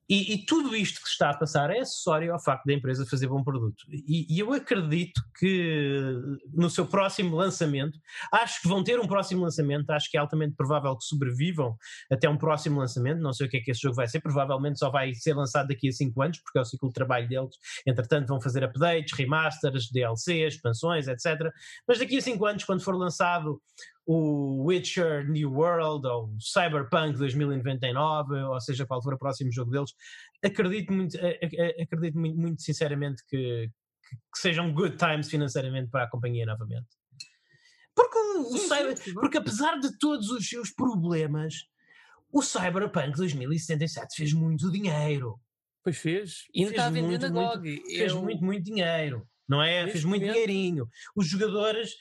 E, 0.09 0.33
e, 0.33 0.45
tudo 0.45 0.75
isto 0.75 1.01
que 1.01 1.07
se 1.07 1.13
está 1.13 1.29
a 1.29 1.37
passar 1.37 1.69
é 1.69 1.79
acessório 1.79 2.33
ao 2.33 2.39
facto 2.39 2.65
da 2.65 2.73
empresa 2.73 3.05
fazer 3.05 3.27
bom 3.27 3.41
produto. 3.43 3.85
E, 3.89 4.27
e, 4.29 4.39
eu 4.39 4.51
acredito 4.51 5.21
que 5.39 6.13
no 6.53 6.69
seu 6.69 6.85
próximo 6.85 7.35
lançamento, 7.35 7.97
acho 8.31 8.61
que 8.61 8.67
vão 8.67 8.83
ter 8.83 8.99
um 8.99 9.07
próximo 9.07 9.43
lançamento, 9.43 9.89
acho 9.91 10.11
que 10.11 10.17
é 10.17 10.19
altamente 10.19 10.55
provável 10.55 10.97
que 10.97 11.05
sobrevivam 11.05 11.77
até 12.11 12.29
um 12.29 12.37
próximo 12.37 12.79
lançamento. 12.79 13.21
Não 13.21 13.31
sei 13.31 13.47
o 13.47 13.49
que 13.49 13.57
é 13.57 13.61
que 13.61 13.71
esse 13.71 13.81
jogo 13.81 13.95
vai 13.95 14.07
ser, 14.07 14.19
provavelmente 14.19 14.79
só 14.79 14.89
vai 14.89 15.13
ser 15.13 15.33
lançado 15.35 15.67
daqui 15.67 15.87
a 15.87 15.91
5 15.91 16.21
anos, 16.21 16.39
porque 16.39 16.59
é 16.59 16.61
o 16.61 16.65
ciclo 16.65 16.89
de 16.89 16.93
trabalho 16.93 17.27
deles. 17.27 17.55
Entretanto, 17.87 18.27
vão 18.27 18.41
fazer 18.41 18.63
updates, 18.63 19.17
remasters, 19.17 19.89
DLCs, 19.89 20.55
expansões, 20.55 21.07
etc. 21.07 21.49
Mas 21.87 21.99
daqui 21.99 22.17
a 22.17 22.21
5 22.21 22.45
anos, 22.45 22.63
quando 22.65 22.83
for 22.83 22.95
lançado 22.95 23.61
o 24.05 24.65
Witcher 24.65 25.29
New 25.29 25.51
World 25.51 26.05
ou 26.07 26.35
Cyberpunk 26.39 27.17
2099, 27.17 28.35
ou 28.35 28.59
seja, 28.59 28.85
qual 28.85 29.01
for 29.01 29.13
o 29.13 29.17
próximo 29.17 29.51
jogo 29.51 29.71
deles, 29.71 29.93
acredito 30.43 30.91
muito, 30.91 31.17
acredito 31.81 32.17
muito, 32.17 32.37
muito 32.37 32.61
sinceramente 32.61 33.23
que, 33.27 33.69
que, 34.09 34.15
que, 34.15 34.39
sejam 34.39 34.73
good 34.73 34.97
times 34.97 35.29
financeiramente 35.29 35.89
para 35.89 36.03
a 36.03 36.09
companhia 36.09 36.45
novamente. 36.45 36.87
Porque, 37.95 38.17
o 38.17 38.57
sim, 38.57 38.67
Cyber, 38.67 38.97
sim, 38.97 39.13
porque 39.13 39.37
apesar 39.37 39.79
de 39.79 39.97
todos 39.97 40.29
os 40.29 40.47
seus 40.47 40.71
problemas, 40.71 41.65
o 42.31 42.41
Cyberpunk 42.41 43.15
2077 43.15 44.15
fez 44.15 44.33
muito 44.33 44.71
dinheiro. 44.71 45.39
Pois 45.83 45.97
fez. 45.97 46.47
E 46.53 46.61
ainda 46.61 46.71
está 46.71 46.87
a 46.87 46.89
vender 46.89 47.19
na 47.19 47.29
GOG. 47.29 47.83
Fez 47.85 48.11
Eu... 48.11 48.23
muito, 48.23 48.43
muito 48.43 48.63
dinheiro 48.63 49.27
não 49.47 49.61
é? 49.61 49.87
Fez 49.87 50.03
muito 50.03 50.23
dinheirinho. 50.23 50.87
Os 51.15 51.27
jogadores, 51.27 51.91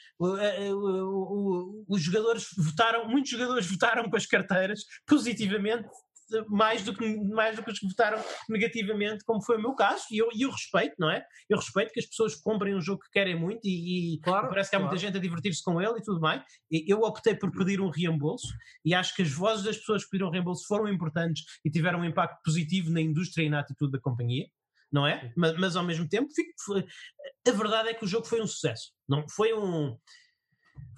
os 1.89 2.03
jogadores 2.03 2.47
votaram, 2.57 3.09
muitos 3.09 3.31
jogadores 3.31 3.67
votaram 3.67 4.09
com 4.09 4.17
as 4.17 4.27
carteiras 4.27 4.81
positivamente 5.07 5.89
mais 6.49 6.83
do 6.83 6.95
que 6.95 7.17
mais 7.29 7.57
do 7.57 7.63
que 7.63 7.71
os 7.71 7.79
que 7.79 7.87
votaram 7.87 8.23
negativamente, 8.49 9.25
como 9.25 9.43
foi 9.43 9.57
o 9.57 9.61
meu 9.61 9.75
caso, 9.75 10.05
e 10.11 10.19
eu, 10.19 10.29
eu 10.39 10.51
respeito, 10.51 10.95
não 10.99 11.11
é? 11.11 11.25
Eu 11.49 11.59
respeito 11.59 11.93
que 11.93 12.01
as 12.01 12.07
pessoas 12.07 12.35
comprem 12.35 12.75
um 12.75 12.81
jogo 12.81 13.01
que 13.01 13.11
querem 13.11 13.39
muito 13.39 13.61
e, 13.65 14.15
e 14.15 14.21
claro, 14.21 14.49
parece 14.49 14.71
que 14.71 14.77
há 14.77 14.81
muita 14.81 14.97
gente 14.97 15.17
a 15.17 15.21
divertir-se 15.21 15.63
com 15.63 15.81
ele 15.81 15.99
e 15.99 16.03
tudo 16.03 16.21
bem. 16.21 16.43
Eu 16.71 17.01
optei 17.01 17.35
por 17.35 17.51
pedir 17.53 17.81
um 17.81 17.91
reembolso 17.91 18.49
e 18.85 18.95
acho 18.95 19.15
que 19.15 19.23
as 19.23 19.33
vozes 19.33 19.65
das 19.65 19.77
pessoas 19.77 20.05
que 20.05 20.11
pediram 20.11 20.31
reembolso 20.31 20.67
foram 20.67 20.89
importantes 20.89 21.45
e 21.65 21.71
tiveram 21.71 22.01
um 22.01 22.05
impacto 22.05 22.41
positivo 22.45 22.91
na 22.91 23.01
indústria 23.01 23.45
e 23.45 23.51
na 23.51 23.61
atitude 23.61 23.93
da 23.93 24.01
companhia 24.01 24.47
não 24.93 25.07
é? 25.07 25.33
Mas, 25.37 25.59
mas 25.59 25.77
ao 25.77 25.85
mesmo 25.85 26.09
tempo, 26.09 26.29
fico, 26.35 26.53
a 27.49 27.51
verdade 27.51 27.89
é 27.89 27.95
que 27.95 28.05
o 28.05 28.09
jogo 28.09 28.27
foi 28.27 28.43
um 28.43 28.47
sucesso. 28.47 28.93
Não 29.09 29.27
foi 29.29 29.55
um 29.55 29.97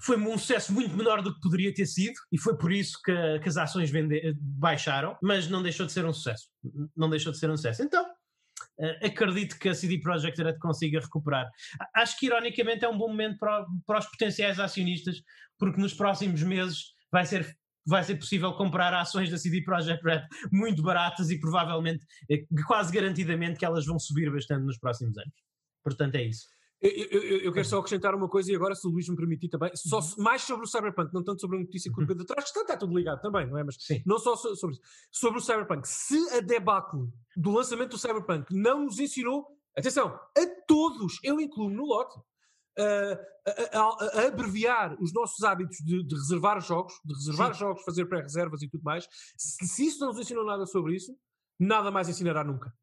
foi 0.01 0.17
um 0.17 0.37
sucesso 0.37 0.73
muito 0.73 0.95
menor 0.95 1.21
do 1.21 1.33
que 1.33 1.39
poderia 1.39 1.73
ter 1.73 1.85
sido 1.85 2.15
e 2.31 2.37
foi 2.37 2.57
por 2.57 2.71
isso 2.71 2.99
que, 3.03 3.39
que 3.39 3.49
as 3.49 3.57
ações 3.57 3.89
vende, 3.89 4.35
baixaram, 4.39 5.17
mas 5.21 5.49
não 5.49 5.63
deixou 5.63 5.85
de 5.85 5.91
ser 5.91 6.05
um 6.05 6.13
sucesso. 6.13 6.49
Não 6.95 7.09
deixou 7.09 7.31
de 7.31 7.39
ser 7.39 7.49
um 7.49 7.55
sucesso. 7.55 7.81
Então, 7.81 8.03
uh, 8.03 9.05
acredito 9.05 9.57
que 9.57 9.69
a 9.69 9.73
CD 9.73 9.99
Projekt 9.99 10.41
Red 10.41 10.57
consiga 10.59 10.99
recuperar. 10.99 11.49
Acho 11.95 12.19
que 12.19 12.25
ironicamente 12.25 12.83
é 12.83 12.89
um 12.89 12.97
bom 12.97 13.07
momento 13.07 13.37
para, 13.37 13.65
para 13.85 13.99
os 13.99 14.05
potenciais 14.05 14.59
acionistas, 14.59 15.21
porque 15.57 15.79
nos 15.79 15.93
próximos 15.93 16.43
meses 16.43 16.93
vai 17.11 17.25
ser 17.25 17.55
vai 17.85 18.03
ser 18.03 18.15
possível 18.15 18.53
comprar 18.53 18.93
ações 18.93 19.29
da 19.29 19.37
CD 19.37 19.61
Projekt 19.61 20.03
Red 20.03 20.23
muito 20.51 20.81
baratas 20.81 21.29
e 21.29 21.39
provavelmente, 21.39 22.05
eh, 22.29 22.45
quase 22.65 22.91
garantidamente, 22.91 23.59
que 23.59 23.65
elas 23.65 23.85
vão 23.85 23.99
subir 23.99 24.31
bastante 24.31 24.65
nos 24.65 24.77
próximos 24.77 25.17
anos. 25.17 25.33
Portanto, 25.83 26.15
é 26.15 26.23
isso. 26.23 26.47
Eu, 26.81 26.91
eu, 26.91 27.37
eu, 27.39 27.53
quero 27.53 27.65
só 27.65 27.79
acrescentar 27.79 28.13
uma 28.13 28.27
coisa 28.27 28.51
e 28.51 28.55
agora, 28.55 28.75
se 28.75 28.85
o 28.85 28.91
Luís 28.91 29.07
me 29.07 29.15
permitir 29.15 29.49
também, 29.49 29.71
só 29.75 29.99
uhum. 29.99 30.23
mais 30.23 30.41
sobre 30.41 30.65
o 30.65 30.67
Cyberpunk, 30.67 31.11
não 31.13 31.23
tanto 31.23 31.41
sobre 31.41 31.57
a 31.57 31.59
notícia 31.61 31.91
que 31.91 32.03
o. 32.03 32.05
Pedro 32.05 32.25
traz, 32.25 32.51
que 32.51 32.59
está 32.59 32.77
tudo 32.77 32.95
ligado 32.95 33.21
também, 33.21 33.47
não 33.47 33.57
é? 33.57 33.63
Mas 33.63 33.75
Sim. 33.79 34.03
não 34.05 34.19
só 34.19 34.35
sobre 34.35 34.75
isso. 34.75 34.81
Sobre 35.11 35.39
o 35.39 35.41
Cyberpunk, 35.41 35.87
se 35.87 36.17
a 36.31 36.41
debacle 36.41 37.07
do 37.35 37.51
lançamento 37.51 37.91
do 37.91 37.97
Cyberpunk 37.97 38.53
não 38.53 38.85
nos 38.85 38.99
ensinou, 38.99 39.47
atenção, 39.75 40.09
a 40.37 40.45
todos, 40.67 41.17
eu 41.23 41.39
incluo 41.39 41.69
no 41.69 41.85
lote, 41.85 42.19
a, 42.77 43.77
a, 43.77 44.21
a, 44.21 44.27
abreviar 44.27 44.95
os 45.01 45.13
nossos 45.13 45.43
hábitos 45.43 45.77
de, 45.77 46.03
de 46.03 46.15
reservar 46.15 46.59
jogos, 46.61 46.93
de 47.05 47.13
reservar 47.13 47.53
Sim. 47.53 47.59
jogos, 47.59 47.83
fazer 47.83 48.05
pré-reservas 48.05 48.61
e 48.61 48.69
tudo 48.69 48.83
mais, 48.83 49.07
se, 49.37 49.65
se, 49.65 49.85
isso 49.87 49.99
não 49.99 50.07
nos 50.07 50.19
ensinou 50.19 50.45
nada 50.45 50.65
sobre 50.65 50.95
isso, 50.95 51.15
nada 51.59 51.91
mais 51.91 52.09
ensinará 52.09 52.43
nunca. 52.43 52.73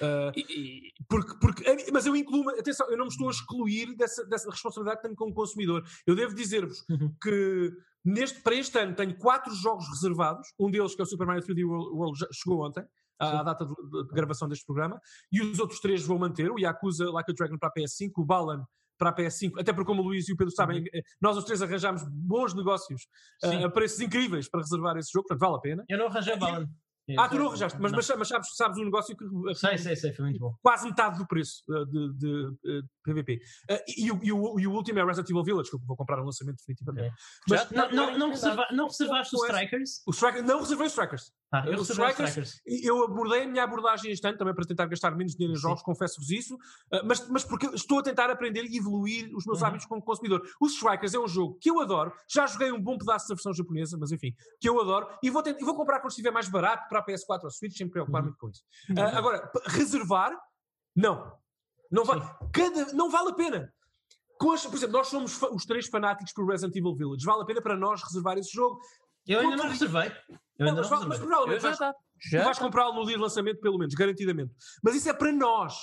Uh, 0.00 0.32
e, 0.38 0.92
porque, 1.08 1.34
porque, 1.40 1.92
mas 1.92 2.06
eu 2.06 2.14
incluo, 2.14 2.48
atenção, 2.50 2.88
eu 2.90 2.96
não 2.96 3.06
me 3.06 3.10
estou 3.10 3.28
a 3.28 3.32
excluir 3.32 3.96
dessa, 3.96 4.24
dessa 4.24 4.50
responsabilidade 4.50 4.98
que 4.98 5.02
tenho 5.02 5.16
como 5.16 5.34
consumidor. 5.34 5.84
Eu 6.06 6.14
devo 6.14 6.34
dizer-vos 6.34 6.84
uhum. 6.88 7.14
que 7.20 7.72
neste, 8.04 8.40
para 8.40 8.54
este 8.54 8.78
ano 8.78 8.94
tenho 8.94 9.16
quatro 9.18 9.52
jogos 9.54 9.88
reservados, 9.88 10.48
um 10.58 10.70
deles 10.70 10.94
que 10.94 11.02
é 11.02 11.04
o 11.04 11.06
Super 11.06 11.26
Mario 11.26 11.42
3D 11.42 11.66
World, 11.66 11.96
World 11.96 12.18
chegou 12.32 12.64
ontem, 12.64 12.84
à, 13.18 13.42
data 13.42 13.66
de, 13.66 13.74
de, 13.74 14.14
gravação 14.14 14.48
deste 14.48 14.64
programa, 14.64 14.98
e 15.30 15.42
os 15.42 15.58
outros 15.58 15.80
três 15.80 16.02
vou 16.02 16.18
manter, 16.18 16.50
o 16.50 16.58
Yakuza 16.58 17.10
Like 17.10 17.30
a 17.30 17.34
Dragon 17.34 17.58
para 17.58 17.68
a 17.68 17.72
PS5, 17.72 18.12
o 18.16 18.24
Balan 18.24 18.64
para 19.00 19.10
a 19.10 19.16
PS5, 19.16 19.58
até 19.58 19.72
porque, 19.72 19.86
como 19.86 20.02
o 20.02 20.04
Luís 20.04 20.28
e 20.28 20.32
o 20.34 20.36
Pedro 20.36 20.52
sabem, 20.54 20.80
uhum. 20.80 20.86
Eh, 20.92 21.00
nós 21.20 21.36
os 21.36 21.44
três 21.44 21.62
arranjámos 21.62 22.02
bons 22.06 22.54
negócios 22.54 23.02
uh, 23.42 23.64
a 23.64 23.70
preços 23.70 23.98
incríveis 24.00 24.48
para 24.48 24.60
reservar 24.60 24.96
esse 24.98 25.10
jogo, 25.10 25.26
portanto 25.26 25.40
vale 25.40 25.56
a 25.56 25.60
pena. 25.60 25.84
Eu 25.88 25.98
não 25.98 26.06
arranjei 26.06 26.36
Balan. 26.36 26.68
Ah, 27.18 27.28
tu 27.28 27.38
não 27.38 27.48
arranjaste, 27.48 27.78
mas, 27.80 27.90
mas, 27.90 28.06
sabes, 28.06 28.28
sabes 28.54 28.78
um 28.78 28.84
negócio 28.84 29.16
que. 29.16 29.24
Sei, 29.54 29.78
sei, 29.78 29.96
sei, 29.96 30.12
foi 30.12 30.26
muito 30.26 30.38
bom. 30.38 30.54
Quase 30.62 30.86
metade 30.86 31.18
do 31.18 31.26
preço 31.26 31.64
uh, 31.68 31.84
de, 31.86 32.12
de, 32.14 32.50
de, 32.62 32.84
PVP. 33.02 33.40
Uh, 33.68 33.78
e, 33.96 34.12
o, 34.12 34.20
e, 34.22 34.32
o, 34.32 34.60
e 34.60 34.66
o 34.66 34.72
último 34.72 34.98
é 34.98 35.04
Resident 35.04 35.30
Evil 35.30 35.42
Village, 35.42 35.70
que 35.70 35.76
eu 35.76 35.80
vou 35.80 35.96
comprar 35.96 36.18
no 36.18 36.24
lançamento 36.24 36.58
definitivamente. 36.58 37.08
Okay. 37.08 37.18
Mas, 37.48 37.60
Já, 37.62 37.70
não, 37.70 37.90
não, 37.90 38.18
não, 38.18 38.30
reserva, 38.30 38.66
não 38.70 38.86
reservaste 38.86 39.34
os 39.34 39.42
Strikers? 39.42 40.02
O 40.06 40.10
Striker, 40.10 40.44
não 40.44 40.60
reservei 40.60 40.86
os 40.86 40.92
Strikers. 40.92 41.32
Ah, 41.52 41.64
eu, 41.66 41.80
os 41.80 41.90
strikers. 41.90 42.60
eu 42.64 43.04
abordei 43.04 43.42
a 43.42 43.46
minha 43.46 43.64
abordagem 43.64 44.12
este 44.12 44.24
ano 44.26 44.38
também 44.38 44.54
para 44.54 44.64
tentar 44.64 44.86
gastar 44.86 45.10
menos 45.16 45.34
dinheiro 45.34 45.58
em 45.58 45.60
jogos, 45.60 45.82
confesso-vos 45.82 46.30
isso, 46.30 46.54
uh, 46.54 47.04
mas, 47.04 47.28
mas 47.28 47.44
porque 47.44 47.66
estou 47.74 47.98
a 47.98 48.02
tentar 48.02 48.30
aprender 48.30 48.64
e 48.64 48.76
evoluir 48.76 49.34
os 49.34 49.44
meus 49.44 49.60
uhum. 49.60 49.66
hábitos 49.66 49.86
como 49.86 50.00
consumidor. 50.00 50.42
Os 50.60 50.74
Strikers 50.74 51.12
é 51.14 51.18
um 51.18 51.26
jogo 51.26 51.58
que 51.60 51.68
eu 51.68 51.80
adoro, 51.80 52.12
já 52.28 52.46
joguei 52.46 52.70
um 52.70 52.80
bom 52.80 52.96
pedaço 52.96 53.28
da 53.28 53.34
versão 53.34 53.52
japonesa, 53.52 53.98
mas 53.98 54.12
enfim, 54.12 54.32
que 54.60 54.68
eu 54.68 54.80
adoro, 54.80 55.08
e 55.22 55.28
vou, 55.28 55.42
tentar, 55.42 55.60
e 55.60 55.64
vou 55.64 55.74
comprar 55.74 55.98
quando 55.98 56.10
estiver 56.10 56.30
mais 56.30 56.48
barato 56.48 56.88
para 56.88 57.00
a 57.00 57.04
PS4 57.04 57.40
ou 57.42 57.50
Switch, 57.50 57.76
sem 57.76 57.86
me 57.86 57.92
preocupar 57.92 58.20
uhum. 58.20 58.28
muito 58.28 58.38
com 58.38 58.48
isso. 58.48 58.62
Uh, 58.90 59.16
agora, 59.16 59.50
reservar, 59.66 60.38
não. 60.94 61.32
Não, 61.90 62.04
va 62.04 62.38
cada, 62.52 62.92
não 62.92 63.10
vale 63.10 63.30
a 63.30 63.34
pena. 63.34 63.74
Por 64.40 64.54
exemplo, 64.54 64.92
nós 64.92 65.08
somos 65.08 65.42
os 65.42 65.66
três 65.66 65.86
fanáticos 65.86 66.32
por 66.32 66.48
Resident 66.48 66.74
Evil 66.74 66.94
Village. 66.94 67.26
Vale 67.26 67.42
a 67.42 67.44
pena 67.44 67.60
para 67.60 67.76
nós 67.76 68.02
reservar 68.02 68.38
esse 68.38 68.50
jogo. 68.50 68.80
Eu 69.26 69.40
ainda 69.40 69.56
não 69.56 69.68
reservei. 69.68 70.12
Eu 70.58 70.68
ainda 70.68 70.82
não, 70.82 70.90
não 70.90 70.98
mas, 70.98 71.06
mas 71.06 71.18
provavelmente 71.18 71.62
vais, 71.62 71.78
já 72.30 72.44
vais 72.44 72.58
comprá-lo 72.58 72.94
no 72.94 73.06
dia 73.06 73.16
de 73.16 73.22
lançamento, 73.22 73.60
pelo 73.60 73.78
menos, 73.78 73.94
garantidamente. 73.94 74.52
Mas 74.82 74.94
isso 74.94 75.08
é 75.08 75.12
para 75.12 75.32
nós. 75.32 75.74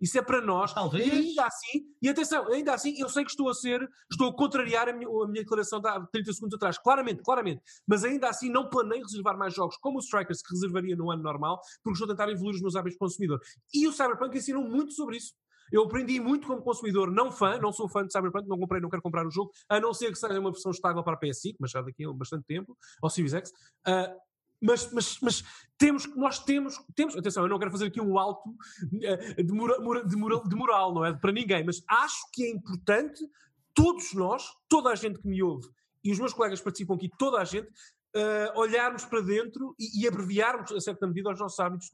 Isso 0.00 0.18
é 0.18 0.22
para 0.22 0.40
nós. 0.40 0.72
Talvez. 0.72 1.06
E 1.06 1.10
ainda 1.10 1.44
assim, 1.44 1.80
e 2.00 2.08
atenção, 2.08 2.50
ainda 2.50 2.72
assim, 2.72 2.98
eu 2.98 3.08
sei 3.08 3.22
que 3.22 3.30
estou 3.30 3.48
a 3.50 3.54
ser, 3.54 3.86
estou 4.10 4.28
a 4.28 4.34
contrariar 4.34 4.88
a 4.88 4.92
minha, 4.92 5.08
a 5.08 5.28
minha 5.28 5.42
declaração 5.42 5.80
de 5.80 5.88
há 5.88 6.00
30 6.00 6.32
segundos 6.32 6.54
atrás. 6.56 6.78
Claramente, 6.78 7.22
claramente. 7.22 7.60
Mas 7.86 8.02
ainda 8.02 8.28
assim, 8.28 8.48
não 8.48 8.68
planeio 8.68 9.02
reservar 9.02 9.36
mais 9.36 9.54
jogos 9.54 9.76
como 9.76 9.98
o 9.98 10.00
Strikers 10.00 10.42
que 10.42 10.54
reservaria 10.54 10.96
no 10.96 11.10
ano 11.10 11.22
normal, 11.22 11.60
porque 11.82 11.94
estou 11.94 12.06
a 12.06 12.16
tentar 12.16 12.30
evoluir 12.30 12.54
os 12.54 12.62
meus 12.62 12.76
hábitos 12.76 12.94
de 12.94 12.98
consumidor. 12.98 13.40
E 13.74 13.86
o 13.86 13.92
Cyberpunk 13.92 14.36
ensinou 14.36 14.64
muito 14.64 14.92
sobre 14.92 15.18
isso. 15.18 15.34
Eu 15.70 15.84
aprendi 15.84 16.20
muito 16.20 16.46
como 16.46 16.62
consumidor, 16.62 17.10
não 17.10 17.30
fã, 17.30 17.58
não 17.58 17.72
sou 17.72 17.88
fã 17.88 18.06
de 18.06 18.12
Cyberpunk, 18.12 18.48
não 18.48 18.58
comprei, 18.58 18.80
não 18.80 18.90
quero 18.90 19.02
comprar 19.02 19.26
o 19.26 19.30
jogo, 19.30 19.52
a 19.68 19.80
não 19.80 19.94
ser 19.94 20.10
que 20.10 20.18
seja 20.18 20.38
uma 20.38 20.50
versão 20.50 20.70
estável 20.70 21.02
para 21.02 21.14
a 21.14 21.20
PS5, 21.20 21.56
mas 21.58 21.70
já 21.70 21.82
daqui 21.82 22.04
a 22.04 22.12
bastante 22.12 22.44
tempo, 22.44 22.76
ou 23.02 23.10
Series 23.10 23.34
X. 23.34 23.50
Uh, 23.50 24.30
mas, 24.62 24.92
mas, 24.92 25.18
mas 25.20 25.44
temos, 25.78 26.06
nós 26.16 26.38
temos, 26.44 26.78
temos, 26.94 27.16
atenção, 27.16 27.44
eu 27.44 27.48
não 27.48 27.58
quero 27.58 27.70
fazer 27.70 27.86
aqui 27.86 28.00
um 28.00 28.18
alto 28.18 28.50
uh, 28.50 29.42
de, 29.42 29.52
mora, 29.52 30.04
de, 30.04 30.16
moral, 30.16 30.42
de 30.46 30.56
moral, 30.56 30.94
não 30.94 31.04
é 31.04 31.12
para 31.12 31.32
ninguém, 31.32 31.64
mas 31.64 31.82
acho 31.88 32.30
que 32.32 32.44
é 32.44 32.50
importante 32.50 33.24
todos 33.72 34.12
nós, 34.12 34.44
toda 34.68 34.90
a 34.90 34.94
gente 34.94 35.18
que 35.18 35.28
me 35.28 35.42
ouve 35.42 35.68
e 36.02 36.12
os 36.12 36.18
meus 36.18 36.32
colegas 36.32 36.60
participam 36.60 36.94
aqui, 36.94 37.10
toda 37.18 37.38
a 37.38 37.44
gente, 37.44 37.68
uh, 37.68 38.58
olharmos 38.58 39.04
para 39.04 39.20
dentro 39.20 39.74
e, 39.78 40.02
e, 40.02 40.08
abreviarmos, 40.08 40.72
a 40.72 40.80
certa 40.80 41.06
medida, 41.06 41.30
os 41.30 41.38
nossos 41.38 41.58
hábitos 41.58 41.90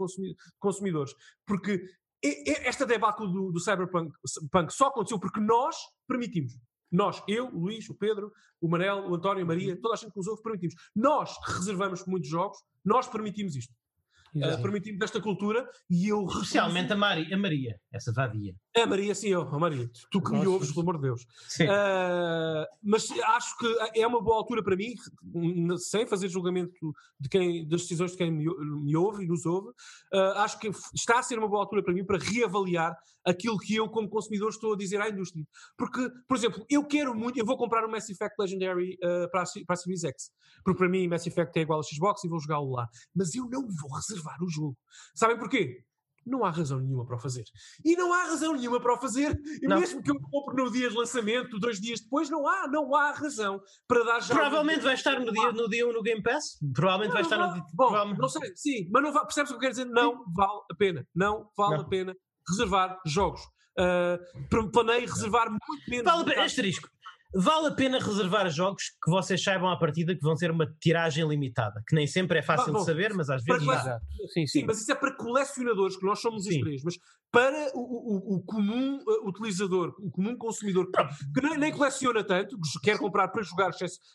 consumidores. 0.58 1.14
Porque 1.44 1.88
esta 2.22 2.86
debacle 2.86 3.26
do, 3.26 3.52
do 3.52 3.60
Cyberpunk 3.60 4.12
só 4.70 4.88
aconteceu 4.88 5.18
porque 5.18 5.40
nós 5.40 5.76
permitimos. 6.08 6.58
Nós, 6.90 7.22
eu, 7.26 7.48
o 7.48 7.58
Luís, 7.58 7.88
o 7.88 7.94
Pedro, 7.94 8.32
o 8.60 8.68
Manel, 8.68 9.08
o 9.08 9.14
António, 9.14 9.42
a 9.42 9.46
Maria, 9.46 9.78
toda 9.80 9.94
a 9.94 9.96
gente 9.96 10.12
que 10.12 10.18
nos 10.18 10.26
ouve, 10.26 10.42
permitimos. 10.42 10.74
Nós 10.94 11.36
reservamos 11.46 12.06
muitos 12.06 12.28
jogos, 12.28 12.58
nós 12.84 13.08
permitimos 13.08 13.56
isto. 13.56 13.74
Uh, 14.34 14.60
permitimos 14.60 15.00
esta 15.02 15.20
cultura 15.20 15.66
e 15.88 16.08
eu. 16.08 16.26
Especialmente 16.26 16.92
a, 16.92 16.96
Mari, 16.96 17.32
a 17.32 17.38
Maria, 17.38 17.80
essa 17.92 18.12
vadia. 18.12 18.54
A 18.76 18.86
Maria, 18.86 19.14
sim, 19.14 19.28
eu, 19.28 19.40
a 19.40 19.58
Maria. 19.58 19.90
Tu 20.10 20.20
que 20.20 20.30
Nossa. 20.32 20.44
me 20.44 20.46
ouves, 20.46 20.68
pelo 20.70 20.82
amor 20.82 20.96
de 20.96 21.02
Deus. 21.02 21.22
Uh, 21.22 22.66
mas 22.82 23.10
acho 23.10 23.56
que 23.56 23.66
é 23.94 24.06
uma 24.06 24.20
boa 24.20 24.36
altura 24.36 24.62
para 24.62 24.76
mim, 24.76 24.94
sem 25.78 26.06
fazer 26.06 26.28
julgamento 26.28 26.92
de 27.18 27.28
quem, 27.28 27.66
das 27.66 27.82
decisões 27.82 28.10
de 28.12 28.18
quem 28.18 28.30
me, 28.30 28.44
me 28.44 28.94
ouve 28.94 29.24
e 29.24 29.26
nos 29.26 29.46
ouve, 29.46 29.68
uh, 29.68 30.38
acho 30.38 30.58
que 30.58 30.70
está 30.94 31.18
a 31.18 31.22
ser 31.22 31.38
uma 31.38 31.48
boa 31.48 31.62
altura 31.62 31.82
para 31.82 31.94
mim 31.94 32.04
para 32.04 32.18
reavaliar 32.18 32.94
aquilo 33.24 33.58
que 33.58 33.74
eu, 33.74 33.88
como 33.88 34.10
consumidor, 34.10 34.50
estou 34.50 34.74
a 34.74 34.76
dizer 34.76 35.00
à 35.00 35.08
indústria. 35.08 35.44
Porque, 35.76 36.10
por 36.28 36.36
exemplo, 36.36 36.64
eu 36.68 36.84
quero 36.84 37.14
muito, 37.14 37.38
eu 37.38 37.46
vou 37.46 37.56
comprar 37.56 37.82
o 37.84 37.90
Mass 37.90 38.10
Effect 38.10 38.34
Legendary 38.38 38.98
uh, 39.02 39.30
para, 39.30 39.42
a, 39.42 39.46
para 39.66 39.74
a 39.74 39.76
Series 39.76 40.04
X. 40.04 40.30
Porque 40.62 40.78
para 40.78 40.88
mim, 40.88 41.08
Mass 41.08 41.26
Effect 41.26 41.58
é 41.58 41.62
igual 41.62 41.80
a 41.80 41.82
Xbox 41.82 42.22
e 42.24 42.28
vou 42.28 42.40
jogá-lo 42.40 42.72
lá. 42.72 42.86
Mas 43.14 43.34
eu 43.34 43.48
não 43.48 43.62
vou 43.62 43.90
reservar 43.94 44.36
o 44.42 44.50
jogo. 44.50 44.76
Sabem 45.14 45.38
porquê? 45.38 45.82
Não 46.26 46.44
há 46.44 46.50
razão 46.50 46.80
nenhuma 46.80 47.06
para 47.06 47.16
o 47.16 47.18
fazer. 47.18 47.44
E 47.84 47.94
não 47.96 48.12
há 48.12 48.24
razão 48.24 48.52
nenhuma 48.54 48.80
para 48.80 48.94
o 48.94 49.00
fazer, 49.00 49.40
e 49.62 49.66
não. 49.66 49.78
mesmo 49.78 50.02
que 50.02 50.10
eu 50.10 50.20
compre 50.20 50.62
no 50.62 50.70
dia 50.70 50.90
de 50.90 50.96
lançamento, 50.96 51.58
dois 51.58 51.80
dias 51.80 52.00
depois, 52.00 52.28
não 52.28 52.46
há, 52.46 52.66
não 52.68 52.94
há 52.94 53.12
razão 53.12 53.60
para 53.86 54.04
dar 54.04 54.20
já. 54.20 54.34
Provavelmente 54.34 54.80
vai 54.80 54.94
estar 54.94 55.20
no 55.20 55.32
dia, 55.32 55.52
no 55.52 55.68
dia 55.68 55.86
1 55.86 55.92
no 55.92 56.02
Game 56.02 56.22
Pass. 56.22 56.58
Provavelmente 56.74 57.08
não, 57.08 57.14
vai 57.14 57.22
estar 57.22 57.38
no 57.38 57.52
dia. 57.52 57.62
Bom, 57.72 57.86
provavelmente... 57.86 58.20
não 58.20 58.28
sei, 58.28 58.52
sim, 58.56 58.88
mas 58.90 59.02
não 59.02 59.12
va... 59.12 59.20
percebes 59.20 59.50
o 59.50 59.54
que 59.54 59.58
eu 59.58 59.60
quero 59.60 59.72
dizer? 59.72 59.84
Não 59.86 60.24
vale 60.34 60.60
a 60.70 60.74
pena. 60.74 61.06
Não 61.14 61.48
vale 61.56 61.76
a 61.76 61.84
pena 61.84 62.16
reservar 62.48 62.98
jogos. 63.06 63.40
Uh, 63.78 64.70
planei 64.72 65.00
reservar 65.00 65.50
muito 65.50 65.88
menos. 65.88 66.04
Vale 66.04 66.22
a 66.22 66.24
pena, 66.24 66.44
asterisco. 66.44 66.88
Vale 67.34 67.68
a 67.68 67.70
pena 67.72 67.98
reservar 67.98 68.48
jogos 68.50 68.84
que 69.02 69.10
vocês 69.10 69.42
saibam 69.42 69.68
à 69.68 69.78
partida 69.78 70.14
que 70.14 70.22
vão 70.22 70.36
ser 70.36 70.50
uma 70.50 70.66
tiragem 70.80 71.26
limitada, 71.28 71.82
que 71.86 71.94
nem 71.94 72.06
sempre 72.06 72.38
é 72.38 72.42
fácil 72.42 72.74
ah, 72.74 72.78
de 72.78 72.84
saber, 72.84 73.12
mas 73.14 73.28
às 73.28 73.42
vezes. 73.42 73.64
Para 73.64 74.00
sim, 74.28 74.28
sim. 74.28 74.46
sim, 74.46 74.64
mas 74.64 74.80
isso 74.80 74.92
é 74.92 74.94
para 74.94 75.14
colecionadores, 75.16 75.96
que 75.96 76.06
nós 76.06 76.20
somos 76.20 76.44
sim. 76.44 76.56
os 76.56 76.60
três, 76.60 76.82
mas 76.82 76.94
para 77.30 77.70
o, 77.74 77.80
o, 77.80 78.36
o 78.36 78.42
comum 78.44 78.98
uh, 78.98 79.28
utilizador, 79.28 79.94
o 79.98 80.10
comum 80.10 80.36
consumidor, 80.36 80.90
que 81.34 81.40
nem, 81.42 81.58
nem 81.58 81.72
coleciona 81.72 82.24
tanto, 82.24 82.58
que 82.58 82.80
quer 82.82 82.98
comprar 82.98 83.28
para 83.28 83.42
jogar 83.42 83.70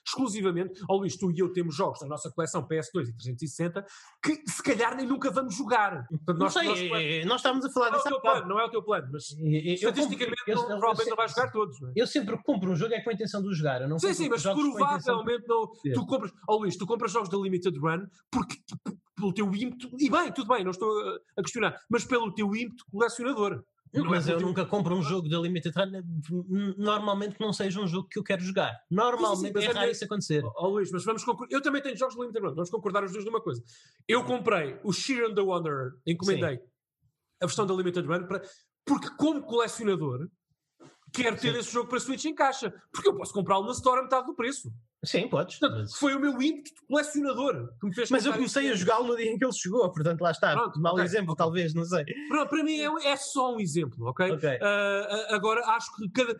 exclusivamente, 0.05 0.81
ó 0.89 0.95
oh, 0.95 0.97
Luís, 0.99 1.17
tu 1.17 1.31
e 1.31 1.39
eu 1.39 1.51
temos 1.51 1.75
jogos 1.75 2.01
na 2.01 2.07
nossa 2.07 2.31
coleção 2.31 2.67
PS2 2.67 3.09
e 3.09 3.13
360 3.13 3.85
que 4.23 4.41
se 4.49 4.63
calhar 4.63 4.95
nem 4.95 5.05
nunca 5.05 5.29
vamos 5.31 5.55
jogar. 5.55 6.05
Portanto, 6.07 6.37
nós, 6.37 6.55
não 6.55 6.75
sei, 6.75 6.89
nós, 6.89 7.01
é, 7.01 7.25
nós 7.25 7.35
estávamos 7.37 7.65
a 7.65 7.69
falar 7.71 7.91
não 7.91 7.97
disso. 7.97 8.07
É 8.09 8.21
plano, 8.21 8.47
não 8.47 8.59
é 8.59 8.65
o 8.65 8.69
teu 8.69 8.83
plano, 8.83 9.09
mas 9.11 9.23
eu, 9.39 9.73
estatisticamente 9.73 10.41
eu, 10.47 10.57
eu, 10.57 10.65
provavelmente 10.65 11.09
não 11.09 11.17
vais 11.17 11.31
jogar 11.31 11.51
todos. 11.51 11.81
É? 11.83 11.91
Eu 11.95 12.07
sempre 12.07 12.37
compro 12.43 12.71
um 12.71 12.75
jogo 12.75 12.93
é 12.93 13.01
com 13.01 13.09
a 13.09 13.13
intenção 13.13 13.41
de 13.41 13.47
o 13.47 13.53
jogar. 13.53 13.81
Eu 13.81 13.89
não 13.89 13.99
sim, 13.99 14.13
sim, 14.13 14.29
mas 14.29 14.43
provavelmente 14.43 15.47
não. 15.47 15.71
Tu 15.93 16.05
compras, 16.05 16.31
ó 16.47 16.55
oh, 16.55 16.59
Luís, 16.59 16.77
tu 16.77 16.85
compras 16.85 17.11
jogos 17.11 17.29
da 17.29 17.37
Limited 17.37 17.77
Run 17.77 18.05
porque 18.31 18.57
pelo 19.21 19.33
teu 19.33 19.55
ímpeto, 19.55 19.89
e 19.99 20.09
bem, 20.09 20.31
tudo 20.33 20.47
bem, 20.47 20.63
não 20.63 20.71
estou 20.71 20.89
a 21.37 21.41
questionar, 21.41 21.79
mas 21.87 22.03
pelo 22.03 22.33
teu 22.33 22.55
ímpeto 22.55 22.83
colecionador. 23.11 23.63
Não 23.93 24.05
mas 24.05 24.27
é 24.29 24.33
eu 24.33 24.39
nunca 24.39 24.65
compro 24.65 24.95
um 24.95 25.01
jogo 25.01 25.27
da 25.27 25.37
Limited 25.37 25.75
Run, 25.75 26.75
normalmente 26.77 27.35
que 27.35 27.41
não 27.41 27.51
seja 27.51 27.81
um 27.81 27.87
jogo 27.87 28.07
que 28.07 28.17
eu 28.17 28.23
quero 28.23 28.41
jogar. 28.41 28.73
Normalmente 28.89 29.53
sim, 29.53 29.59
sim, 29.59 29.67
é, 29.67 29.69
é 29.69 29.73
raro 29.73 29.91
isso 29.91 30.05
acontecer. 30.05 30.45
Ó 30.45 30.53
oh, 30.65 30.69
Luís, 30.69 30.89
mas 30.91 31.03
vamos 31.03 31.25
concordar. 31.25 31.53
Eu 31.53 31.61
também 31.61 31.81
tenho 31.81 31.97
jogos 31.97 32.15
da 32.15 32.21
Limited 32.21 32.45
Run, 32.45 32.55
vamos 32.55 32.69
concordar 32.69 33.03
os 33.03 33.11
dois 33.11 33.25
numa 33.25 33.41
coisa. 33.41 33.61
Eu 34.07 34.23
comprei 34.23 34.79
o 34.83 34.93
Sheer 34.93 35.29
and 35.29 35.35
the 35.35 35.41
Wanderer, 35.41 35.91
encomendei 36.07 36.57
sim. 36.57 36.63
a 37.41 37.45
versão 37.45 37.65
da 37.65 37.73
Limited 37.73 38.07
Run, 38.07 38.27
para, 38.27 38.41
porque 38.85 39.09
como 39.17 39.41
colecionador 39.41 40.29
quero 41.11 41.37
ter 41.37 41.53
esse 41.55 41.71
jogo 41.71 41.89
para 41.89 41.99
Switch 41.99 42.23
em 42.23 42.33
caixa, 42.33 42.73
porque 42.93 43.09
eu 43.09 43.17
posso 43.17 43.33
comprá-lo 43.33 43.65
na 43.65 43.73
Store 43.73 43.99
a 43.99 44.03
metade 44.03 44.25
do 44.25 44.35
preço. 44.35 44.71
Sim, 45.03 45.27
podes. 45.27 45.57
Portanto, 45.57 45.97
Foi 45.97 46.13
o 46.15 46.19
meu 46.19 46.39
ímpeto 46.39 46.79
colecionador 46.87 47.73
que 47.79 47.87
me 47.87 47.95
fez 47.95 48.11
Mas 48.11 48.25
eu 48.25 48.33
comecei 48.33 48.69
a 48.69 48.75
jogá-lo 48.75 49.07
no 49.07 49.17
dia 49.17 49.31
em 49.31 49.37
que 49.37 49.43
ele 49.43 49.53
chegou, 49.53 49.91
portanto 49.91 50.21
lá 50.21 50.29
está. 50.29 50.53
Pronto, 50.53 50.79
Mal 50.79 50.93
okay. 50.93 51.05
exemplo, 51.05 51.35
talvez, 51.35 51.73
não 51.73 51.83
sei. 51.83 52.05
Pronto, 52.27 52.49
para 52.49 52.63
mim 52.63 52.79
é, 52.79 53.07
é, 53.07 53.15
só 53.15 53.55
um 53.55 53.59
exemplo, 53.59 54.07
ok? 54.07 54.31
okay. 54.31 54.57
Uh, 54.57 55.33
agora 55.33 55.61
acho 55.71 55.95
que 55.95 56.09
cada, 56.09 56.39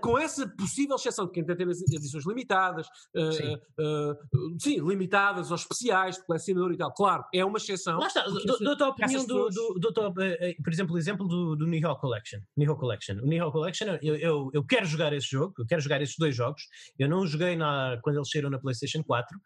com 0.00 0.18
essa 0.18 0.48
possível 0.48 0.96
exceção 0.96 1.26
de 1.26 1.32
quem 1.32 1.44
tem 1.44 1.56
edições 1.60 2.26
limitadas, 2.26 2.86
uh, 3.14 3.32
sim. 3.32 3.54
Uh, 3.78 4.60
sim. 4.60 4.80
limitadas 4.80 5.50
ou 5.50 5.56
especiais, 5.56 6.16
de 6.16 6.24
colecionador 6.24 6.72
e 6.72 6.76
tal, 6.76 6.92
claro, 6.92 7.24
é 7.32 7.44
uma 7.44 7.58
exceção. 7.58 7.98
Lá 7.98 8.06
está, 8.06 8.24
dou-te 8.24 8.82
a 8.82 8.88
opinião 8.88 9.24
do, 9.24 9.48
do, 9.48 9.74
do, 9.74 9.90
do, 9.90 10.12
por 10.12 10.72
exemplo, 10.72 10.94
o 10.94 10.98
exemplo 10.98 11.28
do, 11.28 11.56
do 11.56 11.66
Nihon 11.66 11.94
Collection. 11.96 12.40
Nihon 12.56 12.76
Collection. 12.76 13.16
O 13.22 13.26
Nihon 13.26 13.50
Collection, 13.50 13.98
eu, 14.02 14.16
eu, 14.16 14.50
eu 14.52 14.64
quero 14.64 14.86
jogar 14.86 15.12
esse 15.12 15.28
jogo, 15.28 15.54
eu 15.58 15.66
quero 15.66 15.80
jogar 15.80 16.02
esses 16.02 16.16
dois 16.18 16.34
jogos, 16.34 16.62
eu 16.98 17.08
não 17.08 17.26
joguei 17.26 17.56
na, 17.56 17.98
quando 18.02 18.16
eles 18.16 18.30
saíram 18.30 18.50
na 18.50 18.58
PlayStation 18.58 19.02
4, 19.04 19.38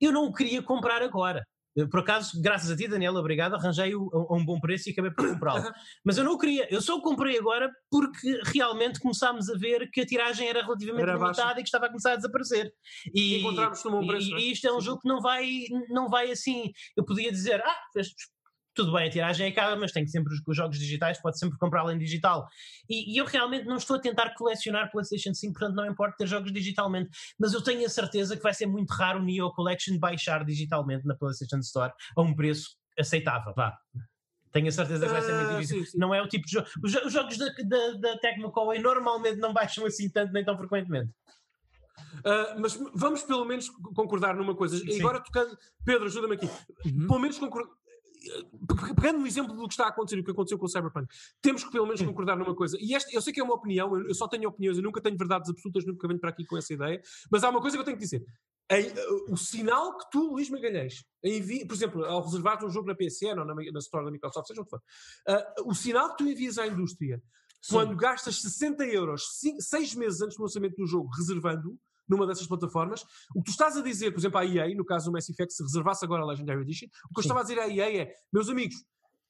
eu 0.00 0.12
não 0.12 0.26
o 0.26 0.32
queria 0.32 0.62
comprar 0.62 1.02
agora. 1.02 1.46
Por 1.86 2.00
acaso, 2.00 2.40
graças 2.40 2.70
a 2.70 2.76
ti, 2.76 2.88
Daniel, 2.88 3.14
obrigado, 3.14 3.54
arranjei-o 3.54 4.10
a 4.12 4.34
um 4.34 4.44
bom 4.44 4.58
preço 4.58 4.88
e 4.88 4.92
acabei 4.92 5.10
por 5.10 5.28
comprá-lo. 5.28 5.62
Mas 6.04 6.18
eu 6.18 6.24
não 6.24 6.32
o 6.32 6.38
queria, 6.38 6.66
eu 6.70 6.80
só 6.80 6.96
o 6.96 7.02
comprei 7.02 7.38
agora 7.38 7.70
porque 7.90 8.40
realmente 8.46 9.00
começámos 9.00 9.48
a 9.48 9.56
ver 9.56 9.90
que 9.90 10.00
a 10.00 10.06
tiragem 10.06 10.48
era 10.48 10.62
relativamente 10.62 11.08
era 11.08 11.18
limitada 11.18 11.60
e 11.60 11.62
que 11.62 11.68
estava 11.68 11.86
a 11.86 11.88
começar 11.88 12.12
a 12.12 12.16
desaparecer. 12.16 12.72
E, 13.14 13.38
encontramos 13.38 13.82
num 13.84 13.90
bom 13.90 14.06
preço. 14.06 14.30
E, 14.30 14.34
é? 14.34 14.38
e 14.38 14.52
isto 14.52 14.66
é 14.66 14.72
um 14.72 14.80
jogo 14.80 15.00
que 15.00 15.08
não 15.08 15.20
vai, 15.20 15.46
não 15.90 16.08
vai 16.08 16.30
assim. 16.30 16.72
Eu 16.96 17.04
podia 17.04 17.30
dizer, 17.30 17.62
ah, 17.64 17.76
tudo 18.78 18.92
bem, 18.92 19.08
a 19.08 19.10
tiragem 19.10 19.48
é 19.48 19.50
cara, 19.50 19.74
mas 19.74 19.90
tem 19.90 20.06
sempre 20.06 20.32
os, 20.32 20.40
os 20.46 20.56
jogos 20.56 20.78
digitais, 20.78 21.20
pode 21.20 21.36
sempre 21.36 21.58
comprá-la 21.58 21.92
em 21.92 21.98
digital. 21.98 22.46
E, 22.88 23.12
e, 23.12 23.18
eu 23.18 23.24
realmente 23.24 23.66
não 23.66 23.76
estou 23.76 23.96
a 23.96 23.98
tentar 23.98 24.32
colecionar 24.34 24.88
PlayStation 24.88 25.34
5, 25.34 25.52
portanto 25.52 25.74
não 25.74 25.84
importa 25.84 26.14
ter 26.16 26.28
jogos 26.28 26.52
digitalmente, 26.52 27.10
mas 27.36 27.52
eu 27.54 27.60
tenho 27.60 27.84
a 27.84 27.88
certeza 27.88 28.36
que 28.36 28.42
vai 28.42 28.54
ser 28.54 28.66
muito 28.66 28.90
raro 28.90 29.18
o 29.18 29.24
Neo 29.24 29.50
Collection 29.50 29.98
baixar 29.98 30.44
digitalmente 30.44 31.04
na 31.08 31.16
PlayStation 31.16 31.58
Store 31.58 31.92
a 32.16 32.22
um 32.22 32.32
preço 32.36 32.76
aceitável. 32.96 33.52
Vá. 33.52 33.76
Tenho 34.52 34.68
a 34.68 34.72
certeza 34.72 35.06
que 35.06 35.12
vai 35.12 35.22
ser 35.22 35.32
muito 35.32 35.48
ah, 35.48 35.54
difícil. 35.54 35.78
sim, 35.80 35.84
sim. 35.90 35.98
Não 35.98 36.14
é 36.14 36.22
o 36.22 36.28
tipo 36.28 36.46
de 36.46 36.52
jogo. 36.52 36.68
Os, 36.80 36.94
os 36.94 37.12
jogos 37.12 37.36
da, 37.36 37.46
da, 37.46 37.92
da 37.94 38.18
Tecmo 38.18 38.52
Koei 38.52 38.80
normalmente 38.80 39.38
não 39.38 39.52
baixam 39.52 39.84
assim 39.86 40.08
tanto 40.08 40.32
nem 40.32 40.44
tão 40.44 40.56
frequentemente. 40.56 41.10
Uh, 42.18 42.60
mas 42.60 42.78
vamos 42.94 43.24
pelo 43.24 43.44
menos 43.44 43.68
concordar 43.96 44.36
numa 44.36 44.54
coisa. 44.54 44.80
E 44.88 45.00
agora 45.00 45.18
tocando. 45.18 45.58
Pedro, 45.84 46.06
ajuda-me 46.06 46.36
aqui. 46.36 46.48
Uhum. 46.86 47.08
Pelo 47.08 47.18
menos 47.18 47.38
concordar 47.38 47.72
pegando 48.94 49.20
no 49.20 49.26
exemplo 49.26 49.54
do 49.54 49.66
que 49.66 49.74
está 49.74 49.86
a 49.86 49.88
acontecer, 49.88 50.18
o 50.18 50.24
que 50.24 50.30
aconteceu 50.30 50.58
com 50.58 50.66
o 50.66 50.68
Cyberpunk, 50.68 51.06
temos 51.40 51.64
que 51.64 51.70
pelo 51.70 51.86
menos 51.86 52.02
concordar 52.02 52.36
numa 52.36 52.54
coisa. 52.54 52.76
E 52.80 52.94
este, 52.94 53.14
eu 53.14 53.22
sei 53.22 53.32
que 53.32 53.40
é 53.40 53.44
uma 53.44 53.54
opinião, 53.54 53.96
eu, 53.96 54.14
só 54.14 54.28
tenho 54.28 54.48
opiniões, 54.48 54.76
eu 54.76 54.82
nunca 54.82 55.00
tenho 55.00 55.16
verdades 55.16 55.50
absolutas, 55.50 55.84
nunca 55.84 56.06
venho 56.06 56.20
para 56.20 56.30
aqui 56.30 56.44
com 56.44 56.56
essa 56.56 56.72
ideia, 56.72 57.00
mas 57.30 57.44
há 57.44 57.50
uma 57.50 57.60
coisa 57.60 57.76
que 57.76 57.80
eu 57.80 57.84
tenho 57.84 57.96
que 57.96 58.04
dizer. 58.04 58.24
o 59.28 59.36
sinal 59.36 59.96
que 59.98 60.10
tu, 60.10 60.32
Luís 60.32 60.50
Magalhães, 60.50 61.04
envi, 61.22 61.66
por 61.66 61.74
exemplo, 61.74 62.04
ao 62.04 62.22
reservar 62.22 62.64
um 62.64 62.70
jogo 62.70 62.86
na 62.86 62.94
PSN 62.94 63.38
ou 63.38 63.44
na, 63.44 63.54
na 63.54 63.78
Store 63.78 64.04
da 64.04 64.10
Microsoft, 64.10 64.48
seja 64.48 64.60
o 64.60 64.64
que 64.64 64.70
for, 64.70 64.80
uh, 64.80 65.68
o 65.68 65.74
sinal 65.74 66.10
que 66.10 66.18
tu 66.18 66.28
envias 66.28 66.58
à 66.58 66.66
indústria 66.66 67.22
Sim. 67.60 67.74
quando 67.74 67.96
gastas 67.96 68.40
60 68.40 68.84
euros 68.86 69.22
6 69.58 69.94
meses 69.94 70.20
antes 70.20 70.36
do 70.36 70.42
lançamento 70.42 70.76
do 70.76 70.86
jogo 70.86 71.10
reservando 71.16 71.78
numa 72.08 72.26
dessas 72.26 72.46
plataformas. 72.46 73.04
O 73.34 73.42
que 73.42 73.46
tu 73.46 73.50
estás 73.50 73.76
a 73.76 73.82
dizer, 73.82 74.10
por 74.12 74.18
exemplo, 74.18 74.38
à 74.38 74.46
EA, 74.46 74.74
no 74.74 74.84
caso 74.84 75.06
do 75.06 75.12
Mass 75.12 75.28
Effect, 75.28 75.52
se 75.52 75.62
reservasse 75.62 76.04
agora 76.04 76.22
a 76.22 76.26
Legendary 76.26 76.62
Edition, 76.62 76.86
o 77.10 77.14
que 77.14 77.20
eu 77.20 77.22
estava 77.22 77.40
a 77.40 77.42
dizer 77.42 77.58
à 77.58 77.68
EA 77.68 78.02
é, 78.02 78.14
meus 78.32 78.48
amigos, 78.48 78.76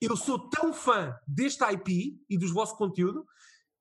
eu 0.01 0.17
sou 0.17 0.49
tão 0.49 0.73
fã 0.73 1.15
deste 1.27 1.65
IP 1.65 2.17
e 2.29 2.39
dos 2.39 2.53
vosso 2.53 2.77
conteúdo 2.77 3.27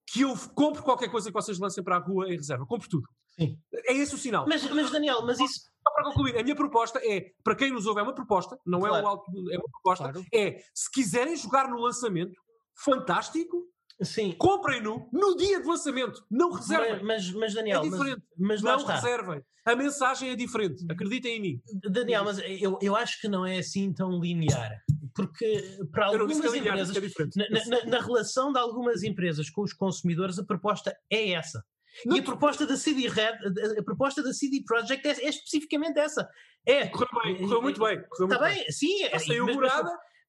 que 0.07 0.21
eu 0.21 0.33
compro 0.55 0.81
qualquer 0.83 1.09
coisa 1.09 1.29
que 1.29 1.33
vocês 1.33 1.59
lancem 1.59 1.83
para 1.83 1.97
a 1.97 1.99
rua 1.99 2.27
em 2.27 2.37
reserva. 2.37 2.65
Compro 2.65 2.87
tudo. 2.89 3.07
Sim. 3.37 3.59
É 3.85 3.93
esse 3.93 4.15
o 4.15 4.17
sinal. 4.17 4.45
Mas, 4.47 4.63
mas 4.71 4.89
Daniel, 4.89 5.23
mas 5.25 5.39
isso. 5.39 5.69
Só 5.83 5.93
para 5.93 6.03
concluir, 6.05 6.37
a 6.37 6.43
minha 6.43 6.55
proposta 6.55 6.99
é, 7.03 7.31
para 7.43 7.55
quem 7.55 7.71
nos 7.71 7.85
ouve, 7.85 7.99
é 7.99 8.03
uma 8.03 8.15
proposta, 8.15 8.57
não 8.65 8.79
claro. 8.79 8.95
é 8.95 9.01
um 9.01 9.07
alto, 9.07 9.31
é 9.51 9.57
uma 9.57 9.69
proposta, 9.69 10.11
claro. 10.11 10.25
é, 10.33 10.61
se 10.73 10.91
quiserem 10.91 11.35
jogar 11.35 11.69
no 11.69 11.79
lançamento, 11.79 12.41
fantástico, 12.83 13.63
Sim. 14.01 14.33
Comprem-no 14.37 15.09
no 15.11 15.35
dia 15.35 15.59
de 15.59 15.67
lançamento. 15.67 16.23
Não 16.29 16.51
reservem. 16.51 17.03
Mas, 17.03 17.31
mas 17.31 17.53
Daniel, 17.53 17.81
é 17.81 17.89
diferente. 17.89 18.21
Mas, 18.37 18.61
mas 18.61 18.83
não 18.83 18.85
reservem. 18.85 19.43
A 19.65 19.75
mensagem 19.75 20.29
é 20.29 20.35
diferente. 20.35 20.85
Acreditem 20.89 21.37
em 21.37 21.41
mim. 21.41 21.61
Daniel, 21.89 22.23
mas 22.23 22.39
eu, 22.39 22.77
eu 22.81 22.95
acho 22.95 23.19
que 23.19 23.27
não 23.27 23.45
é 23.45 23.57
assim 23.57 23.91
tão 23.91 24.19
linear. 24.19 24.81
Porque 25.13 25.79
para 25.91 26.05
algumas 26.05 26.39
é 26.39 26.57
linear, 26.57 26.77
empresas, 26.77 26.95
é 26.95 27.49
na, 27.49 27.65
na, 27.65 27.85
na, 27.85 27.99
relação 27.99 28.53
de 28.53 28.59
algumas 28.59 29.03
empresas 29.03 29.49
com 29.49 29.63
os 29.63 29.73
consumidores, 29.73 30.37
a 30.37 30.45
proposta 30.45 30.95
é 31.09 31.31
essa. 31.31 31.65
Não, 32.05 32.15
e 32.15 32.19
a 32.19 32.23
proposta 32.23 32.65
da 32.67 32.77
CD 32.77 33.09
Red, 33.09 33.39
a 33.77 33.83
proposta 33.83 34.21
da 34.21 34.31
CD 34.31 34.63
Projekt 34.63 35.07
é, 35.07 35.25
é 35.25 35.29
especificamente 35.29 35.97
essa. 35.97 36.29
É, 36.65 36.87
correu, 36.87 37.09
bem, 37.23 37.37
correu 37.37 37.61
muito 37.61 37.83
bem. 37.83 38.01
Correu 38.09 38.27
está 38.27 38.45
bem, 38.45 38.55
bem, 38.55 38.71
sim. 38.71 39.03
É, 39.03 39.17
saiu 39.17 39.45
mas, 39.45 39.57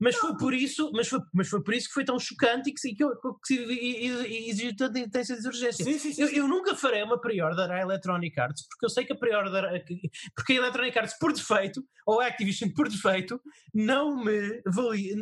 mas 0.01 0.17
foi 0.17 0.37
por 0.37 0.55
isso, 0.55 0.91
mas 0.93 1.09
foi, 1.09 1.21
mas 1.33 1.49
foi 1.49 1.63
por 1.63 1.75
isso 1.75 1.89
que 1.89 1.95
foi 1.95 2.05
tão 2.05 2.19
chocante 2.19 2.71
e 2.71 2.75
que, 2.75 2.95
que, 2.95 3.05
que 3.47 4.49
exigiu 4.49 4.77
tanta 4.77 4.99
intensa 4.99 5.37
de 5.41 5.47
urgência. 5.47 5.85
Sim, 5.85 5.99
sim, 5.99 6.13
sim, 6.13 6.23
eu, 6.23 6.29
eu, 6.29 6.49
nunca 6.49 6.75
farei 6.75 7.03
uma 7.03 7.21
pre-order 7.21 7.71
à 7.71 7.81
Electronic 7.81 8.39
Arts, 8.39 8.67
porque 8.69 8.87
eu 8.87 8.91
sei 8.91 9.05
que 9.05 9.13
a 9.13 9.17
pre-order, 9.17 9.85
porque 10.35 10.53
a 10.53 10.57
Electronic 10.57 10.99
Arts 10.99 11.19
por 11.19 11.33
defeito, 11.33 11.85
ou 12.07 12.21
a 12.21 12.27
Activision 12.27 12.71
por 12.71 12.89
defeito, 12.89 13.41
não 13.75 14.25
me, 14.25 14.63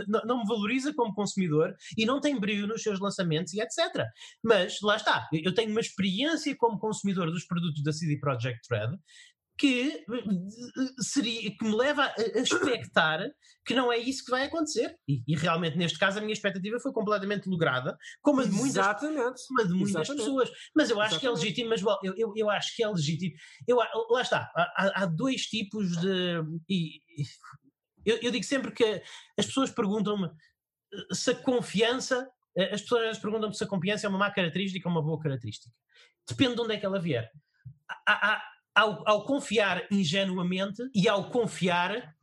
não, 0.06 0.22
não 0.24 0.38
me 0.40 0.46
valoriza 0.46 0.92
como 0.94 1.14
consumidor 1.14 1.74
e 1.96 2.04
não 2.04 2.20
tem 2.20 2.38
brilho 2.38 2.66
nos 2.66 2.82
seus 2.82 3.00
lançamentos 3.00 3.54
e 3.54 3.60
etc. 3.60 4.04
Mas 4.42 4.80
lá 4.82 4.96
está, 4.96 5.28
eu 5.32 5.54
tenho 5.54 5.70
uma 5.70 5.80
experiência 5.80 6.54
como 6.56 6.78
consumidor 6.78 7.30
dos 7.30 7.44
produtos 7.44 7.82
da 7.82 7.92
CD 7.92 8.18
Projekt 8.18 8.66
Red 8.70 8.98
que 9.58 10.04
seria 11.00 11.50
que 11.56 11.64
me 11.64 11.74
leva 11.74 12.04
a, 12.04 12.38
expectar 12.38 13.20
que 13.64 13.74
não 13.74 13.90
é 13.90 13.96
isso 13.96 14.24
que 14.24 14.30
vai 14.30 14.44
acontecer. 14.44 14.96
E, 15.08 15.22
e, 15.26 15.34
realmente, 15.34 15.76
neste 15.76 15.98
caso, 15.98 16.18
a 16.18 16.20
minha 16.20 16.32
expectativa 16.32 16.78
foi 16.78 16.92
completamente 16.92 17.48
lograda, 17.48 17.96
como 18.22 18.40
a 18.40 18.44
de 18.44 18.50
muitas, 18.50 19.00
como 19.00 19.60
a 19.60 19.64
de 19.64 19.72
muitas 19.72 20.08
pessoas. 20.08 20.50
Mas 20.74 20.90
eu 20.90 21.00
acho 21.00 21.14
Exatamente. 21.14 21.20
que 21.20 21.26
é 21.26 21.30
legítimo, 21.30 21.70
mas 21.70 21.82
eu, 21.82 22.14
eu, 22.16 22.32
eu, 22.36 22.50
acho 22.50 22.76
que 22.76 22.82
é 22.82 22.88
legítimo. 22.88 23.34
Eu, 23.66 23.78
lá 24.10 24.22
está, 24.22 24.50
há, 24.54 25.02
há 25.02 25.06
dois 25.06 25.42
tipos 25.46 25.96
de. 26.00 26.42
E, 26.68 27.00
eu, 28.04 28.18
eu 28.22 28.30
digo 28.30 28.44
sempre 28.44 28.70
que 28.72 29.02
as 29.38 29.46
pessoas 29.46 29.70
perguntam-me 29.70 30.30
se 31.12 31.30
a 31.30 31.34
confiança. 31.34 32.28
As 32.72 32.80
pessoas 32.80 33.18
perguntam-me 33.18 33.54
se 33.54 33.64
a 33.64 33.66
confiança 33.66 34.06
é 34.06 34.08
uma 34.08 34.18
má 34.18 34.30
característica 34.30 34.88
ou 34.88 34.94
uma 34.94 35.02
boa 35.02 35.20
característica. 35.20 35.70
Depende 36.26 36.54
de 36.54 36.60
onde 36.62 36.74
é 36.74 36.78
que 36.78 36.86
ela 36.86 36.98
vier. 36.98 37.30
Há, 38.06 38.32
há, 38.32 38.42
ao, 38.76 39.02
ao 39.08 39.24
confiar 39.24 39.86
ingenuamente 39.90 40.82
e 40.94 41.08
ao 41.08 41.30
confiar 41.30 42.14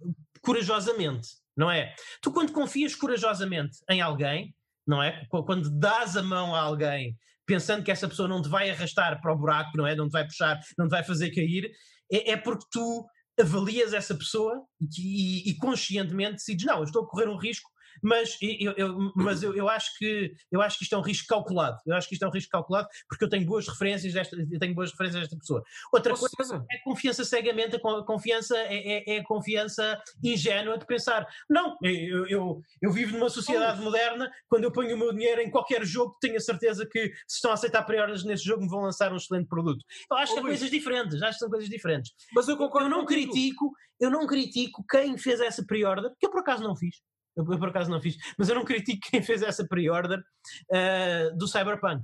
corajosamente, 0.41 1.29
não 1.57 1.71
é? 1.71 1.95
Tu, 2.21 2.31
quando 2.31 2.51
confias 2.51 2.93
corajosamente 2.95 3.79
em 3.89 4.01
alguém, 4.01 4.55
não 4.85 5.01
é? 5.01 5.25
Quando 5.29 5.69
dás 5.71 6.15
a 6.15 6.21
mão 6.21 6.53
a 6.53 6.61
alguém 6.61 7.17
pensando 7.45 7.83
que 7.83 7.91
essa 7.91 8.07
pessoa 8.07 8.27
não 8.27 8.41
te 8.41 8.49
vai 8.49 8.69
arrastar 8.69 9.19
para 9.19 9.33
o 9.33 9.37
buraco, 9.37 9.75
não 9.75 9.87
é? 9.87 9.95
Não 9.95 10.07
te 10.07 10.11
vai 10.11 10.25
puxar, 10.25 10.59
não 10.77 10.87
te 10.87 10.91
vai 10.91 11.03
fazer 11.03 11.31
cair, 11.31 11.71
é, 12.11 12.31
é 12.31 12.37
porque 12.37 12.65
tu 12.71 13.05
avalias 13.39 13.93
essa 13.93 14.15
pessoa 14.15 14.63
e, 14.79 15.49
e, 15.49 15.57
conscientemente 15.57 16.33
decides, 16.33 16.65
não, 16.65 16.77
eu 16.77 16.83
estou 16.83 17.03
a 17.03 17.07
correr 17.07 17.27
um 17.27 17.37
risco 17.37 17.69
mas, 18.01 18.37
eu, 18.41 18.73
eu, 18.77 19.11
mas 19.15 19.43
eu, 19.43 19.55
eu, 19.55 19.69
acho 19.69 19.97
que, 19.97 20.33
eu 20.51 20.61
acho 20.61 20.77
que 20.77 20.83
isto 20.83 20.95
é 20.95 20.97
um 20.97 21.01
risco 21.01 21.27
calculado. 21.27 21.77
Eu 21.85 21.95
acho 21.95 22.07
que 22.07 22.15
isto 22.15 22.23
é 22.23 22.27
um 22.27 22.31
risco 22.31 22.51
calculado 22.51 22.87
porque 23.07 23.23
eu 23.25 23.29
tenho 23.29 23.45
boas 23.45 23.67
referências 23.67 24.13
desta, 24.13 24.35
eu 24.35 24.59
tenho 24.59 24.73
boas 24.73 24.91
referências 24.91 25.21
desta 25.21 25.37
pessoa. 25.37 25.63
Outra 25.91 26.13
coisa 26.15 26.65
é 26.71 26.77
confiança 26.83 27.23
cegamente, 27.23 27.75
a 27.75 28.03
confiança 28.03 28.57
é, 28.57 28.75
é, 28.75 29.15
é, 29.15 29.19
a 29.19 29.23
confiança 29.23 30.01
ingênua 30.23 30.77
de 30.77 30.85
pensar, 30.85 31.27
não, 31.49 31.77
eu, 31.81 32.27
eu, 32.27 32.61
eu 32.81 32.91
vivo 32.91 33.17
numa 33.17 33.29
sociedade 33.29 33.79
oh. 33.81 33.83
moderna, 33.83 34.31
quando 34.47 34.63
eu 34.63 34.71
ponho 34.71 34.95
o 34.95 34.99
meu 34.99 35.13
dinheiro 35.13 35.41
em 35.41 35.49
qualquer 35.49 35.85
jogo, 35.85 36.15
tenho 36.19 36.37
a 36.37 36.39
certeza 36.39 36.87
que 36.89 37.07
se 37.27 37.35
estão 37.35 37.51
a 37.51 37.53
aceitar 37.53 37.83
prioridades 37.83 38.23
nesse 38.23 38.43
jogo 38.43 38.63
me 38.63 38.69
vão 38.69 38.81
lançar 38.81 39.11
um 39.11 39.17
excelente 39.17 39.47
produto. 39.47 39.83
Eu 40.09 40.17
acho 40.17 40.33
oh, 40.33 40.35
que 40.35 40.41
são 40.41 40.49
coisas 40.49 40.69
diferentes, 40.69 41.21
acho 41.21 41.33
que 41.33 41.39
são 41.39 41.49
coisas 41.49 41.69
diferentes. 41.69 42.11
Mas 42.33 42.47
eu 42.47 42.57
concordo 42.57 42.87
Eu 42.87 42.91
não 42.91 43.05
critico, 43.05 43.71
eu 43.99 44.09
não 44.09 44.27
critico 44.27 44.83
quem 44.89 45.17
fez 45.17 45.39
essa 45.39 45.63
pre-order, 45.65 46.11
que 46.19 46.25
eu 46.25 46.31
por 46.31 46.41
acaso 46.41 46.63
não 46.63 46.75
fiz. 46.75 46.97
Eu, 47.35 47.45
eu, 47.51 47.59
por 47.59 47.69
acaso 47.69 47.89
não 47.89 48.01
fiz, 48.01 48.17
mas 48.37 48.49
eu 48.49 48.55
não 48.55 48.65
critico 48.65 49.09
quem 49.09 49.21
fez 49.21 49.41
essa 49.41 49.67
pre-order 49.67 50.19
uh, 50.19 51.37
do 51.37 51.47
Cyberpunk. 51.47 52.03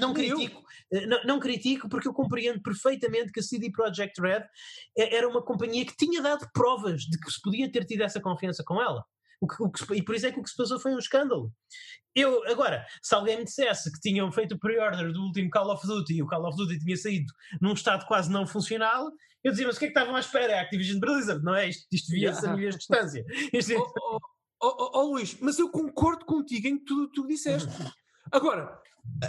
Não 0.00 0.14
critico, 0.14 0.62
eh, 0.92 1.04
não, 1.06 1.24
não, 1.24 1.40
critico 1.40 1.88
porque 1.88 2.06
eu 2.06 2.14
compreendo 2.14 2.62
perfeitamente 2.62 3.32
que 3.32 3.40
a 3.40 3.42
CD 3.42 3.72
Projekt 3.72 4.20
Red 4.20 4.44
era 4.96 5.28
uma 5.28 5.42
companhia 5.42 5.84
que 5.84 5.96
tinha 5.96 6.22
dado 6.22 6.48
provas 6.52 7.02
de 7.02 7.18
que 7.18 7.28
se 7.28 7.40
podia 7.42 7.68
ter 7.70 7.84
tido 7.84 8.02
essa 8.02 8.20
confiança 8.20 8.62
com 8.64 8.80
ela. 8.80 9.04
O 9.40 9.48
que, 9.48 9.62
o 9.62 9.70
que, 9.70 9.94
e 9.94 10.02
por 10.04 10.14
isso 10.14 10.26
é 10.26 10.32
que 10.32 10.38
o 10.38 10.42
que 10.44 10.50
se 10.50 10.56
passou 10.56 10.78
foi 10.78 10.94
um 10.94 10.98
escândalo. 10.98 11.52
Eu, 12.14 12.44
agora, 12.48 12.84
se 13.02 13.14
alguém 13.14 13.38
me 13.38 13.44
dissesse 13.44 13.90
que 13.92 14.00
tinham 14.00 14.30
feito 14.30 14.54
o 14.54 14.58
pre-order 14.58 15.12
do 15.12 15.22
último 15.22 15.50
Call 15.50 15.72
of 15.72 15.86
Duty 15.86 16.14
e 16.14 16.22
o 16.22 16.26
Call 16.26 16.48
of 16.48 16.56
Duty 16.56 16.78
tinha 16.78 16.96
saído 16.96 17.32
num 17.60 17.72
estado 17.72 18.06
quase 18.06 18.30
não 18.30 18.46
funcional, 18.46 19.10
eu 19.44 19.52
dizia, 19.52 19.66
mas 19.66 19.76
o 19.76 19.78
que 19.78 19.86
é 19.86 19.88
que 19.88 19.98
estavam 19.98 20.16
à 20.16 20.20
espera? 20.20 20.52
É 20.52 20.58
a 20.58 20.62
Activision 20.62 21.00
Blizzard, 21.00 21.44
não 21.44 21.54
é? 21.54 21.68
Isto, 21.68 21.86
isto 21.92 22.10
via-se 22.10 22.46
a 22.46 22.54
milhas 22.54 22.74
de 22.74 22.78
distância. 22.78 23.24
Isto... 23.52 23.74
Oh, 23.76 23.92
oh, 24.00 24.18
oh, 24.62 24.76
oh, 24.78 24.90
oh, 24.94 25.02
Luís, 25.12 25.36
mas 25.40 25.58
eu 25.58 25.70
concordo 25.70 26.24
contigo 26.24 26.66
em 26.66 26.78
tudo 26.78 27.08
que 27.08 27.14
tu 27.14 27.26
disseste. 27.26 27.68
Agora, 28.32 28.80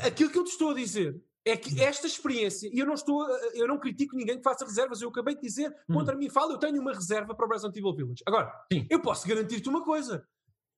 aquilo 0.04 0.32
que 0.32 0.38
eu 0.38 0.44
te 0.44 0.52
estou 0.52 0.72
a 0.72 0.74
dizer 0.74 1.22
é 1.46 1.56
que 1.56 1.82
esta 1.82 2.06
experiência, 2.06 2.70
e 2.72 2.80
eu 2.80 2.86
não 2.86 2.94
estou, 2.94 3.28
eu 3.54 3.68
não 3.68 3.80
critico 3.80 4.16
ninguém 4.16 4.38
que 4.38 4.44
faça 4.44 4.66
reservas, 4.66 5.02
eu 5.02 5.10
acabei 5.10 5.36
de 5.36 5.42
dizer, 5.42 5.74
contra 5.88 6.16
mim 6.16 6.30
fala, 6.30 6.54
eu 6.54 6.58
tenho 6.58 6.82
uma 6.82 6.94
reserva 6.94 7.34
para 7.34 7.46
o 7.46 7.50
Resident 7.50 7.76
Evil 7.78 7.96
Village. 7.96 8.24
Agora, 8.26 8.52
Sim. 8.72 8.86
eu 8.90 9.02
posso 9.02 9.28
garantir-te 9.28 9.70
uma 9.70 9.84
coisa. 9.84 10.26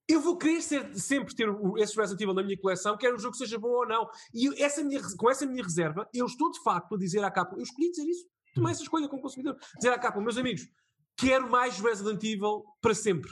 Eu 0.08 0.20
vou 0.20 0.36
querer 0.36 0.60
ser, 0.62 0.94
sempre 0.98 1.34
ter 1.34 1.48
esse 1.78 1.96
Resident 1.96 2.20
Evil 2.20 2.34
na 2.34 2.42
minha 2.42 2.58
coleção, 2.58 2.96
quer 2.96 3.14
o 3.14 3.18
jogo 3.18 3.36
seja 3.36 3.58
bom 3.58 3.68
ou 3.68 3.86
não. 3.86 4.08
E 4.34 4.62
essa 4.62 4.82
minha, 4.82 5.00
com 5.16 5.30
essa 5.30 5.46
minha 5.46 5.62
reserva, 5.62 6.08
eu 6.12 6.26
estou 6.26 6.50
de 6.50 6.62
facto 6.62 6.94
a 6.94 6.98
dizer 6.98 7.24
à 7.24 7.30
capa, 7.30 7.56
eu 7.56 7.62
escolhi 7.62 7.90
dizer 7.90 8.04
isso. 8.04 8.26
Tomei 8.54 8.72
essa 8.72 8.82
escolha 8.82 9.08
como 9.08 9.22
consumidor. 9.22 9.56
Dizer 9.76 9.90
à 9.90 9.98
capa, 9.98 10.20
meus 10.20 10.36
amigos, 10.36 10.68
quero 11.16 11.50
mais 11.50 11.78
Resident 11.78 12.22
Evil 12.22 12.64
para 12.80 12.94
sempre. 12.94 13.30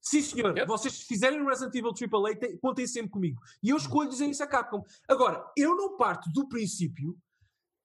Sim, 0.00 0.20
senhor. 0.20 0.56
Yep. 0.56 0.68
Vocês 0.68 1.00
fizerem 1.02 1.40
o 1.40 1.48
Resident 1.48 1.74
Evil 1.74 1.90
AAA, 1.90 2.58
contem 2.60 2.86
sempre 2.86 3.10
comigo. 3.10 3.40
E 3.62 3.70
eu 3.70 3.76
escolho 3.76 4.08
dizer 4.08 4.26
isso 4.26 4.42
à 4.42 4.46
Capcom. 4.46 4.82
Agora, 5.08 5.44
eu 5.56 5.74
não 5.74 5.96
parto 5.96 6.30
do 6.30 6.46
princípio 6.46 7.16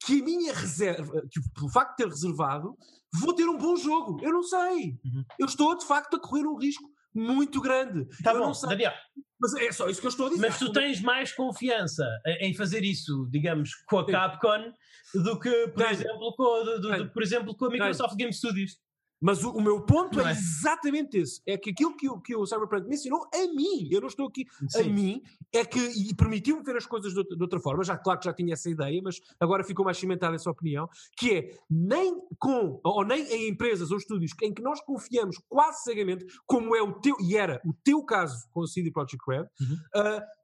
que 0.01 0.21
a 0.21 0.23
minha 0.23 0.53
reserva, 0.53 1.21
que 1.29 1.39
pelo 1.53 1.69
facto 1.69 1.91
de 1.91 2.03
ter 2.03 2.09
reservado, 2.09 2.77
vou 3.13 3.33
ter 3.33 3.47
um 3.47 3.57
bom 3.57 3.75
jogo. 3.75 4.19
Eu 4.21 4.33
não 4.33 4.43
sei. 4.43 4.97
Uhum. 5.03 5.25
Eu 5.37 5.45
estou, 5.45 5.77
de 5.77 5.85
facto, 5.85 6.15
a 6.15 6.19
correr 6.19 6.45
um 6.45 6.57
risco 6.57 6.89
muito 7.13 7.61
grande. 7.61 8.05
Tá 8.23 8.33
eu 8.33 8.39
bom, 8.39 8.51
Daniel. 8.67 8.93
Mas 9.39 9.53
é 9.55 9.71
só 9.71 9.89
isso 9.89 10.01
que 10.01 10.07
eu 10.07 10.09
estou 10.09 10.27
a 10.27 10.29
dizer. 10.29 10.41
Mas 10.41 10.59
tu 10.59 10.71
tens 10.71 11.01
mais 11.01 11.31
confiança 11.31 12.05
em 12.41 12.53
fazer 12.53 12.83
isso, 12.83 13.27
digamos, 13.31 13.73
com 13.87 13.99
a 13.99 14.05
Capcom 14.05 14.73
do 15.13 15.39
que, 15.39 15.67
por, 15.69 15.85
exemplo, 15.89 16.33
com, 16.35 16.63
do, 16.65 16.81
do, 16.81 17.09
por 17.11 17.23
exemplo, 17.23 17.55
com 17.55 17.65
a 17.65 17.69
Microsoft 17.69 18.15
Game 18.15 18.33
Studios. 18.33 18.77
Mas 19.21 19.43
o, 19.43 19.51
o, 19.51 19.61
meu 19.61 19.81
ponto 19.81 20.19
é, 20.21 20.29
é, 20.29 20.31
exatamente 20.31 21.17
esse. 21.17 21.41
É 21.45 21.57
que 21.57 21.71
aquilo 21.71 21.95
que, 21.95 22.09
o, 22.09 22.19
que 22.19 22.35
o 22.35 22.45
Cyberpunk 22.45 22.87
me 22.87 22.95
ensinou 22.95 23.27
a 23.33 23.47
mim, 23.53 23.89
eu 23.91 23.99
não 23.99 24.07
estou 24.07 24.27
aqui, 24.27 24.45
Sim. 24.67 24.81
a 24.81 24.83
mim, 24.83 25.21
é 25.53 25.65
que, 25.65 25.79
e 25.79 26.15
permitiu-me 26.15 26.63
ver 26.63 26.77
as 26.77 26.85
coisas 26.85 27.13
de, 27.13 27.23
de, 27.23 27.41
outra 27.41 27.59
forma, 27.59 27.83
já 27.83 27.97
claro 27.97 28.19
que 28.19 28.25
já 28.25 28.33
tinha 28.33 28.53
essa 28.53 28.69
ideia, 28.69 29.01
mas 29.03 29.19
agora 29.39 29.63
ficou 29.63 29.83
mais 29.83 29.97
cimentada 29.97 30.35
essa 30.35 30.49
opinião, 30.49 30.87
que 31.17 31.33
é, 31.33 31.57
nem 31.69 32.15
com, 32.37 32.79
ou 32.83 33.03
nem 33.03 33.23
em 33.23 33.49
empresas 33.49 33.91
ou 33.91 33.97
estúdios 33.97 34.31
em 34.41 34.53
que 34.53 34.61
nós 34.61 34.79
confiamos 34.81 35.37
quase 35.47 35.83
cegamente, 35.83 36.25
como 36.45 36.75
é 36.75 36.81
o 36.81 36.93
teu, 36.93 37.15
e 37.19 37.35
era 37.35 37.61
o 37.65 37.73
teu 37.83 38.03
caso 38.03 38.47
com 38.51 38.61
o 38.61 38.67
CD 38.67 38.91
Projekt 38.91 39.23
Red, 39.27 39.45
uhum. 39.59 39.77
uh, 39.95 40.38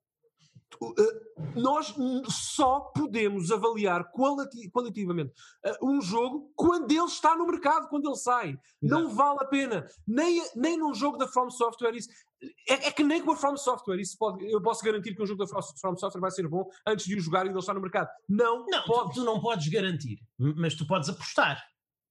nós 1.55 1.93
só 2.29 2.79
podemos 2.95 3.51
avaliar 3.51 4.11
qualitativamente 4.11 5.33
uh, 5.65 5.89
um 5.89 6.01
jogo 6.01 6.51
quando 6.55 6.91
ele 6.91 7.03
está 7.03 7.35
no 7.35 7.45
mercado, 7.45 7.87
quando 7.87 8.07
ele 8.07 8.15
sai. 8.15 8.49
Exato. 8.81 9.03
Não 9.03 9.09
vale 9.09 9.39
a 9.41 9.45
pena. 9.45 9.87
Nem, 10.07 10.41
nem 10.55 10.77
num 10.77 10.93
jogo 10.93 11.17
da 11.17 11.27
From 11.27 11.49
Software 11.49 11.95
isso. 11.95 12.09
É, 12.67 12.87
é, 12.87 12.91
que 12.91 13.03
nem 13.03 13.23
com 13.23 13.31
a 13.31 13.35
From 13.35 13.57
Software 13.57 13.99
isso 13.99 14.17
pode, 14.17 14.45
eu 14.51 14.61
posso 14.61 14.83
garantir 14.83 15.15
que 15.15 15.23
um 15.23 15.25
jogo 15.25 15.43
da 15.43 15.47
From 15.47 15.97
Software 15.97 16.21
vai 16.21 16.31
ser 16.31 16.47
bom 16.47 16.67
antes 16.85 17.05
de 17.05 17.15
o 17.15 17.19
jogar 17.19 17.45
e 17.45 17.49
ele 17.49 17.57
estar 17.57 17.73
no 17.73 17.81
mercado. 17.81 18.09
Não, 18.27 18.65
não 18.65 18.83
pode. 18.83 19.13
Tu, 19.13 19.15
tu 19.15 19.23
não 19.23 19.39
podes 19.39 19.67
garantir, 19.67 20.19
mas 20.37 20.75
tu 20.75 20.85
podes 20.85 21.09
apostar. 21.09 21.63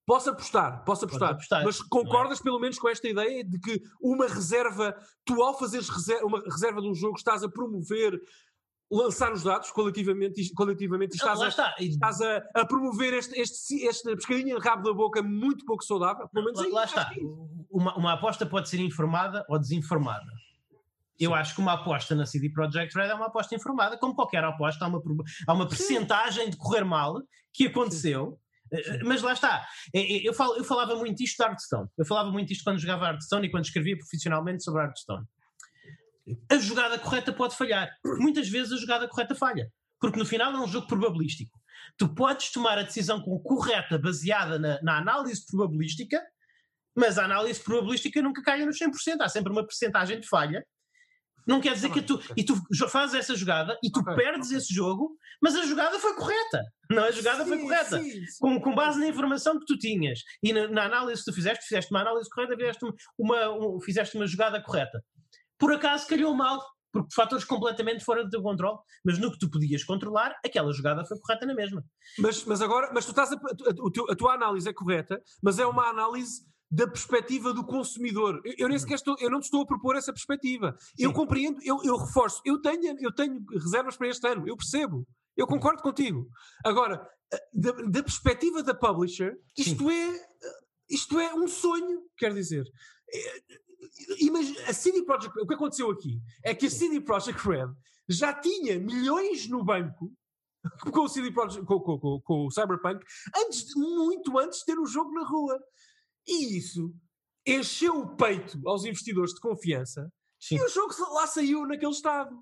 Posso 0.07 0.29
apostar, 0.29 0.85
posso 0.85 1.07
apostar, 1.07 1.31
apostar 1.31 1.65
mas 1.65 1.81
é? 1.81 1.85
concordas 1.89 2.39
é? 2.39 2.43
pelo 2.43 2.61
menos 2.61 2.79
com 2.79 2.89
esta 2.91 3.09
ideia 3.09 3.43
de 3.43 3.59
que 3.59 3.81
uma 4.03 4.27
reserva, 4.27 4.95
tu 5.25 5.43
ao 5.43 5.59
fazeres 5.59 5.89
reserva, 5.89 6.27
uma 6.27 6.41
reserva 6.41 6.83
de 6.83 6.89
um 6.89 6.95
jogo 6.95 7.17
estás 7.17 7.43
a 7.43 7.49
promover 7.49 8.21
lançar 8.91 9.33
os 9.33 9.43
dados 9.43 9.71
coletivamente, 9.71 10.53
coletivamente 10.55 11.17
estás, 11.17 11.41
a, 11.41 11.49
está. 11.49 11.75
estás 11.79 12.21
a, 12.21 12.43
a, 12.55 12.67
promover 12.67 13.15
este, 13.15 13.39
este, 13.41 13.87
esta 13.87 14.15
pescadinha 14.15 14.55
de 14.57 14.61
rabo 14.61 14.83
da 14.83 14.93
boca 14.93 15.23
muito 15.23 15.65
pouco 15.65 15.85
saudável. 15.85 16.29
Pelo 16.29 16.47
menos 16.47 16.61
lá, 16.61 16.67
aí, 16.67 16.73
lá 16.73 16.85
está. 16.85 17.13
É 17.13 17.21
uma, 17.71 17.97
uma 17.97 18.13
aposta 18.13 18.47
pode 18.47 18.69
ser 18.69 18.81
informada 18.81 19.45
ou 19.49 19.59
desinformada. 19.59 20.31
Eu 21.19 21.31
Sim. 21.31 21.37
acho 21.37 21.55
que 21.55 21.61
uma 21.61 21.75
aposta 21.75 22.15
na 22.15 22.27
CD 22.27 22.51
Projekt 22.51 22.95
Red 22.97 23.09
é 23.09 23.15
uma 23.15 23.27
aposta 23.27 23.55
informada, 23.55 23.97
como 23.97 24.15
qualquer 24.15 24.45
aposta, 24.45 24.85
há 24.85 24.89
uma, 24.89 25.03
há 25.47 25.53
uma 25.53 25.69
percentagem 25.69 26.51
de 26.51 26.57
correr 26.57 26.85
mal 26.85 27.23
que 27.53 27.67
aconteceu. 27.67 28.39
Sim. 28.73 28.81
Eh, 28.81 29.05
mas 29.05 29.23
lá 29.23 29.33
está. 29.33 29.67
Eh, 29.93 30.17
eh, 30.17 30.29
eu, 30.29 30.35
falo, 30.35 30.57
eu 30.57 30.65
falava 30.65 30.97
muito 30.97 31.23
isto 31.23 31.37
de 31.37 31.49
Hearthstone. 31.49 31.89
Eu 31.97 32.05
falava 32.05 32.31
muito 32.31 32.53
isto 32.53 32.65
quando 32.65 32.79
jogava 32.79 33.07
Hearthstone 33.07 33.47
e 33.47 33.51
quando 33.51 33.65
escrevia 33.65 33.97
profissionalmente 33.97 34.65
sobre 34.65 34.83
Hearthstone 34.83 35.25
a 36.51 36.57
jogada 36.57 36.99
correta 36.99 37.33
pode 37.33 37.57
falhar. 37.57 37.91
Muitas 38.19 38.49
vezes 38.49 38.73
a 38.73 38.77
jogada 38.77 39.09
correta 39.09 39.35
falha. 39.35 39.71
Porque 40.01 40.19
no 40.19 40.27
final 40.27 40.53
é 40.53 40.61
um 40.61 40.69
jogo 40.69 40.87
probabilístico. 40.87 41.59
Tu 41.97 42.13
podes 42.15 42.51
tomar 42.51 42.79
a 42.79 42.83
decisão 42.83 43.21
correta 43.21 43.99
baseada 43.99 44.59
na, 44.59 44.83
na 44.83 44.99
análise 44.99 45.45
probabilística, 45.47 46.21
mas 46.95 47.19
a 47.19 47.25
análise 47.25 47.61
probabilística 47.61 48.21
nunca 48.23 48.43
cai 48.43 48.65
nos 48.65 48.79
100%. 48.79 49.21
Há 49.21 49.29
sempre 49.29 49.53
uma 49.53 49.67
percentagem 49.67 50.21
de 50.21 50.29
falha. 50.29 50.65
Não 51.47 51.61
quer 51.61 51.75
dizer 51.75 51.89
tá 51.89 51.95
que 51.95 52.03
tu, 52.03 52.19
e 52.37 52.43
tu 52.43 52.57
fazes 52.89 53.15
essa 53.15 53.37
jogada 53.37 53.79
e 53.83 53.91
tu 53.91 54.01
okay, 54.01 54.15
perdes 54.15 54.49
okay. 54.49 54.59
esse 54.59 54.75
jogo, 54.75 55.17
mas 55.43 55.55
a 55.55 55.67
jogada 55.67 55.99
foi 55.99 56.15
correta. 56.15 56.63
Não, 56.91 57.05
a 57.05 57.11
jogada 57.11 57.45
sim, 57.45 57.51
foi 57.51 57.59
correta. 57.59 57.99
Sim, 57.99 58.11
sim. 58.11 58.39
Com, 58.41 58.61
com, 58.61 58.75
base 58.75 58.99
na 58.99 59.09
informação 59.09 59.59
que 59.59 59.67
tu 59.67 59.77
tinhas 59.77 60.21
e 60.43 60.53
na, 60.53 60.69
na, 60.69 60.85
análise 60.85 61.23
que 61.23 61.31
tu 61.31 61.35
fizeste, 61.35 61.65
fizeste 61.67 61.91
uma 61.91 62.01
análise 62.01 62.31
correta, 62.31 62.57
fizeste 62.57 62.85
uma, 63.19 63.49
uma, 63.51 63.83
fizeste 63.83 64.17
uma 64.17 64.27
jogada 64.27 64.63
correta. 64.63 65.05
Por 65.59 65.73
acaso 65.73 66.07
calhou 66.07 66.35
mal, 66.35 66.61
porque 66.93 67.13
fatores 67.15 67.45
completamente 67.45 68.05
fora 68.05 68.25
do 68.25 68.31
teu 68.31 68.43
controle, 68.43 68.79
mas 69.05 69.19
no 69.19 69.33
que 69.33 69.39
tu 69.39 69.51
podias 69.51 69.83
controlar, 69.83 70.35
aquela 70.45 70.73
jogada 70.73 71.05
foi 71.05 71.19
correta 71.19 71.45
na 71.45 71.55
mesma. 71.55 71.85
Mas, 72.19 72.45
mas 72.45 72.63
agora, 72.63 72.91
mas 72.95 73.05
tu 73.05 73.11
estás 73.11 73.33
a, 73.33 73.35
a, 73.35 74.13
a, 74.13 74.17
tua 74.17 74.35
análise 74.35 74.69
é 74.69 74.73
correta, 74.73 75.21
mas 75.43 75.59
é 75.59 75.67
uma 75.67 75.89
análise 75.89 76.47
da 76.71 76.87
perspectiva 76.87 77.53
do 77.53 77.65
consumidor. 77.65 78.41
Eu, 78.45 78.55
eu 78.59 78.69
nem 78.69 78.79
sequer 78.79 78.95
estou, 78.95 79.17
eu 79.19 79.31
não 79.31 79.41
te 79.41 79.45
estou 79.45 79.63
a 79.63 79.67
propor 79.67 79.97
essa 79.97 80.13
perspectiva. 80.13 80.77
Sim. 80.79 81.05
Eu 81.05 81.13
compreendo, 81.13 81.59
eu, 81.63 81.81
eu 81.85 81.97
reforço, 81.97 82.41
eu 82.45 82.61
tenho, 82.61 82.97
eu 83.01 83.13
tenho 83.13 83.45
reservas 83.53 83.97
para 83.97 84.09
este 84.09 84.27
ano, 84.29 84.47
eu 84.47 84.57
percebo. 84.57 85.07
Eu 85.37 85.47
concordo 85.47 85.83
contigo. 85.83 86.29
Agora, 86.65 87.05
da, 87.53 87.73
da 87.73 88.03
perspectiva 88.03 88.63
da 88.63 88.75
publisher, 88.75 89.37
isto 89.59 89.91
é, 89.91 90.27
isto 90.89 91.19
é 91.19 91.35
um 91.35 91.49
sonho, 91.49 92.03
quer 92.17 92.33
dizer. 92.33 92.65
Imagina, 94.21 94.61
a 94.69 94.73
CD 94.73 95.03
Projekt, 95.03 95.39
o 95.41 95.47
que 95.47 95.55
aconteceu 95.55 95.91
aqui 95.91 96.21
é 96.43 96.55
que 96.55 96.67
a 96.67 96.71
CD 96.71 97.01
Projekt 97.01 97.47
Red 97.47 97.73
já 98.09 98.33
tinha 98.33 98.79
milhões 98.79 99.49
no 99.49 99.65
banco 99.65 100.13
com 100.93 101.01
o 101.01 101.09
CD 101.09 101.31
Projekt, 101.31 101.67
com, 101.67 101.81
com, 101.81 101.99
com, 101.99 102.21
com, 102.21 102.47
o 102.47 102.51
Cyberpunk, 102.51 103.05
antes, 103.37 103.75
muito 103.75 104.39
antes 104.39 104.61
de 104.61 104.67
ter 104.67 104.79
o 104.79 104.87
jogo 104.87 105.13
na 105.13 105.27
rua. 105.27 105.59
E 106.27 106.59
isso 106.59 106.95
encheu 107.47 107.99
o 107.99 108.17
peito 108.17 108.59
aos 108.67 108.85
investidores 108.85 109.35
de 109.35 109.41
confiança 109.41 110.11
Sim. 110.41 110.57
e 110.57 110.63
o 110.63 110.69
jogo 110.69 110.95
lá 111.13 111.27
saiu 111.27 111.67
naquele 111.67 111.93
estado. 111.93 112.37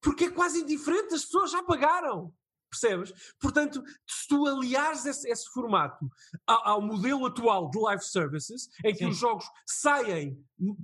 Porque 0.00 0.24
é 0.24 0.30
quase 0.30 0.60
indiferente, 0.60 1.14
as 1.14 1.24
pessoas 1.24 1.50
já 1.50 1.62
pagaram. 1.62 2.32
Percebes? 2.70 3.12
Portanto, 3.40 3.82
se 4.06 4.28
tu 4.28 4.46
aliares 4.46 5.06
esse, 5.06 5.28
esse 5.30 5.48
formato 5.52 6.06
ao, 6.46 6.68
ao, 6.68 6.82
modelo 6.82 7.24
atual 7.24 7.70
de 7.70 7.78
live 7.80 8.04
services, 8.04 8.68
em 8.84 8.92
que 8.92 8.98
Sim. 8.98 9.08
os 9.08 9.16
jogos 9.16 9.46
saem 9.66 10.38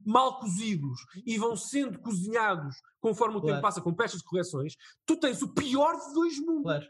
mal 0.05 0.39
cozidos 0.41 0.99
e 1.27 1.37
vão 1.37 1.57
sendo 1.57 1.99
cozinhados 1.99 2.75
conforme 3.01 3.37
o 3.37 3.41
claro. 3.41 3.57
tempo 3.57 3.63
passa 3.63 3.83
com 3.83 3.95
peças 3.95 4.21
de 4.21 4.25
correções, 4.25 4.75
tu 5.05 5.19
tens 5.19 5.43
o 5.43 5.53
pior 5.53 5.95
de 5.95 6.15
dois 6.15 6.39
mundos. 6.39 6.63
Claro. 6.63 6.87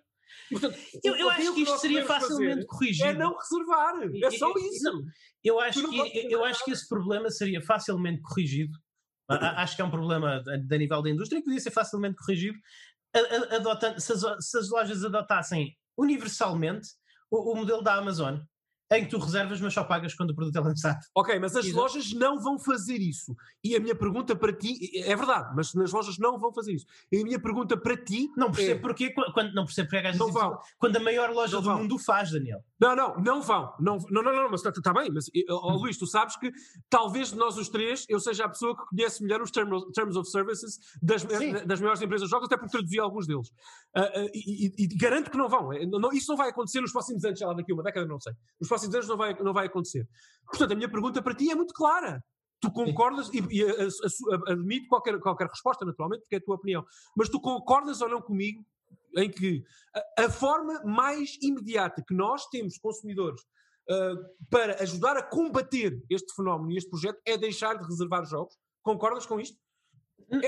Portanto, 0.50 0.78
eu, 1.02 1.16
eu 1.16 1.30
acho 1.30 1.54
que 1.54 1.62
isto 1.62 1.78
seria 1.78 2.04
facilmente 2.04 2.66
corrigido. 2.66 3.08
É 3.08 3.14
não 3.14 3.36
reservar. 3.36 3.94
É 4.22 4.30
só 4.30 4.52
isso. 4.56 4.84
Não, 4.84 5.02
eu 5.42 5.60
acho, 5.60 5.88
que, 5.88 6.32
eu 6.32 6.44
acho 6.44 6.64
que 6.64 6.70
esse 6.70 6.88
problema 6.88 7.30
seria 7.30 7.60
facilmente 7.62 8.20
corrigido. 8.22 8.72
acho 9.28 9.76
que 9.76 9.82
é 9.82 9.84
um 9.84 9.90
problema 9.90 10.42
a, 10.46 10.78
nível 10.78 11.02
da 11.02 11.10
indústria 11.10 11.40
que 11.40 11.44
podia 11.44 11.60
ser 11.60 11.70
facilmente 11.70 12.16
corrigido 12.16 12.58
adotando, 13.50 14.00
se, 14.00 14.12
as, 14.12 14.22
se 14.40 14.58
as 14.58 14.70
lojas 14.70 15.04
adotassem 15.04 15.76
universalmente 15.96 16.88
o, 17.30 17.52
o 17.52 17.56
modelo 17.56 17.82
da 17.82 17.94
Amazon 17.94 18.40
em 18.92 19.04
que 19.04 19.10
tu 19.10 19.18
reservas, 19.18 19.60
mas 19.60 19.72
só 19.72 19.82
pagas 19.82 20.14
quando 20.14 20.30
o 20.30 20.34
produto 20.34 20.56
é 20.56 20.60
lançado. 20.60 20.98
Ok, 21.14 21.38
mas 21.38 21.56
as 21.56 21.64
Exato. 21.64 21.80
lojas 21.80 22.12
não 22.12 22.40
vão 22.40 22.58
fazer 22.58 22.98
isso. 22.98 23.34
E 23.62 23.74
a 23.74 23.80
minha 23.80 23.94
pergunta 23.94 24.36
para 24.36 24.52
ti, 24.52 24.78
é 24.98 25.16
verdade, 25.16 25.52
mas 25.56 25.74
nas 25.74 25.92
lojas 25.92 26.18
não 26.18 26.38
vão 26.38 26.52
fazer 26.52 26.74
isso. 26.74 26.86
E 27.10 27.20
a 27.20 27.24
minha 27.24 27.40
pergunta 27.40 27.76
para 27.76 27.96
ti. 27.96 28.30
Não 28.36 28.50
percebo 28.50 28.78
é, 28.78 28.82
porquê, 28.82 29.10
quando, 29.10 29.54
não 29.54 29.64
percebo 29.64 29.88
porque 29.88 30.06
é 30.06 30.16
não 30.16 30.30
vão. 30.30 30.58
quando 30.78 30.96
a 30.96 31.00
maior 31.00 31.30
loja 31.30 31.54
não 31.54 31.62
do 31.62 31.68
vão. 31.68 31.78
mundo 31.78 31.98
faz, 31.98 32.30
Daniel. 32.30 32.62
Não, 32.78 32.94
não, 32.94 33.16
não 33.16 33.42
vão. 33.42 33.74
Não, 33.80 33.98
não, 34.10 34.22
não, 34.22 34.32
não 34.34 34.50
mas 34.50 34.64
está 34.64 34.72
tá 34.80 34.92
bem. 34.92 35.10
Mas, 35.10 35.30
oh, 35.48 35.72
Luís, 35.72 35.96
tu 35.96 36.06
sabes 36.06 36.36
que 36.36 36.52
talvez 36.90 37.30
de 37.30 37.36
nós 37.36 37.56
os 37.56 37.68
três 37.68 38.04
eu 38.08 38.20
seja 38.20 38.44
a 38.44 38.48
pessoa 38.48 38.76
que 38.76 38.84
conhece 38.86 39.22
melhor 39.22 39.40
os 39.40 39.50
terms, 39.50 39.90
terms 39.92 40.16
of 40.16 40.28
services 40.28 40.78
das, 41.02 41.24
das 41.66 41.80
maiores 41.80 42.02
empresas 42.02 42.28
de 42.28 42.30
jogos, 42.30 42.46
até 42.46 42.56
porque 42.56 42.72
traduzi 42.72 42.98
alguns 42.98 43.26
deles. 43.26 43.48
Uh, 43.96 44.00
uh, 44.00 44.30
e, 44.34 44.66
e, 44.66 44.84
e, 44.84 44.86
garanto 44.96 45.30
que 45.30 45.36
não 45.36 45.48
vão. 45.48 45.70
Não, 45.88 46.12
isso 46.12 46.30
não 46.30 46.36
vai 46.36 46.50
acontecer 46.50 46.80
nos 46.80 46.92
próximos 46.92 47.24
anos, 47.24 47.38
sei 47.38 47.46
lá, 47.46 47.54
daqui 47.54 47.72
a 47.72 47.74
uma 47.74 47.82
década, 47.82 48.06
não 48.06 48.20
sei. 48.20 48.32
Nos 48.60 48.68
próximos 48.74 48.94
anos 48.94 49.08
não 49.08 49.16
vai, 49.16 49.34
não 49.34 49.52
vai 49.52 49.66
acontecer. 49.66 50.08
Portanto, 50.46 50.72
a 50.72 50.74
minha 50.74 50.90
pergunta 50.90 51.22
para 51.22 51.34
ti 51.34 51.50
é 51.50 51.54
muito 51.54 51.72
clara. 51.72 52.22
Tu 52.60 52.70
concordas, 52.72 53.28
e, 53.32 53.38
e 53.50 53.62
admito 54.48 54.88
qualquer, 54.88 55.18
qualquer 55.20 55.48
resposta, 55.48 55.84
naturalmente, 55.84 56.22
porque 56.22 56.36
é 56.36 56.38
a 56.38 56.42
tua 56.42 56.56
opinião, 56.56 56.84
mas 57.16 57.28
tu 57.28 57.40
concordas 57.40 58.00
ou 58.00 58.08
não 58.08 58.22
comigo 58.22 58.64
em 59.16 59.30
que 59.30 59.62
a, 60.18 60.24
a 60.24 60.30
forma 60.30 60.82
mais 60.84 61.36
imediata 61.42 62.02
que 62.06 62.14
nós 62.14 62.46
temos, 62.46 62.78
consumidores, 62.78 63.42
uh, 63.90 64.16
para 64.50 64.82
ajudar 64.82 65.16
a 65.16 65.22
combater 65.22 66.02
este 66.10 66.34
fenómeno 66.34 66.72
e 66.72 66.78
este 66.78 66.88
projeto 66.88 67.20
é 67.26 67.36
deixar 67.36 67.74
de 67.74 67.86
reservar 67.86 68.24
jogos? 68.24 68.54
Concordas 68.82 69.26
com 69.26 69.38
isto? 69.38 69.58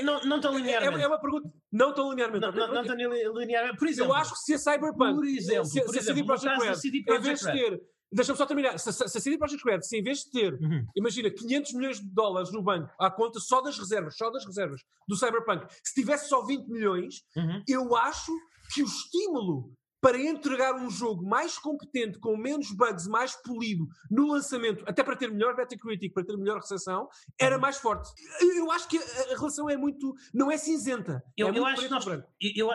Não, 0.03 0.21
não 0.23 0.41
tão 0.41 0.57
linearmente. 0.57 1.01
É, 1.01 1.03
é, 1.03 1.07
uma 1.07 1.19
pergunta. 1.19 1.51
Não 1.71 1.93
tão 1.93 2.09
linearmente. 2.09 2.41
Não, 2.41 2.51
não, 2.51 2.73
não 2.73 2.83
tão 2.83 2.95
linearmente. 2.95 3.77
Por 3.77 3.87
exemplo, 3.87 4.11
eu 4.11 4.15
acho 4.15 4.33
que 4.33 4.39
se 4.39 4.53
a 4.53 4.57
Cyberpunk, 4.57 5.15
por 5.15 5.25
exemplo, 5.25 5.65
se, 5.65 5.81
por 5.81 5.93
se 5.93 5.99
exemplo, 5.99 6.33
a 6.33 6.37
CD 6.37 6.53
Projekt 6.53 6.87
Red, 6.87 7.15
em 7.15 7.21
vez 7.21 7.39
de 7.39 7.51
ter 7.51 7.81
Deixa-me 8.11 8.37
só 8.37 8.45
terminar. 8.45 8.77
Se, 8.79 8.91
se, 8.91 9.07
se 9.07 9.17
a 9.17 9.21
CD 9.21 9.37
Projekt 9.37 9.63
Red, 9.65 9.81
se 9.81 9.97
em 9.97 10.03
vez 10.03 10.19
de 10.19 10.31
ter, 10.31 10.53
uhum. 10.53 10.85
imagina, 10.95 11.29
500 11.29 11.73
milhões 11.73 11.99
de 11.99 12.07
dólares 12.07 12.51
no 12.51 12.63
banco 12.63 12.89
à 12.99 13.11
conta 13.11 13.39
só 13.39 13.61
das 13.61 13.77
reservas, 13.77 14.15
só 14.15 14.29
das 14.31 14.45
reservas 14.45 14.81
do 15.07 15.15
Cyberpunk, 15.15 15.67
se 15.83 15.93
tivesse 15.93 16.29
só 16.29 16.45
20 16.45 16.67
milhões, 16.67 17.15
uhum. 17.35 17.63
eu 17.67 17.95
acho 17.95 18.31
que 18.73 18.81
o 18.81 18.85
estímulo 18.85 19.73
para 20.07 20.21
entregar 20.21 20.73
um 20.73 20.89
jogo 20.89 21.21
mais 21.27 21.59
competente, 21.59 22.17
com 22.17 22.37
menos 22.37 22.71
bugs, 22.71 23.05
mais 23.09 23.35
polido 23.35 23.89
no 24.09 24.31
lançamento, 24.31 24.81
até 24.87 25.03
para 25.03 25.17
ter 25.17 25.29
melhor 25.29 25.53
Metacritic, 25.53 26.13
para 26.13 26.23
ter 26.23 26.37
melhor 26.37 26.61
recepção, 26.61 27.09
era 27.37 27.55
uhum. 27.55 27.61
mais 27.61 27.75
forte. 27.75 28.09
Eu 28.55 28.71
acho 28.71 28.87
que 28.87 28.97
a 28.97 29.35
relação 29.37 29.69
é 29.69 29.75
muito. 29.75 30.15
não 30.33 30.49
é 30.49 30.55
cinzenta. 30.55 31.21
Eu, 31.35 31.49
é 31.49 31.57
eu 31.57 31.65
acho 31.65 31.89
nós, 31.89 32.05
eu, 32.07 32.23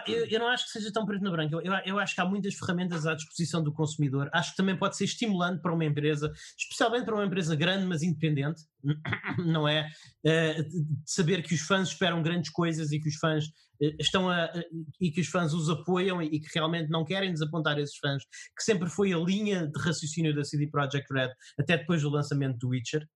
eu, 0.06 0.26
eu, 0.26 0.38
não 0.38 0.48
acho 0.48 0.66
que 0.66 0.72
seja 0.72 0.92
tão 0.92 1.06
preto 1.06 1.24
no 1.24 1.30
branco. 1.30 1.54
Eu, 1.54 1.72
eu, 1.86 1.98
acho 1.98 2.14
que 2.14 2.20
há 2.20 2.26
muitas 2.26 2.54
ferramentas 2.54 3.06
à 3.06 3.14
disposição 3.14 3.62
do 3.62 3.72
consumidor. 3.72 4.28
Acho 4.30 4.50
que 4.50 4.58
também 4.58 4.76
pode 4.76 4.98
ser 4.98 5.04
estimulante 5.04 5.62
para 5.62 5.72
uma 5.72 5.86
empresa, 5.86 6.30
especialmente 6.58 7.06
para 7.06 7.14
uma 7.14 7.24
empresa 7.24 7.56
grande, 7.56 7.86
mas 7.86 8.02
independente, 8.02 8.60
não 9.44 9.66
é? 9.66 9.88
Uh, 10.24 10.62
de 10.62 10.86
saber 11.06 11.42
que 11.42 11.54
os 11.54 11.60
fãs 11.60 11.88
esperam 11.88 12.22
grandes 12.22 12.50
coisas 12.50 12.92
e 12.92 13.00
que 13.00 13.08
os 13.08 13.16
fãs 13.16 13.46
uh, 13.46 13.96
estão 13.98 14.28
a, 14.28 14.46
uh, 14.46 14.86
e 15.00 15.10
que 15.10 15.20
os 15.20 15.28
fãs 15.28 15.52
os 15.52 15.68
apoiam 15.68 16.22
e, 16.22 16.40
que 16.40 16.48
realmente 16.54 16.90
não 16.90 17.04
querem 17.04 17.32
desapontar 17.32 17.78
esses 17.78 17.96
fãs, 17.96 18.22
que 18.56 18.62
sempre 18.62 18.88
foi 18.88 19.12
a 19.12 19.18
linha 19.18 19.66
de 19.66 19.80
raciocínio 19.80 20.34
da 20.34 20.44
CD 20.44 20.68
Projekt 20.68 21.12
Red 21.12 21.30
até 21.58 21.78
depois 21.78 22.02
do 22.02 22.10
lançamento 22.10 22.58
do 22.58 22.68
Witcher, 22.68 23.06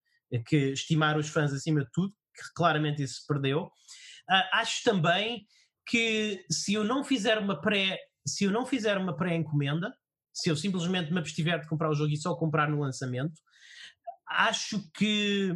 que 0.45 0.73
estimar 0.73 1.17
os 1.17 1.29
fãs 1.29 1.53
acima 1.53 1.81
de 1.81 1.91
tudo, 1.93 2.13
que 2.35 2.53
claramente 2.55 3.01
isso 3.01 3.21
se 3.21 3.27
perdeu. 3.27 3.69
acho 4.53 4.83
também 4.83 5.45
que 5.87 6.45
se 6.51 6.73
eu 6.73 6.83
não 6.83 7.01
fizer 7.03 7.37
uma 7.37 7.61
pré 7.61 7.97
se 8.27 8.43
eu 8.43 8.51
não 8.51 8.65
fizer 8.65 8.97
uma 8.97 9.15
pré-encomenda, 9.15 9.93
se 10.33 10.49
eu 10.49 10.55
simplesmente 10.55 11.11
me 11.11 11.17
abstiver 11.17 11.59
de 11.59 11.67
comprar 11.67 11.89
o 11.89 11.95
jogo 11.95 12.11
e 12.11 12.17
só 12.17 12.35
comprar 12.35 12.69
no 12.69 12.79
lançamento, 12.79 13.33
acho 14.27 14.81
que 14.93 15.55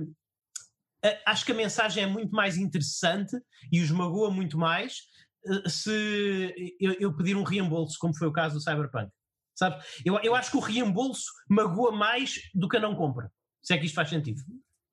acho 1.26 1.46
que 1.46 1.52
a 1.52 1.56
mensagem 1.56 2.04
é 2.04 2.08
muito 2.08 2.32
mais 2.32 2.58
interessante 2.58 3.36
e 3.72 3.82
os 3.82 3.90
magoa 3.90 4.30
muito 4.30 4.58
mais 4.58 5.02
eh, 5.46 5.70
se 5.70 6.76
eu, 6.80 6.94
eu, 7.00 7.16
pedir 7.16 7.36
um 7.36 7.44
reembolso, 7.44 7.98
como 8.00 8.16
foi 8.16 8.28
o 8.28 8.32
caso 8.32 8.56
do 8.56 8.62
Cyberpunk. 8.62 9.12
Sabe? 9.56 9.84
Eu, 10.06 10.20
eu 10.24 10.36
acho 10.36 10.52
que 10.52 10.58
o 10.58 10.62
reembolso 10.62 11.26
magoa 11.50 11.92
mais 11.92 12.40
do 12.54 12.68
que 12.68 12.78
a 12.78 12.80
não 12.80 12.96
compra. 12.96 13.32
Se 13.62 13.74
é 13.74 13.78
que 13.78 13.86
isto 13.86 13.96
faz 13.96 14.10
sentido. 14.10 14.42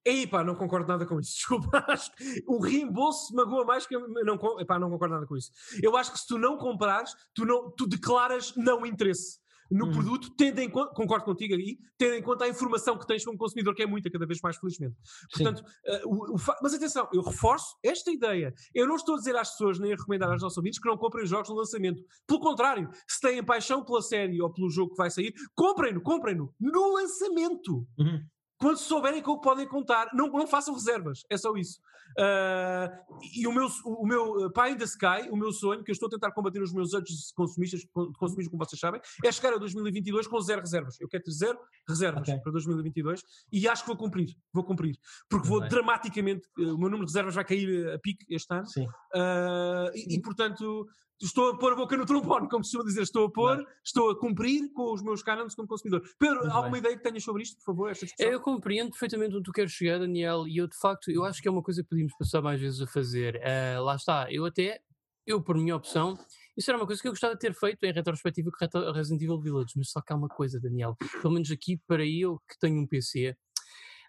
Ei, 0.04 0.26
pá, 0.26 0.42
não 0.42 0.54
concordo 0.54 0.88
nada 0.88 1.06
com 1.06 1.20
isso. 1.20 1.32
Desculpa, 1.36 1.84
acho 1.88 2.14
que 2.14 2.44
o 2.46 2.60
reembolso 2.60 3.34
magoa 3.34 3.64
mais 3.64 3.86
que 3.86 3.94
eu 3.94 4.08
não, 4.08 4.60
epá, 4.60 4.78
não 4.78 4.90
concordo 4.90 5.14
nada 5.14 5.26
com 5.26 5.36
isso. 5.36 5.52
Eu 5.82 5.96
acho 5.96 6.12
que 6.12 6.18
se 6.18 6.26
tu 6.26 6.38
não 6.38 6.56
comprares, 6.56 7.14
tu, 7.34 7.44
não, 7.44 7.70
tu 7.70 7.86
declaras 7.86 8.54
não 8.56 8.86
interesse 8.86 9.38
no 9.70 9.86
uhum. 9.86 9.92
produto, 9.92 10.30
tendo 10.36 10.58
em 10.60 10.70
conta, 10.70 10.94
concordo 10.94 11.24
contigo 11.24 11.54
aí, 11.54 11.78
tendo 11.96 12.14
em 12.14 12.22
conta 12.22 12.44
a 12.44 12.48
informação 12.48 12.98
que 12.98 13.06
tens 13.06 13.24
como 13.24 13.36
consumidor, 13.36 13.74
que 13.74 13.82
é 13.82 13.86
muita, 13.86 14.10
cada 14.10 14.26
vez 14.26 14.40
mais 14.40 14.56
felizmente. 14.56 14.96
Portanto, 15.32 15.60
uh, 15.60 16.08
o, 16.08 16.34
o 16.34 16.38
mas 16.62 16.74
atenção, 16.74 17.08
eu 17.12 17.22
reforço 17.22 17.76
esta 17.82 18.10
ideia. 18.10 18.52
Eu 18.74 18.86
não 18.86 18.96
estou 18.96 19.14
a 19.14 19.18
dizer 19.18 19.36
às 19.36 19.50
pessoas, 19.50 19.78
nem 19.78 19.92
a 19.92 19.96
recomendar 19.96 20.30
aos 20.30 20.42
nossos 20.42 20.56
ouvintes 20.58 20.80
que 20.80 20.88
não 20.88 20.96
comprem 20.96 21.24
os 21.24 21.30
jogos 21.30 21.48
no 21.48 21.56
lançamento. 21.56 22.02
Pelo 22.26 22.40
contrário, 22.40 22.88
se 23.06 23.20
têm 23.20 23.44
paixão 23.44 23.84
pela 23.84 24.02
série 24.02 24.40
ou 24.40 24.52
pelo 24.52 24.70
jogo 24.70 24.92
que 24.92 24.96
vai 24.96 25.10
sair, 25.10 25.32
comprem-no, 25.54 26.00
comprem-no 26.00 26.54
no 26.60 26.94
lançamento. 26.94 27.86
Uhum 27.98 28.24
quando 28.58 28.76
souberem 28.78 29.22
com 29.22 29.32
o 29.32 29.38
que 29.38 29.44
podem 29.44 29.66
contar, 29.66 30.10
não, 30.12 30.28
não 30.28 30.46
façam 30.46 30.74
reservas, 30.74 31.24
é 31.30 31.36
só 31.36 31.54
isso. 31.56 31.80
Uh, 32.18 33.16
e 33.34 33.46
o 33.46 33.52
meu, 33.52 33.68
o 33.84 34.06
meu 34.06 34.50
Pie 34.50 34.72
in 34.72 34.76
the 34.76 34.84
Sky, 34.84 35.30
o 35.30 35.36
meu 35.36 35.52
sonho, 35.52 35.84
que 35.84 35.90
eu 35.90 35.92
estou 35.92 36.08
a 36.08 36.10
tentar 36.10 36.32
combater 36.32 36.60
os 36.60 36.72
meus 36.72 36.92
antes 36.92 37.30
consumistas, 37.32 37.86
consumistas, 37.92 38.48
como 38.48 38.64
vocês 38.64 38.80
sabem, 38.80 39.00
é 39.24 39.30
chegar 39.30 39.54
a 39.54 39.58
2022 39.58 40.26
com 40.26 40.40
zero 40.40 40.60
reservas. 40.60 41.00
Eu 41.00 41.08
quero 41.08 41.22
ter 41.22 41.30
zero 41.30 41.58
reservas 41.88 42.22
okay. 42.22 42.40
para 42.40 42.52
2022 42.52 43.22
e 43.52 43.68
acho 43.68 43.82
que 43.82 43.88
vou 43.88 43.96
cumprir, 43.96 44.36
vou 44.52 44.64
cumprir, 44.64 44.98
porque 45.28 45.46
vou 45.46 45.60
Bem. 45.60 45.68
dramaticamente, 45.68 46.48
uh, 46.58 46.74
o 46.74 46.78
meu 46.78 46.90
número 46.90 47.06
de 47.06 47.12
reservas 47.12 47.34
vai 47.34 47.44
cair 47.44 47.90
a 47.90 47.98
pique 47.98 48.26
este 48.28 48.52
ano. 48.52 48.66
Uh, 48.76 49.90
e, 49.94 50.16
e, 50.16 50.20
portanto, 50.20 50.88
estou 51.26 51.50
a 51.50 51.58
pôr 51.58 51.72
a 51.72 51.76
boca 51.76 51.96
no 51.96 52.06
trombone, 52.06 52.48
como 52.48 52.64
se 52.64 52.70
costuma 52.70 52.84
dizer, 52.84 53.02
estou 53.02 53.26
a 53.26 53.30
pôr, 53.30 53.56
claro. 53.56 53.68
estou 53.84 54.10
a 54.10 54.18
cumprir 54.18 54.72
com 54.72 54.92
os 54.92 55.02
meus 55.02 55.22
cânones 55.22 55.54
como 55.54 55.66
consumidor. 55.66 56.02
Pedro, 56.18 56.40
Muito 56.40 56.52
alguma 56.52 56.72
bem. 56.72 56.80
ideia 56.80 56.96
que 56.96 57.02
tenhas 57.02 57.24
sobre 57.24 57.42
isto, 57.42 57.56
por 57.56 57.64
favor? 57.64 57.90
Esta 57.90 58.06
eu 58.18 58.40
compreendo 58.40 58.90
perfeitamente 58.90 59.34
onde 59.34 59.44
tu 59.44 59.52
queres 59.52 59.72
chegar, 59.72 59.98
Daniel, 59.98 60.46
e 60.46 60.58
eu 60.58 60.68
de 60.68 60.76
facto, 60.76 61.10
eu 61.10 61.24
acho 61.24 61.42
que 61.42 61.48
é 61.48 61.50
uma 61.50 61.62
coisa 61.62 61.82
que 61.82 61.88
podíamos 61.88 62.14
passar 62.16 62.40
mais 62.40 62.60
vezes 62.60 62.80
a 62.80 62.86
fazer. 62.86 63.36
Uh, 63.36 63.82
lá 63.82 63.96
está, 63.96 64.32
eu 64.32 64.44
até, 64.44 64.80
eu 65.26 65.42
por 65.42 65.56
minha 65.56 65.74
opção, 65.74 66.16
isso 66.56 66.70
era 66.70 66.78
uma 66.78 66.86
coisa 66.86 67.00
que 67.00 67.08
eu 67.08 67.12
gostava 67.12 67.34
de 67.34 67.40
ter 67.40 67.54
feito 67.54 67.84
em 67.84 67.92
retrospectiva 67.92 68.50
com 68.50 68.92
Resident 68.92 69.22
Evil 69.22 69.40
Village, 69.40 69.74
mas 69.76 69.90
só 69.90 70.00
que 70.00 70.12
há 70.12 70.16
uma 70.16 70.28
coisa, 70.28 70.60
Daniel, 70.60 70.96
pelo 71.22 71.34
menos 71.34 71.50
aqui 71.50 71.80
para 71.86 72.04
eu 72.06 72.40
que 72.48 72.58
tenho 72.58 72.80
um 72.80 72.86
PC, 72.86 73.36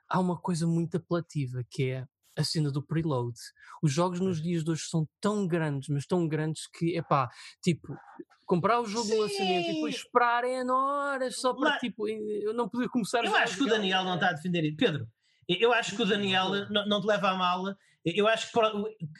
há 0.09 0.19
uma 0.19 0.35
coisa 0.35 0.65
muito 0.65 0.97
apelativa 0.97 1.63
que 1.69 1.89
é 1.89 2.07
a 2.39 2.43
cena 2.43 2.71
do 2.71 2.81
preload. 2.81 3.37
Os 3.81 3.91
jogos 3.91 4.19
nos 4.19 4.41
dias 4.41 4.63
de 4.63 4.71
hoje 4.71 4.83
são 4.83 5.07
tão 5.21 5.47
grandes, 5.47 5.89
mas 5.89 6.05
tão 6.05 6.27
grandes 6.27 6.67
que, 6.67 6.97
é 6.97 7.01
pá, 7.01 7.29
tipo, 7.61 7.95
comprar 8.45 8.79
o 8.79 8.85
jogo 8.85 9.05
Sim. 9.05 9.15
no 9.15 9.21
lançamento 9.21 9.69
e 9.69 9.73
depois 9.73 9.95
esperar 9.95 10.43
em 10.43 10.69
horas 10.69 11.35
só 11.39 11.53
para, 11.53 11.71
mas, 11.71 11.79
tipo, 11.79 12.07
eu 12.07 12.53
não 12.53 12.67
poder 12.67 12.89
começar 12.89 13.23
eu 13.23 13.35
a 13.35 13.39
acho 13.41 13.57
que 13.57 13.63
o 13.63 13.67
Daniel 13.67 14.03
não 14.03 14.15
está 14.15 14.29
a 14.29 14.33
defender 14.33 14.63
isso. 14.63 14.77
Pedro, 14.77 15.07
eu 15.47 15.73
acho 15.73 15.95
que 15.95 16.01
o 16.01 16.05
Daniel 16.05 16.49
não, 16.69 16.87
não 16.87 17.01
te 17.01 17.07
leva 17.07 17.29
a 17.29 17.35
mal. 17.35 17.63
Eu 18.05 18.27
acho, 18.27 18.51
que, 18.51 18.59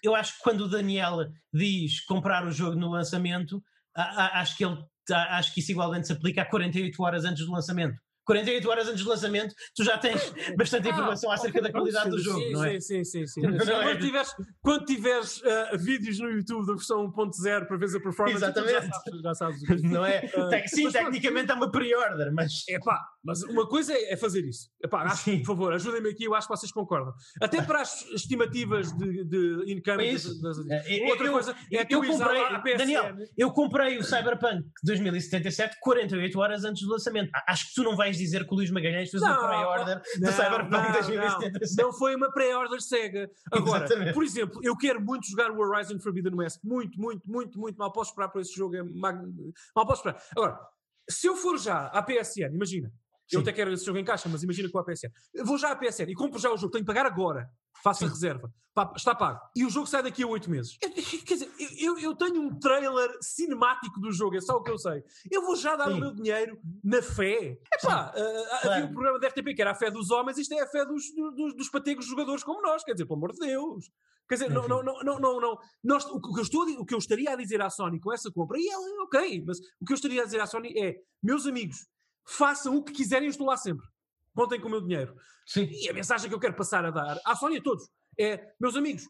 eu 0.04 0.16
acho 0.16 0.38
que 0.38 0.44
quando 0.44 0.62
o 0.62 0.70
Daniel 0.70 1.18
diz 1.54 2.04
comprar 2.06 2.46
o 2.46 2.52
jogo 2.52 2.76
no 2.76 2.90
lançamento, 2.90 3.62
acho 3.96 4.58
que 4.58 4.66
ele 4.66 4.78
acho 5.12 5.54
que 5.54 5.60
isso 5.60 5.72
igualmente 5.72 6.08
se 6.08 6.14
aplica 6.14 6.44
a 6.44 6.46
48 6.46 7.02
horas 7.02 7.26
antes 7.26 7.46
do 7.46 7.52
lançamento. 7.52 8.00
48 8.30 8.70
horas 8.70 8.88
antes 8.88 9.04
do 9.04 9.10
lançamento, 9.10 9.56
tu 9.76 9.84
já 9.84 9.98
tens 9.98 10.22
bastante 10.56 10.88
ah, 10.88 10.92
informação 10.92 11.32
acerca 11.32 11.60
da 11.64 11.72
qualidade 11.72 12.12
do 12.12 12.20
jogo, 12.20 12.40
sim, 12.40 12.52
não 12.52 12.64
é? 12.64 12.80
Sim, 12.80 13.04
sim, 13.04 13.26
sim. 13.26 13.42
sim. 13.42 13.42
quando, 13.58 14.00
tiveres, 14.00 14.36
quando 14.62 14.86
tiveres 14.86 15.42
uh, 15.42 15.78
vídeos 15.80 16.20
no 16.20 16.30
YouTube 16.30 16.68
da 16.68 16.74
versão 16.74 17.12
1.0 17.12 17.66
para 17.66 17.78
ver 17.78 17.88
a 17.88 18.00
performance, 18.00 18.38
Exatamente. 18.38 18.72
já 18.72 18.82
sabes, 18.82 19.22
já 19.22 19.34
sabes 19.34 19.82
Não 19.82 20.06
é? 20.06 20.20
Uh, 20.26 20.68
sim, 20.68 20.84
mas, 20.84 20.94
tecnicamente 20.94 21.52
é 21.52 21.56
uma 21.56 21.72
pre-order, 21.72 22.32
mas. 22.32 22.64
É 22.70 22.78
pá, 22.78 23.04
mas 23.24 23.44
uma 23.44 23.68
coisa 23.68 23.94
é, 23.94 24.14
é 24.14 24.18
fazer 24.18 24.46
isso. 24.46 24.70
Epá, 24.84 25.04
acho, 25.04 25.32
por 25.40 25.46
favor, 25.46 25.74
ajudem-me 25.74 26.10
aqui, 26.10 26.24
eu 26.24 26.34
acho 26.34 26.48
que 26.48 26.56
vocês 26.56 26.72
concordam. 26.72 27.14
Até 27.42 27.62
para 27.62 27.82
as 27.82 28.02
estimativas 28.12 28.92
de, 28.94 29.26
de 29.26 29.74
income. 29.74 30.04
É 30.04 30.14
isso. 30.14 30.42
Das, 30.42 30.58
das, 30.58 30.88
é, 30.88 31.10
Outra 31.10 31.28
eu, 31.28 31.34
coisa 31.34 31.56
é 31.72 31.86
que 31.86 31.96
eu, 31.96 32.04
comprei, 32.06 32.78
Daniel, 32.78 33.16
eu 33.38 33.52
comprei 33.52 33.98
o 33.98 34.04
Cyberpunk 34.04 34.66
2077 34.84 35.78
48 35.82 36.40
horas 36.40 36.64
antes 36.64 36.84
do 36.84 36.92
lançamento. 36.92 37.30
Acho 37.48 37.68
que 37.68 37.76
tu 37.76 37.84
não 37.84 37.96
vais 37.96 38.18
dizer 38.18 38.46
que 38.46 38.54
o 38.54 38.56
Luís 38.56 38.72
Magalhães 38.72 39.10
fez 39.10 39.22
não, 39.22 39.30
uma 39.30 39.48
pré-order 39.48 40.02
do 40.02 40.32
Cyberpunk 40.32 40.92
2077. 40.94 41.76
Não, 41.78 41.86
não 41.86 41.94
foi 41.94 42.16
uma 42.16 42.32
pré-order 42.32 42.82
cega. 42.82 43.30
Agora, 43.52 43.86
Exatamente. 43.86 44.14
por 44.14 44.24
exemplo, 44.24 44.60
eu 44.64 44.78
quero 44.78 45.02
muito 45.02 45.28
jogar 45.28 45.52
o 45.52 45.60
Horizon 45.60 46.00
Forbidden 46.00 46.36
West. 46.36 46.60
Muito, 46.64 47.00
muito, 47.00 47.30
muito, 47.30 47.60
muito. 47.60 47.78
Mal 47.78 47.92
posso 47.92 48.12
esperar 48.12 48.30
por 48.30 48.42
esse 48.42 48.56
jogo. 48.56 48.76
É 48.76 48.84
mag... 48.84 49.20
Mal 49.76 49.86
posso 49.86 50.02
esperar. 50.02 50.24
Agora, 50.36 50.60
se 51.10 51.28
eu 51.28 51.36
for 51.36 51.58
já 51.58 51.88
à 51.88 52.02
PSN, 52.04 52.54
imagina. 52.54 52.92
Eu 53.32 53.42
até 53.42 53.52
quero 53.52 53.72
esse 53.72 53.86
jogo 53.86 53.98
em 53.98 54.04
caixa, 54.04 54.28
mas 54.30 54.44
imagina 54.44 54.70
com 54.70 54.80
a 54.80 54.84
PSN. 54.84 55.12
Eu 55.34 55.46
vou 55.46 55.58
já 55.58 55.72
à 55.72 55.76
PSN 55.76 56.10
e 56.10 56.16
compro 56.16 56.40
já 56.40 56.52
o 56.52 56.58
jogo, 56.58 56.72
tenho 56.72 56.84
que 56.84 56.88
pagar 56.88 57.06
agora. 57.06 57.50
Faço 57.84 58.00
Sim. 58.00 58.06
a 58.06 58.10
reserva. 58.10 58.54
Está 58.96 59.14
pago. 59.14 59.40
E 59.56 59.66
o 59.66 59.70
jogo 59.70 59.88
sai 59.88 60.04
daqui 60.04 60.24
a 60.24 60.28
8 60.28 60.50
meses. 60.50 60.78
Eu, 60.82 60.92
quer 60.92 61.34
dizer, 61.34 61.52
eu, 61.80 61.98
eu, 62.00 62.16
tenho 62.16 62.42
um 62.42 62.60
trailer 62.60 63.10
cinemático 63.22 64.00
do 64.00 64.12
jogo, 64.12 64.38
é 64.38 64.42
só 64.42 64.56
o 64.56 64.64
que 64.64 64.72
eu 64.72 64.78
sei. 64.78 65.04
Eu 65.30 65.42
vou 65.42 65.56
já 65.56 65.76
dar 65.76 65.88
Sim. 65.88 65.94
o 65.94 66.00
meu 66.00 66.14
dinheiro 66.14 66.60
na 66.84 67.02
fé. 67.02 67.60
Epá, 67.74 68.14
uh, 68.16 68.68
havia 68.68 68.86
um 68.86 68.94
programa 68.94 69.20
da 69.20 69.28
RTP 69.28 69.54
que 69.56 69.62
era 69.62 69.72
a 69.72 69.76
fé 69.76 69.92
dos 69.92 70.12
homens, 70.12 70.38
isto 70.38 70.54
é 70.54 70.62
a 70.62 70.68
fé 70.68 70.86
dos, 70.86 71.04
dos, 71.36 71.56
dos 71.56 71.70
pategos 71.70 72.06
jogadores 72.06 72.44
como 72.44 72.62
nós. 72.62 72.84
Quer 72.84 72.94
dizer, 72.94 73.06
pelo 73.06 73.18
amor 73.18 73.34
de 73.34 73.40
Deus. 73.40 73.92
Quer 74.30 74.36
dizer, 74.36 74.52
não, 74.52 74.68
não, 74.68 74.84
não, 74.84 75.00
não, 75.02 75.20
não, 75.20 75.42
não. 75.42 75.58
Nós, 75.84 76.06
o, 76.06 76.22
que 76.22 76.40
eu 76.40 76.44
estou, 76.44 76.62
o 76.64 76.86
que 76.86 76.94
eu 76.94 77.00
estaria 77.00 77.32
a 77.32 77.36
dizer 77.36 77.62
à 77.62 77.70
Sony 77.70 78.00
com 78.00 78.14
essa 78.14 78.32
compra, 78.32 78.58
e 78.60 78.70
ela, 78.70 79.04
ok, 79.04 79.44
mas 79.46 79.58
o 79.82 79.86
que 79.86 79.92
eu 79.92 79.96
estaria 79.96 80.22
a 80.22 80.26
dizer 80.26 80.40
à 80.40 80.46
Sony 80.46 80.72
é, 80.78 80.98
meus 81.22 81.48
amigos, 81.48 81.88
façam 82.28 82.76
o 82.76 82.84
que 82.84 82.94
quiserem, 82.94 83.28
eu 83.28 83.32
estou 83.32 83.48
lá 83.48 83.58
sempre. 83.58 83.86
Contem 84.36 84.60
com 84.60 84.68
o 84.68 84.72
meu 84.72 84.82
dinheiro. 84.82 85.16
Sim. 85.46 85.68
E 85.72 85.90
a 85.90 85.94
mensagem 85.94 86.30
que 86.30 86.36
eu 86.36 86.40
quero 86.40 86.56
passar 86.56 86.86
a 86.86 86.92
dar 86.92 87.20
à 87.26 87.36
Sónia 87.36 87.60
a 87.60 87.64
todos 87.64 87.90
é, 88.20 88.54
meus 88.60 88.76
amigos, 88.76 89.08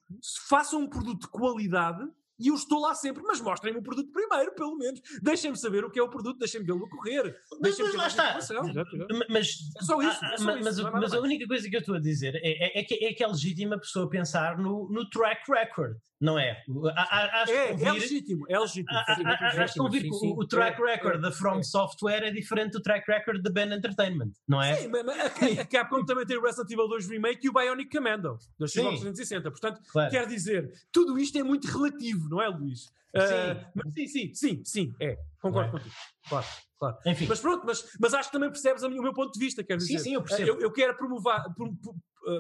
façam 0.48 0.82
um 0.82 0.88
produto 0.88 1.22
de 1.22 1.28
qualidade 1.30 2.08
e 2.40 2.48
eu 2.48 2.56
estou 2.56 2.80
lá 2.80 2.96
sempre, 2.96 3.22
mas 3.24 3.42
mostrem-me 3.42 3.80
o 3.80 3.84
produto 3.84 4.12
primeiro, 4.12 4.54
pelo 4.54 4.78
menos. 4.78 5.02
Deixem-me 5.22 5.58
saber 5.58 5.84
o 5.84 5.92
que 5.92 6.00
é 6.00 6.04
o 6.04 6.10
produto, 6.10 6.40
deixem-me 6.40 6.66
vê-lo 6.66 6.88
correr. 6.90 7.36
Deixem-me 7.62 7.92
lá 7.96 8.08
está. 8.08 8.40
Mas, 9.30 9.50
é 9.78 9.84
só 9.84 10.02
isso. 10.02 10.26
É 10.26 10.38
só 10.38 10.46
mas, 10.46 10.78
isso, 10.78 10.92
mas 10.92 11.14
a 11.14 11.20
única 11.20 11.48
coisa 11.48 11.70
que 11.70 11.76
eu 11.76 11.80
estou 11.80 11.96
a 11.96 12.00
dizer 12.00 12.36
é, 12.36 12.80
é, 12.80 12.80
é, 12.80 12.84
que, 12.84 13.06
é 13.06 13.14
que 13.14 13.24
é 13.24 13.28
legítima 13.28 13.76
a 13.76 13.80
pessoa 13.80 14.10
pensar 14.10 14.58
no, 14.58 14.90
no 14.90 15.10
track 15.10 15.42
record. 15.52 15.98
Não 16.22 16.38
é? 16.38 16.62
Acho 16.98 17.54
é, 17.54 17.82
é 17.82 17.92
legítimo, 17.94 18.46
é 18.50 18.60
legítimo. 18.60 18.98
Acho 18.98 19.74
que 19.74 19.82
ouvir 19.82 20.02
que 20.02 20.10
o, 20.10 20.46
track 20.46 20.82
record 20.82 21.22
da 21.22 21.32
From 21.32 21.64
Software 21.64 22.24
é 22.24 22.32
diferente 22.32 22.74
do 22.74 22.82
track 22.82 23.10
record 23.10 23.42
da 23.42 23.50
Ben 23.50 23.72
Entertainment, 23.74 24.32
não 24.46 24.62
é? 24.62 24.76
Sim, 24.76 24.90
mas 24.90 25.08
a 25.60 25.66
Capcom 25.66 26.04
também 26.04 26.26
tem 26.26 26.38
o 26.38 26.42
Resident 26.42 26.70
Evil 26.72 26.90
2 26.90 27.08
Remake 27.08 27.48
e 27.48 27.50
o 27.50 27.54
Bionic 27.54 27.90
Commando, 27.90 28.38
da 28.60 28.68
Xbox 28.68 29.00
360. 29.00 29.50
Portanto, 29.50 29.82
claro. 29.90 30.12
quer 30.12 30.28
dizer, 30.28 30.70
tudo 30.92 31.18
isto 31.18 31.38
é 31.38 31.44
muito 31.44 31.66
relativo, 31.68 32.28
não 32.30 32.42
é, 32.42 32.48
Luís? 32.48 32.82
Sim. 32.82 32.92
Uh, 33.16 33.72
mas 33.76 33.94
sim, 33.94 34.08
sim, 34.08 34.34
sim, 34.34 34.62
sim, 34.64 34.94
é. 35.00 35.18
Concordo 35.42 35.70
é. 35.70 35.72
contigo. 35.72 35.96
Claro, 36.28 36.46
claro. 36.78 36.98
Enfim. 37.06 37.26
Mas 37.28 37.40
pronto, 37.40 37.66
mas, 37.66 37.90
mas 38.00 38.14
acho 38.14 38.30
que 38.30 38.34
também 38.34 38.50
percebes 38.50 38.84
o 38.84 38.90
meu 38.90 39.14
ponto 39.14 39.34
de 39.34 39.40
vista, 39.40 39.64
quer 39.64 39.78
dizer. 39.78 39.98
Sim, 39.98 40.04
sim, 40.04 40.14
eu 40.14 40.22
percebo. 40.22 40.50
Eu, 40.50 40.60
eu 40.60 40.72
quero 40.72 40.96
promover, 40.96 41.42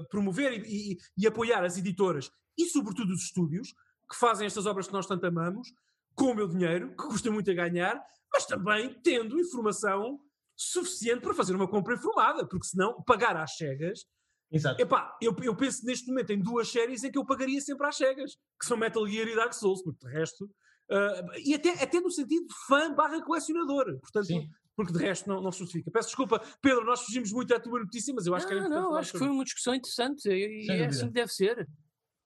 promover 0.09 0.53
e, 0.53 0.93
e, 0.93 0.97
e 1.17 1.27
apoiar 1.27 1.63
as 1.63 1.77
editoras 1.77 2.31
e, 2.57 2.65
sobretudo, 2.65 3.13
os 3.13 3.23
estúdios 3.23 3.73
que 4.09 4.15
fazem 4.15 4.45
estas 4.45 4.65
obras 4.65 4.87
que 4.87 4.93
nós 4.93 5.05
tanto 5.05 5.25
amamos, 5.25 5.71
com 6.15 6.31
o 6.31 6.35
meu 6.35 6.47
dinheiro, 6.47 6.89
que 6.89 7.07
custa 7.07 7.31
muito 7.31 7.49
a 7.49 7.53
ganhar, 7.53 8.03
mas 8.31 8.45
também 8.45 8.93
tendo 9.01 9.39
informação 9.39 10.19
suficiente 10.55 11.21
para 11.21 11.33
fazer 11.33 11.55
uma 11.55 11.67
compra 11.67 11.95
informada, 11.95 12.45
porque 12.45 12.67
senão 12.67 13.01
pagar 13.03 13.37
às 13.37 13.55
cegas. 13.55 14.05
Exato. 14.51 14.81
Epá, 14.81 15.15
eu, 15.21 15.35
eu 15.43 15.55
penso 15.55 15.85
neste 15.85 16.07
momento 16.07 16.31
em 16.31 16.41
duas 16.41 16.67
séries 16.69 17.03
em 17.03 17.11
que 17.11 17.17
eu 17.17 17.25
pagaria 17.25 17.61
sempre 17.61 17.85
às 17.87 17.95
cegas, 17.95 18.35
que 18.59 18.65
são 18.65 18.77
Metal 18.77 19.05
Gear 19.07 19.27
e 19.27 19.35
Dark 19.35 19.53
Souls, 19.53 19.83
porque 19.83 20.07
de 20.07 20.11
resto. 20.11 20.45
Uh, 20.45 21.39
e 21.45 21.53
até, 21.53 21.83
até 21.83 21.99
no 21.99 22.09
sentido 22.09 22.47
de 22.47 22.55
fã 22.67 22.93
barra 22.93 23.21
colecionador. 23.23 23.85
Portanto, 23.99 24.25
Sim. 24.25 24.49
porque 24.75 24.91
de 24.91 24.99
resto 24.99 25.29
não, 25.29 25.39
não 25.39 25.51
se 25.51 25.59
justifica. 25.59 25.91
Peço 25.91 26.07
desculpa, 26.07 26.41
Pedro, 26.61 26.83
nós 26.83 27.01
fugimos 27.01 27.31
muito 27.31 27.53
à 27.53 27.59
tua 27.59 27.79
notícia, 27.79 28.11
mas 28.13 28.25
eu 28.25 28.33
acho 28.33 28.45
não, 28.45 28.51
que 28.51 28.57
era 28.57 28.69
Não, 28.69 28.95
acho 28.95 29.11
que 29.11 29.19
foi 29.19 29.29
uma 29.29 29.43
discussão 29.43 29.75
interessante 29.75 30.27
e, 30.27 30.65
e 30.65 30.71
é 30.71 30.85
assim 30.87 31.07
que 31.07 31.13
deve 31.13 31.31
ser. 31.31 31.67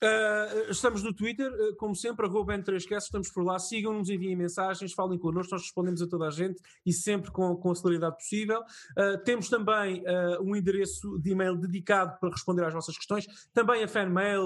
Uh, 0.02 0.72
estamos 0.72 1.04
no 1.04 1.14
Twitter, 1.14 1.52
uh, 1.52 1.76
como 1.76 1.94
sempre, 1.94 2.26
arroba 2.26 2.54
N3Cast, 2.54 3.04
estamos 3.04 3.30
por 3.30 3.44
lá, 3.44 3.60
sigam-nos, 3.60 4.10
enviem 4.10 4.34
mensagens, 4.34 4.94
falem 4.94 5.20
connosco, 5.20 5.52
nós 5.52 5.64
respondemos 5.64 6.02
a 6.02 6.08
toda 6.08 6.28
a 6.28 6.32
gente 6.32 6.62
e 6.86 6.94
sempre 6.94 7.30
com, 7.32 7.54
com 7.58 7.72
a 7.72 7.76
celeridade 7.76 8.16
possível. 8.16 8.62
Uh, 8.98 9.22
temos 9.26 9.50
também 9.50 10.04
um 10.42 10.56
endereço 10.56 11.20
de 11.20 11.32
e-mail 11.32 11.56
dedicado 11.56 12.18
para 12.20 12.30
responder 12.30 12.64
às 12.64 12.74
vossas 12.74 12.96
questões, 12.96 13.28
também 13.54 13.84
a 13.84 13.88
fanmail, 13.88 14.44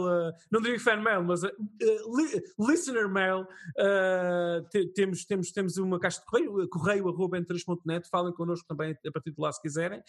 não 0.51 0.61
diria 0.61 0.79
fanmail, 0.79 1.23
mas 1.23 1.41
li, 1.43 2.43
listener 2.59 3.09
mail, 3.09 3.45
te, 4.69 4.87
temos, 4.93 5.25
temos, 5.25 5.51
temos 5.51 5.77
uma 5.77 5.99
caixa 5.99 6.19
de 6.19 6.25
correio, 6.25 6.69
correio 6.69 7.09
arroba 7.09 7.37
N3.net, 7.39 8.09
falem 8.09 8.33
connosco 8.33 8.67
também 8.67 8.97
a 9.05 9.11
partir 9.11 9.31
de 9.31 9.41
lá 9.41 9.51
se 9.51 9.61
quiserem. 9.61 10.01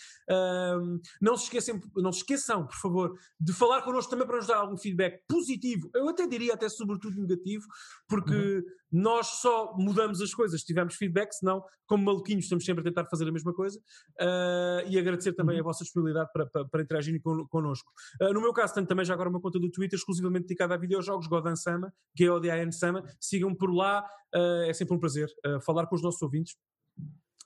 não, 1.21 1.37
se 1.37 1.45
esqueçam, 1.45 1.81
não 1.97 2.13
se 2.13 2.19
esqueçam, 2.21 2.67
por 2.67 2.77
favor, 2.77 3.19
de 3.39 3.53
falar 3.53 3.83
connosco 3.83 4.11
também 4.11 4.27
para 4.27 4.37
nos 4.37 4.47
dar 4.47 4.57
algum 4.57 4.77
feedback 4.77 5.23
positivo, 5.35 5.91
eu 5.95 6.09
até 6.09 6.27
diria 6.29 6.55
até 6.55 6.69
sobretudo 6.69 7.21
negativo, 7.21 7.67
porque 8.09 8.33
uhum. 8.33 8.63
nós 8.93 9.27
só 9.41 9.75
mudamos 9.77 10.21
as 10.21 10.33
coisas 10.33 10.61
se 10.61 10.67
tivermos 10.67 10.95
feedback, 10.95 11.33
senão, 11.33 11.61
como 11.87 12.05
maluquinhos, 12.05 12.45
estamos 12.45 12.65
sempre 12.65 12.83
a 12.83 12.85
tentar 12.85 13.05
fazer 13.07 13.29
a 13.29 13.33
mesma 13.33 13.53
coisa. 13.53 13.79
Uh, 14.21 14.89
e 14.89 14.97
agradecer 14.97 15.33
também 15.33 15.57
uhum. 15.57 15.63
a 15.63 15.65
vossa 15.65 15.83
disponibilidade 15.83 16.31
para, 16.33 16.47
para, 16.47 16.65
para 16.67 16.83
interagirem 16.83 17.21
con, 17.21 17.45
connosco. 17.49 17.91
Uh, 18.23 18.33
no 18.33 18.41
meu 18.41 18.53
caso, 18.53 18.75
tenho 18.75 18.87
também 18.87 19.05
já 19.05 19.15
agora 19.15 19.29
uma 19.29 19.41
conta 19.41 19.59
do 19.59 19.71
Twitter 19.71 19.99
exclusivamente 19.99 20.47
dedicada 20.47 20.75
a 20.75 20.79
videojogos, 20.79 21.27
Godan 21.27 21.57
Sama, 21.57 21.93
G-O-D-A-N 22.17 22.73
Sama. 22.73 23.05
Sigam 23.21 23.53
por 23.55 23.75
lá, 23.75 24.07
uh, 24.35 24.63
é 24.69 24.73
sempre 24.73 24.95
um 24.95 25.01
prazer 25.01 25.29
falar 25.67 25.87
com 25.87 25.97
os 25.97 26.03
nossos 26.03 26.23
ouvintes. 26.23 26.55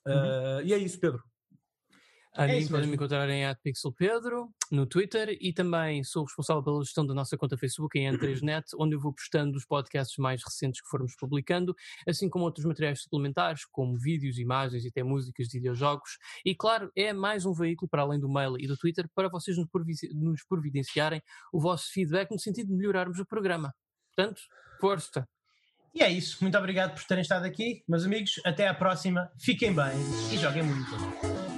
Uhum. 0.06 0.60
E 0.65 0.73
é 0.74 0.78
isso, 0.78 1.01
Pedro. 1.01 1.23
A 2.39 2.47
é 2.47 2.60
mim 2.60 2.69
podem 2.69 2.86
me 2.86 2.94
encontrar 2.94 3.28
em 3.28 3.43
@pixelpedro 3.65 4.48
no 4.70 4.86
Twitter 4.86 5.36
e 5.40 5.52
também 5.52 6.05
sou 6.05 6.23
responsável 6.23 6.62
pela 6.62 6.85
gestão 6.85 7.05
da 7.05 7.12
nossa 7.12 7.36
conta 7.36 7.59
Facebook 7.59 7.98
em 7.98 8.09
N3Net, 8.12 8.65
onde 8.78 8.94
eu 8.94 9.01
vou 9.01 9.12
postando 9.12 9.56
os 9.56 9.66
podcasts 9.66 10.16
mais 10.19 10.40
recentes 10.44 10.81
que 10.81 10.86
formos 10.89 11.16
publicando, 11.16 11.74
assim 12.06 12.31
como 12.31 12.44
outros 12.44 12.65
materiais 12.65 13.02
suplementares, 13.02 13.65
como 13.65 13.98
vídeos, 13.98 14.39
imagens 14.39 14.85
e 14.85 14.89
até 14.89 15.02
músicas 15.02 15.48
de 15.48 15.59
videojogos. 15.59 16.16
E 16.44 16.55
claro, 16.55 16.93
é 16.94 17.12
mais 17.12 17.44
um 17.44 17.52
veículo 17.52 17.89
para 17.89 18.02
além 18.02 18.20
do 18.20 18.32
mail 18.32 18.56
e 18.56 18.69
do 18.69 18.77
Twitter 18.77 19.10
para 19.16 19.28
vocês 19.28 19.56
nos 19.56 20.44
providenciarem 20.44 21.20
o 21.52 21.60
vosso 21.60 21.90
feedback 21.90 22.31
no 22.31 22.39
sentido 22.39 22.69
de 22.69 22.74
melhorarmos 22.74 23.19
o 23.19 23.27
programa. 23.27 23.74
Portanto, 24.15 24.43
força! 24.81 25.28
E 25.93 26.05
é 26.05 26.09
isso. 26.09 26.39
Muito 26.40 26.56
obrigado 26.56 26.94
por 26.94 27.02
terem 27.02 27.23
estado 27.23 27.47
aqui, 27.47 27.82
meus 27.89 28.05
amigos. 28.05 28.40
Até 28.44 28.69
à 28.69 28.74
próxima. 28.74 29.28
Fiquem 29.40 29.74
bem 29.74 29.97
e 30.32 30.39
joguem 30.39 30.62
muito. 30.62 31.57